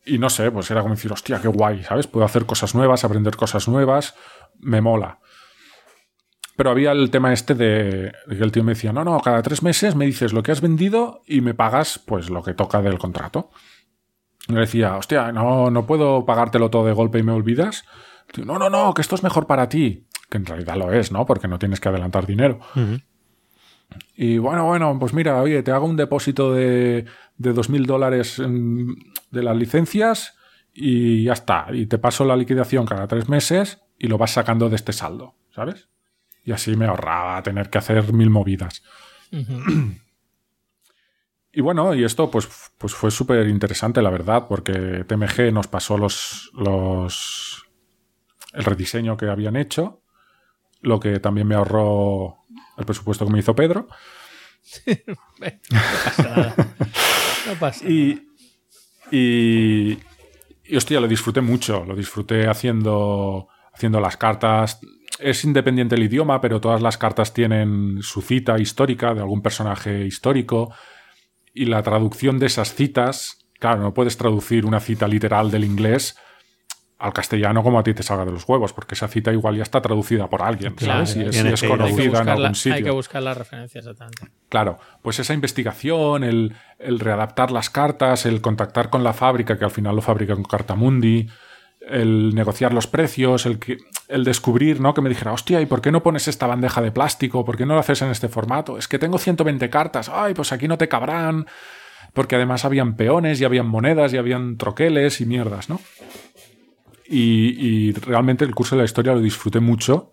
Y 0.05 0.17
no 0.19 0.29
sé, 0.29 0.51
pues 0.51 0.69
era 0.69 0.81
como 0.81 0.93
decir, 0.93 1.11
hostia, 1.13 1.41
qué 1.41 1.47
guay, 1.47 1.83
¿sabes? 1.83 2.05
Puedo 2.05 2.25
hacer 2.25 2.45
cosas 2.45 2.75
nuevas, 2.75 3.05
aprender 3.05 3.37
cosas 3.37 3.69
nuevas, 3.69 4.13
me 4.59 4.81
mola. 4.81 5.19
Pero 6.57 6.69
había 6.69 6.91
el 6.91 7.09
tema 7.09 7.31
este 7.31 7.55
de, 7.55 8.11
de 8.27 8.37
que 8.37 8.43
el 8.43 8.51
tío 8.51 8.65
me 8.65 8.73
decía, 8.73 8.91
no, 8.91 9.05
no, 9.05 9.17
cada 9.21 9.41
tres 9.41 9.63
meses 9.63 9.95
me 9.95 10.05
dices 10.05 10.33
lo 10.33 10.43
que 10.43 10.51
has 10.51 10.59
vendido 10.59 11.21
y 11.25 11.39
me 11.39 11.53
pagas 11.53 11.97
pues 11.97 12.29
lo 12.29 12.43
que 12.43 12.53
toca 12.53 12.81
del 12.81 12.99
contrato. 12.99 13.51
Y 14.49 14.53
le 14.53 14.59
decía, 14.59 14.97
hostia, 14.97 15.31
no, 15.31 15.71
no 15.71 15.85
puedo 15.85 16.25
pagártelo 16.25 16.69
todo 16.69 16.85
de 16.85 16.93
golpe 16.93 17.19
y 17.19 17.23
me 17.23 17.31
olvidas. 17.31 17.85
Tío, 18.33 18.43
no, 18.43 18.59
no, 18.59 18.69
no, 18.69 18.93
que 18.93 19.01
esto 19.01 19.15
es 19.15 19.23
mejor 19.23 19.47
para 19.47 19.69
ti. 19.69 20.07
Que 20.35 20.37
en 20.37 20.45
realidad 20.45 20.75
lo 20.75 20.91
es, 20.91 21.13
¿no? 21.13 21.25
Porque 21.25 21.47
no 21.47 21.57
tienes 21.57 21.79
que 21.79 21.87
adelantar 21.87 22.25
dinero. 22.25 22.59
Y 24.17 24.37
bueno, 24.37 24.65
bueno, 24.65 24.97
pues 24.99 25.13
mira, 25.13 25.41
oye, 25.41 25.63
te 25.63 25.71
hago 25.71 25.85
un 25.85 25.95
depósito 25.95 26.53
de, 26.53 27.05
de 27.37 27.53
2.000 27.53 27.85
dólares 27.85 28.41
de 29.31 29.43
las 29.43 29.55
licencias 29.55 30.37
y 30.73 31.23
ya 31.23 31.33
está. 31.33 31.67
Y 31.71 31.85
te 31.85 31.99
paso 31.99 32.25
la 32.25 32.35
liquidación 32.35 32.85
cada 32.85 33.07
tres 33.07 33.29
meses 33.29 33.81
y 33.97 34.07
lo 34.07 34.17
vas 34.17 34.31
sacando 34.31 34.67
de 34.69 34.75
este 34.75 34.91
saldo, 34.91 35.35
¿sabes? 35.51 35.87
Y 36.43 36.51
así 36.51 36.75
me 36.75 36.85
ahorraba 36.85 37.41
tener 37.41 37.69
que 37.69 37.77
hacer 37.77 38.11
mil 38.11 38.29
movidas. 38.29 38.83
Y 41.51 41.61
bueno, 41.61 41.95
y 41.95 42.03
esto 42.03 42.29
pues, 42.29 42.49
pues 42.77 42.93
fue 42.93 43.09
súper 43.09 43.47
interesante, 43.47 44.01
la 44.01 44.09
verdad, 44.09 44.47
porque 44.49 45.05
TMG 45.07 45.53
nos 45.53 45.67
pasó 45.67 45.97
los, 45.97 46.51
los 46.53 47.65
el 48.55 48.63
rediseño 48.63 49.17
que 49.17 49.27
habían 49.27 49.55
hecho, 49.55 50.01
lo 50.81 50.99
que 50.99 51.19
también 51.19 51.47
me 51.47 51.55
ahorró 51.55 52.45
el 52.77 52.85
presupuesto 52.85 53.25
que 53.25 53.31
me 53.31 53.39
hizo 53.39 53.55
Pedro. 53.55 53.87
No 55.07 55.15
pasa 56.03 56.23
nada. 56.23 56.55
No 57.47 57.53
pasa 57.59 57.87
Y, 57.87 58.27
y, 59.11 59.99
y, 60.63 60.75
hostia, 60.75 60.99
lo 60.99 61.07
disfruté 61.07 61.41
mucho. 61.41 61.85
Lo 61.85 61.95
disfruté 61.95 62.47
haciendo, 62.47 63.47
haciendo 63.73 63.99
las 63.99 64.17
cartas. 64.17 64.79
Es 65.19 65.43
independiente 65.45 65.95
el 65.95 66.03
idioma, 66.03 66.41
pero 66.41 66.59
todas 66.59 66.81
las 66.81 66.97
cartas 66.97 67.33
tienen 67.33 67.99
su 68.01 68.21
cita 68.21 68.59
histórica 68.59 69.13
de 69.13 69.21
algún 69.21 69.41
personaje 69.41 70.05
histórico. 70.05 70.73
Y 71.53 71.65
la 71.65 71.83
traducción 71.83 72.39
de 72.39 72.47
esas 72.47 72.73
citas, 72.73 73.45
claro, 73.59 73.81
no 73.81 73.93
puedes 73.93 74.17
traducir 74.17 74.65
una 74.65 74.79
cita 74.79 75.07
literal 75.07 75.51
del 75.51 75.63
inglés 75.63 76.17
al 76.97 77.13
castellano 77.13 77.61
como 77.61 77.79
a 77.79 77.83
ti 77.83 77.93
te 77.93 78.03
salga 78.03 78.25
de 78.25 78.31
los 78.31 78.47
huevos, 78.47 78.71
porque 78.73 78.95
esa 78.95 79.07
cita 79.07 79.31
igual 79.31 79.57
ya 79.57 79.63
está 79.63 79.81
traducida 79.81 80.29
por 80.29 80.41
alguien, 80.41 80.73
Claro, 80.75 81.05
¿sabes? 81.05 81.15
Y 81.17 81.21
es, 81.27 81.31
tienes 81.31 81.51
y 81.51 81.53
es 81.53 81.61
que 81.61 81.67
conocida 81.67 82.21
en 82.21 82.29
algún 82.29 82.55
sitio. 82.55 82.75
Hay 82.75 82.83
que 82.83 82.91
buscar 82.91 83.21
la 83.21 83.33
referencia 83.33 83.79
exactamente. 83.79 84.23
Claro, 84.49 84.77
pues 85.01 85.19
esa 85.19 85.33
investigación, 85.33 86.23
el, 86.23 86.55
el 86.79 86.99
readaptar 86.99 87.51
las 87.51 87.69
cartas, 87.69 88.25
el 88.25 88.41
contactar 88.41 88.89
con 88.89 89.03
la 89.03 89.13
fábrica, 89.13 89.57
que 89.57 89.65
al 89.65 89.71
final 89.71 89.95
lo 89.95 90.01
fabrica 90.01 90.35
con 90.35 90.43
Cartamundi, 90.43 91.27
el 91.87 92.33
negociar 92.33 92.73
los 92.73 92.87
precios, 92.87 93.45
el, 93.45 93.59
que, 93.59 93.77
el 94.07 94.23
descubrir, 94.23 94.79
¿no? 94.79 94.93
Que 94.93 95.01
me 95.01 95.09
dijera, 95.09 95.33
hostia, 95.33 95.61
¿y 95.61 95.65
por 95.65 95.81
qué 95.81 95.91
no 95.91 96.01
pones 96.01 96.27
esta 96.27 96.47
bandeja 96.47 96.81
de 96.81 96.91
plástico? 96.91 97.45
¿Por 97.45 97.57
qué 97.57 97.65
no 97.65 97.73
lo 97.73 97.79
haces 97.79 98.01
en 98.01 98.09
este 98.09 98.29
formato? 98.29 98.77
Es 98.77 98.87
que 98.87 98.99
tengo 98.99 99.17
120 99.17 99.69
cartas, 99.69 100.09
ay, 100.11 100.33
pues 100.33 100.51
aquí 100.51 100.67
no 100.67 100.77
te 100.77 100.87
cabrán. 100.87 101.45
Porque 102.13 102.37
además 102.37 102.63
habían 102.63 102.95
peones 102.95 103.41
y 103.41 103.45
habían 103.45 103.67
monedas 103.67 104.13
y 104.13 104.17
habían 104.17 104.55
troqueles 104.55 105.19
y 105.19 105.25
mierdas, 105.25 105.69
¿no? 105.69 105.81
Y, 107.07 107.87
y 107.89 107.91
realmente 107.93 108.45
el 108.45 108.55
curso 108.55 108.75
de 108.75 108.81
la 108.81 108.85
historia 108.85 109.13
lo 109.13 109.21
disfruté 109.21 109.59
mucho, 109.59 110.11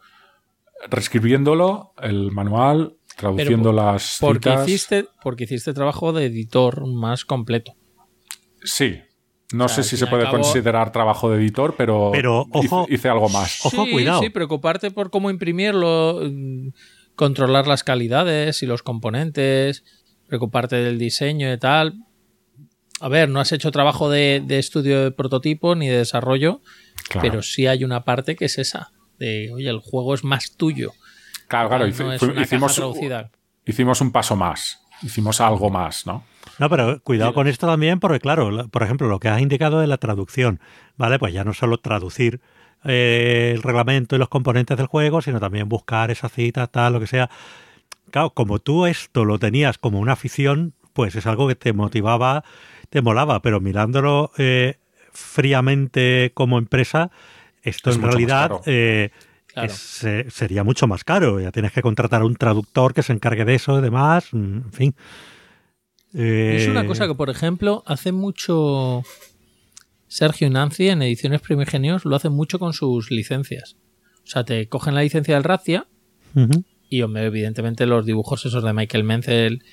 reescribiéndolo, 0.88 1.92
el 2.02 2.32
manual, 2.32 2.96
traduciendo 3.16 3.70
por- 3.70 3.74
las 3.82 4.18
Porque 4.20 4.50
citas. 4.50 4.68
hiciste, 4.68 5.06
porque 5.22 5.44
hiciste 5.44 5.72
trabajo 5.74 6.12
de 6.12 6.26
editor 6.26 6.86
más 6.86 7.24
completo. 7.24 7.74
Sí. 8.62 9.00
No 9.52 9.66
O 9.66 9.68
sea, 9.68 9.82
sé 9.82 9.90
si 9.90 9.96
se 9.98 10.06
puede 10.06 10.24
cabo- 10.24 10.36
considerar 10.38 10.92
trabajo 10.92 11.30
de 11.30 11.36
editor, 11.38 11.74
pero, 11.76 12.10
Pero, 12.12 12.46
ojo- 12.50 12.84
hice, 12.84 12.94
hice 12.94 13.08
algo 13.10 13.28
más. 13.28 13.64
Ojo, 13.66 13.84
sí, 13.84 13.92
cuidado. 13.92 14.20
Sí, 14.22 14.30
preocuparte 14.30 14.90
por 14.90 15.10
cómo 15.10 15.28
imprimirlo, 15.30 16.20
mm, 16.24 16.68
controlar 17.14 17.66
las 17.66 17.84
calidades 17.84 18.62
y 18.62 18.66
los 18.66 18.82
componentes, 18.82 19.84
preocuparte 20.26 20.76
del 20.76 20.98
diseño 20.98 21.52
y 21.52 21.58
tal. 21.58 21.96
A 23.02 23.08
ver, 23.08 23.28
no 23.28 23.40
has 23.40 23.52
hecho 23.52 23.70
trabajo 23.70 24.08
de, 24.10 24.42
de 24.44 24.58
estudio 24.58 25.02
de 25.04 25.10
prototipo 25.10 25.74
ni 25.74 25.88
de 25.88 25.98
desarrollo, 25.98 26.60
Claro, 27.08 27.28
pero 27.28 27.42
sí 27.42 27.66
hay 27.66 27.84
una 27.84 28.04
parte 28.04 28.36
que 28.36 28.44
es 28.46 28.58
esa. 28.58 28.90
De, 29.18 29.50
oye, 29.52 29.68
el 29.68 29.80
juego 29.80 30.14
es 30.14 30.24
más 30.24 30.56
tuyo. 30.56 30.92
claro, 31.48 31.68
claro, 31.68 31.84
no 31.86 31.90
es 32.12 32.22
una 32.22 32.32
caja 32.34 32.42
hicimos, 32.44 32.74
traducida. 32.74 33.30
hicimos 33.66 34.00
un 34.00 34.12
paso 34.12 34.36
más. 34.36 34.78
Hicimos 35.02 35.40
algo 35.40 35.68
más, 35.68 36.06
¿no? 36.06 36.24
No, 36.58 36.70
pero 36.70 37.00
cuidado 37.02 37.34
con 37.34 37.48
esto 37.48 37.66
también, 37.66 37.98
porque 37.98 38.20
claro, 38.20 38.50
la- 38.52 38.68
por 38.68 38.82
ejemplo, 38.84 39.08
lo 39.08 39.18
que 39.18 39.28
has 39.28 39.40
indicado 39.40 39.80
de 39.80 39.88
la 39.88 39.98
traducción, 39.98 40.60
¿vale? 40.96 41.18
Pues 41.18 41.34
ya 41.34 41.42
no 41.44 41.52
solo 41.54 41.78
traducir 41.78 42.40
eh, 42.84 43.52
el 43.54 43.62
reglamento 43.62 44.14
y 44.14 44.18
los 44.18 44.28
componentes 44.28 44.76
del 44.76 44.86
juego, 44.86 45.20
sino 45.22 45.40
también 45.40 45.68
buscar 45.68 46.10
esas 46.12 46.32
citas, 46.32 46.70
tal, 46.70 46.92
lo 46.92 47.00
que 47.00 47.06
sea. 47.08 47.28
Claro, 48.10 48.30
como 48.30 48.58
tú 48.58 48.86
esto 48.86 49.24
lo 49.24 49.38
tenías 49.38 49.78
como 49.78 49.98
una 49.98 50.12
afición, 50.12 50.74
pues 50.92 51.14
es 51.16 51.26
algo 51.26 51.48
que 51.48 51.54
te 51.56 51.72
motivaba, 51.72 52.44
te 52.92 53.00
molaba, 53.00 53.40
pero 53.40 53.58
mirándolo 53.58 54.30
eh, 54.36 54.76
fríamente 55.12 56.30
como 56.34 56.58
empresa, 56.58 57.10
esto 57.62 57.88
Es 57.90 57.96
en 57.96 58.02
realidad 58.02 58.50
eh, 58.66 59.10
Claro. 59.46 59.70
es, 59.72 60.04
eh, 60.04 60.26
sería 60.30 60.62
mucho 60.64 60.86
más 60.86 61.04
caro. 61.04 61.40
Ya 61.40 61.52
tienes 61.52 61.72
que 61.72 61.82
contratar 61.82 62.22
a 62.22 62.24
un 62.26 62.36
traductor 62.36 62.94
que 62.94 63.02
se 63.02 63.12
encargue 63.12 63.44
de 63.44 63.54
eso 63.54 63.78
y 63.78 63.82
demás, 63.82 64.28
mm, 64.32 64.36
en 64.56 64.72
fin. 64.72 64.94
Es 66.14 66.68
una 66.68 66.82
Eh, 66.82 66.86
cosa 66.86 67.06
que, 67.06 67.14
por 67.14 67.30
ejemplo, 67.30 67.82
hace 67.86 68.12
mucho 68.12 69.02
Sergio 70.08 70.46
y 70.46 70.50
Nancy 70.50 70.88
en 70.88 71.00
Ediciones 71.02 71.40
Primigenios 71.40 72.04
lo 72.04 72.16
hacen 72.16 72.32
mucho 72.32 72.58
con 72.58 72.72
sus 72.74 73.10
licencias. 73.10 73.76
O 74.24 74.26
sea, 74.26 74.44
te 74.44 74.68
cogen 74.68 74.94
la 74.94 75.02
licencia 75.02 75.34
del 75.34 75.44
Razia 75.44 75.86
ujú. 76.34 76.64
y, 76.90 77.00
hombre, 77.02 77.24
evidentemente 77.26 77.86
los 77.86 78.04
dibujos 78.06 78.44
esos 78.44 78.62
de 78.64 78.72
Michael 78.74 79.04
Menzel 79.04 79.64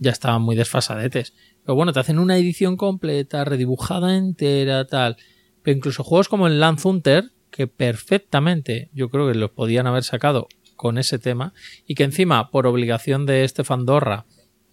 ya 0.00 0.10
estaban 0.10 0.42
muy 0.42 0.56
desfasadetes. 0.56 1.34
Pero 1.62 1.76
bueno, 1.76 1.92
te 1.92 2.00
hacen 2.00 2.18
una 2.18 2.36
edición 2.36 2.76
completa, 2.76 3.44
redibujada 3.44 4.16
entera, 4.16 4.86
tal. 4.86 5.16
Pero 5.62 5.76
incluso 5.76 6.02
juegos 6.02 6.28
como 6.28 6.48
el 6.48 6.58
Lance 6.58 6.88
Hunter, 6.88 7.30
que 7.50 7.68
perfectamente 7.68 8.90
yo 8.92 9.10
creo 9.10 9.28
que 9.28 9.38
los 9.38 9.50
podían 9.50 9.86
haber 9.86 10.02
sacado 10.02 10.48
con 10.74 10.96
ese 10.96 11.18
tema, 11.18 11.52
y 11.86 11.94
que 11.94 12.04
encima, 12.04 12.50
por 12.50 12.66
obligación 12.66 13.26
de 13.26 13.44
Estefan 13.44 13.84
Dorra, 13.84 14.24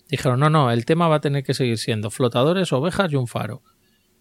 dijeron, 0.10 0.40
no, 0.40 0.50
no, 0.50 0.72
el 0.72 0.86
tema 0.86 1.10
va 1.10 1.18
a 1.18 1.22
tener 1.22 1.44
que 1.44 1.54
seguir 1.54 1.78
siendo 1.78 2.10
flotadores, 2.10 2.72
ovejas 2.72 3.12
y 3.12 3.18
un 3.18 3.28
faro. 3.28 3.62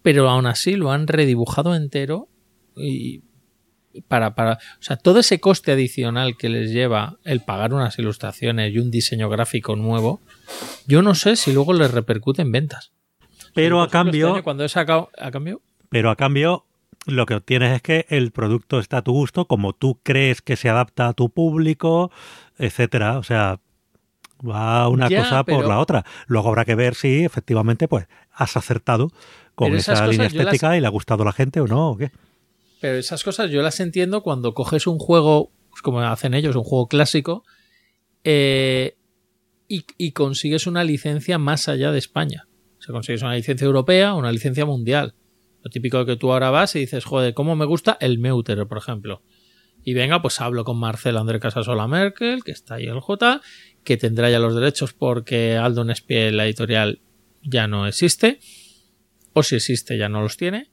Pero 0.02 0.28
aún 0.28 0.46
así 0.46 0.74
lo 0.74 0.90
han 0.90 1.06
redibujado 1.06 1.76
entero 1.76 2.28
y 2.76 3.22
para, 4.08 4.34
para, 4.34 4.54
o 4.54 4.82
sea, 4.82 4.96
todo 4.96 5.20
ese 5.20 5.40
coste 5.40 5.72
adicional 5.72 6.36
que 6.36 6.48
les 6.48 6.70
lleva 6.72 7.16
el 7.24 7.40
pagar 7.40 7.72
unas 7.74 7.98
ilustraciones 7.98 8.72
y 8.74 8.78
un 8.78 8.90
diseño 8.90 9.28
gráfico 9.28 9.76
nuevo, 9.76 10.20
yo 10.86 11.02
no 11.02 11.14
sé 11.14 11.36
si 11.36 11.52
luego 11.52 11.72
les 11.74 11.90
repercute 11.90 12.42
en 12.42 12.52
ventas. 12.52 12.92
Pero 13.54 13.80
a 13.80 13.84
este 13.84 13.92
cambio, 13.92 14.42
cuando 14.44 14.64
he 14.64 14.68
sacado, 14.68 15.10
a 15.18 15.30
cambio, 15.30 15.62
pero 15.88 16.10
a 16.10 16.16
cambio 16.16 16.64
lo 17.06 17.24
que 17.26 17.34
obtienes 17.34 17.72
es 17.76 17.82
que 17.82 18.06
el 18.08 18.32
producto 18.32 18.78
está 18.80 18.98
a 18.98 19.02
tu 19.02 19.12
gusto, 19.12 19.46
como 19.46 19.72
tú 19.72 20.00
crees 20.02 20.42
que 20.42 20.56
se 20.56 20.68
adapta 20.68 21.08
a 21.08 21.12
tu 21.14 21.30
público, 21.30 22.10
etcétera. 22.58 23.18
O 23.18 23.22
sea, 23.22 23.60
va 24.46 24.88
una 24.88 25.08
Ya, 25.08 25.20
cosa 25.22 25.44
por 25.44 25.66
la 25.66 25.78
otra. 25.78 26.04
Luego 26.26 26.48
habrá 26.48 26.64
que 26.64 26.74
ver 26.74 26.94
si 26.94 27.24
efectivamente 27.24 27.88
pues 27.88 28.06
has 28.32 28.56
acertado 28.56 29.10
con 29.54 29.74
esa 29.74 30.06
línea 30.06 30.24
las- 30.24 30.34
estética 30.34 30.76
y 30.76 30.80
le 30.80 30.86
ha 30.86 30.90
gustado 30.90 31.22
a 31.22 31.26
la 31.26 31.32
gente 31.32 31.60
o 31.60 31.66
no, 31.66 31.90
o 31.90 31.96
qué. 31.96 32.10
Pero 32.80 32.98
esas 32.98 33.24
cosas 33.24 33.50
yo 33.50 33.62
las 33.62 33.80
entiendo 33.80 34.22
cuando 34.22 34.54
coges 34.54 34.86
un 34.86 34.98
juego, 34.98 35.52
pues 35.70 35.82
como 35.82 36.00
hacen 36.00 36.34
ellos, 36.34 36.56
un 36.56 36.64
juego 36.64 36.88
clásico, 36.88 37.44
eh, 38.24 38.96
y, 39.68 40.12
consigues 40.12 40.66
una 40.66 40.84
licencia 40.84 41.38
más 41.38 41.68
allá 41.68 41.90
de 41.90 41.98
España. 41.98 42.46
O 42.78 42.82
sea, 42.82 42.92
consigues 42.92 43.22
una 43.22 43.34
licencia 43.34 43.64
europea 43.64 44.14
una 44.14 44.30
licencia 44.30 44.64
mundial. 44.64 45.14
Lo 45.62 45.70
típico 45.70 46.04
que 46.06 46.16
tú 46.16 46.32
ahora 46.32 46.50
vas 46.50 46.76
y 46.76 46.80
dices, 46.80 47.04
joder, 47.04 47.34
¿cómo 47.34 47.56
me 47.56 47.64
gusta 47.64 47.96
el 48.00 48.18
Meuter, 48.18 48.64
por 48.68 48.78
ejemplo? 48.78 49.22
Y 49.82 49.94
venga, 49.94 50.22
pues 50.22 50.40
hablo 50.40 50.64
con 50.64 50.78
Marcel 50.78 51.16
André 51.16 51.40
Casasola 51.40 51.88
Merkel, 51.88 52.44
que 52.44 52.52
está 52.52 52.76
ahí 52.76 52.84
el 52.84 53.00
J, 53.00 53.40
que 53.82 53.96
tendrá 53.96 54.30
ya 54.30 54.38
los 54.38 54.54
derechos 54.54 54.92
porque 54.92 55.56
Aldo 55.56 55.84
Nespie, 55.84 56.30
la 56.30 56.46
editorial, 56.46 57.00
ya 57.42 57.66
no 57.66 57.86
existe. 57.88 58.38
O 59.32 59.42
si 59.42 59.56
existe, 59.56 59.98
ya 59.98 60.08
no 60.08 60.22
los 60.22 60.36
tiene 60.36 60.70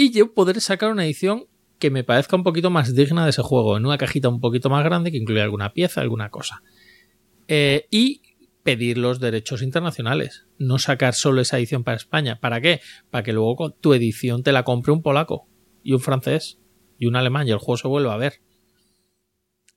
y 0.00 0.12
yo 0.12 0.32
poder 0.32 0.60
sacar 0.60 0.90
una 0.92 1.04
edición 1.04 1.46
que 1.80 1.90
me 1.90 2.04
parezca 2.04 2.36
un 2.36 2.42
poquito 2.44 2.70
más 2.70 2.94
digna 2.94 3.24
de 3.24 3.30
ese 3.30 3.42
juego, 3.42 3.76
en 3.76 3.84
una 3.86 3.98
cajita 3.98 4.28
un 4.28 4.40
poquito 4.40 4.70
más 4.70 4.84
grande 4.84 5.10
que 5.10 5.16
incluya 5.18 5.42
alguna 5.42 5.72
pieza, 5.72 6.00
alguna 6.00 6.30
cosa. 6.30 6.62
Eh, 7.48 7.86
y 7.90 8.22
pedir 8.62 8.98
los 8.98 9.18
derechos 9.20 9.62
internacionales, 9.62 10.46
no 10.58 10.78
sacar 10.78 11.14
solo 11.14 11.40
esa 11.40 11.58
edición 11.58 11.84
para 11.84 11.96
España. 11.96 12.38
¿Para 12.40 12.60
qué? 12.60 12.80
Para 13.10 13.22
que 13.24 13.32
luego 13.32 13.70
tu 13.72 13.94
edición 13.94 14.42
te 14.42 14.52
la 14.52 14.62
compre 14.64 14.92
un 14.92 15.02
polaco 15.02 15.48
y 15.82 15.92
un 15.94 16.00
francés 16.00 16.58
y 16.98 17.06
un 17.06 17.16
alemán 17.16 17.48
y 17.48 17.52
el 17.52 17.58
juego 17.58 17.76
se 17.78 17.88
vuelva 17.88 18.14
a 18.14 18.18
ver. 18.18 18.40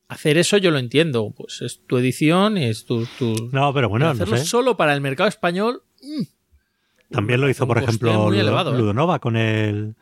Hacer 0.07 0.38
eso 0.38 0.57
yo 0.57 0.72
lo 0.72 0.80
entiendo, 0.80 1.31
pues 1.35 1.61
es 1.61 1.81
tu 1.88 1.98
edición 1.98 2.57
y 2.57 2.65
es 2.65 2.84
tu... 2.85 3.06
tu- 3.18 3.49
No, 3.53 3.73
pero 3.73 3.88
bueno, 3.88 4.06
Pero 4.07 4.15
no 4.18 4.23
hacerlo 4.23 4.38
sé. 4.38 4.45
solo 4.45 4.76
para 4.76 4.93
el 4.93 4.99
mercado 5.02 5.30
español 5.30 5.84
También 7.12 7.42
lo 7.42 7.50
hizo, 7.50 7.68
por 7.68 7.78
ejemplo, 7.78 8.14
muy 8.14 8.32
Ludo- 8.38 8.42
elevado, 8.42 8.74
¿eh? 8.76 8.78
Ludonova 8.78 9.20
con 9.20 9.36
el 9.38 9.96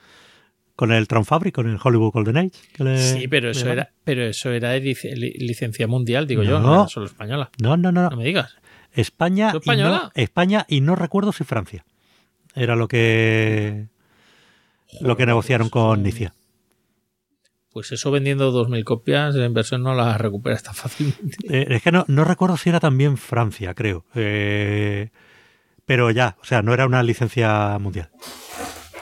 con 0.75 0.93
el 0.93 1.07
Tron 1.09 1.25
Fabric, 1.25 1.53
con 1.55 1.69
el 1.69 1.77
Hollywood 1.83 2.11
Golden 2.13 2.37
Age. 2.37 2.51
que 2.73 2.83
le- 2.85 2.97
Sí, 2.97 3.27
pero 3.27 3.49
eso 3.51 3.69
era, 3.69 3.91
pero 4.05 4.23
eso 4.23 4.49
era 4.51 4.77
lic- 4.77 5.03
licencia 5.37 5.87
mundial, 5.87 6.25
digo 6.25 6.41
yo, 6.43 6.59
No. 6.59 6.73
era 6.81 6.87
solo 6.87 7.05
española. 7.07 7.49
No, 7.61 7.75
no, 7.75 7.91
no. 7.91 8.03
No 8.03 8.09
no. 8.11 8.17
me 8.17 8.23
digas. 8.23 8.55
España, 8.93 9.51
¿Tú 9.51 9.59
y 9.71 9.75
no? 9.77 10.09
España 10.15 10.65
y 10.69 10.79
no 10.81 10.95
recuerdo 10.95 11.31
si 11.33 11.43
Francia. 11.43 11.83
Era 12.55 12.75
lo 12.77 12.87
que 12.87 13.87
lo 15.01 15.17
que 15.17 15.25
negociaron 15.25 15.69
con 15.69 16.01
Nicia. 16.01 16.33
Pues 17.71 17.91
eso 17.91 18.09
vendiendo 18.09 18.51
2.000 18.51 18.83
copias, 18.83 19.35
la 19.35 19.45
inversión 19.45 19.83
no 19.83 19.93
la 19.93 20.17
recuperas 20.17 20.63
tan 20.63 20.73
fácilmente. 20.75 21.37
Eh, 21.49 21.67
es 21.69 21.83
que 21.83 21.91
no, 21.91 22.03
no 22.07 22.23
recuerdo 22.23 22.57
si 22.57 22.69
era 22.69 22.79
también 22.79 23.17
Francia, 23.17 23.73
creo. 23.75 24.05
Eh, 24.15 25.09
pero 25.89 26.11
ya, 26.11 26.37
o 26.39 26.45
sea, 26.45 26.61
no 26.61 26.71
era 26.71 26.85
una 26.85 27.01
licencia 27.01 27.75
mundial. 27.79 28.11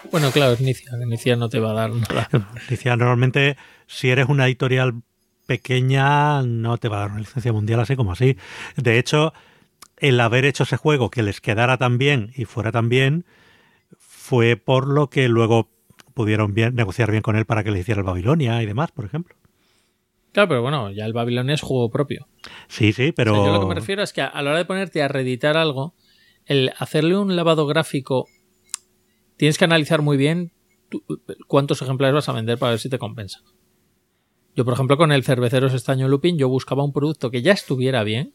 Bueno, 0.09 0.31
claro, 0.31 0.53
es 0.53 0.61
Nicia, 0.61 0.89
Nicia 1.05 1.35
no 1.35 1.49
te 1.49 1.59
va 1.59 1.71
a 1.71 1.73
dar 1.73 1.89
nada. 1.91 2.29
Nicia 2.69 2.95
normalmente, 2.95 3.57
si 3.87 4.09
eres 4.09 4.29
una 4.29 4.45
editorial 4.45 5.01
pequeña, 5.47 6.43
no 6.43 6.77
te 6.77 6.87
va 6.87 6.95
a 6.95 6.99
dar 7.01 7.11
una 7.11 7.19
licencia 7.19 7.51
mundial 7.51 7.81
así 7.81 7.97
como 7.97 8.13
así. 8.13 8.37
De 8.77 8.99
hecho, 8.99 9.33
el 9.97 10.17
haber 10.21 10.45
hecho 10.45 10.63
ese 10.63 10.77
juego 10.77 11.09
que 11.09 11.23
les 11.23 11.41
quedara 11.41 11.77
tan 11.77 11.97
bien 11.97 12.31
y 12.37 12.45
fuera 12.45 12.71
tan 12.71 12.87
bien, 12.87 13.25
fue 13.99 14.55
por 14.55 14.87
lo 14.87 15.09
que 15.09 15.27
luego 15.27 15.69
pudieron 16.13 16.53
bien, 16.53 16.73
negociar 16.73 17.11
bien 17.11 17.21
con 17.21 17.35
él 17.35 17.43
para 17.43 17.65
que 17.65 17.71
le 17.71 17.79
hiciera 17.79 17.99
el 17.99 18.05
Babilonia 18.05 18.63
y 18.63 18.65
demás, 18.65 18.93
por 18.93 19.03
ejemplo. 19.03 19.35
Claro, 20.31 20.47
pero 20.47 20.61
bueno, 20.61 20.89
ya 20.91 21.05
el 21.05 21.11
Babilonia 21.11 21.53
es 21.53 21.61
juego 21.61 21.91
propio. 21.91 22.29
Sí, 22.69 22.93
sí, 22.93 23.11
pero... 23.11 23.33
O 23.33 23.35
sea, 23.35 23.45
yo 23.47 23.51
lo 23.51 23.59
que 23.59 23.67
me 23.67 23.75
refiero 23.75 24.03
es 24.03 24.13
que 24.13 24.21
a, 24.21 24.27
a 24.27 24.41
la 24.41 24.51
hora 24.51 24.59
de 24.59 24.65
ponerte 24.65 25.03
a 25.03 25.09
reeditar 25.09 25.57
algo, 25.57 25.93
el 26.47 26.71
hacerle 26.77 27.17
un 27.17 27.35
lavado 27.35 27.67
gráfico, 27.67 28.27
tienes 29.37 29.57
que 29.57 29.65
analizar 29.65 30.01
muy 30.01 30.17
bien 30.17 30.51
cuántos 31.47 31.81
ejemplares 31.81 32.15
vas 32.15 32.29
a 32.29 32.33
vender 32.33 32.57
para 32.57 32.71
ver 32.71 32.79
si 32.79 32.89
te 32.89 32.97
compensa. 32.97 33.41
Yo, 34.55 34.65
por 34.65 34.73
ejemplo, 34.73 34.97
con 34.97 35.11
el 35.11 35.23
Cerveceros 35.23 35.73
Estaño 35.73 36.07
Lupin, 36.07 36.37
yo 36.37 36.49
buscaba 36.49 36.83
un 36.83 36.93
producto 36.93 37.29
que 37.29 37.43
ya 37.43 37.51
estuviera 37.51 38.03
bien, 38.03 38.33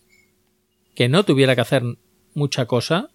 que 0.95 1.09
no 1.09 1.25
tuviera 1.25 1.55
que 1.55 1.63
hacer 1.63 1.83
mucha 2.35 2.67
cosa, 2.67 3.11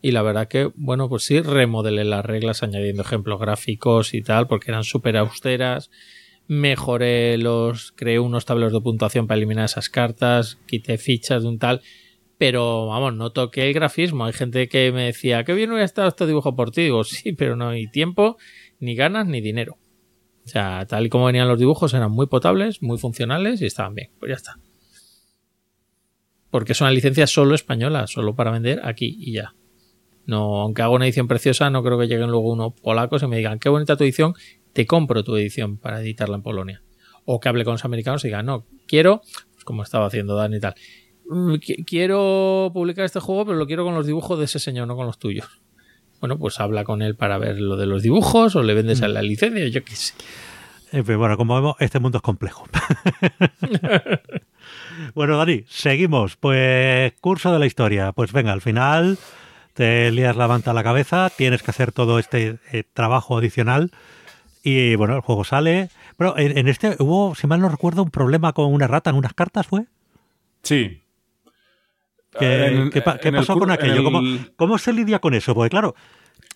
y 0.00 0.10
la 0.10 0.22
verdad 0.22 0.48
que, 0.48 0.70
bueno, 0.74 1.08
pues 1.08 1.24
sí, 1.24 1.40
remodelé 1.40 2.04
las 2.04 2.24
reglas 2.24 2.62
añadiendo 2.62 3.02
ejemplos 3.02 3.40
gráficos 3.40 4.14
y 4.14 4.22
tal, 4.22 4.48
porque 4.48 4.72
eran 4.72 4.82
súper 4.82 5.16
austeras. 5.16 5.90
Mejoré 6.48 7.38
los, 7.38 7.92
creé 7.92 8.18
unos 8.18 8.44
tableros 8.44 8.72
de 8.72 8.80
puntuación 8.80 9.28
para 9.28 9.38
eliminar 9.38 9.64
esas 9.64 9.88
cartas, 9.88 10.58
quité 10.66 10.98
fichas 10.98 11.44
de 11.44 11.48
un 11.48 11.58
tal, 11.60 11.82
pero 12.42 12.88
vamos, 12.88 13.14
no 13.14 13.30
toqué 13.30 13.68
el 13.68 13.72
grafismo. 13.72 14.24
Hay 14.24 14.32
gente 14.32 14.68
que 14.68 14.90
me 14.90 15.04
decía, 15.04 15.44
qué 15.44 15.54
bien 15.54 15.70
hubiera 15.70 15.84
estado 15.84 16.08
este 16.08 16.26
dibujo 16.26 16.56
por 16.56 16.72
ti. 16.72 16.82
Digo, 16.82 17.04
sí, 17.04 17.30
pero 17.34 17.54
no 17.54 17.68
hay 17.68 17.86
tiempo, 17.86 18.36
ni 18.80 18.96
ganas, 18.96 19.28
ni 19.28 19.40
dinero. 19.40 19.78
O 20.44 20.48
sea, 20.48 20.84
tal 20.88 21.06
y 21.06 21.08
como 21.08 21.26
venían 21.26 21.46
los 21.46 21.56
dibujos, 21.56 21.94
eran 21.94 22.10
muy 22.10 22.26
potables, 22.26 22.82
muy 22.82 22.98
funcionales 22.98 23.62
y 23.62 23.66
estaban 23.66 23.94
bien. 23.94 24.10
Pues 24.18 24.30
ya 24.30 24.34
está. 24.34 24.56
Porque 26.50 26.72
es 26.72 26.80
una 26.80 26.90
licencia 26.90 27.28
solo 27.28 27.54
española, 27.54 28.08
solo 28.08 28.34
para 28.34 28.50
vender 28.50 28.80
aquí 28.82 29.14
y 29.20 29.34
ya. 29.34 29.54
No, 30.26 30.62
aunque 30.62 30.82
haga 30.82 30.90
una 30.90 31.04
edición 31.04 31.28
preciosa, 31.28 31.70
no 31.70 31.84
creo 31.84 31.96
que 31.96 32.08
lleguen 32.08 32.28
luego 32.32 32.50
unos 32.52 32.72
polacos 32.72 33.22
y 33.22 33.28
me 33.28 33.36
digan, 33.36 33.60
qué 33.60 33.68
bonita 33.68 33.96
tu 33.96 34.02
edición, 34.02 34.34
te 34.72 34.84
compro 34.84 35.22
tu 35.22 35.36
edición 35.36 35.76
para 35.76 36.00
editarla 36.00 36.34
en 36.34 36.42
Polonia. 36.42 36.82
O 37.24 37.38
que 37.38 37.48
hable 37.48 37.62
con 37.62 37.74
los 37.74 37.84
americanos 37.84 38.24
y 38.24 38.28
digan, 38.28 38.46
no, 38.46 38.66
quiero, 38.88 39.22
pues 39.52 39.62
como 39.64 39.84
estaba 39.84 40.06
haciendo 40.06 40.34
Dani 40.34 40.56
y 40.56 40.60
tal, 40.60 40.74
"Mm, 40.74 40.74
qui- 40.74 41.01
quiero 41.86 42.70
publicar 42.72 43.04
este 43.04 43.20
juego, 43.20 43.46
pero 43.46 43.58
lo 43.58 43.66
quiero 43.66 43.84
con 43.84 43.94
los 43.94 44.06
dibujos 44.06 44.38
de 44.38 44.46
ese 44.46 44.58
señor, 44.58 44.86
no 44.88 44.96
con 44.96 45.06
los 45.06 45.18
tuyos. 45.18 45.60
Bueno, 46.20 46.38
pues 46.38 46.60
habla 46.60 46.84
con 46.84 47.02
él 47.02 47.16
para 47.16 47.36
ver 47.38 47.60
lo 47.60 47.76
de 47.76 47.86
los 47.86 48.02
dibujos 48.02 48.54
o 48.54 48.62
le 48.62 48.74
vendes 48.74 49.02
a 49.02 49.08
la 49.08 49.22
licencia, 49.22 49.66
yo 49.68 49.84
qué 49.84 49.96
sé. 49.96 50.14
En 50.92 51.04
fin, 51.04 51.18
bueno, 51.18 51.36
como 51.36 51.54
vemos, 51.54 51.76
este 51.80 51.98
mundo 51.98 52.18
es 52.18 52.22
complejo. 52.22 52.66
bueno, 55.14 55.38
Dani, 55.38 55.64
seguimos. 55.66 56.36
Pues 56.36 57.14
curso 57.20 57.52
de 57.52 57.58
la 57.58 57.66
historia. 57.66 58.12
Pues 58.12 58.32
venga, 58.32 58.52
al 58.52 58.60
final 58.60 59.18
te 59.74 60.12
lías 60.12 60.36
la 60.36 60.48
manta 60.48 60.70
a 60.70 60.74
la 60.74 60.84
cabeza, 60.84 61.30
tienes 61.34 61.62
que 61.62 61.70
hacer 61.70 61.92
todo 61.92 62.18
este 62.18 62.58
eh, 62.72 62.84
trabajo 62.92 63.38
adicional 63.38 63.90
y 64.62 64.94
bueno, 64.94 65.16
el 65.16 65.22
juego 65.22 65.44
sale. 65.44 65.88
Pero 66.16 66.38
en, 66.38 66.56
en 66.56 66.68
este 66.68 66.96
hubo, 67.00 67.34
si 67.34 67.46
mal 67.46 67.60
no 67.60 67.68
recuerdo, 67.68 68.02
un 68.02 68.10
problema 68.10 68.52
con 68.52 68.72
una 68.72 68.86
rata 68.86 69.10
en 69.10 69.16
unas 69.16 69.34
cartas, 69.34 69.66
¿fue? 69.66 69.86
Sí. 70.62 71.01
¿Qué, 72.38 72.66
En- 72.66 72.90
qué 72.90 73.02
pa- 73.02 73.18
qué 73.18 73.28
en 73.28 73.34
el 73.36 73.40
pasó 73.40 73.58
con 73.58 73.70
aquello? 73.70 73.96
el- 73.98 74.04
¿Cómo, 74.04 74.20
cómo 74.56 74.78
se 74.78 74.92
lidia 74.92 75.18
con 75.18 75.34
eso? 75.34 75.54
Porque 75.54 75.70
claro, 75.70 75.94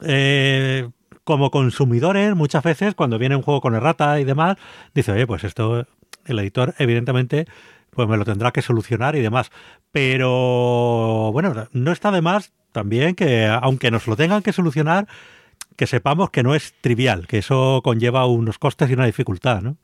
eh, 0.02 0.88
como 1.24 1.50
consumidores, 1.50 2.34
muchas 2.34 2.62
veces 2.62 2.94
cuando 2.94 3.18
viene 3.18 3.36
un 3.36 3.42
juego 3.42 3.60
con 3.60 3.74
errata 3.74 4.20
y 4.20 4.24
demás, 4.24 4.56
dice, 4.94 5.12
oye, 5.12 5.26
pues 5.26 5.44
esto 5.44 5.86
el 6.24 6.38
editor 6.38 6.74
evidentemente 6.78 7.46
pues 7.90 8.08
me 8.08 8.16
lo 8.18 8.24
tendrá 8.24 8.52
que 8.52 8.60
solucionar 8.62 9.16
y 9.16 9.20
demás. 9.22 9.50
Pero 9.90 11.30
bueno, 11.32 11.68
no 11.72 11.92
está 11.92 12.10
de 12.10 12.20
más 12.22 12.52
también 12.72 13.14
que 13.14 13.46
aunque 13.46 13.90
nos 13.90 14.06
lo 14.06 14.16
tengan 14.16 14.42
que 14.42 14.52
solucionar, 14.52 15.06
que 15.76 15.86
sepamos 15.86 16.30
que 16.30 16.42
no 16.42 16.54
es 16.54 16.74
trivial, 16.80 17.26
que 17.26 17.38
eso 17.38 17.80
conlleva 17.82 18.26
unos 18.26 18.58
costes 18.58 18.90
y 18.90 18.94
una 18.94 19.06
dificultad, 19.06 19.62
¿no? 19.62 19.78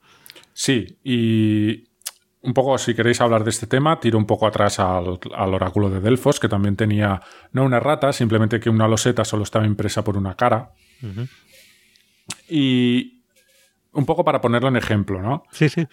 Sí, 0.52 0.98
y 1.02 1.84
un 2.42 2.54
poco, 2.54 2.76
si 2.76 2.94
queréis 2.94 3.20
hablar 3.20 3.44
de 3.44 3.50
este 3.50 3.66
tema, 3.66 4.00
tiro 4.00 4.18
un 4.18 4.26
poco 4.26 4.46
atrás 4.46 4.80
al, 4.80 5.18
al 5.34 5.54
oráculo 5.54 5.90
de 5.90 6.00
Delfos, 6.00 6.40
que 6.40 6.48
también 6.48 6.76
tenía 6.76 7.22
no 7.52 7.64
una 7.64 7.78
rata, 7.78 8.12
simplemente 8.12 8.58
que 8.58 8.68
una 8.68 8.88
loseta 8.88 9.24
solo 9.24 9.44
estaba 9.44 9.64
impresa 9.64 10.02
por 10.02 10.16
una 10.16 10.34
cara. 10.34 10.72
Y 12.48 13.22
un 13.92 14.06
poco 14.06 14.24
para 14.24 14.40
ponerlo 14.40 14.68
en 14.68 14.76
ejemplo, 14.76 15.22
¿no? 15.22 15.44
Sí, 15.52 15.68
sí. 15.68 15.86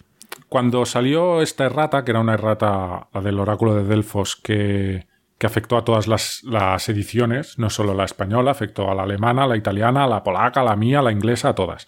Cuando 0.47 0.85
salió 0.85 1.41
esta 1.41 1.65
errata, 1.65 2.03
que 2.03 2.11
era 2.11 2.19
una 2.19 2.33
errata, 2.33 3.09
la 3.13 3.21
del 3.21 3.39
oráculo 3.39 3.75
de 3.75 3.83
Delfos, 3.83 4.35
que, 4.35 5.07
que 5.37 5.47
afectó 5.47 5.77
a 5.77 5.83
todas 5.83 6.07
las, 6.07 6.43
las 6.43 6.89
ediciones, 6.89 7.59
no 7.59 7.69
solo 7.69 7.93
la 7.93 8.05
española, 8.05 8.51
afectó 8.51 8.89
a 8.89 8.95
la 8.95 9.03
alemana, 9.03 9.43
a 9.43 9.47
la 9.47 9.57
italiana, 9.57 10.05
a 10.05 10.07
la 10.07 10.23
polaca, 10.23 10.61
a 10.61 10.63
la 10.63 10.75
mía, 10.75 10.99
a 10.99 11.03
la 11.03 11.11
inglesa, 11.11 11.49
a 11.49 11.55
todas. 11.55 11.87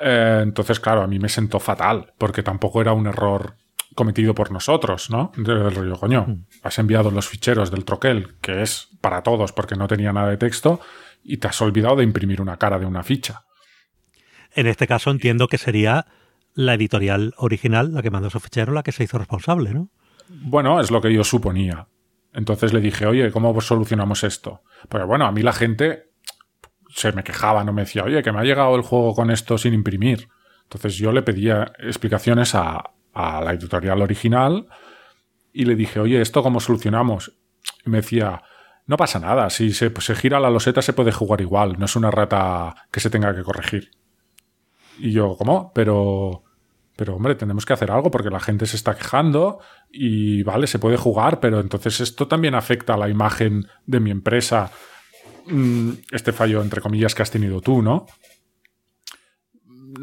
Eh, 0.00 0.40
entonces, 0.42 0.80
claro, 0.80 1.02
a 1.02 1.06
mí 1.06 1.18
me 1.18 1.28
sentó 1.28 1.60
fatal, 1.60 2.14
porque 2.18 2.42
tampoco 2.42 2.80
era 2.80 2.92
un 2.92 3.06
error 3.06 3.56
cometido 3.94 4.34
por 4.34 4.50
nosotros, 4.50 5.10
¿no? 5.10 5.32
Del 5.36 5.74
rollo, 5.74 5.98
coño, 5.98 6.44
has 6.62 6.78
enviado 6.78 7.10
los 7.10 7.28
ficheros 7.28 7.70
del 7.70 7.84
troquel, 7.84 8.36
que 8.40 8.62
es 8.62 8.88
para 9.00 9.22
todos 9.22 9.52
porque 9.52 9.74
no 9.74 9.88
tenía 9.88 10.12
nada 10.12 10.28
de 10.30 10.36
texto, 10.36 10.80
y 11.22 11.36
te 11.36 11.48
has 11.48 11.60
olvidado 11.60 11.96
de 11.96 12.04
imprimir 12.04 12.40
una 12.40 12.56
cara 12.56 12.78
de 12.78 12.86
una 12.86 13.02
ficha. 13.02 13.44
En 14.54 14.66
este 14.66 14.86
caso 14.86 15.10
entiendo 15.10 15.48
que 15.48 15.58
sería 15.58 16.06
la 16.54 16.74
editorial 16.74 17.34
original, 17.36 17.92
la 17.92 18.02
que 18.02 18.10
mandó 18.10 18.28
esos 18.28 18.42
ficheros, 18.42 18.74
la 18.74 18.82
que 18.82 18.92
se 18.92 19.04
hizo 19.04 19.18
responsable, 19.18 19.74
¿no? 19.74 19.90
Bueno, 20.28 20.80
es 20.80 20.90
lo 20.90 21.00
que 21.00 21.12
yo 21.12 21.24
suponía. 21.24 21.88
Entonces 22.32 22.72
le 22.72 22.80
dije, 22.80 23.06
oye, 23.06 23.30
¿cómo 23.32 23.60
solucionamos 23.60 24.22
esto? 24.22 24.62
Pues 24.88 25.04
bueno, 25.04 25.26
a 25.26 25.32
mí 25.32 25.42
la 25.42 25.52
gente 25.52 26.09
se 26.92 27.12
me 27.12 27.24
quejaba, 27.24 27.64
no 27.64 27.72
me 27.72 27.82
decía, 27.82 28.04
oye, 28.04 28.22
que 28.22 28.32
me 28.32 28.40
ha 28.40 28.44
llegado 28.44 28.74
el 28.76 28.82
juego 28.82 29.14
con 29.14 29.30
esto 29.30 29.58
sin 29.58 29.74
imprimir. 29.74 30.28
Entonces 30.64 30.96
yo 30.96 31.12
le 31.12 31.22
pedía 31.22 31.72
explicaciones 31.78 32.54
a, 32.54 32.90
a 33.12 33.40
la 33.40 33.52
editorial 33.52 34.02
original 34.02 34.66
y 35.52 35.64
le 35.64 35.74
dije, 35.74 36.00
oye, 36.00 36.20
¿esto 36.20 36.42
cómo 36.42 36.60
solucionamos? 36.60 37.32
Y 37.84 37.90
me 37.90 37.98
decía, 37.98 38.42
no 38.86 38.96
pasa 38.96 39.18
nada, 39.18 39.50
si 39.50 39.72
se, 39.72 39.92
se, 40.00 40.14
gira 40.14 40.40
la 40.40 40.50
loseta 40.50 40.82
se 40.82 40.92
puede 40.92 41.12
jugar 41.12 41.40
igual, 41.40 41.76
no 41.78 41.84
es 41.84 41.96
una 41.96 42.10
rata 42.10 42.74
que 42.90 43.00
se 43.00 43.10
tenga 43.10 43.34
que 43.34 43.42
corregir. 43.42 43.90
Y 44.98 45.12
yo, 45.12 45.36
¿cómo? 45.36 45.72
Pero, 45.74 46.44
pero 46.96 47.16
hombre, 47.16 47.34
tenemos 47.34 47.64
que 47.64 47.72
hacer 47.72 47.90
algo 47.90 48.10
porque 48.10 48.30
la 48.30 48.40
gente 48.40 48.66
se 48.66 48.76
está 48.76 48.94
quejando 48.94 49.60
y 49.90 50.42
vale, 50.42 50.66
se 50.66 50.78
puede 50.78 50.96
jugar, 50.96 51.40
pero 51.40 51.60
entonces 51.60 52.00
esto 52.00 52.28
también 52.28 52.54
afecta 52.54 52.94
a 52.94 52.98
la 52.98 53.08
imagen 53.08 53.66
de 53.86 54.00
mi 54.00 54.10
empresa, 54.10 54.70
este 56.10 56.32
fallo 56.32 56.62
entre 56.62 56.80
comillas 56.80 57.14
que 57.14 57.22
has 57.22 57.30
tenido 57.30 57.60
tú, 57.60 57.82
¿no? 57.82 58.06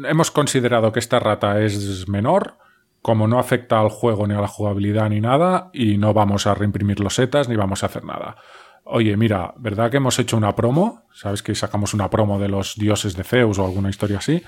Hemos 0.04 0.30
considerado 0.30 0.92
que 0.92 0.98
esta 0.98 1.18
rata 1.18 1.60
es 1.62 2.08
menor, 2.08 2.58
como 3.02 3.26
no 3.26 3.38
afecta 3.38 3.80
al 3.80 3.88
juego 3.88 4.26
ni 4.26 4.34
a 4.34 4.40
la 4.40 4.48
jugabilidad 4.48 5.08
ni 5.10 5.20
nada, 5.20 5.70
y 5.72 5.98
no 5.98 6.12
vamos 6.12 6.46
a 6.46 6.54
reimprimir 6.54 7.00
los 7.00 7.14
setas 7.14 7.48
ni 7.48 7.56
vamos 7.56 7.82
a 7.82 7.86
hacer 7.86 8.04
nada. 8.04 8.36
Oye, 8.84 9.16
mira, 9.16 9.52
¿verdad 9.58 9.90
que 9.90 9.98
hemos 9.98 10.18
hecho 10.18 10.36
una 10.36 10.54
promo? 10.54 11.06
¿Sabes 11.12 11.42
que 11.42 11.54
sacamos 11.54 11.92
una 11.92 12.08
promo 12.08 12.38
de 12.38 12.48
los 12.48 12.76
dioses 12.76 13.14
de 13.16 13.24
Zeus 13.24 13.58
o 13.58 13.64
alguna 13.64 13.90
historia 13.90 14.18
así? 14.18 14.42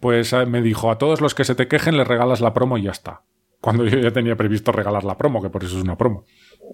Pues 0.00 0.32
eh, 0.32 0.46
me 0.46 0.62
dijo, 0.62 0.90
a 0.90 0.98
todos 0.98 1.20
los 1.20 1.34
que 1.34 1.44
se 1.44 1.54
te 1.54 1.68
quejen 1.68 1.96
les 1.96 2.08
regalas 2.08 2.40
la 2.40 2.54
promo 2.54 2.78
y 2.78 2.84
ya 2.84 2.92
está. 2.92 3.22
Cuando 3.60 3.84
yo 3.84 3.98
ya 3.98 4.10
tenía 4.10 4.36
previsto 4.36 4.72
regalar 4.72 5.04
la 5.04 5.18
promo, 5.18 5.42
que 5.42 5.50
por 5.50 5.64
eso 5.64 5.76
es 5.76 5.82
una 5.82 5.98
promo. 5.98 6.24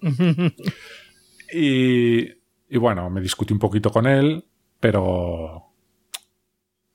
y, 1.53 2.29
y 2.75 2.79
bueno, 2.79 3.09
me 3.09 3.21
discutí 3.21 3.53
un 3.53 3.61
poquito 3.61 3.93
con 3.93 4.05
él, 4.05 4.47
pero 4.81 5.63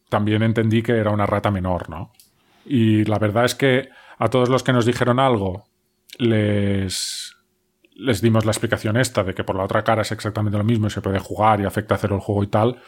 también 0.10 0.43
entendí 0.43 0.84
que 0.84 0.97
era 0.97 1.10
una 1.10 1.26
rata 1.26 1.51
menor, 1.51 1.89
¿no? 1.89 2.11
Y 2.65 3.06
la 3.06 3.18
verdad 3.18 3.45
es 3.45 3.56
que 3.56 3.88
a 4.18 4.27
todos 4.27 4.49
los 4.49 4.61
que 4.61 4.73
nos 4.73 4.85
dijeron 4.85 5.22
algo, 5.22 5.69
les, 6.18 7.34
les 7.95 8.22
dimos 8.22 8.43
la 8.43 8.51
explicación 8.51 8.97
esta 8.97 9.23
de 9.23 9.34
que 9.34 9.45
por 9.45 9.56
la 9.56 9.64
otra 9.64 9.85
cara 9.85 10.01
es 10.01 10.11
exactamente 10.11 10.57
lo 10.57 10.65
mismo 10.65 10.88
y 10.88 10.89
se 10.89 10.99
puede 10.99 11.18
jugar 11.18 11.61
y 11.61 11.65
afecta 11.65 11.95
a 11.95 11.97
hacer 11.97 12.11
el 12.11 12.19
juego 12.19 12.43
y 12.43 12.47
tal, 12.47 12.81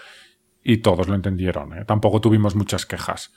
y 0.61 0.79
todos 0.79 1.07
lo 1.07 1.15
entendieron. 1.15 1.71
¿eh? 1.77 1.85
Tampoco 1.85 2.19
tuvimos 2.19 2.57
muchas 2.57 2.85
quejas. 2.85 3.31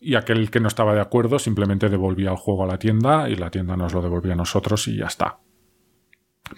Y 0.00 0.16
aquel 0.16 0.50
que 0.50 0.58
no 0.58 0.66
estaba 0.66 0.94
de 0.94 1.00
acuerdo 1.00 1.38
simplemente 1.38 1.88
devolvía 1.88 2.32
el 2.32 2.38
juego 2.38 2.64
a 2.64 2.66
la 2.66 2.78
tienda 2.80 3.28
y 3.28 3.36
la 3.36 3.52
tienda 3.52 3.76
nos 3.76 3.94
lo 3.94 4.02
devolvía 4.02 4.32
a 4.32 4.36
nosotros 4.36 4.88
y 4.88 4.96
ya 4.96 5.06
está. 5.06 5.38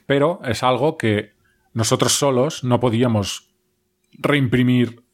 Pero 0.07 0.41
es 0.45 0.63
algo 0.63 0.97
que 0.97 1.42
nosotros 1.73 2.13
solos 2.13 2.65
no 2.65 2.81
podíamos 2.81 3.55
reimprimir 4.13 5.05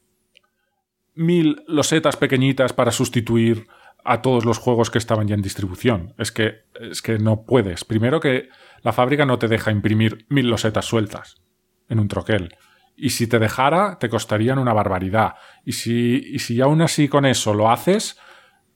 mil 1.15 1.63
losetas 1.67 2.17
pequeñitas 2.17 2.73
para 2.73 2.91
sustituir 2.91 3.67
a 4.05 4.21
todos 4.21 4.45
los 4.45 4.57
juegos 4.57 4.89
que 4.89 4.97
estaban 4.97 5.27
ya 5.27 5.35
en 5.35 5.41
distribución. 5.41 6.13
Es 6.17 6.31
que, 6.31 6.63
es 6.79 7.01
que 7.01 7.19
no 7.19 7.43
puedes. 7.43 7.83
Primero 7.85 8.19
que 8.19 8.49
la 8.81 8.93
fábrica 8.93 9.25
no 9.25 9.37
te 9.39 9.47
deja 9.47 9.71
imprimir 9.71 10.25
mil 10.29 10.49
losetas 10.49 10.85
sueltas 10.85 11.41
en 11.89 11.99
un 11.99 12.07
troquel. 12.07 12.55
Y 12.95 13.11
si 13.11 13.27
te 13.27 13.39
dejara, 13.39 13.97
te 13.99 14.09
costarían 14.09 14.59
una 14.59 14.73
barbaridad. 14.73 15.35
Y 15.65 15.73
si, 15.73 16.23
y 16.33 16.39
si 16.39 16.61
aún 16.61 16.81
así 16.81 17.07
con 17.07 17.25
eso 17.25 17.53
lo 17.53 17.69
haces, 17.69 18.17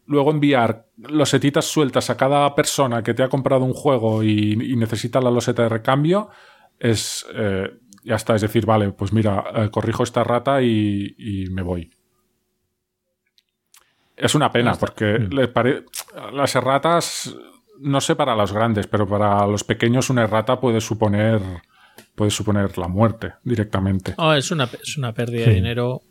luego 0.05 0.31
enviar 0.31 0.87
losetitas 0.97 1.65
sueltas 1.65 2.09
a 2.09 2.17
cada 2.17 2.53
persona 2.55 3.03
que 3.03 3.13
te 3.13 3.23
ha 3.23 3.29
comprado 3.29 3.65
un 3.65 3.73
juego 3.73 4.23
y, 4.23 4.55
necesita 4.75 5.21
la 5.21 5.31
loseta 5.31 5.63
de 5.63 5.69
recambio, 5.69 6.29
es... 6.83 7.25
Eh, 7.33 7.79
ya 8.03 8.15
está, 8.15 8.35
es 8.35 8.41
decir, 8.41 8.65
vale, 8.65 8.91
pues 8.91 9.13
mira, 9.13 9.45
eh, 9.55 9.69
corrijo 9.69 10.03
esta 10.03 10.23
rata 10.23 10.61
y, 10.61 11.15
y 11.17 11.45
me 11.49 11.61
voy. 11.61 11.89
Es 14.15 14.35
una 14.35 14.51
pena, 14.51 14.73
porque 14.75 15.19
mm. 15.19 16.35
las 16.35 16.55
erratas, 16.55 17.35
no 17.79 18.01
sé 18.01 18.15
para 18.15 18.35
los 18.35 18.51
grandes, 18.51 18.87
pero 18.87 19.07
para 19.07 19.47
los 19.47 19.63
pequeños 19.63 20.09
una 20.09 20.23
errata 20.23 20.59
puede 20.59 20.81
suponer 20.81 21.41
puede 22.15 22.31
suponer 22.31 22.77
la 22.77 22.87
muerte 22.87 23.33
directamente. 23.43 24.13
Oh, 24.17 24.33
es, 24.33 24.51
una, 24.51 24.69
es 24.81 24.97
una 24.97 25.13
pérdida 25.13 25.45
de 25.45 25.53
dinero. 25.53 26.01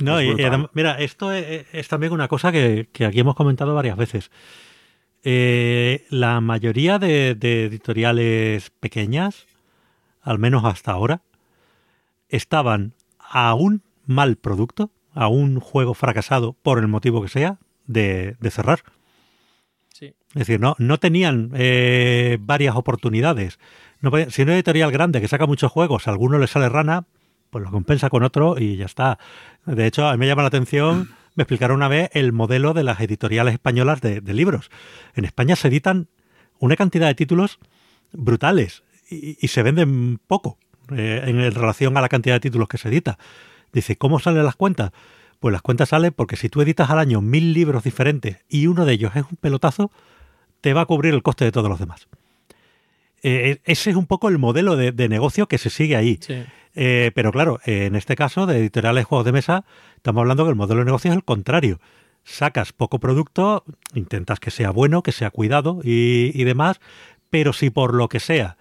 no, 0.00 0.68
mira, 0.72 0.98
esto 0.98 1.32
es, 1.32 1.88
también 1.88 2.12
una 2.12 2.28
cosa 2.28 2.52
que, 2.52 2.88
aquí 3.06 3.20
hemos 3.20 3.34
comentado 3.34 3.74
varias 3.74 3.96
veces. 3.96 4.30
Eh, 5.22 6.04
la 6.10 6.40
mayoría 6.40 6.98
de, 6.98 7.34
de, 7.34 7.64
editoriales 7.64 8.70
pequeñas, 8.70 9.46
al 10.24 10.38
menos 10.38 10.64
hasta 10.64 10.90
ahora, 10.90 11.22
estaban 12.28 12.94
a 13.18 13.54
un 13.54 13.82
mal 14.06 14.36
producto 14.36 14.90
a 15.14 15.28
un 15.28 15.60
juego 15.60 15.94
fracasado, 15.94 16.54
por 16.62 16.78
el 16.78 16.88
motivo 16.88 17.22
que 17.22 17.28
sea, 17.28 17.58
de, 17.86 18.36
cerrar. 18.50 18.80
Sí. 19.90 20.14
Es 20.30 20.34
decir, 20.34 20.58
no, 20.58 20.74
no 20.78 20.98
tenían 20.98 21.52
eh, 21.54 22.38
varias 22.40 22.74
oportunidades. 22.74 23.60
No, 24.00 24.10
si 24.28 24.42
una 24.42 24.54
editorial 24.54 24.90
grande 24.90 25.20
que 25.20 25.28
saca 25.28 25.46
muchos 25.46 25.70
juegos, 25.70 26.08
a 26.08 26.10
alguno 26.10 26.38
le 26.38 26.48
sale 26.48 26.68
rana, 26.68 27.06
pues 27.50 27.62
lo 27.62 27.70
compensa 27.70 28.10
con 28.10 28.24
otro 28.24 28.58
y 28.58 28.76
ya 28.76 28.86
está. 28.86 29.18
De 29.64 29.86
hecho, 29.86 30.08
a 30.08 30.12
mí 30.12 30.18
me 30.18 30.26
llama 30.26 30.42
la 30.42 30.48
atención, 30.48 31.10
me 31.36 31.42
explicaron 31.42 31.76
una 31.76 31.88
vez 31.88 32.10
el 32.12 32.32
modelo 32.32 32.74
de 32.74 32.82
las 32.82 33.00
editoriales 33.00 33.54
españolas 33.54 34.00
de, 34.00 34.20
libros. 34.22 34.70
En 35.14 35.24
España 35.24 35.54
se 35.54 35.68
editan 35.68 36.08
una 36.58 36.76
cantidad 36.76 37.06
de 37.06 37.14
títulos 37.14 37.60
brutales 38.12 38.82
y, 39.40 39.48
se 39.48 39.62
venden 39.62 40.18
poco 40.26 40.58
eh, 40.94 41.22
en 41.26 41.52
relación 41.52 41.96
a 41.96 42.00
la 42.00 42.08
cantidad 42.08 42.36
de 42.36 42.40
títulos 42.40 42.68
que 42.68 42.78
se 42.78 42.88
edita. 42.88 43.18
Dice, 43.72 43.96
¿cómo 43.96 44.20
salen 44.20 44.44
las 44.44 44.56
cuentas? 44.56 44.92
Pues 45.40 45.52
las 45.52 45.62
cuentas 45.62 45.90
salen 45.90 46.12
porque 46.12 46.36
si 46.36 46.48
tú 46.48 46.62
editas 46.62 46.90
al 46.90 46.98
año 46.98 47.20
mil 47.20 47.52
libros 47.52 47.84
diferentes 47.84 48.38
y 48.48 48.66
uno 48.66 48.84
de 48.84 48.94
ellos 48.94 49.14
es 49.16 49.24
un 49.24 49.36
pelotazo, 49.36 49.90
te 50.60 50.72
va 50.72 50.82
a 50.82 50.86
cubrir 50.86 51.12
el 51.12 51.22
coste 51.22 51.44
de 51.44 51.52
todos 51.52 51.68
los 51.68 51.78
demás. 51.78 52.08
Eh, 53.24 53.50
eh, 53.50 53.60
ese 53.64 53.90
es 53.90 53.96
un 53.96 54.06
poco 54.06 54.28
el 54.28 54.38
modelo 54.38 54.76
de, 54.76 55.08
negocio 55.08 55.48
que 55.48 55.58
se 55.58 55.70
sigue 55.70 55.96
ahí. 55.96 56.20
Eh, 56.74 57.10
pero 57.14 57.32
claro, 57.32 57.58
en 57.64 57.96
este 57.96 58.16
caso 58.16 58.46
de 58.46 58.58
editoriales 58.58 59.06
juegos 59.06 59.24
de 59.24 59.32
mesa, 59.32 59.64
estamos 59.96 60.20
hablando 60.20 60.44
que 60.44 60.50
el 60.50 60.56
modelo 60.56 60.80
de 60.80 60.84
negocio 60.86 61.10
es 61.10 61.16
el 61.16 61.24
contrario. 61.24 61.80
Sacas 62.24 62.72
poco 62.72 62.98
producto, 62.98 63.64
intentas 63.94 64.40
que 64.40 64.50
sea 64.50 64.70
bueno, 64.70 65.02
que 65.02 65.12
sea 65.12 65.30
cuidado 65.30 65.80
y, 65.82 66.32
y 66.34 66.44
demás, 66.44 66.80
pero 67.30 67.52
si 67.52 67.70
por 67.70 67.94
lo 67.94 68.08
que 68.08 68.20
sea 68.20 68.56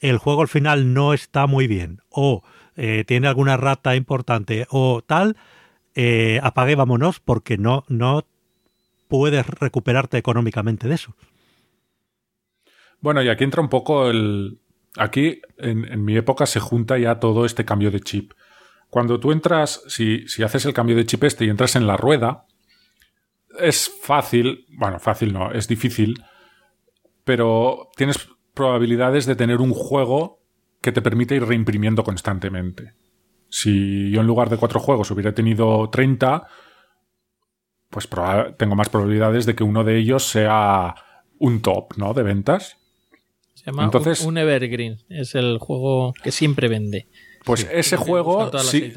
el 0.00 0.18
juego 0.18 0.42
al 0.42 0.48
final 0.48 0.92
no 0.92 1.14
está 1.14 1.46
muy 1.46 1.66
bien 1.66 2.00
o 2.10 2.42
eh, 2.76 3.04
tiene 3.06 3.28
alguna 3.28 3.56
rata 3.56 3.94
importante 3.96 4.66
o 4.70 5.02
tal, 5.02 5.36
eh, 5.94 6.40
apague 6.42 6.74
vámonos 6.74 7.20
porque 7.20 7.56
no, 7.56 7.84
no 7.88 8.24
puedes 9.08 9.46
recuperarte 9.46 10.18
económicamente 10.18 10.88
de 10.88 10.94
eso. 10.94 11.14
Bueno, 13.00 13.22
y 13.22 13.28
aquí 13.28 13.44
entra 13.44 13.62
un 13.62 13.68
poco 13.68 14.08
el... 14.08 14.58
Aquí, 14.96 15.40
en, 15.58 16.04
mi 16.04 16.16
época, 16.16 16.46
se 16.46 16.60
junta 16.60 16.96
ya 16.98 17.18
todo 17.18 17.44
este 17.44 17.64
cambio 17.64 17.90
de 17.90 18.00
chip. 18.00 18.32
Cuando 18.90 19.18
tú 19.18 19.32
entras, 19.32 19.82
si, 19.88 20.26
si 20.28 20.44
haces 20.44 20.64
el 20.66 20.72
cambio 20.72 20.94
de 20.94 21.04
chip 21.04 21.24
este 21.24 21.44
y 21.44 21.50
entras 21.50 21.74
en 21.74 21.86
la 21.88 21.96
rueda, 21.96 22.46
es 23.58 23.90
fácil, 24.02 24.66
bueno, 24.78 25.00
fácil 25.00 25.32
no, 25.32 25.50
es 25.50 25.66
difícil, 25.66 26.22
pero 27.24 27.90
tienes 27.96 28.28
probabilidades 28.54 29.26
de 29.26 29.36
tener 29.36 29.60
un 29.60 29.72
juego 29.72 30.40
que 30.80 30.92
te 30.92 31.02
permite 31.02 31.34
ir 31.34 31.44
reimprimiendo 31.44 32.04
constantemente. 32.04 32.92
Si 33.48 34.10
yo 34.10 34.20
en 34.20 34.26
lugar 34.26 34.50
de 34.50 34.56
cuatro 34.56 34.80
juegos 34.80 35.10
hubiera 35.10 35.34
tenido 35.34 35.88
30, 35.90 36.46
pues 37.90 38.08
tengo 38.58 38.74
más 38.74 38.88
probabilidades 38.88 39.46
de 39.46 39.54
que 39.54 39.64
uno 39.64 39.84
de 39.84 39.98
ellos 39.98 40.26
sea 40.26 40.94
un 41.38 41.62
top, 41.62 41.96
¿no? 41.96 42.14
De 42.14 42.22
ventas. 42.22 42.76
Se 43.54 43.66
llama 43.66 43.84
Entonces, 43.84 44.22
un 44.22 44.38
Evergreen. 44.38 44.98
Es 45.08 45.34
el 45.34 45.58
juego 45.58 46.12
que 46.22 46.32
siempre 46.32 46.68
vende. 46.68 47.08
Pues 47.44 47.68
ese 47.70 47.96
juego 47.96 48.50
sí, 48.58 48.92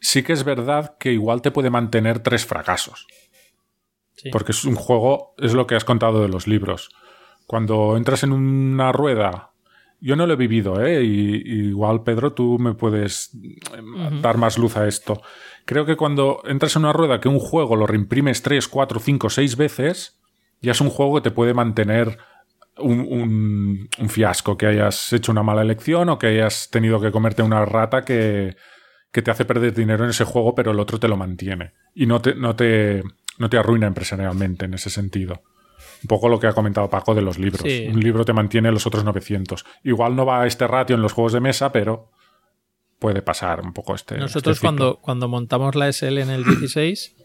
sí, 0.00 0.22
que 0.22 0.32
es 0.32 0.44
verdad 0.44 0.96
que 0.98 1.12
igual 1.12 1.42
te 1.42 1.50
puede 1.50 1.70
mantener 1.70 2.20
tres 2.20 2.46
fracasos. 2.46 3.06
Porque 4.30 4.52
es 4.52 4.64
un 4.64 4.76
juego, 4.76 5.34
es 5.38 5.54
lo 5.54 5.66
que 5.66 5.74
has 5.74 5.84
contado 5.84 6.22
de 6.22 6.28
los 6.28 6.46
libros. 6.46 6.90
Cuando 7.50 7.96
entras 7.96 8.22
en 8.22 8.30
una 8.30 8.92
rueda 8.92 9.50
yo 10.00 10.14
no 10.14 10.24
lo 10.24 10.34
he 10.34 10.36
vivido, 10.36 10.80
¿eh? 10.80 11.02
Y, 11.02 11.68
igual, 11.70 12.04
Pedro, 12.04 12.32
tú 12.32 12.60
me 12.60 12.74
puedes 12.74 13.32
em, 13.76 14.22
dar 14.22 14.38
más 14.38 14.56
luz 14.56 14.76
a 14.76 14.86
esto. 14.86 15.20
Creo 15.64 15.84
que 15.84 15.96
cuando 15.96 16.42
entras 16.46 16.76
en 16.76 16.84
una 16.84 16.92
rueda 16.92 17.20
que 17.20 17.28
un 17.28 17.40
juego 17.40 17.74
lo 17.74 17.88
reimprimes 17.88 18.42
3, 18.42 18.68
4, 18.68 19.00
5, 19.00 19.30
6 19.30 19.56
veces, 19.56 20.20
ya 20.62 20.70
es 20.70 20.80
un 20.80 20.90
juego 20.90 21.16
que 21.16 21.22
te 21.22 21.30
puede 21.32 21.52
mantener 21.52 22.18
un, 22.78 23.88
un, 23.98 24.08
fiasco, 24.08 24.56
que 24.56 24.66
hayas 24.66 25.12
hecho 25.12 25.32
una 25.32 25.42
mala 25.42 25.62
elección 25.62 26.08
o 26.08 26.20
que 26.20 26.28
hayas 26.28 26.70
tenido 26.70 27.00
que 27.00 27.10
comerte 27.10 27.42
una 27.42 27.64
rata 27.64 28.02
que, 28.04 28.54
que 29.10 29.22
te 29.22 29.30
hace 29.32 29.44
perder 29.44 29.74
dinero 29.74 30.04
en 30.04 30.10
ese 30.10 30.24
juego, 30.24 30.54
pero 30.54 30.70
el 30.70 30.78
otro 30.78 31.00
te 31.00 31.08
lo 31.08 31.16
mantiene. 31.16 31.72
Y 31.96 32.06
no 32.06 32.22
te, 32.22 32.36
no 32.36 32.54
te, 32.54 33.02
no 33.38 33.50
te 33.50 33.58
arruina 33.58 33.88
empresarialmente 33.88 34.66
en 34.66 34.74
ese 34.74 34.88
sentido. 34.88 35.42
Un 36.02 36.08
poco 36.08 36.28
lo 36.28 36.40
que 36.40 36.46
ha 36.46 36.52
comentado 36.52 36.88
Paco 36.88 37.14
de 37.14 37.22
los 37.22 37.38
libros. 37.38 37.62
Un 37.62 38.00
libro 38.00 38.24
te 38.24 38.32
mantiene 38.32 38.72
los 38.72 38.86
otros 38.86 39.04
900. 39.04 39.64
Igual 39.84 40.16
no 40.16 40.24
va 40.24 40.42
a 40.42 40.46
este 40.46 40.66
ratio 40.66 40.96
en 40.96 41.02
los 41.02 41.12
juegos 41.12 41.32
de 41.32 41.40
mesa, 41.40 41.72
pero 41.72 42.10
puede 42.98 43.22
pasar 43.22 43.60
un 43.60 43.72
poco 43.72 43.94
este. 43.94 44.16
Nosotros 44.16 44.56
este 44.56 44.66
ciclo. 44.66 44.68
cuando, 44.68 45.00
cuando 45.00 45.28
montamos 45.28 45.74
la 45.74 45.92
SL 45.92 46.18
en 46.18 46.30
el 46.30 46.44
16 46.44 47.16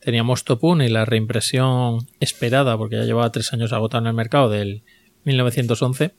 teníamos 0.00 0.44
Topun 0.44 0.82
y 0.82 0.88
la 0.88 1.04
reimpresión 1.04 2.06
esperada, 2.20 2.76
porque 2.78 2.96
ya 2.96 3.04
llevaba 3.04 3.32
tres 3.32 3.52
años 3.52 3.72
agotado 3.72 4.04
en 4.04 4.08
el 4.08 4.14
mercado 4.14 4.48
del 4.48 4.84
1911. 5.24 6.14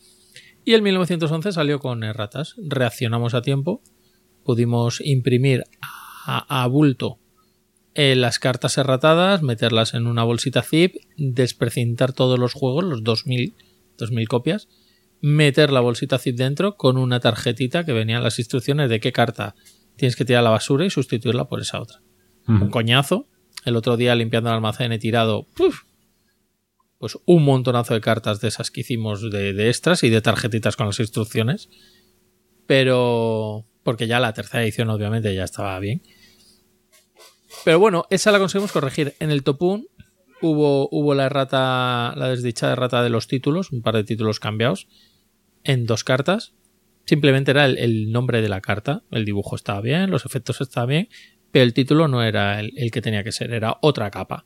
Y 0.66 0.74
el 0.74 0.82
1911 0.82 1.54
salió 1.54 1.80
con 1.80 2.04
erratas. 2.04 2.56
Reaccionamos 2.58 3.34
a 3.34 3.42
tiempo, 3.42 3.82
pudimos 4.44 5.00
imprimir 5.02 5.64
a, 6.26 6.64
a 6.64 6.68
bulto 6.68 7.20
eh, 8.00 8.16
las 8.16 8.38
cartas 8.38 8.78
erratadas, 8.78 9.42
meterlas 9.42 9.96
en 9.96 10.06
una 10.06 10.24
bolsita 10.24 10.62
zip, 10.62 10.98
desprecintar 11.18 12.14
todos 12.14 12.38
los 12.38 12.54
juegos, 12.54 12.84
los 12.84 13.04
2000, 13.04 13.56
2000 13.98 14.28
copias, 14.28 14.68
meter 15.20 15.72
la 15.72 15.80
bolsita 15.80 16.20
zip 16.20 16.36
dentro 16.36 16.78
con 16.78 17.00
una 17.00 17.20
tarjetita 17.20 17.86
que 17.86 17.94
venían 17.94 18.22
las 18.22 18.38
instrucciones 18.38 18.92
de 18.92 19.00
qué 19.00 19.12
carta 19.12 19.56
tienes 19.96 20.16
que 20.16 20.26
tirar 20.26 20.42
a 20.42 20.44
la 20.44 20.50
basura 20.52 20.86
y 20.86 20.92
sustituirla 20.92 21.46
por 21.46 21.60
esa 21.60 21.82
otra. 21.82 22.04
Un 22.48 22.70
coñazo. 22.70 23.28
El 23.66 23.76
otro 23.76 23.98
día 23.98 24.14
limpiando 24.14 24.52
el 24.52 24.56
almacén 24.58 24.92
he 24.92 25.00
tirado 25.00 25.48
¡puf! 25.56 25.86
pues 27.00 27.18
un 27.26 27.44
montonazo 27.44 27.96
de 27.96 28.02
cartas 28.02 28.40
de 28.42 28.50
esas 28.50 28.70
que 28.70 28.82
hicimos 28.82 29.32
de, 29.32 29.54
de 29.54 29.70
extras 29.70 30.04
y 30.04 30.12
de 30.12 30.22
tarjetitas 30.22 30.76
con 30.76 30.86
las 30.86 31.00
instrucciones. 31.00 31.68
Pero 32.68 33.66
porque 33.82 34.06
ya 34.06 34.20
la 34.20 34.34
tercera 34.34 34.64
edición 34.64 34.92
obviamente 34.92 35.34
ya 35.34 35.46
estaba 35.46 35.80
bien. 35.80 36.04
Pero 37.66 37.80
bueno, 37.80 38.06
esa 38.10 38.32
la 38.32 38.40
conseguimos 38.40 38.72
corregir. 38.72 39.16
En 39.20 39.32
el 39.32 39.44
Topun 39.44 39.88
hubo, 40.42 40.88
hubo 40.92 41.14
la 41.16 41.26
errata, 41.26 42.14
la 42.16 42.30
desdichada 42.30 42.74
errata 42.74 43.04
de 43.04 43.10
los 43.10 43.28
títulos, 43.28 43.72
un 43.72 43.82
par 43.82 43.96
de 43.96 44.04
títulos 44.04 44.40
cambiados, 44.40 44.88
en 45.64 45.86
dos 45.86 46.04
cartas. 46.04 46.54
Simplemente 47.06 47.52
era 47.52 47.66
el, 47.66 47.78
el 47.78 48.12
nombre 48.12 48.42
de 48.42 48.50
la 48.50 48.62
carta. 48.62 49.04
El 49.12 49.26
dibujo 49.26 49.56
estaba 49.56 49.82
bien, 49.82 50.10
los 50.10 50.26
efectos 50.26 50.62
estaban 50.62 50.90
bien, 50.90 51.10
pero 51.52 51.64
el 51.64 51.74
título 51.74 52.08
no 52.08 52.24
era 52.24 52.60
el, 52.60 52.74
el 52.78 52.92
que 52.92 53.02
tenía 53.02 53.24
que 53.24 53.32
ser, 53.32 53.52
era 53.54 53.78
otra 53.82 54.12
capa. 54.12 54.46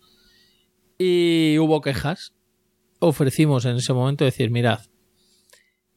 Y 0.98 1.58
hubo 1.60 1.82
quejas. 1.82 2.34
Ofrecimos 3.00 3.66
en 3.66 3.78
ese 3.78 3.94
momento 3.94 4.26
decir, 4.26 4.52
mirad, 4.52 4.82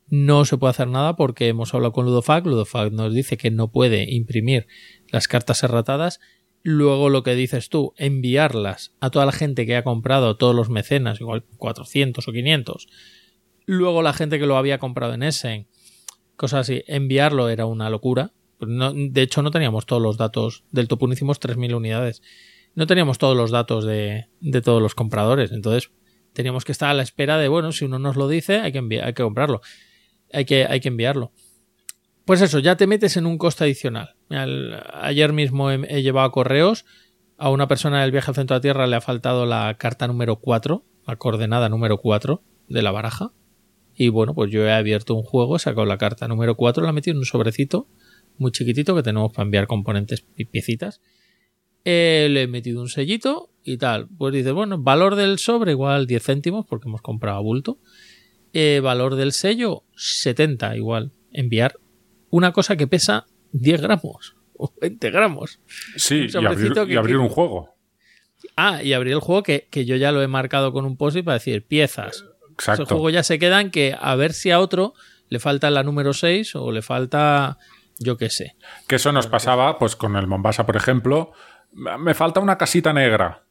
no 0.08 0.44
se 0.44 0.56
puede 0.56 0.70
hacer 0.70 0.88
nada 0.88 1.16
porque 1.16 1.48
hemos 1.48 1.74
hablado 1.74 1.92
con 1.92 2.06
Ludofac. 2.06 2.46
Ludofac 2.46 2.92
nos 2.92 3.12
dice 3.12 3.36
que 3.36 3.50
no 3.50 3.70
puede 3.70 4.10
imprimir 4.10 4.66
las 5.10 5.28
cartas 5.28 5.62
erratadas. 5.62 6.20
Luego 6.66 7.10
lo 7.10 7.22
que 7.22 7.34
dices 7.34 7.68
tú, 7.68 7.92
enviarlas 7.98 8.94
a 8.98 9.10
toda 9.10 9.26
la 9.26 9.32
gente 9.32 9.66
que 9.66 9.76
ha 9.76 9.84
comprado, 9.84 10.38
todos 10.38 10.54
los 10.54 10.70
mecenas, 10.70 11.20
igual 11.20 11.44
400 11.58 12.26
o 12.26 12.32
500. 12.32 12.86
Luego 13.66 14.00
la 14.00 14.14
gente 14.14 14.38
que 14.38 14.46
lo 14.46 14.56
había 14.56 14.78
comprado 14.78 15.12
en 15.12 15.22
Essen, 15.22 15.68
cosas 16.36 16.60
así, 16.60 16.82
enviarlo 16.86 17.50
era 17.50 17.66
una 17.66 17.90
locura. 17.90 18.32
De 18.58 19.20
hecho, 19.20 19.42
no 19.42 19.50
teníamos 19.50 19.84
todos 19.84 20.00
los 20.00 20.16
datos 20.16 20.64
del 20.70 20.88
Topun, 20.88 21.12
hicimos 21.12 21.38
3.000 21.38 21.76
unidades. 21.76 22.22
No 22.74 22.86
teníamos 22.86 23.18
todos 23.18 23.36
los 23.36 23.50
datos 23.50 23.84
de, 23.84 24.28
de 24.40 24.62
todos 24.62 24.80
los 24.80 24.94
compradores. 24.94 25.52
Entonces, 25.52 25.90
teníamos 26.32 26.64
que 26.64 26.72
estar 26.72 26.88
a 26.88 26.94
la 26.94 27.02
espera 27.02 27.36
de, 27.36 27.48
bueno, 27.48 27.72
si 27.72 27.84
uno 27.84 27.98
nos 27.98 28.16
lo 28.16 28.26
dice, 28.26 28.60
hay 28.60 28.72
que, 28.72 28.78
hay 28.78 29.12
que 29.12 29.22
comprarlo. 29.22 29.60
Hay 30.32 30.46
que, 30.46 30.64
hay 30.64 30.80
que 30.80 30.88
enviarlo. 30.88 31.30
Pues 32.24 32.40
eso, 32.40 32.58
ya 32.58 32.78
te 32.78 32.86
metes 32.86 33.18
en 33.18 33.26
un 33.26 33.36
coste 33.36 33.64
adicional. 33.64 34.13
Ayer 34.35 35.32
mismo 35.32 35.70
he, 35.70 35.81
he 35.89 36.02
llevado 36.02 36.31
correos. 36.31 36.85
A 37.36 37.51
una 37.51 37.66
persona 37.66 38.02
del 38.02 38.12
viaje 38.12 38.31
al 38.31 38.35
centro 38.35 38.55
de 38.55 38.59
la 38.59 38.62
Tierra 38.62 38.86
le 38.86 38.97
ha 38.97 39.01
faltado 39.01 39.44
la 39.44 39.74
carta 39.78 40.06
número 40.06 40.36
4, 40.36 40.85
la 41.06 41.16
coordenada 41.16 41.69
número 41.69 41.98
4 41.98 42.43
de 42.69 42.82
la 42.82 42.93
baraja. 42.93 43.32
Y 43.94 44.09
bueno, 44.09 44.35
pues 44.35 44.51
yo 44.51 44.65
he 44.65 44.73
abierto 44.73 45.15
un 45.15 45.23
juego, 45.23 45.56
he 45.56 45.59
sacado 45.59 45.86
la 45.86 45.98
carta 45.98 46.28
número 46.28 46.56
4, 46.56 46.82
la 46.82 46.90
he 46.90 46.93
metido 46.93 47.12
en 47.12 47.19
un 47.19 47.24
sobrecito 47.24 47.89
muy 48.39 48.51
chiquitito 48.52 48.94
que 48.94 49.02
tenemos 49.02 49.32
para 49.32 49.44
enviar 49.44 49.66
componentes 49.66 50.27
y 50.36 50.47
piecitas. 50.47 51.01
Eh, 51.85 52.28
le 52.31 52.43
he 52.43 52.47
metido 52.47 52.81
un 52.81 52.89
sellito 52.89 53.51
y 53.62 53.77
tal. 53.77 54.09
Pues 54.09 54.35
dice, 54.35 54.52
bueno, 54.52 54.78
valor 54.78 55.16
del 55.16 55.39
sobre 55.39 55.73
igual 55.73 56.06
10 56.06 56.23
céntimos 56.23 56.66
porque 56.66 56.89
hemos 56.89 57.02
comprado 57.02 57.39
a 57.39 57.43
bulto. 57.43 57.78
Eh, 58.52 58.81
valor 58.82 59.16
del 59.16 59.32
sello 59.32 59.85
70 59.97 60.77
igual. 60.77 61.12
Enviar 61.32 61.78
una 62.31 62.52
cosa 62.52 62.77
que 62.77 62.86
pesa 62.86 63.27
10 63.55 63.81
gramos 63.81 64.36
o 64.56 64.72
20 64.81 65.10
gramos. 65.10 65.60
Sí, 65.97 66.14
un 66.14 66.20
y 66.20 66.47
abrir, 66.47 66.52
sobrecito 66.68 66.86
que- 66.86 66.93
y 66.93 66.97
abrir 66.97 67.16
que- 67.16 67.22
un 67.22 67.28
juego. 67.28 67.74
Ah, 68.56 68.82
y 68.82 68.93
abrir 68.93 69.14
el 69.14 69.20
juego 69.20 69.43
que, 69.43 69.66
que 69.70 69.85
yo 69.86 69.97
ya 69.97 70.12
lo 70.12 70.22
he 70.22 70.28
marcado 70.28 70.72
con 70.72 70.85
un 70.85 70.97
post 70.97 71.16
para 71.24 71.35
decir 71.35 71.66
piezas. 71.66 72.24
Exacto. 72.52 72.82
Ese 72.85 72.93
juego 72.93 73.10
ya 73.10 73.22
se 73.22 73.39
quedan 73.39 73.70
que 73.70 73.97
a 73.98 74.14
ver 74.16 74.32
si 74.35 74.51
a 74.51 74.60
otro 74.60 74.93
le 75.28 75.40
falta 75.40 75.70
la 75.70 75.82
número 75.82 76.12
6 76.12 76.55
o 76.55 76.70
le 76.70 76.82
falta 76.82 77.59
yo 77.98 78.16
qué 78.16 78.28
sé. 78.31 78.55
Que 78.86 78.97
eso 78.97 79.10
nos 79.12 79.26
pasaba 79.28 79.78
pues 79.78 79.97
con 79.97 80.14
el 80.16 80.26
Mombasa, 80.26 80.66
por 80.66 80.76
ejemplo. 80.76 81.32
Me 81.72 82.14
falta 82.14 82.39
una 82.40 82.56
casita 82.59 82.93
negra. 82.93 83.43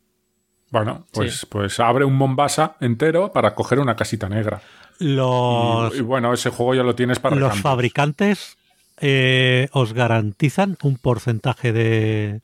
Bueno, 0.69 1.05
pues, 1.11 1.39
Sí. 1.41 1.47
pues 1.49 1.79
abre 1.79 2.05
un 2.05 2.15
Mombasa 2.15 2.77
entero 2.79 3.31
para 3.33 3.55
coger 3.55 3.79
una 3.79 3.95
casita 3.95 4.29
negra. 4.29 4.61
Los, 4.99 5.93
Y, 5.95 5.97
y 5.97 6.01
bueno, 6.01 6.33
ese 6.33 6.49
juego 6.49 6.75
ya 6.75 6.83
lo 6.83 6.95
tienes 6.95 7.19
para 7.19 7.35
los 7.35 7.43
recambios. 7.49 7.63
fabricantes 7.63 8.57
eh, 9.05 9.67
os 9.73 9.91
garantizan 9.91 10.77
un 10.81 10.95
porcentaje 10.95 11.73
de 11.73 12.39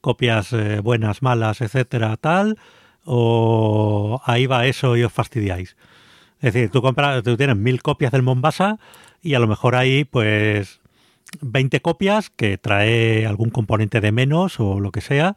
copias 0.00 0.52
eh, 0.52 0.80
buenas, 0.80 1.22
malas, 1.22 1.60
etcétera, 1.60 2.16
tal, 2.16 2.58
o 3.04 4.20
ahí 4.24 4.46
va 4.46 4.66
eso 4.66 4.96
y 4.96 5.04
os 5.04 5.12
fastidiáis. 5.12 5.76
Es 6.40 6.52
decir, 6.52 6.70
tú 6.70 6.82
compras, 6.82 7.22
tú 7.22 7.36
tienes 7.36 7.56
mil 7.56 7.80
copias 7.80 8.10
del 8.10 8.22
Mombasa 8.22 8.80
y 9.22 9.34
a 9.34 9.38
lo 9.38 9.46
mejor 9.46 9.76
hay 9.76 10.04
pues 10.04 10.80
20 11.42 11.80
copias 11.80 12.28
que 12.28 12.58
trae 12.58 13.24
algún 13.24 13.50
componente 13.50 14.00
de 14.00 14.10
menos 14.10 14.58
o 14.58 14.80
lo 14.80 14.90
que 14.90 15.02
sea, 15.02 15.36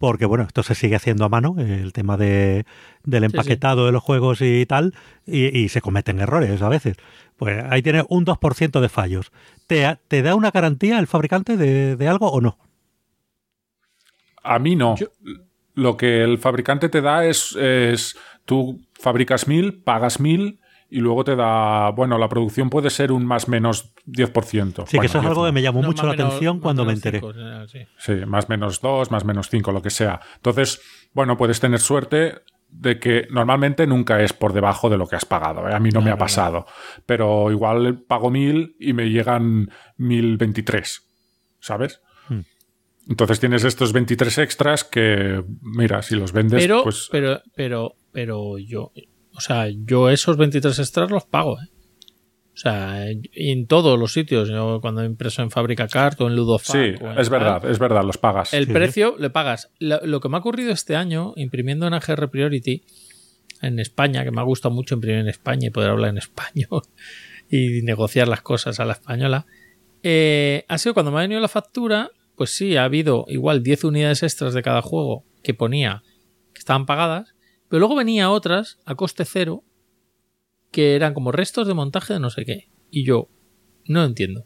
porque 0.00 0.24
bueno, 0.26 0.44
esto 0.44 0.62
se 0.64 0.74
sigue 0.74 0.96
haciendo 0.96 1.24
a 1.24 1.28
mano, 1.28 1.54
el 1.58 1.92
tema 1.92 2.16
de, 2.16 2.64
del 3.04 3.24
empaquetado 3.24 3.86
de 3.86 3.92
los 3.92 4.02
juegos 4.02 4.40
y 4.40 4.66
tal, 4.66 4.94
y, 5.26 5.56
y 5.56 5.68
se 5.68 5.80
cometen 5.82 6.18
errores 6.20 6.60
a 6.62 6.68
veces. 6.70 6.96
Pues 7.36 7.62
ahí 7.70 7.82
tienes 7.82 8.04
un 8.08 8.24
2% 8.24 8.80
de 8.80 8.88
fallos. 8.88 9.30
¿Te, 9.66 9.98
¿Te 10.08 10.22
da 10.22 10.34
una 10.34 10.50
garantía 10.50 10.98
el 10.98 11.06
fabricante 11.06 11.56
de, 11.56 11.96
de 11.96 12.08
algo 12.08 12.30
o 12.32 12.40
no? 12.40 12.58
A 14.42 14.58
mí 14.58 14.74
no. 14.76 14.96
Yo- 14.96 15.08
Lo 15.74 15.96
que 15.96 16.22
el 16.24 16.38
fabricante 16.38 16.88
te 16.88 17.00
da 17.00 17.24
es, 17.26 17.54
es 17.56 18.16
tú 18.44 18.80
fabricas 18.98 19.46
mil, 19.48 19.82
pagas 19.82 20.18
mil 20.18 20.59
y 20.90 20.98
luego 20.98 21.22
te 21.24 21.36
da, 21.36 21.90
bueno, 21.90 22.18
la 22.18 22.28
producción 22.28 22.68
puede 22.70 22.90
ser 22.90 23.12
un 23.12 23.24
más 23.24 23.48
menos 23.48 23.92
10%. 24.06 24.86
Sí, 24.86 24.96
Bueno, 24.96 25.00
que 25.02 25.06
eso 25.06 25.18
es 25.18 25.22
10 25.22 25.26
algo 25.26 25.44
que 25.46 25.52
me 25.52 25.62
llamó 25.62 25.82
No, 25.82 25.88
mucho 25.88 26.02
más 26.02 26.12
la 26.12 26.16
menos- 26.16 26.28
atención 26.34 26.56
más 26.56 26.62
cuando 26.62 26.82
me 26.84 26.88
menos 26.88 26.98
enteré. 27.06 27.20
cinco, 27.20 27.68
sí. 27.68 27.78
Sí, 27.98 28.26
más 28.26 28.48
menos 28.48 28.80
2, 28.80 29.10
más 29.10 29.24
menos 29.24 29.48
5, 29.48 29.70
lo 29.72 29.82
que 29.82 29.90
sea. 29.90 30.20
Entonces, 30.36 30.80
bueno, 31.14 31.36
puedes 31.36 31.60
tener 31.60 31.78
suerte 31.80 32.34
de 32.68 32.98
que 33.00 33.26
normalmente 33.30 33.86
nunca 33.86 34.20
es 34.22 34.32
por 34.32 34.52
debajo 34.52 34.88
de 34.90 34.96
lo 34.96 35.06
que 35.06 35.16
has 35.16 35.24
pagado. 35.24 35.68
¿eh? 35.68 35.74
A 35.74 35.80
mí 35.80 35.90
no, 35.90 36.00
No, 36.00 36.04
me 36.04 36.10
ha 36.10 36.14
no, 36.14 36.18
no. 36.18 36.24
pasado. 36.24 36.66
Pero 37.06 37.50
igual 37.50 38.02
pago 38.06 38.30
mil 38.30 38.76
y 38.78 38.92
me 38.92 39.10
llegan 39.10 39.70
1023. 39.96 41.02
¿Sabes? 41.60 42.00
Hmm. 42.28 42.40
Entonces 43.08 43.40
tienes 43.40 43.64
estos 43.64 43.92
23 43.92 44.38
extras 44.38 44.84
que, 44.84 45.42
mira, 45.62 46.02
si 46.02 46.14
los 46.16 46.32
vendes, 46.32 46.62
Pero, 46.62 46.82
pues 46.84 47.08
pero, 47.10 47.40
pero, 47.54 47.94
pero 48.12 48.56
yo, 48.58 48.92
o 49.34 49.40
sea, 49.40 49.68
yo 49.68 50.10
esos 50.10 50.36
23 50.36 50.78
extras 50.78 51.10
los 51.10 51.24
pago, 51.24 51.58
¿eh? 51.60 51.66
O 52.52 52.56
sea, 52.60 53.06
en 53.08 53.66
todos 53.66 53.98
los 53.98 54.12
sitios. 54.12 54.48
Yo 54.50 54.80
cuando 54.82 55.02
he 55.02 55.06
impreso 55.06 55.40
en 55.40 55.50
Fábrica 55.50 55.88
Cart 55.88 56.20
o 56.20 56.26
en 56.26 56.36
Ludofac. 56.36 56.76
sí, 56.76 57.02
o 57.02 57.10
en 57.12 57.18
es 57.18 57.30
verdad, 57.30 57.64
es 57.64 57.78
verdad, 57.78 58.04
los 58.04 58.18
pagas. 58.18 58.52
El 58.52 58.66
Sí. 58.66 58.72
precio 58.72 59.16
le 59.18 59.30
pagas. 59.30 59.70
Lo, 59.78 60.04
lo 60.04 60.20
que 60.20 60.28
me 60.28 60.36
ha 60.36 60.40
ocurrido 60.40 60.70
este 60.72 60.94
año, 60.94 61.32
imprimiendo 61.36 61.86
en 61.86 61.94
AGR 61.94 62.28
Priority 62.28 62.82
en 63.62 63.78
España, 63.78 64.24
que 64.24 64.30
me 64.30 64.40
ha 64.40 64.44
gustado 64.44 64.74
mucho 64.74 64.94
imprimir 64.94 65.20
en 65.20 65.28
España 65.28 65.68
y 65.68 65.70
poder 65.70 65.90
hablar 65.90 66.10
en 66.10 66.18
español 66.18 66.82
y 67.50 67.80
negociar 67.82 68.28
las 68.28 68.42
cosas 68.42 68.78
a 68.78 68.84
la 68.84 68.92
española, 68.94 69.46
eh, 70.02 70.64
ha 70.68 70.76
sido 70.76 70.92
cuando 70.92 71.12
me 71.12 71.18
ha 71.18 71.22
venido 71.22 71.40
la 71.40 71.48
factura, 71.48 72.10
pues 72.36 72.50
sí, 72.50 72.76
ha 72.76 72.84
habido 72.84 73.24
igual 73.28 73.62
10 73.62 73.84
unidades 73.84 74.22
extras 74.22 74.52
de 74.54 74.62
cada 74.62 74.82
juego 74.82 75.24
que 75.42 75.54
ponía 75.54 76.02
que 76.52 76.58
estaban 76.58 76.84
pagadas, 76.84 77.34
pero 77.70 77.78
luego 77.80 77.94
venía 77.96 78.30
otras 78.30 78.78
a 78.84 78.94
coste 78.96 79.24
cero 79.24 79.64
que 80.70 80.94
eran 80.96 81.14
como 81.14 81.32
restos 81.32 81.66
de 81.66 81.74
montaje 81.74 82.12
de 82.12 82.20
no 82.20 82.28
sé 82.30 82.44
qué. 82.44 82.68
Y 82.90 83.04
yo 83.04 83.28
no 83.86 84.04
entiendo. 84.04 84.44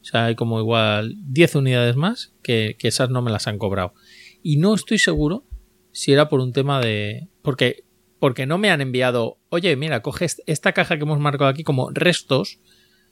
O 0.00 0.04
sea, 0.04 0.26
hay 0.26 0.34
como 0.34 0.60
igual 0.60 1.14
10 1.24 1.54
unidades 1.56 1.96
más 1.96 2.34
que, 2.42 2.76
que 2.78 2.88
esas 2.88 3.08
no 3.10 3.22
me 3.22 3.30
las 3.30 3.46
han 3.46 3.58
cobrado. 3.58 3.94
Y 4.42 4.58
no 4.58 4.74
estoy 4.74 4.98
seguro 4.98 5.44
si 5.92 6.12
era 6.12 6.28
por 6.28 6.40
un 6.40 6.52
tema 6.52 6.80
de... 6.80 7.28
Porque, 7.42 7.84
porque 8.20 8.46
no 8.46 8.58
me 8.58 8.70
han 8.70 8.80
enviado, 8.80 9.38
oye, 9.48 9.74
mira, 9.76 10.02
coge 10.02 10.26
est- 10.26 10.40
esta 10.46 10.72
caja 10.72 10.96
que 10.96 11.02
hemos 11.04 11.18
marcado 11.18 11.48
aquí 11.50 11.64
como 11.64 11.90
restos, 11.90 12.60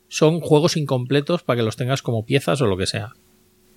son 0.09 0.41
juegos 0.41 0.77
incompletos 0.77 1.43
para 1.43 1.57
que 1.59 1.65
los 1.65 1.77
tengas 1.77 2.03
como 2.03 2.25
piezas 2.25 2.61
o 2.61 2.67
lo 2.67 2.77
que 2.77 2.87
sea. 2.87 3.15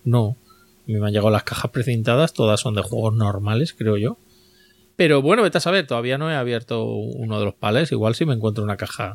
No. 0.04 0.38
Me 0.86 0.98
han 1.06 1.12
llegado 1.14 1.32
las 1.32 1.44
cajas 1.44 1.72
precintadas, 1.72 2.34
todas 2.34 2.60
son 2.60 2.76
de 2.76 2.82
juegos 2.84 3.16
normales, 3.16 3.74
creo 3.74 3.98
yo. 3.98 4.18
Pero 5.00 5.22
bueno, 5.22 5.44
vete 5.44 5.60
a 5.60 5.62
saber, 5.62 5.88
todavía 5.88 6.18
no 6.18 6.30
he 6.30 6.36
abierto 6.36 6.84
uno 6.84 7.40
de 7.40 7.46
los 7.46 7.54
pales. 7.54 7.90
Igual 7.94 8.16
si 8.16 8.26
me 8.26 8.34
encuentro 8.34 8.66
una 8.66 8.76
caja 8.76 9.14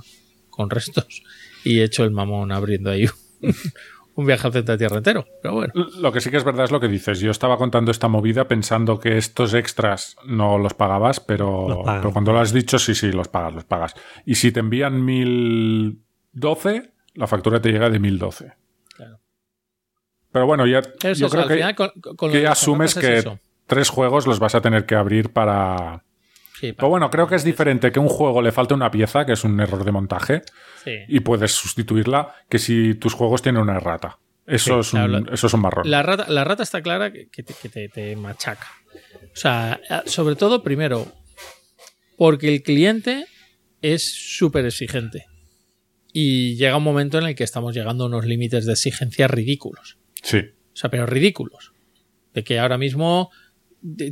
con 0.48 0.70
restos 0.70 1.22
y 1.62 1.80
he 1.80 1.84
hecho 1.84 2.04
el 2.04 2.10
mamón 2.10 2.52
abriendo 2.52 2.90
ahí 2.90 3.04
un, 3.42 3.54
un 4.14 4.24
viaje 4.24 4.46
al 4.46 4.54
centro 4.54 4.72
de 4.72 4.78
tierra 4.78 4.96
entero. 4.96 5.26
Pero 5.42 5.52
bueno. 5.52 5.74
Lo 5.98 6.10
que 6.10 6.22
sí 6.22 6.30
que 6.30 6.38
es 6.38 6.44
verdad 6.44 6.64
es 6.64 6.70
lo 6.70 6.80
que 6.80 6.88
dices. 6.88 7.20
Yo 7.20 7.30
estaba 7.30 7.58
contando 7.58 7.90
esta 7.90 8.08
movida 8.08 8.48
pensando 8.48 8.98
que 8.98 9.18
estos 9.18 9.52
extras 9.52 10.16
no 10.26 10.56
los 10.56 10.72
pagabas, 10.72 11.20
pero, 11.20 11.68
Los 11.68 11.78
pero 11.84 12.12
cuando 12.14 12.32
lo 12.32 12.40
has 12.40 12.54
dicho, 12.54 12.78
sí, 12.78 12.94
sí, 12.94 13.12
los 13.12 13.28
pagas, 13.28 13.52
los 13.54 13.64
pagas. 13.64 13.94
Y 14.24 14.36
si 14.36 14.52
te 14.52 14.60
envían 14.60 15.04
1012, 15.04 16.92
la 17.14 17.26
factura 17.26 17.60
te 17.60 17.70
llega 17.70 17.90
de 17.90 17.98
1012. 17.98 18.52
Claro. 18.96 19.20
Pero 20.32 20.46
bueno, 20.46 20.66
ya 20.66 20.78
Eso 20.78 21.12
yo 21.12 21.26
es, 21.26 21.30
creo 21.32 21.42
al 21.42 21.48
que, 21.48 21.54
final, 21.56 21.74
con- 21.74 22.30
que 22.30 22.40
ya 22.42 22.52
asumes 22.52 22.94
que 22.94 23.00
es 23.12 23.18
eso. 23.18 23.38
Tres 23.66 23.88
juegos 23.88 24.26
los 24.26 24.38
vas 24.38 24.54
a 24.54 24.60
tener 24.60 24.86
que 24.86 24.94
abrir 24.94 25.30
para... 25.30 26.04
Sí, 26.60 26.72
Pero 26.72 26.88
bueno, 26.88 27.10
creo 27.10 27.26
que 27.26 27.34
es 27.34 27.44
diferente 27.44 27.90
que 27.92 27.98
un 27.98 28.08
juego 28.08 28.40
le 28.40 28.52
falte 28.52 28.74
una 28.74 28.90
pieza, 28.90 29.26
que 29.26 29.32
es 29.32 29.42
un 29.44 29.58
error 29.60 29.84
de 29.84 29.92
montaje, 29.92 30.42
Sí. 30.84 30.92
y 31.08 31.20
puedes 31.20 31.52
sustituirla, 31.52 32.34
que 32.48 32.58
si 32.58 32.94
tus 32.94 33.12
juegos 33.14 33.42
tienen 33.42 33.60
una 33.62 33.76
errata. 33.76 34.18
Eso, 34.46 34.80
es, 34.80 34.92
un, 34.92 35.10
la- 35.10 35.32
eso 35.32 35.46
es 35.46 35.54
un 35.54 35.60
marrón. 35.60 35.90
La 35.90 36.02
rata, 36.02 36.26
la 36.28 36.44
rata 36.44 36.62
está 36.62 36.80
clara 36.82 37.10
que, 37.12 37.26
te, 37.26 37.54
que 37.60 37.68
te- 37.68 37.88
te 37.88 38.14
machaca. 38.16 38.66
O 39.32 39.36
sea, 39.36 39.80
sobre 40.06 40.36
todo, 40.36 40.62
primero, 40.62 41.06
porque 42.16 42.48
el 42.54 42.62
cliente 42.62 43.26
es 43.82 44.12
súper 44.36 44.64
exigente. 44.66 45.24
Y 46.12 46.54
llega 46.56 46.76
un 46.76 46.84
momento 46.84 47.18
en 47.18 47.26
el 47.26 47.34
que 47.34 47.44
estamos 47.44 47.74
llegando 47.74 48.04
a 48.04 48.06
unos 48.06 48.24
límites 48.26 48.66
de 48.66 48.72
exigencia 48.72 49.26
ridículos. 49.26 49.98
Sí. 50.22 50.38
O 50.38 50.76
sea, 50.76 50.90
pero 50.90 51.06
ridículos. 51.06 51.72
De 52.32 52.44
que 52.44 52.58
ahora 52.60 52.78
mismo 52.78 53.30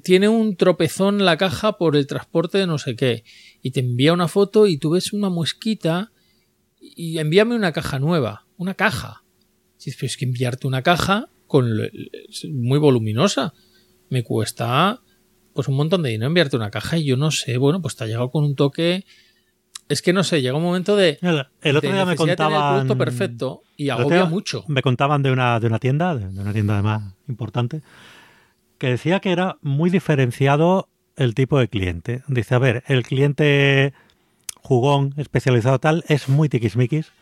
tiene 0.02 0.28
un 0.28 0.56
tropezón 0.56 1.24
la 1.24 1.36
caja 1.36 1.78
por 1.78 1.96
el 1.96 2.06
transporte 2.06 2.58
de 2.58 2.66
no 2.66 2.78
sé 2.78 2.96
qué. 2.96 3.24
Y 3.62 3.70
te 3.70 3.80
envía 3.80 4.12
una 4.12 4.28
foto 4.28 4.66
y 4.66 4.78
tú 4.78 4.90
ves 4.90 5.12
una 5.12 5.30
mosquita 5.30 6.12
y 6.80 7.18
envíame 7.18 7.54
una 7.54 7.72
caja 7.72 7.98
nueva. 7.98 8.46
Una 8.56 8.74
caja. 8.74 9.24
Si 9.76 9.90
es 9.90 10.16
que 10.16 10.24
enviarte 10.24 10.66
una 10.66 10.82
caja 10.82 11.28
con 11.46 11.68
muy 12.50 12.78
voluminosa. 12.78 13.54
Me 14.08 14.22
cuesta 14.22 15.00
pues 15.54 15.68
un 15.68 15.76
montón 15.76 16.02
de 16.02 16.10
dinero 16.10 16.28
enviarte 16.28 16.56
una 16.56 16.70
caja 16.70 16.96
y 16.96 17.04
yo 17.04 17.16
no 17.16 17.30
sé, 17.30 17.58
bueno, 17.58 17.82
pues 17.82 17.96
te 17.96 18.04
ha 18.04 18.06
llegado 18.06 18.30
con 18.30 18.44
un 18.44 18.54
toque. 18.54 19.04
Es 19.88 20.00
que 20.00 20.12
no 20.12 20.24
sé, 20.24 20.40
llega 20.40 20.56
un 20.56 20.62
momento 20.62 20.96
de. 20.96 21.18
El, 21.20 21.46
el 21.60 21.76
otro 21.76 21.90
de 21.90 21.96
día 21.96 22.06
me 22.06 22.16
contaban. 22.16 22.52
el 22.54 22.74
producto 22.74 22.98
perfecto 22.98 23.62
y 23.76 23.90
agobia 23.90 24.24
mucho. 24.24 24.64
Me 24.68 24.80
contaban 24.80 25.22
de 25.22 25.30
una, 25.30 25.60
de 25.60 25.66
una 25.66 25.78
tienda, 25.78 26.14
de 26.16 26.40
una 26.40 26.52
tienda 26.52 26.74
además 26.74 27.14
importante, 27.28 27.82
que 28.82 28.88
decía 28.88 29.20
que 29.20 29.30
era 29.30 29.58
muy 29.62 29.90
diferenciado 29.90 30.88
el 31.14 31.36
tipo 31.36 31.56
de 31.56 31.68
cliente. 31.68 32.24
Dice, 32.26 32.56
a 32.56 32.58
ver, 32.58 32.82
el 32.88 33.04
cliente 33.04 33.92
jugón, 34.56 35.14
especializado 35.18 35.78
tal, 35.78 36.02
es 36.08 36.28
muy 36.28 36.48
tiquismiquis, 36.48 37.12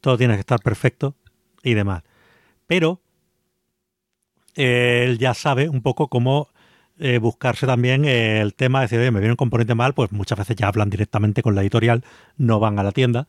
todo 0.00 0.16
tiene 0.16 0.32
que 0.32 0.40
estar 0.40 0.60
perfecto 0.60 1.14
y 1.62 1.74
demás. 1.74 2.04
Pero 2.66 3.02
eh, 4.56 5.04
él 5.06 5.18
ya 5.18 5.34
sabe 5.34 5.68
un 5.68 5.82
poco 5.82 6.08
cómo 6.08 6.48
eh, 6.98 7.18
buscarse 7.18 7.66
también 7.66 8.06
el 8.06 8.54
tema 8.54 8.78
de 8.78 8.84
decir, 8.84 8.98
oye, 8.98 9.10
me 9.10 9.20
viene 9.20 9.32
un 9.32 9.36
componente 9.36 9.74
mal, 9.74 9.92
pues 9.92 10.10
muchas 10.10 10.38
veces 10.38 10.56
ya 10.56 10.68
hablan 10.68 10.88
directamente 10.88 11.42
con 11.42 11.54
la 11.54 11.60
editorial, 11.60 12.02
no 12.38 12.60
van 12.60 12.78
a 12.78 12.82
la 12.82 12.92
tienda. 12.92 13.28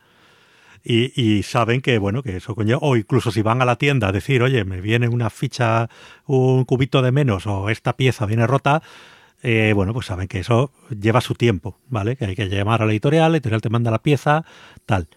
Y, 0.84 1.44
saben 1.44 1.82
que, 1.82 1.98
bueno, 1.98 2.24
que 2.24 2.38
eso 2.38 2.56
conlleva, 2.56 2.80
o 2.82 2.96
incluso 2.96 3.32
si 3.32 3.42
van 3.42 3.62
a 3.62 3.66
la 3.66 3.76
tienda 3.76 4.08
a 4.08 4.12
decir, 4.12 4.42
oye, 4.42 4.64
me 4.64 4.82
viene 4.82 5.08
una 5.08 5.30
ficha, 5.30 5.90
un 6.26 6.66
cubito 6.66 7.02
de 7.02 7.12
menos, 7.12 7.48
o 7.48 7.70
esta 7.70 7.98
pieza 7.98 8.26
viene 8.26 8.48
rota, 8.48 8.82
eh, 9.42 9.74
bueno, 9.76 9.94
pues 9.94 10.08
saben 10.08 10.28
que 10.28 10.40
eso 10.40 10.72
lleva 10.90 11.22
su 11.22 11.36
tiempo, 11.36 11.80
¿vale? 11.88 12.16
Que 12.16 12.26
hay 12.26 12.36
que 12.36 12.50
llamar 12.50 12.82
a 12.82 12.86
la 12.86 12.92
editorial, 12.92 13.32
la 13.32 13.38
editorial 13.38 13.62
te 13.62 13.70
manda 13.70 13.92
la 13.92 14.02
pieza, 14.02 14.46
tal. 14.86 15.08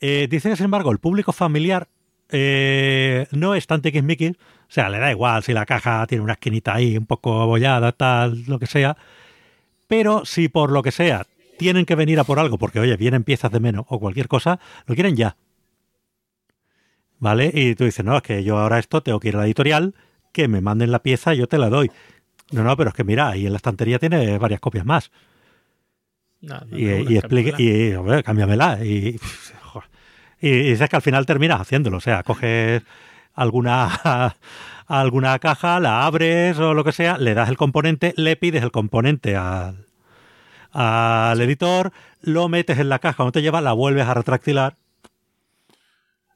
Eh, 0.00 0.26
dice 0.30 0.50
que, 0.50 0.56
sin 0.56 0.64
embargo, 0.66 0.90
el 0.90 0.98
público 0.98 1.32
familiar 1.32 1.88
eh, 2.30 3.26
no 3.32 3.54
es 3.54 3.66
tan 3.66 3.82
tiquismiquis, 3.82 4.32
o 4.32 4.36
sea, 4.68 4.88
le 4.88 4.98
da 4.98 5.10
igual 5.10 5.42
si 5.42 5.52
la 5.52 5.66
caja 5.66 6.06
tiene 6.06 6.24
una 6.24 6.32
esquinita 6.34 6.74
ahí 6.74 6.96
un 6.96 7.06
poco 7.06 7.42
abollada, 7.42 7.92
tal, 7.92 8.44
lo 8.46 8.58
que 8.58 8.66
sea, 8.66 8.96
pero 9.86 10.24
si 10.24 10.48
por 10.48 10.72
lo 10.72 10.82
que 10.82 10.90
sea 10.92 11.26
tienen 11.62 11.86
que 11.86 11.94
venir 11.94 12.20
a 12.20 12.24
por 12.24 12.38
algo, 12.38 12.58
porque 12.58 12.80
oye, 12.80 12.96
vienen 12.96 13.24
piezas 13.24 13.50
de 13.50 13.60
menos 13.60 13.86
o 13.88 13.98
cualquier 13.98 14.28
cosa, 14.28 14.60
lo 14.86 14.94
quieren 14.94 15.16
ya. 15.16 15.36
¿Vale? 17.18 17.50
Y 17.54 17.74
tú 17.76 17.84
dices, 17.84 18.04
no, 18.04 18.16
es 18.16 18.22
que 18.22 18.42
yo 18.42 18.58
ahora 18.58 18.78
esto 18.78 19.02
tengo 19.02 19.20
que 19.20 19.28
ir 19.28 19.36
a 19.36 19.38
la 19.38 19.46
editorial, 19.46 19.94
que 20.32 20.48
me 20.48 20.60
manden 20.60 20.90
la 20.90 21.02
pieza 21.02 21.34
y 21.34 21.38
yo 21.38 21.46
te 21.46 21.56
la 21.56 21.68
doy. 21.68 21.90
No, 22.50 22.64
no, 22.64 22.76
pero 22.76 22.90
es 22.90 22.94
que 22.94 23.04
mira, 23.04 23.28
ahí 23.28 23.46
en 23.46 23.52
la 23.52 23.56
estantería 23.56 23.98
tiene 23.98 24.38
varias 24.38 24.60
copias 24.60 24.84
más. 24.84 25.12
No, 26.40 26.60
no, 26.68 26.76
Y, 26.76 27.12
y 27.12 27.16
explique, 27.16 27.54
y, 27.58 27.94
hombre, 27.94 28.22
cámbiamela. 28.24 28.84
Y, 28.84 29.18
joder. 29.62 29.88
y, 30.40 30.48
y 30.48 30.70
dices 30.70 30.88
que 30.88 30.96
al 30.96 31.02
final 31.02 31.24
terminas 31.24 31.60
haciéndolo. 31.60 31.98
O 31.98 32.00
sea, 32.00 32.24
coges 32.24 32.82
alguna, 33.34 34.34
alguna 34.86 35.38
caja, 35.38 35.80
la 35.80 36.04
abres 36.04 36.58
o 36.58 36.74
lo 36.74 36.84
que 36.84 36.92
sea, 36.92 37.18
le 37.18 37.34
das 37.34 37.48
el 37.48 37.56
componente, 37.56 38.14
le 38.16 38.36
pides 38.36 38.62
el 38.62 38.72
componente 38.72 39.36
al, 39.36 39.86
al 40.72 41.40
editor, 41.40 41.92
lo 42.20 42.48
metes 42.48 42.78
en 42.78 42.88
la 42.88 42.98
caja, 42.98 43.16
cuando 43.16 43.32
te 43.32 43.42
lleva, 43.42 43.60
la 43.60 43.72
vuelves 43.72 44.06
a 44.06 44.14
retractilar. 44.14 44.76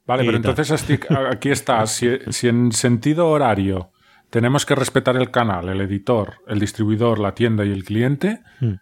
Vale, 0.07 0.25
pero 0.25 0.41
tal. 0.41 0.51
entonces 0.51 0.85
aquí 1.31 1.51
está. 1.51 1.87
Si, 1.87 2.09
si 2.31 2.49
en 2.49 2.73
sentido 2.73 3.29
horario 3.29 3.91
tenemos 4.31 4.65
que 4.67 4.75
respetar 4.75 5.17
el 5.17 5.31
canal, 5.31 5.69
el 5.69 5.81
editor, 5.81 6.35
el 6.47 6.59
distribuidor, 6.61 7.19
la 7.19 7.35
tienda 7.35 7.65
y 7.65 7.73
el 7.73 7.85
cliente, 7.85 8.41
Hmm. 8.61 8.75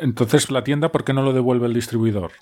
entonces 0.00 0.50
la 0.50 0.62
tienda, 0.64 0.90
¿por 0.92 1.04
qué 1.04 1.12
no 1.12 1.22
lo 1.22 1.32
devuelve 1.32 1.66
el 1.66 1.74
distribuidor? 1.74 2.32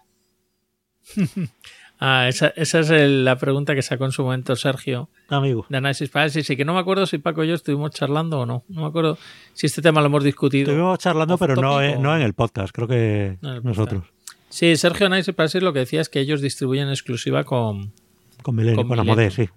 Ah, 1.99 2.29
esa, 2.29 2.49
esa 2.57 2.81
es 2.81 2.91
el- 2.91 3.25
la 3.25 3.37
pregunta 3.37 3.75
que 3.75 3.81
sacó 3.83 4.05
en 4.05 4.13
su 4.13 4.23
momento 4.23 4.55
Sergio 4.55 5.09
Amigo. 5.29 5.65
de 5.69 5.79
Análisis 5.79 6.11
Parálisis 6.11 6.49
y 6.51 6.57
que 6.57 6.65
no 6.65 6.75
me 6.75 6.81
acuerdo 6.81 7.07
si 7.07 7.19
Paco 7.19 7.43
y 7.43 7.49
yo 7.49 7.55
estuvimos 7.55 7.91
charlando 7.93 8.41
o 8.41 8.47
no. 8.47 8.65
No 8.69 8.83
me 8.83 8.87
acuerdo 8.89 9.17
si 9.55 9.67
este 9.67 9.81
tema 9.81 10.01
lo 10.01 10.09
hemos 10.09 10.23
discutido. 10.25 10.71
Estuvimos 10.71 10.99
charlando, 10.99 11.39
pero 11.39 11.57
no, 11.57 11.81
no 11.99 12.15
en 12.17 12.23
el 12.23 12.35
podcast, 12.35 12.75
creo 12.75 12.87
que 12.89 13.39
No 13.41 13.61
nosotros. 13.63 14.05
Sí, 14.51 14.77
Sergio 14.77 15.07
Análisis 15.07 15.35
Parálisis 15.35 15.63
lo 15.63 15.73
que 15.73 15.81
decía 15.81 16.01
es 16.03 16.09
que 16.09 16.21
ellos 16.21 16.41
distribuyen 16.43 16.89
exclusiva 16.91 17.45
con, 17.45 17.93
Con 18.43 18.55
Milenio, 18.57 18.87
Con 18.87 18.97
con, 19.05 19.31
sí. 19.31 19.49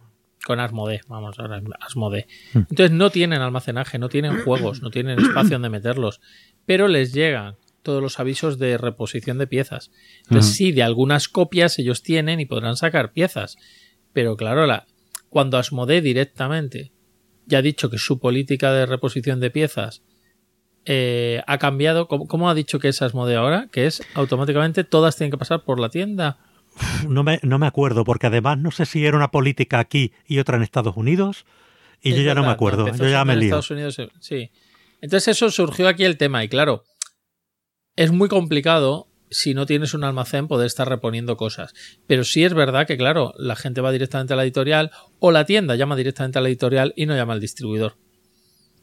con 0.45 0.59
Asmodee, 0.59 1.01
vamos, 1.07 1.37
ahora 1.39 1.61
Asmodee. 1.81 2.25
Hmm. 2.53 2.59
Entonces 2.69 2.91
no 2.91 3.09
tienen 3.09 3.41
almacenaje, 3.41 3.99
no 3.99 4.07
tienen 4.09 4.41
juegos, 4.43 4.81
no 4.81 4.89
tienen 4.91 5.19
espacio 5.19 5.55
donde 5.55 5.69
meterlos, 5.69 6.21
pero 6.65 6.87
les 6.87 7.13
llegan 7.13 7.55
todos 7.89 8.03
los 8.03 8.19
avisos 8.19 8.59
de 8.59 8.77
reposición 8.77 9.39
de 9.39 9.47
piezas. 9.47 9.89
Entonces 10.25 10.53
sí, 10.53 10.71
de 10.71 10.83
algunas 10.83 11.27
copias 11.27 11.79
ellos 11.79 12.03
tienen 12.03 12.39
y 12.39 12.45
podrán 12.45 12.75
sacar 12.75 13.13
piezas, 13.13 13.57
pero 14.13 14.37
claro, 14.37 14.67
la, 14.67 14.85
cuando 15.29 15.57
Asmodee 15.57 16.01
directamente 16.01 16.91
ya 17.47 17.57
ha 17.57 17.61
dicho 17.63 17.89
que 17.89 17.97
su 17.97 18.19
política 18.19 18.71
de 18.71 18.85
reposición 18.85 19.39
de 19.39 19.49
piezas 19.49 20.03
eh, 20.85 21.41
ha 21.47 21.57
cambiado, 21.57 22.07
¿cómo, 22.07 22.27
cómo 22.27 22.47
ha 22.47 22.53
dicho 22.53 22.77
que 22.77 22.89
es 22.89 23.01
Asmodee 23.01 23.37
ahora? 23.37 23.69
Que 23.71 23.87
es 23.87 24.03
automáticamente 24.13 24.83
todas 24.83 25.15
tienen 25.15 25.31
que 25.31 25.39
pasar 25.39 25.63
por 25.63 25.79
la 25.79 25.89
tienda. 25.89 26.37
No 27.07 27.23
me, 27.23 27.39
no 27.41 27.57
me 27.57 27.65
acuerdo, 27.65 28.03
porque 28.03 28.27
además 28.27 28.59
no 28.59 28.69
sé 28.69 28.85
si 28.85 29.03
era 29.03 29.17
una 29.17 29.31
política 29.31 29.79
aquí 29.79 30.13
y 30.27 30.37
otra 30.37 30.57
en 30.57 30.61
Estados 30.61 30.95
Unidos, 30.95 31.47
y 32.03 32.11
Es 32.11 32.17
yo 32.17 32.21
ya 32.21 32.35
no 32.35 32.43
me 32.43 32.51
acuerdo, 32.51 32.87
yo 32.95 33.09
ya 33.09 33.25
me 33.25 33.35
lío. 33.35 33.45
Estados 33.45 33.71
Unidos, 33.71 33.99
sí. 34.19 34.51
Entonces 35.01 35.29
eso 35.29 35.49
surgió 35.49 35.87
aquí 35.87 36.03
el 36.03 36.17
tema 36.17 36.43
y 36.43 36.49
claro, 36.49 36.83
es 37.99 38.13
muy 38.13 38.29
complicado 38.29 39.09
si 39.29 39.53
no 39.53 39.65
tienes 39.65 39.93
un 39.93 40.05
almacén 40.05 40.47
poder 40.47 40.67
estar 40.67 40.87
reponiendo 40.87 41.35
cosas. 41.35 41.73
Pero 42.07 42.23
sí 42.23 42.45
es 42.45 42.53
verdad 42.53 42.87
que 42.87 42.95
claro, 42.95 43.33
la 43.37 43.57
gente 43.57 43.81
va 43.81 43.91
directamente 43.91 44.31
a 44.31 44.37
la 44.37 44.43
editorial 44.43 44.91
o 45.19 45.31
la 45.31 45.45
tienda 45.45 45.75
llama 45.75 45.97
directamente 45.97 46.39
a 46.39 46.41
la 46.41 46.47
editorial 46.47 46.93
y 46.95 47.07
no 47.07 47.15
llama 47.17 47.33
al 47.33 47.41
distribuidor. 47.41 47.97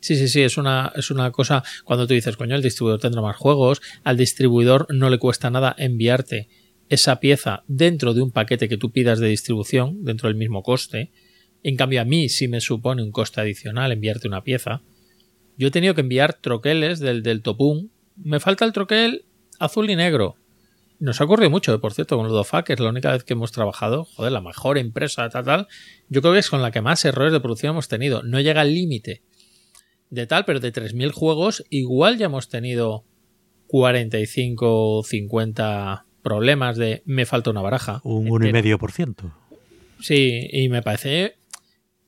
Sí, 0.00 0.16
sí, 0.16 0.28
sí, 0.28 0.42
es 0.42 0.58
una, 0.58 0.92
es 0.94 1.10
una 1.10 1.30
cosa. 1.30 1.64
Cuando 1.84 2.06
tú 2.06 2.12
dices, 2.12 2.36
coño, 2.36 2.56
el 2.56 2.62
distribuidor 2.62 3.00
tendrá 3.00 3.22
más 3.22 3.36
juegos, 3.38 3.80
al 4.04 4.18
distribuidor 4.18 4.86
no 4.90 5.08
le 5.08 5.16
cuesta 5.16 5.48
nada 5.48 5.74
enviarte 5.78 6.50
esa 6.90 7.18
pieza 7.18 7.64
dentro 7.68 8.12
de 8.12 8.20
un 8.20 8.32
paquete 8.32 8.68
que 8.68 8.76
tú 8.76 8.92
pidas 8.92 9.18
de 9.18 9.28
distribución, 9.28 10.04
dentro 10.04 10.28
del 10.28 10.36
mismo 10.36 10.62
coste. 10.62 11.10
En 11.62 11.76
cambio, 11.76 12.02
a 12.02 12.04
mí 12.04 12.28
sí 12.28 12.48
me 12.48 12.60
supone 12.60 13.02
un 13.02 13.12
coste 13.12 13.40
adicional 13.40 13.92
enviarte 13.92 14.28
una 14.28 14.44
pieza. 14.44 14.82
Yo 15.56 15.68
he 15.68 15.70
tenido 15.70 15.94
que 15.94 16.02
enviar 16.02 16.34
troqueles 16.34 17.00
del, 17.00 17.22
del 17.22 17.40
Topun. 17.40 17.95
Me 18.16 18.40
falta 18.40 18.64
el 18.64 18.72
troquel 18.72 19.24
azul 19.58 19.90
y 19.90 19.96
negro. 19.96 20.36
Nos 20.98 21.20
ha 21.20 21.24
ocurrido 21.24 21.50
mucho, 21.50 21.78
por 21.80 21.92
cierto, 21.92 22.16
con 22.16 22.26
Ludofa, 22.26 22.64
que 22.64 22.72
es 22.72 22.80
la 22.80 22.88
única 22.88 23.12
vez 23.12 23.22
que 23.22 23.34
hemos 23.34 23.52
trabajado. 23.52 24.04
Joder, 24.04 24.32
la 24.32 24.40
mejor 24.40 24.78
empresa, 24.78 25.28
tal, 25.28 25.44
tal. 25.44 25.68
Yo 26.08 26.22
creo 26.22 26.32
que 26.32 26.38
es 26.38 26.48
con 26.48 26.62
la 26.62 26.70
que 26.70 26.80
más 26.80 27.04
errores 27.04 27.32
de 27.32 27.40
producción 27.40 27.72
hemos 27.72 27.88
tenido. 27.88 28.22
No 28.22 28.40
llega 28.40 28.62
al 28.62 28.72
límite 28.72 29.22
de 30.10 30.26
tal, 30.26 30.44
pero 30.44 30.60
de 30.60 30.72
3.000 30.72 31.12
juegos, 31.12 31.64
igual 31.68 32.16
ya 32.16 32.26
hemos 32.26 32.48
tenido 32.48 33.04
45 33.66 34.98
o 34.98 35.02
50 35.02 36.06
problemas 36.22 36.76
de 36.76 37.02
me 37.04 37.26
falta 37.26 37.50
una 37.50 37.60
baraja. 37.60 38.00
Un 38.04 38.26
entera. 38.44 38.78
1,5%. 38.78 39.32
Sí, 40.00 40.48
y 40.50 40.68
me 40.68 40.82
parece. 40.82 41.36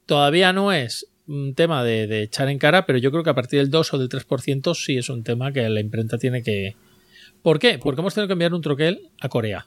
Todavía 0.07 0.53
no 0.53 0.73
es 0.73 1.11
un 1.29 1.55
tema 1.55 1.85
de, 1.85 2.07
de 2.07 2.23
echar 2.23 2.49
en 2.49 2.59
cara, 2.59 2.87
pero 2.87 2.99
yo 2.99 3.11
creo 3.11 3.23
que 3.23 3.31
a 3.31 3.35
partir 3.35 3.61
del 3.61 3.71
2 3.71 3.95
o 3.95 3.99
del 3.99 4.09
3% 4.09 4.75
sí 4.75 4.97
es 4.97 5.09
un 5.09 5.23
tema 5.23 5.53
que 5.53 5.69
la 5.69 5.81
imprenta 5.81 6.19
tiene 6.19 6.43
que. 6.43 6.75
¿Por 7.43 7.59
qué? 7.59 7.79
Porque 7.79 8.01
hemos 8.01 8.15
tenido 8.15 8.27
que 8.27 8.33
enviar 8.33 8.55
un 8.55 8.63
troquel 8.63 9.11
a 9.21 9.29
Corea. 9.29 9.67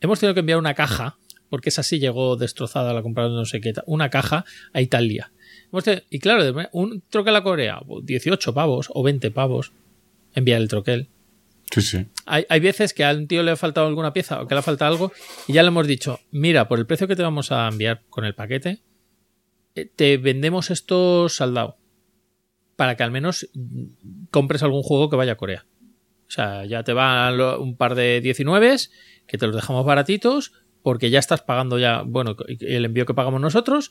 Hemos 0.00 0.18
tenido 0.18 0.34
que 0.34 0.40
enviar 0.40 0.58
una 0.58 0.74
caja 0.74 1.18
porque 1.52 1.68
esa 1.68 1.82
sí 1.82 1.98
llegó 1.98 2.36
destrozada, 2.36 2.94
la 2.94 3.02
compraron 3.02 3.36
no 3.36 3.44
sé 3.44 3.60
qué, 3.60 3.74
una 3.84 4.08
caja 4.08 4.46
a 4.72 4.80
Italia. 4.80 5.32
Y 6.08 6.18
claro, 6.18 6.68
un 6.72 7.02
troquel 7.10 7.36
a 7.36 7.42
Corea, 7.42 7.78
18 8.02 8.54
pavos 8.54 8.88
o 8.90 9.02
20 9.02 9.30
pavos, 9.32 9.72
enviar 10.34 10.62
el 10.62 10.68
troquel. 10.68 11.10
Sí, 11.70 11.82
sí. 11.82 12.06
Hay, 12.24 12.46
hay, 12.48 12.60
veces 12.60 12.94
que 12.94 13.04
a 13.04 13.10
un 13.12 13.28
tío 13.28 13.42
le 13.42 13.50
ha 13.50 13.56
faltado 13.56 13.86
alguna 13.86 14.14
pieza 14.14 14.40
o 14.40 14.46
que 14.46 14.54
le 14.54 14.60
ha 14.60 14.62
faltado 14.62 14.92
algo 14.92 15.12
y 15.46 15.52
ya 15.52 15.62
le 15.62 15.68
hemos 15.68 15.86
dicho, 15.86 16.20
mira, 16.30 16.68
por 16.68 16.78
el 16.78 16.86
precio 16.86 17.06
que 17.06 17.16
te 17.16 17.22
vamos 17.22 17.52
a 17.52 17.68
enviar 17.68 18.00
con 18.08 18.24
el 18.24 18.34
paquete, 18.34 18.80
te 19.74 20.16
vendemos 20.18 20.70
esto 20.70 21.28
saldado 21.28 21.78
para 22.76 22.96
que 22.96 23.02
al 23.02 23.10
menos 23.10 23.48
compres 24.30 24.62
algún 24.62 24.82
juego 24.82 25.08
que 25.08 25.16
vaya 25.16 25.32
a 25.32 25.36
Corea. 25.36 25.66
O 26.26 26.30
sea, 26.30 26.64
ya 26.64 26.82
te 26.82 26.92
van 26.92 27.40
un 27.40 27.76
par 27.76 27.94
de 27.94 28.20
19 28.20 28.76
que 29.26 29.38
te 29.38 29.46
los 29.46 29.54
dejamos 29.54 29.84
baratitos 29.84 30.52
porque 30.82 31.10
ya 31.10 31.18
estás 31.18 31.42
pagando 31.42 31.78
ya, 31.78 32.02
bueno, 32.02 32.36
el 32.48 32.84
envío 32.84 33.06
que 33.06 33.14
pagamos 33.14 33.40
nosotros. 33.40 33.90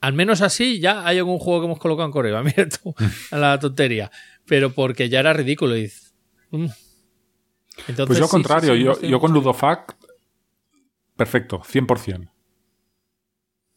Al 0.00 0.12
menos 0.12 0.42
así 0.42 0.80
ya 0.80 1.06
hay 1.06 1.18
algún 1.18 1.38
juego 1.38 1.60
que 1.60 1.66
hemos 1.66 1.78
colocado 1.78 2.06
en 2.06 2.12
Corea. 2.12 2.42
Mira 2.44 2.68
tú, 2.68 2.94
a 3.30 3.38
la 3.38 3.58
tontería. 3.58 4.10
Pero 4.46 4.72
porque 4.72 5.08
ya 5.08 5.20
era 5.20 5.32
ridículo. 5.32 5.76
Y, 5.76 5.90
mm. 6.50 6.66
Entonces, 7.88 8.06
pues 8.06 8.18
yo 8.18 8.28
contrario, 8.28 8.74
yo, 8.74 9.00
yo 9.00 9.18
con 9.18 9.32
Ludofac, 9.32 9.96
perfecto, 11.16 11.60
100%. 11.60 12.33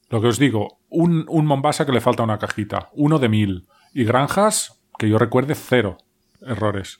Lo 0.09 0.21
que 0.21 0.27
os 0.27 0.39
digo, 0.39 0.79
un, 0.89 1.25
un 1.27 1.45
Mombasa 1.45 1.85
que 1.85 1.91
le 1.91 2.01
falta 2.01 2.23
una 2.23 2.39
cajita, 2.39 2.89
uno 2.93 3.19
de 3.19 3.29
mil. 3.29 3.67
Y 3.93 4.03
granjas, 4.03 4.81
que 4.97 5.09
yo 5.09 5.17
recuerde, 5.17 5.55
cero 5.55 5.97
errores. 6.41 6.97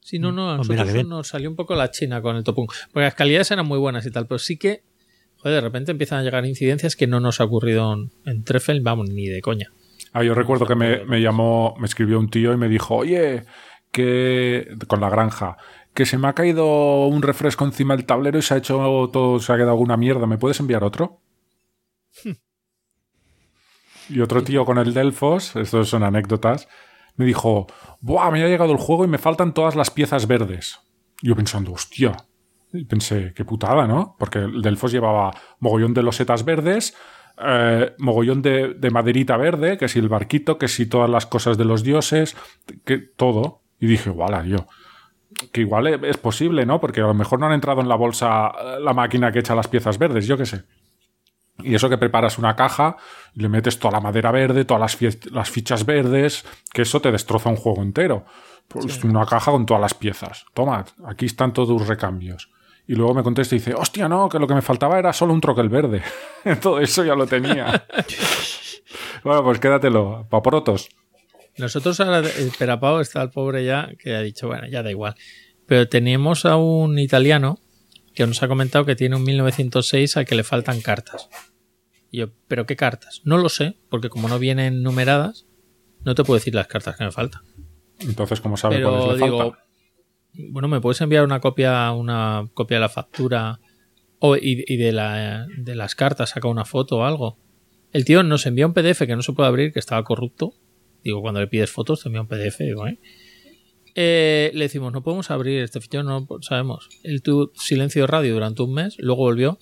Sí, 0.00 0.18
no, 0.18 0.30
no, 0.30 0.52
a 0.52 0.56
pues 0.58 0.68
nosotros 0.68 1.06
nos 1.06 1.28
salió 1.28 1.50
un 1.50 1.56
poco 1.56 1.74
la 1.74 1.90
china 1.90 2.22
con 2.22 2.36
el 2.36 2.44
Topung. 2.44 2.68
Porque 2.92 3.04
las 3.04 3.14
calidades 3.14 3.50
eran 3.50 3.66
muy 3.66 3.78
buenas 3.78 4.06
y 4.06 4.10
tal, 4.10 4.26
pero 4.26 4.38
sí 4.38 4.56
que, 4.56 4.84
joder, 5.38 5.56
de 5.56 5.60
repente 5.60 5.90
empiezan 5.90 6.20
a 6.20 6.22
llegar 6.22 6.46
incidencias 6.46 6.94
que 6.94 7.08
no 7.08 7.18
nos 7.18 7.40
ha 7.40 7.44
ocurrido 7.44 7.92
en 8.24 8.44
Treffel, 8.44 8.80
vamos, 8.82 9.10
ni 9.10 9.26
de 9.26 9.40
coña. 9.40 9.72
Ah, 10.12 10.22
yo 10.22 10.34
recuerdo 10.34 10.66
que 10.66 10.76
me, 10.76 11.04
me 11.04 11.20
llamó, 11.20 11.74
me 11.78 11.86
escribió 11.86 12.18
un 12.20 12.30
tío 12.30 12.52
y 12.52 12.56
me 12.56 12.68
dijo, 12.68 12.94
oye, 12.94 13.44
que 13.90 14.76
con 14.86 15.00
la 15.00 15.10
granja, 15.10 15.56
que 15.92 16.06
se 16.06 16.18
me 16.18 16.28
ha 16.28 16.34
caído 16.34 17.06
un 17.06 17.22
refresco 17.22 17.64
encima 17.64 17.96
del 17.96 18.06
tablero 18.06 18.38
y 18.38 18.42
se 18.42 18.54
ha 18.54 18.58
hecho 18.58 19.10
todo, 19.12 19.40
se 19.40 19.52
ha 19.52 19.56
quedado 19.56 19.72
alguna 19.72 19.96
mierda, 19.96 20.26
¿me 20.26 20.38
puedes 20.38 20.60
enviar 20.60 20.84
otro? 20.84 21.20
Y 24.08 24.20
otro 24.20 24.42
tío 24.42 24.64
con 24.64 24.78
el 24.78 24.94
Delfos, 24.94 25.56
estos 25.56 25.88
son 25.88 26.04
anécdotas, 26.04 26.68
me 27.16 27.24
dijo, 27.24 27.66
¡buah! 28.00 28.30
Me 28.30 28.42
ha 28.44 28.48
llegado 28.48 28.72
el 28.72 28.78
juego 28.78 29.04
y 29.04 29.08
me 29.08 29.18
faltan 29.18 29.54
todas 29.54 29.74
las 29.74 29.90
piezas 29.90 30.26
verdes. 30.26 30.78
yo 31.22 31.34
pensando, 31.34 31.72
hostia. 31.72 32.16
Pensé, 32.88 33.32
qué 33.34 33.44
putada, 33.44 33.86
¿no? 33.86 34.16
Porque 34.18 34.38
el 34.38 34.60
Delfos 34.60 34.92
llevaba 34.92 35.30
mogollón 35.60 35.94
de 35.94 36.02
losetas 36.02 36.44
verdes, 36.44 36.94
eh, 37.38 37.94
mogollón 37.98 38.42
de, 38.42 38.74
de, 38.74 38.90
maderita 38.90 39.36
verde, 39.36 39.78
que 39.78 39.88
si 39.88 39.98
el 39.98 40.08
barquito, 40.08 40.58
que 40.58 40.68
si 40.68 40.86
todas 40.86 41.08
las 41.08 41.26
cosas 41.26 41.56
de 41.56 41.64
los 41.64 41.82
dioses, 41.82 42.36
que 42.84 42.98
todo. 42.98 43.62
Y 43.80 43.86
dije, 43.86 44.10
¡wala, 44.10 44.44
yo! 44.44 44.66
Que 45.52 45.62
igual 45.62 45.86
es 46.04 46.16
posible, 46.18 46.66
¿no? 46.66 46.80
Porque 46.80 47.00
a 47.00 47.06
lo 47.06 47.14
mejor 47.14 47.40
no 47.40 47.46
han 47.46 47.52
entrado 47.52 47.80
en 47.80 47.88
la 47.88 47.96
bolsa 47.96 48.48
eh, 48.48 48.78
la 48.80 48.92
máquina 48.92 49.32
que 49.32 49.38
echa 49.38 49.54
las 49.54 49.68
piezas 49.68 49.96
verdes, 49.98 50.26
yo 50.26 50.36
qué 50.36 50.44
sé. 50.44 50.64
Y 51.62 51.74
eso 51.74 51.88
que 51.88 51.98
preparas 51.98 52.38
una 52.38 52.54
caja 52.54 52.96
y 53.34 53.40
le 53.40 53.48
metes 53.48 53.78
toda 53.78 53.92
la 53.92 54.00
madera 54.00 54.30
verde, 54.30 54.64
todas 54.64 54.98
las, 55.30 55.50
fichas 55.50 55.86
verdes, 55.86 56.44
que 56.72 56.82
eso 56.82 57.00
te 57.00 57.10
destroza 57.10 57.48
un 57.48 57.56
juego 57.56 57.82
entero. 57.82 58.24
Pues 58.68 59.02
una 59.04 59.24
caja 59.26 59.52
con 59.52 59.64
todas 59.64 59.80
las 59.80 59.94
piezas. 59.94 60.44
Toma, 60.52 60.84
aquí 61.06 61.26
están 61.26 61.52
todos 61.52 61.68
tus 61.68 61.86
recambios. 61.86 62.50
Y 62.88 62.94
luego 62.94 63.14
me 63.14 63.22
contesta 63.22 63.54
y 63.54 63.58
dice, 63.58 63.74
hostia, 63.74 64.08
no, 64.08 64.28
que 64.28 64.38
lo 64.38 64.46
que 64.46 64.54
me 64.54 64.62
faltaba 64.62 64.98
era 64.98 65.12
solo 65.12 65.32
un 65.32 65.40
troquel 65.40 65.68
verde. 65.68 66.02
Todo 66.60 66.80
eso 66.80 67.04
ya 67.04 67.14
lo 67.14 67.26
tenía. 67.26 67.86
bueno, 69.24 69.42
pues 69.42 69.58
quédatelo, 69.58 70.26
paporotos. 70.30 70.88
Nosotros 71.58 71.98
ahora, 72.00 72.18
el 72.18 72.52
Perapao 72.56 73.00
está 73.00 73.22
el 73.22 73.30
pobre 73.30 73.64
ya, 73.64 73.90
que 73.98 74.14
ha 74.14 74.20
dicho, 74.20 74.46
bueno, 74.46 74.68
ya 74.68 74.82
da 74.82 74.90
igual. 74.90 75.14
Pero 75.66 75.88
teníamos 75.88 76.44
a 76.44 76.56
un 76.56 76.98
italiano 76.98 77.58
que 78.16 78.26
nos 78.26 78.42
ha 78.42 78.48
comentado 78.48 78.86
que 78.86 78.96
tiene 78.96 79.14
un 79.14 79.24
1906 79.24 80.16
al 80.16 80.24
que 80.24 80.34
le 80.34 80.42
faltan 80.42 80.80
cartas. 80.80 81.28
Y 82.10 82.18
yo, 82.18 82.30
¿pero 82.48 82.64
qué 82.64 82.74
cartas? 82.74 83.20
No 83.24 83.36
lo 83.36 83.50
sé, 83.50 83.76
porque 83.90 84.08
como 84.08 84.28
no 84.28 84.38
vienen 84.38 84.82
numeradas, 84.82 85.46
no 86.02 86.14
te 86.14 86.24
puedo 86.24 86.38
decir 86.38 86.54
las 86.54 86.66
cartas 86.66 86.96
que 86.96 87.04
me 87.04 87.12
faltan. 87.12 87.42
Entonces, 88.00 88.40
¿cómo 88.40 88.56
sabe 88.56 88.82
cuáles 88.82 89.20
le 89.20 89.24
digo, 89.26 89.54
Bueno, 90.32 90.66
me 90.66 90.80
puedes 90.80 90.98
enviar 91.02 91.24
una 91.24 91.40
copia, 91.40 91.92
una 91.92 92.48
copia 92.54 92.78
de 92.78 92.80
la 92.80 92.88
factura 92.88 93.60
o, 94.18 94.36
y, 94.36 94.76
de, 94.78 94.92
la, 94.92 95.46
de 95.58 95.74
las 95.74 95.94
cartas, 95.94 96.30
saca 96.30 96.48
una 96.48 96.64
foto 96.64 96.98
o 96.98 97.04
algo. 97.04 97.38
El 97.92 98.06
tío 98.06 98.22
nos 98.22 98.46
envía 98.46 98.66
un 98.66 98.72
PDF 98.72 99.00
que 99.00 99.14
no 99.14 99.20
se 99.20 99.34
puede 99.34 99.48
abrir, 99.48 99.74
que 99.74 99.78
estaba 99.78 100.02
corrupto. 100.04 100.54
Digo, 101.04 101.20
cuando 101.20 101.40
le 101.40 101.48
pides 101.48 101.70
fotos, 101.70 102.02
te 102.02 102.08
envía 102.08 102.22
un 102.22 102.28
PDF. 102.28 102.60
Digo, 102.60 102.86
¿eh? 102.86 102.98
Eh, 103.98 104.50
le 104.52 104.64
decimos, 104.64 104.92
no 104.92 105.02
podemos 105.02 105.30
abrir 105.30 105.62
este 105.62 105.80
fichero, 105.80 106.02
no 106.04 106.26
sabemos. 106.42 106.90
Él 107.02 107.22
tuvo 107.22 107.50
silencio 107.54 108.02
de 108.02 108.06
radio 108.06 108.34
durante 108.34 108.62
un 108.62 108.74
mes, 108.74 108.94
luego 108.98 109.22
volvió. 109.22 109.58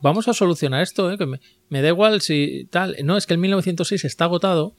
Vamos 0.00 0.26
a 0.26 0.32
solucionar 0.32 0.82
esto, 0.82 1.12
¿eh? 1.12 1.18
que 1.18 1.26
me, 1.26 1.82
da 1.82 1.88
igual 1.88 2.22
si 2.22 2.66
tal. 2.70 2.96
No, 3.04 3.18
es 3.18 3.26
que 3.26 3.34
el 3.34 3.40
1906 3.40 4.06
está 4.06 4.24
agotado. 4.24 4.74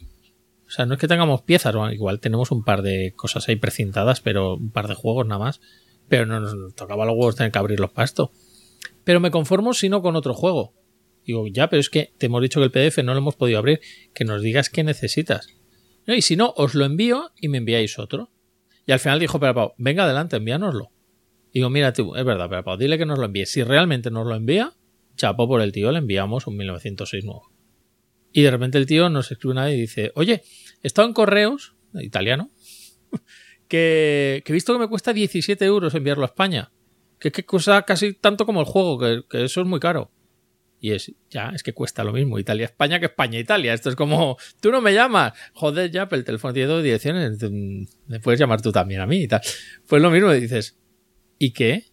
O 0.66 0.72
sea, 0.72 0.88
no 0.88 0.96
es 0.96 1.00
que 1.00 1.08
tengamos 1.08 1.44
piezas, 1.44 1.76
igual 1.94 2.20
tenemos 2.20 2.50
un 2.50 2.64
par 2.64 2.82
de 2.82 3.14
cosas 3.16 3.48
ahí 3.48 3.58
precintadas, 3.58 4.22
pero 4.22 4.56
un 4.56 4.72
par 4.72 4.88
de 4.88 4.96
juegos 4.96 5.28
nada 5.28 5.40
más. 5.40 5.62
Pero 6.08 6.26
no 6.26 6.40
nos 6.40 6.74
tocaba 6.74 7.06
los 7.06 7.14
huevos 7.14 7.36
tener 7.36 7.52
que 7.52 7.60
abrirlos 7.60 7.92
para 7.92 8.06
esto. 8.06 8.32
Pero 9.04 9.20
me 9.20 9.30
conformo 9.30 9.76
si 9.76 9.90
no 9.90 10.02
con 10.02 10.16
otro 10.16 10.34
juego. 10.34 10.74
Digo, 11.26 11.46
ya, 11.48 11.70
pero 11.70 11.80
es 11.80 11.92
que 11.92 12.14
te 12.18 12.26
hemos 12.26 12.42
dicho 12.42 12.60
que 12.60 12.66
el 12.66 12.72
PDF 12.72 13.04
no 13.04 13.14
lo 13.14 13.20
hemos 13.20 13.36
podido 13.36 13.60
abrir. 13.60 13.82
Que 14.16 14.26
nos 14.26 14.42
digas 14.42 14.72
qué 14.72 14.84
necesitas. 14.84 15.48
Y 16.08 16.24
si 16.24 16.36
no, 16.36 16.56
os 16.58 16.74
lo 16.74 16.86
envío 16.86 17.30
y 17.40 17.50
me 17.50 17.60
enviáis 17.60 18.00
otro. 18.00 18.32
Y 18.90 18.92
al 18.92 19.00
final 19.00 19.20
dijo 19.20 19.40
Pau, 19.40 19.74
venga 19.78 20.06
adelante, 20.06 20.38
envíanoslo. 20.38 20.90
Digo, 21.54 21.70
mira, 21.70 21.94
tú, 21.94 22.16
es 22.16 22.26
verdad, 22.26 22.64
Pau, 22.64 22.76
dile 22.76 22.98
que 22.98 23.06
nos 23.06 23.20
lo 23.20 23.26
envíe. 23.26 23.46
Si 23.46 23.62
realmente 23.62 24.10
nos 24.10 24.26
lo 24.26 24.34
envía, 24.34 24.74
chapo 25.16 25.48
por 25.48 25.62
el 25.62 25.72
tío, 25.72 25.92
le 25.92 26.00
enviamos 26.00 26.48
un 26.48 26.58
1906 26.58 27.24
nuevo. 27.24 27.52
Y 28.34 28.42
de 28.42 28.50
repente 28.50 28.80
el 28.80 28.88
tío 28.88 29.08
nos 29.10 29.32
escribe 29.32 29.52
una 29.52 29.72
y 29.72 29.80
dice, 29.80 30.12
oye, 30.16 30.42
he 30.82 30.88
estado 30.88 31.08
en 31.08 31.14
correos, 31.14 31.76
italiano, 32.02 32.50
que, 33.68 34.42
he 34.44 34.52
visto 34.52 34.74
que 34.74 34.80
me 34.80 34.88
cuesta 34.88 35.14
17 35.14 35.64
euros 35.66 35.94
enviarlo 35.94 36.24
a 36.24 36.30
España. 36.30 36.72
Que, 37.20 37.32
que 37.32 37.46
cuesta 37.46 37.84
casi 37.84 38.14
tanto 38.14 38.48
como 38.48 38.60
el 38.60 38.66
juego, 38.66 38.98
que, 38.98 39.22
que 39.30 39.44
eso 39.44 39.62
es 39.62 39.68
muy 39.68 39.80
caro. 39.80 40.10
Y 40.82 40.92
es, 40.92 41.12
ya, 41.30 41.52
es 41.54 41.62
que 41.62 41.74
cuesta 41.74 42.04
lo 42.04 42.14
mismo 42.14 42.40
Italia-España 42.40 43.00
que 43.00 43.08
España-Italia. 43.08 43.74
Esto 43.74 43.90
es 43.90 43.96
como, 43.96 44.38
tú 44.62 44.72
no 44.72 44.82
me 44.82 44.94
llamas. 44.94 45.34
Joder, 45.54 45.92
ya, 45.92 46.08
pero 46.08 46.20
el 46.20 46.26
teléfono 46.26 46.54
tiene 46.54 46.70
dos 46.70 46.84
direcciones. 46.84 47.38
Me 48.08 48.20
puedes 48.20 48.40
llamar 48.40 48.62
tú 48.62 48.72
también 48.72 49.02
a 49.02 49.06
mí 49.06 49.24
y 49.24 49.28
tal. 49.28 49.42
Pues 49.88 50.02
lo 50.02 50.10
mismo, 50.10 50.32
dices, 50.32 50.78
¿y 51.38 51.52
qué? 51.52 51.86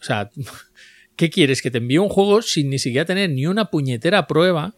O 0.00 0.04
sea, 0.04 0.30
¿qué 1.16 1.30
quieres? 1.30 1.62
Que 1.62 1.70
te 1.70 1.78
envíe 1.78 1.98
un 1.98 2.08
juego 2.08 2.42
sin 2.42 2.70
ni 2.70 2.78
siquiera 2.78 3.04
tener 3.04 3.30
ni 3.30 3.46
una 3.46 3.70
puñetera 3.70 4.26
prueba, 4.26 4.74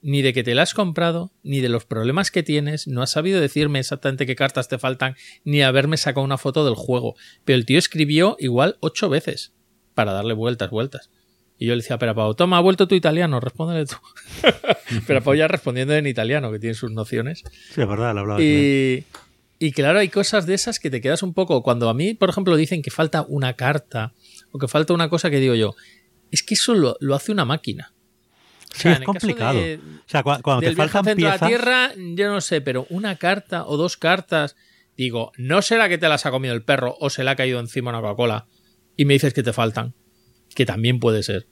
ni 0.00 0.22
de 0.22 0.32
que 0.32 0.42
te 0.42 0.54
la 0.54 0.62
has 0.62 0.72
comprado, 0.74 1.32
ni 1.42 1.60
de 1.60 1.68
los 1.68 1.84
problemas 1.84 2.30
que 2.30 2.42
tienes. 2.42 2.86
No 2.86 3.02
has 3.02 3.10
sabido 3.10 3.40
decirme 3.40 3.80
exactamente 3.80 4.26
qué 4.26 4.34
cartas 4.34 4.68
te 4.68 4.78
faltan, 4.78 5.14
ni 5.44 5.62
haberme 5.62 5.98
sacado 5.98 6.24
una 6.24 6.38
foto 6.38 6.64
del 6.64 6.74
juego. 6.74 7.16
Pero 7.44 7.56
el 7.58 7.66
tío 7.66 7.78
escribió 7.78 8.36
igual 8.38 8.76
ocho 8.80 9.10
veces 9.10 9.52
para 9.94 10.12
darle 10.12 10.34
vueltas, 10.34 10.70
vueltas. 10.70 11.10
Y 11.58 11.66
yo 11.66 11.74
le 11.74 11.82
decía, 11.82 11.98
pero 11.98 12.14
Pau, 12.14 12.34
toma, 12.34 12.58
ha 12.58 12.60
vuelto 12.60 12.88
tu 12.88 12.94
italiano, 12.94 13.38
respóndele 13.38 13.86
tú. 13.86 13.96
pero 15.06 15.22
Pau 15.22 15.34
ya 15.34 15.46
respondiendo 15.46 15.94
en 15.94 16.06
italiano, 16.06 16.50
que 16.50 16.58
tiene 16.58 16.74
sus 16.74 16.90
nociones. 16.90 17.44
Sí, 17.70 17.80
es 17.80 17.88
verdad, 17.88 18.12
lo 18.14 18.20
hablaba. 18.20 18.42
Y, 18.42 19.04
y 19.58 19.72
claro, 19.72 20.00
hay 20.00 20.08
cosas 20.08 20.46
de 20.46 20.54
esas 20.54 20.80
que 20.80 20.90
te 20.90 21.00
quedas 21.00 21.22
un 21.22 21.32
poco. 21.32 21.62
Cuando 21.62 21.88
a 21.88 21.94
mí, 21.94 22.14
por 22.14 22.28
ejemplo, 22.28 22.56
dicen 22.56 22.82
que 22.82 22.90
falta 22.90 23.24
una 23.28 23.54
carta 23.54 24.12
o 24.50 24.58
que 24.58 24.66
falta 24.66 24.94
una 24.94 25.08
cosa 25.08 25.30
que 25.30 25.38
digo 25.38 25.54
yo, 25.54 25.76
es 26.32 26.42
que 26.42 26.54
eso 26.54 26.74
lo, 26.74 27.14
hace 27.14 27.30
una 27.30 27.44
máquina. 27.44 27.92
sí, 28.72 28.88
es 28.88 29.00
complicado. 29.00 29.60
o 29.60 30.08
sea, 30.08 30.24
cuando, 30.24 30.60
te 30.60 30.74
faltan 30.74 31.04
piezas... 31.04 31.16
de 31.16 31.22
la 31.22 31.46
Tierra, 31.46 31.92
yo 31.96 32.32
no 32.32 32.40
sé, 32.40 32.62
pero 32.62 32.86
una 32.90 33.16
carta 33.16 33.64
o 33.66 33.76
dos 33.76 33.96
cartas, 33.96 34.56
digo, 34.96 35.30
no 35.36 35.62
será 35.62 35.88
que 35.88 35.98
te 35.98 36.08
las 36.08 36.26
ha 36.26 36.32
comido 36.32 36.52
el 36.52 36.64
perro 36.64 36.96
o 36.98 37.10
se 37.10 37.22
le 37.22 37.30
ha 37.30 37.36
caído 37.36 37.60
encima 37.60 37.90
una 37.90 38.00
Coca-Cola 38.00 38.48
y 38.96 39.04
me 39.04 39.14
dices 39.14 39.32
que 39.32 39.44
te 39.44 39.52
faltan 39.52 39.94
que 40.54 40.66
también 40.66 41.00
puede 41.00 41.22
ser. 41.22 41.46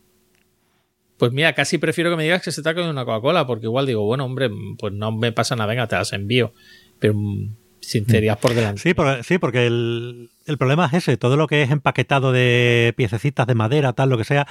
Pues 1.18 1.32
mira, 1.32 1.52
casi 1.54 1.78
prefiero 1.78 2.10
que 2.10 2.16
me 2.16 2.24
digas 2.24 2.42
que 2.42 2.50
se 2.50 2.62
te 2.62 2.68
ha 2.68 2.90
una 2.90 3.04
Coca-Cola, 3.04 3.46
porque 3.46 3.66
igual 3.66 3.86
digo, 3.86 4.04
bueno, 4.04 4.24
hombre, 4.24 4.50
pues 4.78 4.92
no 4.92 5.12
me 5.12 5.32
pasa 5.32 5.54
nada, 5.54 5.68
venga, 5.68 5.86
te 5.86 5.96
las 5.96 6.12
envío. 6.12 6.52
Pero 6.98 7.14
mm, 7.14 7.54
sinceridad 7.80 8.38
por 8.38 8.54
delante. 8.54 8.82
Sí, 8.82 8.94
porque, 8.94 9.22
sí, 9.22 9.38
porque 9.38 9.66
el, 9.66 10.30
problema 10.58 10.86
es 10.86 10.94
ese, 10.94 11.16
todo 11.16 11.36
lo 11.36 11.46
que 11.46 11.62
es 11.62 11.70
empaquetado 11.70 12.32
de 12.32 12.92
piececitas 12.96 13.46
de 13.46 13.54
madera, 13.54 13.92
tal, 13.92 14.08
lo 14.08 14.18
que 14.18 14.24
sea, 14.24 14.46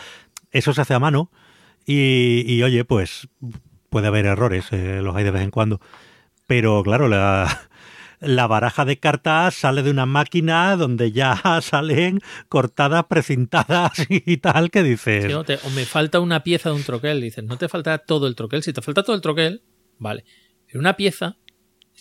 eso 0.51 0.73
se 0.73 0.81
hace 0.81 0.93
a 0.93 0.99
mano 0.99 1.31
y, 1.85 2.61
oye, 2.63 2.85
pues 2.85 3.27
puede 3.89 4.07
haber 4.07 4.25
errores, 4.25 4.67
eh, 4.71 5.01
los 5.01 5.15
hay 5.15 5.23
de 5.23 5.31
vez 5.31 5.41
en 5.41 5.51
cuando. 5.51 5.81
Pero 6.47 6.83
claro, 6.83 7.07
la, 7.07 7.69
la 8.21 8.45
baraja 8.45 8.85
de 8.85 8.99
cartas 8.99 9.55
sale 9.55 9.81
de 9.81 9.89
una 9.89 10.05
máquina 10.05 10.77
donde 10.77 11.11
ya 11.11 11.41
salen 11.61 12.21
cortadas, 12.47 13.05
precintadas 13.05 13.91
y 14.09 14.37
tal, 14.37 14.69
que 14.69 14.83
dices... 14.83 15.33
O, 15.33 15.69
me 15.71 15.85
falta 15.85 16.19
una 16.19 16.43
pieza 16.43 16.69
de 16.69 16.75
un 16.75 16.83
troquel. 16.83 17.19
Dices, 17.19 17.43
no 17.43 17.57
te 17.57 17.67
falta 17.67 17.97
todo 17.97 18.27
el 18.27 18.35
troquel. 18.35 18.63
Si 18.63 18.73
te 18.73 18.81
falta 18.81 19.03
todo 19.03 19.15
el 19.15 19.21
troquel, 19.21 19.63
vale. 19.97 20.23
Pero 20.67 20.79
una 20.79 20.95
pieza, 20.95 21.37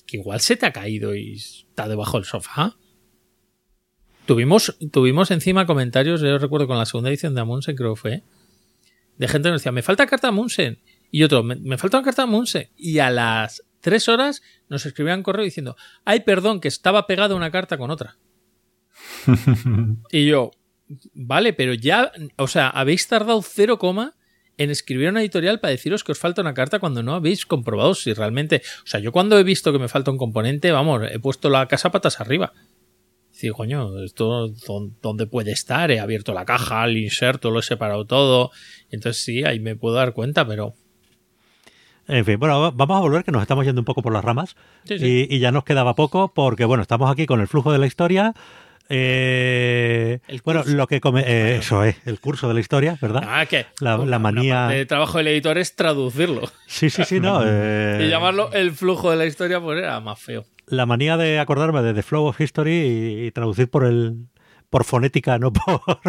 que 0.07 0.18
igual 0.18 0.40
se 0.40 0.57
te 0.57 0.66
ha 0.66 0.73
caído 0.73 1.15
y 1.15 1.34
está 1.34 1.89
debajo 1.89 2.18
del 2.18 2.26
sofá. 2.26 2.76
Tuvimos, 4.26 4.76
tuvimos 4.92 5.31
encima 5.31 5.66
comentarios, 5.66 6.20
yo 6.20 6.39
recuerdo 6.39 6.68
con 6.68 6.78
la 6.78 6.86
segunda 6.86 7.10
edición 7.10 7.34
de 7.34 7.40
Amundsen, 7.40 7.74
creo 7.74 7.94
que 7.94 8.00
fue, 8.00 8.23
de 9.16 9.26
gente 9.26 9.49
que 9.49 9.52
nos 9.52 9.62
decía, 9.62 9.73
me 9.73 9.82
falta 9.82 10.07
carta 10.07 10.28
Amundsen. 10.28 10.78
Y 11.10 11.24
otro, 11.24 11.42
me, 11.42 11.57
me 11.57 11.78
falta 11.78 11.99
una 11.99 12.05
carta 12.05 12.23
Amundsen. 12.23 12.68
Y 12.76 12.99
a 12.99 13.10
las 13.10 13.65
tres 13.81 14.09
horas 14.09 14.42
nos 14.68 14.86
escribían 14.86 15.23
correo 15.23 15.44
diciendo, 15.44 15.76
ay, 16.05 16.20
perdón, 16.20 16.60
que 16.60 16.68
estaba 16.68 17.07
pegada 17.07 17.34
una 17.34 17.50
carta 17.50 17.78
con 17.78 17.91
otra. 17.91 18.17
y 20.10 20.26
yo, 20.26 20.50
vale, 21.15 21.52
pero 21.52 21.75
ya, 21.75 22.12
o 22.36 22.47
sea, 22.47 22.68
habéis 22.68 23.07
tardado 23.09 23.42
cero 23.42 23.78
coma 23.78 24.15
en 24.57 24.70
escribir 24.70 25.09
una 25.09 25.20
editorial 25.23 25.59
para 25.60 25.70
deciros 25.70 26.05
que 26.05 26.12
os 26.12 26.18
falta 26.18 26.42
una 26.42 26.52
carta 26.55 26.78
cuando 26.81 27.02
no 27.02 27.15
habéis 27.15 27.47
comprobado 27.47 27.94
si 27.94 28.12
realmente. 28.12 28.62
O 28.84 28.86
sea, 28.86 29.00
yo 29.00 29.10
cuando 29.10 29.39
he 29.39 29.42
visto 29.44 29.73
que 29.73 29.78
me 29.78 29.89
falta 29.89 30.10
un 30.10 30.18
componente, 30.18 30.70
vamos, 30.70 31.02
he 31.10 31.18
puesto 31.18 31.49
la 31.49 31.67
casa 31.67 31.91
patas 31.91 32.20
arriba. 32.20 32.52
Sí, 33.31 33.49
coño, 33.49 34.02
esto 34.05 34.49
¿dó- 34.49 34.91
dónde 35.00 35.26
puede 35.26 35.52
estar, 35.52 35.91
he 35.91 35.99
abierto 35.99 36.34
la 36.34 36.44
caja, 36.44 36.84
el 36.84 36.99
inserto, 36.99 37.50
lo 37.50 37.60
he 37.60 37.62
separado 37.62 38.05
todo. 38.05 38.50
Entonces 38.91 39.23
sí, 39.25 39.44
ahí 39.44 39.60
me 39.60 39.76
puedo 39.76 39.94
dar 39.94 40.12
cuenta, 40.12 40.47
pero. 40.47 40.75
En 42.11 42.25
fin, 42.25 42.39
bueno, 42.39 42.61
va- 42.61 42.71
vamos 42.73 42.97
a 42.97 43.01
volver, 43.01 43.25
que 43.25 43.33
nos 43.33 43.43
estamos 43.43 43.65
yendo 43.65 43.81
un 43.81 43.85
poco 43.85 44.03
por 44.03 44.13
las 44.13 44.25
ramas. 44.25 44.57
Sí, 44.85 44.99
sí. 44.99 45.27
Y, 45.31 45.37
y 45.37 45.39
ya 45.39 45.53
nos 45.53 45.65
quedaba 45.65 45.95
poco, 45.95 46.33
porque 46.35 46.65
bueno, 46.65 46.83
estamos 46.83 47.11
aquí 47.11 47.27
con 47.27 47.41
el 47.41 47.47
flujo 47.49 47.73
de 47.73 47.79
la 47.79 47.87
historia. 47.87 48.35
Eh, 48.93 50.19
El 50.27 50.41
bueno, 50.45 50.63
lo 50.67 50.89
que 50.89 51.01
come, 51.01 51.23
eh, 51.25 51.59
eso 51.59 51.85
es, 51.85 51.97
el 52.07 52.19
curso 52.19 52.49
de 52.49 52.55
la 52.55 52.61
historia, 52.61 52.99
¿verdad? 53.01 53.23
Ah, 53.25 53.47
que. 53.47 53.67
La- 53.81 53.97
la 53.99 54.19
manía- 54.19 54.77
El 54.77 54.87
trabajo 54.89 55.19
del 55.19 55.29
editor 55.29 55.59
es 55.59 55.77
traducirlo. 55.77 56.51
Sí, 56.67 56.91
sí, 56.91 57.05
sí, 57.05 57.21
no. 57.21 57.41
eh, 57.47 58.03
Y 58.05 58.09
llamarlo 58.09 58.53
el 58.53 58.73
flujo 58.73 59.11
de 59.13 59.17
la 59.17 59.27
historia, 59.27 59.61
pues 59.61 59.79
era 59.79 60.01
más 60.01 60.19
feo. 60.19 60.45
la 60.67 60.87
manía 60.87 61.17
de 61.17 61.39
acordarme 61.39 61.83
de 61.83 61.95
The 61.95 62.03
Flow 62.03 62.27
of 62.27 62.41
History 62.41 62.73
y, 62.73 63.27
y 63.27 63.31
traducir 63.31 63.69
por 63.71 63.85
el 63.85 64.27
por 64.71 64.85
fonética, 64.85 65.39
no 65.39 65.53
por. 65.53 65.81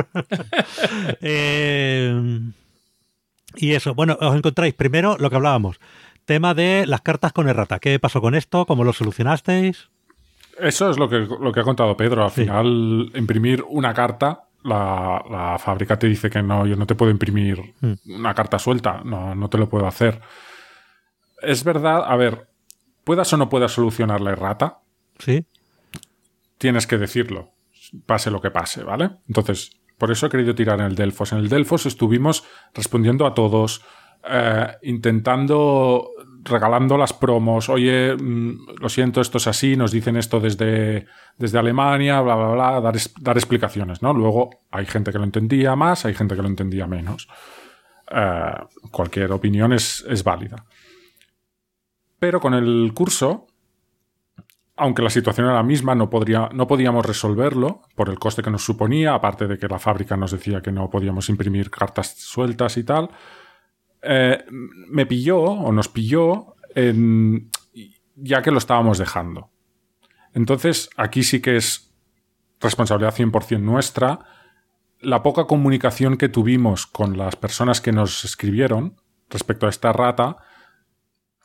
Eh, 1.22 2.40
y 3.56 3.74
eso, 3.74 3.94
bueno, 3.96 4.18
os 4.20 4.36
encontráis 4.36 4.74
primero 4.74 5.18
lo 5.20 5.30
que 5.30 5.36
hablábamos. 5.36 5.80
Tema 6.26 6.54
de 6.54 6.86
las 6.88 7.02
cartas 7.02 7.34
con 7.34 7.50
errata. 7.50 7.80
¿Qué 7.80 8.00
pasó 8.00 8.22
con 8.22 8.36
esto? 8.36 8.66
¿Cómo 8.66 8.84
lo 8.84 8.94
solucionasteis? 8.94 9.90
Eso 10.60 10.90
es 10.90 10.98
lo 10.98 11.10
que, 11.10 11.20
lo 11.20 11.52
que 11.52 11.60
ha 11.60 11.64
contado 11.64 11.98
Pedro. 11.98 12.24
Al 12.24 12.32
Sí. 12.32 12.42
final, 12.42 13.12
imprimir 13.16 13.64
una 13.68 13.94
carta, 13.94 14.44
la, 14.64 15.24
la 15.30 15.58
fábrica 15.58 15.98
te 15.98 16.08
dice 16.08 16.30
que 16.30 16.44
no, 16.44 16.68
yo 16.68 16.76
no 16.76 16.86
te 16.86 16.94
puedo 16.96 17.12
imprimir 17.12 17.74
Mm. 17.82 17.94
una 18.20 18.34
carta 18.36 18.60
suelta, 18.60 19.02
no, 19.04 19.34
no 19.34 19.50
te 19.50 19.58
lo 19.58 19.68
puedo 19.68 19.88
hacer. 19.88 20.22
Es 21.42 21.64
verdad, 21.64 22.04
a 22.06 22.16
ver, 22.16 22.48
puedas 23.04 23.34
o 23.34 23.38
no 23.38 23.50
puedas 23.50 23.72
solucionar 23.72 24.22
la 24.22 24.32
errata, 24.32 24.80
Sí. 25.18 25.44
tienes 26.60 26.86
que 26.86 27.00
decirlo, 27.00 27.50
pase 28.06 28.30
lo 28.30 28.40
que 28.42 28.52
pase, 28.52 28.84
¿vale? 28.84 29.10
Entonces, 29.28 29.72
por 30.02 30.10
eso 30.10 30.26
he 30.26 30.30
querido 30.30 30.56
tirar 30.56 30.80
en 30.80 30.88
el 30.88 30.96
Delfos. 30.96 31.32
En 31.32 31.38
el 31.38 31.48
Delfos 31.48 31.86
estuvimos 31.86 32.44
respondiendo 32.74 33.28
a 33.28 33.36
todos, 33.36 33.84
eh, 34.28 34.68
intentando, 34.82 36.10
regalando 36.44 36.98
las 36.98 37.14
promos, 37.14 37.70
oye, 37.70 38.16
mm, 38.16 38.80
lo 38.80 38.90
siento, 38.90 39.22
esto 39.22 39.38
es 39.38 39.46
así, 39.46 39.76
nos 39.76 39.92
dicen 39.92 40.18
esto 40.18 40.40
desde, 40.40 41.06
desde 41.38 41.60
Alemania, 41.60 42.20
bla, 42.22 42.34
bla, 42.34 42.48
bla, 42.48 42.82
dar, 42.82 42.96
dar 43.20 43.38
explicaciones, 43.38 44.02
¿no? 44.02 44.12
Luego 44.12 44.50
hay 44.72 44.88
gente 44.88 45.12
que 45.12 45.20
lo 45.20 45.24
entendía 45.24 45.76
más, 45.76 46.04
hay 46.04 46.16
gente 46.16 46.36
que 46.36 46.42
lo 46.42 46.48
entendía 46.48 46.88
menos. 46.88 47.28
Eh, 48.10 48.54
cualquier 48.90 49.32
opinión 49.32 49.72
es, 49.72 50.04
es 50.10 50.24
válida. 50.24 50.66
Pero 52.18 52.40
con 52.40 52.56
el 52.56 52.92
curso, 52.96 53.46
aunque 54.82 55.04
la 55.04 55.12
situación 55.12 55.46
era 55.46 55.58
la 55.58 55.62
misma, 55.62 55.94
no, 55.94 56.10
podría, 56.10 56.50
no 56.54 56.66
podíamos 56.66 57.06
resolverlo 57.06 57.84
por 57.94 58.10
el 58.10 58.18
coste 58.18 58.42
que 58.42 58.50
nos 58.50 58.66
suponía, 58.66 59.14
aparte 59.14 59.46
de 59.46 59.60
que 59.60 59.68
la 59.68 59.78
fábrica 59.78 60.18
nos 60.18 60.32
decía 60.32 60.60
que 60.64 60.72
no 60.72 60.90
podíamos 60.90 61.30
imprimir 61.30 61.70
cartas 61.70 62.16
sueltas 62.18 62.78
y 62.78 62.84
tal. 62.84 63.12
Eh, 64.02 64.44
me 64.50 65.06
pilló, 65.06 65.40
o 65.40 65.72
nos 65.72 65.88
pilló, 65.88 66.56
ya 68.16 68.42
que 68.42 68.50
lo 68.50 68.58
estábamos 68.58 68.98
dejando. 68.98 69.52
Entonces, 70.34 70.90
aquí 70.98 71.22
sí 71.22 71.44
que 71.44 71.58
es 71.58 71.94
responsabilidad 72.60 73.14
100% 73.14 73.60
nuestra. 73.60 74.18
La 75.00 75.22
poca 75.22 75.46
comunicación 75.46 76.18
que 76.18 76.28
tuvimos 76.28 76.88
con 76.88 77.20
las 77.20 77.36
personas 77.36 77.82
que 77.82 77.92
nos 77.92 78.26
escribieron 78.26 78.96
respecto 79.30 79.68
a 79.68 79.70
esta 79.70 79.94
rata, 79.94 80.38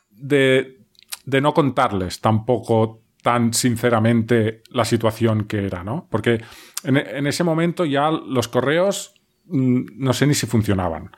de 0.09 0.87
no 1.23 1.53
contarles 1.53 2.19
tampoco 2.19 3.03
tan 3.27 3.53
sinceramente 3.53 4.61
la 4.71 4.85
situación 4.85 5.47
que 5.47 5.65
era, 5.65 5.83
¿no? 5.83 6.07
Porque 6.09 6.41
en, 6.85 6.95
en 6.95 7.27
ese 7.27 7.43
momento 7.43 7.83
ya 7.83 8.09
los 8.09 8.47
correos 8.47 9.15
mm, 9.47 9.81
no 9.97 10.13
sé 10.13 10.27
ni 10.27 10.33
si 10.33 10.47
funcionaban. 10.47 11.11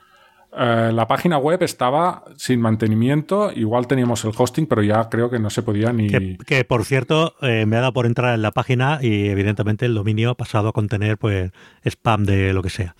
Eh, 0.58 0.90
la 0.92 1.06
página 1.06 1.38
web 1.38 1.62
estaba 1.62 2.24
sin 2.36 2.60
mantenimiento, 2.60 3.52
igual 3.52 3.86
teníamos 3.86 4.24
el 4.24 4.32
hosting, 4.36 4.66
pero 4.66 4.82
ya 4.82 5.08
creo 5.08 5.30
que 5.30 5.38
no 5.38 5.50
se 5.50 5.62
podía 5.62 5.92
ni... 5.92 6.08
Que, 6.08 6.36
que, 6.44 6.64
por 6.64 6.84
cierto, 6.84 7.36
eh, 7.42 7.64
me 7.64 7.76
ha 7.76 7.80
dado 7.80 7.92
por 7.92 8.06
entrar 8.06 8.34
en 8.34 8.42
la 8.42 8.50
página 8.50 8.98
y 9.00 9.28
evidentemente 9.28 9.86
el 9.86 9.94
dominio 9.94 10.30
ha 10.30 10.36
pasado 10.36 10.70
a 10.70 10.72
contener 10.72 11.16
pues 11.16 11.52
spam 11.84 12.24
de 12.24 12.52
lo 12.52 12.64
que 12.64 12.70
sea. 12.70 12.96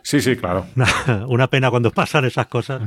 Sí, 0.00 0.22
sí, 0.22 0.36
claro. 0.36 0.64
Una 1.28 1.48
pena 1.48 1.68
cuando 1.68 1.90
pasan 1.90 2.24
esas 2.24 2.46
cosas. 2.46 2.80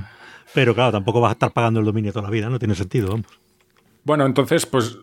Pero 0.56 0.74
claro, 0.74 0.92
tampoco 0.92 1.22
vas 1.22 1.30
a 1.30 1.34
estar 1.34 1.52
pagando 1.52 1.82
el 1.82 1.86
dominio 1.86 2.12
toda 2.12 2.24
la 2.24 2.32
vida, 2.32 2.50
no 2.50 2.58
tiene 2.58 2.74
sentido. 2.74 3.12
Vamos. 3.12 3.43
Bueno, 4.04 4.26
entonces, 4.26 4.66
pues 4.66 4.98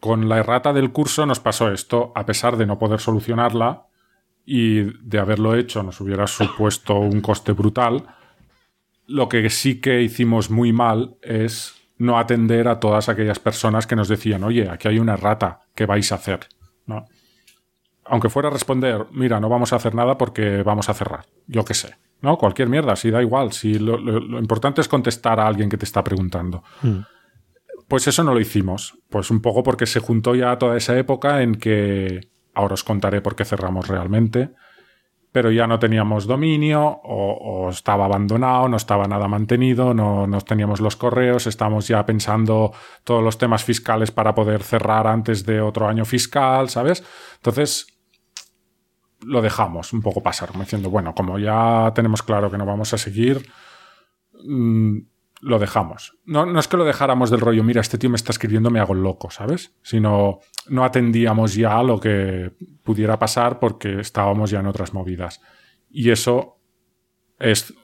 con 0.00 0.28
la 0.28 0.38
errata 0.38 0.72
del 0.72 0.92
curso 0.92 1.26
nos 1.26 1.40
pasó 1.40 1.70
esto, 1.70 2.12
a 2.14 2.26
pesar 2.26 2.56
de 2.56 2.66
no 2.66 2.78
poder 2.78 3.00
solucionarla 3.00 3.86
y 4.44 4.82
de 4.82 5.18
haberlo 5.18 5.54
hecho 5.54 5.82
nos 5.82 6.00
hubiera 6.00 6.26
supuesto 6.26 6.98
un 6.98 7.20
coste 7.20 7.52
brutal. 7.52 8.06
Lo 9.06 9.28
que 9.28 9.48
sí 9.50 9.80
que 9.80 10.02
hicimos 10.02 10.50
muy 10.50 10.72
mal 10.72 11.16
es 11.22 11.74
no 11.98 12.18
atender 12.18 12.66
a 12.66 12.80
todas 12.80 13.08
aquellas 13.08 13.38
personas 13.38 13.86
que 13.86 13.94
nos 13.94 14.08
decían, 14.08 14.42
oye, 14.42 14.68
aquí 14.68 14.88
hay 14.88 14.98
una 14.98 15.14
errata, 15.14 15.60
¿qué 15.74 15.86
vais 15.86 16.10
a 16.10 16.16
hacer? 16.16 16.40
¿No? 16.86 17.06
Aunque 18.04 18.28
fuera 18.28 18.48
a 18.48 18.52
responder, 18.52 19.06
mira, 19.12 19.38
no 19.38 19.48
vamos 19.48 19.72
a 19.72 19.76
hacer 19.76 19.94
nada 19.94 20.18
porque 20.18 20.64
vamos 20.64 20.88
a 20.88 20.94
cerrar, 20.94 21.26
yo 21.46 21.64
qué 21.64 21.74
sé. 21.74 21.94
¿No? 22.20 22.38
Cualquier 22.38 22.68
mierda, 22.68 22.94
si 22.94 23.10
da 23.10 23.20
igual. 23.20 23.52
Si 23.52 23.78
lo, 23.78 23.98
importante 24.38 24.80
es 24.80 24.88
contestar 24.88 25.40
a 25.40 25.46
alguien 25.46 25.68
que 25.68 25.76
te 25.76 25.84
está 25.84 26.04
preguntando. 26.04 26.62
Mm. 26.82 26.98
Pues 27.92 28.06
eso 28.06 28.24
no 28.24 28.32
lo 28.32 28.40
hicimos. 28.40 28.98
Pues 29.10 29.30
un 29.30 29.42
poco 29.42 29.62
porque 29.62 29.84
se 29.84 30.00
juntó 30.00 30.34
ya 30.34 30.56
toda 30.56 30.78
esa 30.78 30.96
época 30.96 31.42
en 31.42 31.56
que, 31.56 32.30
ahora 32.54 32.72
os 32.72 32.84
contaré 32.84 33.20
por 33.20 33.36
qué 33.36 33.44
cerramos 33.44 33.86
realmente, 33.86 34.54
pero 35.30 35.50
ya 35.50 35.66
no 35.66 35.78
teníamos 35.78 36.26
dominio 36.26 37.02
o, 37.04 37.68
estaba 37.68 38.06
abandonado, 38.06 38.66
no 38.70 38.78
estaba 38.78 39.04
nada 39.08 39.28
mantenido, 39.28 39.92
no, 39.92 40.26
no 40.26 40.40
teníamos 40.40 40.80
los 40.80 40.96
correos, 40.96 41.46
estamos 41.46 41.86
ya 41.86 42.06
pensando 42.06 42.72
todos 43.04 43.22
los 43.22 43.36
temas 43.36 43.62
fiscales 43.62 44.10
para 44.10 44.34
poder 44.34 44.62
cerrar 44.62 45.06
antes 45.06 45.44
de 45.44 45.60
otro 45.60 45.86
año 45.86 46.06
fiscal, 46.06 46.70
¿sabes? 46.70 47.04
Entonces, 47.34 47.88
lo 49.20 49.42
dejamos 49.42 49.92
un 49.92 50.00
poco 50.00 50.22
pasar, 50.22 50.48
diciendo, 50.58 50.88
bueno, 50.88 51.14
como 51.14 51.38
ya 51.38 51.92
tenemos 51.94 52.22
claro 52.22 52.50
que 52.50 52.56
no 52.56 52.64
vamos 52.64 52.94
a 52.94 52.96
seguir, 52.96 53.46
mmm, 54.46 55.11
lo 55.42 55.58
dejamos. 55.58 56.16
No, 56.24 56.46
no, 56.46 56.60
es 56.60 56.68
que 56.68 56.76
lo 56.76 56.84
dejáramos 56.84 57.28
del 57.30 57.40
rollo, 57.40 57.64
mira, 57.64 57.80
este 57.80 57.98
tío 57.98 58.08
me 58.08 58.16
está 58.16 58.30
escribiendo, 58.30 58.70
me 58.70 58.78
hago 58.78 58.94
loco, 58.94 59.28
¿sabes? 59.30 59.74
Sino 59.82 60.38
no 60.68 60.84
atendíamos 60.84 61.54
ya 61.56 61.78
a 61.78 61.82
lo 61.82 61.98
que 61.98 62.52
pudiera 62.84 63.18
pasar 63.18 63.58
porque 63.58 64.00
estábamos 64.00 64.50
ya 64.50 64.60
en 64.60 64.66
otras 64.66 64.94
movidas. 64.94 65.40
Y 65.90 66.10
eso 66.10 66.58
es 67.40 67.74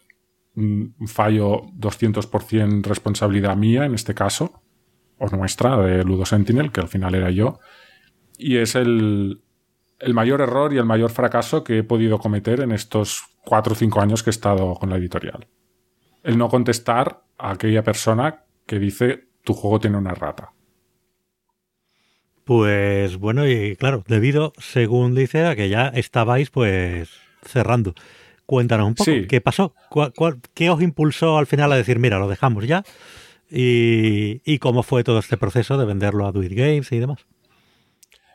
un 0.55 0.95
fallo 1.09 1.63
200% 1.77 2.85
responsabilidad 2.85 3.57
mía 3.57 3.85
en 3.85 3.95
este 3.95 4.15
caso, 4.15 4.63
o 5.19 5.27
nuestra, 5.29 5.77
de 5.79 6.05
Ludo 6.05 6.25
Sentinel, 6.27 6.71
que 6.71 6.81
al 6.81 6.89
final 6.89 7.17
era 7.17 7.31
yo. 7.31 7.59
Y 8.39 8.59
es 8.59 8.77
el, 8.77 9.43
el 9.99 10.15
mayor 10.15 10.43
error 10.43 10.73
y 10.73 10.79
el 10.79 10.85
mayor 10.85 11.11
fracaso 11.11 11.65
que 11.65 11.79
he 11.79 11.83
podido 11.83 12.21
cometer 12.21 12.61
en 12.61 12.71
estos 12.71 13.25
cuatro 13.45 13.73
o 13.73 13.77
cinco 13.77 14.01
años 14.01 14.23
que 14.23 14.31
he 14.31 14.37
estado 14.39 14.75
con 14.75 14.91
la 14.91 14.97
editorial. 14.97 15.49
El 16.23 16.39
no 16.39 16.49
contestar 16.49 17.23
a 17.39 17.51
aquella 17.53 17.83
persona 17.83 18.43
que 18.67 18.79
dice 18.79 19.29
tu 19.45 19.55
juego 19.55 19.81
tiene 19.81 19.97
una 19.99 20.15
rata. 20.15 20.53
Pues 22.45 23.17
bueno, 23.19 23.47
y 23.47 23.77
claro, 23.77 24.05
debido, 24.07 24.53
según 24.59 25.15
dice, 25.15 25.45
a 25.47 25.55
que 25.55 25.69
ya 25.69 25.89
estabais 25.89 26.51
pues 26.51 27.11
cerrando. 27.43 27.95
Cuéntanos 28.47 28.89
un 28.89 28.95
poco, 28.95 29.11
Sí. 29.11 29.27
¿qué 29.27 29.41
pasó? 29.43 29.75
¿Cuál, 29.91 30.13
cuál, 30.17 30.39
qué 30.55 30.71
os 30.71 30.81
impulsó 30.81 31.37
al 31.37 31.47
final 31.47 31.71
a 31.73 31.77
decir, 31.77 31.99
mira, 31.99 32.19
lo 32.19 32.29
dejamos 32.29 32.67
ya? 32.67 32.83
¿Y, 33.51 34.41
y 34.51 34.59
cómo 34.59 34.83
fue 34.83 35.05
todo 35.05 35.19
este 35.19 35.37
proceso 35.37 35.77
de 35.77 35.85
venderlo 35.85 36.27
a 36.27 36.33
Do 36.33 36.43
It 36.43 36.53
Games 36.55 36.91
y 36.93 36.99
demás? 36.99 37.27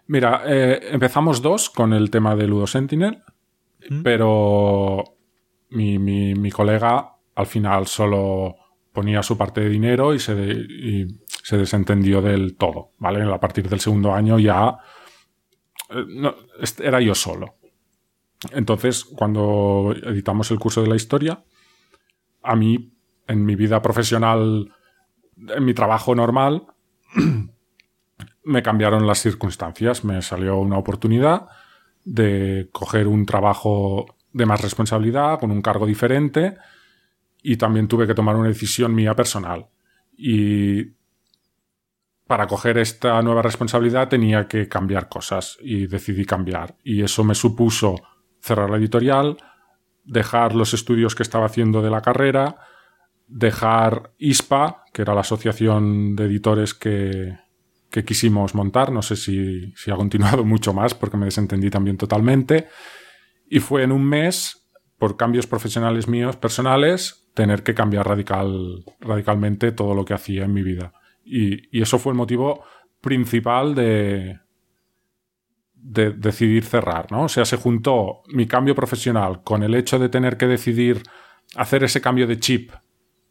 Mira, 0.05 0.43
eh, 0.45 0.79
empezamos 0.91 1.41
dos 1.41 1.69
con 1.69 1.93
el 1.93 2.11
tema 2.11 2.35
de 2.35 2.47
Ludo 2.47 2.67
Sentinel, 2.67 3.23
pero 4.03 5.03
mi, 5.69 5.97
mi, 5.97 6.35
mi, 6.35 6.51
colega 6.51 7.12
al 7.35 7.45
final 7.45 7.87
solo 7.87 8.55
ponía 8.91 9.23
su 9.23 9.37
parte 9.37 9.61
de 9.61 9.69
dinero 9.69 10.13
y 10.13 10.19
se, 10.19 10.35
de, 10.35 10.53
y 10.53 11.19
se 11.27 11.57
desentendió 11.57 12.21
del 12.21 12.55
todo, 12.55 12.91
¿vale? 12.99 13.23
A 13.23 13.39
partir 13.39 13.67
del 13.67 13.79
segundo 13.79 14.13
año 14.13 14.37
ya 14.39 14.77
eh, 15.89 16.33
era 16.79 17.01
yo 17.01 17.15
solo. 17.15 17.55
Entonces, 18.51 19.03
cuando 19.03 19.95
editamos 20.03 20.51
el 20.51 20.59
curso 20.59 20.81
de 20.81 20.89
la 20.89 20.95
historia, 20.95 21.43
a 22.41 22.55
mí, 22.55 22.93
en 23.27 23.45
mi 23.45 23.55
vida 23.55 23.81
profesional, 23.81 24.73
en 25.37 25.65
mi 25.65 25.73
trabajo 25.73 26.13
normal, 26.13 26.67
me 28.43 28.61
cambiaron 28.61 29.07
las 29.07 29.19
circunstancias. 29.19 30.03
Me 30.03 30.21
salió 30.21 30.57
una 30.57 30.77
oportunidad 30.77 31.47
de 32.03 32.69
coger 32.71 33.07
un 33.07 33.25
trabajo 33.25 34.05
de 34.33 34.45
más 34.45 34.61
responsabilidad, 34.61 35.39
con 35.39 35.51
un 35.51 35.61
cargo 35.61 35.85
diferente, 35.85 36.57
y 37.43 37.57
también 37.57 37.87
tuve 37.87 38.07
que 38.07 38.15
tomar 38.15 38.37
una 38.37 38.47
decisión 38.47 38.95
mía 38.95 39.13
personal. 39.13 39.67
Y 40.17 40.93
para 42.25 42.47
coger 42.47 42.77
esta 42.77 43.21
nueva 43.21 43.41
responsabilidad 43.41 44.07
tenía 44.07 44.47
que 44.47 44.69
cambiar 44.69 45.09
cosas 45.09 45.57
y 45.61 45.85
decidí 45.87 46.25
cambiar. 46.25 46.77
Y 46.83 47.03
eso 47.03 47.23
me 47.25 47.35
supuso 47.35 47.95
cerrar 48.39 48.69
la 48.69 48.77
editorial, 48.77 49.37
dejar 50.05 50.55
los 50.55 50.73
estudios 50.73 51.15
que 51.15 51.23
estaba 51.23 51.45
haciendo 51.45 51.81
de 51.81 51.89
la 51.89 52.01
carrera, 52.01 52.55
dejar 53.27 54.13
ISPA, 54.17 54.85
que 54.93 55.01
era 55.01 55.13
la 55.13 55.21
asociación 55.21 56.15
de 56.15 56.25
editores 56.25 56.73
que, 56.73 57.37
que 57.89 58.05
quisimos 58.05 58.55
montar. 58.55 58.91
No 58.93 59.01
sé 59.01 59.17
si, 59.17 59.73
si, 59.75 59.91
ha 59.91 59.95
continuado 59.95 60.45
mucho 60.45 60.73
más 60.73 60.93
porque 60.93 61.17
me 61.17 61.25
desentendí 61.25 61.69
también 61.69 61.97
totalmente. 61.97 62.69
Y 63.49 63.59
fue 63.59 63.83
en 63.83 63.91
un 63.91 64.05
mes, 64.05 64.65
por 64.97 65.17
cambios 65.17 65.45
profesionales 65.45 66.07
míos, 66.07 66.37
personales, 66.37 67.22
tener 67.33 67.63
que 67.63 67.73
cambiar 67.73 68.07
radical, 68.07 68.83
radicalmente 68.99 69.71
todo 69.71 69.95
lo 69.95 70.05
que 70.05 70.13
hacía 70.13 70.45
en 70.45 70.53
mi 70.53 70.63
vida. 70.63 70.93
Y, 71.23 71.81
eso 71.81 71.99
fue 71.99 72.11
el 72.11 72.17
motivo 72.17 72.63
principal 73.01 73.75
de, 73.75 74.39
de 75.73 76.11
decidir 76.11 76.63
cerrar, 76.63 77.11
¿no? 77.11 77.23
O 77.23 77.29
sea, 77.29 77.45
se 77.45 77.57
juntó 77.57 78.21
mi 78.27 78.47
cambio 78.47 78.75
profesional 78.75 79.43
con 79.43 79.63
el 79.63 79.75
hecho 79.75 79.99
de 79.99 80.09
tener 80.09 80.37
que 80.37 80.47
decidir 80.47 81.03
hacer 81.55 81.83
ese 81.83 82.01
cambio 82.01 82.27
de 82.27 82.39
chip, 82.39 82.71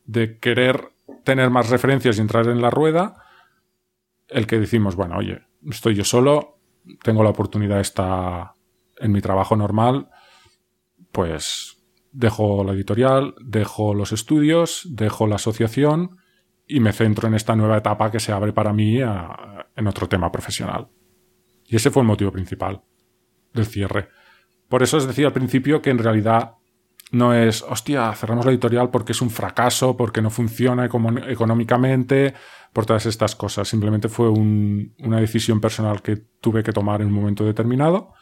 de 0.04 0.38
querer 0.38 0.90
tener 1.24 1.50
más 1.50 1.70
referencias 1.70 2.18
y 2.18 2.20
entrar 2.20 2.48
en 2.48 2.60
la 2.60 2.70
rueda, 2.70 3.24
el 4.28 4.46
que 4.46 4.58
decimos, 4.58 4.96
bueno, 4.96 5.16
oye, 5.16 5.42
estoy 5.70 5.94
yo 5.94 6.04
solo, 6.04 6.58
tengo 7.02 7.22
la 7.22 7.30
oportunidad 7.30 7.80
esta 7.80 8.54
en 8.98 9.12
mi 9.12 9.20
trabajo 9.20 9.56
normal, 9.56 10.08
pues 11.12 11.81
dejo 12.12 12.62
la 12.64 12.72
editorial, 12.72 13.34
dejo 13.40 13.94
los 13.94 14.12
estudios, 14.12 14.86
dejo 14.90 15.26
la 15.26 15.36
asociación 15.36 16.18
y 16.66 16.80
me 16.80 16.92
centro 16.92 17.28
en 17.28 17.34
esta 17.34 17.56
nueva 17.56 17.78
etapa 17.78 18.10
que 18.10 18.20
se 18.20 18.32
abre 18.32 18.52
para 18.52 18.72
mí 18.72 19.00
en 19.00 19.86
otro 19.86 20.08
tema 20.08 20.30
profesional. 20.30 20.88
Y 21.66 21.76
ese 21.76 21.90
fue 21.90 22.02
el 22.02 22.08
motivo 22.08 22.30
principal 22.30 22.82
del 23.52 23.66
cierre. 23.66 24.08
Por 24.68 24.82
eso 24.82 24.98
os 24.98 25.06
decía 25.06 25.26
al 25.26 25.32
principio 25.32 25.82
que 25.82 25.90
en 25.90 25.98
realidad 25.98 26.54
no 27.10 27.34
es, 27.34 27.62
hostia, 27.62 28.12
cerramos 28.14 28.46
la 28.46 28.52
editorial 28.52 28.90
porque 28.90 29.12
es 29.12 29.20
un 29.20 29.28
fracaso, 29.28 29.96
porque 29.96 30.22
no 30.22 30.30
funciona 30.30 30.86
económicamente, 30.86 32.34
por 32.72 32.86
todas 32.86 33.06
estas 33.06 33.36
cosas. 33.36 33.68
Simplemente 33.68 34.08
fue 34.08 34.30
un, 34.30 34.94
una 34.98 35.20
decisión 35.20 35.60
personal 35.60 36.00
que 36.00 36.16
tuve 36.16 36.62
que 36.62 36.72
tomar 36.72 37.02
en 37.02 37.08
un 37.08 37.12
momento 37.12 37.44
determinado, 37.44 38.14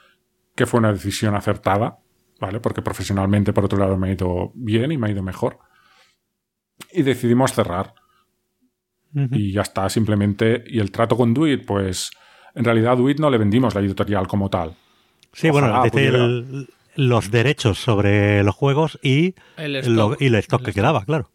que 0.57 0.67
fue 0.67 0.78
una 0.78 0.93
decisión 0.93 1.36
acertada, 1.36 2.01
¿vale? 2.41 2.60
Porque 2.60 2.83
profesionalmente, 2.83 3.52
por 3.52 3.65
otro 3.65 3.78
lado, 3.78 3.97
me 3.97 4.09
ha 4.09 4.12
ido 4.12 4.51
bien 4.55 4.91
y 4.93 4.99
me 4.99 5.09
ha 5.09 5.10
ido 5.10 5.23
mejor. 5.23 5.59
Y 6.93 7.02
decidimos 7.02 7.52
cerrar. 7.52 7.94
Uh 9.15 9.20
-huh. 9.20 9.36
Y 9.36 9.52
ya 9.52 9.62
está, 9.62 9.89
simplemente. 9.89 10.65
Y 10.67 10.81
el 10.81 10.91
trato 10.91 11.17
con 11.17 11.35
Duit, 11.35 11.67
pues 11.67 12.10
en 12.55 12.65
realidad 12.65 12.93
a 12.93 12.97
Duit 12.97 13.19
no 13.20 13.31
le 13.31 13.39
vendimos 13.39 13.75
la 13.75 13.81
editorial 13.81 14.27
como 14.27 14.49
tal. 14.49 14.75
Sí, 15.33 15.51
Ojalá 15.51 15.81
bueno, 15.81 15.83
desde 15.85 16.09
el, 16.09 16.69
los 16.97 17.31
derechos 17.31 17.78
sobre 17.78 18.43
los 18.43 18.55
juegos 18.55 18.99
y 19.02 19.35
el 19.57 19.77
stock, 19.77 19.94
lo, 19.94 20.17
y 20.19 20.27
el 20.27 20.35
stock 20.36 20.60
el 20.60 20.65
que 20.65 20.70
stock. 20.70 20.75
quedaba, 20.75 21.05
claro. 21.05 21.31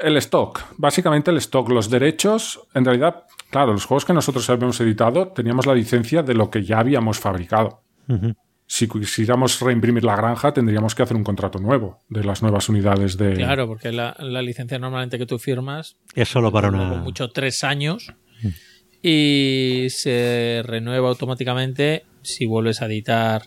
El 0.00 0.16
stock, 0.18 0.60
básicamente 0.76 1.30
el 1.32 1.36
stock, 1.38 1.68
los 1.68 1.90
derechos, 1.90 2.60
en 2.74 2.84
realidad, 2.84 3.24
claro, 3.50 3.72
los 3.72 3.84
juegos 3.84 4.04
que 4.04 4.12
nosotros 4.12 4.48
habíamos 4.48 4.80
editado 4.80 5.28
teníamos 5.28 5.66
la 5.66 5.74
licencia 5.74 6.22
de 6.22 6.34
lo 6.34 6.48
que 6.48 6.62
ya 6.62 6.78
habíamos 6.78 7.18
fabricado. 7.18 7.82
Uh 8.06 8.14
-huh. 8.14 8.36
Si 8.76 8.88
quisiéramos 8.88 9.60
reimprimir 9.60 10.02
la 10.02 10.16
granja, 10.16 10.52
tendríamos 10.52 10.96
que 10.96 11.04
hacer 11.04 11.16
un 11.16 11.22
contrato 11.22 11.60
nuevo 11.60 12.02
de 12.08 12.24
las 12.24 12.42
nuevas 12.42 12.68
unidades 12.68 13.16
de. 13.16 13.34
Claro, 13.34 13.68
porque 13.68 13.92
la, 13.92 14.16
la 14.18 14.42
licencia 14.42 14.80
normalmente 14.80 15.16
que 15.16 15.26
tú 15.26 15.38
firmas 15.38 15.96
es 16.16 16.28
solo 16.28 16.50
para 16.50 16.70
una. 16.70 16.78
Como 16.88 16.96
mucho 16.96 17.30
tres 17.30 17.62
años 17.62 18.12
-huh. 18.42 18.52
y 19.00 19.90
se 19.90 20.62
renueva 20.64 21.08
automáticamente 21.08 22.04
si 22.22 22.46
vuelves 22.46 22.82
a 22.82 22.86
editar 22.86 23.42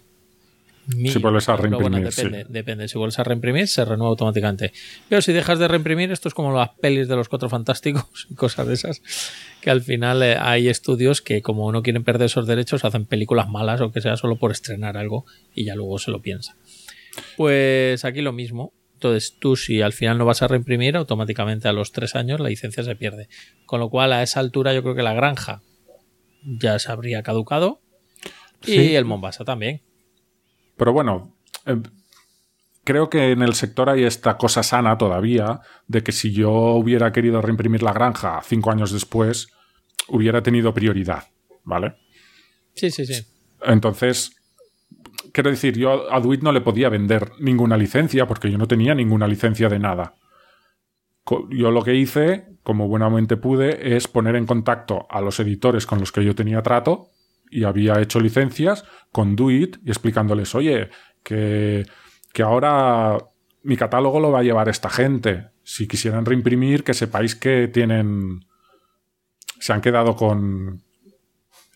Mil, 0.95 1.11
si 1.11 1.19
vuelves 1.19 1.49
a 1.49 1.57
reimprimir. 1.57 1.89
Bueno, 1.91 2.09
depende, 2.09 2.43
sí. 2.43 2.47
depende. 2.49 2.87
Si 2.87 2.97
vuelves 2.97 3.19
a 3.19 3.23
reimprimir, 3.25 3.67
se 3.67 3.83
renueva 3.83 4.09
automáticamente. 4.09 4.71
Pero 5.09 5.21
si 5.21 5.33
dejas 5.33 5.59
de 5.59 5.67
reimprimir, 5.67 6.11
esto 6.11 6.29
es 6.29 6.33
como 6.33 6.53
las 6.53 6.69
pelis 6.79 7.09
de 7.09 7.15
los 7.17 7.27
cuatro 7.27 7.49
fantásticos 7.49 8.27
y 8.29 8.35
cosas 8.35 8.67
de 8.67 8.73
esas, 8.73 9.01
que 9.61 9.69
al 9.69 9.81
final 9.81 10.23
eh, 10.23 10.37
hay 10.39 10.69
estudios 10.69 11.21
que, 11.21 11.41
como 11.41 11.71
no 11.73 11.83
quieren 11.83 12.05
perder 12.05 12.27
esos 12.27 12.47
derechos, 12.47 12.85
hacen 12.85 13.05
películas 13.05 13.49
malas 13.49 13.81
o 13.81 13.91
que 13.91 13.99
sea 13.99 14.15
solo 14.15 14.37
por 14.37 14.51
estrenar 14.51 14.95
algo 14.95 15.25
y 15.53 15.65
ya 15.65 15.75
luego 15.75 15.99
se 15.99 16.09
lo 16.09 16.21
piensa. 16.21 16.55
Pues 17.35 18.05
aquí 18.05 18.21
lo 18.21 18.31
mismo. 18.31 18.73
Entonces, 18.93 19.35
tú, 19.39 19.57
si 19.57 19.81
al 19.81 19.93
final 19.93 20.17
no 20.17 20.25
vas 20.25 20.41
a 20.41 20.47
reimprimir, 20.47 20.95
automáticamente 20.95 21.67
a 21.67 21.73
los 21.73 21.91
tres 21.91 22.15
años 22.15 22.39
la 22.39 22.49
licencia 22.49 22.83
se 22.83 22.95
pierde. 22.95 23.27
Con 23.65 23.79
lo 23.79 23.89
cual, 23.89 24.13
a 24.13 24.23
esa 24.23 24.39
altura, 24.39 24.73
yo 24.73 24.81
creo 24.81 24.95
que 24.95 25.03
la 25.03 25.13
granja 25.13 25.61
ya 26.43 26.79
se 26.79 26.91
habría 26.91 27.21
caducado. 27.23 27.81
Sí. 28.61 28.73
Y 28.73 28.95
el 28.95 29.05
Mombasa 29.05 29.43
también. 29.43 29.81
Pero 30.77 30.93
bueno, 30.93 31.35
eh, 31.65 31.81
creo 32.83 33.09
que 33.09 33.31
en 33.31 33.41
el 33.41 33.53
sector 33.53 33.89
hay 33.89 34.03
esta 34.03 34.37
cosa 34.37 34.63
sana 34.63 34.97
todavía 34.97 35.59
de 35.87 36.03
que 36.03 36.11
si 36.11 36.31
yo 36.31 36.51
hubiera 36.51 37.11
querido 37.11 37.41
reimprimir 37.41 37.83
la 37.83 37.91
granja 37.91 38.39
cinco 38.43 38.71
años 38.71 38.91
después, 38.91 39.49
hubiera 40.07 40.41
tenido 40.41 40.73
prioridad, 40.73 41.25
¿vale? 41.63 41.95
Sí, 42.75 42.91
sí, 42.91 43.05
sí. 43.05 43.25
Entonces, 43.63 44.37
quiero 45.33 45.49
decir, 45.49 45.77
yo 45.77 46.13
a 46.13 46.19
Duit 46.19 46.41
no 46.41 46.51
le 46.51 46.61
podía 46.61 46.89
vender 46.89 47.31
ninguna 47.39 47.75
licencia 47.75 48.27
porque 48.27 48.51
yo 48.51 48.57
no 48.57 48.67
tenía 48.67 48.95
ninguna 48.95 49.27
licencia 49.27 49.67
de 49.67 49.79
nada. 49.79 50.15
Yo 51.49 51.71
lo 51.71 51.83
que 51.83 51.95
hice, 51.95 52.45
como 52.63 52.87
buenamente 52.87 53.35
pude, 53.35 53.97
es 53.97 54.07
poner 54.07 54.37
en 54.37 54.45
contacto 54.45 55.07
a 55.09 55.19
los 55.19 55.39
editores 55.41 55.85
con 55.85 55.99
los 55.99 56.13
que 56.13 56.23
yo 56.23 56.35
tenía 56.35 56.61
trato 56.61 57.09
y 57.49 57.63
había 57.63 57.99
hecho 57.99 58.19
licencias 58.19 58.85
con 59.11 59.35
Duit 59.35 59.77
y 59.85 59.89
explicándoles, 59.89 60.53
oye, 60.55 60.89
que, 61.23 61.85
que 62.33 62.43
ahora 62.43 63.17
mi 63.63 63.75
catálogo 63.75 64.19
lo 64.19 64.31
va 64.31 64.39
a 64.39 64.43
llevar 64.43 64.69
esta 64.69 64.89
gente. 64.89 65.47
Si 65.63 65.87
quisieran 65.87 66.25
reimprimir, 66.25 66.83
que 66.83 66.93
sepáis 66.93 67.35
que 67.35 67.67
tienen. 67.67 68.45
se 69.59 69.73
han 69.73 69.81
quedado 69.81 70.15
con. 70.15 70.81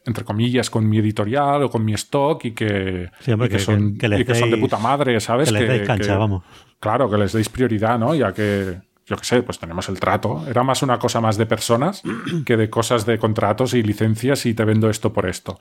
entre 0.06 0.24
comillas, 0.24 0.69
con 0.69 0.88
mi 0.88 1.00
editorial 1.00 1.64
o 1.64 1.69
con 1.69 1.83
mi 1.83 1.93
stock 1.93 2.45
y 2.45 2.51
que, 2.51 3.11
sí, 3.19 3.32
hombre, 3.32 3.48
y 3.48 3.50
que, 3.50 3.58
que, 3.58 3.64
son, 3.64 3.98
que, 3.98 4.08
y 4.08 4.25
que 4.25 4.35
son 4.35 4.51
de 4.51 4.58
puta 4.58 4.77
madre, 4.77 5.19
¿sabes? 5.19 5.51
Que 5.51 5.59
les 5.59 5.67
deis 5.67 5.88
cancha, 5.88 6.17
vamos. 6.17 6.43
Claro, 6.80 7.09
que 7.09 7.17
les 7.17 7.33
deis 7.33 7.50
prioridad, 7.50 8.00
¿no? 8.00 8.16
Ya 8.16 8.33
que 8.33 8.80
yo 9.06 9.18
qué 9.18 9.26
sé, 9.26 9.44
pues 9.44 9.60
tenemos 9.60 9.90
el 9.90 10.00
trato. 10.00 10.46
Era 10.48 10.64
más 10.64 10.84
una 10.84 11.00
cosa 11.00 11.22
más 11.22 11.38
de 11.38 11.46
personas 11.46 12.04
que 12.46 12.58
de 12.58 12.70
cosas 12.70 13.06
de 13.06 13.18
contratos 13.18 13.74
y 13.74 13.84
licencias 13.84 14.46
y 14.46 14.54
te 14.54 14.66
vendo 14.66 14.90
esto 14.90 15.14
por 15.14 15.28
esto. 15.28 15.60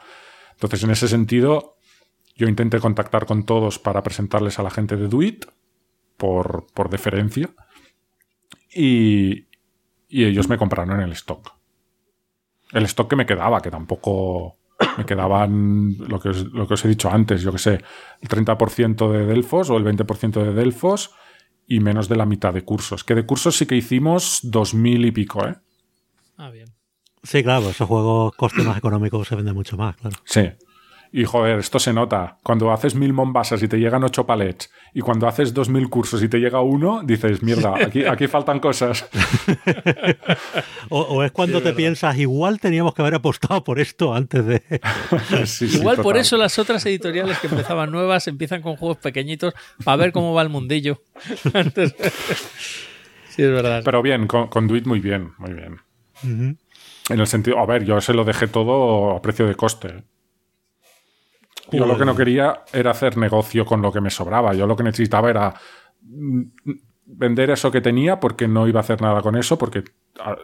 Entonces, 0.53 0.83
en 0.85 0.91
ese 0.91 1.09
sentido, 1.09 1.77
yo 2.37 2.49
intenté 2.49 2.81
contactar 2.81 3.27
con 3.27 3.45
todos 3.45 3.79
para 3.79 4.03
presentarles 4.03 4.59
a 4.59 4.63
la 4.63 4.71
gente 4.71 4.97
de 4.97 5.09
Duit, 5.09 5.47
por, 6.17 6.67
por 6.75 6.91
deferencia, 6.91 7.49
y, 8.73 9.47
y 10.09 10.25
ellos 10.25 10.49
me 10.49 10.59
compraron 10.59 11.01
el 11.01 11.13
stock. 11.13 11.53
El 12.73 12.85
stock 12.85 13.09
que 13.09 13.17
me 13.17 13.27
quedaba, 13.27 13.63
que 13.63 13.71
tampoco 13.71 14.59
me 14.99 15.07
quedaban 15.07 15.97
lo 15.99 16.21
que 16.21 16.29
os, 16.29 16.45
lo 16.53 16.69
que 16.69 16.75
os 16.75 16.85
he 16.85 16.89
dicho 16.89 17.11
antes, 17.11 17.43
yo 17.43 17.53
que 17.53 17.59
sé, 17.59 17.83
el 18.21 18.29
30% 18.29 19.11
de 19.11 19.27
Delfos 19.27 19.71
o 19.71 19.77
el 19.77 19.85
20% 19.85 20.45
de 20.45 20.53
Delfos 20.53 21.15
y 21.71 21.79
menos 21.79 22.09
de 22.09 22.17
la 22.17 22.27
mitad 22.27 22.53
de 22.53 22.65
cursos. 22.65 23.05
Que 23.05 23.15
de 23.15 23.25
cursos 23.25 23.57
sí 23.57 23.65
que 23.65 23.77
hicimos 23.77 24.41
dos 24.43 24.75
mil 24.75 25.07
y 25.07 25.13
pico, 25.13 25.47
¿eh? 25.47 25.55
Ah, 26.37 26.51
bien. 26.51 26.69
Sí, 27.23 27.45
claro, 27.45 27.71
esos 27.71 27.87
juegos 27.87 28.35
coste 28.35 28.63
más 28.65 28.77
económicos 28.77 29.29
se 29.29 29.37
venden 29.37 29.55
mucho 29.55 29.77
más, 29.77 29.97
claro. 29.97 30.17
Sí. 30.25 30.51
Y 31.13 31.25
joder, 31.25 31.59
esto 31.59 31.81
se 31.81 31.93
nota. 31.93 32.37
Cuando 32.45 32.71
haces 32.71 32.95
mil 32.95 33.13
mombasas 33.13 33.61
y 33.65 33.69
te 33.69 33.79
llegan 33.79 34.05
ocho 34.05 34.27
palets, 34.27 34.71
y 34.95 35.01
cuando 35.01 35.27
haces 35.27 35.53
dos 35.53 35.69
mil 35.69 35.89
cursos 35.89 36.23
y 36.23 36.29
te 36.29 36.39
llega 36.39 36.61
uno, 36.61 37.03
dices, 37.03 37.43
mierda, 37.43 37.75
aquí, 37.85 38.05
aquí 38.05 38.29
faltan 38.29 38.61
cosas. 38.61 39.09
o, 40.89 41.25
es 41.25 41.33
cuando 41.33 41.63
te 41.63 41.73
piensas, 41.73 42.17
igual 42.17 42.61
teníamos 42.61 42.95
que 42.95 43.03
haber 43.03 43.17
apostado 43.17 43.65
por 43.65 43.81
esto 43.81 44.15
antes 44.15 44.47
de. 44.47 44.63
igual 45.75 45.97
por 45.97 46.17
eso 46.17 46.37
las 46.37 46.59
otras 46.61 46.87
editoriales 46.87 47.39
que 47.39 47.49
empezaban 47.49 47.91
nuevas 47.91 48.29
empiezan 48.29 48.63
con 48.63 48.77
juegos 48.77 48.99
pequeñitos 48.99 49.53
para 49.85 49.97
ver 49.97 50.13
cómo 50.13 50.33
va 50.33 50.43
el 50.43 50.49
mundillo. 50.49 51.03
sí, 53.29 53.43
es 53.43 53.51
verdad. 53.51 53.83
Pero 53.85 54.01
bien, 54.01 54.29
con, 54.29 54.47
con 54.47 54.69
Duit 54.69 54.87
muy 54.87 55.01
bien, 55.01 55.33
muy 55.39 55.55
bien. 55.55 55.81
En 56.23 57.19
el 57.19 57.27
sentido, 57.27 57.59
a 57.59 57.67
ver, 57.67 57.85
yo 57.85 58.01
se 58.01 58.15
lo 58.15 58.25
dejé 58.25 58.47
todo 58.47 59.17
a 59.17 59.23
precio 59.23 59.49
de 59.49 59.57
coste. 59.57 60.05
Yo 61.73 61.87
lo 61.87 61.97
que 61.97 62.05
no 62.05 62.17
quería 62.17 62.65
era 62.73 62.91
hacer 62.91 63.17
negocio 63.17 63.65
con 63.65 63.83
lo 63.83 63.93
que 63.93 64.01
me 64.01 64.11
sobraba. 64.11 64.55
Yo 64.55 64.67
lo 64.67 64.77
que 64.77 64.83
necesitaba 64.83 65.31
era 65.31 65.55
mm, 66.03 66.43
vender 67.07 67.51
eso 67.51 67.71
que 67.71 67.81
tenía 67.81 68.19
porque 68.19 68.49
no 68.49 68.67
iba 68.67 68.81
a 68.81 68.83
hacer 68.83 69.01
nada 69.01 69.23
con 69.23 69.37
eso 69.37 69.59
porque 69.59 69.85
ah, 70.21 70.37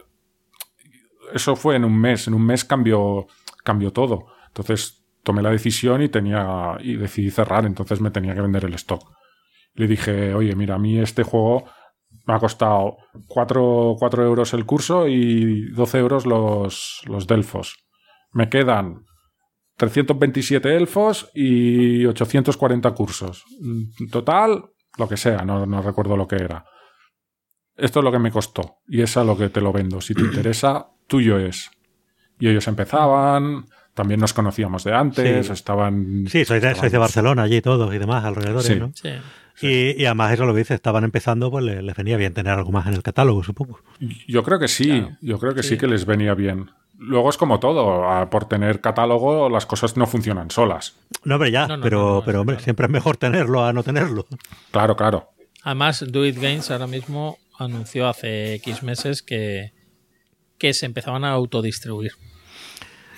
eso 1.33 1.57
fue 1.57 1.77
en 1.77 1.85
un 1.85 1.99
mes. 1.99 2.29
En 2.29 2.35
un 2.35 2.45
mes 2.45 2.65
cambió, 2.65 3.27
cambió 3.65 3.93
todo. 3.93 4.27
Entonces 4.49 5.05
tomé 5.23 5.43
la 5.43 5.51
decisión 5.51 6.03
y 6.03 6.09
tenía 6.09 6.77
y 6.81 6.97
decidí 6.97 7.31
cerrar. 7.31 7.67
Entonces 7.67 8.01
me 8.01 8.11
tenía 8.11 8.35
que 8.35 8.43
vender 8.43 8.65
el 8.65 8.75
stock. 8.75 9.13
Le 9.75 9.87
dije, 9.87 10.35
oye, 10.35 10.55
mira, 10.55 10.77
a 10.77 10.79
mí 10.79 10.99
este 10.99 11.23
juego 11.23 11.65
me 12.27 12.35
ha 12.35 12.39
costado 12.39 12.97
4, 13.29 13.97
euros 14.25 14.55
el 14.55 14.65
curso 14.65 15.07
y 15.07 15.71
12 15.73 15.99
euros 15.99 16.27
los, 16.27 17.03
los 17.07 17.27
delfos. 17.27 17.87
Me 18.33 18.49
quedan 18.49 19.06
327 19.77 20.77
elfos 20.77 21.31
y 21.35 22.05
840 22.07 22.91
cursos. 22.93 23.45
Total, 24.11 24.65
lo 24.99 25.09
que 25.09 25.17
sea, 25.17 25.45
no, 25.45 25.67
no, 25.67 25.83
recuerdo 25.83 26.17
lo 26.17 26.27
que 26.27 26.37
era. 26.37 26.65
Esto 27.77 28.01
es 28.01 28.05
lo 28.05 28.13
que 28.13 28.19
me 28.19 28.31
costó 28.31 28.79
y 28.89 29.03
es 29.03 29.17
a 29.17 29.25
lo 29.25 29.37
que 29.37 29.51
te 29.51 29.61
lo 29.61 29.73
vendo. 29.73 30.01
Si 30.01 30.15
te 30.15 30.23
interesa, 30.23 30.89
tuyo 31.07 31.39
es. 31.39 31.71
Y 32.39 32.49
ellos 32.49 32.67
empezaban, 32.69 33.67
también 33.95 34.21
nos 34.21 34.33
conocíamos 34.33 34.85
de 34.85 34.95
antes, 34.95 35.49
estaban... 35.51 36.27
Sí, 36.29 36.45
sois 36.45 36.63
de, 36.63 36.99
Barcelona 36.99 37.43
allí 37.43 37.63
todos 37.63 37.95
y 37.95 37.99
demás 37.99 38.25
alrededor, 38.25 38.79
¿no? 38.79 38.93
Sí. 38.95 39.11
Y, 39.63 40.05
además 40.05 40.33
eso 40.33 40.45
lo 40.45 40.53
que 40.53 40.59
dice, 40.59 40.75
estaban 40.75 41.05
empezando, 41.05 41.51
pues 41.51 41.65
les, 41.65 41.97
venía 41.97 42.19
bien 42.19 42.35
tener 42.35 42.53
algo 42.53 42.73
más 42.73 42.87
en 42.87 42.95
el 42.95 43.03
catálogo, 43.03 43.43
supongo. 43.43 43.81
Yo 44.29 44.43
creo 44.43 44.59
que 44.59 44.69
sí, 44.69 45.07
yo 45.23 45.39
creo 45.39 45.55
que 45.55 45.63
sí 45.63 45.79
que 45.79 45.87
les 45.87 46.05
venía 46.05 46.35
bien. 46.35 46.71
Luego 46.99 47.29
es 47.31 47.37
como 47.37 47.61
todo, 47.61 48.29
por 48.31 48.47
tener 48.47 48.81
catálogo 48.81 49.51
las 49.51 49.67
cosas 49.67 49.97
no 49.97 50.07
funcionan 50.07 50.51
solas. 50.51 50.97
No, 51.25 51.35
hombre, 51.35 51.51
ya, 51.51 51.69
pero, 51.83 52.23
pero 52.25 52.41
hombre, 52.41 52.59
siempre 52.61 52.87
es 52.87 52.93
mejor 52.93 53.17
tenerlo 53.17 53.65
a 53.65 53.73
no 53.73 53.83
tenerlo. 53.83 54.27
Claro, 54.71 54.97
claro. 54.97 55.31
Además, 55.63 56.05
Do 56.09 56.25
It 56.25 56.37
Games 56.37 56.71
ahora 56.71 56.87
mismo 56.87 57.39
anunció 57.59 58.09
hace 58.09 58.55
X 58.55 58.83
meses 58.83 59.23
que, 59.23 59.73
que 60.59 60.73
se 60.73 60.87
empezaban 60.87 61.25
a 61.25 61.31
autodistribuir. 61.33 62.13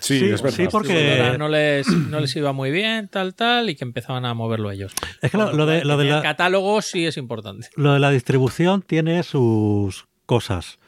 Sí, 0.01 0.25
es 0.25 0.43
verdad. 0.43 0.57
Sí, 0.57 0.69
porque 0.71 1.35
no 1.39 1.49
les, 1.49 1.89
no 1.89 2.21
les 2.21 2.35
iba 2.37 2.53
muy 2.53 2.71
bien, 2.71 3.09
tal, 3.09 3.35
tal, 3.35 3.69
y 3.71 3.77
que 3.77 3.85
empezaban 3.85 4.25
a 4.25 4.35
moverlo 4.35 4.71
ellos. 4.71 4.93
Es 5.23 5.31
que 5.31 5.37
lo, 5.37 5.67
de, 5.67 5.85
lo 5.85 5.97
de 5.97 6.21
catálogo 6.23 6.81
sí 6.83 7.07
es 7.07 7.17
importante. 7.17 7.69
Lo 7.77 7.93
de 7.93 7.99
la 7.99 8.11
distribución 8.11 8.83
tiene 8.83 9.23
sus 9.23 10.07
cosas. 10.27 10.79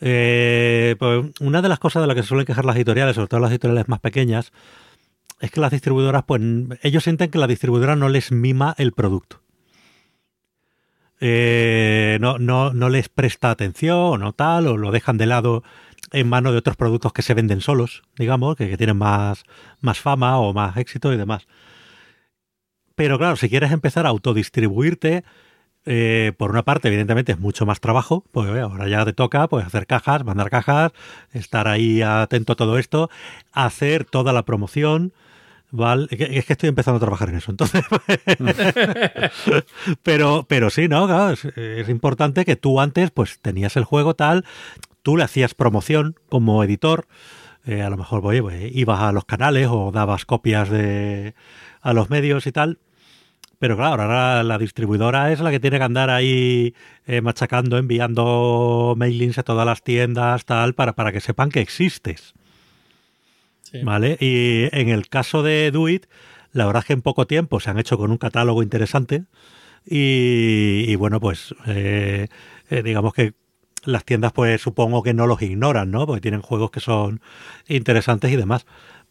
Eh, 0.00 0.96
pues 0.98 1.26
una 1.40 1.62
de 1.62 1.68
las 1.68 1.78
cosas 1.78 2.02
de 2.02 2.06
las 2.06 2.16
que 2.16 2.22
se 2.22 2.28
suelen 2.28 2.46
quejar 2.46 2.64
las 2.64 2.76
editoriales, 2.76 3.14
sobre 3.14 3.28
todo 3.28 3.40
las 3.40 3.50
editoriales 3.50 3.88
más 3.88 4.00
pequeñas, 4.00 4.52
es 5.40 5.50
que 5.50 5.60
las 5.60 5.70
distribuidoras, 5.70 6.24
pues 6.24 6.40
ellos 6.82 7.04
sienten 7.04 7.30
que 7.30 7.38
la 7.38 7.46
distribuidora 7.46 7.96
no 7.96 8.08
les 8.08 8.32
mima 8.32 8.74
el 8.78 8.92
producto. 8.92 9.40
Eh, 11.20 12.18
no, 12.20 12.38
no, 12.38 12.72
no 12.72 12.88
les 12.88 13.08
presta 13.08 13.50
atención 13.50 13.96
o 13.96 14.18
no 14.18 14.32
tal, 14.32 14.66
o 14.66 14.76
lo 14.76 14.90
dejan 14.90 15.16
de 15.16 15.26
lado 15.26 15.62
en 16.12 16.28
mano 16.28 16.52
de 16.52 16.58
otros 16.58 16.76
productos 16.76 17.12
que 17.12 17.22
se 17.22 17.34
venden 17.34 17.60
solos, 17.60 18.02
digamos, 18.16 18.56
que, 18.56 18.68
que 18.68 18.76
tienen 18.76 18.96
más, 18.96 19.44
más 19.80 19.98
fama 20.00 20.38
o 20.38 20.52
más 20.52 20.76
éxito 20.76 21.12
y 21.12 21.16
demás. 21.16 21.46
Pero 22.94 23.18
claro, 23.18 23.36
si 23.36 23.48
quieres 23.48 23.72
empezar 23.72 24.06
a 24.06 24.10
autodistribuirte, 24.10 25.24
eh, 25.86 26.32
por 26.38 26.50
una 26.50 26.62
parte, 26.62 26.88
evidentemente, 26.88 27.32
es 27.32 27.38
mucho 27.38 27.66
más 27.66 27.80
trabajo, 27.80 28.24
porque 28.32 28.60
ahora 28.60 28.88
ya 28.88 29.04
te 29.04 29.12
toca 29.12 29.48
pues, 29.48 29.66
hacer 29.66 29.86
cajas, 29.86 30.24
mandar 30.24 30.50
cajas, 30.50 30.92
estar 31.32 31.68
ahí 31.68 32.00
atento 32.02 32.54
a 32.54 32.56
todo 32.56 32.78
esto, 32.78 33.10
hacer 33.52 34.04
toda 34.04 34.32
la 34.32 34.44
promoción. 34.44 35.12
¿vale? 35.70 36.06
Es 36.10 36.46
que 36.46 36.52
estoy 36.52 36.68
empezando 36.68 36.96
a 36.96 37.00
trabajar 37.00 37.28
en 37.28 37.36
eso, 37.36 37.50
entonces. 37.50 37.84
pero, 40.02 40.46
pero 40.48 40.70
sí, 40.70 40.88
¿no? 40.88 41.30
es, 41.30 41.88
importante 41.88 42.44
que 42.44 42.56
tú 42.56 42.80
antes, 42.80 43.10
pues, 43.10 43.40
tenías 43.40 43.76
el 43.76 43.84
juego 43.84 44.14
tal, 44.14 44.44
tú 45.02 45.16
le 45.16 45.24
hacías 45.24 45.54
promoción 45.54 46.16
como 46.28 46.64
editor. 46.64 47.06
Eh, 47.66 47.82
a 47.82 47.88
lo 47.88 47.96
mejor 47.96 48.20
pues, 48.20 48.70
ibas 48.74 49.00
a 49.00 49.12
los 49.12 49.24
canales 49.24 49.68
o 49.70 49.90
dabas 49.90 50.26
copias 50.26 50.68
de, 50.68 51.34
a 51.80 51.92
los 51.92 52.10
medios 52.10 52.46
y 52.46 52.52
tal. 52.52 52.78
Pero 53.58 53.76
claro, 53.76 54.02
ahora 54.02 54.42
la 54.42 54.58
distribuidora 54.58 55.32
es 55.32 55.40
la 55.40 55.50
que 55.50 55.60
tiene 55.60 55.78
que 55.78 55.84
andar 55.84 56.10
ahí 56.10 56.74
eh, 57.06 57.20
machacando, 57.20 57.78
enviando 57.78 58.94
mailings 58.96 59.38
a 59.38 59.42
todas 59.42 59.66
las 59.66 59.82
tiendas, 59.82 60.44
tal, 60.44 60.74
para, 60.74 60.94
para 60.94 61.12
que 61.12 61.20
sepan 61.20 61.50
que 61.50 61.60
existes. 61.60 62.34
¿Vale? 63.82 64.16
Y 64.20 64.68
en 64.70 64.88
el 64.88 65.08
caso 65.08 65.42
de 65.42 65.72
Duit, 65.72 66.06
la 66.52 66.66
verdad 66.66 66.82
es 66.82 66.86
que 66.86 66.92
en 66.92 67.02
poco 67.02 67.26
tiempo 67.26 67.58
se 67.58 67.70
han 67.70 67.78
hecho 67.78 67.98
con 67.98 68.12
un 68.12 68.18
catálogo 68.18 68.62
interesante. 68.62 69.24
Y, 69.84 70.94
bueno, 70.96 71.20
pues 71.20 71.54
eh, 71.66 72.28
eh, 72.70 72.82
digamos 72.82 73.12
que 73.12 73.34
las 73.84 74.04
tiendas, 74.04 74.32
pues 74.32 74.62
supongo 74.62 75.02
que 75.02 75.12
no 75.12 75.26
los 75.26 75.42
ignoran, 75.42 75.90
¿no? 75.90 76.06
Porque 76.06 76.22
tienen 76.22 76.40
juegos 76.40 76.70
que 76.70 76.80
son 76.80 77.20
interesantes 77.66 78.32
y 78.32 78.36
demás 78.36 78.64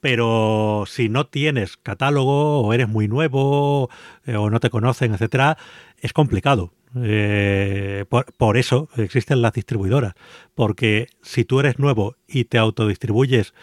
pero 0.04 0.84
si 0.86 1.08
no 1.08 1.28
tienes 1.28 1.78
catálogo 1.78 2.60
o 2.60 2.74
eres 2.74 2.90
muy 2.90 3.08
nuevo 3.08 3.90
eh, 4.26 4.36
o 4.36 4.50
no 4.50 4.60
te 4.60 4.70
conocen, 4.70 5.14
etcétera, 5.14 5.58
es 5.98 6.12
complicado. 6.12 6.74
Eh, 7.02 8.04
por, 8.38 8.58
eso 8.58 8.90
existen 8.98 9.42
las 9.42 9.54
distribuidoras, 9.54 10.16
porque 10.56 11.08
si 11.22 11.46
tú 11.46 11.62
eres 11.62 11.80
nuevo 11.80 12.18
y 12.28 12.44
te 12.44 12.58
autodistribuyes 12.58 13.54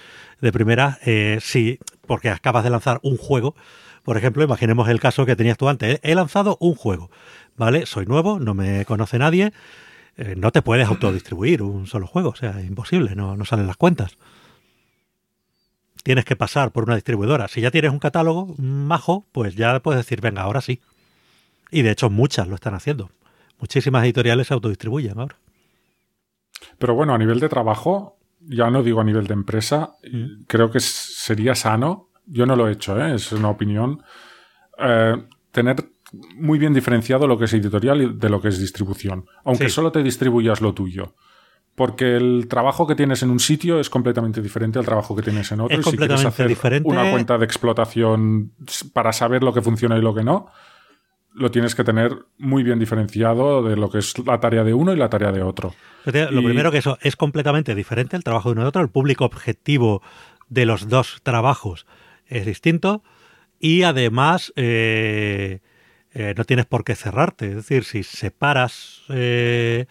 de 0.40 0.50
primera, 0.50 0.98
eh, 1.04 1.40
sí, 1.42 1.78
porque 2.06 2.30
acabas 2.30 2.64
de 2.64 2.70
lanzar 2.70 3.00
un 3.02 3.18
juego, 3.18 3.54
por 4.02 4.16
ejemplo, 4.16 4.42
imaginemos 4.42 4.88
el 4.88 4.98
caso 4.98 5.26
que 5.26 5.36
tenías 5.36 5.58
tú 5.58 5.68
antes, 5.68 6.00
he 6.02 6.14
lanzado 6.14 6.56
un 6.58 6.74
juego, 6.74 7.10
¿vale? 7.54 7.84
Soy 7.84 8.06
nuevo, 8.06 8.40
no 8.40 8.54
me 8.54 8.86
conoce 8.86 9.18
nadie, 9.18 9.52
no 10.36 10.52
te 10.52 10.62
puedes 10.62 10.88
autodistribuir 10.88 11.62
un 11.62 11.86
solo 11.86 12.06
juego, 12.06 12.30
o 12.30 12.36
sea, 12.36 12.62
imposible, 12.62 13.14
no, 13.14 13.36
no 13.36 13.44
salen 13.44 13.66
las 13.66 13.76
cuentas 13.76 14.16
tienes 16.02 16.24
que 16.24 16.36
pasar 16.36 16.72
por 16.72 16.84
una 16.84 16.94
distribuidora. 16.94 17.48
Si 17.48 17.60
ya 17.60 17.70
tienes 17.70 17.92
un 17.92 17.98
catálogo 17.98 18.54
majo, 18.58 19.26
pues 19.32 19.54
ya 19.54 19.80
puedes 19.80 20.04
decir, 20.04 20.20
venga, 20.20 20.42
ahora 20.42 20.60
sí. 20.60 20.80
Y 21.70 21.82
de 21.82 21.90
hecho 21.90 22.10
muchas 22.10 22.48
lo 22.48 22.54
están 22.54 22.74
haciendo. 22.74 23.10
Muchísimas 23.58 24.04
editoriales 24.04 24.48
se 24.48 24.54
autodistribuyen 24.54 25.18
ahora. 25.18 25.36
Pero 26.78 26.94
bueno, 26.94 27.14
a 27.14 27.18
nivel 27.18 27.40
de 27.40 27.48
trabajo, 27.48 28.18
ya 28.40 28.70
no 28.70 28.82
digo 28.82 29.00
a 29.00 29.04
nivel 29.04 29.26
de 29.26 29.34
empresa, 29.34 29.94
mm. 30.10 30.44
creo 30.46 30.70
que 30.70 30.80
sería 30.80 31.54
sano, 31.54 32.08
yo 32.26 32.46
no 32.46 32.56
lo 32.56 32.68
he 32.68 32.72
hecho, 32.72 32.98
¿eh? 33.00 33.14
es 33.14 33.32
una 33.32 33.50
opinión, 33.50 34.02
eh, 34.78 35.16
tener 35.52 35.76
muy 36.34 36.58
bien 36.58 36.74
diferenciado 36.74 37.26
lo 37.26 37.38
que 37.38 37.44
es 37.44 37.52
editorial 37.52 38.18
de 38.18 38.28
lo 38.28 38.40
que 38.40 38.48
es 38.48 38.58
distribución, 38.58 39.26
aunque 39.44 39.68
solo 39.68 39.92
te 39.92 40.02
distribuyas 40.02 40.60
lo 40.60 40.74
tuyo. 40.74 41.14
Porque 41.74 42.16
el 42.16 42.46
trabajo 42.48 42.86
que 42.86 42.94
tienes 42.94 43.22
en 43.22 43.30
un 43.30 43.40
sitio 43.40 43.80
es 43.80 43.88
completamente 43.88 44.42
diferente 44.42 44.78
al 44.78 44.84
trabajo 44.84 45.16
que 45.16 45.22
tienes 45.22 45.50
en 45.52 45.60
otro. 45.60 45.78
y 45.78 45.82
si 45.82 45.96
quieres 45.96 46.24
hacer 46.24 46.48
diferente. 46.48 46.88
una 46.88 47.10
cuenta 47.10 47.38
de 47.38 47.44
explotación 47.44 48.52
para 48.92 49.12
saber 49.12 49.42
lo 49.42 49.54
que 49.54 49.62
funciona 49.62 49.96
y 49.96 50.02
lo 50.02 50.14
que 50.14 50.22
no, 50.22 50.50
lo 51.32 51.50
tienes 51.50 51.74
que 51.74 51.84
tener 51.84 52.16
muy 52.38 52.62
bien 52.62 52.78
diferenciado 52.78 53.62
de 53.62 53.76
lo 53.76 53.90
que 53.90 53.98
es 53.98 54.18
la 54.26 54.40
tarea 54.40 54.64
de 54.64 54.74
uno 54.74 54.92
y 54.92 54.96
la 54.96 55.08
tarea 55.08 55.32
de 55.32 55.42
otro. 55.42 55.74
Lo 56.04 56.42
primero 56.42 56.70
que 56.70 56.78
eso 56.78 56.98
es 57.00 57.16
completamente 57.16 57.74
diferente 57.74 58.16
el 58.16 58.24
trabajo 58.24 58.50
de 58.50 58.54
uno 58.54 58.64
y 58.64 58.66
otro. 58.66 58.82
El 58.82 58.90
público 58.90 59.24
objetivo 59.24 60.02
de 60.48 60.66
los 60.66 60.88
dos 60.88 61.20
trabajos 61.22 61.86
es 62.26 62.46
distinto 62.46 63.02
y 63.60 63.82
además 63.82 64.52
eh, 64.56 65.60
eh, 66.12 66.34
no 66.36 66.44
tienes 66.44 66.66
por 66.66 66.84
qué 66.84 66.94
cerrarte. 66.94 67.48
Es 67.48 67.54
decir, 67.56 67.84
si 67.84 68.02
separas 68.02 69.02
eh, 69.08 69.86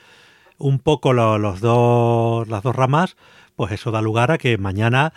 un 0.59 0.79
poco 0.79 1.13
los 1.13 1.61
dos, 1.61 2.47
las 2.47 2.61
dos 2.63 2.75
ramas, 2.75 3.17
pues 3.55 3.71
eso 3.71 3.91
da 3.91 4.01
lugar 4.01 4.31
a 4.31 4.37
que 4.37 4.57
mañana, 4.57 5.13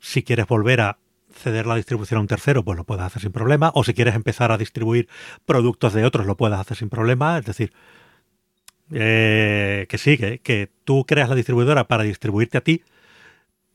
si 0.00 0.22
quieres 0.22 0.46
volver 0.46 0.80
a 0.80 0.98
ceder 1.32 1.66
la 1.66 1.74
distribución 1.74 2.18
a 2.18 2.20
un 2.22 2.26
tercero, 2.28 2.64
pues 2.64 2.76
lo 2.76 2.84
puedas 2.84 3.06
hacer 3.06 3.22
sin 3.22 3.32
problema, 3.32 3.72
o 3.74 3.84
si 3.84 3.92
quieres 3.92 4.14
empezar 4.14 4.52
a 4.52 4.58
distribuir 4.58 5.08
productos 5.44 5.92
de 5.92 6.04
otros, 6.04 6.26
lo 6.26 6.36
puedas 6.36 6.60
hacer 6.60 6.76
sin 6.76 6.88
problema, 6.88 7.36
es 7.38 7.44
decir, 7.44 7.72
eh, 8.92 9.86
que 9.88 9.98
sí, 9.98 10.16
que, 10.16 10.70
tú 10.84 11.04
creas 11.06 11.28
la 11.28 11.34
distribuidora 11.34 11.88
para 11.88 12.04
distribuirte 12.04 12.58
a 12.58 12.60
ti, 12.62 12.82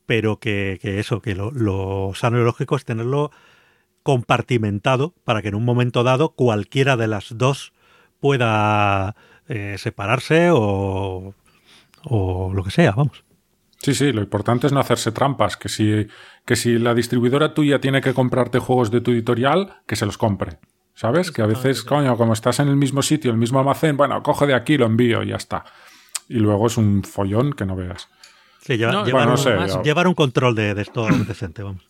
pero 0.06 0.38
que, 0.38 0.78
eso, 0.82 1.20
que 1.20 1.34
lo, 1.34 1.50
lo, 1.52 2.12
sano 2.14 2.40
y 2.40 2.44
lógico 2.44 2.76
es 2.76 2.84
tenerlo 2.84 3.30
compartimentado 4.02 5.14
para 5.24 5.42
que 5.42 5.48
en 5.48 5.54
un 5.54 5.64
momento 5.64 6.02
dado 6.02 6.30
cualquiera 6.30 6.96
de 6.96 7.06
las 7.06 7.36
dos 7.36 7.72
pueda 8.18 9.14
eh, 9.50 9.76
separarse 9.78 10.50
o, 10.52 11.34
o 12.04 12.52
lo 12.54 12.64
que 12.64 12.70
sea, 12.70 12.92
vamos. 12.92 13.24
Sí, 13.82 13.94
sí, 13.94 14.12
lo 14.12 14.20
importante 14.20 14.66
es 14.66 14.72
no 14.72 14.80
hacerse 14.80 15.10
trampas, 15.10 15.56
que 15.56 15.68
si, 15.68 16.06
que 16.44 16.54
si 16.56 16.78
la 16.78 16.94
distribuidora 16.94 17.54
tuya 17.54 17.80
tiene 17.80 18.00
que 18.00 18.12
comprarte 18.14 18.58
juegos 18.58 18.90
de 18.90 19.00
tu 19.00 19.10
editorial, 19.10 19.78
que 19.86 19.96
se 19.96 20.04
los 20.06 20.18
compre. 20.18 20.58
¿Sabes? 20.94 21.30
Que 21.32 21.40
a 21.40 21.46
veces, 21.46 21.82
coño, 21.82 22.14
como 22.18 22.34
estás 22.34 22.60
en 22.60 22.68
el 22.68 22.76
mismo 22.76 23.00
sitio, 23.00 23.30
el 23.30 23.38
mismo 23.38 23.58
almacén, 23.58 23.96
bueno, 23.96 24.22
cojo 24.22 24.46
de 24.46 24.52
aquí, 24.52 24.76
lo 24.76 24.84
envío 24.84 25.22
y 25.22 25.28
ya 25.28 25.36
está. 25.36 25.64
Y 26.28 26.34
luego 26.34 26.66
es 26.66 26.76
un 26.76 27.02
follón 27.04 27.54
que 27.54 27.64
no 27.64 27.74
veas. 27.74 28.08
Sí, 28.60 28.76
lleva- 28.76 28.92
No, 28.92 29.06
llevar, 29.06 29.26
bueno, 29.26 29.30
un, 29.32 29.36
no 29.36 29.42
sé, 29.42 29.56
más- 29.56 29.74
ya- 29.76 29.82
llevar 29.82 30.06
un 30.08 30.14
control 30.14 30.54
de, 30.54 30.74
de 30.74 30.82
esto 30.82 31.06
decente, 31.26 31.62
vamos. 31.62 31.88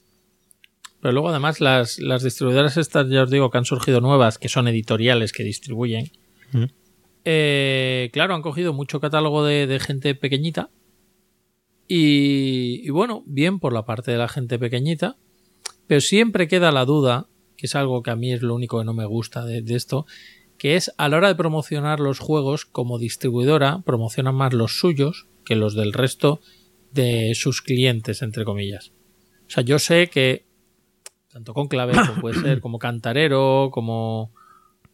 Pero 1.01 1.13
luego 1.13 1.31
además 1.31 1.61
las, 1.61 1.99
las 1.99 2.23
distribuidoras 2.23 2.77
estas, 2.77 3.09
ya 3.09 3.25
os 3.25 3.31
digo, 3.31 3.51
que 3.51 3.59
han 3.59 3.65
surgido 3.65 4.01
nuevas, 4.01 4.39
que 4.39 4.49
son 4.49 4.69
editoriales 4.69 5.33
que 5.33 5.43
distribuyen. 5.43 6.13
Mm. 6.53 6.65
Eh, 7.25 8.11
claro, 8.13 8.35
han 8.35 8.43
cogido 8.43 8.73
mucho 8.73 9.01
catálogo 9.01 9.45
de, 9.45 9.81
gente 9.81 10.15
pequeñita. 10.15 10.71
Y, 11.87 12.89
bueno, 12.91 13.25
bien 13.27 13.59
por 13.59 13.73
la 13.73 13.85
parte 13.85 14.13
de 14.13 14.19
la 14.19 14.29
gente 14.29 14.59
pequeñita. 14.59 15.17
Pero 15.87 16.01
siempre 16.01 16.49
queda 16.49 16.71
la 16.71 16.85
duda, 16.85 17.27
que 17.57 17.67
es 17.67 17.75
algo 17.75 18.03
que 18.03 18.11
a 18.11 18.17
mí 18.17 18.33
es 18.33 18.43
lo 18.43 18.55
único 18.55 18.79
que 18.79 18.85
no 18.85 18.95
me 18.95 19.07
gusta 19.07 19.45
de, 19.45 19.65
esto, 19.75 20.07
que 20.57 20.77
es 20.77 20.93
a 20.99 21.09
la 21.09 21.17
hora 21.17 21.29
de 21.29 21.35
promocionar 21.35 21.99
los 21.99 22.21
juegos 22.21 22.65
como 22.65 22.99
distribuidora, 22.99 23.83
promocionan 23.85 24.37
más 24.37 24.53
los 24.53 24.79
suyos 24.79 25.27
que 25.45 25.57
los 25.57 25.75
del 25.75 25.93
resto 25.93 26.41
de 26.93 27.35
sus 27.35 27.61
clientes, 27.61 28.23
entre 28.23 28.45
comillas. 28.45 28.93
O 29.49 29.51
sea, 29.51 29.65
yo 29.65 29.81
sé 29.81 30.09
que 30.09 30.47
tanto 31.33 31.55
con 31.55 31.69
clave 31.69 31.93
como 31.93 32.21
puede 32.21 32.41
ser 32.41 32.61
como 32.61 32.79
cantarero, 32.79 33.71
como, 33.73 34.33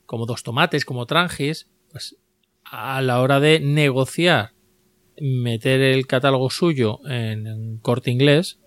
como 0.07 0.25
dos 0.25 0.43
tomates, 0.43 0.85
como 0.85 1.07
trangis, 1.07 1.69
pues 1.97 2.15
a 2.63 3.01
la 3.01 3.23
hora 3.23 3.41
de 3.41 3.59
negociar, 3.59 4.53
meter 5.19 5.81
el 5.81 6.07
catálogo 6.07 6.51
suyo 6.51 7.01
en, 7.09 7.79
corte 7.79 8.11
inglés, 8.11 8.59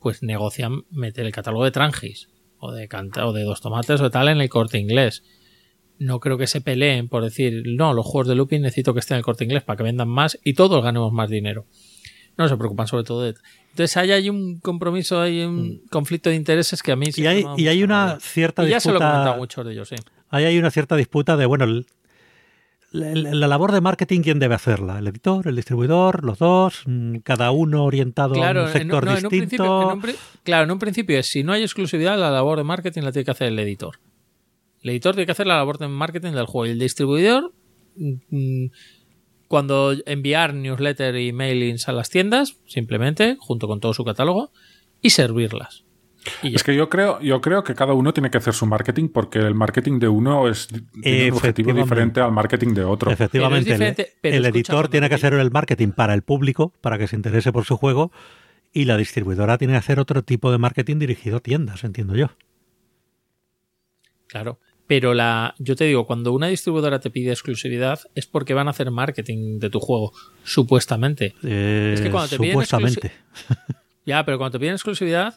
pues 0.00 0.22
negocian 0.22 0.84
meter 0.90 1.26
el 1.26 1.32
catálogo 1.32 1.64
de 1.64 1.70
trangis 1.70 2.30
o 2.56 2.72
de 2.72 2.88
canta 2.88 3.26
o 3.26 3.34
de 3.34 3.42
dos 3.42 3.60
tomates 3.60 4.00
o 4.00 4.10
tal 4.10 4.28
en 4.28 4.40
el 4.40 4.48
corte 4.48 4.78
inglés. 4.78 5.24
No 5.98 6.20
creo 6.20 6.38
que 6.38 6.46
se 6.46 6.62
peleen 6.62 7.10
por 7.10 7.22
decir, 7.22 7.64
no, 7.66 7.92
los 7.92 8.06
juegos 8.06 8.28
de 8.28 8.34
looping 8.34 8.62
necesito 8.62 8.94
que 8.94 9.00
estén 9.00 9.16
en 9.16 9.18
el 9.18 9.24
corte 9.24 9.44
inglés 9.44 9.62
para 9.62 9.76
que 9.76 9.82
vendan 9.82 10.08
más 10.08 10.38
y 10.42 10.54
todos 10.54 10.82
ganemos 10.82 11.12
más 11.12 11.28
dinero. 11.28 11.66
No 12.38 12.48
se 12.48 12.56
preocupan 12.56 12.86
sobre 12.86 13.04
todo 13.04 13.24
de. 13.24 13.34
Entonces 13.72 13.94
hay, 13.98 14.10
hay 14.10 14.30
un 14.30 14.58
compromiso, 14.58 15.20
hay 15.20 15.42
un 15.42 15.82
conflicto 15.90 16.30
de 16.30 16.36
intereses 16.36 16.82
que 16.82 16.92
a 16.92 16.96
mí 16.96 17.12
sí 17.12 17.24
Y 17.24 17.26
hay, 17.26 17.44
y 17.58 17.68
hay 17.68 17.82
una 17.82 18.18
cierta 18.20 18.64
Y 18.64 18.70
ya 18.70 18.80
se 18.80 18.90
lo 18.90 19.00
he 19.00 19.04
disputa. 19.04 19.36
muchos 19.36 19.66
de 19.66 19.72
ellos, 19.72 19.86
sí. 19.90 19.96
Ahí 20.30 20.44
hay 20.44 20.56
una 20.56 20.70
cierta 20.70 20.96
disputa 20.96 21.36
de, 21.36 21.44
bueno, 21.44 21.66
la, 22.94 23.34
la 23.34 23.48
labor 23.48 23.72
de 23.72 23.80
marketing, 23.80 24.20
¿quién 24.20 24.38
debe 24.38 24.54
hacerla? 24.54 25.00
¿El 25.00 25.08
editor, 25.08 25.48
el 25.48 25.56
distribuidor, 25.56 26.24
los 26.24 26.38
dos? 26.38 26.82
Mm, 26.86 27.16
¿Cada 27.18 27.50
uno 27.50 27.84
orientado 27.84 28.34
a 28.42 28.50
un 28.50 28.56
en, 28.56 28.68
sector 28.68 29.04
no, 29.04 29.16
en 29.16 29.24
un 29.26 29.30
distinto? 29.30 29.92
en 29.92 29.98
un 29.98 30.14
claro, 30.44 30.64
en 30.64 30.70
un 30.70 30.78
principio 30.78 31.18
es, 31.18 31.26
si 31.26 31.42
no 31.42 31.52
hay 31.52 31.62
exclusividad, 31.62 32.16
la 32.16 32.30
labor 32.30 32.58
de 32.58 32.64
marketing 32.64 33.02
la 33.02 33.10
tiene 33.10 33.24
que 33.24 33.30
hacer 33.32 33.48
el 33.48 33.58
editor. 33.58 33.98
El 34.80 34.90
editor 34.90 35.14
tiene 35.14 35.26
que 35.26 35.32
hacer 35.32 35.48
la 35.48 35.56
labor 35.56 35.78
de 35.78 35.88
marketing 35.88 36.32
del 36.32 36.46
juego 36.46 36.66
y 36.66 36.70
el 36.70 36.78
distribuidor, 36.78 37.52
mm, 37.96 38.66
cuando 39.48 39.94
enviar 40.06 40.54
newsletter 40.54 41.16
y 41.16 41.32
mailings 41.32 41.88
a 41.88 41.92
las 41.92 42.10
tiendas, 42.10 42.58
simplemente, 42.66 43.36
junto 43.40 43.66
con 43.66 43.80
todo 43.80 43.92
su 43.92 44.04
catálogo, 44.04 44.52
y 45.02 45.10
servirlas. 45.10 45.83
Y. 46.42 46.54
Es 46.54 46.62
que 46.62 46.74
yo 46.74 46.88
creo, 46.88 47.20
yo 47.20 47.40
creo 47.40 47.62
que 47.64 47.74
cada 47.74 47.92
uno 47.92 48.12
tiene 48.14 48.30
que 48.30 48.38
hacer 48.38 48.54
su 48.54 48.66
marketing 48.66 49.08
porque 49.08 49.38
el 49.38 49.54
marketing 49.54 49.98
de 49.98 50.08
uno 50.08 50.48
es 50.48 50.68
tiene 51.02 51.30
un 51.30 51.36
objetivo 51.36 51.72
diferente 51.74 52.20
al 52.20 52.32
marketing 52.32 52.74
de 52.74 52.84
otro. 52.84 53.10
Efectivamente, 53.10 53.72
Pero 53.76 53.84
es 53.84 53.98
el- 53.98 54.42
pero 54.42 54.46
editor 54.56 54.88
tiene 54.88 55.08
que 55.08 55.14
hacer 55.16 55.34
el 55.34 55.50
marketing 55.50 55.88
para 55.90 56.14
el 56.14 56.22
público, 56.22 56.72
para 56.80 56.96
que 56.98 57.06
se 57.08 57.16
interese 57.16 57.52
por 57.52 57.64
su 57.64 57.76
juego, 57.76 58.10
y 58.72 58.86
la 58.86 58.96
distribuidora 58.96 59.58
tiene 59.58 59.74
que 59.74 59.78
hacer 59.78 60.00
otro 60.00 60.22
tipo 60.22 60.50
de 60.50 60.58
marketing 60.58 60.98
dirigido 60.98 61.36
a 61.36 61.40
tiendas, 61.40 61.84
entiendo 61.84 62.14
yo. 62.16 62.30
Claro. 64.26 64.58
Pero 64.86 65.14
la, 65.14 65.54
yo 65.58 65.76
te 65.76 65.84
digo, 65.84 66.06
cuando 66.06 66.32
una 66.32 66.48
distribuidora 66.48 67.00
te 67.00 67.08
pide 67.08 67.30
exclusividad 67.30 68.00
es 68.14 68.26
porque 68.26 68.52
van 68.52 68.66
a 68.66 68.70
hacer 68.72 68.90
marketing 68.90 69.58
de 69.58 69.70
tu 69.70 69.80
juego, 69.80 70.12
supuestamente. 70.42 71.34
Eh, 71.42 71.92
Es 71.94 72.00
que 72.02 72.10
cuando 72.10 72.28
te 72.28 72.36
piden 72.38 72.52
supuestamente. 72.52 73.12
Ya, 74.04 74.24
pero 74.26 74.36
cuando 74.36 74.52
te 74.52 74.60
piden 74.60 74.74
exclusividad, 74.74 75.34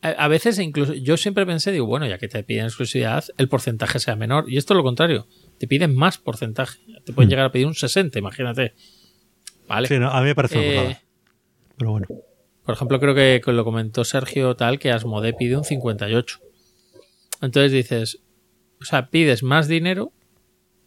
a, 0.00 0.28
veces 0.28 0.58
incluso 0.58 0.94
yo 0.94 1.16
siempre 1.16 1.44
pensé, 1.44 1.72
digo, 1.72 1.86
bueno, 1.86 2.06
ya 2.06 2.18
que 2.18 2.28
te 2.28 2.42
piden 2.44 2.66
exclusividad, 2.66 3.24
el 3.36 3.48
porcentaje 3.48 3.98
sea 3.98 4.16
menor. 4.16 4.44
Y 4.48 4.56
esto 4.56 4.74
es 4.74 4.76
lo 4.76 4.84
contrario, 4.84 5.26
te 5.58 5.66
piden 5.66 5.94
más 5.94 6.18
porcentaje. 6.18 6.78
Te 7.04 7.12
pueden 7.12 7.28
Hmm. 7.28 7.30
llegar 7.30 7.46
a 7.46 7.52
pedir 7.52 7.66
un 7.66 7.74
60, 7.74 8.18
imagínate. 8.18 8.74
Vale. 9.66 9.88
Sí, 9.88 9.98
no, 9.98 10.10
a 10.10 10.20
mí 10.20 10.26
me 10.26 10.34
parece 10.34 10.90
Eh. 10.90 10.98
Pero 11.76 11.90
bueno. 11.92 12.06
Por 12.64 12.74
ejemplo, 12.74 13.00
creo 13.00 13.14
que 13.14 13.40
lo 13.52 13.64
comentó 13.64 14.04
Sergio 14.04 14.54
tal 14.54 14.78
que 14.78 14.92
Asmodee 14.92 15.32
pide 15.32 15.56
un 15.56 15.64
58. 15.64 16.38
Entonces 17.40 17.72
dices, 17.72 18.20
o 18.80 18.84
sea, 18.84 19.10
pides 19.10 19.42
más 19.42 19.68
dinero, 19.68 20.12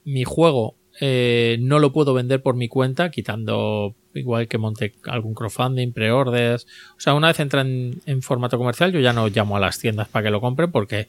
mi 0.04 0.24
juego 0.24 0.78
eh, 1.04 1.58
no 1.60 1.80
lo 1.80 1.92
puedo 1.92 2.14
vender 2.14 2.44
por 2.44 2.56
mi 2.56 2.68
cuenta, 2.68 3.10
quitando 3.10 3.96
igual 4.14 4.48
que 4.48 4.60
monte 4.60 4.94
algún 5.06 5.34
crowdfunding, 5.34 5.94
preorders. 5.94 6.68
O 6.96 7.00
sea, 7.00 7.16
una 7.16 7.30
vez 7.30 7.40
entra 7.40 7.62
en, 7.62 8.22
formato 8.22 8.60
comercial, 8.60 8.92
yo 8.92 9.00
ya 9.00 9.12
no 9.12 9.28
llamo 9.28 9.58
a 9.58 9.60
las 9.60 9.80
tiendas 9.80 10.08
para 10.10 10.26
que 10.26 10.30
lo 10.30 10.40
compren 10.40 10.72
porque 10.72 11.08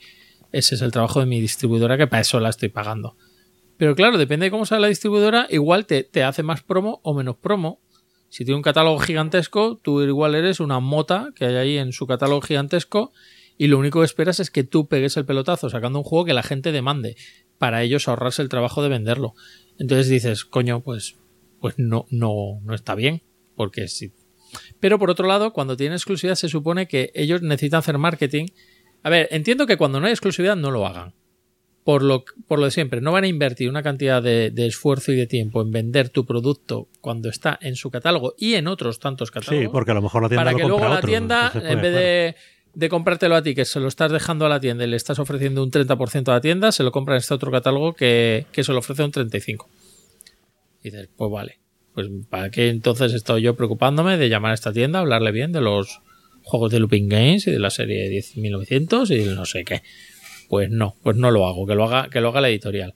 ese 0.50 0.76
es 0.76 0.80
el 0.80 0.92
trabajo 0.92 1.20
de 1.20 1.26
mi 1.26 1.42
distribuidora 1.42 1.98
que 1.98 2.06
para 2.06 2.22
eso 2.22 2.40
la 2.40 2.48
estoy 2.48 2.70
pagando. 2.70 3.16
Pero 3.76 3.94
claro, 3.94 4.16
depende 4.16 4.46
de 4.46 4.50
cómo 4.50 4.64
sea 4.64 4.80
la 4.80 4.88
distribuidora, 4.88 5.46
igual 5.50 5.84
te, 5.84 6.04
te 6.04 6.22
hace 6.22 6.42
más 6.42 6.62
promo 6.62 7.00
o 7.02 7.12
menos 7.12 7.36
promo. 7.36 7.78
Si 8.30 8.46
tiene 8.46 8.56
un 8.56 8.62
catálogo 8.62 8.98
gigantesco, 8.98 9.78
tú 9.82 10.00
igual 10.00 10.34
eres 10.34 10.58
una 10.60 10.80
mota 10.80 11.32
que 11.36 11.44
hay 11.44 11.56
ahí 11.56 11.76
en 11.76 11.92
su 11.92 12.06
catálogo 12.06 12.40
gigantesco 12.40 13.12
y 13.58 13.66
lo 13.66 13.78
único 13.78 14.00
que 14.00 14.06
esperas 14.06 14.40
es 14.40 14.50
que 14.50 14.64
tú 14.64 14.88
pegues 14.88 15.18
el 15.18 15.26
pelotazo 15.26 15.68
sacando 15.68 15.98
un 15.98 16.04
juego 16.04 16.24
que 16.24 16.32
la 16.32 16.42
gente 16.42 16.72
demande 16.72 17.16
para 17.58 17.82
ellos 17.82 18.08
ahorrarse 18.08 18.40
el 18.40 18.48
trabajo 18.48 18.82
de 18.82 18.88
venderlo. 18.88 19.34
Entonces 19.82 20.08
dices, 20.08 20.44
coño, 20.44 20.80
pues, 20.80 21.16
pues 21.60 21.74
no, 21.76 22.06
no, 22.10 22.60
no 22.62 22.72
está 22.72 22.94
bien, 22.94 23.20
porque 23.56 23.88
sí. 23.88 24.12
Pero 24.78 24.96
por 24.96 25.10
otro 25.10 25.26
lado, 25.26 25.52
cuando 25.52 25.76
tienen 25.76 25.94
exclusividad 25.94 26.36
se 26.36 26.48
supone 26.48 26.86
que 26.86 27.10
ellos 27.16 27.42
necesitan 27.42 27.78
hacer 27.78 27.98
marketing. 27.98 28.46
A 29.02 29.10
ver, 29.10 29.26
entiendo 29.32 29.66
que 29.66 29.76
cuando 29.76 29.98
no 29.98 30.06
hay 30.06 30.12
exclusividad 30.12 30.54
no 30.54 30.70
lo 30.70 30.86
hagan. 30.86 31.14
Por 31.82 32.04
lo, 32.04 32.24
por 32.46 32.60
lo 32.60 32.66
de 32.66 32.70
siempre, 32.70 33.00
no 33.00 33.10
van 33.10 33.24
a 33.24 33.26
invertir 33.26 33.68
una 33.68 33.82
cantidad 33.82 34.22
de, 34.22 34.52
de 34.52 34.66
esfuerzo 34.68 35.10
y 35.10 35.16
de 35.16 35.26
tiempo 35.26 35.62
en 35.62 35.72
vender 35.72 36.10
tu 36.10 36.24
producto 36.24 36.86
cuando 37.00 37.28
está 37.28 37.58
en 37.60 37.74
su 37.74 37.90
catálogo 37.90 38.34
y 38.38 38.54
en 38.54 38.68
otros 38.68 39.00
tantos 39.00 39.32
catálogos 39.32 39.64
Sí, 39.64 39.68
porque 39.72 39.90
a 39.90 39.94
lo 39.94 40.02
mejor 40.02 40.22
la 40.22 40.28
tienda 40.28 40.44
para 40.44 40.52
lo 40.52 40.58
que 40.58 40.68
luego 40.68 40.84
la 40.84 40.98
otro, 40.98 41.08
tienda, 41.08 41.50
en 41.56 41.82
vez 41.82 41.92
de, 41.92 42.36
de 42.74 42.88
comprártelo 42.88 43.36
a 43.36 43.42
ti, 43.42 43.54
que 43.54 43.64
se 43.64 43.80
lo 43.80 43.88
estás 43.88 44.12
dejando 44.12 44.46
a 44.46 44.48
la 44.48 44.60
tienda 44.60 44.84
y 44.84 44.88
le 44.88 44.96
estás 44.96 45.18
ofreciendo 45.18 45.62
un 45.62 45.70
30% 45.70 46.28
a 46.28 46.32
la 46.32 46.40
tienda, 46.40 46.72
se 46.72 46.82
lo 46.82 46.92
compra 46.92 47.14
en 47.14 47.18
este 47.18 47.34
otro 47.34 47.50
catálogo 47.50 47.94
que, 47.94 48.46
que 48.52 48.64
se 48.64 48.72
lo 48.72 48.78
ofrece 48.78 49.02
un 49.04 49.12
35%. 49.12 49.66
Y 50.82 50.90
dices, 50.90 51.08
pues 51.16 51.30
vale. 51.30 51.58
Pues 51.94 52.08
¿para 52.30 52.50
qué 52.50 52.70
entonces 52.70 53.12
estoy 53.12 53.42
yo 53.42 53.54
preocupándome 53.54 54.16
de 54.16 54.28
llamar 54.28 54.52
a 54.52 54.54
esta 54.54 54.72
tienda, 54.72 55.00
hablarle 55.00 55.30
bien 55.30 55.52
de 55.52 55.60
los 55.60 56.00
juegos 56.42 56.72
de 56.72 56.80
Looping 56.80 57.08
Games 57.08 57.46
y 57.46 57.50
de 57.50 57.58
la 57.58 57.70
serie 57.70 58.08
10900 58.08 59.10
y 59.10 59.24
no 59.26 59.44
sé 59.44 59.64
qué? 59.64 59.82
Pues 60.48 60.70
no, 60.70 60.96
pues 61.02 61.16
no 61.16 61.30
lo 61.30 61.46
hago, 61.46 61.66
que 61.66 61.74
lo 61.74 61.84
haga, 61.84 62.08
que 62.08 62.20
lo 62.20 62.28
haga 62.28 62.40
la 62.40 62.48
editorial. 62.48 62.94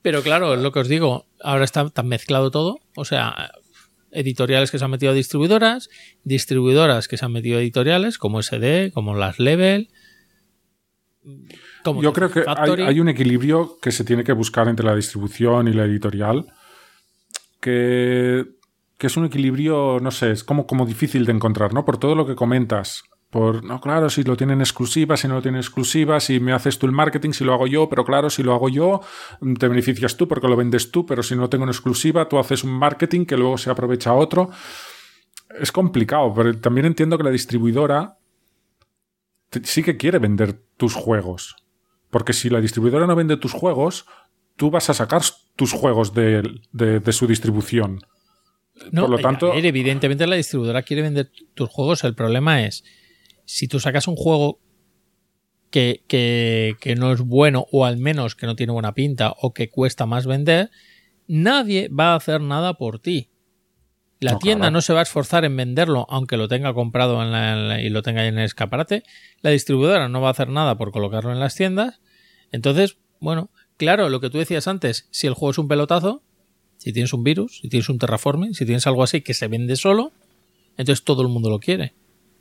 Pero 0.00 0.22
claro, 0.22 0.54
es 0.54 0.60
lo 0.60 0.70
que 0.70 0.80
os 0.80 0.88
digo, 0.88 1.26
ahora 1.40 1.64
está 1.64 1.88
tan 1.90 2.06
mezclado 2.06 2.50
todo, 2.50 2.78
o 2.94 3.04
sea, 3.04 3.52
editoriales 4.14 4.70
que 4.70 4.78
se 4.78 4.84
han 4.84 4.90
metido 4.90 5.12
a 5.12 5.14
distribuidoras, 5.14 5.90
distribuidoras 6.24 7.08
que 7.08 7.16
se 7.16 7.24
han 7.24 7.32
metido 7.32 7.58
a 7.58 7.60
editoriales, 7.60 8.18
como 8.18 8.40
SD, 8.40 8.92
como 8.92 9.14
las 9.14 9.38
Level. 9.38 9.90
Como 11.82 12.02
Yo 12.02 12.12
creo 12.12 12.30
que 12.30 12.44
hay, 12.46 12.82
hay 12.82 13.00
un 13.00 13.08
equilibrio 13.08 13.78
que 13.80 13.92
se 13.92 14.04
tiene 14.04 14.24
que 14.24 14.32
buscar 14.32 14.68
entre 14.68 14.86
la 14.86 14.94
distribución 14.94 15.68
y 15.68 15.72
la 15.72 15.84
editorial, 15.84 16.46
que, 17.60 18.44
que 18.98 19.06
es 19.06 19.16
un 19.16 19.26
equilibrio, 19.26 19.98
no 20.00 20.10
sé, 20.10 20.30
es 20.30 20.44
como, 20.44 20.66
como 20.66 20.86
difícil 20.86 21.24
de 21.26 21.32
encontrar, 21.32 21.74
¿no? 21.74 21.84
Por 21.84 21.98
todo 21.98 22.14
lo 22.14 22.26
que 22.26 22.34
comentas. 22.34 23.04
Por, 23.34 23.64
no, 23.64 23.80
claro, 23.80 24.08
si 24.10 24.22
lo 24.22 24.36
tienen 24.36 24.60
exclusiva, 24.60 25.16
si 25.16 25.26
no 25.26 25.34
lo 25.34 25.42
tienen 25.42 25.58
exclusiva, 25.60 26.20
si 26.20 26.38
me 26.38 26.52
haces 26.52 26.78
tú 26.78 26.86
el 26.86 26.92
marketing, 26.92 27.32
si 27.32 27.42
lo 27.42 27.52
hago 27.52 27.66
yo, 27.66 27.88
pero 27.88 28.04
claro, 28.04 28.30
si 28.30 28.44
lo 28.44 28.54
hago 28.54 28.68
yo, 28.68 29.00
te 29.58 29.66
beneficias 29.66 30.16
tú 30.16 30.28
porque 30.28 30.46
lo 30.46 30.54
vendes 30.54 30.92
tú, 30.92 31.04
pero 31.04 31.20
si 31.24 31.34
no 31.34 31.48
tengo 31.50 31.64
en 31.64 31.70
exclusiva, 31.70 32.28
tú 32.28 32.38
haces 32.38 32.62
un 32.62 32.70
marketing 32.70 33.24
que 33.26 33.36
luego 33.36 33.58
se 33.58 33.70
aprovecha 33.70 34.12
otro. 34.14 34.50
Es 35.60 35.72
complicado, 35.72 36.32
pero 36.32 36.56
también 36.60 36.86
entiendo 36.86 37.18
que 37.18 37.24
la 37.24 37.30
distribuidora 37.30 38.18
sí 39.64 39.82
que 39.82 39.96
quiere 39.96 40.20
vender 40.20 40.54
tus 40.76 40.94
juegos. 40.94 41.56
Porque 42.10 42.32
si 42.34 42.48
la 42.50 42.60
distribuidora 42.60 43.08
no 43.08 43.16
vende 43.16 43.36
tus 43.36 43.52
juegos, 43.52 44.06
tú 44.56 44.70
vas 44.70 44.88
a 44.90 44.94
sacar 44.94 45.22
tus 45.56 45.72
juegos 45.72 46.14
de, 46.14 46.42
de- 46.70 47.00
de 47.00 47.12
su 47.12 47.26
distribución. 47.26 47.98
No, 48.92 49.02
por 49.02 49.10
lo 49.10 49.16
a 49.16 49.20
tanto- 49.20 49.50
ver, 49.52 49.66
evidentemente 49.66 50.24
la 50.28 50.36
distribuidora 50.36 50.82
quiere 50.82 51.02
vender 51.02 51.32
tus 51.54 51.68
juegos. 51.68 52.04
El 52.04 52.14
problema 52.14 52.62
es, 52.62 52.84
si 53.44 53.68
tú 53.68 53.80
sacas 53.80 54.08
un 54.08 54.16
juego 54.16 54.58
que, 55.70 56.04
que, 56.06 56.76
que 56.80 56.94
no 56.94 57.12
es 57.12 57.20
bueno 57.20 57.66
o 57.72 57.84
al 57.84 57.96
menos 57.96 58.36
que 58.36 58.46
no 58.46 58.54
tiene 58.56 58.72
buena 58.72 58.94
pinta 58.94 59.34
o 59.40 59.52
que 59.52 59.70
cuesta 59.70 60.06
más 60.06 60.26
vender, 60.26 60.70
nadie 61.26 61.88
va 61.88 62.12
a 62.12 62.16
hacer 62.16 62.40
nada 62.40 62.74
por 62.74 63.00
ti. 63.00 63.30
La 64.20 64.32
No, 64.32 64.38
tienda 64.38 64.60
claro. 64.66 64.72
no 64.74 64.80
se 64.80 64.92
va 64.92 65.00
a 65.00 65.02
esforzar 65.02 65.44
en 65.44 65.56
venderlo, 65.56 66.06
aunque 66.08 66.36
lo 66.36 66.48
tenga 66.48 66.72
comprado 66.72 67.20
en 67.22 67.32
la- 67.32 67.52
en 67.52 67.68
la- 67.68 67.82
y 67.82 67.88
lo 67.90 68.02
tenga 68.02 68.24
en 68.26 68.38
el 68.38 68.44
escaparate. 68.44 69.02
La 69.42 69.50
distribuidora 69.50 70.08
no 70.08 70.20
va 70.20 70.28
a 70.28 70.30
hacer 70.30 70.48
nada 70.48 70.78
por 70.78 70.92
colocarlo 70.92 71.32
en 71.32 71.40
las 71.40 71.56
tiendas. 71.56 72.00
Entonces, 72.52 72.96
bueno, 73.20 73.50
claro, 73.76 74.08
lo 74.08 74.20
que 74.20 74.30
tú 74.30 74.38
decías 74.38 74.68
antes, 74.68 75.08
si 75.10 75.26
el 75.26 75.34
juego 75.34 75.50
es 75.50 75.58
un 75.58 75.68
pelotazo, 75.68 76.22
si 76.78 76.92
tienes 76.92 77.12
un 77.12 77.24
virus, 77.24 77.58
si 77.60 77.68
tienes 77.68 77.88
un 77.88 77.98
terraforming, 77.98 78.54
si 78.54 78.64
tienes 78.64 78.86
algo 78.86 79.02
así 79.02 79.20
que 79.22 79.34
se 79.34 79.48
vende 79.48 79.74
solo, 79.76 80.12
entonces 80.76 81.04
todo 81.04 81.22
el 81.22 81.28
mundo 81.28 81.50
lo 81.50 81.58
quiere. 81.58 81.94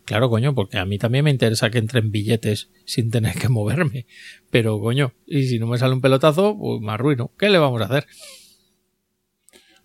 Claro, 0.06 0.30
coño, 0.30 0.54
porque 0.54 0.78
a 0.78 0.86
mí 0.86 0.98
también 0.98 1.24
me 1.24 1.32
interesa 1.32 1.70
que 1.70 1.78
entren 1.78 2.12
billetes 2.12 2.70
sin 2.86 3.10
tener 3.10 3.36
que 3.40 3.48
moverme. 3.50 4.06
Pero, 4.50 4.80
coño, 4.82 5.14
y 5.26 5.44
si 5.44 5.60
no 5.60 5.68
me 5.68 5.78
sale 5.78 5.94
un 5.94 6.02
pelotazo, 6.02 6.58
pues 6.58 6.82
me 6.82 6.92
arruino. 6.92 7.32
¿Qué 7.38 7.50
le 7.50 7.58
vamos 7.58 7.82
a 7.82 7.86
hacer? 7.86 8.06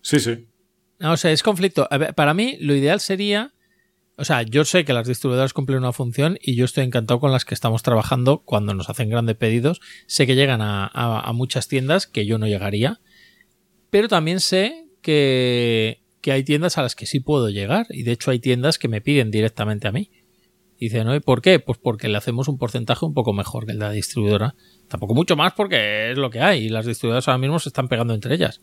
Sí, 0.03 0.19
sí. 0.21 0.47
No, 0.99 1.13
o 1.13 1.17
sea, 1.17 1.31
es 1.31 1.43
conflicto. 1.43 1.87
A 1.91 1.99
ver, 1.99 2.15
para 2.15 2.35
mí, 2.35 2.57
lo 2.61 2.75
ideal 2.75 3.01
sería. 3.01 3.53
O 4.17 4.25
sea, 4.25 4.43
yo 4.43 4.65
sé 4.65 4.85
que 4.85 4.93
las 4.93 5.07
distribuidoras 5.07 5.53
cumplen 5.53 5.79
una 5.79 5.93
función 5.93 6.39
y 6.43 6.57
yo 6.57 6.65
estoy 6.65 6.83
encantado 6.85 7.21
con 7.21 7.31
las 7.31 7.45
que 7.45 7.55
estamos 7.55 7.85
trabajando 7.85 8.43
cuando 8.45 8.75
nos 8.75 8.91
hacen 8.91 9.11
grandes 9.11 9.37
pedidos. 9.37 9.81
Sé 10.09 10.27
que 10.27 10.35
llegan 10.35 10.61
a, 10.61 10.87
a- 10.87 11.21
a 11.21 11.33
muchas 11.33 11.69
tiendas 11.69 12.09
que 12.09 12.27
yo 12.27 12.39
no 12.39 12.49
llegaría. 12.49 13.01
Pero 13.91 14.09
también 14.09 14.41
sé 14.41 14.87
que, 15.03 16.03
que 16.21 16.33
hay 16.33 16.45
tiendas 16.45 16.79
a 16.79 16.83
las 16.83 16.95
que 16.95 17.07
sí 17.07 17.21
puedo 17.21 17.49
llegar. 17.49 17.87
Y 17.91 18.03
de 18.03 18.13
hecho 18.13 18.31
hay 18.31 18.39
tiendas 18.39 18.79
que 18.79 18.89
me 18.89 19.01
piden 19.01 19.31
directamente 19.31 19.89
a 19.89 19.93
mí. 19.93 20.11
Dicen, 20.79 21.07
¿no? 21.07 21.15
¿Y 21.15 21.21
por 21.21 21.43
qué? 21.43 21.59
Pues 21.59 21.79
porque 21.79 22.09
le 22.09 22.17
hacemos 22.17 22.47
un 22.47 22.57
porcentaje 22.57 23.05
un 23.05 23.13
poco 23.13 23.33
mejor 23.33 23.67
que 23.67 23.73
el 23.73 23.79
de 23.79 23.85
la 23.85 23.93
distribuidora. 23.93 24.55
Tampoco 24.89 25.15
mucho 25.15 25.35
más 25.37 25.53
porque 25.55 26.13
es 26.13 26.19
lo 26.19 26.31
que 26.31 26.41
hay. 26.41 26.67
Y 26.67 26.69
las 26.69 26.87
distribuidoras 26.87 27.27
ahora 27.27 27.39
mismo 27.39 27.59
se 27.59 27.69
están 27.69 27.89
pegando 27.89 28.15
entre 28.15 28.35
ellas. 28.35 28.61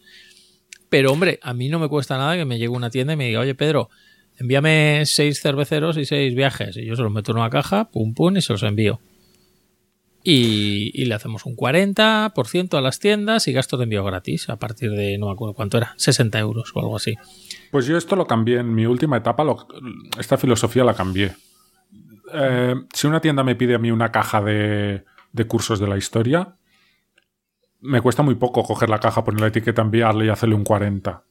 Pero 0.90 1.12
hombre, 1.12 1.40
a 1.42 1.54
mí 1.54 1.68
no 1.68 1.80
me 1.80 1.90
cuesta 1.90 2.18
nada 2.18 2.38
que 2.38 2.46
me 2.46 2.58
llegue 2.58 2.70
una 2.70 2.90
tienda 2.90 3.14
y 3.14 3.18
me 3.18 3.28
diga, 3.28 3.42
oye 3.42 3.56
Pedro, 3.56 3.90
envíame 4.38 5.04
seis 5.06 5.42
cerveceros 5.42 5.98
y 5.98 6.06
seis 6.06 6.36
viajes. 6.36 6.78
Y 6.78 6.86
yo 6.86 6.96
se 6.96 7.02
los 7.02 7.12
meto 7.12 7.32
en 7.32 7.40
una 7.40 7.50
caja, 7.50 7.90
pum 7.92 8.14
pum, 8.14 8.38
y 8.38 8.42
se 8.42 8.54
los 8.54 8.64
envío. 8.64 9.00
Y, 10.28 10.90
y 11.00 11.06
le 11.06 11.14
hacemos 11.14 11.46
un 11.46 11.56
40% 11.56 12.78
a 12.78 12.82
las 12.82 13.00
tiendas 13.00 13.48
y 13.48 13.54
gastos 13.54 13.78
de 13.80 13.84
envío 13.84 14.04
gratis 14.04 14.50
a 14.50 14.56
partir 14.58 14.90
de, 14.90 15.20
no 15.20 15.28
me 15.28 15.34
acuerdo 15.34 15.54
cuánto 15.54 15.78
era, 15.78 15.94
60 15.98 16.40
euros 16.40 16.72
o 16.74 16.80
algo 16.80 16.96
así. 16.96 17.14
Pues 17.72 17.86
yo 17.86 17.96
esto 17.96 18.16
lo 18.16 18.26
cambié 18.26 18.58
en 18.60 18.74
mi 18.74 18.88
última 18.88 19.18
etapa, 19.18 19.44
lo- 19.44 19.68
esta 20.20 20.36
filosofía 20.38 20.84
la 20.84 20.96
cambié. 20.96 21.36
Eh, 22.34 22.74
si 22.92 23.06
una 23.06 23.22
tienda 23.22 23.44
me 23.44 23.56
pide 23.56 23.76
a 23.76 23.78
mí 23.78 23.92
una 23.92 24.12
caja 24.12 24.42
de, 24.42 25.06
de 25.32 25.46
cursos 25.48 25.80
de 25.80 25.88
la 25.88 25.96
historia, 25.98 26.56
me 27.82 28.02
cuesta 28.02 28.24
muy 28.24 28.34
poco 28.34 28.64
coger 28.64 28.90
la 28.90 29.00
caja, 29.00 29.24
poner 29.24 29.42
la 29.42 29.48
etiqueta, 29.48 29.84
enviarle 29.84 30.26
y 30.26 30.30
hacerle 30.30 30.56
un 30.56 30.64
40. 30.64 31.24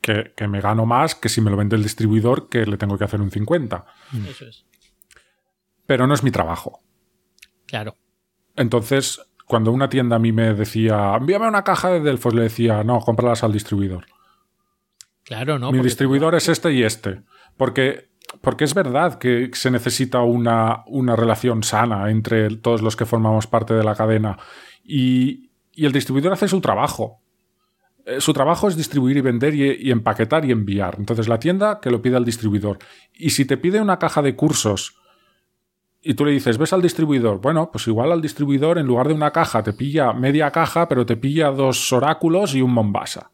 Que, 0.00 0.32
que 0.34 0.48
me 0.48 0.60
gano 0.62 0.86
más 0.86 1.14
que 1.14 1.28
si 1.28 1.42
me 1.42 1.50
lo 1.50 1.56
vende 1.58 1.76
el 1.76 1.82
distribuidor, 1.82 2.48
que 2.48 2.64
le 2.64 2.78
tengo 2.78 2.96
que 2.96 3.04
hacer 3.04 3.20
un 3.20 3.30
50. 3.30 3.84
Eso 4.30 4.46
es. 4.46 4.64
Pero 5.84 6.06
no 6.06 6.14
es 6.14 6.22
mi 6.22 6.30
trabajo. 6.30 6.80
Claro. 7.66 7.94
Entonces, 8.58 9.22
cuando 9.46 9.72
una 9.72 9.88
tienda 9.88 10.16
a 10.16 10.18
mí 10.18 10.32
me 10.32 10.52
decía, 10.52 11.14
envíame 11.14 11.48
una 11.48 11.64
caja 11.64 11.90
de 11.90 12.00
Delfos, 12.00 12.34
le 12.34 12.42
decía, 12.42 12.84
no, 12.84 13.00
cómpralas 13.00 13.42
al 13.42 13.52
distribuidor. 13.52 14.04
Claro, 15.24 15.58
¿no? 15.58 15.72
Mi 15.72 15.80
distribuidor 15.80 16.34
es 16.34 16.48
este 16.48 16.72
y 16.72 16.82
este. 16.82 17.22
Porque, 17.56 18.10
porque 18.40 18.64
es 18.64 18.74
verdad 18.74 19.18
que 19.18 19.50
se 19.54 19.70
necesita 19.70 20.20
una, 20.20 20.82
una 20.86 21.16
relación 21.16 21.62
sana 21.62 22.10
entre 22.10 22.56
todos 22.56 22.82
los 22.82 22.96
que 22.96 23.06
formamos 23.06 23.46
parte 23.46 23.74
de 23.74 23.84
la 23.84 23.94
cadena. 23.94 24.38
Y, 24.84 25.50
y 25.72 25.86
el 25.86 25.92
distribuidor 25.92 26.32
hace 26.32 26.48
su 26.48 26.60
trabajo. 26.60 27.20
Eh, 28.06 28.20
Su 28.20 28.32
trabajo 28.32 28.68
es 28.68 28.76
distribuir 28.76 29.18
y 29.18 29.20
vender 29.20 29.54
y, 29.54 29.88
y 29.88 29.90
empaquetar 29.90 30.44
y 30.44 30.50
enviar. 30.50 30.96
Entonces 30.98 31.28
la 31.28 31.38
tienda 31.38 31.78
que 31.80 31.90
lo 31.90 32.02
pide 32.02 32.16
al 32.16 32.24
distribuidor. 32.24 32.78
Y 33.12 33.30
si 33.30 33.44
te 33.44 33.56
pide 33.56 33.80
una 33.80 33.98
caja 33.98 34.22
de 34.22 34.34
cursos 34.34 34.97
y 36.02 36.14
tú 36.14 36.24
le 36.24 36.32
dices, 36.32 36.58
ves 36.58 36.72
al 36.72 36.80
distribuidor, 36.82 37.40
bueno, 37.40 37.70
pues 37.72 37.86
igual 37.88 38.12
al 38.12 38.22
distribuidor 38.22 38.78
en 38.78 38.86
lugar 38.86 39.08
de 39.08 39.14
una 39.14 39.30
caja 39.32 39.62
te 39.62 39.72
pilla 39.72 40.12
media 40.12 40.50
caja, 40.50 40.88
pero 40.88 41.04
te 41.04 41.16
pilla 41.16 41.50
dos 41.50 41.92
oráculos 41.92 42.54
y 42.54 42.62
un 42.62 42.72
Mombasa. 42.72 43.30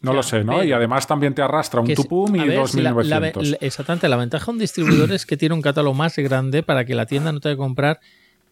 No 0.00 0.12
Ya, 0.12 0.16
lo 0.16 0.22
sé, 0.24 0.42
¿no? 0.42 0.64
Y 0.64 0.72
además 0.72 1.06
también 1.06 1.32
te 1.34 1.42
arrastra 1.42 1.80
un 1.80 1.92
Tupum 1.94 2.34
y 2.34 2.40
ver, 2.48 2.56
dos 2.56 2.72
si 2.72 2.80
la- 2.80 2.90
la- 2.90 2.96
1900. 3.02 3.48
la- 3.50 3.56
exactamente, 3.60 4.08
la 4.08 4.16
ventaja 4.16 4.46
de 4.46 4.50
un 4.52 4.58
distribuidor 4.58 5.12
es 5.12 5.26
que 5.26 5.36
tiene 5.36 5.54
un 5.54 5.62
catálogo 5.62 5.94
más 5.94 6.16
grande 6.16 6.62
para 6.64 6.84
que 6.84 6.94
la 6.96 7.06
tienda 7.06 7.30
no 7.32 7.38
tenga 7.40 7.54
que 7.54 7.58
comprar 7.58 8.00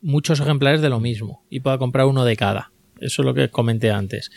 muchos 0.00 0.38
ejemplares 0.40 0.80
de 0.80 0.88
lo 0.90 1.00
mismo 1.00 1.44
y 1.50 1.60
pueda 1.60 1.76
comprar 1.78 2.06
uno 2.06 2.24
de 2.24 2.36
cada. 2.36 2.70
Eso 3.00 3.22
es 3.22 3.26
lo 3.26 3.34
que 3.34 3.50
comenté 3.50 3.90
antes. 3.90 4.30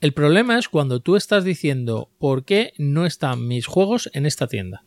El 0.00 0.12
problema 0.12 0.56
es 0.58 0.68
cuando 0.68 1.00
tú 1.00 1.16
estás 1.16 1.42
diciendo 1.44 2.10
¿por 2.18 2.44
qué 2.44 2.72
no 2.78 3.06
están 3.06 3.46
mis 3.48 3.66
juegos 3.66 4.08
en 4.14 4.26
esta 4.26 4.46
tienda? 4.46 4.82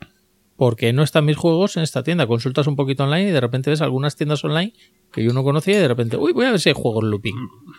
Porque 0.56 0.94
no 0.94 1.04
están 1.04 1.26
mis 1.26 1.36
juegos 1.36 1.76
en 1.78 1.84
esta 1.84 2.04
tienda. 2.04 2.28
Consultas 2.28 2.68
un 2.68 2.76
poquito 2.76 3.04
online 3.04 3.30
y 3.30 3.32
de 3.32 3.42
repente 3.42 3.70
ves 3.70 3.82
algunas 3.82 4.16
tiendas 4.16 4.44
online 4.44 4.74
que 5.12 5.24
yo 5.24 5.34
no 5.34 5.44
conocía 5.44 5.76
y 5.76 5.82
de 5.82 5.88
repente, 5.88 6.18
uy, 6.18 6.34
voy 6.34 6.46
a 6.46 6.52
ver 6.52 6.60
si 6.60 6.70
hay 6.70 6.76
juegos 6.76 7.04
looping. 7.04 7.36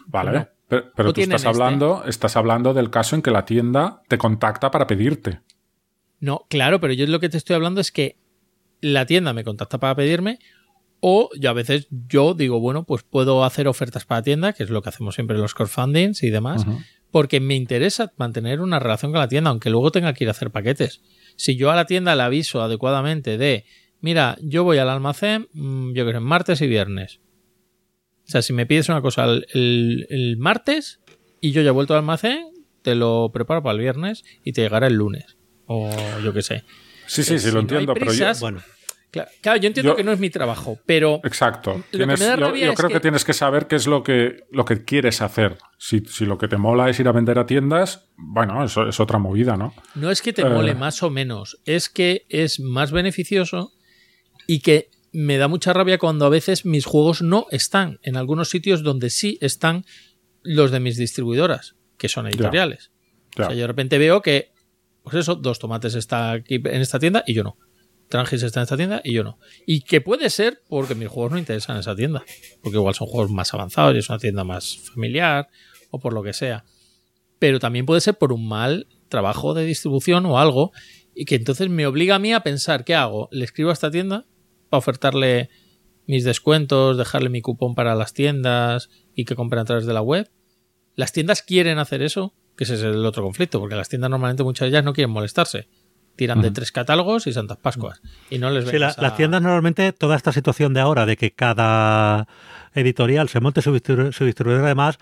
Vale, 0.07 0.33
no. 0.33 0.49
pero, 0.69 1.13
tú 1.13 1.21
estás 1.21 1.43
este. 1.43 1.49
hablando, 1.49 2.05
estás 2.07 2.37
hablando 2.37 2.75
del 2.75 2.91
caso 2.91 3.17
en 3.17 3.23
que 3.23 3.31
la 3.31 3.45
tienda 3.45 4.03
te 4.09 4.19
contacta 4.19 4.71
para 4.71 4.87
pedirte. 4.87 5.41
No, 6.21 6.47
claro, 6.49 6.81
pero 6.81 6.93
yo 6.93 7.07
lo 7.07 7.21
que 7.21 7.29
te 7.29 7.37
estoy 7.37 7.57
hablando 7.57 7.81
es 7.81 7.93
que 7.93 8.19
la 8.81 9.07
tienda 9.07 9.33
me 9.33 9.45
contacta 9.45 9.79
para 9.79 9.95
pedirme 9.95 10.39
o 11.01 11.31
yo 11.39 11.51
a 11.51 11.53
veces 11.53 11.89
yo 11.91 12.35
digo, 12.35 12.61
bueno, 12.61 12.85
pues 12.85 13.03
puedo 13.03 13.45
hacer 13.45 13.69
ofertas 13.69 14.05
para 14.05 14.23
tienda, 14.23 14.53
que 14.53 14.63
es 14.63 14.71
lo 14.71 14.83
que 14.83 14.89
hacemos 14.89 15.15
siempre 15.15 15.37
en 15.37 15.43
los 15.43 15.55
crowdfundings 15.55 16.23
y 16.23 16.31
demás. 16.31 16.65
Porque 17.17 17.41
me 17.41 17.55
interesa 17.55 18.13
mantener 18.19 18.61
una 18.61 18.79
relación 18.79 19.11
con 19.11 19.21
la 19.21 19.27
tienda, 19.29 19.49
aunque 19.49 19.71
luego 19.71 19.91
tenga 19.91 20.13
que 20.13 20.25
ir 20.25 20.29
a 20.29 20.33
hacer 20.33 20.51
paquetes. 20.51 21.01
Si 21.37 21.57
yo 21.57 21.71
a 21.71 21.75
la 21.75 21.87
tienda 21.87 22.15
le 22.15 22.23
aviso 22.23 22.61
adecuadamente 22.61 23.39
de, 23.39 23.65
mira, 24.03 24.37
yo 24.43 24.65
voy 24.65 24.77
al 24.77 24.91
almacén, 24.91 25.49
mm, 25.55 25.95
yo 25.95 26.05
que 26.05 26.13
sé, 26.13 26.21
martes 26.21 26.61
y 26.61 26.67
viernes. 26.67 27.21
O 28.27 28.31
sea, 28.31 28.43
si 28.43 28.53
me 28.53 28.67
pides 28.67 28.91
una 28.91 29.01
cosa 29.01 29.25
el, 29.25 29.47
el- 29.55 30.07
el 30.11 30.37
martes 30.37 31.01
y 31.41 31.53
yo 31.53 31.63
ya 31.63 31.69
he 31.69 31.73
vuelto 31.73 31.95
al 31.95 32.01
almacén, 32.01 32.49
te 32.83 32.95
lo 32.95 33.31
preparo 33.33 33.63
para 33.63 33.73
el 33.73 33.81
viernes 33.81 34.23
y 34.45 34.53
te 34.53 34.61
llegará 34.61 34.87
el 34.87 34.95
lunes. 34.97 35.39
O 35.65 35.89
yo 36.23 36.35
qué 36.35 36.43
sé. 36.43 36.65
Sí, 37.07 37.23
sí, 37.25 37.33
Eh, 37.33 37.39
sí, 37.39 37.47
si 37.47 37.47
lo 37.49 37.55
no 37.55 37.61
entiendo, 37.61 37.95
pero 37.95 38.13
yo- 38.13 38.27
Bueno, 38.41 38.61
Claro, 39.17 39.31
claro, 39.43 39.61
yo 39.61 39.67
entiendo 39.67 39.93
Yo- 39.93 39.97
que 39.97 40.05
no 40.05 40.13
es 40.13 40.19
mi 40.19 40.31
trabajo, 40.31 40.79
pero 40.87 41.21
Exacto. 41.25 41.83
Tienes- 41.91 42.21
yo 42.21 42.37
creo 42.75 42.75
que... 42.89 42.95
que- 42.95 43.01
tienes 43.01 43.25
que 43.25 43.33
saber 43.33 43.67
qué 43.67 43.77
es 43.77 43.87
lo 43.87 44.03
que, 44.03 44.45
lo 44.51 44.65
que 44.65 44.85
quieres 44.85 45.21
hacer. 45.23 45.59
Si, 45.79 46.01
si 46.07 46.25
lo 46.27 46.39
que 46.39 46.49
te 46.49 46.57
mola 46.57 46.89
es 46.91 46.99
ir 47.01 47.09
a 47.09 47.13
vender 47.13 47.39
a 47.39 47.47
tiendas, 47.47 48.09
bueno, 48.17 48.65
eso 48.65 48.89
es 48.89 48.99
otra 49.01 49.19
movida, 49.19 49.57
¿no? 49.57 49.75
no 49.95 50.11
es 50.11 50.23
que 50.23 50.33
te 50.33 50.43
Eh. 50.43 50.47
mole 50.51 50.75
más 50.75 51.03
o 51.03 51.11
menos, 51.11 51.59
es 51.65 51.89
que 51.89 52.27
es 52.29 52.61
más 52.61 52.93
beneficioso 52.93 53.73
y 54.47 54.61
que 54.61 54.91
me 55.13 55.39
da 55.39 55.49
mucha 55.49 55.73
rabia 55.73 55.99
cuando 55.99 56.27
a 56.27 56.29
veces 56.29 56.65
mis 56.67 56.85
juegos 56.85 57.23
no 57.23 57.47
están 57.51 57.99
en 58.03 58.17
algunos 58.17 58.51
sitios 58.51 58.83
donde 58.83 59.09
sí 59.11 59.39
están 59.41 59.85
los 60.43 60.71
de 60.71 60.81
mis 60.81 60.97
distribuidoras, 60.97 61.75
que 61.99 62.09
son 62.09 62.27
editoriales. 62.27 62.91
Ya. 63.37 63.45
O 63.45 63.47
sea, 63.49 63.55
yo 63.55 63.63
de 63.63 63.67
repente 63.67 63.99
veo 63.99 64.21
que, 64.23 64.53
pues 65.03 65.17
eso, 65.17 65.35
dos 65.35 65.59
tomates 65.59 65.95
está 65.95 66.33
aquí 66.33 66.57
en 66.57 66.81
esta 66.83 66.99
tienda 66.99 67.25
y 67.27 67.35
yo 67.35 67.43
no. 67.45 67.57
Trangis 68.09 68.43
está 68.43 68.61
en 68.61 68.65
esta 68.65 68.77
tienda 68.77 69.01
y 69.03 69.13
yo 69.13 69.25
no. 69.25 69.39
Y 69.67 69.81
que 69.81 70.01
puede 70.01 70.31
ser 70.31 70.63
porque 70.69 70.95
mis 70.95 71.09
juegos 71.09 71.33
no 71.33 71.39
interesan 71.39 71.77
en 71.77 71.81
esa 71.81 71.97
tienda. 71.97 72.25
Porque 72.63 72.79
igual 72.79 72.95
son 72.95 73.09
juegos 73.09 73.31
más 73.31 73.53
avanzados 73.53 73.95
y 73.95 73.99
es 73.99 74.09
una 74.09 74.19
tienda 74.19 74.45
más 74.45 74.79
familiar 74.79 75.49
o 75.91 75.99
por 75.99 76.13
lo 76.13 76.23
que 76.23 76.33
sea. 76.33 76.65
Pero 77.39 77.59
también 77.59 77.87
puede 77.87 78.01
ser 78.01 78.17
por 78.17 78.33
un 78.33 78.47
mal 78.47 78.87
trabajo 79.09 79.55
de 79.55 79.65
distribución 79.65 80.25
o 80.27 80.39
algo. 80.39 80.73
Y 81.15 81.25
que 81.25 81.35
entonces 81.35 81.69
me 81.69 81.87
obliga 81.87 82.17
a 82.17 82.19
mí 82.19 82.33
a 82.33 82.41
pensar, 82.41 82.85
¿qué 82.85 82.95
hago? 82.95 83.29
¿Le 83.33 83.45
escribo 83.45 83.71
a 83.71 83.73
esta 83.73 83.91
tienda 83.91 84.27
para 84.69 84.79
ofertarle 84.79 85.49
mis 86.07 86.25
descuentos, 86.25 86.97
dejarle 86.97 87.31
mi 87.31 87.41
cupón 87.41 87.75
para 87.75 87.95
las 87.95 88.13
tiendas 88.13 88.91
y 89.15 89.25
que 89.25 89.35
compren 89.35 89.63
a 89.63 89.65
través 89.65 89.87
de 89.87 89.95
la 89.95 90.03
web? 90.03 90.31
¿Las 90.95 91.13
tiendas 91.13 91.43
quieren 91.43 91.79
hacer 91.79 92.03
eso? 92.03 92.35
Que 92.57 92.65
ese 92.65 92.75
es 92.75 92.83
el 92.83 93.05
otro 93.05 93.23
conflicto, 93.23 93.59
porque 93.61 93.75
las 93.75 93.89
tiendas 93.89 94.11
normalmente 94.11 94.43
muchas 94.43 94.67
de 94.67 94.71
ellas 94.71 94.85
no 94.85 94.93
quieren 94.93 95.11
molestarse. 95.11 95.69
Tiran 96.17 96.41
de 96.43 96.51
tres 96.51 96.73
catálogos 96.73 97.27
y 97.27 97.33
Santas 97.33 97.59
Pascuas. 97.59 98.01
Y 98.31 98.39
no 98.39 98.51
les 98.51 98.65
sí, 98.65 98.73
la- 98.79 98.87
vengas 98.87 98.99
a- 98.99 99.03
las 99.03 99.17
tiendas 99.17 99.43
normalmente, 99.43 99.93
toda 99.93 100.17
esta 100.17 100.33
situación 100.33 100.73
de 100.75 100.81
ahora, 100.81 101.05
de 101.07 101.17
que 101.17 101.31
cada 101.33 102.27
editorial 102.75 103.29
se 103.29 103.41
monte 103.41 103.63
su, 103.63 103.75
distribu- 103.75 104.13
su 104.13 104.25
distribuidor 104.25 104.65
además, 104.65 104.99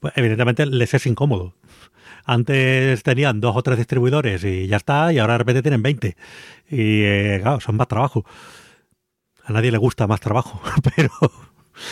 pues 0.00 0.12
evidentemente 0.16 0.66
les 0.66 0.92
es 0.94 1.06
incómodo. 1.06 1.54
Antes 2.24 3.02
tenían 3.02 3.40
dos 3.40 3.56
o 3.56 3.62
tres 3.62 3.78
distribuidores 3.78 4.44
y 4.44 4.66
ya 4.66 4.76
está, 4.76 5.12
y 5.12 5.18
ahora 5.18 5.34
de 5.34 5.38
repente 5.38 5.62
tienen 5.62 5.82
20. 5.82 6.16
Y 6.70 7.02
eh, 7.02 7.38
claro, 7.42 7.60
son 7.60 7.76
más 7.76 7.88
trabajo. 7.88 8.24
A 9.44 9.52
nadie 9.52 9.70
le 9.72 9.78
gusta 9.78 10.06
más 10.06 10.20
trabajo, 10.20 10.60
pero 10.96 11.10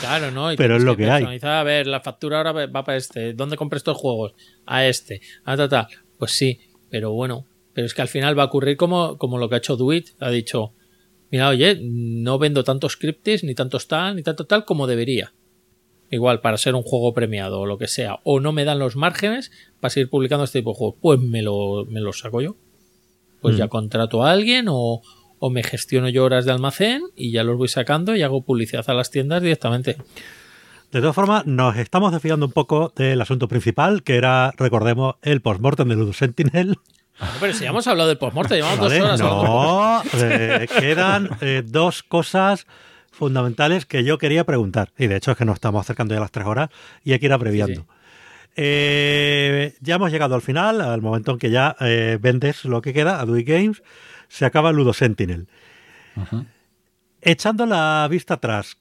Claro, 0.00 0.32
¿no? 0.32 0.52
Y 0.52 0.56
Pero 0.56 0.76
es 0.76 0.82
lo 0.82 0.96
que 0.96 1.04
hay. 1.04 1.20
personalizar, 1.22 1.52
A 1.52 1.62
ver, 1.62 1.86
la 1.86 2.00
factura 2.00 2.38
ahora 2.38 2.50
va 2.52 2.84
para 2.84 2.98
este. 2.98 3.34
¿Dónde 3.34 3.56
compré 3.56 3.76
estos 3.78 3.96
juegos? 3.96 4.34
A 4.66 4.84
este. 4.84 5.20
A 5.44 5.56
ta, 5.56 5.68
ta. 5.68 5.88
Pues 6.18 6.32
sí, 6.32 6.58
pero 6.90 7.12
bueno. 7.12 7.46
Pero 7.76 7.84
es 7.84 7.92
que 7.92 8.00
al 8.00 8.08
final 8.08 8.38
va 8.38 8.44
a 8.44 8.46
ocurrir 8.46 8.78
como, 8.78 9.18
como 9.18 9.36
lo 9.36 9.50
que 9.50 9.56
ha 9.56 9.58
hecho 9.58 9.76
Duit. 9.76 10.08
Ha 10.20 10.30
dicho, 10.30 10.72
mira, 11.30 11.50
oye, 11.50 11.78
no 11.78 12.38
vendo 12.38 12.64
tantos 12.64 12.92
scripts, 12.92 13.44
ni 13.44 13.54
tantos 13.54 13.86
tal, 13.86 14.16
ni 14.16 14.22
tanto 14.22 14.46
tal 14.46 14.64
como 14.64 14.86
debería. 14.86 15.34
Igual, 16.10 16.40
para 16.40 16.56
ser 16.56 16.74
un 16.74 16.80
juego 16.80 17.12
premiado 17.12 17.60
o 17.60 17.66
lo 17.66 17.76
que 17.76 17.86
sea. 17.86 18.20
O 18.24 18.40
no 18.40 18.52
me 18.52 18.64
dan 18.64 18.78
los 18.78 18.96
márgenes 18.96 19.52
para 19.78 19.90
seguir 19.90 20.08
publicando 20.08 20.44
este 20.44 20.60
tipo 20.60 20.70
de 20.70 20.76
juegos. 20.78 20.96
Pues 21.02 21.20
me 21.20 21.42
lo, 21.42 21.84
me 21.84 22.00
lo 22.00 22.14
saco 22.14 22.40
yo. 22.40 22.56
Pues 23.42 23.58
ya 23.58 23.68
contrato 23.68 24.24
a 24.24 24.30
alguien 24.30 24.68
o, 24.70 25.02
o 25.38 25.50
me 25.50 25.62
gestiono 25.62 26.08
yo 26.08 26.24
horas 26.24 26.46
de 26.46 26.52
almacén 26.52 27.02
y 27.14 27.30
ya 27.30 27.44
los 27.44 27.58
voy 27.58 27.68
sacando 27.68 28.16
y 28.16 28.22
hago 28.22 28.42
publicidad 28.42 28.88
a 28.88 28.94
las 28.94 29.10
tiendas 29.10 29.42
directamente. 29.42 29.98
De 30.92 31.00
todas 31.00 31.14
formas, 31.14 31.44
nos 31.44 31.76
estamos 31.76 32.10
desviando 32.10 32.46
un 32.46 32.52
poco 32.52 32.90
del 32.96 33.20
asunto 33.20 33.48
principal, 33.48 34.02
que 34.02 34.16
era, 34.16 34.54
recordemos, 34.56 35.16
el 35.20 35.42
postmortem 35.42 35.88
de 35.90 35.96
Ludo 35.96 36.14
Sentinel. 36.14 36.78
Pero 37.40 37.52
si 37.52 37.64
ya 37.64 37.70
hemos 37.70 37.86
hablado 37.86 38.08
del 38.08 38.18
postmortem, 38.18 38.56
llevamos 38.56 38.78
Vale, 38.80 38.98
dos 38.98 39.20
horas. 39.20 39.20
No, 39.20 40.02
eh, 40.20 40.66
quedan 40.78 41.30
eh, 41.40 41.62
dos 41.64 42.02
cosas 42.02 42.66
fundamentales 43.10 43.86
que 43.86 44.04
yo 44.04 44.18
quería 44.18 44.44
preguntar. 44.44 44.92
Y 44.98 45.06
de 45.06 45.16
hecho 45.16 45.30
es 45.30 45.36
que 45.36 45.44
nos 45.44 45.54
estamos 45.54 45.80
acercando 45.80 46.14
ya 46.14 46.18
a 46.18 46.22
las 46.22 46.30
tres 46.30 46.46
horas 46.46 46.68
y 47.02 47.12
hay 47.12 47.18
que 47.18 47.26
ir 47.26 47.32
abreviando. 47.32 47.82
Sí, 47.82 47.86
Eh, 48.56 49.74
ya 49.80 49.96
hemos 49.96 50.10
llegado 50.10 50.34
al 50.34 50.42
final, 50.42 50.80
al 50.80 51.02
momento 51.02 51.32
en 51.32 51.38
que 51.38 51.50
ya 51.50 51.76
vendes 52.20 52.64
lo 52.64 52.80
que 52.82 52.92
queda 52.94 53.20
a 53.20 53.26
Dewey 53.26 53.44
Games, 53.44 53.82
se 54.28 54.44
acaba 54.46 54.72
Ludo 54.72 54.92
Sentinel. 54.94 55.46
Echando 57.20 57.66
la 57.66 58.06
vista 58.10 58.34
atrás, 58.34 58.76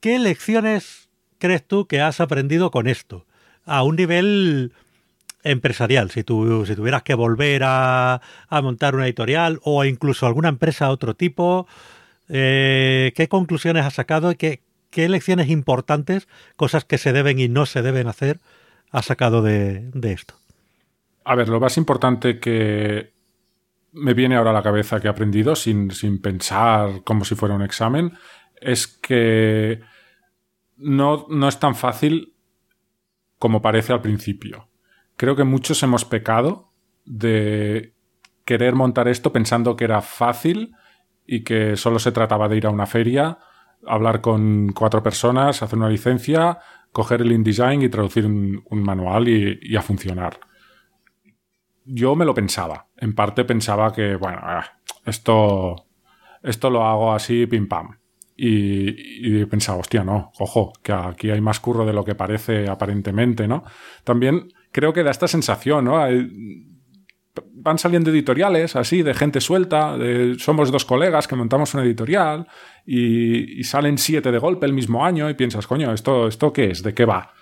¿qué 0.00 0.18
lecciones 0.18 1.08
crees 1.38 1.66
tú 1.66 1.86
que 1.86 2.00
has 2.00 2.20
aprendido 2.20 2.70
con 2.70 2.86
esto? 2.88 3.26
A 3.64 3.82
un 3.82 3.96
nivel 3.96 4.72
empresarial, 5.44 6.10
si, 6.10 6.24
tú, 6.24 6.64
si 6.66 6.74
tuvieras 6.74 7.02
que 7.02 7.14
volver 7.14 7.62
a, 7.64 8.20
montar 8.50 8.94
una 8.94 9.04
editorial 9.04 9.60
o 9.62 9.84
incluso 9.84 10.26
alguna 10.26 10.48
empresa 10.48 10.86
de 10.86 10.92
otro 10.92 11.14
tipo, 11.14 11.66
eh, 12.28 13.12
¿qué 13.14 13.28
conclusiones 13.28 13.84
has 13.84 13.94
sacado 13.94 14.32
y 14.32 14.36
qué, 14.36 14.62
qué 14.90 15.08
lecciones 15.08 15.50
importantes, 15.50 16.26
cosas 16.56 16.84
que 16.84 16.98
se 16.98 17.12
deben 17.12 17.38
y 17.38 17.48
no 17.48 17.66
se 17.66 17.82
deben 17.82 18.08
hacer, 18.08 18.40
has 18.90 19.04
sacado 19.04 19.42
de, 19.42 19.90
de 19.92 20.12
esto? 20.12 20.34
A 21.24 21.34
ver, 21.34 21.48
lo 21.48 21.60
más 21.60 21.76
importante 21.76 22.40
que 22.40 23.12
me 23.92 24.14
viene 24.14 24.36
ahora 24.36 24.50
a 24.50 24.54
la 24.54 24.62
cabeza 24.62 25.00
que 25.00 25.06
he 25.06 25.10
aprendido 25.10 25.54
sin, 25.54 25.90
sin 25.90 26.20
pensar 26.20 27.02
como 27.04 27.24
si 27.24 27.34
fuera 27.34 27.54
un 27.54 27.62
examen 27.62 28.12
es 28.60 28.86
que 28.86 29.80
no, 30.76 31.26
no 31.28 31.48
es 31.48 31.58
tan 31.60 31.74
fácil 31.74 32.34
como 33.38 33.62
parece 33.62 33.92
al 33.92 34.00
principio. 34.00 34.68
Creo 35.16 35.36
que 35.36 35.44
muchos 35.44 35.82
hemos 35.82 36.04
pecado 36.04 36.72
de 37.04 37.94
querer 38.44 38.74
montar 38.74 39.08
esto 39.08 39.32
pensando 39.32 39.76
que 39.76 39.84
era 39.84 40.02
fácil 40.02 40.74
y 41.26 41.44
que 41.44 41.76
solo 41.76 41.98
se 41.98 42.12
trataba 42.12 42.48
de 42.48 42.56
ir 42.56 42.66
a 42.66 42.70
una 42.70 42.86
feria, 42.86 43.38
hablar 43.86 44.20
con 44.20 44.72
cuatro 44.72 45.02
personas, 45.02 45.62
hacer 45.62 45.78
una 45.78 45.88
licencia, 45.88 46.58
coger 46.92 47.22
el 47.22 47.32
InDesign 47.32 47.82
y 47.82 47.88
traducir 47.88 48.26
un, 48.26 48.62
manual 48.70 49.28
y, 49.28 49.76
a 49.76 49.82
funcionar. 49.82 50.38
Yo 51.84 52.14
me 52.16 52.24
lo 52.24 52.34
pensaba. 52.34 52.88
En 52.96 53.14
parte 53.14 53.44
pensaba 53.44 53.92
que, 53.92 54.16
bueno, 54.16 54.40
esto, 55.04 55.86
esto 56.42 56.70
lo 56.70 56.84
hago 56.84 57.12
así, 57.12 57.46
pim 57.46 57.68
pam. 57.68 57.98
Y, 58.36 59.40
y 59.40 59.44
pensaba, 59.46 59.78
hostia, 59.78 60.02
no, 60.02 60.32
ojo, 60.38 60.72
que 60.82 60.92
aquí 60.92 61.30
hay 61.30 61.40
más 61.40 61.60
curro 61.60 61.86
de 61.86 61.92
lo 61.92 62.04
que 62.04 62.16
parece 62.16 62.68
aparentemente, 62.68 63.46
¿no? 63.46 63.64
También 64.02 64.48
creo 64.74 64.92
que 64.92 65.04
da 65.04 65.12
esta 65.12 65.28
sensación, 65.28 65.84
¿no? 65.84 66.04
Van 67.54 67.78
saliendo 67.78 68.10
editoriales 68.10 68.74
así, 68.74 69.04
de 69.04 69.14
gente 69.14 69.40
suelta, 69.40 69.96
somos 70.38 70.72
dos 70.72 70.84
colegas 70.84 71.28
que 71.28 71.36
montamos 71.36 71.74
una 71.74 71.84
editorial 71.84 72.48
y, 72.84 73.60
y, 73.60 73.62
salen 73.62 73.98
siete 73.98 74.32
de 74.32 74.38
golpe 74.38 74.66
el 74.66 74.72
mismo 74.72 75.04
año 75.04 75.30
y 75.30 75.34
piensas, 75.34 75.68
coño, 75.68 75.92
¿esto, 75.92 76.26
¿esto 76.26 76.52
qué 76.52 76.72
es? 76.72 76.82
¿De 76.82 76.92
qué 76.92 77.04
va? 77.04 77.32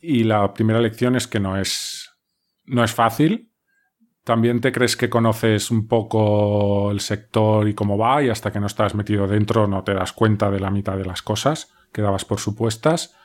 Y 0.00 0.22
la 0.22 0.54
primera 0.54 0.80
lección 0.80 1.16
es 1.16 1.26
que 1.26 1.40
no 1.40 1.58
es, 1.58 2.10
no 2.64 2.84
es 2.84 2.92
fácil. 2.94 3.50
También 4.22 4.60
te 4.60 4.70
crees 4.70 4.96
que 4.96 5.10
conoces 5.10 5.72
un 5.72 5.88
poco 5.88 6.92
el 6.92 7.00
sector 7.00 7.68
y 7.68 7.74
cómo 7.74 7.98
va 7.98 8.22
y 8.22 8.28
hasta 8.28 8.52
que 8.52 8.60
no 8.60 8.68
estás 8.68 8.94
metido 8.94 9.26
dentro 9.26 9.66
no 9.66 9.82
te 9.82 9.94
das 9.94 10.12
cuenta 10.12 10.48
de 10.48 10.60
la 10.60 10.70
mitad 10.70 10.96
de 10.96 11.04
las 11.04 11.22
cosas 11.22 11.74
que 11.92 12.02
dabas 12.02 12.24
por 12.24 12.38
supuestas. 12.38 13.16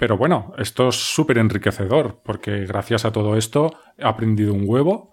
Pero 0.00 0.16
bueno, 0.16 0.54
esto 0.56 0.88
es 0.88 0.96
súper 0.96 1.36
enriquecedor 1.36 2.22
porque 2.24 2.64
gracias 2.64 3.04
a 3.04 3.12
todo 3.12 3.36
esto 3.36 3.74
he 3.98 4.04
aprendido 4.06 4.54
un 4.54 4.64
huevo, 4.66 5.12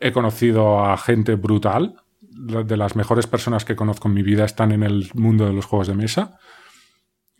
he 0.00 0.10
conocido 0.10 0.84
a 0.84 0.96
gente 0.96 1.36
brutal, 1.36 2.02
de 2.20 2.76
las 2.76 2.96
mejores 2.96 3.28
personas 3.28 3.64
que 3.64 3.76
conozco 3.76 4.08
en 4.08 4.14
mi 4.14 4.24
vida 4.24 4.44
están 4.44 4.72
en 4.72 4.82
el 4.82 5.08
mundo 5.14 5.46
de 5.46 5.52
los 5.52 5.66
juegos 5.66 5.86
de 5.86 5.94
mesa. 5.94 6.40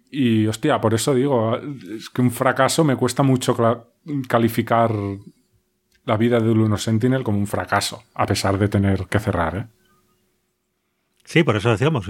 Y 0.09 0.47
hostia, 0.47 0.81
por 0.81 0.95
eso 0.95 1.15
digo, 1.15 1.57
es 1.57 2.09
que 2.11 2.23
un 2.23 2.31
fracaso 2.31 2.85
me 2.85 2.95
cuesta 2.95 3.25
mucho 3.25 3.57
calificar 4.29 4.95
la 6.05 6.17
vida 6.17 6.39
de 6.39 6.55
Luno 6.55 6.77
Sentinel 6.77 7.25
como 7.25 7.39
un 7.39 7.49
fracaso, 7.49 8.05
a 8.15 8.25
pesar 8.25 8.57
de 8.57 8.69
tener 8.69 9.07
que 9.07 9.19
cerrar. 9.19 9.57
¿eh? 9.57 9.67
Sí, 11.25 11.43
por 11.43 11.57
eso 11.57 11.71
decíamos, 11.71 12.07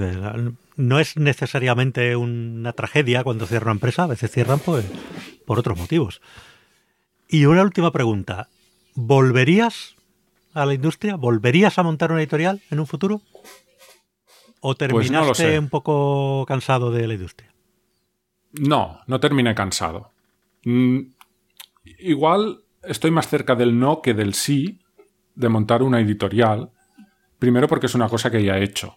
no 0.77 0.99
es 0.99 1.17
necesariamente 1.17 2.17
una 2.17 2.73
tragedia 2.73 3.23
cuando 3.23 3.47
cierra 3.47 3.67
una 3.67 3.77
empresa, 3.77 4.05
a 4.05 4.09
veces 4.09 4.31
cierran 4.31 4.59
pues, 4.59 4.85
por 5.47 5.59
otros 5.59 5.79
motivos. 5.79 6.21
Y 7.29 7.47
una 7.47 7.63
última 7.63 7.93
pregunta, 7.93 8.49
¿volverías 8.95 9.95
a 10.53 10.67
la 10.67 10.75
industria? 10.75 11.17
¿Volverías 11.17 11.79
a 11.79 11.83
montar 11.83 12.11
una 12.11 12.21
editorial 12.21 12.61
en 12.71 12.81
un 12.81 12.87
futuro? 12.87 13.23
¿O 14.61 14.75
terminaste 14.75 15.27
pues 15.27 15.55
no 15.55 15.61
un 15.61 15.69
poco 15.69 16.45
cansado 16.47 16.91
de 16.91 17.07
la 17.07 17.15
industria? 17.15 17.53
No, 18.53 19.01
no 19.07 19.21
terminé 19.21 19.55
cansado. 19.55 20.11
Mm, 20.65 21.01
igual 21.99 22.63
estoy 22.83 23.11
más 23.11 23.29
cerca 23.29 23.55
del 23.55 23.79
no 23.79 24.01
que 24.01 24.15
del 24.15 24.35
sí 24.35 24.81
de 25.35 25.49
montar 25.49 25.83
una 25.83 26.01
editorial. 26.01 26.71
Primero 27.39 27.69
porque 27.69 27.87
es 27.87 27.95
una 27.95 28.09
cosa 28.09 28.31
que 28.31 28.43
ya 28.43 28.59
he 28.59 28.65
hecho. 28.65 28.97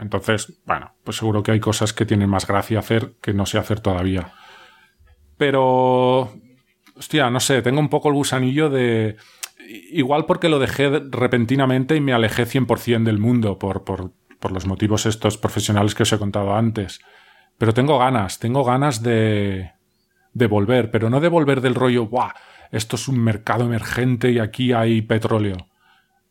Entonces, 0.00 0.60
bueno, 0.64 0.94
pues 1.04 1.18
seguro 1.18 1.42
que 1.42 1.52
hay 1.52 1.60
cosas 1.60 1.92
que 1.92 2.06
tienen 2.06 2.30
más 2.30 2.46
gracia 2.46 2.78
hacer 2.78 3.14
que 3.20 3.34
no 3.34 3.46
sé 3.46 3.58
hacer 3.58 3.80
todavía. 3.80 4.32
Pero, 5.36 6.32
hostia, 6.96 7.30
no 7.30 7.40
sé, 7.40 7.62
tengo 7.62 7.80
un 7.80 7.88
poco 7.88 8.08
el 8.08 8.14
gusanillo 8.14 8.70
de... 8.70 9.16
Igual 9.92 10.26
porque 10.26 10.48
lo 10.48 10.58
dejé 10.58 10.88
repentinamente 11.10 11.94
y 11.94 12.00
me 12.00 12.12
alejé 12.12 12.44
100% 12.44 13.04
del 13.04 13.18
mundo 13.18 13.58
por, 13.58 13.84
por, 13.84 14.12
por 14.40 14.52
los 14.52 14.66
motivos 14.66 15.06
estos 15.06 15.38
profesionales 15.38 15.94
que 15.94 16.02
os 16.02 16.12
he 16.12 16.18
contado 16.18 16.54
antes. 16.54 17.00
Pero 17.58 17.74
tengo 17.74 17.98
ganas, 17.98 18.38
tengo 18.38 18.64
ganas 18.64 19.02
de, 19.02 19.70
de 20.32 20.46
volver, 20.46 20.90
pero 20.90 21.10
no 21.10 21.20
de 21.20 21.28
volver 21.28 21.60
del 21.60 21.74
rollo, 21.74 22.06
¡buah! 22.06 22.32
Esto 22.72 22.96
es 22.96 23.06
un 23.06 23.20
mercado 23.20 23.64
emergente 23.64 24.30
y 24.30 24.38
aquí 24.38 24.72
hay 24.72 25.02
petróleo. 25.02 25.68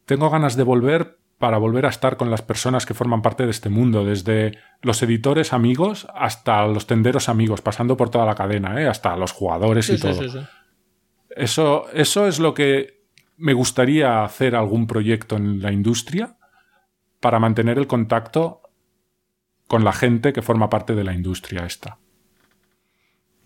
Tengo 0.05 0.29
ganas 0.29 0.55
de 0.55 0.63
volver 0.63 1.18
para 1.39 1.57
volver 1.57 1.85
a 1.85 1.89
estar 1.89 2.17
con 2.17 2.29
las 2.29 2.41
personas 2.41 2.85
que 2.85 2.93
forman 2.93 3.21
parte 3.21 3.45
de 3.45 3.51
este 3.51 3.69
mundo, 3.69 4.03
desde 4.03 4.57
los 4.81 5.01
editores 5.01 5.53
amigos 5.53 6.05
hasta 6.13 6.67
los 6.67 6.85
tenderos 6.85 7.29
amigos, 7.29 7.61
pasando 7.61 7.95
por 7.95 8.09
toda 8.09 8.25
la 8.25 8.35
cadena, 8.35 8.79
¿eh? 8.79 8.87
hasta 8.87 9.15
los 9.15 9.31
jugadores 9.31 9.85
Sí, 9.85 9.93
y 9.93 9.97
sí, 9.97 10.01
todo. 10.01 10.21
sí, 10.21 10.29
sí. 10.29 10.39
Eso, 11.29 11.85
eso 11.93 12.27
es 12.27 12.39
lo 12.39 12.53
que 12.53 13.05
me 13.37 13.53
gustaría 13.53 14.23
hacer 14.25 14.53
algún 14.53 14.85
proyecto 14.85 15.37
en 15.37 15.61
la 15.61 15.71
industria 15.71 16.35
para 17.21 17.39
mantener 17.39 17.77
el 17.77 17.87
contacto 17.87 18.61
con 19.67 19.85
la 19.85 19.93
gente 19.93 20.33
que 20.33 20.41
forma 20.41 20.69
parte 20.69 20.93
de 20.93 21.05
la 21.05 21.13
industria 21.13 21.65
esta. 21.65 21.99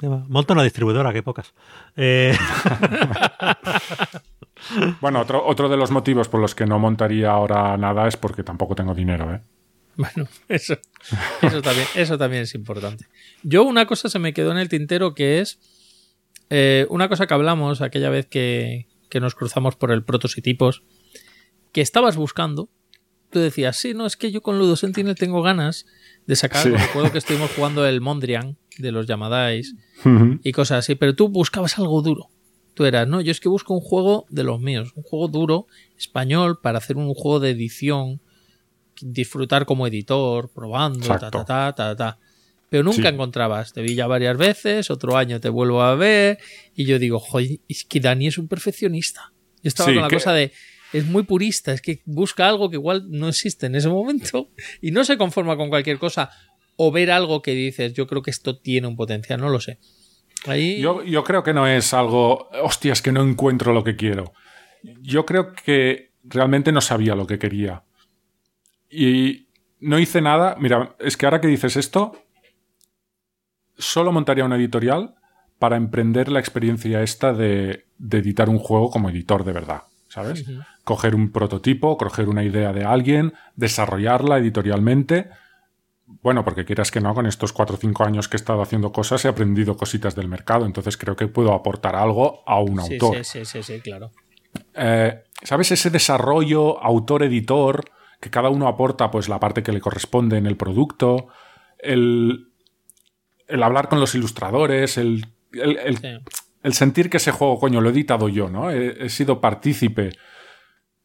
Monta 0.01 0.53
una 0.53 0.63
distribuidora, 0.63 1.13
que 1.13 1.23
pocas. 1.23 1.53
Eh, 1.95 2.35
Bueno, 5.01 5.21
otro, 5.21 5.45
otro 5.45 5.69
de 5.69 5.77
los 5.77 5.91
motivos 5.91 6.29
por 6.29 6.39
los 6.39 6.55
que 6.55 6.65
no 6.65 6.79
montaría 6.79 7.31
ahora 7.31 7.75
nada 7.77 8.07
es 8.07 8.17
porque 8.17 8.43
tampoco 8.43 8.75
tengo 8.75 8.93
dinero, 8.93 9.33
¿eh? 9.33 9.41
Bueno, 9.95 10.27
eso, 10.47 10.75
eso, 11.41 11.61
también, 11.61 11.87
eso 11.95 12.17
también 12.17 12.43
es 12.43 12.55
importante. 12.55 13.05
Yo 13.43 13.63
una 13.63 13.85
cosa 13.85 14.09
se 14.09 14.19
me 14.19 14.33
quedó 14.33 14.51
en 14.51 14.57
el 14.57 14.69
tintero 14.69 15.13
que 15.13 15.39
es 15.39 15.59
eh, 16.49 16.87
una 16.89 17.09
cosa 17.09 17.27
que 17.27 17.33
hablamos 17.33 17.81
aquella 17.81 18.09
vez 18.09 18.25
que, 18.25 18.87
que 19.09 19.19
nos 19.19 19.35
cruzamos 19.35 19.75
por 19.75 19.91
el 19.91 20.03
prototipos, 20.03 20.83
que 21.71 21.81
estabas 21.81 22.15
buscando. 22.15 22.69
Tú 23.29 23.39
decías, 23.39 23.77
sí, 23.77 23.93
no, 23.93 24.05
es 24.05 24.17
que 24.17 24.31
yo 24.31 24.41
con 24.41 24.59
Ludo 24.59 24.75
Sentinel 24.75 25.15
tengo 25.15 25.41
ganas 25.41 25.85
de 26.25 26.35
sacar. 26.35 26.63
Sí. 26.63 26.69
Recuerdo 26.69 27.11
que 27.11 27.17
estuvimos 27.17 27.51
jugando 27.51 27.85
el 27.85 28.01
Mondrian 28.01 28.57
de 28.77 28.91
los 28.91 29.07
Yamadais 29.07 29.75
y 30.43 30.51
cosas 30.51 30.79
así, 30.79 30.95
pero 30.95 31.15
tú 31.15 31.29
buscabas 31.29 31.77
algo 31.77 32.01
duro. 32.01 32.29
Tú 32.73 32.85
eras, 32.85 33.07
no, 33.07 33.21
yo 33.21 33.31
es 33.31 33.39
que 33.39 33.49
busco 33.49 33.73
un 33.73 33.81
juego 33.81 34.25
de 34.29 34.43
los 34.43 34.59
míos, 34.59 34.91
un 34.95 35.03
juego 35.03 35.27
duro, 35.27 35.67
español, 35.97 36.59
para 36.61 36.79
hacer 36.79 36.97
un 36.97 37.13
juego 37.13 37.39
de 37.39 37.51
edición, 37.51 38.19
disfrutar 39.01 39.65
como 39.65 39.87
editor, 39.87 40.51
probando, 40.53 41.07
ta, 41.07 41.29
ta, 41.31 41.45
ta, 41.45 41.73
ta, 41.75 41.95
ta. 41.95 42.19
Pero 42.69 42.83
nunca 42.83 43.09
Sí. 43.09 43.13
encontrabas. 43.13 43.73
Te 43.73 43.81
vi 43.81 43.93
ya 43.95 44.07
varias 44.07 44.37
veces, 44.37 44.89
otro 44.89 45.17
año 45.17 45.39
te 45.39 45.49
vuelvo 45.49 45.81
a 45.83 45.95
ver, 45.95 46.39
y 46.75 46.85
yo 46.85 46.97
digo, 46.99 47.19
joder, 47.19 47.59
es 47.67 47.83
que 47.85 47.99
Dani 47.99 48.27
es 48.27 48.37
un 48.37 48.47
perfeccionista. 48.47 49.31
Yo 49.61 49.67
estaba 49.67 49.89
Sí, 49.89 49.95
con 49.95 50.03
la 50.03 50.09
que- 50.09 50.15
cosa 50.15 50.33
de, 50.33 50.51
es 50.91 51.05
muy 51.05 51.23
purista, 51.23 51.73
es 51.73 51.81
que 51.81 52.01
busca 52.05 52.47
algo 52.47 52.69
que 52.69 52.75
igual 52.77 53.05
no 53.09 53.27
existe 53.29 53.67
en 53.67 53.75
ese 53.75 53.89
momento 53.89 54.49
y 54.81 54.91
no 54.91 55.03
se 55.05 55.17
conforma 55.17 55.55
con 55.57 55.69
cualquier 55.69 55.99
cosa 55.99 56.29
o 56.75 56.91
ver 56.91 57.11
algo 57.11 57.41
que 57.43 57.51
dices, 57.53 57.93
yo 57.93 58.07
creo 58.07 58.21
que 58.23 58.31
esto 58.31 58.57
tiene 58.57 58.87
un 58.87 58.95
potencial, 58.95 59.39
no 59.39 59.49
lo 59.49 59.59
sé. 59.59 59.77
Ahí... 60.45 60.79
Yo, 60.79 61.03
yo 61.03 61.23
creo 61.23 61.43
que 61.43 61.53
no 61.53 61.67
es 61.67 61.93
algo, 61.93 62.49
hostia, 62.61 62.93
es 62.93 63.01
que 63.01 63.11
no 63.11 63.21
encuentro 63.23 63.73
lo 63.73 63.83
que 63.83 63.95
quiero. 63.95 64.33
Yo 65.01 65.25
creo 65.25 65.53
que 65.53 66.11
realmente 66.23 66.71
no 66.71 66.81
sabía 66.81 67.15
lo 67.15 67.27
que 67.27 67.39
quería. 67.39 67.83
Y 68.89 69.47
no 69.79 69.99
hice 69.99 70.21
nada. 70.21 70.55
Mira, 70.59 70.95
es 70.99 71.17
que 71.17 71.25
ahora 71.25 71.41
que 71.41 71.47
dices 71.47 71.75
esto, 71.75 72.13
solo 73.77 74.11
montaría 74.11 74.45
una 74.45 74.55
editorial 74.55 75.15
para 75.59 75.77
emprender 75.77 76.29
la 76.29 76.39
experiencia 76.39 77.01
esta 77.03 77.33
de, 77.33 77.85
de 77.97 78.17
editar 78.17 78.49
un 78.49 78.59
juego 78.59 78.89
como 78.89 79.09
editor 79.09 79.43
de 79.43 79.53
verdad. 79.53 79.83
¿Sabes? 80.09 80.45
Coger 80.83 81.15
un 81.15 81.31
prototipo, 81.31 81.97
coger 81.97 82.29
una 82.29 82.43
idea 82.43 82.71
de 82.71 82.83
alguien, 82.85 83.33
desarrollarla 83.55 84.37
editorialmente. 84.37 85.29
Bueno, 86.05 86.43
porque 86.43 86.65
quieras 86.65 86.91
que 86.91 86.99
no, 86.99 87.13
con 87.13 87.25
estos 87.25 87.53
cuatro 87.53 87.75
o 87.75 87.79
cinco 87.79 88.03
años 88.03 88.27
que 88.27 88.35
he 88.35 88.39
estado 88.39 88.61
haciendo 88.61 88.91
cosas 88.91 89.23
he 89.25 89.27
aprendido 89.29 89.77
cositas 89.77 90.15
del 90.15 90.27
mercado, 90.27 90.65
entonces 90.65 90.97
creo 90.97 91.15
que 91.15 91.27
puedo 91.27 91.53
aportar 91.53 91.95
algo 91.95 92.43
a 92.45 92.59
un 92.61 92.79
autor. 92.79 93.23
Sí, 93.23 93.23
sí, 93.23 93.45
sí, 93.45 93.63
sí, 93.63 93.79
claro. 93.81 94.11
Eh, 94.75 95.23
¿Sabes? 95.41 95.71
Ese 95.71 95.89
desarrollo 95.89 96.81
autor-editor, 96.83 97.85
que 98.19 98.29
cada 98.29 98.49
uno 98.49 98.67
aporta 98.67 99.09
pues 99.11 99.29
la 99.29 99.39
parte 99.39 99.63
que 99.63 99.71
le 99.71 99.81
corresponde 99.81 100.37
en 100.37 100.45
el 100.45 100.57
producto, 100.57 101.27
el, 101.79 102.49
el 103.47 103.63
hablar 103.63 103.87
con 103.89 103.99
los 103.99 104.13
ilustradores, 104.15 104.97
el, 104.97 105.25
el, 105.53 105.77
el, 105.77 105.97
Sí. 105.97 106.07
el 106.63 106.73
sentir 106.73 107.09
que 107.09 107.17
ese 107.17 107.31
juego, 107.31 107.59
coño, 107.59 107.81
lo 107.81 107.89
he 107.89 107.91
editado 107.93 108.29
yo, 108.29 108.49
¿no? 108.49 108.71
He, 108.71 109.05
he 109.05 109.09
sido 109.09 109.39
partícipe. 109.41 110.11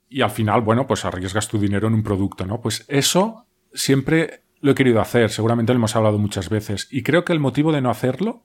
Y 0.09 0.23
al 0.23 0.31
final, 0.31 0.61
bueno, 0.63 0.87
pues 0.87 1.05
arriesgas 1.05 1.49
tu 1.49 1.59
dinero 1.59 1.87
en 1.89 1.95
un 1.95 2.03
producto, 2.03 2.47
¿no? 2.47 2.61
Pues 2.61 2.85
eso 2.89 3.47
siempre 3.75 4.43
lo 4.61 4.73
he 4.73 4.75
querido 4.75 5.01
hacer, 5.01 5.31
seguramente 5.31 5.73
lo 5.73 5.79
hemos 5.79 5.97
hablado 5.97 6.19
muchas 6.19 6.49
veces. 6.49 6.89
Y 6.91 7.03
creo 7.03 7.25
que 7.25 7.33
el 7.33 7.41
motivo 7.41 7.73
de 7.73 7.81
no 7.81 7.91
hacerlo 7.91 8.43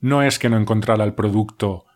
no 0.00 0.22
es 0.22 0.38
que 0.38 0.48
no 0.48 0.56
encontrara 0.56 1.04
el 1.04 1.14
producto 1.14 1.86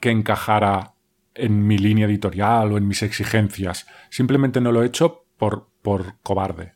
que 0.00 0.10
encajara 0.10 0.94
en 1.34 1.66
mi 1.66 1.78
línea 1.78 2.06
editorial 2.06 2.72
o 2.72 2.76
en 2.76 2.86
mis 2.86 3.02
exigencias. 3.02 3.86
Simplemente 4.10 4.60
no 4.60 4.72
lo 4.72 4.82
he 4.82 4.86
hecho 4.86 5.24
por, 5.36 5.68
por 5.82 6.18
cobarde, 6.22 6.74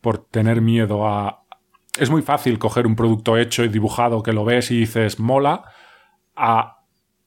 por 0.00 0.18
tener 0.18 0.60
miedo 0.60 1.06
a... 1.06 1.44
Es 1.98 2.10
muy 2.10 2.22
fácil 2.22 2.58
coger 2.58 2.86
un 2.86 2.96
producto 2.96 3.36
hecho 3.36 3.64
y 3.64 3.68
dibujado 3.68 4.22
que 4.22 4.32
lo 4.32 4.44
ves 4.44 4.70
y 4.70 4.80
dices 4.80 5.20
mola, 5.20 5.64
a 6.34 6.78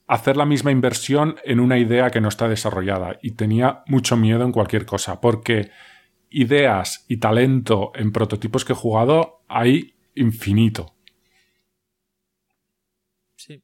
hacer 0.07 0.35
la 0.35 0.45
misma 0.45 0.71
inversión 0.71 1.37
en 1.45 1.59
una 1.59 1.77
idea 1.77 2.09
que 2.09 2.21
no 2.21 2.29
está 2.29 2.49
desarrollada. 2.49 3.17
Y 3.21 3.31
tenía 3.31 3.83
mucho 3.87 4.17
miedo 4.17 4.43
en 4.43 4.51
cualquier 4.51 4.85
cosa, 4.85 5.21
porque 5.21 5.69
ideas 6.37 7.03
y 7.07 7.17
talento 7.17 7.91
en 7.95 8.11
prototipos 8.11 8.63
que 8.63 8.73
he 8.73 8.75
jugado 8.75 9.41
hay 9.47 9.95
infinito. 10.13 10.93
Sí. 13.35 13.63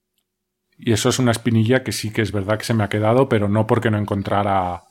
Y 0.80 0.92
eso 0.92 1.10
es 1.10 1.19
una 1.19 1.32
espinilla 1.32 1.84
que 1.84 1.92
sí 1.92 2.11
que 2.11 2.24
es 2.24 2.32
verdad 2.32 2.58
que 2.58 2.66
se 2.66 2.74
me 2.74 2.84
ha 2.84 2.90
quedado, 2.90 3.30
pero 3.30 3.48
no 3.48 3.68
porque 3.68 3.92
no 3.92 4.00
encontrara 4.00 4.85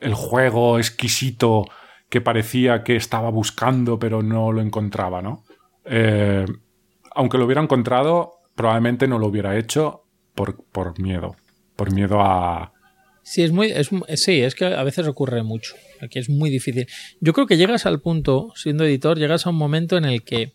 el 0.00 0.14
juego 0.14 0.78
exquisito 0.78 1.66
que 2.08 2.20
parecía 2.20 2.82
que 2.82 2.96
estaba 2.96 3.30
buscando, 3.30 4.00
pero 4.00 4.22
no 4.22 4.50
lo 4.50 4.60
encontraba, 4.60 5.22
¿no? 5.22 5.44
Eh, 5.84 6.44
aunque 7.14 7.38
lo 7.38 7.44
hubiera 7.44 7.62
encontrado, 7.62 8.40
probablemente 8.56 9.06
no 9.06 9.20
lo 9.20 9.28
hubiera 9.28 9.56
hecho 9.56 10.02
por, 10.34 10.64
por 10.64 10.98
miedo. 10.98 11.36
Por 11.76 11.92
miedo 11.92 12.20
a. 12.20 12.72
Sí, 13.22 13.42
es 13.42 13.52
muy, 13.52 13.70
es, 13.70 13.90
sí, 14.16 14.42
es 14.42 14.56
que 14.56 14.64
a 14.64 14.82
veces 14.82 15.06
ocurre 15.06 15.44
mucho. 15.44 15.76
Aquí 16.02 16.18
es 16.18 16.28
muy 16.28 16.50
difícil. 16.50 16.88
Yo 17.20 17.32
creo 17.32 17.46
que 17.46 17.56
llegas 17.56 17.86
al 17.86 18.00
punto, 18.00 18.52
siendo 18.56 18.84
editor, 18.84 19.18
llegas 19.18 19.46
a 19.46 19.50
un 19.50 19.56
momento 19.56 19.96
en 19.96 20.04
el 20.04 20.22
que 20.24 20.52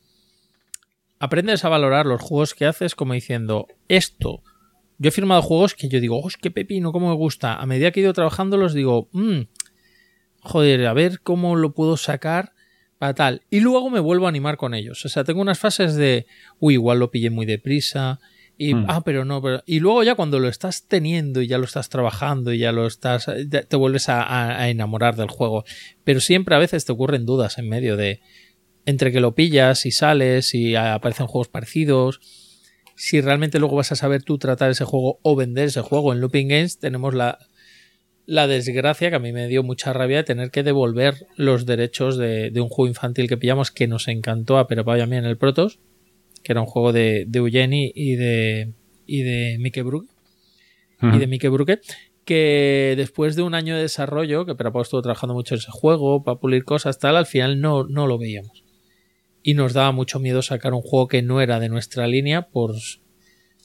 aprendes 1.19 1.63
a 1.63 1.69
valorar 1.69 2.05
los 2.05 2.21
juegos 2.21 2.53
que 2.53 2.65
haces 2.65 2.95
como 2.95 3.13
diciendo, 3.13 3.67
esto. 3.87 4.43
Yo 4.97 5.07
he 5.07 5.11
firmado 5.11 5.41
juegos 5.41 5.73
que 5.73 5.87
yo 5.87 6.01
digo, 6.01 6.19
¡oh, 6.19 6.29
qué 6.41 6.51
pepino, 6.51 6.91
cómo 6.91 7.09
me 7.09 7.15
gusta! 7.15 7.55
A 7.55 7.65
medida 7.65 7.91
que 7.91 8.01
he 8.01 8.03
ido 8.03 8.13
trabajando 8.13 8.57
los 8.57 8.73
digo, 8.73 9.07
mmm, 9.13 9.43
joder, 10.41 10.85
a 10.85 10.93
ver 10.93 11.21
cómo 11.21 11.55
lo 11.55 11.73
puedo 11.73 11.95
sacar 11.95 12.53
para 12.97 13.13
tal. 13.13 13.41
Y 13.49 13.61
luego 13.61 13.89
me 13.89 14.01
vuelvo 14.01 14.25
a 14.25 14.29
animar 14.29 14.57
con 14.57 14.73
ellos. 14.73 15.05
O 15.05 15.09
sea, 15.09 15.23
tengo 15.23 15.39
unas 15.39 15.59
fases 15.59 15.95
de, 15.95 16.25
uy, 16.59 16.73
igual 16.73 16.99
lo 16.99 17.09
pillé 17.09 17.29
muy 17.29 17.45
deprisa. 17.45 18.19
Y, 18.57 18.73
Mm. 18.73 18.85
ah, 18.87 19.01
pero 19.05 19.23
no, 19.23 19.41
pero... 19.41 19.61
Y 19.65 19.79
luego 19.79 20.03
ya 20.03 20.15
cuando 20.15 20.39
lo 20.39 20.47
estás 20.47 20.87
teniendo 20.87 21.41
y 21.41 21.47
ya 21.47 21.57
lo 21.59 21.65
estás 21.65 21.89
trabajando 21.89 22.51
y 22.53 22.57
ya 22.59 22.71
lo 22.71 22.87
estás... 22.87 23.25
te 23.25 23.63
te 23.63 23.75
vuelves 23.75 24.09
a, 24.09 24.23
a- 24.23 24.59
a 24.61 24.69
enamorar 24.69 25.15
del 25.15 25.29
juego. 25.29 25.63
Pero 26.03 26.19
siempre 26.19 26.55
a 26.55 26.59
veces 26.59 26.85
te 26.85 26.91
ocurren 26.91 27.25
dudas 27.25 27.57
en 27.57 27.69
medio 27.69 27.95
de... 27.97 28.19
Entre 28.85 29.11
que 29.11 29.19
lo 29.19 29.35
pillas 29.35 29.85
y 29.85 29.91
sales 29.91 30.55
y 30.55 30.75
aparecen 30.75 31.27
juegos 31.27 31.49
parecidos. 31.49 32.19
Si 32.95 33.21
realmente 33.21 33.59
luego 33.59 33.75
vas 33.75 33.91
a 33.91 33.95
saber 33.95 34.23
tú 34.23 34.37
tratar 34.39 34.71
ese 34.71 34.85
juego 34.85 35.19
o 35.21 35.35
vender 35.35 35.65
ese 35.67 35.81
juego. 35.81 36.13
En 36.13 36.21
Looping 36.21 36.47
Games 36.47 36.79
tenemos 36.79 37.13
la, 37.13 37.37
la 38.25 38.47
desgracia 38.47 39.09
que 39.09 39.17
a 39.17 39.19
mí 39.19 39.33
me 39.33 39.47
dio 39.47 39.61
mucha 39.61 39.93
rabia 39.93 40.17
de 40.17 40.23
tener 40.23 40.49
que 40.51 40.63
devolver 40.63 41.27
los 41.35 41.65
derechos 41.65 42.17
de, 42.17 42.49
de 42.49 42.61
un 42.61 42.69
juego 42.69 42.87
infantil 42.87 43.27
que 43.27 43.37
pillamos 43.37 43.71
que 43.71 43.87
nos 43.87 44.07
encantó 44.07 44.57
a 44.57 44.67
Pero 44.67 44.83
y 44.97 45.01
a 45.01 45.05
mí 45.05 45.15
en 45.17 45.25
el 45.25 45.37
Protos, 45.37 45.79
que 46.47 46.53
era 46.53 46.61
un 46.61 46.67
juego 46.67 46.93
de, 46.93 47.25
de 47.27 47.39
Eugeni 47.39 47.91
y 47.93 48.15
de, 48.15 48.71
y 49.05 49.21
de 49.21 49.57
Mickey 49.59 49.83
Bruck 49.83 50.09
y 51.01 51.17
de 51.17 51.27
Mickey 51.27 51.49
Bruque, 51.49 51.81
que 52.23 52.93
después 52.95 53.35
de 53.35 53.41
un 53.41 53.53
año 53.53 53.75
de 53.75 53.81
desarrollo, 53.81 54.45
que 54.45 54.55
Perapau 54.55 54.81
estuvo 54.81 55.01
trabajando 55.01 55.33
mucho 55.33 55.55
en 55.55 55.59
ese 55.59 55.71
juego, 55.71 56.23
para 56.23 56.39
pulir 56.39 56.63
cosas, 56.63 56.99
tal, 56.99 57.17
al 57.17 57.25
final 57.25 57.59
no, 57.59 57.83
no 57.83 58.07
lo 58.07 58.17
veíamos. 58.17 58.63
Y 59.43 59.55
nos 59.55 59.73
daba 59.73 59.91
mucho 59.91 60.19
miedo 60.19 60.41
sacar 60.41 60.73
un 60.73 60.81
juego 60.81 61.09
que 61.09 61.21
no 61.21 61.41
era 61.41 61.59
de 61.59 61.67
nuestra 61.67 62.07
línea, 62.07 62.43
por 62.43 62.75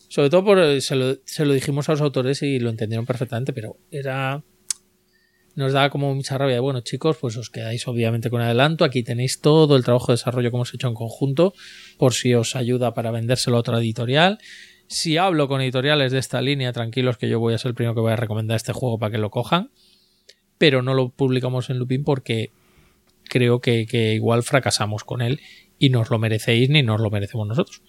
sobre 0.08 0.28
todo 0.28 0.44
por 0.44 0.80
se 0.80 0.96
lo, 0.96 1.14
se 1.24 1.44
lo 1.44 1.52
dijimos 1.52 1.88
a 1.88 1.92
los 1.92 2.00
autores 2.00 2.42
y 2.42 2.58
lo 2.58 2.68
entendieron 2.68 3.06
perfectamente, 3.06 3.52
pero 3.52 3.76
era 3.92 4.42
nos 5.54 5.72
daba 5.72 5.90
como 5.90 6.14
mucha 6.14 6.38
rabia. 6.38 6.60
Bueno, 6.60 6.80
chicos, 6.80 7.18
pues 7.20 7.36
os 7.36 7.50
quedáis 7.50 7.86
obviamente 7.88 8.30
con 8.30 8.40
adelanto. 8.40 8.84
Aquí 8.84 9.02
tenéis 9.02 9.40
todo 9.40 9.76
el 9.76 9.84
trabajo 9.84 10.08
de 10.08 10.14
desarrollo 10.14 10.50
que 10.50 10.56
hemos 10.56 10.74
hecho 10.74 10.88
en 10.88 10.94
conjunto, 10.94 11.54
por 11.98 12.14
si 12.14 12.34
os 12.34 12.56
ayuda 12.56 12.94
para 12.94 13.10
vendérselo 13.10 13.56
a 13.56 13.60
otra 13.60 13.78
editorial. 13.78 14.38
Si 14.86 15.16
hablo 15.16 15.48
con 15.48 15.60
editoriales 15.60 16.12
de 16.12 16.18
esta 16.18 16.40
línea, 16.40 16.72
tranquilos 16.72 17.16
que 17.18 17.28
yo 17.28 17.40
voy 17.40 17.54
a 17.54 17.58
ser 17.58 17.70
el 17.70 17.74
primero 17.74 17.94
que 17.94 18.00
voy 18.00 18.12
a 18.12 18.16
recomendar 18.16 18.56
este 18.56 18.72
juego 18.72 18.98
para 18.98 19.12
que 19.12 19.18
lo 19.18 19.30
cojan. 19.30 19.70
Pero 20.58 20.82
no 20.82 20.94
lo 20.94 21.10
publicamos 21.10 21.70
en 21.70 21.78
Lupin 21.78 22.04
porque 22.04 22.50
creo 23.24 23.60
que, 23.60 23.86
que 23.86 24.14
igual 24.14 24.42
fracasamos 24.42 25.04
con 25.04 25.22
él 25.22 25.40
y 25.78 25.90
nos 25.90 26.10
lo 26.10 26.18
merecéis 26.18 26.68
ni 26.70 26.82
nos 26.82 27.00
lo 27.00 27.10
merecemos 27.10 27.48
nosotros. 27.48 27.82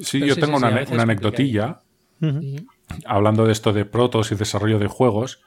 Sí, 0.00 0.18
Pero 0.18 0.26
yo 0.26 0.34
sí, 0.34 0.40
tengo 0.40 0.58
sí, 0.58 0.64
una, 0.64 0.84
una 0.90 1.02
anecdotilla. 1.02 1.80
Hablando 3.06 3.46
de 3.46 3.52
esto 3.52 3.72
de 3.72 3.84
protos 3.84 4.32
y 4.32 4.34
desarrollo 4.34 4.78
de 4.78 4.86
juegos. 4.86 5.42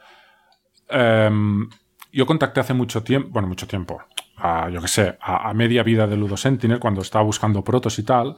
Em, 0.89 1.69
yo 2.11 2.25
contacté 2.25 2.59
hace 2.59 2.73
mucho 2.73 3.03
tiempo, 3.03 3.29
bueno, 3.31 3.47
mucho 3.47 3.67
tiempo, 3.67 4.01
a, 4.37 4.69
yo 4.69 4.81
qué 4.81 4.87
sé, 4.87 5.17
a, 5.21 5.53
media 5.53 5.83
vida 5.83 6.07
de 6.07 6.17
Ludo 6.17 6.37
Sentinel, 6.37 6.79
cuando 6.79 7.01
estaba 7.01 7.23
buscando 7.23 7.63
protos 7.63 7.97
y 7.99 8.03
tal, 8.03 8.37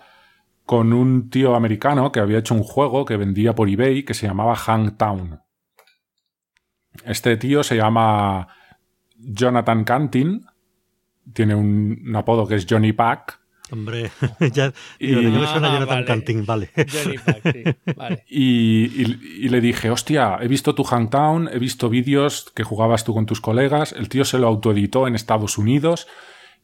con 0.66 0.94
un 0.94 1.30
tío 1.30 1.56
americano 1.56 2.12
que 2.12 2.20
había 2.20 2.40
hecho 2.40 2.54
un 2.54 2.64
juego 2.64 3.06
que 3.06 3.18
vendía 3.18 3.56
por 3.56 3.70
eBay 3.70 4.04
que 4.04 4.14
se 4.14 4.28
llamaba 4.28 4.56
Hangtown. 4.56 5.42
Este 7.06 7.38
tío 7.38 7.64
se 7.64 7.76
llama 7.76 8.48
Jonathan 9.18 9.84
Cantin, 9.84 10.46
tiene 11.34 11.56
un 11.56 12.14
apodo 12.16 12.48
que 12.48 12.56
es 12.56 12.68
Johnny 12.70 12.94
Pack. 12.94 13.43
Hombre, 13.74 14.11
ya 14.53 14.72
Y- 15.00 15.08
digo, 15.08 15.22
¿de 15.22 15.32
qué 15.32 15.40
me 15.40 15.48
suena 15.48 15.69
Ah, 15.69 15.74
Jonathan 15.74 15.88
vale. 15.95 16.06
Canting? 16.06 16.45
Vale. 16.45 16.69
Johnny 16.76 17.18
Pack, 17.18 17.42
sí, 17.52 17.64
vale. 17.95 18.24
Y, 18.30 18.85
y- 19.02 19.19
y 19.45 19.50
le 19.50 19.61
dije, 19.61 19.90
hostia, 19.90 20.38
he 20.40 20.48
visto 20.48 20.76
tu 20.76 20.84
Hangtown, 20.84 21.50
he 21.52 21.58
visto 21.58 21.90
vídeos 21.90 22.52
que 22.56 22.64
jugabas 22.64 23.03
tú 23.03 23.14
con 23.16 23.26
tus 23.26 23.42
colegas. 23.42 23.92
El 23.93 24.10
tío 24.10 24.26
se 24.26 24.38
lo 24.38 24.48
autoeditó 24.48 25.08
en 25.08 25.16
Estados 25.16 25.58
Unidos. 25.58 26.08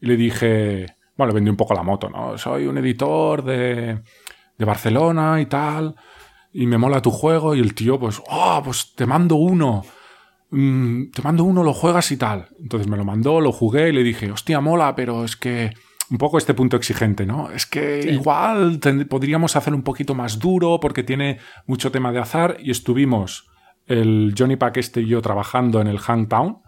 Y 0.00 0.06
le 0.06 0.16
dije, 0.16 0.86
bueno, 1.16 1.30
le 1.32 1.34
vendí 1.34 1.50
un 1.50 1.56
poco 1.56 1.74
la 1.74 1.82
moto, 1.82 2.08
¿no? 2.08 2.38
Soy 2.38 2.66
un 2.66 2.78
editor 2.78 3.44
de, 3.44 3.98
de 4.56 4.64
Barcelona 4.64 5.40
y 5.40 5.46
tal. 5.46 5.96
Y 6.52 6.66
me 6.66 6.78
mola 6.78 7.02
tu 7.02 7.10
juego. 7.10 7.56
Y 7.56 7.60
el 7.60 7.74
tío, 7.74 7.98
pues, 7.98 8.22
oh, 8.30 8.62
pues 8.64 8.92
te 8.94 9.04
mando 9.04 9.34
uno. 9.34 9.84
Mm, 10.50 11.10
te 11.10 11.22
mando 11.22 11.42
uno, 11.44 11.62
lo 11.64 11.72
juegas 11.74 12.10
y 12.12 12.16
tal. 12.16 12.48
Entonces 12.60 12.88
me 12.88 12.96
lo 12.96 13.04
mandó, 13.04 13.40
lo 13.40 13.50
jugué 13.52 13.88
y 13.88 13.92
le 13.92 14.02
dije, 14.04 14.30
hostia, 14.30 14.60
mola, 14.60 14.94
pero 14.94 15.24
es 15.24 15.36
que 15.36 15.72
un 16.10 16.18
poco 16.18 16.38
este 16.38 16.54
punto 16.54 16.76
exigente, 16.76 17.24
¿no? 17.24 17.50
Es 17.50 17.66
que 17.66 18.02
Sí. 18.02 18.08
igual 18.10 18.80
podríamos 19.08 19.54
hacer 19.56 19.74
un 19.74 19.82
poquito 19.82 20.14
más 20.14 20.38
duro 20.38 20.80
porque 20.80 21.02
tiene 21.04 21.38
mucho 21.66 21.90
tema 21.92 22.10
de 22.12 22.18
azar 22.18 22.56
y 22.60 22.70
estuvimos 22.70 23.48
el 23.86 24.34
Johnny 24.36 24.56
Pack 24.56 24.76
este 24.78 25.00
y 25.02 25.06
yo 25.08 25.22
trabajando 25.22 25.80
en 25.80 25.86
el 25.86 25.98
Hangtown 25.98 26.62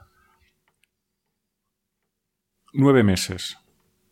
nueve 2.73 3.03
meses, 3.03 3.59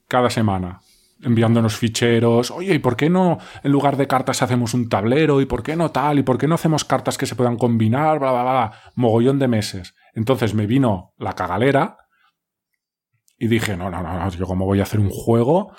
cada 0.09 0.31
semana. 0.31 0.81
enviándonos 1.23 1.77
ficheros. 1.77 2.51
Oye, 2.51 2.73
¿y 2.75 2.79
por 2.79 2.97
qué 2.97 3.11
no 3.11 3.37
en 3.63 3.71
lugar 3.73 3.99
de 3.99 4.07
cartas 4.07 4.41
hacemos 4.41 4.73
un 4.73 4.89
tablero? 4.89 5.43
¿Y 5.43 5.45
por 5.45 5.63
qué 5.63 5.77
no 5.77 5.91
tal? 5.91 6.19
¿Y 6.19 6.23
por 6.23 6.39
qué 6.39 6.49
no 6.49 6.55
hacemos 6.55 6.87
cartas 6.87 7.19
que 7.19 7.27
se 7.27 7.37
puedan 7.37 7.59
combinar? 7.59 8.19
Bla, 8.19 8.33
bla, 8.33 8.43
bla. 8.43 8.73
Mogollón 8.95 9.39
de 9.39 9.47
meses. 9.47 9.95
Entonces 10.15 10.55
me 10.55 10.65
vino 10.67 11.13
la 11.19 11.35
cagalera 11.35 11.99
y 13.41 13.49
dije, 13.49 13.75
no, 13.75 13.91
no, 13.91 14.03
no, 14.03 14.29
yo 14.29 14.47
cómo 14.47 14.67
voy 14.67 14.81
a 14.81 14.83
hacer 14.83 15.01
un 15.01 15.09
juego, 15.09 15.75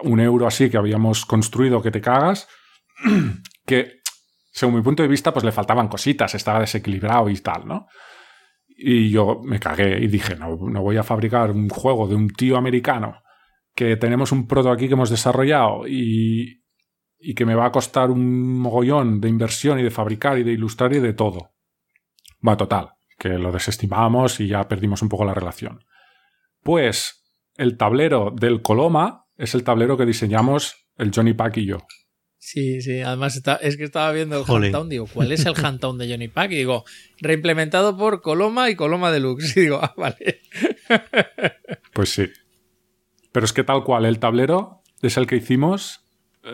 un 0.00 0.18
euro 0.18 0.48
así 0.48 0.68
que 0.68 0.76
habíamos 0.76 1.24
construido 1.24 1.80
que 1.80 1.92
te 1.92 2.00
cagas, 2.00 2.48
que 3.64 4.00
según 4.50 4.74
mi 4.74 4.82
punto 4.82 5.04
de 5.04 5.08
vista 5.08 5.32
pues 5.32 5.44
le 5.44 5.52
faltaban 5.52 5.86
cositas, 5.86 6.34
estaba 6.34 6.58
desequilibrado 6.58 7.30
y 7.30 7.36
tal, 7.36 7.64
¿no? 7.64 7.86
Y 8.66 9.08
yo 9.10 9.40
me 9.44 9.60
cagué 9.60 10.02
y 10.02 10.08
dije, 10.08 10.34
no, 10.34 10.56
no 10.56 10.82
voy 10.82 10.96
a 10.96 11.04
fabricar 11.04 11.52
un 11.52 11.68
juego 11.68 12.08
de 12.08 12.16
un 12.16 12.28
tío 12.28 12.56
americano 12.56 13.22
que 13.72 13.96
tenemos 13.96 14.32
un 14.32 14.48
proto 14.48 14.72
aquí 14.72 14.88
que 14.88 14.94
hemos 14.94 15.10
desarrollado 15.10 15.86
y, 15.86 16.64
y 17.20 17.34
que 17.34 17.46
me 17.46 17.54
va 17.54 17.66
a 17.66 17.72
costar 17.72 18.10
un 18.10 18.58
mogollón 18.58 19.20
de 19.20 19.28
inversión 19.28 19.78
y 19.78 19.84
de 19.84 19.90
fabricar 19.92 20.38
y 20.38 20.42
de 20.42 20.52
ilustrar 20.52 20.92
y 20.92 20.98
de 20.98 21.12
todo. 21.12 21.52
Va, 22.46 22.56
total, 22.56 22.94
que 23.16 23.28
lo 23.28 23.52
desestimamos 23.52 24.40
y 24.40 24.48
ya 24.48 24.66
perdimos 24.66 25.02
un 25.02 25.08
poco 25.08 25.24
la 25.24 25.34
relación. 25.34 25.85
Pues 26.66 27.24
el 27.56 27.78
tablero 27.78 28.32
del 28.38 28.60
Coloma 28.60 29.24
es 29.38 29.54
el 29.54 29.64
tablero 29.64 29.96
que 29.96 30.04
diseñamos 30.04 30.74
el 30.98 31.10
Johnny 31.14 31.32
Pack 31.32 31.56
y 31.58 31.66
yo. 31.66 31.78
Sí, 32.38 32.80
sí, 32.80 33.00
además 33.00 33.34
está, 33.36 33.56
es 33.56 33.76
que 33.76 33.84
estaba 33.84 34.12
viendo 34.12 34.36
el 34.38 34.44
Jolín. 34.44 34.66
Handtown, 34.66 34.88
digo, 34.88 35.06
¿cuál 35.12 35.32
es 35.32 35.46
el 35.46 35.54
Handtown 35.64 35.96
de 35.98 36.08
Johnny 36.10 36.28
Pack? 36.28 36.52
Y 36.52 36.56
digo, 36.56 36.84
reimplementado 37.20 37.96
por 37.96 38.20
Coloma 38.20 38.68
y 38.70 38.76
Coloma 38.76 39.10
Deluxe. 39.10 39.56
Y 39.56 39.60
digo, 39.62 39.80
ah, 39.82 39.94
vale. 39.96 40.40
Pues 41.92 42.10
sí. 42.10 42.26
Pero 43.32 43.46
es 43.46 43.52
que 43.52 43.64
tal 43.64 43.84
cual, 43.84 44.04
el 44.04 44.18
tablero 44.18 44.82
es 45.02 45.16
el 45.16 45.26
que 45.26 45.36
hicimos 45.36 46.00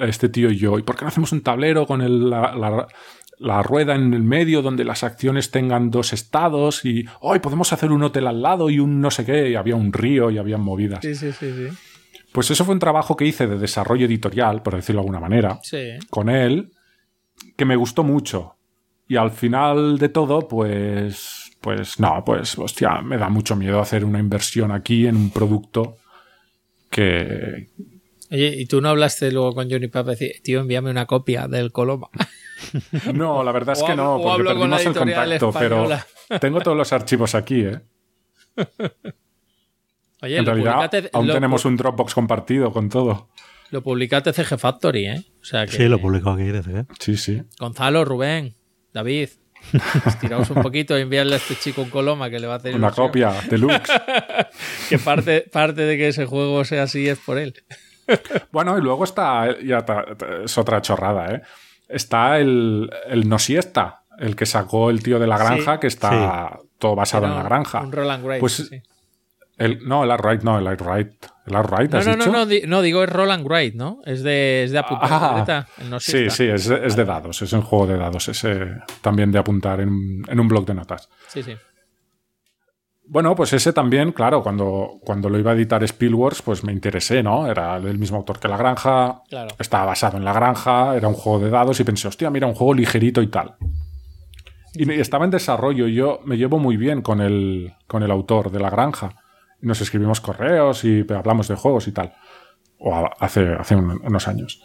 este 0.00 0.28
tío 0.28 0.50
y 0.50 0.56
yo. 0.56 0.78
¿Y 0.78 0.82
por 0.82 0.96
qué 0.96 1.02
no 1.04 1.08
hacemos 1.08 1.32
un 1.32 1.42
tablero 1.42 1.86
con 1.86 2.00
el- 2.00 2.30
la, 2.30 2.54
la- 2.56 2.86
la 3.38 3.62
rueda 3.62 3.94
en 3.94 4.12
el 4.14 4.22
medio 4.22 4.62
donde 4.62 4.84
las 4.84 5.02
acciones 5.04 5.50
tengan 5.50 5.90
dos 5.90 6.12
estados? 6.12 6.84
Y 6.84 7.04
hoy 7.20 7.38
podemos 7.40 7.72
hacer 7.72 7.90
un 7.92 8.02
hotel 8.02 8.26
al 8.26 8.42
lado 8.42 8.70
y 8.70 8.78
un 8.78 9.00
no 9.00 9.10
sé 9.10 9.24
qué. 9.24 9.50
Y 9.50 9.54
había 9.54 9.76
un 9.76 9.92
río 9.92 10.30
y 10.30 10.38
había 10.38 10.58
movidas. 10.58 11.00
Sí, 11.02 11.14
sí, 11.14 11.32
sí, 11.32 11.50
sí. 11.52 11.68
Pues 12.32 12.50
eso 12.50 12.64
fue 12.64 12.74
un 12.74 12.78
trabajo 12.80 13.16
que 13.16 13.26
hice 13.26 13.46
de 13.46 13.58
desarrollo 13.58 14.06
editorial, 14.06 14.62
por 14.62 14.74
decirlo 14.76 15.00
de 15.00 15.06
alguna 15.06 15.20
manera, 15.20 15.58
Sí. 15.62 15.90
con 16.08 16.30
él, 16.30 16.72
que 17.56 17.64
me 17.64 17.76
gustó 17.76 18.04
mucho. 18.04 18.56
Y 19.06 19.16
al 19.16 19.30
final 19.30 19.98
de 19.98 20.08
todo, 20.08 20.48
pues. 20.48 21.38
Pues 21.60 22.00
no, 22.00 22.24
pues, 22.24 22.58
hostia, 22.58 23.02
me 23.02 23.16
da 23.18 23.28
mucho 23.28 23.54
miedo 23.54 23.80
hacer 23.80 24.04
una 24.04 24.18
inversión 24.18 24.72
aquí 24.72 25.06
en 25.06 25.14
un 25.16 25.30
producto 25.30 25.98
que, 26.90 27.68
Oye, 28.32 28.54
¿y 28.58 28.66
tú 28.66 28.80
no 28.80 28.88
hablaste 28.88 29.30
luego 29.30 29.54
con 29.54 29.70
Johnny 29.70 29.88
Pack? 29.88 30.06
Decir, 30.06 30.32
tío, 30.42 30.60
envíame 30.60 30.90
una 30.90 31.06
copia 31.06 31.46
del 31.48 31.70
Coloma. 31.70 32.08
No, 33.12 33.42
la 33.42 33.50
verdad 33.50 33.76
es 33.76 33.82
que 33.82 33.96
no, 33.96 34.18
porque 34.22 34.30
hablo 34.30 34.56
con 34.56 34.70
la 34.70 34.76
perdimos 34.76 34.96
el 34.96 35.02
contacto, 35.02 35.52
pero 35.52 35.76
española. 35.82 36.06
tengo 36.40 36.60
todos 36.60 36.76
los 36.76 36.92
archivos 36.92 37.34
aquí, 37.34 37.62
¿eh? 37.62 37.80
Oye, 40.22 40.38
en 40.38 40.44
lo, 40.44 40.54
realidad, 40.54 41.10
aún 41.12 41.26
lo, 41.26 41.34
tenemos 41.34 41.64
un 41.64 41.76
Dropbox 41.76 42.14
compartido 42.14 42.72
con 42.72 42.88
todo. 42.88 43.28
lo 43.70 43.82
publicaste 43.82 44.32
CG 44.32 44.56
Factory, 44.58 45.06
¿eh? 45.06 45.24
O 45.40 45.44
sea 45.44 45.66
que, 45.66 45.72
Sí, 45.72 45.88
lo 45.88 45.98
publicó 46.00 46.30
aquí, 46.30 46.44
desde 46.44 46.72
que. 46.72 46.84
Sí, 47.00 47.16
sí. 47.16 47.42
Gonzalo, 47.58 48.04
Rubén, 48.04 48.54
David, 48.92 49.30
estiraos 50.06 50.50
un 50.50 50.62
poquito 50.62 50.96
y 50.96 51.02
enviarle 51.02 51.34
a 51.34 51.38
este 51.38 51.56
chico 51.56 51.82
un 51.82 51.90
Coloma 51.90 52.30
que 52.30 52.38
le 52.38 52.46
va 52.46 52.54
a 52.54 52.56
hacer 52.58 52.76
Una 52.76 52.86
ilusión. 52.86 53.06
copia 53.08 53.32
deluxe. 53.50 53.92
Que 54.88 54.98
parte, 55.00 55.40
parte 55.52 55.82
de 55.82 55.96
que 55.96 56.08
ese 56.08 56.26
juego 56.26 56.64
sea 56.64 56.84
así 56.84 57.08
es 57.08 57.18
por 57.18 57.38
él. 57.38 57.54
Bueno, 58.52 58.78
y 58.78 58.80
luego 58.80 59.04
está, 59.04 59.58
ya 59.60 59.84
es 60.44 60.58
otra 60.58 60.80
chorrada, 60.82 61.34
¿eh? 61.34 61.42
Está 61.88 62.38
el, 62.38 62.90
el 63.08 63.28
No 63.28 63.38
Siesta, 63.38 64.02
el 64.18 64.34
que 64.36 64.46
sacó 64.46 64.90
el 64.90 65.02
tío 65.02 65.18
de 65.18 65.26
la 65.26 65.36
granja, 65.38 65.74
Sí. 65.74 65.80
que 65.80 65.86
está 65.86 66.58
todo 66.78 66.94
basado 66.94 67.26
en 67.26 67.34
la 67.34 67.42
granja. 67.42 67.80
Un 67.80 67.92
Roland 67.92 68.24
Grace. 68.24 68.40
Pues 68.40 68.52
sí. 68.54 68.82
El, 69.58 69.86
no, 69.86 70.02
el 70.02 70.10
Arkwright, 70.10 70.42
no, 70.42 70.58
el 70.58 70.66
Arkwright. 70.66 71.12
¿El 71.46 71.54
Arkwright 71.54 71.90
No, 71.92 71.98
has 71.98 72.06
no, 72.06 72.12
no, 72.16 72.18
dicho? 72.24 72.32
no, 72.32 72.46
di- 72.46 72.62
no, 72.66 72.82
digo 72.82 73.04
es 73.04 73.10
Roland 73.10 73.44
Wright, 73.46 73.74
¿no? 73.74 74.00
Es 74.06 74.22
de, 74.22 74.64
es 74.64 74.70
de 74.72 74.78
apuntar 74.78 75.08
Ah, 75.12 75.28
libreta, 75.30 75.66
el 75.78 75.90
no 75.90 76.00
Sí, 76.00 76.30
sí, 76.30 76.44
es, 76.44 76.68
es 76.70 76.96
de 76.96 77.04
dados, 77.04 77.42
es 77.42 77.52
un 77.52 77.60
juego 77.62 77.86
de 77.86 77.96
dados, 77.98 78.28
es 78.28 78.42
eh, 78.44 78.74
también 79.02 79.30
de 79.30 79.38
apuntar 79.38 79.80
en, 79.80 80.22
en 80.26 80.40
un 80.40 80.48
blog 80.48 80.64
de 80.64 80.74
notas. 80.74 81.08
Sí, 81.28 81.42
sí. 81.42 81.54
Bueno, 83.04 83.34
pues 83.34 83.52
ese 83.52 83.72
también, 83.72 84.12
claro, 84.12 84.42
cuando, 84.42 84.98
cuando 85.04 85.28
lo 85.28 85.38
iba 85.38 85.50
a 85.50 85.54
editar 85.54 85.82
Spielworks, 85.82 86.40
pues 86.42 86.64
me 86.64 86.72
interesé, 86.72 87.22
¿no? 87.22 87.46
Era 87.46 87.78
del 87.80 87.98
mismo 87.98 88.16
autor 88.18 88.38
que 88.38 88.48
La 88.48 88.56
Granja, 88.56 89.22
Claro. 89.28 89.54
estaba 89.58 89.86
basado 89.86 90.16
en 90.16 90.24
La 90.24 90.32
Granja, 90.32 90.96
era 90.96 91.08
un 91.08 91.14
juego 91.14 91.40
de 91.40 91.50
dados 91.50 91.78
y 91.80 91.84
pensé, 91.84 92.08
hostia, 92.08 92.30
mira, 92.30 92.46
un 92.46 92.54
juego 92.54 92.74
ligerito 92.74 93.20
y 93.20 93.26
tal. 93.26 93.56
Y 94.74 94.90
estaba 94.92 95.24
en 95.26 95.30
desarrollo 95.32 95.88
y 95.88 95.94
yo 95.94 96.20
me 96.24 96.36
llevo 96.38 96.58
muy 96.58 96.76
bien 96.78 97.02
con 97.02 97.20
el, 97.20 97.74
con 97.86 98.02
el 98.02 98.10
autor 98.10 98.50
de 98.50 98.60
La 98.60 98.70
Granja. 98.70 99.16
Nos 99.60 99.80
escribimos 99.80 100.20
correos 100.20 100.84
y 100.84 101.04
hablamos 101.12 101.48
de 101.48 101.56
juegos 101.56 101.88
y 101.88 101.92
tal. 101.92 102.14
O 102.78 103.08
hace, 103.20 103.52
hace 103.58 103.76
un- 103.76 104.00
unos 104.02 104.28
años. 104.28 104.62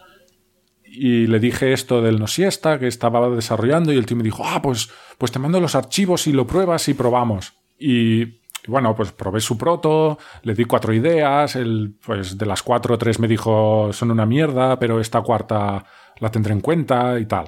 Y 0.85 1.27
le 1.27 1.40
dije 1.40 1.74
esto 1.74 2.01
del 2.01 2.19
no 2.19 2.27
siesta 2.27 2.80
que 2.80 2.88
estaba 2.88 3.30
desarrollando 3.30 3.91
y 3.91 3.98
el 3.98 4.06
tío 4.06 4.16
me 4.16 4.24
dijo, 4.24 4.43
ah, 4.45 4.61
pues, 4.61 4.90
pues 5.17 5.32
te 5.32 5.40
mando 5.40 5.59
los 5.59 5.75
archivos 5.75 6.25
y 6.27 6.32
lo 6.33 6.48
pruebas 6.48 6.88
y 6.88 6.93
probamos. 6.93 7.53
Y, 7.80 8.39
bueno, 8.67 8.95
pues 8.95 9.11
probé 9.11 9.39
su 9.39 9.57
proto, 9.57 10.17
le 10.43 10.53
di 10.53 10.65
cuatro 10.65 10.93
ideas, 10.93 11.56
él, 11.56 11.95
pues 12.06 12.38
de 12.38 12.45
las 12.45 12.64
cuatro, 12.64 12.97
tres 12.97 13.19
me 13.19 13.27
dijo, 13.27 13.91
son 13.93 14.11
una 14.11 14.25
mierda, 14.25 14.80
pero 14.80 14.99
esta 14.99 15.22
cuarta 15.22 15.85
la 16.19 16.31
tendré 16.31 16.53
en 16.53 16.61
cuenta 16.61 17.19
y 17.19 17.25
tal. 17.25 17.47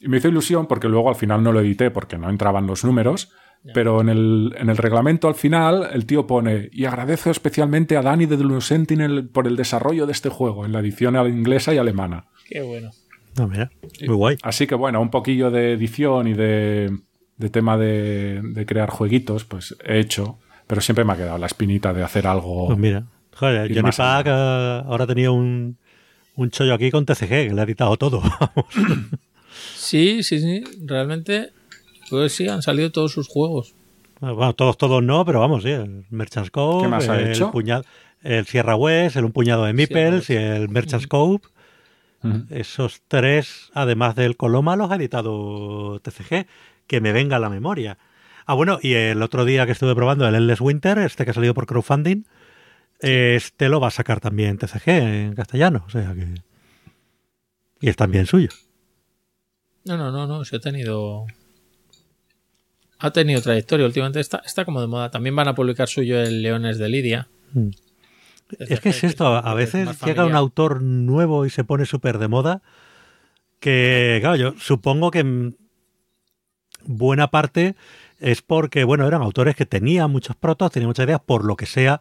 Y 0.00 0.08
me 0.08 0.18
hizo 0.18 0.28
ilusión 0.28 0.66
porque 0.66 0.88
luego 0.88 1.08
al 1.08 1.16
final 1.16 1.42
no 1.42 1.52
lo 1.52 1.60
edité 1.60 1.90
porque 1.90 2.18
no 2.18 2.30
entraban 2.30 2.66
los 2.66 2.84
números. 2.84 3.30
Pero 3.74 4.00
en 4.00 4.08
el, 4.08 4.54
en 4.58 4.70
el 4.70 4.78
reglamento 4.78 5.28
al 5.28 5.34
final 5.34 5.90
el 5.92 6.06
tío 6.06 6.26
pone 6.26 6.70
y 6.72 6.86
agradezco 6.86 7.30
especialmente 7.30 7.94
a 7.96 8.00
Dani 8.00 8.24
de 8.24 8.38
The 8.38 8.60
Sentinel 8.62 9.28
por 9.28 9.46
el 9.46 9.54
desarrollo 9.54 10.06
de 10.06 10.12
este 10.12 10.30
juego 10.30 10.64
en 10.64 10.72
la 10.72 10.80
edición 10.80 11.14
inglesa 11.28 11.74
y 11.74 11.76
alemana. 11.76 12.24
Qué 12.48 12.62
bueno. 12.62 12.90
No, 13.36 13.48
mira, 13.48 13.70
muy 14.06 14.14
guay. 14.14 14.38
Así 14.42 14.66
que 14.66 14.74
bueno, 14.74 15.02
un 15.02 15.10
poquillo 15.10 15.50
de 15.50 15.74
edición 15.74 16.26
y 16.26 16.32
de, 16.32 16.90
de 17.40 17.50
tema 17.50 17.76
de, 17.78 18.40
de 18.42 18.66
crear 18.66 18.90
jueguitos, 18.90 19.44
pues 19.44 19.74
he 19.84 19.98
hecho, 19.98 20.38
pero 20.66 20.80
siempre 20.80 21.04
me 21.04 21.14
ha 21.14 21.16
quedado 21.16 21.38
la 21.38 21.46
espinita 21.46 21.92
de 21.92 22.02
hacer 22.04 22.26
algo. 22.26 22.66
Pues 22.66 22.78
mira, 22.78 23.04
joder, 23.34 23.68
Johnny 23.74 23.88
allá. 23.88 23.96
Pack 23.96 24.26
eh, 24.28 24.82
ahora 24.86 25.06
tenía 25.06 25.30
un, 25.30 25.76
un 26.36 26.50
chollo 26.50 26.74
aquí 26.74 26.90
con 26.90 27.06
TCG, 27.06 27.28
que 27.28 27.52
le 27.54 27.60
ha 27.60 27.64
editado 27.64 27.96
todo. 27.96 28.22
Sí, 29.74 30.22
sí, 30.22 30.38
sí. 30.40 30.62
Realmente, 30.86 31.50
pues 32.08 32.32
sí, 32.32 32.48
han 32.48 32.62
salido 32.62 32.92
todos 32.92 33.12
sus 33.12 33.26
juegos. 33.28 33.74
bueno, 34.20 34.52
todos, 34.54 34.78
todos 34.78 35.02
no, 35.02 35.24
pero 35.24 35.40
vamos, 35.40 35.62
sí, 35.64 35.70
el 35.70 36.04
Merchant 36.10 36.46
Scope, 36.46 36.84
¿Qué 36.84 36.88
más 36.88 37.08
ha 37.08 37.20
el, 37.20 37.30
hecho? 37.32 37.50
puñal- 37.50 37.84
el 38.22 38.46
Sierra 38.46 38.76
West, 38.76 39.16
el 39.16 39.24
un 39.24 39.32
puñado 39.32 39.64
de 39.64 39.72
Meeples 39.72 40.30
y 40.30 40.34
el 40.36 40.68
Merchant 40.68 41.02
Scope. 41.02 41.48
Esos 42.50 43.00
tres, 43.08 43.70
además 43.72 44.14
del 44.14 44.36
Coloma, 44.36 44.76
los 44.76 44.90
ha 44.90 44.96
editado 44.96 45.98
TCG. 46.00 46.46
Que 46.90 47.00
me 47.00 47.12
venga 47.12 47.36
a 47.36 47.38
la 47.38 47.48
memoria. 47.48 47.98
Ah, 48.46 48.54
bueno, 48.54 48.80
y 48.82 48.94
el 48.94 49.22
otro 49.22 49.44
día 49.44 49.64
que 49.64 49.70
estuve 49.70 49.94
probando 49.94 50.26
el 50.26 50.34
Endless 50.34 50.60
Winter, 50.60 50.98
este 50.98 51.24
que 51.24 51.30
ha 51.30 51.34
salido 51.34 51.54
por 51.54 51.66
crowdfunding, 51.66 52.24
este 52.98 53.68
lo 53.68 53.78
va 53.78 53.86
a 53.86 53.92
sacar 53.92 54.18
también 54.18 54.58
TCG 54.58 54.88
en 54.88 55.34
castellano. 55.36 55.84
O 55.86 55.90
sea 55.90 56.12
que. 56.14 56.34
Y 57.80 57.88
es 57.88 57.94
también 57.94 58.26
suyo. 58.26 58.48
No, 59.84 59.96
no, 59.96 60.10
no, 60.10 60.26
no. 60.26 60.44
Se 60.44 60.56
ha 60.56 60.58
tenido. 60.58 61.26
Ha 62.98 63.12
tenido 63.12 63.40
trayectoria. 63.40 63.86
Últimamente 63.86 64.18
está, 64.18 64.42
está 64.44 64.64
como 64.64 64.80
de 64.80 64.88
moda. 64.88 65.12
También 65.12 65.36
van 65.36 65.46
a 65.46 65.54
publicar 65.54 65.86
suyo 65.86 66.20
el 66.20 66.42
Leones 66.42 66.78
de 66.78 66.88
Lidia. 66.88 67.28
Mm. 67.52 67.68
Es 68.58 68.80
que 68.80 68.88
es 68.88 69.04
esto, 69.04 69.28
a- 69.28 69.54
veces 69.54 69.88
llega 70.04 70.26
un 70.26 70.34
autor 70.34 70.82
nuevo 70.82 71.46
y 71.46 71.50
se 71.50 71.62
pone 71.62 71.86
súper 71.86 72.18
de 72.18 72.26
moda, 72.26 72.62
que 73.60 74.18
claro, 74.20 74.34
yo 74.34 74.54
supongo 74.58 75.12
que 75.12 75.52
buena 76.84 77.28
parte 77.28 77.74
es 78.18 78.42
porque, 78.42 78.84
bueno, 78.84 79.06
eran 79.06 79.22
autores 79.22 79.56
que 79.56 79.66
tenían 79.66 80.10
muchos 80.10 80.36
protos, 80.36 80.72
tenían 80.72 80.88
muchas 80.88 81.06
ideas, 81.06 81.20
por 81.24 81.44
lo 81.44 81.56
que 81.56 81.66
sea, 81.66 82.00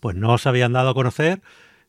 pues 0.00 0.16
no 0.16 0.38
se 0.38 0.48
habían 0.48 0.72
dado 0.72 0.90
a 0.90 0.94
conocer 0.94 1.40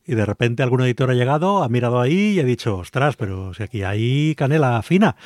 y 0.06 0.14
de 0.14 0.26
repente 0.26 0.62
algún 0.62 0.82
editor 0.82 1.10
ha 1.10 1.14
llegado, 1.14 1.62
ha 1.62 1.68
mirado 1.68 2.00
ahí 2.00 2.34
y 2.34 2.40
ha 2.40 2.44
dicho, 2.44 2.78
ostras, 2.78 3.16
pero 3.16 3.54
si 3.54 3.62
aquí 3.62 3.82
hay 3.82 4.34
canela 4.34 4.82
fina, 4.82 5.16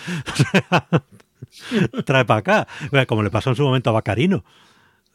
trae 2.05 2.25
para 2.25 2.41
acá, 2.41 2.69
como 3.07 3.23
le 3.23 3.31
pasó 3.31 3.51
en 3.51 3.57
su 3.57 3.63
momento 3.63 3.91
a 3.91 3.95
Bacarino. 3.95 4.45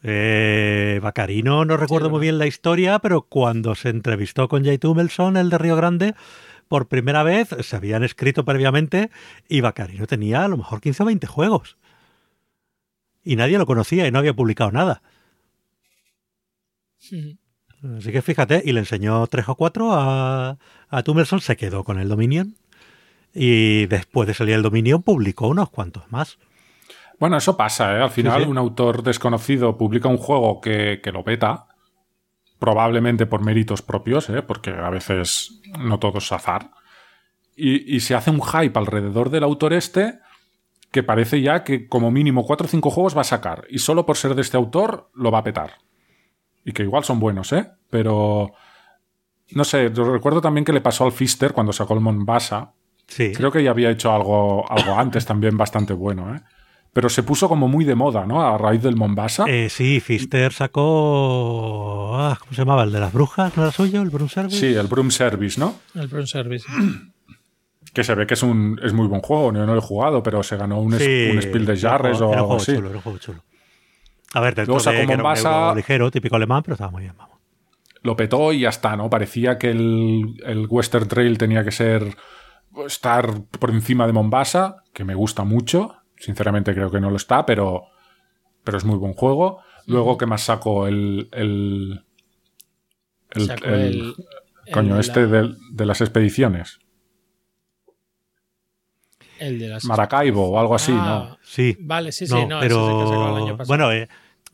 Eh, 0.04 0.98
Bacarino, 1.00 1.64
no 1.64 1.76
recuerdo 1.76 2.10
muy 2.10 2.20
bien 2.20 2.38
la 2.38 2.46
historia, 2.46 2.98
pero 2.98 3.22
cuando 3.22 3.76
se 3.76 3.88
entrevistó 3.88 4.48
con 4.48 4.64
Jay 4.64 4.78
Tumelson, 4.78 5.36
el 5.36 5.48
de 5.48 5.58
Río 5.58 5.76
Grande, 5.76 6.14
por 6.66 6.88
primera 6.88 7.22
vez 7.22 7.50
se 7.60 7.76
habían 7.76 8.02
escrito 8.02 8.44
previamente 8.44 9.10
y 9.48 9.60
Bacarino 9.60 10.06
tenía 10.06 10.44
a 10.44 10.48
lo 10.48 10.56
mejor 10.56 10.80
15 10.80 11.02
o 11.04 11.06
20 11.06 11.26
juegos. 11.26 11.76
Y 13.24 13.36
nadie 13.36 13.58
lo 13.58 13.66
conocía 13.66 14.06
y 14.06 14.10
no 14.10 14.18
había 14.18 14.34
publicado 14.34 14.72
nada. 14.72 15.02
Así 16.98 18.12
que 18.12 18.22
fíjate, 18.22 18.62
y 18.64 18.72
le 18.72 18.80
enseñó 18.80 19.26
tres 19.26 19.48
o 19.48 19.54
cuatro 19.56 19.92
a, 19.92 20.56
a 20.88 21.02
Tumerson, 21.02 21.40
se 21.40 21.56
quedó 21.56 21.84
con 21.84 21.98
el 21.98 22.08
Dominion. 22.08 22.54
Y 23.34 23.86
después 23.86 24.26
de 24.28 24.34
salir 24.34 24.54
el 24.54 24.62
Dominion, 24.62 25.02
publicó 25.02 25.48
unos 25.48 25.70
cuantos 25.70 26.04
más. 26.10 26.38
Bueno, 27.18 27.36
eso 27.36 27.56
pasa, 27.56 27.96
¿eh? 27.96 28.02
Al 28.02 28.10
final, 28.10 28.40
Sí, 28.40 28.44
sí. 28.44 28.50
un 28.50 28.58
autor 28.58 29.02
desconocido 29.02 29.76
publica 29.78 30.08
un 30.08 30.16
juego 30.18 30.60
que, 30.60 31.00
que 31.02 31.12
lo 31.12 31.24
peta, 31.24 31.66
probablemente 32.58 33.26
por 33.26 33.42
méritos 33.42 33.80
propios, 33.82 34.28
¿eh? 34.30 34.42
Porque 34.42 34.70
a 34.70 34.90
veces 34.90 35.60
no 35.78 35.98
todo 35.98 36.18
es 36.18 36.30
azar. 36.32 36.70
Y, 37.56 37.94
y 37.96 38.00
se 38.00 38.14
hace 38.14 38.30
un 38.30 38.42
hype 38.42 38.78
alrededor 38.78 39.30
del 39.30 39.44
autor 39.44 39.72
este 39.72 40.18
que 40.92 41.02
parece 41.02 41.40
ya 41.40 41.64
que 41.64 41.88
como 41.88 42.12
mínimo 42.12 42.46
4 42.46 42.66
o 42.66 42.68
5 42.68 42.90
juegos 42.90 43.16
va 43.16 43.22
a 43.22 43.24
sacar. 43.24 43.64
Y 43.68 43.80
solo 43.80 44.06
por 44.06 44.16
ser 44.16 44.36
de 44.36 44.42
este 44.42 44.56
autor 44.56 45.10
lo 45.14 45.32
va 45.32 45.38
a 45.38 45.44
petar. 45.44 45.72
Y 46.64 46.72
que 46.72 46.84
igual 46.84 47.02
son 47.02 47.18
buenos, 47.18 47.52
¿eh? 47.52 47.68
Pero... 47.90 48.52
No 49.50 49.64
sé, 49.64 49.90
yo 49.92 50.04
recuerdo 50.12 50.40
también 50.40 50.64
que 50.64 50.72
le 50.72 50.80
pasó 50.80 51.04
al 51.04 51.12
Fister 51.12 51.52
cuando 51.52 51.72
sacó 51.72 51.94
el 51.94 52.00
Mombasa, 52.00 52.72
Sí. 53.08 53.32
Creo 53.34 53.52
que 53.52 53.62
ya 53.62 53.70
había 53.70 53.90
hecho 53.90 54.10
algo, 54.12 54.64
algo 54.70 54.94
antes 54.98 55.26
también 55.26 55.56
bastante 55.56 55.92
bueno, 55.92 56.34
¿eh? 56.34 56.40
Pero 56.94 57.08
se 57.08 57.22
puso 57.22 57.48
como 57.48 57.68
muy 57.68 57.84
de 57.84 57.94
moda, 57.94 58.26
¿no? 58.26 58.42
A 58.42 58.56
raíz 58.58 58.82
del 58.82 58.96
Mombasa. 58.96 59.44
Eh, 59.48 59.68
sí, 59.70 60.00
Fister 60.00 60.52
sacó. 60.52 62.16
ah, 62.16 62.36
¿Cómo 62.38 62.52
se 62.52 62.58
llamaba? 62.62 62.84
¿El 62.84 62.92
de 62.92 63.00
las 63.00 63.12
brujas? 63.12 63.56
¿No 63.56 63.62
era 63.62 63.72
suyo? 63.72 64.02
¿El 64.02 64.10
Broom 64.10 64.28
Service? 64.28 64.58
Sí, 64.58 64.74
el 64.74 64.86
Broom 64.86 65.10
Service, 65.10 65.58
¿no? 65.58 65.74
El 65.94 66.08
Pro 66.08 66.26
Service. 66.26 66.66
Que 67.92 68.04
se 68.04 68.14
ve 68.14 68.26
que 68.26 68.34
es 68.34 68.42
un 68.42 68.80
es 68.82 68.92
muy 68.92 69.06
buen 69.06 69.20
juego. 69.20 69.52
Yo 69.52 69.66
no 69.66 69.72
lo 69.74 69.78
he 69.78 69.82
jugado, 69.82 70.22
pero 70.22 70.42
se 70.42 70.56
ganó 70.56 70.80
un, 70.80 70.92
Sí, 70.98 71.28
un 71.32 71.42
Spiel 71.42 71.66
de 71.66 71.76
Jarres 71.78 72.20
o 72.20 72.32
algo 72.32 72.56
así. 72.56 72.74
chulo, 72.74 72.88
era 72.88 72.96
un 72.96 73.02
juego 73.02 73.18
chulo. 73.18 73.44
A 74.34 74.40
ver, 74.40 74.56
Luego 74.56 74.80
sacó 74.80 74.96
de 74.98 75.06
que 75.06 75.12
era 75.12 75.22
un 75.22 75.28
Mombasa- 75.28 75.62
euro 75.66 75.74
ligero, 75.76 76.10
típico 76.10 76.36
alemán, 76.36 76.62
pero 76.62 76.74
estaba 76.74 76.90
muy 76.90 77.02
bien, 77.02 77.14
vamos. 77.18 77.38
Lo 78.02 78.16
petó 78.16 78.52
y 78.52 78.60
ya 78.60 78.70
está, 78.70 78.96
¿no? 78.96 79.10
Parecía 79.10 79.58
que 79.58 79.70
el, 79.70 80.34
el 80.46 80.66
Western 80.68 81.06
Trail 81.06 81.36
tenía 81.38 81.62
que 81.64 81.70
ser 81.70 82.16
estar 82.86 83.42
por 83.60 83.70
encima 83.70 84.06
de 84.06 84.12
Mombasa, 84.14 84.76
que 84.94 85.04
me 85.04 85.14
gusta 85.14 85.44
mucho. 85.44 85.96
Sinceramente 86.16 86.72
creo 86.72 86.90
que 86.90 87.00
no 87.00 87.10
lo 87.10 87.16
está, 87.16 87.44
pero, 87.44 87.82
pero 88.64 88.78
es 88.78 88.84
muy 88.84 88.96
buen 88.96 89.12
juego. 89.12 89.58
Luego, 89.86 90.16
¿qué 90.16 90.24
más 90.26 90.42
sacó? 90.42 90.86
El. 90.86 91.28
el, 91.32 92.04
el- 93.32 93.46
Sacó 93.46 93.66
el- 93.66 94.14
el- 94.64 94.72
coño, 94.72 94.94
el- 94.94 95.00
este 95.00 95.26
la- 95.26 95.42
de, 95.42 95.54
de 95.72 95.86
las 95.86 96.00
expediciones. 96.00 96.78
El 99.42 99.58
de 99.58 99.68
las. 99.68 99.84
Maracaibo 99.84 100.50
o 100.50 100.58
algo 100.58 100.74
así, 100.74 100.92
Ah, 100.94 101.28
¿no? 101.30 101.38
Sí. 101.42 101.76
Vale, 101.80 102.12
sí, 102.12 102.26
sí, 102.26 102.32
no, 102.34 102.46
no, 102.46 102.60
pero 102.60 102.76
ese 102.76 103.04
es 103.04 103.10
el 103.10 103.16
que 103.16 103.30
el 103.30 103.42
año 103.44 103.56
pasado. 103.56 103.66
bueno, 103.68 103.92
eh, 103.92 104.08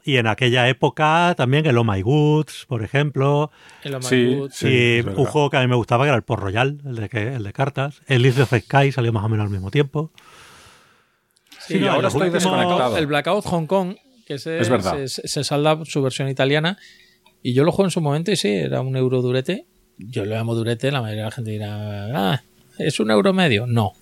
y 0.04 0.16
en 0.16 0.26
aquella 0.26 0.68
época 0.68 1.34
también 1.36 1.66
el 1.66 1.76
Oh 1.76 1.84
My 1.84 2.00
Goods, 2.00 2.64
por 2.66 2.82
ejemplo, 2.82 3.50
El 3.82 3.94
Oh 3.96 3.98
My 3.98 4.04
sí, 4.06 4.34
Good. 4.34 4.50
sí. 4.52 4.68
y 4.68 5.00
un 5.00 5.26
juego 5.26 5.50
que 5.50 5.58
a 5.58 5.60
mí 5.60 5.66
me 5.66 5.76
gustaba 5.76 6.04
que 6.04 6.08
era 6.08 6.16
el 6.16 6.22
Port 6.22 6.42
Royal, 6.42 6.78
el 6.86 6.94
de, 6.96 7.08
que, 7.08 7.34
el 7.34 7.42
de 7.42 7.52
cartas. 7.52 8.00
El 8.06 8.22
List 8.22 8.38
of 8.38 8.52
Sky 8.54 8.90
salió 8.92 9.12
más 9.12 9.24
o 9.24 9.28
menos 9.28 9.44
al 9.44 9.50
mismo 9.50 9.70
tiempo. 9.70 10.10
Sí, 11.66 11.74
Sí, 11.74 11.78
no, 11.80 11.92
ahora 11.92 12.08
estoy 12.08 12.28
último- 12.28 12.34
desconectado. 12.52 12.96
El 12.96 13.06
Blackout 13.06 13.44
Hong 13.44 13.66
Kong, 13.66 13.96
que 14.26 14.34
ese 14.34 14.58
Es 14.58 14.68
verdad. 14.70 14.96
Se, 15.06 15.28
se 15.28 15.44
salda 15.44 15.78
su 15.84 16.00
versión 16.02 16.28
italiana. 16.28 16.78
Y 17.42 17.52
yo 17.52 17.64
lo 17.64 17.72
juego 17.72 17.86
en 17.86 17.90
su 17.90 18.00
momento 18.00 18.30
y 18.32 18.36
sí, 18.36 18.48
era 18.48 18.80
un 18.80 18.96
euro 18.96 19.20
durete. 19.22 19.66
Yo 19.98 20.24
lo 20.24 20.34
llamo 20.34 20.54
durete, 20.54 20.90
la 20.90 21.00
mayoría 21.02 21.24
de 21.24 21.28
la 21.30 21.34
gente 21.34 21.50
dirá, 21.50 22.32
ah, 22.32 22.42
¿es 22.78 23.00
un 23.00 23.10
euro 23.10 23.32
medio? 23.32 23.66
No, 23.66 23.92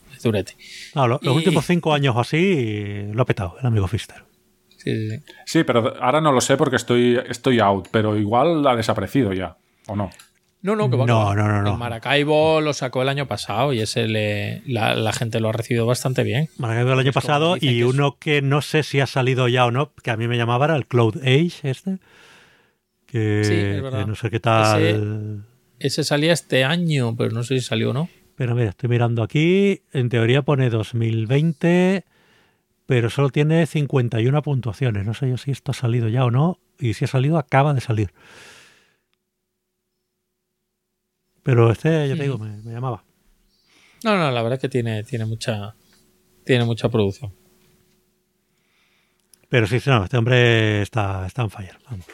lo- 0.94 1.08
los 1.08 1.22
Y- 1.22 1.28
últimos 1.28 1.66
cinco 1.66 1.92
años 1.94 2.14
o 2.16 2.20
así 2.20 3.02
lo 3.12 3.22
ha 3.22 3.26
petado 3.26 3.56
el 3.60 3.66
amigo 3.66 3.86
Fister. 3.88 4.24
Sí, 4.76 4.90
sí, 4.94 5.10
sí. 5.10 5.22
Sí, 5.46 5.64
pero 5.64 5.94
ahora 6.02 6.20
no 6.20 6.32
lo 6.32 6.40
sé 6.40 6.56
porque 6.56 6.76
estoy, 6.76 7.18
estoy 7.28 7.58
out, 7.60 7.88
pero 7.90 8.16
igual 8.16 8.66
ha 8.66 8.76
desaparecido 8.76 9.32
ya, 9.32 9.56
¿o 9.88 9.96
no? 9.96 10.10
No, 10.62 10.74
no, 10.74 10.90
que 10.90 10.96
va, 10.96 11.06
No, 11.06 11.34
no, 11.34 11.46
no, 11.46 11.62
no. 11.62 11.72
El 11.72 11.78
Maracaibo 11.78 12.60
lo 12.60 12.72
sacó 12.72 13.02
el 13.02 13.08
año 13.08 13.26
pasado 13.26 13.72
y 13.72 13.80
ese 13.80 14.08
le, 14.08 14.62
la, 14.66 14.94
la 14.96 15.12
gente 15.12 15.38
lo 15.38 15.48
ha 15.48 15.52
recibido 15.52 15.86
bastante 15.86 16.24
bien. 16.24 16.48
Maracaibo 16.58 16.90
del 16.90 16.98
año 17.00 17.10
Es 17.10 17.14
pasado 17.14 17.56
y 17.56 17.60
que 17.60 17.78
es- 17.80 17.84
uno 17.84 18.16
que 18.18 18.42
no 18.42 18.62
sé 18.62 18.82
si 18.82 18.98
ha 19.00 19.06
salido 19.06 19.46
ya 19.48 19.66
o 19.66 19.70
no, 19.70 19.92
que 20.02 20.10
a 20.10 20.16
mí 20.16 20.26
me 20.28 20.36
llamaba 20.36 20.64
era 20.64 20.76
el 20.76 20.86
Cloud 20.86 21.18
Age 21.18 21.70
este. 21.70 21.98
Que, 23.06 23.42
Sí, 23.44 23.54
es 23.54 23.82
verdad. 23.82 24.00
que 24.00 24.06
no 24.06 24.14
sé 24.16 24.30
qué 24.30 24.40
tal. 24.40 25.44
Ese 25.78 26.02
salía 26.04 26.32
este 26.32 26.64
año, 26.64 27.14
pero 27.16 27.30
no 27.30 27.42
sé 27.44 27.60
si 27.60 27.64
salió 27.64 27.90
o 27.90 27.92
no. 27.92 28.08
Pero 28.36 28.54
mira, 28.54 28.70
estoy 28.70 28.88
mirando 28.88 29.22
aquí. 29.22 29.82
En 29.92 30.08
teoría 30.08 30.42
pone 30.42 30.70
2020, 30.70 32.04
pero 32.86 33.10
solo 33.10 33.30
tiene 33.30 33.66
51 33.66 34.42
puntuaciones. 34.42 35.04
No 35.04 35.14
sé 35.14 35.28
yo 35.28 35.38
si 35.38 35.50
esto 35.50 35.72
ha 35.72 35.74
salido 35.74 36.08
ya 36.08 36.24
o 36.24 36.30
no. 36.30 36.58
Y 36.78 36.94
si 36.94 37.06
ha 37.06 37.08
salido, 37.08 37.38
acaba 37.38 37.74
de 37.74 37.80
salir. 37.80 38.12
Pero 41.42 41.70
este, 41.70 42.08
ya 42.08 42.16
te 42.16 42.22
digo, 42.22 42.38
me, 42.38 42.56
me 42.62 42.72
llamaba. 42.72 43.04
No, 44.04 44.16
no, 44.16 44.30
la 44.30 44.42
verdad 44.42 44.54
es 44.54 44.60
que 44.60 44.68
tiene, 44.68 45.02
tiene 45.04 45.24
mucha 45.24 45.74
tiene 46.46 46.64
mucha 46.64 46.88
producción. 46.88 47.34
Pero 49.48 49.66
sí, 49.66 49.80
sí, 49.80 49.90
no, 49.90 50.04
este 50.04 50.16
hombre 50.16 50.80
está, 50.80 51.26
está 51.26 51.42
en 51.42 51.50
fire. 51.50 51.78
Vamos. 51.90 52.06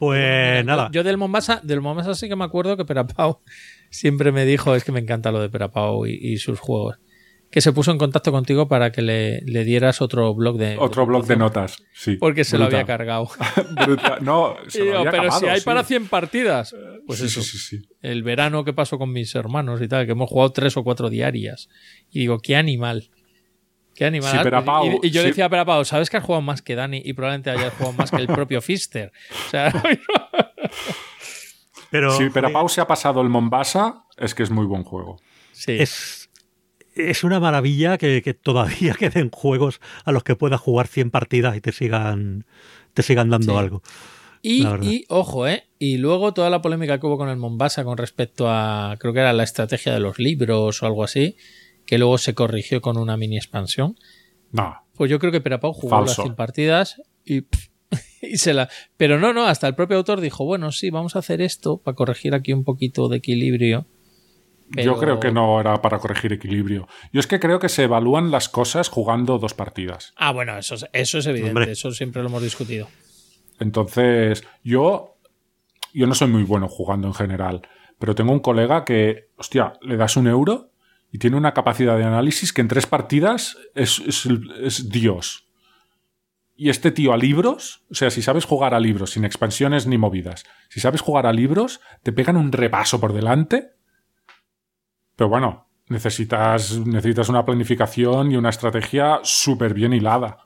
Pues 0.00 0.64
nada. 0.64 0.88
Yo, 0.92 1.04
del 1.04 1.18
Mombasa, 1.18 1.60
del 1.62 1.82
Mombasa 1.82 2.14
sí 2.14 2.26
que 2.26 2.34
me 2.34 2.44
acuerdo 2.44 2.78
que 2.78 2.86
Perapau 2.86 3.42
siempre 3.90 4.32
me 4.32 4.46
dijo, 4.46 4.74
es 4.74 4.82
que 4.82 4.92
me 4.92 5.00
encanta 5.00 5.30
lo 5.30 5.40
de 5.42 5.50
Perapau 5.50 6.06
y, 6.06 6.14
y 6.14 6.38
sus 6.38 6.58
juegos, 6.58 6.98
que 7.50 7.60
se 7.60 7.70
puso 7.74 7.90
en 7.90 7.98
contacto 7.98 8.32
contigo 8.32 8.66
para 8.66 8.92
que 8.92 9.02
le, 9.02 9.42
le 9.42 9.62
dieras 9.64 10.00
otro 10.00 10.34
blog 10.34 10.56
de 10.56 10.78
Otro 10.78 11.04
blog 11.04 11.26
de 11.26 11.36
notas, 11.36 11.82
sí. 11.92 12.16
porque 12.16 12.44
se 12.44 12.56
lo 12.56 12.64
había 12.64 12.86
cargado. 12.86 13.28
Brutal. 13.84 14.24
No, 14.24 14.56
se 14.68 14.78
Y 14.78 14.80
lo 14.80 14.86
digo, 14.86 14.98
había 15.00 15.10
pero 15.10 15.22
acabado, 15.24 15.40
si 15.40 15.46
hay 15.48 15.58
sí. 15.58 15.64
para 15.66 15.84
100 15.84 16.08
partidas. 16.08 16.74
Pues 17.06 17.18
sí, 17.18 17.26
eso, 17.26 17.42
sí, 17.42 17.58
sí, 17.58 17.78
sí. 17.78 17.88
el 18.00 18.22
verano 18.22 18.64
que 18.64 18.72
pasó 18.72 18.96
con 18.98 19.12
mis 19.12 19.34
hermanos 19.34 19.82
y 19.82 19.88
tal, 19.88 20.06
que 20.06 20.12
hemos 20.12 20.30
jugado 20.30 20.50
tres 20.52 20.78
o 20.78 20.82
cuatro 20.82 21.10
diarias. 21.10 21.68
Y 22.10 22.20
digo, 22.20 22.38
qué 22.38 22.56
animal. 22.56 23.10
Qué 24.00 24.06
animal. 24.06 24.32
Sí, 24.32 24.38
Perapau, 24.42 24.86
y, 24.86 25.08
y 25.08 25.10
yo 25.10 25.20
sí. 25.20 25.24
le 25.24 25.28
decía 25.32 25.44
a 25.44 25.50
Perapau, 25.50 25.84
¿sabes 25.84 26.08
que 26.08 26.16
has 26.16 26.24
jugado 26.24 26.40
más 26.40 26.62
que 26.62 26.74
Dani? 26.74 27.02
Y 27.04 27.12
probablemente 27.12 27.50
hayas 27.50 27.74
jugado 27.74 27.92
más 27.98 28.10
que 28.10 28.16
el 28.16 28.28
propio 28.28 28.62
Fister. 28.62 29.12
O 29.46 29.50
sea, 29.50 29.70
Pero 31.90 32.16
Si 32.16 32.30
Perapau 32.30 32.66
se 32.70 32.80
ha 32.80 32.86
pasado 32.86 33.20
el 33.20 33.28
Mombasa, 33.28 34.04
es 34.16 34.34
que 34.34 34.42
es 34.42 34.50
muy 34.50 34.64
buen 34.64 34.84
juego. 34.84 35.20
sí. 35.52 35.72
es, 35.78 36.30
es 36.94 37.24
una 37.24 37.40
maravilla 37.40 37.98
que, 37.98 38.22
que 38.22 38.32
todavía 38.32 38.94
queden 38.98 39.28
juegos 39.30 39.82
a 40.06 40.12
los 40.12 40.24
que 40.24 40.34
puedas 40.34 40.62
jugar 40.62 40.86
100 40.86 41.10
partidas 41.10 41.54
y 41.56 41.60
te 41.60 41.72
sigan, 41.72 42.46
te 42.94 43.02
sigan 43.02 43.28
dando 43.28 43.52
Sí. 43.52 43.58
algo. 43.58 43.82
Y, 44.42 44.66
y, 44.80 45.04
ojo, 45.10 45.46
¿eh? 45.46 45.64
Y 45.78 45.98
luego 45.98 46.32
toda 46.32 46.48
la 46.48 46.62
polémica 46.62 46.98
que 46.98 47.06
hubo 47.06 47.18
con 47.18 47.28
el 47.28 47.36
Mombasa 47.36 47.84
con 47.84 47.98
respecto 47.98 48.46
a, 48.48 48.96
creo 48.98 49.12
que 49.12 49.20
era 49.20 49.34
la 49.34 49.42
estrategia 49.42 49.92
de 49.92 50.00
los 50.00 50.18
libros 50.18 50.82
o 50.82 50.86
algo 50.86 51.04
así, 51.04 51.36
que 51.90 51.98
luego 51.98 52.18
se 52.18 52.34
corrigió 52.36 52.80
con 52.80 52.96
una 52.96 53.16
mini 53.16 53.36
expansión. 53.36 53.96
No. 54.52 54.76
Pues 54.94 55.10
yo 55.10 55.18
creo 55.18 55.32
que 55.32 55.40
Perapau 55.40 55.72
jugó 55.72 55.88
Falso. 55.90 56.22
las 56.22 56.26
100 56.26 56.36
partidas 56.36 57.02
y, 57.24 57.40
pff, 57.40 57.66
y 58.22 58.36
se 58.38 58.54
la... 58.54 58.68
Pero 58.96 59.18
no, 59.18 59.32
no, 59.32 59.44
hasta 59.46 59.66
el 59.66 59.74
propio 59.74 59.96
autor 59.96 60.20
dijo, 60.20 60.44
bueno, 60.44 60.70
sí, 60.70 60.90
vamos 60.90 61.16
a 61.16 61.18
hacer 61.18 61.40
esto 61.42 61.78
para 61.78 61.96
corregir 61.96 62.32
aquí 62.36 62.52
un 62.52 62.62
poquito 62.62 63.08
de 63.08 63.16
equilibrio. 63.16 63.86
Yo 64.68 64.96
creo 64.98 65.18
que 65.18 65.32
no 65.32 65.60
era 65.60 65.82
para 65.82 65.98
corregir 65.98 66.32
equilibrio. 66.32 66.86
Yo 67.12 67.18
es 67.18 67.26
que 67.26 67.40
creo 67.40 67.58
que 67.58 67.68
se 67.68 67.82
evalúan 67.82 68.30
las 68.30 68.48
cosas 68.48 68.88
jugando 68.88 69.38
dos 69.40 69.52
partidas. 69.54 70.12
Ah, 70.14 70.30
bueno, 70.30 70.56
eso, 70.56 70.76
es- 70.76 70.86
eso 70.92 71.18
es 71.18 71.26
evidente, 71.26 71.50
Hombre. 71.58 71.72
eso 71.72 71.90
siempre 71.90 72.22
lo 72.22 72.28
hemos 72.28 72.40
discutido. 72.44 72.86
Entonces, 73.58 74.44
yo, 74.62 75.16
yo 75.92 76.06
no 76.06 76.14
soy 76.14 76.28
muy 76.28 76.44
bueno 76.44 76.68
jugando 76.68 77.08
en 77.08 77.14
general, 77.14 77.62
pero 77.98 78.14
tengo 78.14 78.30
un 78.32 78.38
colega 78.38 78.84
que, 78.84 79.30
hostia, 79.36 79.72
le 79.82 79.96
das 79.96 80.16
un 80.16 80.28
euro 80.28 80.69
y 81.12 81.18
tiene 81.18 81.36
una 81.36 81.54
capacidad 81.54 81.96
de 81.96 82.04
análisis 82.04 82.52
que 82.52 82.60
en 82.60 82.68
tres 82.68 82.86
partidas 82.86 83.56
es, 83.74 84.88
Dios. 84.88 85.48
Y 86.56 86.68
este 86.68 86.90
tío 86.90 87.12
a 87.12 87.16
libros, 87.16 87.84
o 87.90 87.94
sea, 87.94 88.10
si 88.10 88.22
sabes 88.22 88.44
jugar 88.44 88.74
a 88.74 88.80
libros 88.80 89.12
sin 89.12 89.24
expansiones 89.24 89.86
ni 89.86 89.98
movidas, 89.98 90.44
si 90.68 90.78
sabes 90.78 91.00
jugar 91.00 91.26
a 91.26 91.32
libros, 91.32 91.80
te 92.02 92.12
pegan 92.12 92.36
un 92.36 92.52
repaso 92.52 93.00
por 93.00 93.12
delante. 93.12 93.72
Pero 95.16 95.30
bueno, 95.30 95.68
necesitas, 95.88 96.78
necesitas 96.78 97.28
una 97.28 97.44
planificación 97.44 98.30
y 98.30 98.36
una 98.36 98.50
estrategia 98.50 99.20
súper 99.22 99.74
bien 99.74 99.94
hilada. 99.94 100.38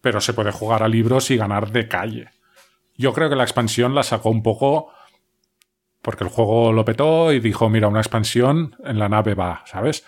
Pero 0.00 0.20
se 0.20 0.34
puede 0.34 0.52
jugar 0.52 0.82
a 0.82 0.88
libros 0.88 1.30
y 1.30 1.36
ganar 1.36 1.72
de 1.72 1.88
calle. 1.88 2.28
Yo 2.96 3.12
creo 3.12 3.28
que 3.28 3.36
la 3.36 3.44
expansión 3.44 3.94
la 3.94 4.02
sacó 4.02 4.30
un 4.30 4.42
poco 4.42 4.92
porque 6.02 6.24
el 6.24 6.30
juego 6.30 6.72
lo 6.72 6.84
petó 6.84 7.32
y 7.32 7.40
dijo, 7.40 7.68
mira, 7.68 7.88
una 7.88 8.00
expansión 8.00 8.76
en 8.84 8.98
la 8.98 9.08
nave 9.08 9.34
va, 9.34 9.62
¿sabes? 9.66 10.04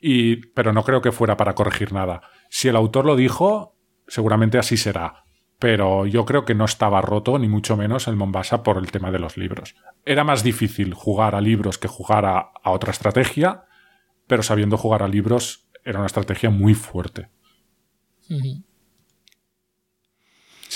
Y, 0.00 0.36
pero 0.52 0.72
no 0.72 0.84
creo 0.84 1.00
que 1.00 1.12
fuera 1.12 1.36
para 1.36 1.54
corregir 1.54 1.92
nada. 1.92 2.22
Si 2.48 2.68
el 2.68 2.76
autor 2.76 3.04
lo 3.04 3.16
dijo, 3.16 3.76
seguramente 4.06 4.58
así 4.58 4.76
será. 4.76 5.24
Pero 5.58 6.06
yo 6.06 6.24
creo 6.24 6.44
que 6.44 6.54
no 6.54 6.64
estaba 6.64 7.00
roto, 7.00 7.38
ni 7.38 7.48
mucho 7.48 7.76
menos, 7.76 8.06
el 8.06 8.14
Mombasa 8.14 8.62
por 8.62 8.78
el 8.78 8.92
tema 8.92 9.10
de 9.10 9.18
los 9.18 9.36
libros. 9.36 9.74
Era 10.04 10.22
más 10.22 10.44
difícil 10.44 10.94
jugar 10.94 11.34
a 11.34 11.40
libros 11.40 11.78
que 11.78 11.88
jugar 11.88 12.26
a, 12.26 12.52
otra 12.64 12.92
estrategia, 12.92 13.64
pero 14.28 14.44
sabiendo 14.44 14.76
jugar 14.76 15.02
a 15.02 15.08
libros 15.08 15.68
era 15.84 15.98
una 15.98 16.06
estrategia 16.06 16.50
muy 16.50 16.74
fuerte. 16.74 17.30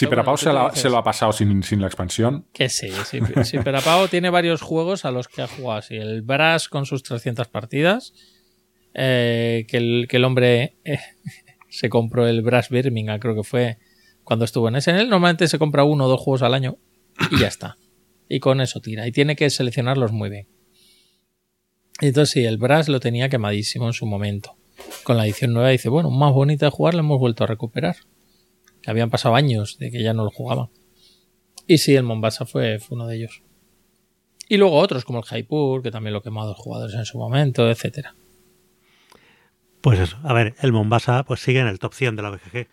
Si 0.05 0.09
Pero 0.11 0.23
bueno, 0.25 0.37
se, 0.37 0.85
la- 0.85 0.91
lo 0.91 0.99
ha 0.99 1.05
pasado 1.05 1.33
sin, 1.33 1.63
sin 1.63 1.81
la 1.81 1.87
expansión. 1.87 2.47
Que 2.53 2.69
sí, 2.69 2.91
sí, 3.09 3.21
sí, 3.45 3.59
Perapau 3.59 4.09
tiene 4.11 4.31
varios 4.31 4.61
juegos 4.63 5.05
a 5.05 5.11
los 5.11 5.29
que 5.29 5.43
ha 5.43 5.47
jugado 5.47 5.79
así. 5.79 5.97
El 5.97 6.23
Brass 6.23 6.69
con 6.69 6.87
sus 6.87 7.03
300 7.03 7.49
partidas, 7.49 8.15
eh, 8.95 9.65
que, 9.69 9.77
el, 9.77 10.07
que 10.09 10.17
el 10.17 10.25
hombre 10.25 10.77
eh, 10.85 10.99
se 11.69 11.89
compró 11.89 12.27
el 12.27 12.43
Brass 12.43 12.69
Birmingham, 12.69 13.19
creo 13.21 13.35
que 13.35 13.45
fue 13.45 13.79
cuando 14.25 14.45
estuvo 14.45 14.69
en 14.69 14.81
SNL. 14.81 15.09
Normalmente 15.09 15.47
se 15.49 15.59
compra 15.59 15.85
uno 15.85 16.07
o 16.07 16.09
dos 16.09 16.21
juegos 16.21 16.43
al 16.43 16.55
año 16.55 16.79
y 17.31 17.39
ya 17.41 17.49
está. 17.49 17.77
Y 18.29 18.41
con 18.41 18.61
eso 18.61 18.81
tira. 18.81 19.07
Y 19.07 19.13
tiene 19.13 19.37
que 19.37 19.49
seleccionarlos 19.51 20.11
muy 20.13 20.31
bien. 20.31 20.49
Y 22.01 22.07
entonces 22.07 22.31
sí, 22.33 22.45
el 22.45 22.57
Brass 22.59 22.89
lo 22.89 22.99
tenía 23.01 23.29
quemadísimo 23.29 23.87
en 23.87 23.93
su 23.93 24.07
momento. 24.07 24.57
Con 25.05 25.17
la 25.17 25.25
edición 25.27 25.53
nueva 25.53 25.69
dice, 25.69 25.89
bueno, 25.89 26.11
más 26.11 26.33
bonita 26.33 26.67
de 26.67 26.71
jugar, 26.71 26.95
lo 26.95 27.01
hemos 27.01 27.19
vuelto 27.21 27.45
a 27.45 27.47
recuperar. 27.47 27.97
Que 28.83 28.91
habían 28.91 29.11
pasado 29.11 29.35
años 29.35 29.79
de 29.79 29.91
que 29.91 30.03
ya 30.03 30.13
no 30.13 30.25
lo 30.25 30.31
jugaban. 30.31 30.69
Y 31.67 31.79
sí, 31.79 31.95
el 31.95 32.03
Mombasa 32.03 32.47
fue, 32.47 32.79
fue 32.79 32.97
uno 32.97 33.07
de 33.07 33.17
ellos. 33.17 33.43
Y 34.49 34.57
luego 34.57 34.79
otros 34.79 35.05
como 35.05 35.21
el 35.21 35.25
Jaipur, 35.25 35.83
que 35.83 35.91
también 35.91 36.13
lo 36.13 36.23
quemó 36.23 36.43
a 36.43 36.47
dos 36.47 36.59
jugadores 36.59 36.95
en 36.95 37.05
su 37.05 37.19
momento, 37.19 37.71
etcétera. 37.71 38.15
Pues 39.81 39.99
eso, 39.99 40.19
a 40.23 40.33
ver, 40.33 40.55
el 40.61 40.73
Mombasa 40.73 41.25
pues 41.25 41.41
sigue 41.41 41.61
en 41.61 41.67
el 41.67 41.79
top 41.79 41.95
100 41.95 42.17
de 42.17 42.23
la 42.23 42.31
BGG. 42.31 42.69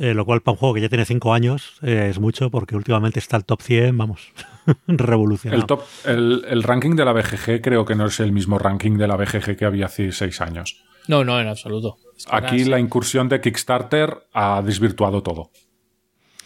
Eh, 0.00 0.14
lo 0.14 0.24
cual 0.24 0.42
para 0.42 0.52
un 0.52 0.58
juego 0.58 0.74
que 0.74 0.80
ya 0.80 0.88
tiene 0.88 1.04
5 1.04 1.34
años 1.34 1.72
eh, 1.82 2.06
es 2.08 2.20
mucho 2.20 2.50
porque 2.50 2.76
últimamente 2.76 3.18
está 3.18 3.36
el 3.36 3.44
top 3.44 3.60
100, 3.62 3.98
vamos, 3.98 4.28
revolucionado. 4.86 5.60
El, 5.60 5.66
top, 5.66 5.82
el, 6.04 6.44
el 6.48 6.62
ranking 6.62 6.94
de 6.94 7.04
la 7.04 7.12
BGG 7.12 7.60
creo 7.60 7.84
que 7.84 7.96
no 7.96 8.06
es 8.06 8.20
el 8.20 8.30
mismo 8.30 8.58
ranking 8.58 8.96
de 8.96 9.08
la 9.08 9.16
BGG 9.16 9.56
que 9.56 9.64
había 9.64 9.86
hace 9.86 10.12
seis 10.12 10.40
años. 10.40 10.84
No, 11.08 11.24
no, 11.24 11.40
en 11.40 11.48
absoluto. 11.48 11.98
Aquí 12.30 12.64
la 12.64 12.78
incursión 12.78 13.28
de 13.28 13.40
Kickstarter 13.40 14.26
ha 14.32 14.62
desvirtuado 14.62 15.22
todo. 15.22 15.50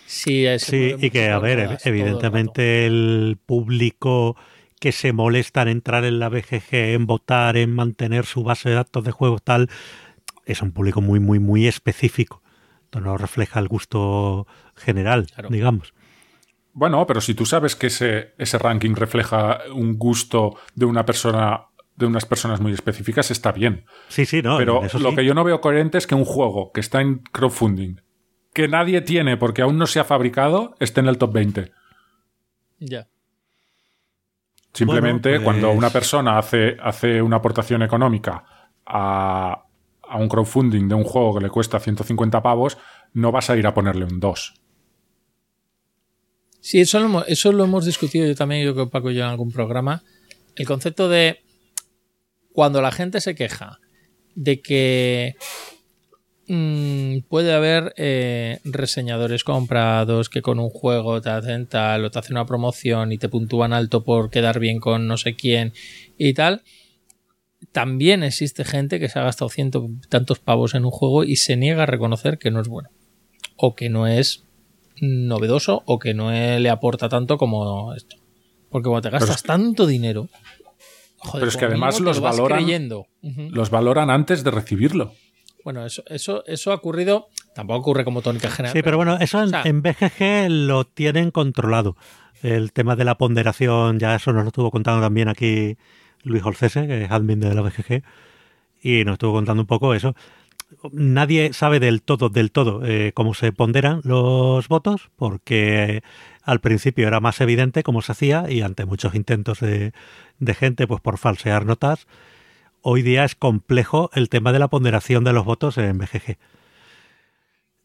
Sí, 0.06 0.46
Sí, 0.58 0.94
y 0.98 1.10
que, 1.10 1.30
a 1.30 1.38
ver, 1.38 1.58
el 1.58 1.78
evidentemente 1.84 2.84
el, 2.86 3.38
público 3.46 4.36
que 4.78 4.92
se 4.92 5.12
molesta 5.12 5.62
en 5.62 5.68
entrar 5.68 6.04
en 6.04 6.18
la 6.18 6.28
BGG, 6.28 6.74
en 6.74 7.06
votar, 7.06 7.56
en 7.56 7.74
mantener 7.74 8.26
su 8.26 8.42
base 8.42 8.68
de 8.68 8.74
datos 8.74 9.04
de 9.04 9.10
juegos 9.10 9.42
tal, 9.42 9.70
es 10.44 10.60
un 10.60 10.72
público 10.72 11.00
muy, 11.00 11.18
muy, 11.18 11.38
muy 11.38 11.66
específico. 11.66 12.42
Esto 12.84 13.00
no 13.00 13.16
refleja 13.16 13.58
el 13.58 13.68
gusto 13.68 14.46
general, 14.76 15.28
Claro. 15.32 15.48
digamos. 15.50 15.94
Bueno, 16.74 17.06
pero 17.06 17.20
si 17.20 17.34
tú 17.34 17.46
sabes 17.46 17.76
que 17.76 17.86
ese, 17.88 18.34
ese 18.38 18.58
ranking 18.58 18.94
refleja 18.94 19.60
un 19.74 19.98
gusto 19.98 20.56
de 20.74 20.86
una 20.86 21.04
persona, 21.06 21.68
de 21.96 22.06
unas 22.06 22.24
personas 22.24 22.60
muy 22.60 22.72
específicas, 22.72 23.30
está 23.30 23.52
bien. 23.52 23.84
Sí, 24.08 24.24
sí, 24.26 24.42
no. 24.42 24.56
Pero 24.58 24.84
eso 24.84 24.98
lo 24.98 25.10
sí. 25.10 25.16
que 25.16 25.24
yo 25.24 25.34
no 25.34 25.44
veo 25.44 25.60
coherente 25.60 25.98
es 25.98 26.06
que 26.06 26.14
un 26.14 26.24
juego 26.24 26.72
que 26.72 26.80
está 26.80 27.00
en 27.00 27.18
crowdfunding, 27.18 27.96
que 28.54 28.68
nadie 28.68 29.00
tiene 29.02 29.36
porque 29.36 29.62
aún 29.62 29.78
no 29.78 29.86
se 29.86 30.00
ha 30.00 30.04
fabricado, 30.04 30.74
esté 30.80 31.00
en 31.00 31.08
el 31.08 31.18
top 31.18 31.32
20. 31.32 31.60
rato. 31.62 31.72
Ya. 32.78 33.08
Simplemente 34.72 35.30
Bueno, 35.30 35.44
pues- 35.44 35.44
cuando 35.44 35.70
una 35.72 35.90
persona 35.90 36.38
hace, 36.38 36.76
hace 36.82 37.20
una 37.20 37.36
aportación 37.36 37.82
económica 37.82 38.44
a, 38.86 39.64
a 40.02 40.16
un 40.16 40.28
crowdfunding 40.28 40.88
de 40.88 40.94
un 40.94 41.04
juego 41.04 41.34
que 41.38 41.44
le 41.44 41.50
cuesta 41.50 41.78
150 41.78 42.42
pavos, 42.42 42.78
no 43.12 43.30
vas 43.32 43.50
a 43.50 43.56
ir 43.56 43.66
a 43.66 43.74
ponerle 43.74 44.06
un 44.06 44.18
2. 44.18 44.54
Sí, 46.60 46.80
eso 46.80 47.00
lo, 47.00 47.06
hemos, 47.06 47.24
eso 47.28 47.52
lo 47.52 47.64
hemos 47.64 47.84
discutido 47.84 48.26
yo 48.26 48.34
también, 48.34 48.64
yo 48.64 48.72
creo 48.72 48.86
que 48.86 48.92
Paco 48.92 49.10
y 49.10 49.14
yo 49.14 49.24
en 49.24 49.30
algún 49.30 49.50
programa. 49.52 50.02
El 50.54 50.66
concepto 50.66 51.08
de 51.08 51.42
cuando 52.52 52.82
la 52.82 52.92
gente 52.92 53.20
se 53.20 53.34
queja 53.34 53.78
de 54.34 54.60
que 54.60 55.34
mm, 56.48 57.28
puede 57.28 57.52
haber 57.52 57.94
eh, 57.96 58.60
reseñadores 58.64 59.44
comprados 59.44 60.28
que 60.28 60.42
con 60.42 60.58
un 60.58 60.70
juego 60.70 61.20
te 61.20 61.30
hacen 61.30 61.66
tal 61.66 62.04
o 62.04 62.10
te 62.10 62.18
hacen 62.18 62.36
una 62.36 62.46
promoción 62.46 63.12
y 63.12 63.18
te 63.18 63.28
puntúan 63.28 63.72
alto 63.72 64.04
por 64.04 64.30
quedar 64.30 64.58
bien 64.58 64.80
con 64.80 65.06
no 65.06 65.16
sé 65.16 65.34
quién 65.34 65.72
y 66.18 66.34
tal. 66.34 66.62
También 67.70 68.22
existe 68.22 68.64
gente 68.64 68.98
que 68.98 69.08
se 69.08 69.18
ha 69.18 69.22
gastado 69.22 69.48
ciento 69.48 69.88
tantos 70.08 70.40
pavos 70.40 70.74
en 70.74 70.84
un 70.84 70.90
juego 70.90 71.24
y 71.24 71.36
se 71.36 71.56
niega 71.56 71.84
a 71.84 71.86
reconocer 71.86 72.38
que 72.38 72.50
no 72.50 72.60
es 72.60 72.68
bueno 72.68 72.90
o 73.56 73.74
que 73.74 73.88
no 73.88 74.08
es 74.08 74.44
novedoso 75.00 75.82
o 75.86 75.98
que 75.98 76.14
no 76.14 76.30
le 76.30 76.70
aporta 76.70 77.08
tanto 77.08 77.38
como 77.38 77.94
esto. 77.94 78.16
Porque 78.70 78.88
cuando 78.88 79.08
te 79.08 79.10
gastas 79.10 79.42
tanto 79.42 79.86
dinero. 79.86 80.28
Joder, 81.22 81.40
Pero 81.40 81.48
es 81.48 81.54
que 81.56 81.60
como 81.60 81.70
además 81.70 82.00
los 82.00 82.16
lo 82.18 82.22
valoran-. 82.22 82.88
Los 83.50 83.70
valoran 83.70 84.10
antes 84.10 84.44
de 84.44 84.50
recibirlo. 84.50 85.12
Bueno, 85.64 85.86
eso, 85.86 86.02
eso, 86.06 86.44
eso 86.46 86.72
ha 86.72 86.74
ocurrido. 86.74 87.28
Tampoco 87.54 87.80
ocurre 87.80 88.04
como 88.04 88.20
tónica 88.22 88.50
general. 88.50 88.72
Sí, 88.76 88.82
pero 88.82 88.96
bueno, 88.96 89.16
eso 89.20 89.38
en, 89.38 89.44
o 89.46 89.48
sea- 89.48 89.62
en 89.64 89.82
BGG 89.82 90.48
lo 90.50 90.84
tienen 90.84 91.30
controlado. 91.30 91.96
El 92.42 92.72
tema 92.72 92.96
de 92.96 93.04
la 93.04 93.16
ponderación, 93.16 94.00
ya 94.00 94.16
eso 94.16 94.32
nos 94.32 94.42
lo 94.42 94.48
estuvo 94.48 94.70
contando 94.72 95.00
también 95.00 95.28
aquí 95.28 95.76
Luis 96.24 96.42
Olcese, 96.44 96.86
que 96.88 97.04
es 97.04 97.10
admin 97.12 97.38
de 97.38 97.54
la 97.54 97.62
BGG, 97.62 98.02
y 98.82 99.04
nos 99.04 99.12
estuvo 99.14 99.32
contando 99.34 99.62
un 99.62 99.66
poco 99.68 99.94
eso. 99.94 100.16
Nadie 100.90 101.52
sabe 101.52 101.78
del 101.78 102.02
todo, 102.02 102.30
del 102.30 102.50
todo, 102.50 102.84
eh, 102.84 103.12
cómo 103.14 103.34
se 103.34 103.52
ponderan 103.52 104.00
los 104.04 104.66
votos, 104.68 105.10
porque 105.16 106.02
al 106.42 106.60
principio 106.60 107.06
era 107.06 107.20
más 107.20 107.40
evidente 107.40 107.82
cómo 107.82 108.02
se 108.02 108.12
hacía 108.12 108.50
y 108.50 108.62
ante 108.62 108.84
muchos 108.84 109.14
intentos 109.14 109.60
de, 109.60 109.92
de 110.38 110.54
gente 110.54 110.86
pues 110.86 111.00
por 111.00 111.18
falsear 111.18 111.64
notas, 111.66 112.06
hoy 112.80 113.02
día 113.02 113.24
es 113.24 113.34
complejo 113.34 114.10
el 114.14 114.28
tema 114.28 114.52
de 114.52 114.58
la 114.58 114.68
ponderación 114.68 115.24
de 115.24 115.32
los 115.32 115.44
votos 115.44 115.78
en 115.78 115.98
BGG. 115.98 116.36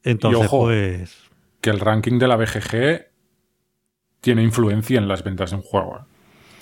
Entonces, 0.04 0.46
ojo, 0.48 0.66
pues... 0.66 1.18
Que 1.62 1.70
el 1.70 1.80
ranking 1.80 2.20
de 2.20 2.28
la 2.28 2.36
BGG 2.36 3.08
tiene 4.22 4.44
influencia 4.44 4.98
en 4.98 5.08
las 5.08 5.24
ventas 5.24 5.52
de 5.52 5.58
un 5.58 5.62
juego. 5.64 5.98
¿eh? 5.98 6.02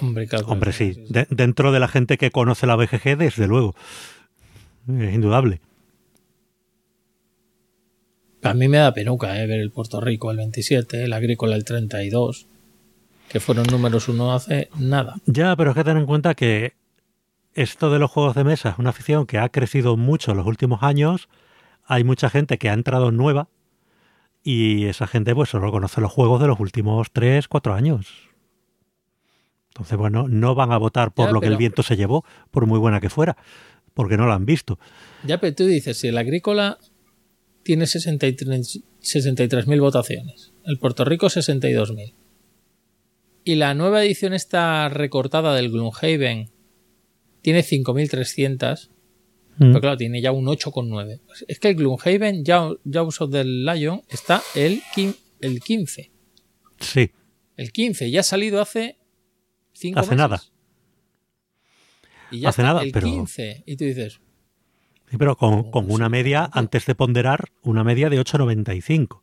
Hombre, 0.01 0.27
claro, 0.27 0.47
Hombre, 0.47 0.73
sí. 0.73 1.05
De- 1.09 1.27
dentro 1.29 1.71
de 1.71 1.79
la 1.79 1.87
gente 1.87 2.17
que 2.17 2.31
conoce 2.31 2.67
la 2.67 2.75
BGG, 2.75 3.17
desde 3.17 3.47
luego. 3.47 3.75
Es 4.87 5.13
indudable. 5.13 5.61
A 8.49 8.53
mí 8.53 8.67
me 8.67 8.77
da 8.77 8.93
penuca 8.93 9.41
eh, 9.41 9.47
ver 9.47 9.59
el 9.59 9.71
Puerto 9.71 9.99
Rico 10.01 10.31
el 10.31 10.37
27, 10.37 11.03
el 11.03 11.13
Agrícola 11.13 11.55
el 11.55 11.65
32, 11.65 12.47
que 13.29 13.39
fueron 13.39 13.65
números 13.67 14.07
uno 14.07 14.33
hace 14.33 14.69
nada. 14.77 15.15
Ya, 15.25 15.55
pero 15.55 15.71
hay 15.71 15.75
que 15.75 15.83
tener 15.83 16.01
en 16.01 16.05
cuenta 16.05 16.35
que 16.35 16.73
esto 17.53 17.89
de 17.89 17.99
los 17.99 18.11
juegos 18.11 18.35
de 18.35 18.43
mesa 18.43 18.69
es 18.69 18.77
una 18.77 18.89
afición 18.91 19.25
que 19.25 19.37
ha 19.39 19.49
crecido 19.49 19.97
mucho 19.97 20.31
en 20.31 20.37
los 20.37 20.45
últimos 20.45 20.83
años. 20.83 21.29
Hay 21.85 22.03
mucha 22.03 22.29
gente 22.29 22.57
que 22.57 22.69
ha 22.69 22.73
entrado 22.73 23.11
nueva 23.11 23.49
y 24.43 24.85
esa 24.85 25.07
gente 25.07 25.33
pues 25.33 25.49
solo 25.49 25.71
conoce 25.71 26.01
los 26.01 26.11
juegos 26.11 26.39
de 26.41 26.47
los 26.47 26.59
últimos 26.59 27.11
3, 27.11 27.47
4 27.47 27.73
años. 27.73 28.29
Entonces, 29.69 29.97
bueno, 29.97 30.27
no 30.29 30.55
van 30.55 30.71
a 30.71 30.77
votar 30.77 31.13
por 31.13 31.27
Ya, 31.27 31.31
lo 31.33 31.41
que 31.41 31.47
el 31.47 31.57
viento 31.57 31.83
se 31.83 31.97
llevó, 31.97 32.23
por 32.51 32.65
muy 32.65 32.79
buena 32.79 33.01
que 33.01 33.09
fuera, 33.09 33.35
porque 33.93 34.15
no 34.15 34.25
lo 34.25 34.31
han 34.31 34.45
visto. 34.45 34.79
Ya, 35.23 35.39
pero 35.39 35.53
tú 35.53 35.65
dices, 35.65 35.97
si 35.97 36.07
el 36.07 36.17
Agrícola 36.17 36.77
tiene 37.65 37.87
63 37.87 38.83
63.000 39.01 39.79
votaciones, 39.81 40.53
el 40.65 40.77
Puerto 40.77 41.03
Rico 41.03 41.25
62.000, 41.27 42.13
y 43.43 43.55
la 43.55 43.73
nueva 43.73 44.03
edición 44.05 44.33
esta 44.33 44.87
recortada 44.87 45.55
del 45.55 45.71
Gloomhaven 45.71 46.51
tiene 47.41 47.63
5.300, 47.63 48.89
Mm. 49.57 49.67
pero 49.69 49.81
claro, 49.81 49.97
tiene 49.97 50.21
ya 50.21 50.31
un 50.31 50.45
8,9. 50.47 51.21
Pues 51.25 51.43
es 51.47 51.59
que 51.59 51.69
el 51.69 51.75
Gloomhaven 51.75 52.43
Jaw- 52.43 52.77
Jaws 52.91 53.21
of 53.21 53.31
the 53.31 53.43
Lion 53.45 54.01
está 54.09 54.41
el, 54.53 54.81
el 55.41 55.59
15. 55.61 56.11
Sí. 56.79 57.09
El 57.55 57.71
15 57.71 58.11
ya 58.11 58.19
ha 58.19 58.23
salido 58.23 58.61
hace 58.61 58.97
5 59.73 59.99
Hace 59.99 60.15
nada. 60.15 60.43
Y 62.31 62.41
ya 62.41 62.49
Hace 62.49 62.61
está 62.61 62.73
nada, 62.73 62.83
el 62.83 62.91
pero- 62.91 63.07
15. 63.07 63.63
Y 63.65 63.77
tú 63.77 63.85
dices, 63.85 64.19
Sí, 65.15 65.17
pero 65.19 65.35
con, 65.37 65.71
con 65.71 65.89
una 65.91 66.09
media, 66.09 66.49
antes 66.51 66.85
de 66.85 66.93
ponderar, 66.95 67.49
una 67.63 67.83
media 67.83 68.09
de 68.09 68.19
8,95. 68.19 69.13
O 69.15 69.21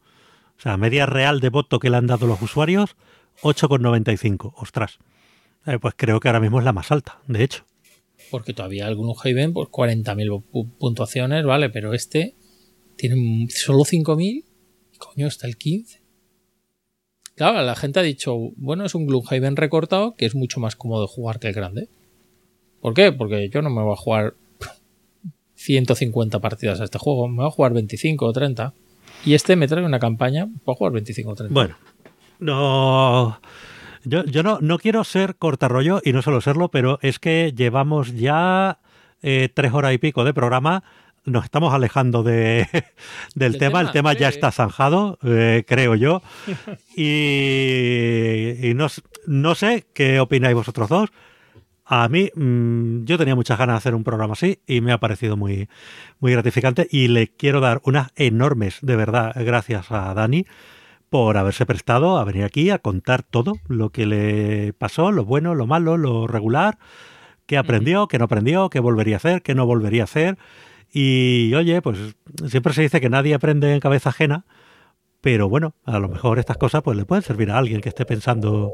sea, 0.58 0.76
media 0.76 1.06
real 1.06 1.40
de 1.40 1.50
voto 1.50 1.78
que 1.78 1.90
le 1.90 1.96
han 1.98 2.06
dado 2.06 2.26
los 2.26 2.40
usuarios, 2.40 2.96
8,95. 3.42 4.54
Ostras. 4.56 4.98
Eh, 5.66 5.78
pues 5.78 5.94
creo 5.96 6.18
que 6.20 6.28
ahora 6.28 6.40
mismo 6.40 6.58
es 6.58 6.64
la 6.64 6.72
más 6.72 6.90
alta, 6.90 7.20
de 7.26 7.44
hecho. 7.44 7.64
porque 8.30 8.54
todavía 8.54 8.88
el 8.88 8.96
Gloomhaven, 8.96 9.52
pues 9.52 9.68
40.000 9.68 10.42
pu- 10.50 10.70
puntuaciones, 10.78 11.44
¿vale? 11.44 11.68
Pero 11.70 11.92
este 11.92 12.34
tiene 12.96 13.46
solo 13.50 13.84
5.000 13.84 14.44
y 14.92 14.98
coño, 14.98 15.26
está 15.26 15.46
el 15.46 15.56
15. 15.56 16.00
Claro, 17.34 17.62
la 17.62 17.74
gente 17.76 18.00
ha 18.00 18.02
dicho, 18.02 18.36
bueno, 18.56 18.84
es 18.84 18.94
un 18.94 19.06
Gloomhaven 19.06 19.56
recortado 19.56 20.14
que 20.14 20.26
es 20.26 20.34
mucho 20.34 20.60
más 20.60 20.76
cómodo 20.76 21.06
jugar 21.06 21.38
que 21.40 21.48
el 21.48 21.54
grande. 21.54 21.88
¿Por 22.80 22.94
qué? 22.94 23.12
Porque 23.12 23.48
yo 23.48 23.62
no 23.62 23.70
me 23.70 23.82
voy 23.82 23.92
a 23.92 23.96
jugar 23.96 24.34
150 25.64 26.40
partidas 26.40 26.80
a 26.80 26.84
este 26.84 26.98
juego, 26.98 27.28
me 27.28 27.38
voy 27.38 27.46
a 27.46 27.50
jugar 27.50 27.72
25 27.72 28.26
o 28.26 28.32
30. 28.32 28.74
Y 29.24 29.34
este 29.34 29.56
me 29.56 29.68
trae 29.68 29.84
una 29.84 29.98
campaña 29.98 30.48
para 30.64 30.76
jugar 30.76 30.92
25 30.94 31.30
o 31.30 31.34
30. 31.34 31.54
Bueno, 31.54 31.76
no. 32.38 33.40
Yo, 34.04 34.24
yo 34.24 34.42
no, 34.42 34.58
no 34.60 34.78
quiero 34.78 35.04
ser 35.04 35.36
cortarrollo 35.36 36.00
y 36.04 36.12
no 36.12 36.22
solo 36.22 36.40
serlo, 36.40 36.70
pero 36.70 36.98
es 37.02 37.18
que 37.20 37.52
llevamos 37.56 38.14
ya 38.14 38.80
eh, 39.22 39.48
tres 39.52 39.72
horas 39.72 39.94
y 39.94 39.98
pico 39.98 40.24
de 40.24 40.34
programa. 40.34 40.82
nos 41.24 41.44
estamos 41.44 41.72
alejando 41.72 42.24
de, 42.24 42.66
del, 43.36 43.58
tema. 43.58 43.80
El 43.80 43.92
tema 43.92 44.12
ya 44.12 44.28
está 44.28 44.50
zanjado, 44.50 45.18
eh, 45.22 45.64
creo 45.66 45.94
yo. 45.94 46.22
y, 46.96 48.72
no, 48.74 48.88
no, 49.26 49.54
sé 49.54 49.86
qué 49.94 50.18
opináis 50.18 50.56
vosotros 50.56 50.88
dos. 50.88 51.10
A 51.94 52.08
mí, 52.08 52.30
mm, 52.34 53.04
yo 53.04 53.18
tenía 53.18 53.34
muchas 53.34 53.58
ganas 53.58 53.74
de 53.74 53.76
hacer 53.76 53.94
un 53.94 54.02
programa 54.02 54.32
así 54.32 54.60
y 54.66 54.80
me 54.80 54.92
ha 54.92 54.98
parecido 54.98 55.36
muy, 55.36 55.68
muy 56.20 56.32
gratificante. 56.32 56.88
Y 56.90 57.08
le 57.08 57.28
quiero 57.28 57.60
dar 57.60 57.82
unas 57.84 58.12
enormes, 58.16 58.78
de 58.80 58.96
verdad, 58.96 59.34
gracias 59.36 59.92
a 59.92 60.14
Dani 60.14 60.46
por 61.10 61.36
haberse 61.36 61.66
prestado 61.66 62.16
a 62.16 62.24
venir 62.24 62.44
aquí 62.44 62.70
a 62.70 62.78
contar 62.78 63.22
todo 63.22 63.58
lo 63.68 63.90
que 63.90 64.06
le 64.06 64.72
pasó, 64.72 65.12
lo 65.12 65.26
bueno, 65.26 65.54
lo 65.54 65.66
malo, 65.66 65.98
lo 65.98 66.26
regular, 66.26 66.78
qué 67.44 67.58
aprendió, 67.58 68.08
qué 68.08 68.18
no 68.18 68.24
aprendió, 68.24 68.70
qué 68.70 68.80
volvería 68.80 69.16
a 69.16 69.18
hacer, 69.18 69.42
qué 69.42 69.54
no 69.54 69.66
volvería 69.66 70.02
a 70.02 70.04
hacer. 70.04 70.38
Y 70.94 71.52
oye, 71.54 71.82
pues 71.82 71.98
siempre 72.48 72.72
se 72.72 72.80
dice 72.80 73.02
que 73.02 73.10
nadie 73.10 73.34
aprende 73.34 73.74
en 73.74 73.80
cabeza 73.80 74.08
ajena, 74.08 74.46
pero 75.22 75.48
bueno, 75.48 75.74
a 75.84 76.00
lo 76.00 76.08
mejor 76.08 76.40
estas 76.40 76.58
cosas 76.58 76.82
pues 76.82 76.96
le 76.98 77.06
pueden 77.06 77.22
servir 77.22 77.50
a 77.50 77.56
alguien 77.56 77.80
que 77.80 77.88
esté 77.88 78.04
pensando 78.04 78.72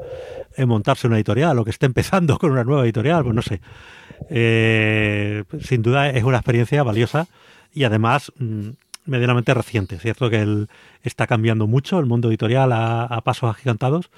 en 0.56 0.66
montarse 0.66 1.06
una 1.06 1.16
editorial 1.16 1.58
o 1.58 1.64
que 1.64 1.70
esté 1.70 1.86
empezando 1.86 2.38
con 2.40 2.50
una 2.50 2.64
nueva 2.64 2.82
editorial, 2.82 3.22
pues 3.22 3.34
no 3.34 3.42
sé. 3.42 3.60
Eh, 4.30 5.44
sin 5.60 5.82
duda 5.82 6.08
es 6.08 6.24
una 6.24 6.38
experiencia 6.38 6.82
valiosa 6.82 7.28
y 7.72 7.84
además 7.84 8.32
mm, 8.38 8.70
medianamente 9.04 9.52
reciente. 9.52 9.96
Es 9.96 10.02
cierto 10.02 10.30
que 10.30 10.66
está 11.02 11.26
cambiando 11.26 11.66
mucho 11.66 12.00
el 12.00 12.06
mundo 12.06 12.30
editorial 12.30 12.72
a, 12.72 13.04
a 13.04 13.20
pasos 13.20 13.50
agigantados, 13.50 14.10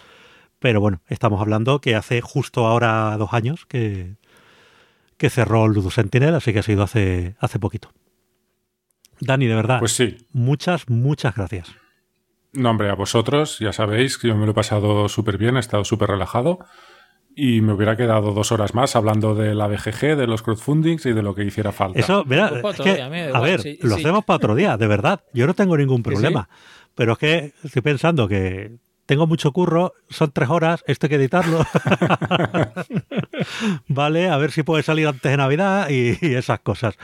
pero 0.60 0.80
bueno, 0.80 1.00
estamos 1.08 1.40
hablando 1.40 1.80
que 1.80 1.96
hace 1.96 2.20
justo 2.20 2.64
ahora 2.66 3.16
dos 3.18 3.32
años 3.32 3.66
que, 3.66 4.14
que 5.16 5.30
cerró 5.30 5.66
Ludo 5.66 5.90
Sentinel, 5.90 6.36
así 6.36 6.52
que 6.52 6.60
ha 6.60 6.62
sido 6.62 6.84
hace, 6.84 7.34
hace 7.40 7.58
poquito. 7.58 7.92
Dani, 9.20 9.46
de 9.46 9.54
verdad. 9.56 9.80
Pues 9.80 9.92
sí. 9.92 10.16
Muchas, 10.32 10.88
muchas 10.88 11.34
gracias. 11.34 11.79
No, 12.52 12.70
hombre, 12.70 12.90
a 12.90 12.94
vosotros, 12.94 13.58
ya 13.60 13.72
sabéis 13.72 14.18
que 14.18 14.28
yo 14.28 14.36
me 14.36 14.44
lo 14.44 14.52
he 14.52 14.54
pasado 14.54 15.08
súper 15.08 15.38
bien, 15.38 15.56
he 15.56 15.60
estado 15.60 15.84
súper 15.84 16.10
relajado 16.10 16.58
y 17.36 17.60
me 17.60 17.72
hubiera 17.72 17.96
quedado 17.96 18.32
dos 18.32 18.52
horas 18.52 18.74
más 18.74 18.96
hablando 18.96 19.34
de 19.34 19.54
la 19.54 19.68
BGG, 19.68 20.16
de 20.16 20.26
los 20.26 20.42
crowdfundings 20.42 21.06
y 21.06 21.12
de 21.12 21.22
lo 21.22 21.34
que 21.34 21.44
hiciera 21.44 21.72
falta. 21.72 21.98
Eso, 21.98 22.24
mira, 22.26 22.60
pues 22.60 22.80
a 22.80 23.40
ver, 23.40 23.78
lo 23.80 23.94
hacemos 23.94 24.24
para 24.24 24.36
otro 24.36 24.54
día, 24.54 24.76
de 24.76 24.86
verdad. 24.86 25.20
Yo 25.32 25.46
no 25.46 25.54
tengo 25.54 25.76
ningún 25.76 26.02
problema. 26.02 26.48
Pero 26.94 27.12
es 27.12 27.18
que 27.18 27.52
estoy 27.62 27.82
pensando 27.82 28.26
que 28.26 28.72
tengo 29.06 29.26
mucho 29.26 29.52
curro, 29.52 29.94
son 30.08 30.32
tres 30.32 30.50
horas, 30.50 30.84
esto 30.86 31.06
hay 31.06 31.10
que 31.10 31.16
editarlo. 31.16 31.64
vale, 33.88 34.28
a 34.28 34.36
ver 34.36 34.50
si 34.50 34.62
puede 34.62 34.82
salir 34.82 35.06
antes 35.06 35.30
de 35.30 35.36
Navidad 35.36 35.88
y, 35.88 36.34
esas 36.34 36.60
cosas. 36.60 36.96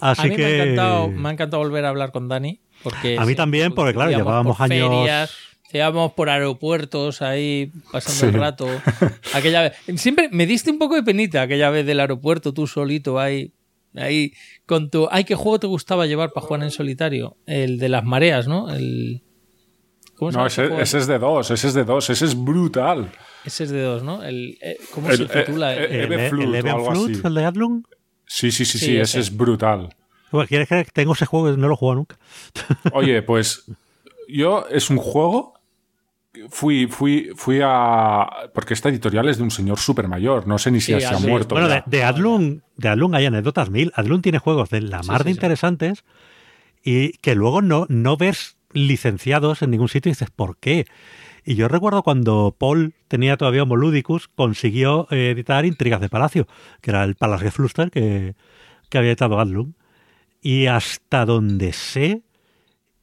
Así 0.00 0.28
a 0.28 0.30
mí 0.30 0.36
que. 0.36 0.42
Me 0.42 0.48
ha, 0.48 0.64
encantado, 0.64 1.08
me 1.08 1.28
ha, 1.28 1.32
encantado, 1.32 1.62
volver 1.62 1.84
a 1.84 1.88
hablar 1.88 2.12
con 2.12 2.28
Dani. 2.28 2.60
Porque 2.82 3.16
a 3.18 3.24
mí 3.24 3.34
también, 3.34 3.72
porque 3.74 3.94
claro, 3.94 4.10
llevábamos 4.10 4.60
años. 4.60 4.88
Ferias, 4.88 5.30
Llevábamos 5.72 6.12
por 6.12 6.28
aeropuertos 6.28 7.22
ahí 7.22 7.72
pasando 7.90 8.26
el 8.26 8.34
rato. 8.34 8.68
Aquella 9.34 9.62
vez. 9.62 9.72
Siempre 9.96 10.28
me 10.30 10.46
diste 10.46 10.70
un 10.70 10.78
poco 10.78 10.96
de 10.96 11.02
penita 11.02 11.40
aquella 11.40 11.70
vez 11.70 11.86
del 11.86 11.98
aeropuerto, 11.98 12.52
tú 12.52 12.66
solito 12.66 13.18
ahí. 13.18 13.54
Ahí 13.94 14.34
con 14.66 14.90
tu. 14.90 15.08
Ay, 15.10 15.24
¿qué 15.24 15.34
juego 15.34 15.60
te 15.60 15.66
gustaba 15.66 16.04
llevar 16.04 16.32
para 16.32 16.46
jugar 16.46 16.62
en 16.62 16.70
solitario? 16.70 17.38
El 17.46 17.78
de 17.78 17.88
las 17.88 18.04
mareas, 18.04 18.48
¿no? 18.48 18.70
El 18.70 19.22
no, 20.30 20.46
ese, 20.46 20.98
es 20.98 21.06
de 21.06 21.18
dos, 21.18 21.50
ese 21.50 21.68
es 21.68 21.74
de 21.74 21.84
dos, 21.84 22.08
ese 22.10 22.26
es 22.26 22.44
brutal. 22.44 23.10
Ese 23.44 23.64
es 23.64 23.70
de 23.70 23.82
dos, 23.82 24.02
¿no? 24.04 24.22
El, 24.22 24.56
eh, 24.60 24.78
¿Cómo 24.92 25.10
se 25.10 25.26
titula? 25.26 25.74
El, 25.74 26.12
el, 26.12 26.12
el, 26.12 26.54
el 26.54 26.62
de 27.34 27.44
Adlung. 27.44 27.82
Sí, 28.26 28.52
sí, 28.52 28.64
sí, 28.64 28.78
sí, 28.78 28.96
ese, 28.96 29.18
es 29.18 29.36
brutal. 29.36 29.94
¿Quieres 30.48 30.68
que 30.68 30.84
tengo 30.92 31.12
ese 31.12 31.26
juego 31.26 31.50
y 31.50 31.56
no 31.56 31.68
lo 31.68 31.74
he 31.74 31.76
jugado 31.76 31.96
nunca? 31.96 32.18
Oye, 32.92 33.22
pues 33.22 33.64
yo 34.28 34.66
es 34.70 34.90
un 34.90 34.98
juego. 34.98 35.54
Fui, 36.48 36.86
fui, 36.86 37.30
fui 37.36 37.60
a. 37.62 38.26
Porque 38.54 38.72
esta 38.72 38.88
editorial 38.88 39.28
es 39.28 39.36
de 39.36 39.42
un 39.42 39.50
señor 39.50 39.78
súper 39.78 40.08
mayor. 40.08 40.46
No 40.46 40.58
sé 40.58 40.70
ni 40.70 40.80
si 40.80 40.98
se 40.98 41.06
ha 41.06 41.18
muerto. 41.18 41.54
Bueno, 41.54 41.68
de, 41.68 41.82
de, 41.84 42.02
Adlung, 42.02 42.60
de 42.76 42.88
Adlung 42.88 43.14
hay 43.14 43.26
anécdotas 43.26 43.68
mil. 43.68 43.92
Adlung 43.94 44.22
tiene 44.22 44.38
juegos 44.38 44.70
de 44.70 44.80
la 44.80 45.02
mar 45.02 45.24
de 45.24 45.30
interesantes 45.30 46.04
y 46.82 47.12
que 47.18 47.34
luego 47.34 47.62
no, 47.62 47.86
no 47.88 48.16
ves 48.16 48.56
licenciados 48.72 49.62
en 49.62 49.70
ningún 49.70 49.88
sitio 49.88 50.10
y 50.10 50.14
dices, 50.14 50.30
¿por 50.30 50.56
qué? 50.56 50.86
Y 51.44 51.54
yo 51.56 51.68
recuerdo 51.68 52.02
cuando 52.02 52.54
Paul 52.56 52.94
tenía 53.08 53.36
todavía 53.36 53.64
Homoludicus, 53.64 54.28
consiguió 54.28 55.08
eh, 55.10 55.30
editar 55.30 55.64
Intrigas 55.64 56.00
de 56.00 56.08
Palacio, 56.08 56.46
que 56.80 56.90
era 56.90 57.04
el 57.04 57.16
Palace 57.16 57.50
Fluster 57.50 57.90
que, 57.90 58.34
que 58.88 58.98
había 58.98 59.10
editado 59.10 59.40
Adlum. 59.40 59.72
Y 60.42 60.66
hasta 60.66 61.24
donde 61.24 61.72
sé, 61.72 62.22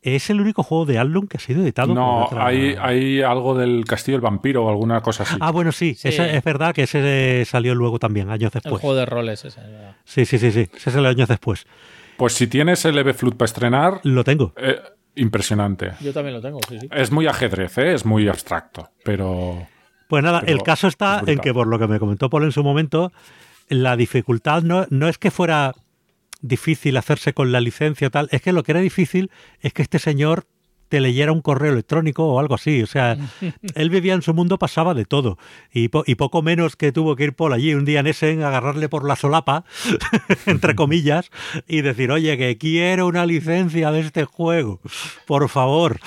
es 0.01 0.29
el 0.29 0.41
único 0.41 0.63
juego 0.63 0.85
de 0.85 0.97
Adlum 0.97 1.27
que 1.27 1.37
ha 1.37 1.39
sido 1.39 1.63
editado. 1.63 1.93
No, 1.93 2.29
hay, 2.37 2.75
hay 2.79 3.21
algo 3.21 3.57
del 3.57 3.85
Castillo 3.85 4.17
del 4.17 4.21
Vampiro 4.21 4.65
o 4.65 4.69
alguna 4.69 5.01
cosa 5.01 5.23
así. 5.23 5.37
Ah, 5.39 5.51
bueno, 5.51 5.71
sí, 5.71 5.97
es 6.03 6.43
verdad 6.43 6.73
que 6.73 6.83
ese 6.83 7.43
salió 7.45 7.75
luego 7.75 7.99
también, 7.99 8.29
años 8.29 8.51
después. 8.51 8.75
El 8.75 8.79
juego 8.81 8.95
de 8.95 9.05
roles 9.05 9.45
ese. 9.45 9.61
Sí, 10.05 10.25
sí, 10.25 10.37
sí, 10.37 10.51
sí, 10.51 10.69
ese 10.73 10.89
es 10.89 10.95
el 10.95 11.05
años 11.05 11.27
después. 11.27 11.65
Pues 12.17 12.33
si 12.33 12.47
tienes 12.47 12.83
el 12.83 12.97
EV 12.97 13.13
Flute 13.13 13.37
para 13.37 13.45
estrenar... 13.45 14.01
Lo 14.03 14.25
tengo. 14.25 14.53
Eh, 14.57 14.77
impresionante. 15.15 15.93
Yo 16.01 16.11
también 16.11 16.35
lo 16.35 16.41
tengo, 16.41 16.59
sí, 16.67 16.77
sí. 16.79 16.89
Es 16.91 17.11
muy 17.11 17.27
ajedrez, 17.27 17.77
¿eh? 17.77 17.93
es 17.93 18.05
muy 18.05 18.27
abstracto, 18.27 18.89
pero... 19.05 19.65
Pues 20.09 20.23
nada, 20.23 20.43
el 20.45 20.63
caso 20.63 20.87
está 20.87 21.21
en 21.25 21.39
que 21.39 21.53
por 21.53 21.67
lo 21.67 21.79
que 21.79 21.87
me 21.87 21.99
comentó 21.99 22.29
Paul 22.29 22.43
en 22.43 22.51
su 22.51 22.63
momento, 22.63 23.13
la 23.69 23.95
dificultad 23.95 24.63
no, 24.63 24.85
no 24.89 25.07
es 25.07 25.17
que 25.17 25.31
fuera 25.31 25.73
difícil 26.41 26.97
hacerse 26.97 27.33
con 27.33 27.51
la 27.51 27.61
licencia 27.61 28.09
tal, 28.09 28.29
es 28.31 28.41
que 28.41 28.53
lo 28.53 28.63
que 28.63 28.71
era 28.71 28.81
difícil 28.81 29.31
es 29.61 29.73
que 29.73 29.81
este 29.81 29.99
señor 29.99 30.45
te 30.89 30.99
leyera 30.99 31.31
un 31.31 31.41
correo 31.41 31.71
electrónico 31.71 32.25
o 32.25 32.39
algo 32.39 32.55
así. 32.55 32.81
O 32.81 32.87
sea, 32.87 33.15
él 33.75 33.89
vivía 33.89 34.15
en 34.15 34.21
su 34.21 34.33
mundo, 34.33 34.57
pasaba 34.57 34.93
de 34.93 35.05
todo. 35.05 35.37
Y, 35.71 35.87
poco 35.87 36.41
menos 36.41 36.75
que 36.75 36.91
tuvo 36.91 37.15
que 37.15 37.25
ir 37.25 37.33
por 37.33 37.53
allí 37.53 37.73
un 37.73 37.85
día 37.85 38.01
en 38.01 38.07
Essen, 38.07 38.43
agarrarle 38.43 38.89
por 38.89 39.07
la 39.07 39.15
solapa, 39.15 39.63
entre 40.45 40.75
comillas, 40.75 41.29
y 41.67 41.81
decir, 41.81 42.11
oye, 42.11 42.37
que 42.37 42.57
quiero 42.57 43.07
una 43.07 43.25
licencia 43.25 43.91
de 43.91 44.01
este 44.01 44.25
juego, 44.25 44.81
por 45.25 45.47
favor. 45.47 45.99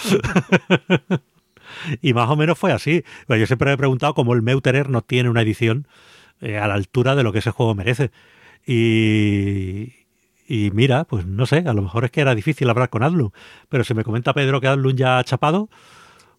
y 2.03 2.13
más 2.13 2.29
o 2.29 2.37
menos 2.37 2.59
fue 2.59 2.73
así. 2.73 3.05
Pues 3.27 3.41
yo 3.41 3.47
siempre 3.47 3.73
he 3.73 3.77
preguntado 3.77 4.15
cómo 4.15 4.35
el 4.35 4.43
Meuterer 4.43 4.91
no 4.91 5.03
tiene 5.03 5.31
una 5.31 5.43
edición 5.43 5.87
eh, 6.41 6.59
a 6.59 6.67
la 6.67 6.75
altura 6.75 7.15
de 7.15 7.23
lo 7.23 7.33
que 7.33 7.39
ese 7.39 7.53
juego 7.53 7.75
merece. 7.75 8.11
Y, 8.67 10.02
y 10.53 10.71
mira, 10.71 11.05
pues 11.05 11.25
no 11.25 11.47
sé, 11.47 11.65
a 11.67 11.73
lo 11.73 11.81
mejor 11.81 12.05
es 12.05 12.11
que 12.11 12.21
era 12.21 12.35
difícil 12.35 12.69
hablar 12.69 12.91
con 12.91 13.03
Adlun, 13.03 13.33
pero 13.71 13.85
si 13.85 13.95
me 13.95 14.05
comenta 14.05 14.35
Pedro 14.35 14.61
que 14.61 14.67
Adlun 14.67 14.95
ya 14.95 15.19
ha 15.19 15.25
chapado. 15.25 15.71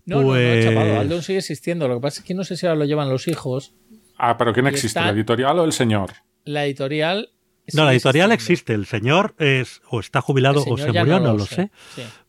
No, 0.05 0.21
no, 0.21 0.27
no 0.27 0.33
ha 0.33 0.61
chapado. 0.61 0.87
Pues 0.87 0.99
Adlun 0.99 1.23
sigue 1.23 1.39
existiendo. 1.39 1.87
Lo 1.87 1.95
que 1.95 2.01
pasa 2.01 2.19
es 2.21 2.27
que 2.27 2.35
no 2.35 2.43
sé 2.43 2.55
si 2.55 2.67
ahora 2.67 2.77
lo 2.77 2.85
llevan 2.85 3.09
los 3.09 3.27
hijos. 3.27 3.73
Ah, 4.19 4.37
pero 4.37 4.53
¿quién 4.53 4.67
existe? 4.67 4.99
¿La 4.99 5.09
editorial 5.09 5.57
o 5.57 5.65
el 5.65 5.71
señor? 5.71 6.11
La 6.43 6.63
editorial. 6.63 7.31
No, 7.73 7.85
la 7.85 7.93
editorial 7.93 8.31
existe. 8.31 8.75
El 8.75 8.85
señor 8.85 9.33
es 9.39 9.81
o 9.89 9.99
está 9.99 10.21
jubilado 10.21 10.63
o 10.63 10.77
se 10.77 10.91
murió, 10.91 11.19
no, 11.19 11.33
lo 11.33 11.47
sé. 11.47 11.71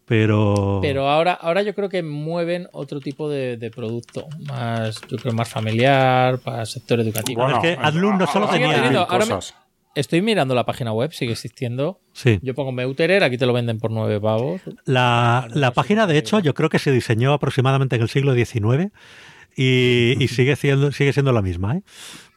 Pero. 0.07 0.79
Pero 0.81 1.11
ahora, 1.11 1.35
ahora 1.35 1.61
yo 1.61 1.75
creo 1.75 1.91
que 1.91 2.03
mueven 2.03 2.67
otro 2.73 3.01
tipo 3.01 3.29
de, 3.29 3.71
producto. 3.75 4.27
Más, 4.49 5.03
yo 5.11 5.19
creo, 5.19 5.35
más 5.35 5.51
familiar, 5.51 6.39
para 6.39 6.65
sector 6.65 7.01
educativo. 7.01 7.43
Bueno, 7.43 7.59
es 7.59 7.63
que 7.63 7.79
Adlun 7.79 8.17
no 8.17 8.27
solo 8.27 8.49
tenía. 8.49 9.07
cosas. 9.07 9.55
Estoy 9.95 10.23
mirando 10.23 10.55
la 10.55 10.67
página 10.67 10.93
web, 10.93 11.13
sigue 11.13 11.33
existiendo. 11.33 12.01
Sí. 12.13 12.41
Yo 12.43 12.55
pongo 12.55 12.73
Meuterer, 12.73 13.23
aquí 13.23 13.39
te 13.39 13.47
lo 13.47 13.53
venden 13.53 13.79
por 13.79 13.91
nueve 13.91 14.21
pavos. 14.21 14.61
La, 14.85 15.49
la 15.53 15.73
página, 15.73 16.07
de 16.07 16.19
hecho, 16.19 16.41
yo 16.41 16.53
creo 16.55 16.69
que 16.69 16.79
se 16.81 16.91
diseñó 16.91 17.33
aproximadamente 17.33 17.97
en 17.97 18.03
el 18.03 18.09
siglo 18.09 18.35
XIX 18.35 18.91
y, 19.57 20.27
sigue, 20.29 20.57
siendo, 20.57 20.91
sigue 20.93 21.13
siendo 21.13 21.33
la 21.33 21.43
misma, 21.43 21.77
¿eh? 21.77 21.83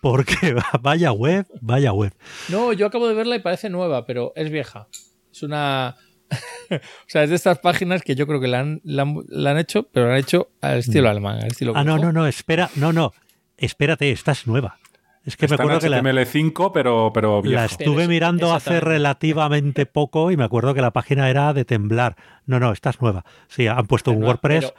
Porque 0.01 0.55
vaya 0.81 1.11
web, 1.11 1.47
vaya 1.61 1.91
web. 1.93 2.13
No, 2.49 2.73
yo 2.73 2.85
acabo 2.85 3.07
de 3.07 3.15
verla 3.15 3.35
y 3.35 3.39
parece 3.39 3.69
nueva, 3.69 4.05
pero 4.05 4.33
es 4.35 4.51
vieja. 4.51 4.87
Es 5.31 5.41
una... 5.43 5.95
o 6.69 6.79
sea, 7.07 7.23
es 7.23 7.29
de 7.29 7.35
estas 7.35 7.59
páginas 7.59 8.03
que 8.03 8.15
yo 8.15 8.27
creo 8.27 8.39
que 8.39 8.47
la 8.47 8.59
han, 8.59 8.81
la 8.83 9.03
han, 9.51 9.57
hecho, 9.57 9.87
pero 9.91 10.07
la 10.07 10.13
han 10.13 10.19
hecho 10.19 10.49
al 10.61 10.79
estilo 10.79 11.07
mm. 11.07 11.11
alemán, 11.11 11.39
al 11.39 11.47
estilo... 11.47 11.73
Ah, 11.75 11.83
no, 11.83 11.97
no, 11.97 12.11
no, 12.11 12.27
espera, 12.27 12.69
no, 12.75 12.93
no. 12.93 13.13
Espérate, 13.57 14.11
esta 14.11 14.33
es 14.33 14.45
nueva. 14.45 14.77
Es 15.27 15.35
que 15.35 15.45
me 15.49 15.55
acuerdo 15.55 15.79
que 15.79 15.89
la 15.89 16.01
HTML5, 16.01 16.71
pero, 16.73 17.11
pero 17.13 17.41
la 17.43 17.65
estuve 17.65 18.07
mirando 18.07 18.53
hace 18.53 18.79
relativamente 18.79 19.85
poco 19.85 20.31
y 20.31 20.37
me 20.37 20.45
acuerdo 20.45 20.73
que 20.73 20.79
la 20.79 20.91
página 20.91 21.29
era 21.29 21.53
de 21.53 21.65
temblar. 21.65 22.15
No, 22.45 22.61
no, 22.61 22.71
esta 22.71 22.91
es 22.91 23.01
nueva. 23.01 23.25
Sí, 23.49 23.67
han 23.67 23.87
puesto 23.87 24.11
un 24.11 24.23
WordPress. 24.23 24.73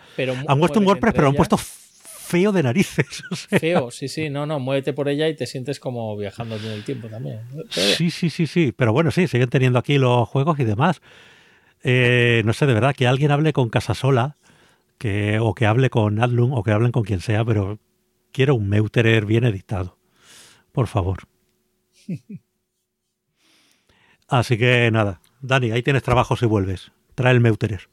han 0.47 0.59
puesto 0.59 0.81
un 0.81 0.87
WordPress, 0.87 1.13
pero 1.13 1.29
han 1.29 1.35
puesto 1.35 1.59
feo 1.59 2.51
de 2.53 2.63
narices. 2.63 3.25
Feo, 3.61 3.91
sí, 3.91 4.09
sí, 4.09 4.31
no, 4.31 4.47
no, 4.47 4.59
muévete 4.59 4.95
por 4.95 5.11
ella 5.11 5.29
y 5.29 5.37
te 5.37 5.45
sientes 5.45 5.79
como 5.79 6.17
viajando 6.17 6.57
en 6.57 6.65
el 6.65 6.83
tiempo 6.83 7.09
también. 7.09 7.41
Sí, 7.69 8.11
sí, 8.11 8.31
sí, 8.31 8.47
sí, 8.47 8.73
pero 8.75 8.95
bueno, 8.95 9.11
sí, 9.11 9.27
siguen 9.29 9.51
teniendo 9.51 9.79
aquí 9.79 9.99
los 9.99 10.27
juegos 10.31 10.59
y 10.59 10.65
demás. 10.65 11.03
Eh, 11.83 12.41
no 12.47 12.55
sé, 12.55 12.65
de 12.65 12.73
verdad, 12.73 12.95
que 12.95 13.07
alguien 13.07 13.33
hable 13.33 13.53
con 13.53 13.69
Casasola, 13.69 14.39
que, 14.97 15.39
o 15.41 15.55
que 15.55 15.67
hable 15.67 15.91
con 15.91 16.23
Adlum, 16.23 16.55
o 16.55 16.63
que 16.63 16.71
hablen 16.71 16.93
con 16.93 17.03
quien 17.03 17.21
sea, 17.21 17.45
pero 17.45 17.79
quiero 18.33 18.55
un 18.55 18.71
Meuterer 18.71 19.27
bien 19.27 19.45
editado 19.45 19.98
por 20.73 20.87
favor. 20.87 21.19
Así 24.29 24.59
que 24.59 24.91
nada, 24.91 25.21
Dani, 25.41 25.71
ahí 25.71 25.83
tienes 25.83 26.03
trabajo 26.03 26.37
si 26.37 26.47
vuelves. 26.47 26.93
Trae 27.15 27.33
el 27.33 27.41
Meuterer. 27.41 27.89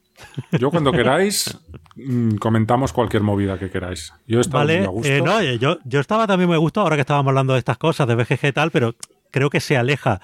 Yo 0.52 0.70
cuando 0.70 0.92
queráis 0.92 1.58
mm, 1.96 2.36
comentamos 2.36 2.92
cualquier 2.92 3.22
movida 3.22 3.58
que 3.58 3.70
queráis. 3.70 4.12
Yo 4.26 4.40
estaba 4.40 4.64
Vale, 4.64 4.78
muy 4.78 4.86
a 4.86 4.90
gusto. 4.90 5.12
eh, 5.12 5.20
no, 5.22 5.40
eh, 5.40 5.58
yo, 5.58 5.78
yo 5.84 6.00
estaba 6.00 6.26
también 6.26 6.48
muy 6.48 6.54
a 6.56 6.58
gusto 6.58 6.80
ahora 6.80 6.96
que 6.96 7.00
estábamos 7.00 7.30
hablando 7.30 7.52
de 7.54 7.58
estas 7.58 7.76
cosas, 7.78 8.06
de 8.06 8.14
BGG 8.14 8.46
y 8.46 8.52
tal, 8.52 8.70
pero 8.70 8.94
creo 9.30 9.50
que 9.50 9.60
se 9.60 9.76
aleja 9.76 10.20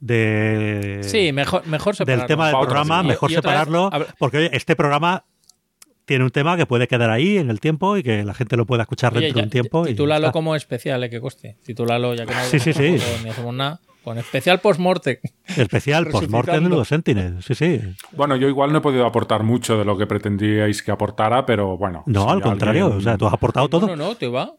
de, 0.00 1.00
Sí, 1.02 1.32
mejor, 1.32 1.66
mejor 1.66 1.96
separarlo. 1.96 2.20
del 2.22 2.28
tema 2.28 2.46
del 2.48 2.56
programa, 2.58 3.00
Y- 3.02 3.06
mejor 3.08 3.30
y 3.32 3.36
otra 3.36 3.52
vez, 3.52 3.60
separarlo, 3.66 4.06
porque 4.18 4.38
oye, 4.38 4.50
este 4.56 4.76
programa 4.76 5.24
tiene 6.04 6.24
un 6.24 6.30
tema 6.30 6.56
que 6.56 6.66
puede 6.66 6.86
quedar 6.88 7.10
ahí 7.10 7.38
en 7.38 7.50
el 7.50 7.60
tiempo 7.60 7.96
y 7.96 8.02
que 8.02 8.24
la 8.24 8.34
gente 8.34 8.56
lo 8.56 8.66
pueda 8.66 8.82
escuchar 8.82 9.12
Oye, 9.16 9.26
dentro 9.26 9.40
de 9.40 9.44
un 9.46 9.50
tiempo. 9.50 9.84
y 9.86 9.90
Titúlalo 9.90 10.26
está. 10.26 10.32
como 10.32 10.54
especial, 10.54 11.02
eh, 11.04 11.10
que 11.10 11.20
coste. 11.20 11.56
Titúlalo 11.64 12.14
ya 12.14 12.26
que 12.26 12.34
no 12.34 12.40
Sí, 12.44 12.58
sí, 12.58 12.72
sí. 12.72 12.96
ni 13.22 13.30
hacemos 13.30 13.54
nada. 13.54 13.80
Con 14.02 14.18
especial 14.18 14.60
post-morte. 14.60 15.20
Especial 15.56 16.06
Postmortem 16.10 16.64
de 16.64 16.68
los 16.68 16.86
Sentinels. 16.88 17.42
Sí, 17.46 17.54
sí. 17.54 17.80
Bueno, 18.12 18.36
yo 18.36 18.48
igual 18.48 18.70
no 18.70 18.78
he 18.78 18.80
podido 18.82 19.06
aportar 19.06 19.42
mucho 19.44 19.78
de 19.78 19.86
lo 19.86 19.96
que 19.96 20.06
pretendíais 20.06 20.82
que 20.82 20.90
aportara, 20.92 21.46
pero 21.46 21.78
bueno. 21.78 22.02
No, 22.04 22.24
si 22.26 22.30
al 22.32 22.42
contrario. 22.42 22.84
alguien- 22.84 22.98
O 22.98 23.02
sea, 23.02 23.16
tú 23.16 23.26
has 23.26 23.32
aportado 23.32 23.68
todo. 23.70 23.86
No, 23.86 23.96
no, 23.96 24.14
te 24.14 24.28
va. 24.28 24.52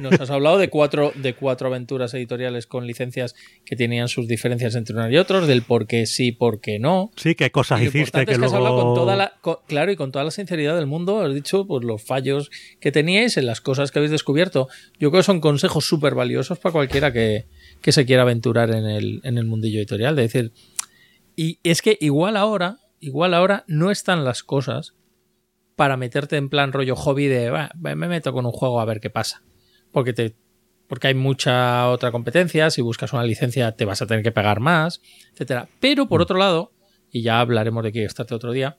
Nos 0.00 0.20
has 0.20 0.30
hablado 0.30 0.58
de 0.58 0.68
cuatro, 0.68 1.12
de 1.14 1.34
cuatro 1.34 1.68
aventuras 1.68 2.14
editoriales 2.14 2.66
con 2.66 2.86
licencias 2.86 3.34
que 3.64 3.76
tenían 3.76 4.08
sus 4.08 4.26
diferencias 4.28 4.74
entre 4.74 4.94
unas 4.94 5.10
y 5.12 5.16
otros, 5.16 5.46
del 5.46 5.62
por 5.62 5.86
qué 5.86 6.06
sí, 6.06 6.32
por 6.32 6.60
qué 6.60 6.78
no. 6.78 7.10
Sí, 7.16 7.34
qué 7.34 7.50
cosas 7.50 7.80
Y 7.80 7.84
lo 7.84 7.88
hiciste 7.90 7.98
importante 8.20 8.26
que 8.26 8.32
es 8.32 8.38
que 8.38 8.44
has 8.46 8.50
luego. 8.52 8.66
hablado 8.66 8.84
con 8.86 8.94
toda 8.94 9.16
la, 9.16 9.32
con- 9.40 9.56
claro, 9.66 9.92
y 9.92 9.96
con 9.96 10.12
toda 10.12 10.24
la 10.24 10.30
sinceridad 10.30 10.74
del 10.76 10.86
mundo, 10.86 11.20
has 11.20 11.34
dicho 11.34 11.66
pues, 11.66 11.84
los 11.84 12.02
fallos 12.02 12.50
que 12.80 12.92
teníais 12.92 13.36
en 13.36 13.46
las 13.46 13.60
cosas 13.60 13.90
que 13.90 13.98
habéis 13.98 14.10
descubierto. 14.12 14.68
Yo 14.98 15.10
creo 15.10 15.20
que 15.20 15.26
son 15.26 15.40
consejos 15.40 15.84
súper 15.86 16.14
valiosos 16.14 16.58
para 16.58 16.72
cualquiera 16.72 17.12
que, 17.12 17.46
que 17.80 17.92
se 17.92 18.06
quiera 18.06 18.22
aventurar 18.22 18.70
en 18.70 18.86
el, 18.86 19.20
en 19.24 19.38
el 19.38 19.44
mundillo 19.46 19.78
editorial. 19.78 20.16
De 20.16 20.22
decir, 20.22 20.52
y 21.36 21.58
es 21.62 21.82
que 21.82 21.96
igual 22.00 22.36
ahora, 22.36 22.78
igual 23.00 23.34
ahora 23.34 23.64
no 23.66 23.90
están 23.90 24.24
las 24.24 24.42
cosas 24.42 24.94
para 25.76 25.96
meterte 25.96 26.36
en 26.36 26.48
plan 26.48 26.72
rollo 26.72 26.96
hobby 26.96 27.26
de 27.26 27.50
"Va, 27.50 27.70
me 27.78 27.94
meto 27.94 28.32
con 28.32 28.46
un 28.46 28.52
juego 28.52 28.80
a 28.80 28.84
ver 28.84 29.00
qué 29.00 29.10
pasa. 29.10 29.42
Porque 29.90 30.12
te 30.12 30.34
porque 30.88 31.06
hay 31.08 31.14
mucha 31.14 31.88
otra 31.88 32.12
competencia, 32.12 32.68
si 32.70 32.82
buscas 32.82 33.14
una 33.14 33.24
licencia 33.24 33.72
te 33.72 33.86
vas 33.86 34.02
a 34.02 34.06
tener 34.06 34.22
que 34.22 34.30
pagar 34.32 34.60
más, 34.60 35.00
etcétera. 35.32 35.66
Pero 35.80 36.06
por 36.06 36.20
otro 36.20 36.36
lado, 36.36 36.72
y 37.10 37.22
ya 37.22 37.40
hablaremos 37.40 37.82
de 37.82 37.92
Kickstarter 37.92 38.34
otro 38.34 38.52
día, 38.52 38.76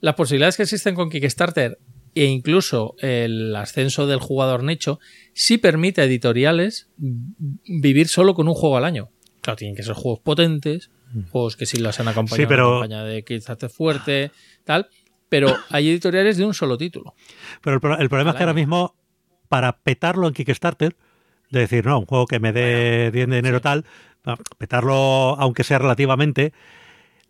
las 0.00 0.14
posibilidades 0.14 0.56
que 0.56 0.62
existen 0.62 0.94
con 0.94 1.10
Kickstarter 1.10 1.78
e 2.14 2.24
incluso 2.24 2.94
el 3.00 3.54
ascenso 3.54 4.06
del 4.06 4.18
jugador 4.18 4.62
nicho 4.62 4.98
sí 5.34 5.58
permite 5.58 6.00
a 6.00 6.04
editoriales 6.04 6.88
vivir 6.96 8.08
solo 8.08 8.32
con 8.34 8.48
un 8.48 8.54
juego 8.54 8.78
al 8.78 8.84
año. 8.86 9.10
Claro, 9.42 9.56
tienen 9.56 9.76
que 9.76 9.82
ser 9.82 9.94
juegos 9.94 10.20
potentes, 10.20 10.90
juegos 11.30 11.56
que 11.56 11.66
sí 11.66 11.76
las 11.78 12.00
han 12.00 12.08
acompañado 12.08 12.42
Sí, 12.42 12.46
pero- 12.48 13.04
de 13.04 13.24
Kickstarter 13.24 13.68
fuerte, 13.68 14.30
tal, 14.64 14.88
pero 15.32 15.56
hay 15.70 15.88
editoriales 15.88 16.36
de 16.36 16.44
un 16.44 16.52
solo 16.52 16.76
título. 16.76 17.14
Pero 17.62 17.76
el, 17.76 17.80
pro- 17.80 17.98
el 17.98 18.10
problema 18.10 18.32
es 18.32 18.36
que 18.36 18.42
ahora 18.42 18.52
mismo, 18.52 18.94
para 19.48 19.78
petarlo 19.78 20.28
en 20.28 20.34
Kickstarter, 20.34 20.94
de 21.50 21.60
decir, 21.60 21.86
no, 21.86 22.00
un 22.00 22.04
juego 22.04 22.26
que 22.26 22.38
me 22.38 22.52
dé 22.52 23.10
bien 23.10 23.30
de 23.30 23.36
dinero 23.36 23.62
tal, 23.62 23.86
ah, 24.26 24.36
petarlo 24.58 24.92
aunque 25.38 25.64
sea 25.64 25.78
relativamente, 25.78 26.52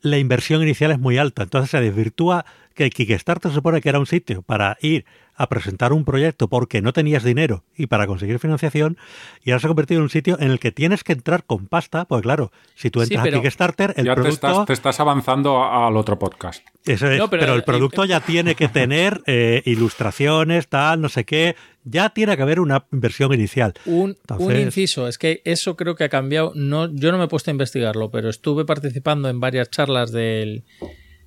la 0.00 0.18
inversión 0.18 0.62
inicial 0.62 0.90
es 0.90 0.98
muy 0.98 1.16
alta. 1.16 1.44
Entonces 1.44 1.70
se 1.70 1.80
desvirtúa 1.80 2.44
que 2.74 2.82
el 2.82 2.90
Kickstarter 2.90 3.52
se 3.52 3.54
supone 3.54 3.80
que 3.80 3.88
era 3.88 4.00
un 4.00 4.06
sitio 4.06 4.42
para 4.42 4.76
ir 4.80 5.04
a 5.34 5.48
presentar 5.48 5.92
un 5.92 6.04
proyecto 6.04 6.48
porque 6.48 6.82
no 6.82 6.92
tenías 6.92 7.24
dinero 7.24 7.64
y 7.76 7.86
para 7.86 8.06
conseguir 8.06 8.38
financiación, 8.38 8.98
y 9.42 9.50
ahora 9.50 9.60
se 9.60 9.66
ha 9.66 9.68
convertido 9.68 9.98
en 10.00 10.04
un 10.04 10.10
sitio 10.10 10.38
en 10.38 10.50
el 10.50 10.58
que 10.60 10.72
tienes 10.72 11.04
que 11.04 11.12
entrar 11.14 11.44
con 11.44 11.66
pasta, 11.66 12.04
porque 12.04 12.22
claro, 12.24 12.52
si 12.74 12.90
tú 12.90 13.00
Sí, 13.00 13.14
entras 13.14 13.24
pero 13.24 13.38
a 13.38 13.42
Kickstarter, 13.42 13.94
el 13.96 14.04
ya 14.06 14.14
te 14.14 14.20
producto... 14.20 14.46
estás, 14.50 14.66
te 14.66 14.72
estás 14.74 15.00
avanzando 15.00 15.64
al 15.64 15.96
otro 15.96 16.18
podcast. 16.18 16.64
Eso 16.84 17.10
es, 17.10 17.18
No, 17.18 17.30
pero, 17.30 17.40
pero 17.42 17.54
el 17.54 17.64
producto 17.64 18.04
ya 18.04 18.20
tiene 18.20 18.54
que 18.54 18.68
tener 18.68 19.22
eh, 19.26 19.62
ilustraciones, 19.64 20.68
tal, 20.68 21.00
no 21.00 21.08
sé 21.08 21.24
qué. 21.24 21.56
Ya 21.84 22.10
tiene 22.10 22.36
que 22.36 22.42
haber 22.42 22.60
una 22.60 22.84
inversión 22.92 23.32
inicial. 23.32 23.72
Un, 23.86 24.10
Entonces- 24.20 24.46
un 24.46 24.56
inciso, 24.60 25.08
es 25.08 25.18
que 25.18 25.42
eso 25.44 25.76
creo 25.76 25.96
que 25.96 26.04
ha 26.04 26.08
cambiado. 26.08 26.52
No, 26.54 26.92
yo 26.94 27.10
no 27.10 27.18
me 27.18 27.24
he 27.24 27.28
puesto 27.28 27.50
a 27.50 27.52
investigarlo, 27.52 28.10
pero 28.10 28.28
estuve 28.28 28.64
participando 28.64 29.28
en 29.28 29.40
varias 29.40 29.70
charlas 29.70 30.12
del, 30.12 30.64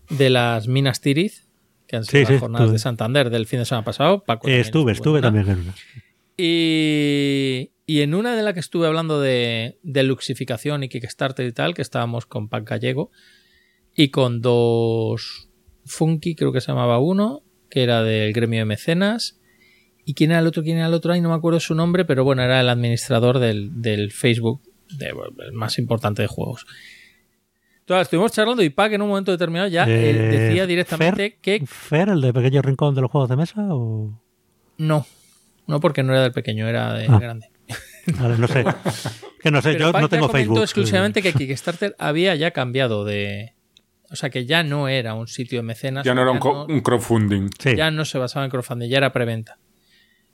de 0.10 0.30
las 0.30 0.68
Minas 0.68 1.02
Tirith, 1.02 1.45
que 1.88 1.96
han 1.98 2.04
sido 2.06 2.12
Sí, 2.12 2.20
las 2.26 2.28
sí, 2.34 2.40
jornadas 2.40 2.66
estuve. 2.66 2.74
de 2.74 2.80
Santander 2.80 3.30
del 3.30 3.46
fin 3.46 3.60
de 3.60 3.66
semana 3.66 3.86
pasado. 3.86 4.24
Paco 4.24 4.48
Eh, 4.48 4.60
estuve, 4.60 4.92
estuve 4.92 5.22
también 5.22 5.48
en 5.50 5.60
una. 5.60 5.74
Y, 6.38 7.72
y 7.86 8.02
en 8.02 8.14
una 8.14 8.36
de 8.36 8.44
las 8.44 8.54
que 8.54 8.60
estuve 8.60 8.88
hablando 8.88 9.20
de, 9.22 9.78
de 9.84 10.04
luxificación 10.04 10.84
y 10.84 10.90
Kickstarter 10.90 11.46
y 11.48 11.52
tal, 11.52 11.74
que 11.74 11.82
estábamos 11.82 12.26
con 12.26 12.50
Pac 12.50 12.68
Gallego 12.70 13.12
y 13.96 14.10
con 14.10 14.42
dos 14.42 15.50
Funky, 15.86 16.36
creo 16.36 16.52
que 16.52 16.62
se 16.62 16.68
llamaba 16.72 17.00
uno, 17.00 17.44
que 17.70 17.84
era 17.84 18.04
del 18.04 18.34
gremio 18.34 18.60
de 18.60 18.66
mecenas. 18.66 19.40
¿Y 20.04 20.14
quién 20.14 20.32
era 20.32 20.40
el 20.40 20.48
otro? 20.48 20.64
¿Quién 20.64 20.78
era 20.78 20.88
el 20.88 20.94
otro? 20.94 21.14
Ay, 21.14 21.22
no 21.22 21.30
me 21.30 21.36
acuerdo 21.36 21.60
su 21.60 21.74
nombre, 21.76 22.06
pero 22.06 22.24
bueno, 22.24 22.42
era 22.44 22.60
el 22.62 22.70
administrador 22.70 23.40
del, 23.40 23.82
del 23.82 24.12
Facebook, 24.12 24.62
de- 24.98 25.14
el 25.46 25.54
más 25.54 25.78
importante 25.80 26.22
de 26.22 26.28
juegos. 26.28 26.66
Entonces, 27.86 28.04
estuvimos 28.08 28.32
charlando 28.32 28.64
y 28.64 28.70
Pac 28.72 28.94
en 28.94 29.02
un 29.04 29.10
momento 29.10 29.32
determinado 29.32 29.68
ya 29.70 29.84
eh, 29.88 30.10
Eh, 30.10 30.14
decía 30.14 30.66
directamente 30.66 31.38
que 31.40 31.64
¿Fer, 31.68 32.10
el 32.10 32.20
de 32.22 32.34
Pequeño 32.34 32.62
Rincón 32.64 32.96
de 32.96 33.02
los 33.02 33.12
Juegos 33.12 33.30
de 33.30 33.36
Mesa? 33.36 33.62
O... 33.70 34.12
no. 34.78 35.06
No 35.68 35.80
porque 35.80 36.04
no 36.04 36.14
era 36.14 36.22
del 36.24 36.32
pequeño, 36.32 36.68
era 36.68 36.94
del 36.94 37.12
Ah. 37.12 37.20
grande. 37.20 37.50
Vale, 38.20 38.38
no 38.38 38.48
sé. 38.48 38.64
que 39.42 39.50
no 39.52 39.62
sé, 39.64 39.74
Pero 39.74 39.88
yo 39.88 39.92
Pac 39.92 40.02
no 40.02 40.08
ya 40.08 40.10
tengo 40.12 40.28
comentó 40.28 40.38
Facebook. 40.54 40.62
exclusivamente 40.64 41.22
que 41.24 41.34
Kickstarter 41.34 41.96
había 41.98 42.36
ya 42.36 42.52
cambiado 42.52 43.04
de. 43.06 43.54
O 44.12 44.16
sea, 44.16 44.30
que 44.30 44.46
ya 44.46 44.62
no 44.64 44.88
era 44.88 45.16
un 45.16 45.28
sitio 45.28 45.58
de 45.60 45.64
mecenas. 45.64 46.06
Ya 46.06 46.14
no 46.14 46.22
era 46.22 46.30
un, 46.32 46.38
ya 46.38 46.42
co- 46.42 46.54
no- 46.54 46.66
un 46.74 46.82
crowdfunding. 46.82 47.50
Sí, 47.58 47.76
ya 47.76 47.90
no 47.90 48.06
se 48.06 48.20
basaba 48.20 48.46
en 48.46 48.52
crowdfunding, 48.52 48.90
ya 48.90 48.98
era 48.98 49.12
preventa. 49.12 49.58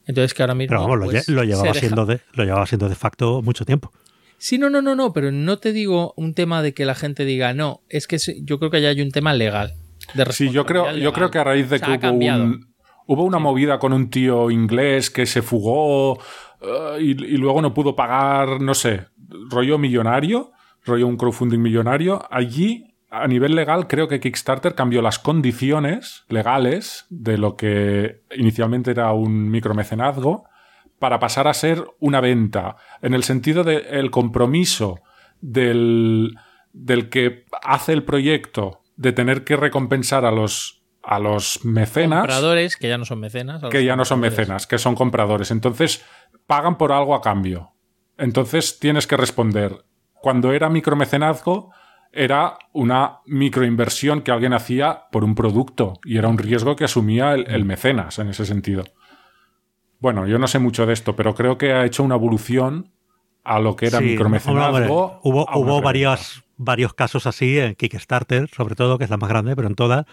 Entonces 0.06 0.34
que 0.34 0.44
ahora 0.44 0.54
mismo. 0.56 0.72
pero 0.72 0.82
vamos, 0.82 1.00
lo, 1.00 1.06
pues, 1.06 1.28
lle- 1.30 1.32
lo 1.34 1.42
se 1.42 1.48
llevaba 1.48 1.68
deja- 1.68 1.80
siendo 1.80 2.06
de, 2.06 2.20
lo 2.34 2.44
llevaba 2.44 2.66
siendo 2.66 2.90
de 2.90 2.96
facto 2.96 3.42
mucho 3.42 3.64
tiempo. 3.64 3.94
Sí, 4.44 4.58
no, 4.58 4.72
no, 4.72 4.82
no, 4.82 4.96
no, 4.96 5.14
pero 5.14 5.32
no 5.32 5.58
te 5.60 5.72
digo 5.72 6.16
un 6.18 6.34
tema 6.34 6.64
de 6.64 6.74
que 6.74 6.84
la 6.86 6.96
gente 6.96 7.26
diga 7.26 7.54
no. 7.54 7.82
Es 7.90 8.08
que 8.08 8.18
yo 8.44 8.58
creo 8.58 8.72
que 8.72 8.82
ya 8.82 8.90
hay 8.90 9.00
un 9.00 9.12
tema 9.12 9.34
legal. 9.34 9.76
De 10.16 10.26
Sí, 10.32 10.50
yo 10.50 10.66
creo, 10.66 10.92
yo 10.98 11.14
creo 11.14 11.30
que 11.30 11.38
a 11.38 11.44
raíz 11.44 11.70
de 11.70 11.76
O 11.76 11.80
sea, 11.80 11.88
que 12.00 12.08
hubo, 12.08 12.16
un- 12.44 12.74
hubo 13.06 13.24
una 13.24 13.38
movida 13.38 13.78
con 13.78 13.94
un 13.94 14.10
tío 14.10 14.50
inglés 14.50 15.12
que 15.12 15.28
se 15.28 15.44
fugó 15.44 16.18
eh, 16.60 16.98
y, 17.02 17.10
y 17.12 17.38
luego 17.38 17.62
no 17.62 17.72
pudo 17.76 17.96
pagar, 17.96 18.60
no 18.62 18.74
sé, 18.74 19.06
rollo 19.52 19.78
millonario, 19.78 20.52
rollo 20.86 21.06
un 21.06 21.18
crowdfunding 21.18 21.60
millonario, 21.62 22.24
allí 22.32 22.96
a 23.12 23.28
nivel 23.28 23.54
legal 23.56 23.86
creo 23.88 24.08
que 24.08 24.20
Kickstarter 24.20 24.74
cambió 24.74 25.04
las 25.04 25.20
condiciones 25.20 26.24
legales 26.30 27.06
de 27.12 27.38
lo 27.38 27.56
que 27.58 28.22
inicialmente 28.36 28.90
era 28.90 29.12
un 29.14 29.52
micromecenazgo 29.52 30.46
para 31.02 31.18
pasar 31.18 31.48
a 31.48 31.56
ser 31.56 31.84
una 32.00 32.22
venta, 32.22 32.76
en 33.02 33.16
el 33.16 33.24
sentido 33.24 33.64
del 33.64 34.12
compromiso 34.12 35.00
del, 35.42 36.38
del 36.74 37.10
que 37.10 37.46
hace 37.64 37.94
el 37.94 38.04
proyecto 38.04 38.84
de 38.98 39.12
tener 39.12 39.44
que 39.44 39.56
recompensar 39.56 40.26
a 40.26 40.32
los, 40.32 40.84
a 41.02 41.18
los 41.18 41.66
mecenas 41.66 42.20
Compradores, 42.20 42.78
que 42.78 42.88
ya 42.88 43.00
no 43.00 43.06
son 43.06 43.20
mecenas. 43.20 43.64
que 43.72 43.84
ya 43.84 43.96
no 43.96 44.06
son 44.06 44.20
mecenas, 44.20 44.68
que 44.68 44.78
son 44.78 44.94
compradores. 44.94 45.50
Entonces, 45.50 46.06
pagan 46.46 46.78
por 46.78 46.92
algo 46.92 47.16
a 47.16 47.22
cambio. 47.22 47.72
Entonces, 48.20 48.78
tienes 48.78 49.08
que 49.08 49.18
responder. 49.18 49.84
Cuando 50.14 50.54
era 50.54 50.70
micromecenazgo, 50.70 51.72
era 52.12 52.60
una 52.74 53.22
microinversión 53.26 54.22
que 54.22 54.30
alguien 54.30 54.54
hacía 54.54 55.06
por 55.12 55.24
un 55.24 55.34
producto 55.34 55.94
y 56.06 56.20
era 56.20 56.28
un 56.28 56.38
riesgo 56.38 56.76
que 56.76 56.84
asumía 56.84 57.34
el, 57.34 57.50
el 57.50 57.66
mecenas 57.66 58.20
en 58.20 58.28
ese 58.28 58.46
sentido. 58.46 58.84
Bueno, 60.02 60.28
yo 60.28 60.40
no 60.40 60.48
sé 60.48 60.60
mucho 60.60 60.86
de 60.86 60.94
esto, 60.94 61.16
pero 61.16 61.36
creo 61.36 61.58
que 61.58 61.72
ha 61.74 61.86
hecho 61.86 62.04
una 62.04 62.16
evolución 62.16 62.90
a 63.44 63.60
lo 63.60 63.76
que 63.76 63.88
era 63.88 64.00
Sí, 64.00 64.06
micromecenazgo. 64.06 65.20
hubo 65.24 65.48
hubo 65.54 65.82
varios, 65.82 66.44
varios 66.58 66.94
casos 66.94 67.28
así 67.28 67.58
en 67.60 67.76
Kickstarter, 67.76 68.50
sobre 68.50 68.76
todo, 68.76 68.98
que 68.98 69.04
es 69.04 69.10
la 69.10 69.18
más 69.18 69.30
grande, 69.30 69.56
pero 69.56 69.68
en 69.68 69.76
todas, 69.76 70.06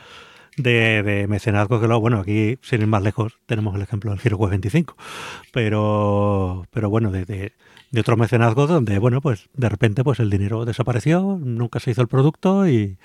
de, 0.58 1.02
de 1.02 1.26
mecenazgo 1.26 1.81
que 1.81 1.86
luego, 1.86 2.00
bueno, 2.02 2.18
aquí, 2.18 2.58
sin 2.62 2.83
ir 2.83 2.86
más 2.86 3.02
lejos, 3.02 3.39
tenemos 3.47 3.75
el 3.75 3.83
ejemplo 3.83 4.10
del 4.10 4.20
HeroQuest 4.23 4.50
25. 4.50 4.97
Pero, 5.52 6.67
pero 6.70 6.91
bueno, 6.91 7.10
de, 7.10 7.25
de, 7.25 7.52
de 7.91 8.00
otros 8.00 8.18
mecenazgos 8.18 8.68
donde, 8.68 8.99
bueno, 8.99 9.20
pues 9.20 9.49
de 9.55 9.68
repente 9.68 10.05
pues 10.05 10.20
el 10.20 10.31
dinero 10.31 10.65
desapareció, 10.65 11.39
nunca 11.41 11.81
se 11.81 11.91
hizo 11.92 12.02
el 12.02 12.08
producto 12.08 12.68
y, 12.68 12.99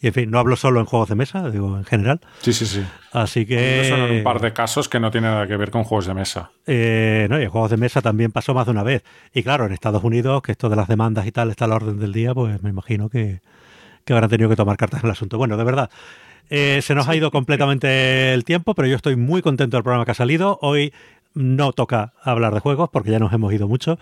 y 0.00 0.08
en 0.08 0.12
fin, 0.12 0.30
no 0.30 0.38
hablo 0.38 0.56
solo 0.56 0.80
en 0.80 0.86
juegos 0.86 1.08
de 1.08 1.14
mesa, 1.14 1.50
digo 1.50 1.76
en 1.78 1.84
general. 1.84 2.20
Sí, 2.42 2.52
sí, 2.52 2.66
sí. 2.66 2.84
Así 3.12 3.46
que... 3.46 3.86
suenan 3.88 4.10
un 4.10 4.22
par 4.22 4.40
de 4.40 4.52
casos 4.52 4.88
que 4.88 5.00
no 5.00 5.10
tienen 5.10 5.30
nada 5.30 5.46
que 5.46 5.56
ver 5.56 5.70
con 5.70 5.84
juegos 5.84 6.06
de 6.06 6.14
mesa. 6.14 6.50
Eh, 6.66 7.26
no, 7.30 7.40
y 7.40 7.44
en 7.44 7.50
juegos 7.50 7.70
de 7.70 7.78
mesa 7.78 8.02
también 8.02 8.30
pasó 8.30 8.52
más 8.52 8.66
de 8.66 8.72
una 8.72 8.82
vez. 8.82 9.04
Y 9.32 9.42
claro, 9.42 9.64
en 9.64 9.72
Estados 9.72 10.04
Unidos, 10.04 10.42
que 10.42 10.52
esto 10.52 10.68
de 10.68 10.76
las 10.76 10.88
demandas 10.88 11.26
y 11.26 11.32
tal 11.32 11.50
está 11.50 11.64
a 11.64 11.68
la 11.68 11.76
orden 11.76 11.98
del 11.98 12.12
día, 12.12 12.34
pues 12.34 12.62
me 12.62 12.68
imagino 12.68 13.08
que, 13.08 13.40
que 14.04 14.12
habrán 14.12 14.28
tenido 14.28 14.50
que 14.50 14.56
tomar 14.56 14.76
cartas 14.76 15.00
en 15.00 15.06
el 15.06 15.12
asunto. 15.12 15.38
Bueno, 15.38 15.56
de 15.56 15.64
verdad, 15.64 15.90
eh, 16.50 16.80
se 16.82 16.94
nos 16.94 17.08
ha 17.08 17.16
ido 17.16 17.30
completamente 17.30 18.34
el 18.34 18.44
tiempo, 18.44 18.74
pero 18.74 18.88
yo 18.88 18.96
estoy 18.96 19.16
muy 19.16 19.40
contento 19.40 19.78
del 19.78 19.82
programa 19.82 20.04
que 20.04 20.10
ha 20.10 20.14
salido. 20.14 20.58
Hoy 20.60 20.92
no 21.32 21.72
toca 21.72 22.12
hablar 22.22 22.54
de 22.54 22.60
juegos 22.60 22.90
porque 22.92 23.10
ya 23.10 23.18
nos 23.18 23.32
hemos 23.32 23.52
ido 23.52 23.66
mucho. 23.66 23.98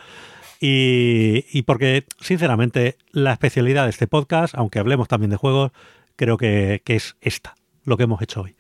Y, 0.61 1.45
y 1.53 1.63
porque, 1.63 2.05
sinceramente, 2.21 2.97
la 3.11 3.33
especialidad 3.33 3.85
de 3.85 3.91
este 3.91 4.07
podcast, 4.07 4.55
aunque 4.55 4.79
hablemos 4.79 5.09
también 5.09 5.31
de 5.31 5.37
juegos, 5.37 5.73
creo 6.17 6.37
que, 6.37 6.83
que 6.85 6.97
es 6.97 7.17
esta, 7.21 7.55
lo 7.85 7.97
que 7.97 8.05
hemos 8.05 8.23
hecho 8.23 8.43
hoy. 8.43 8.57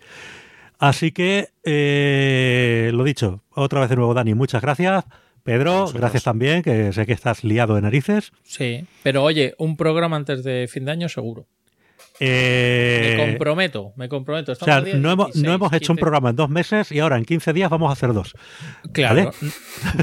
Así 0.79 1.13
que, 1.13 1.51
eh, 1.63 2.91
lo 2.93 3.05
dicho, 3.05 3.43
otra 3.51 3.81
vez 3.81 3.89
de 3.89 3.97
nuevo, 3.97 4.15
Dani, 4.15 4.35
muchas 4.35 4.63
gracias. 4.63 5.05
Pedro, 5.43 5.91
gracias 5.93 6.25
también, 6.25 6.63
que 6.63 6.93
sé 6.93 7.05
que 7.05 7.13
estás 7.13 7.45
liado 7.45 7.75
de 7.75 7.83
narices. 7.83 8.33
Sí, 8.45 8.87
pero 9.03 9.23
oye, 9.23 9.55
un 9.59 9.77
programa 9.77 10.17
antes 10.17 10.43
de 10.43 10.67
fin 10.69 10.87
de 10.87 10.93
año 10.93 11.09
seguro. 11.09 11.47
Eh, 12.20 13.17
Me 13.17 13.26
comprometo, 13.33 13.93
me 13.97 14.09
comprometo. 14.09 14.52
o 14.52 14.55
sea, 14.55 14.81
no 14.81 15.10
hemos, 15.10 15.26
16, 15.28 15.44
no 15.47 15.52
hemos 15.52 15.73
hecho 15.73 15.93
un 15.93 15.97
15. 15.97 16.01
programa 16.01 16.31
en 16.31 16.36
dos 16.36 16.49
meses 16.49 16.93
y 16.93 17.01
ahora 17.01 17.17
en 17.17 17.25
15 17.25 17.52
días 17.52 17.68
vamos 17.70 17.91
a 17.91 17.93
hacer 17.94 18.12
dos. 18.12 18.34
Claro. 18.93 19.33
¿Vale? 19.33 19.33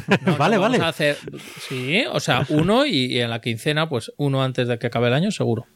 No, 0.07 0.17
no, 0.31 0.37
Vale, 0.37 0.57
vamos 0.57 0.79
a 0.79 0.87
hacer- 0.89 1.17
sí, 1.67 2.03
o 2.11 2.19
sea, 2.19 2.45
uno 2.49 2.85
y, 2.85 3.05
y 3.05 3.19
en 3.19 3.29
la 3.29 3.39
quincena, 3.41 3.87
pues 3.87 4.11
uno 4.17 4.43
antes 4.43 4.67
de 4.67 4.77
que 4.77 4.87
acabe 4.87 5.07
el 5.07 5.13
año, 5.13 5.31
seguro. 5.31 5.67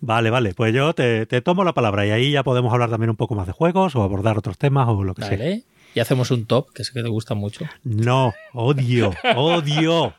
Vale, 0.00 0.30
vale, 0.30 0.54
pues 0.54 0.72
yo 0.74 0.92
te, 0.94 1.26
te 1.26 1.40
tomo 1.40 1.64
la 1.64 1.72
palabra 1.74 2.06
y 2.06 2.10
ahí 2.10 2.30
ya 2.30 2.44
podemos 2.44 2.72
hablar 2.72 2.90
también 2.90 3.10
un 3.10 3.16
poco 3.16 3.34
más 3.34 3.46
de 3.46 3.52
juegos 3.52 3.96
o 3.96 4.02
abordar 4.02 4.38
otros 4.38 4.56
temas 4.58 4.88
o 4.88 5.02
lo 5.02 5.14
que 5.14 5.22
sea. 5.22 5.36
Vale. 5.36 5.62
Y 5.94 6.00
hacemos 6.00 6.30
un 6.30 6.46
top, 6.46 6.70
que 6.72 6.84
sé 6.84 6.92
que 6.92 7.02
te 7.02 7.08
gusta 7.08 7.34
mucho. 7.34 7.64
No, 7.82 8.32
odio, 8.52 9.12
odio 9.34 10.14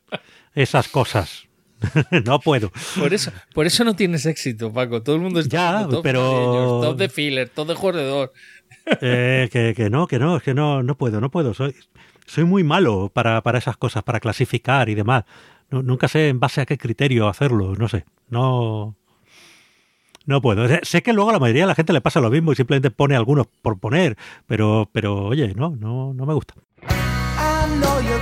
esas 0.54 0.88
cosas. 0.88 1.44
no 2.24 2.40
puedo. 2.40 2.70
Por 2.98 3.12
eso, 3.14 3.32
por 3.54 3.66
eso 3.66 3.84
no 3.84 3.94
tienes 3.96 4.26
éxito, 4.26 4.72
Paco. 4.72 5.02
Todo 5.02 5.16
el 5.16 5.22
mundo 5.22 5.40
está 5.40 5.80
Ya, 5.82 5.88
top 5.88 6.02
pero- 6.02 6.20
navideños, 6.22 6.82
top 6.82 6.96
de 6.98 7.08
filler, 7.08 7.48
top 7.48 7.68
de 7.68 8.04
dos. 8.04 8.30
Eh, 9.00 9.48
que, 9.52 9.74
que 9.74 9.90
no, 9.90 10.06
que 10.06 10.18
no, 10.18 10.36
es 10.36 10.42
que 10.42 10.54
no, 10.54 10.82
no 10.82 10.96
puedo, 10.96 11.20
no 11.20 11.30
puedo. 11.30 11.54
Soy, 11.54 11.74
soy 12.26 12.44
muy 12.44 12.64
malo 12.64 13.10
para, 13.12 13.40
para 13.42 13.58
esas 13.58 13.76
cosas, 13.76 14.02
para 14.02 14.20
clasificar 14.20 14.88
y 14.88 14.94
demás. 14.94 15.24
No- 15.70 15.82
nunca 15.82 16.08
sé 16.08 16.28
en 16.28 16.40
base 16.40 16.60
a 16.60 16.66
qué 16.66 16.76
criterio 16.78 17.28
hacerlo, 17.28 17.74
no 17.76 17.88
sé. 17.88 18.04
No. 18.28 18.96
No 20.26 20.40
puedo. 20.40 20.68
Sé- 20.68 20.80
Sé 20.82 21.02
que 21.02 21.12
luego 21.12 21.30
a 21.30 21.32
la 21.34 21.38
mayoría 21.38 21.62
de 21.62 21.68
la 21.68 21.74
gente 21.74 21.92
le 21.92 22.00
pasa 22.00 22.20
lo 22.20 22.30
mismo 22.30 22.52
y 22.52 22.56
simplemente 22.56 22.90
pone 22.90 23.16
algunos 23.16 23.46
por 23.62 23.78
poner, 23.78 24.16
pero, 24.46 24.88
pero 24.92 25.26
oye, 25.26 25.54
no, 25.54 25.70
no, 25.76 26.12
no 26.14 26.26
me 26.26 26.34
gusta. 26.34 26.54
I 26.82 27.80
know 27.80 28.00
you 28.00 28.18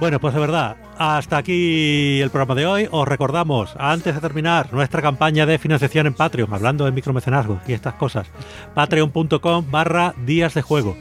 Bueno, 0.00 0.18
pues 0.18 0.34
de 0.34 0.40
verdad, 0.40 0.76
hasta 0.98 1.36
aquí 1.36 2.20
el 2.20 2.30
programa 2.30 2.54
de 2.54 2.66
hoy. 2.66 2.88
Os 2.90 3.06
recordamos, 3.06 3.74
antes 3.78 4.14
de 4.14 4.20
terminar, 4.20 4.72
nuestra 4.72 5.00
campaña 5.00 5.46
de 5.46 5.58
financiación 5.58 6.06
en 6.06 6.14
Patreon, 6.14 6.52
hablando 6.52 6.84
de 6.84 6.92
micromecenazgo 6.92 7.60
y 7.66 7.72
estas 7.72 7.94
cosas. 7.94 8.26
Patreon.com 8.74 9.70
barra 9.70 10.14
días 10.26 10.54
de 10.54 10.62
juego. 10.62 10.96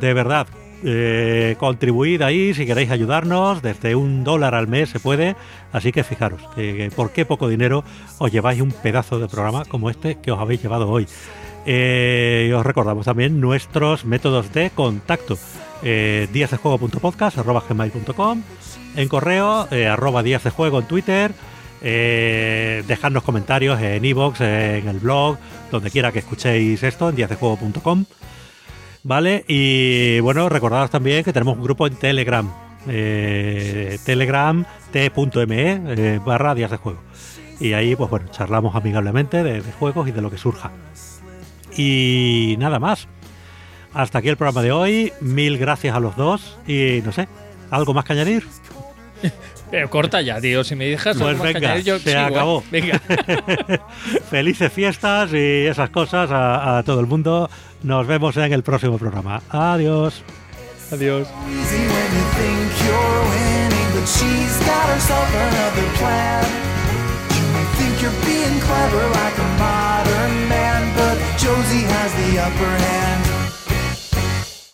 De 0.00 0.12
verdad, 0.12 0.46
eh, 0.84 1.56
contribuid 1.58 2.22
ahí 2.22 2.52
si 2.52 2.66
queréis 2.66 2.90
ayudarnos. 2.90 3.62
Desde 3.62 3.94
un 3.94 4.24
dólar 4.24 4.54
al 4.54 4.68
mes 4.68 4.90
se 4.90 5.00
puede. 5.00 5.36
Así 5.72 5.92
que 5.92 6.04
fijaros, 6.04 6.40
que 6.54 6.90
por 6.94 7.12
qué 7.12 7.24
poco 7.24 7.48
dinero 7.48 7.84
os 8.18 8.30
lleváis 8.30 8.60
un 8.60 8.72
pedazo 8.72 9.18
de 9.18 9.28
programa 9.28 9.64
como 9.64 9.90
este 9.90 10.16
que 10.20 10.30
os 10.30 10.38
habéis 10.38 10.62
llevado 10.62 10.88
hoy. 10.88 11.06
Eh, 11.66 12.52
os 12.56 12.64
recordamos 12.64 13.06
también 13.06 13.40
nuestros 13.40 14.04
métodos 14.04 14.52
de 14.52 14.70
contacto. 14.70 15.36
Eh, 15.82 16.28
gmail.com 17.68 18.42
en 18.96 19.08
correo 19.08 19.68
eh, 19.70 19.86
arroba 19.86 20.22
días 20.22 20.42
de 20.42 20.50
juego 20.50 20.78
en 20.78 20.86
Twitter 20.86 21.32
eh, 21.82 22.82
dejadnos 22.86 23.22
comentarios 23.22 23.80
en 23.80 24.04
iVoox, 24.04 24.40
en 24.40 24.88
el 24.88 24.98
blog 24.98 25.36
donde 25.70 25.90
quiera 25.90 26.12
que 26.12 26.20
escuchéis 26.20 26.82
esto 26.82 27.10
en 27.10 27.16
díasdejuego.com 27.16 28.06
vale 29.02 29.44
y 29.46 30.18
bueno 30.20 30.48
recordaros 30.48 30.90
también 30.90 31.22
que 31.22 31.32
tenemos 31.32 31.58
un 31.58 31.62
grupo 31.62 31.86
en 31.86 31.96
Telegram 31.96 32.50
eh, 32.88 33.98
Telegram 34.06 34.64
t.me 34.90 35.82
eh, 35.86 36.20
barra 36.24 36.54
días 36.54 36.70
de 36.70 36.78
juego 36.78 37.00
y 37.60 37.74
ahí 37.74 37.94
pues 37.94 38.08
bueno 38.08 38.28
charlamos 38.30 38.74
amigablemente 38.74 39.42
de 39.42 39.60
juegos 39.78 40.08
y 40.08 40.12
de 40.12 40.22
lo 40.22 40.30
que 40.30 40.38
surja 40.38 40.70
y 41.76 42.56
nada 42.58 42.78
más. 42.78 43.08
Hasta 43.94 44.18
aquí 44.18 44.28
el 44.28 44.36
programa 44.36 44.62
de 44.62 44.72
hoy. 44.72 45.12
Mil 45.20 45.58
gracias 45.58 45.94
a 45.96 46.00
los 46.00 46.16
dos. 46.16 46.58
Y 46.66 47.00
no 47.04 47.12
sé, 47.12 47.28
¿algo 47.70 47.94
más 47.94 48.04
que 48.04 48.12
añadir? 48.12 48.46
Pero 49.70 49.90
corta 49.90 50.20
ya, 50.22 50.40
tío. 50.40 50.62
Si 50.62 50.76
me 50.76 50.84
dejas 50.86 51.16
Pues 51.16 51.28
algo 51.28 51.42
más 51.42 51.48
que 51.48 51.54
venga, 51.54 51.68
añadir, 51.70 51.84
yo 51.86 51.98
se 51.98 52.10
sigo, 52.10 52.20
¿eh? 52.20 52.24
acabó. 52.24 52.62
Venga. 52.70 53.00
Felices 54.30 54.72
fiestas 54.72 55.32
y 55.32 55.66
esas 55.66 55.90
cosas 55.90 56.30
a, 56.30 56.78
a 56.78 56.82
todo 56.82 57.00
el 57.00 57.06
mundo. 57.06 57.50
Nos 57.82 58.06
vemos 58.06 58.36
en 58.36 58.52
el 58.52 58.62
próximo 58.62 58.98
programa. 58.98 59.42
Adiós. 59.48 60.22
Adiós. 60.92 61.26
Easy 61.48 61.76
when 61.78 62.10
you 62.14 62.24
think 62.36 62.70
you're 62.86 63.22
winning, 63.30 63.88
but 63.94 64.06
she's 64.06 64.56
got 64.66 64.86
herself 64.94 65.28
another 65.34 65.88
plan. 65.98 66.44
You 67.34 67.42
may 67.54 67.66
think 67.78 68.02
you're 68.02 68.20
being 68.24 68.60
clever 68.60 69.08
like 69.10 69.35
Josie 71.46 71.86
has 71.86 72.12
the 72.14 72.40
upper 72.40 72.76
hand. 72.76 73.25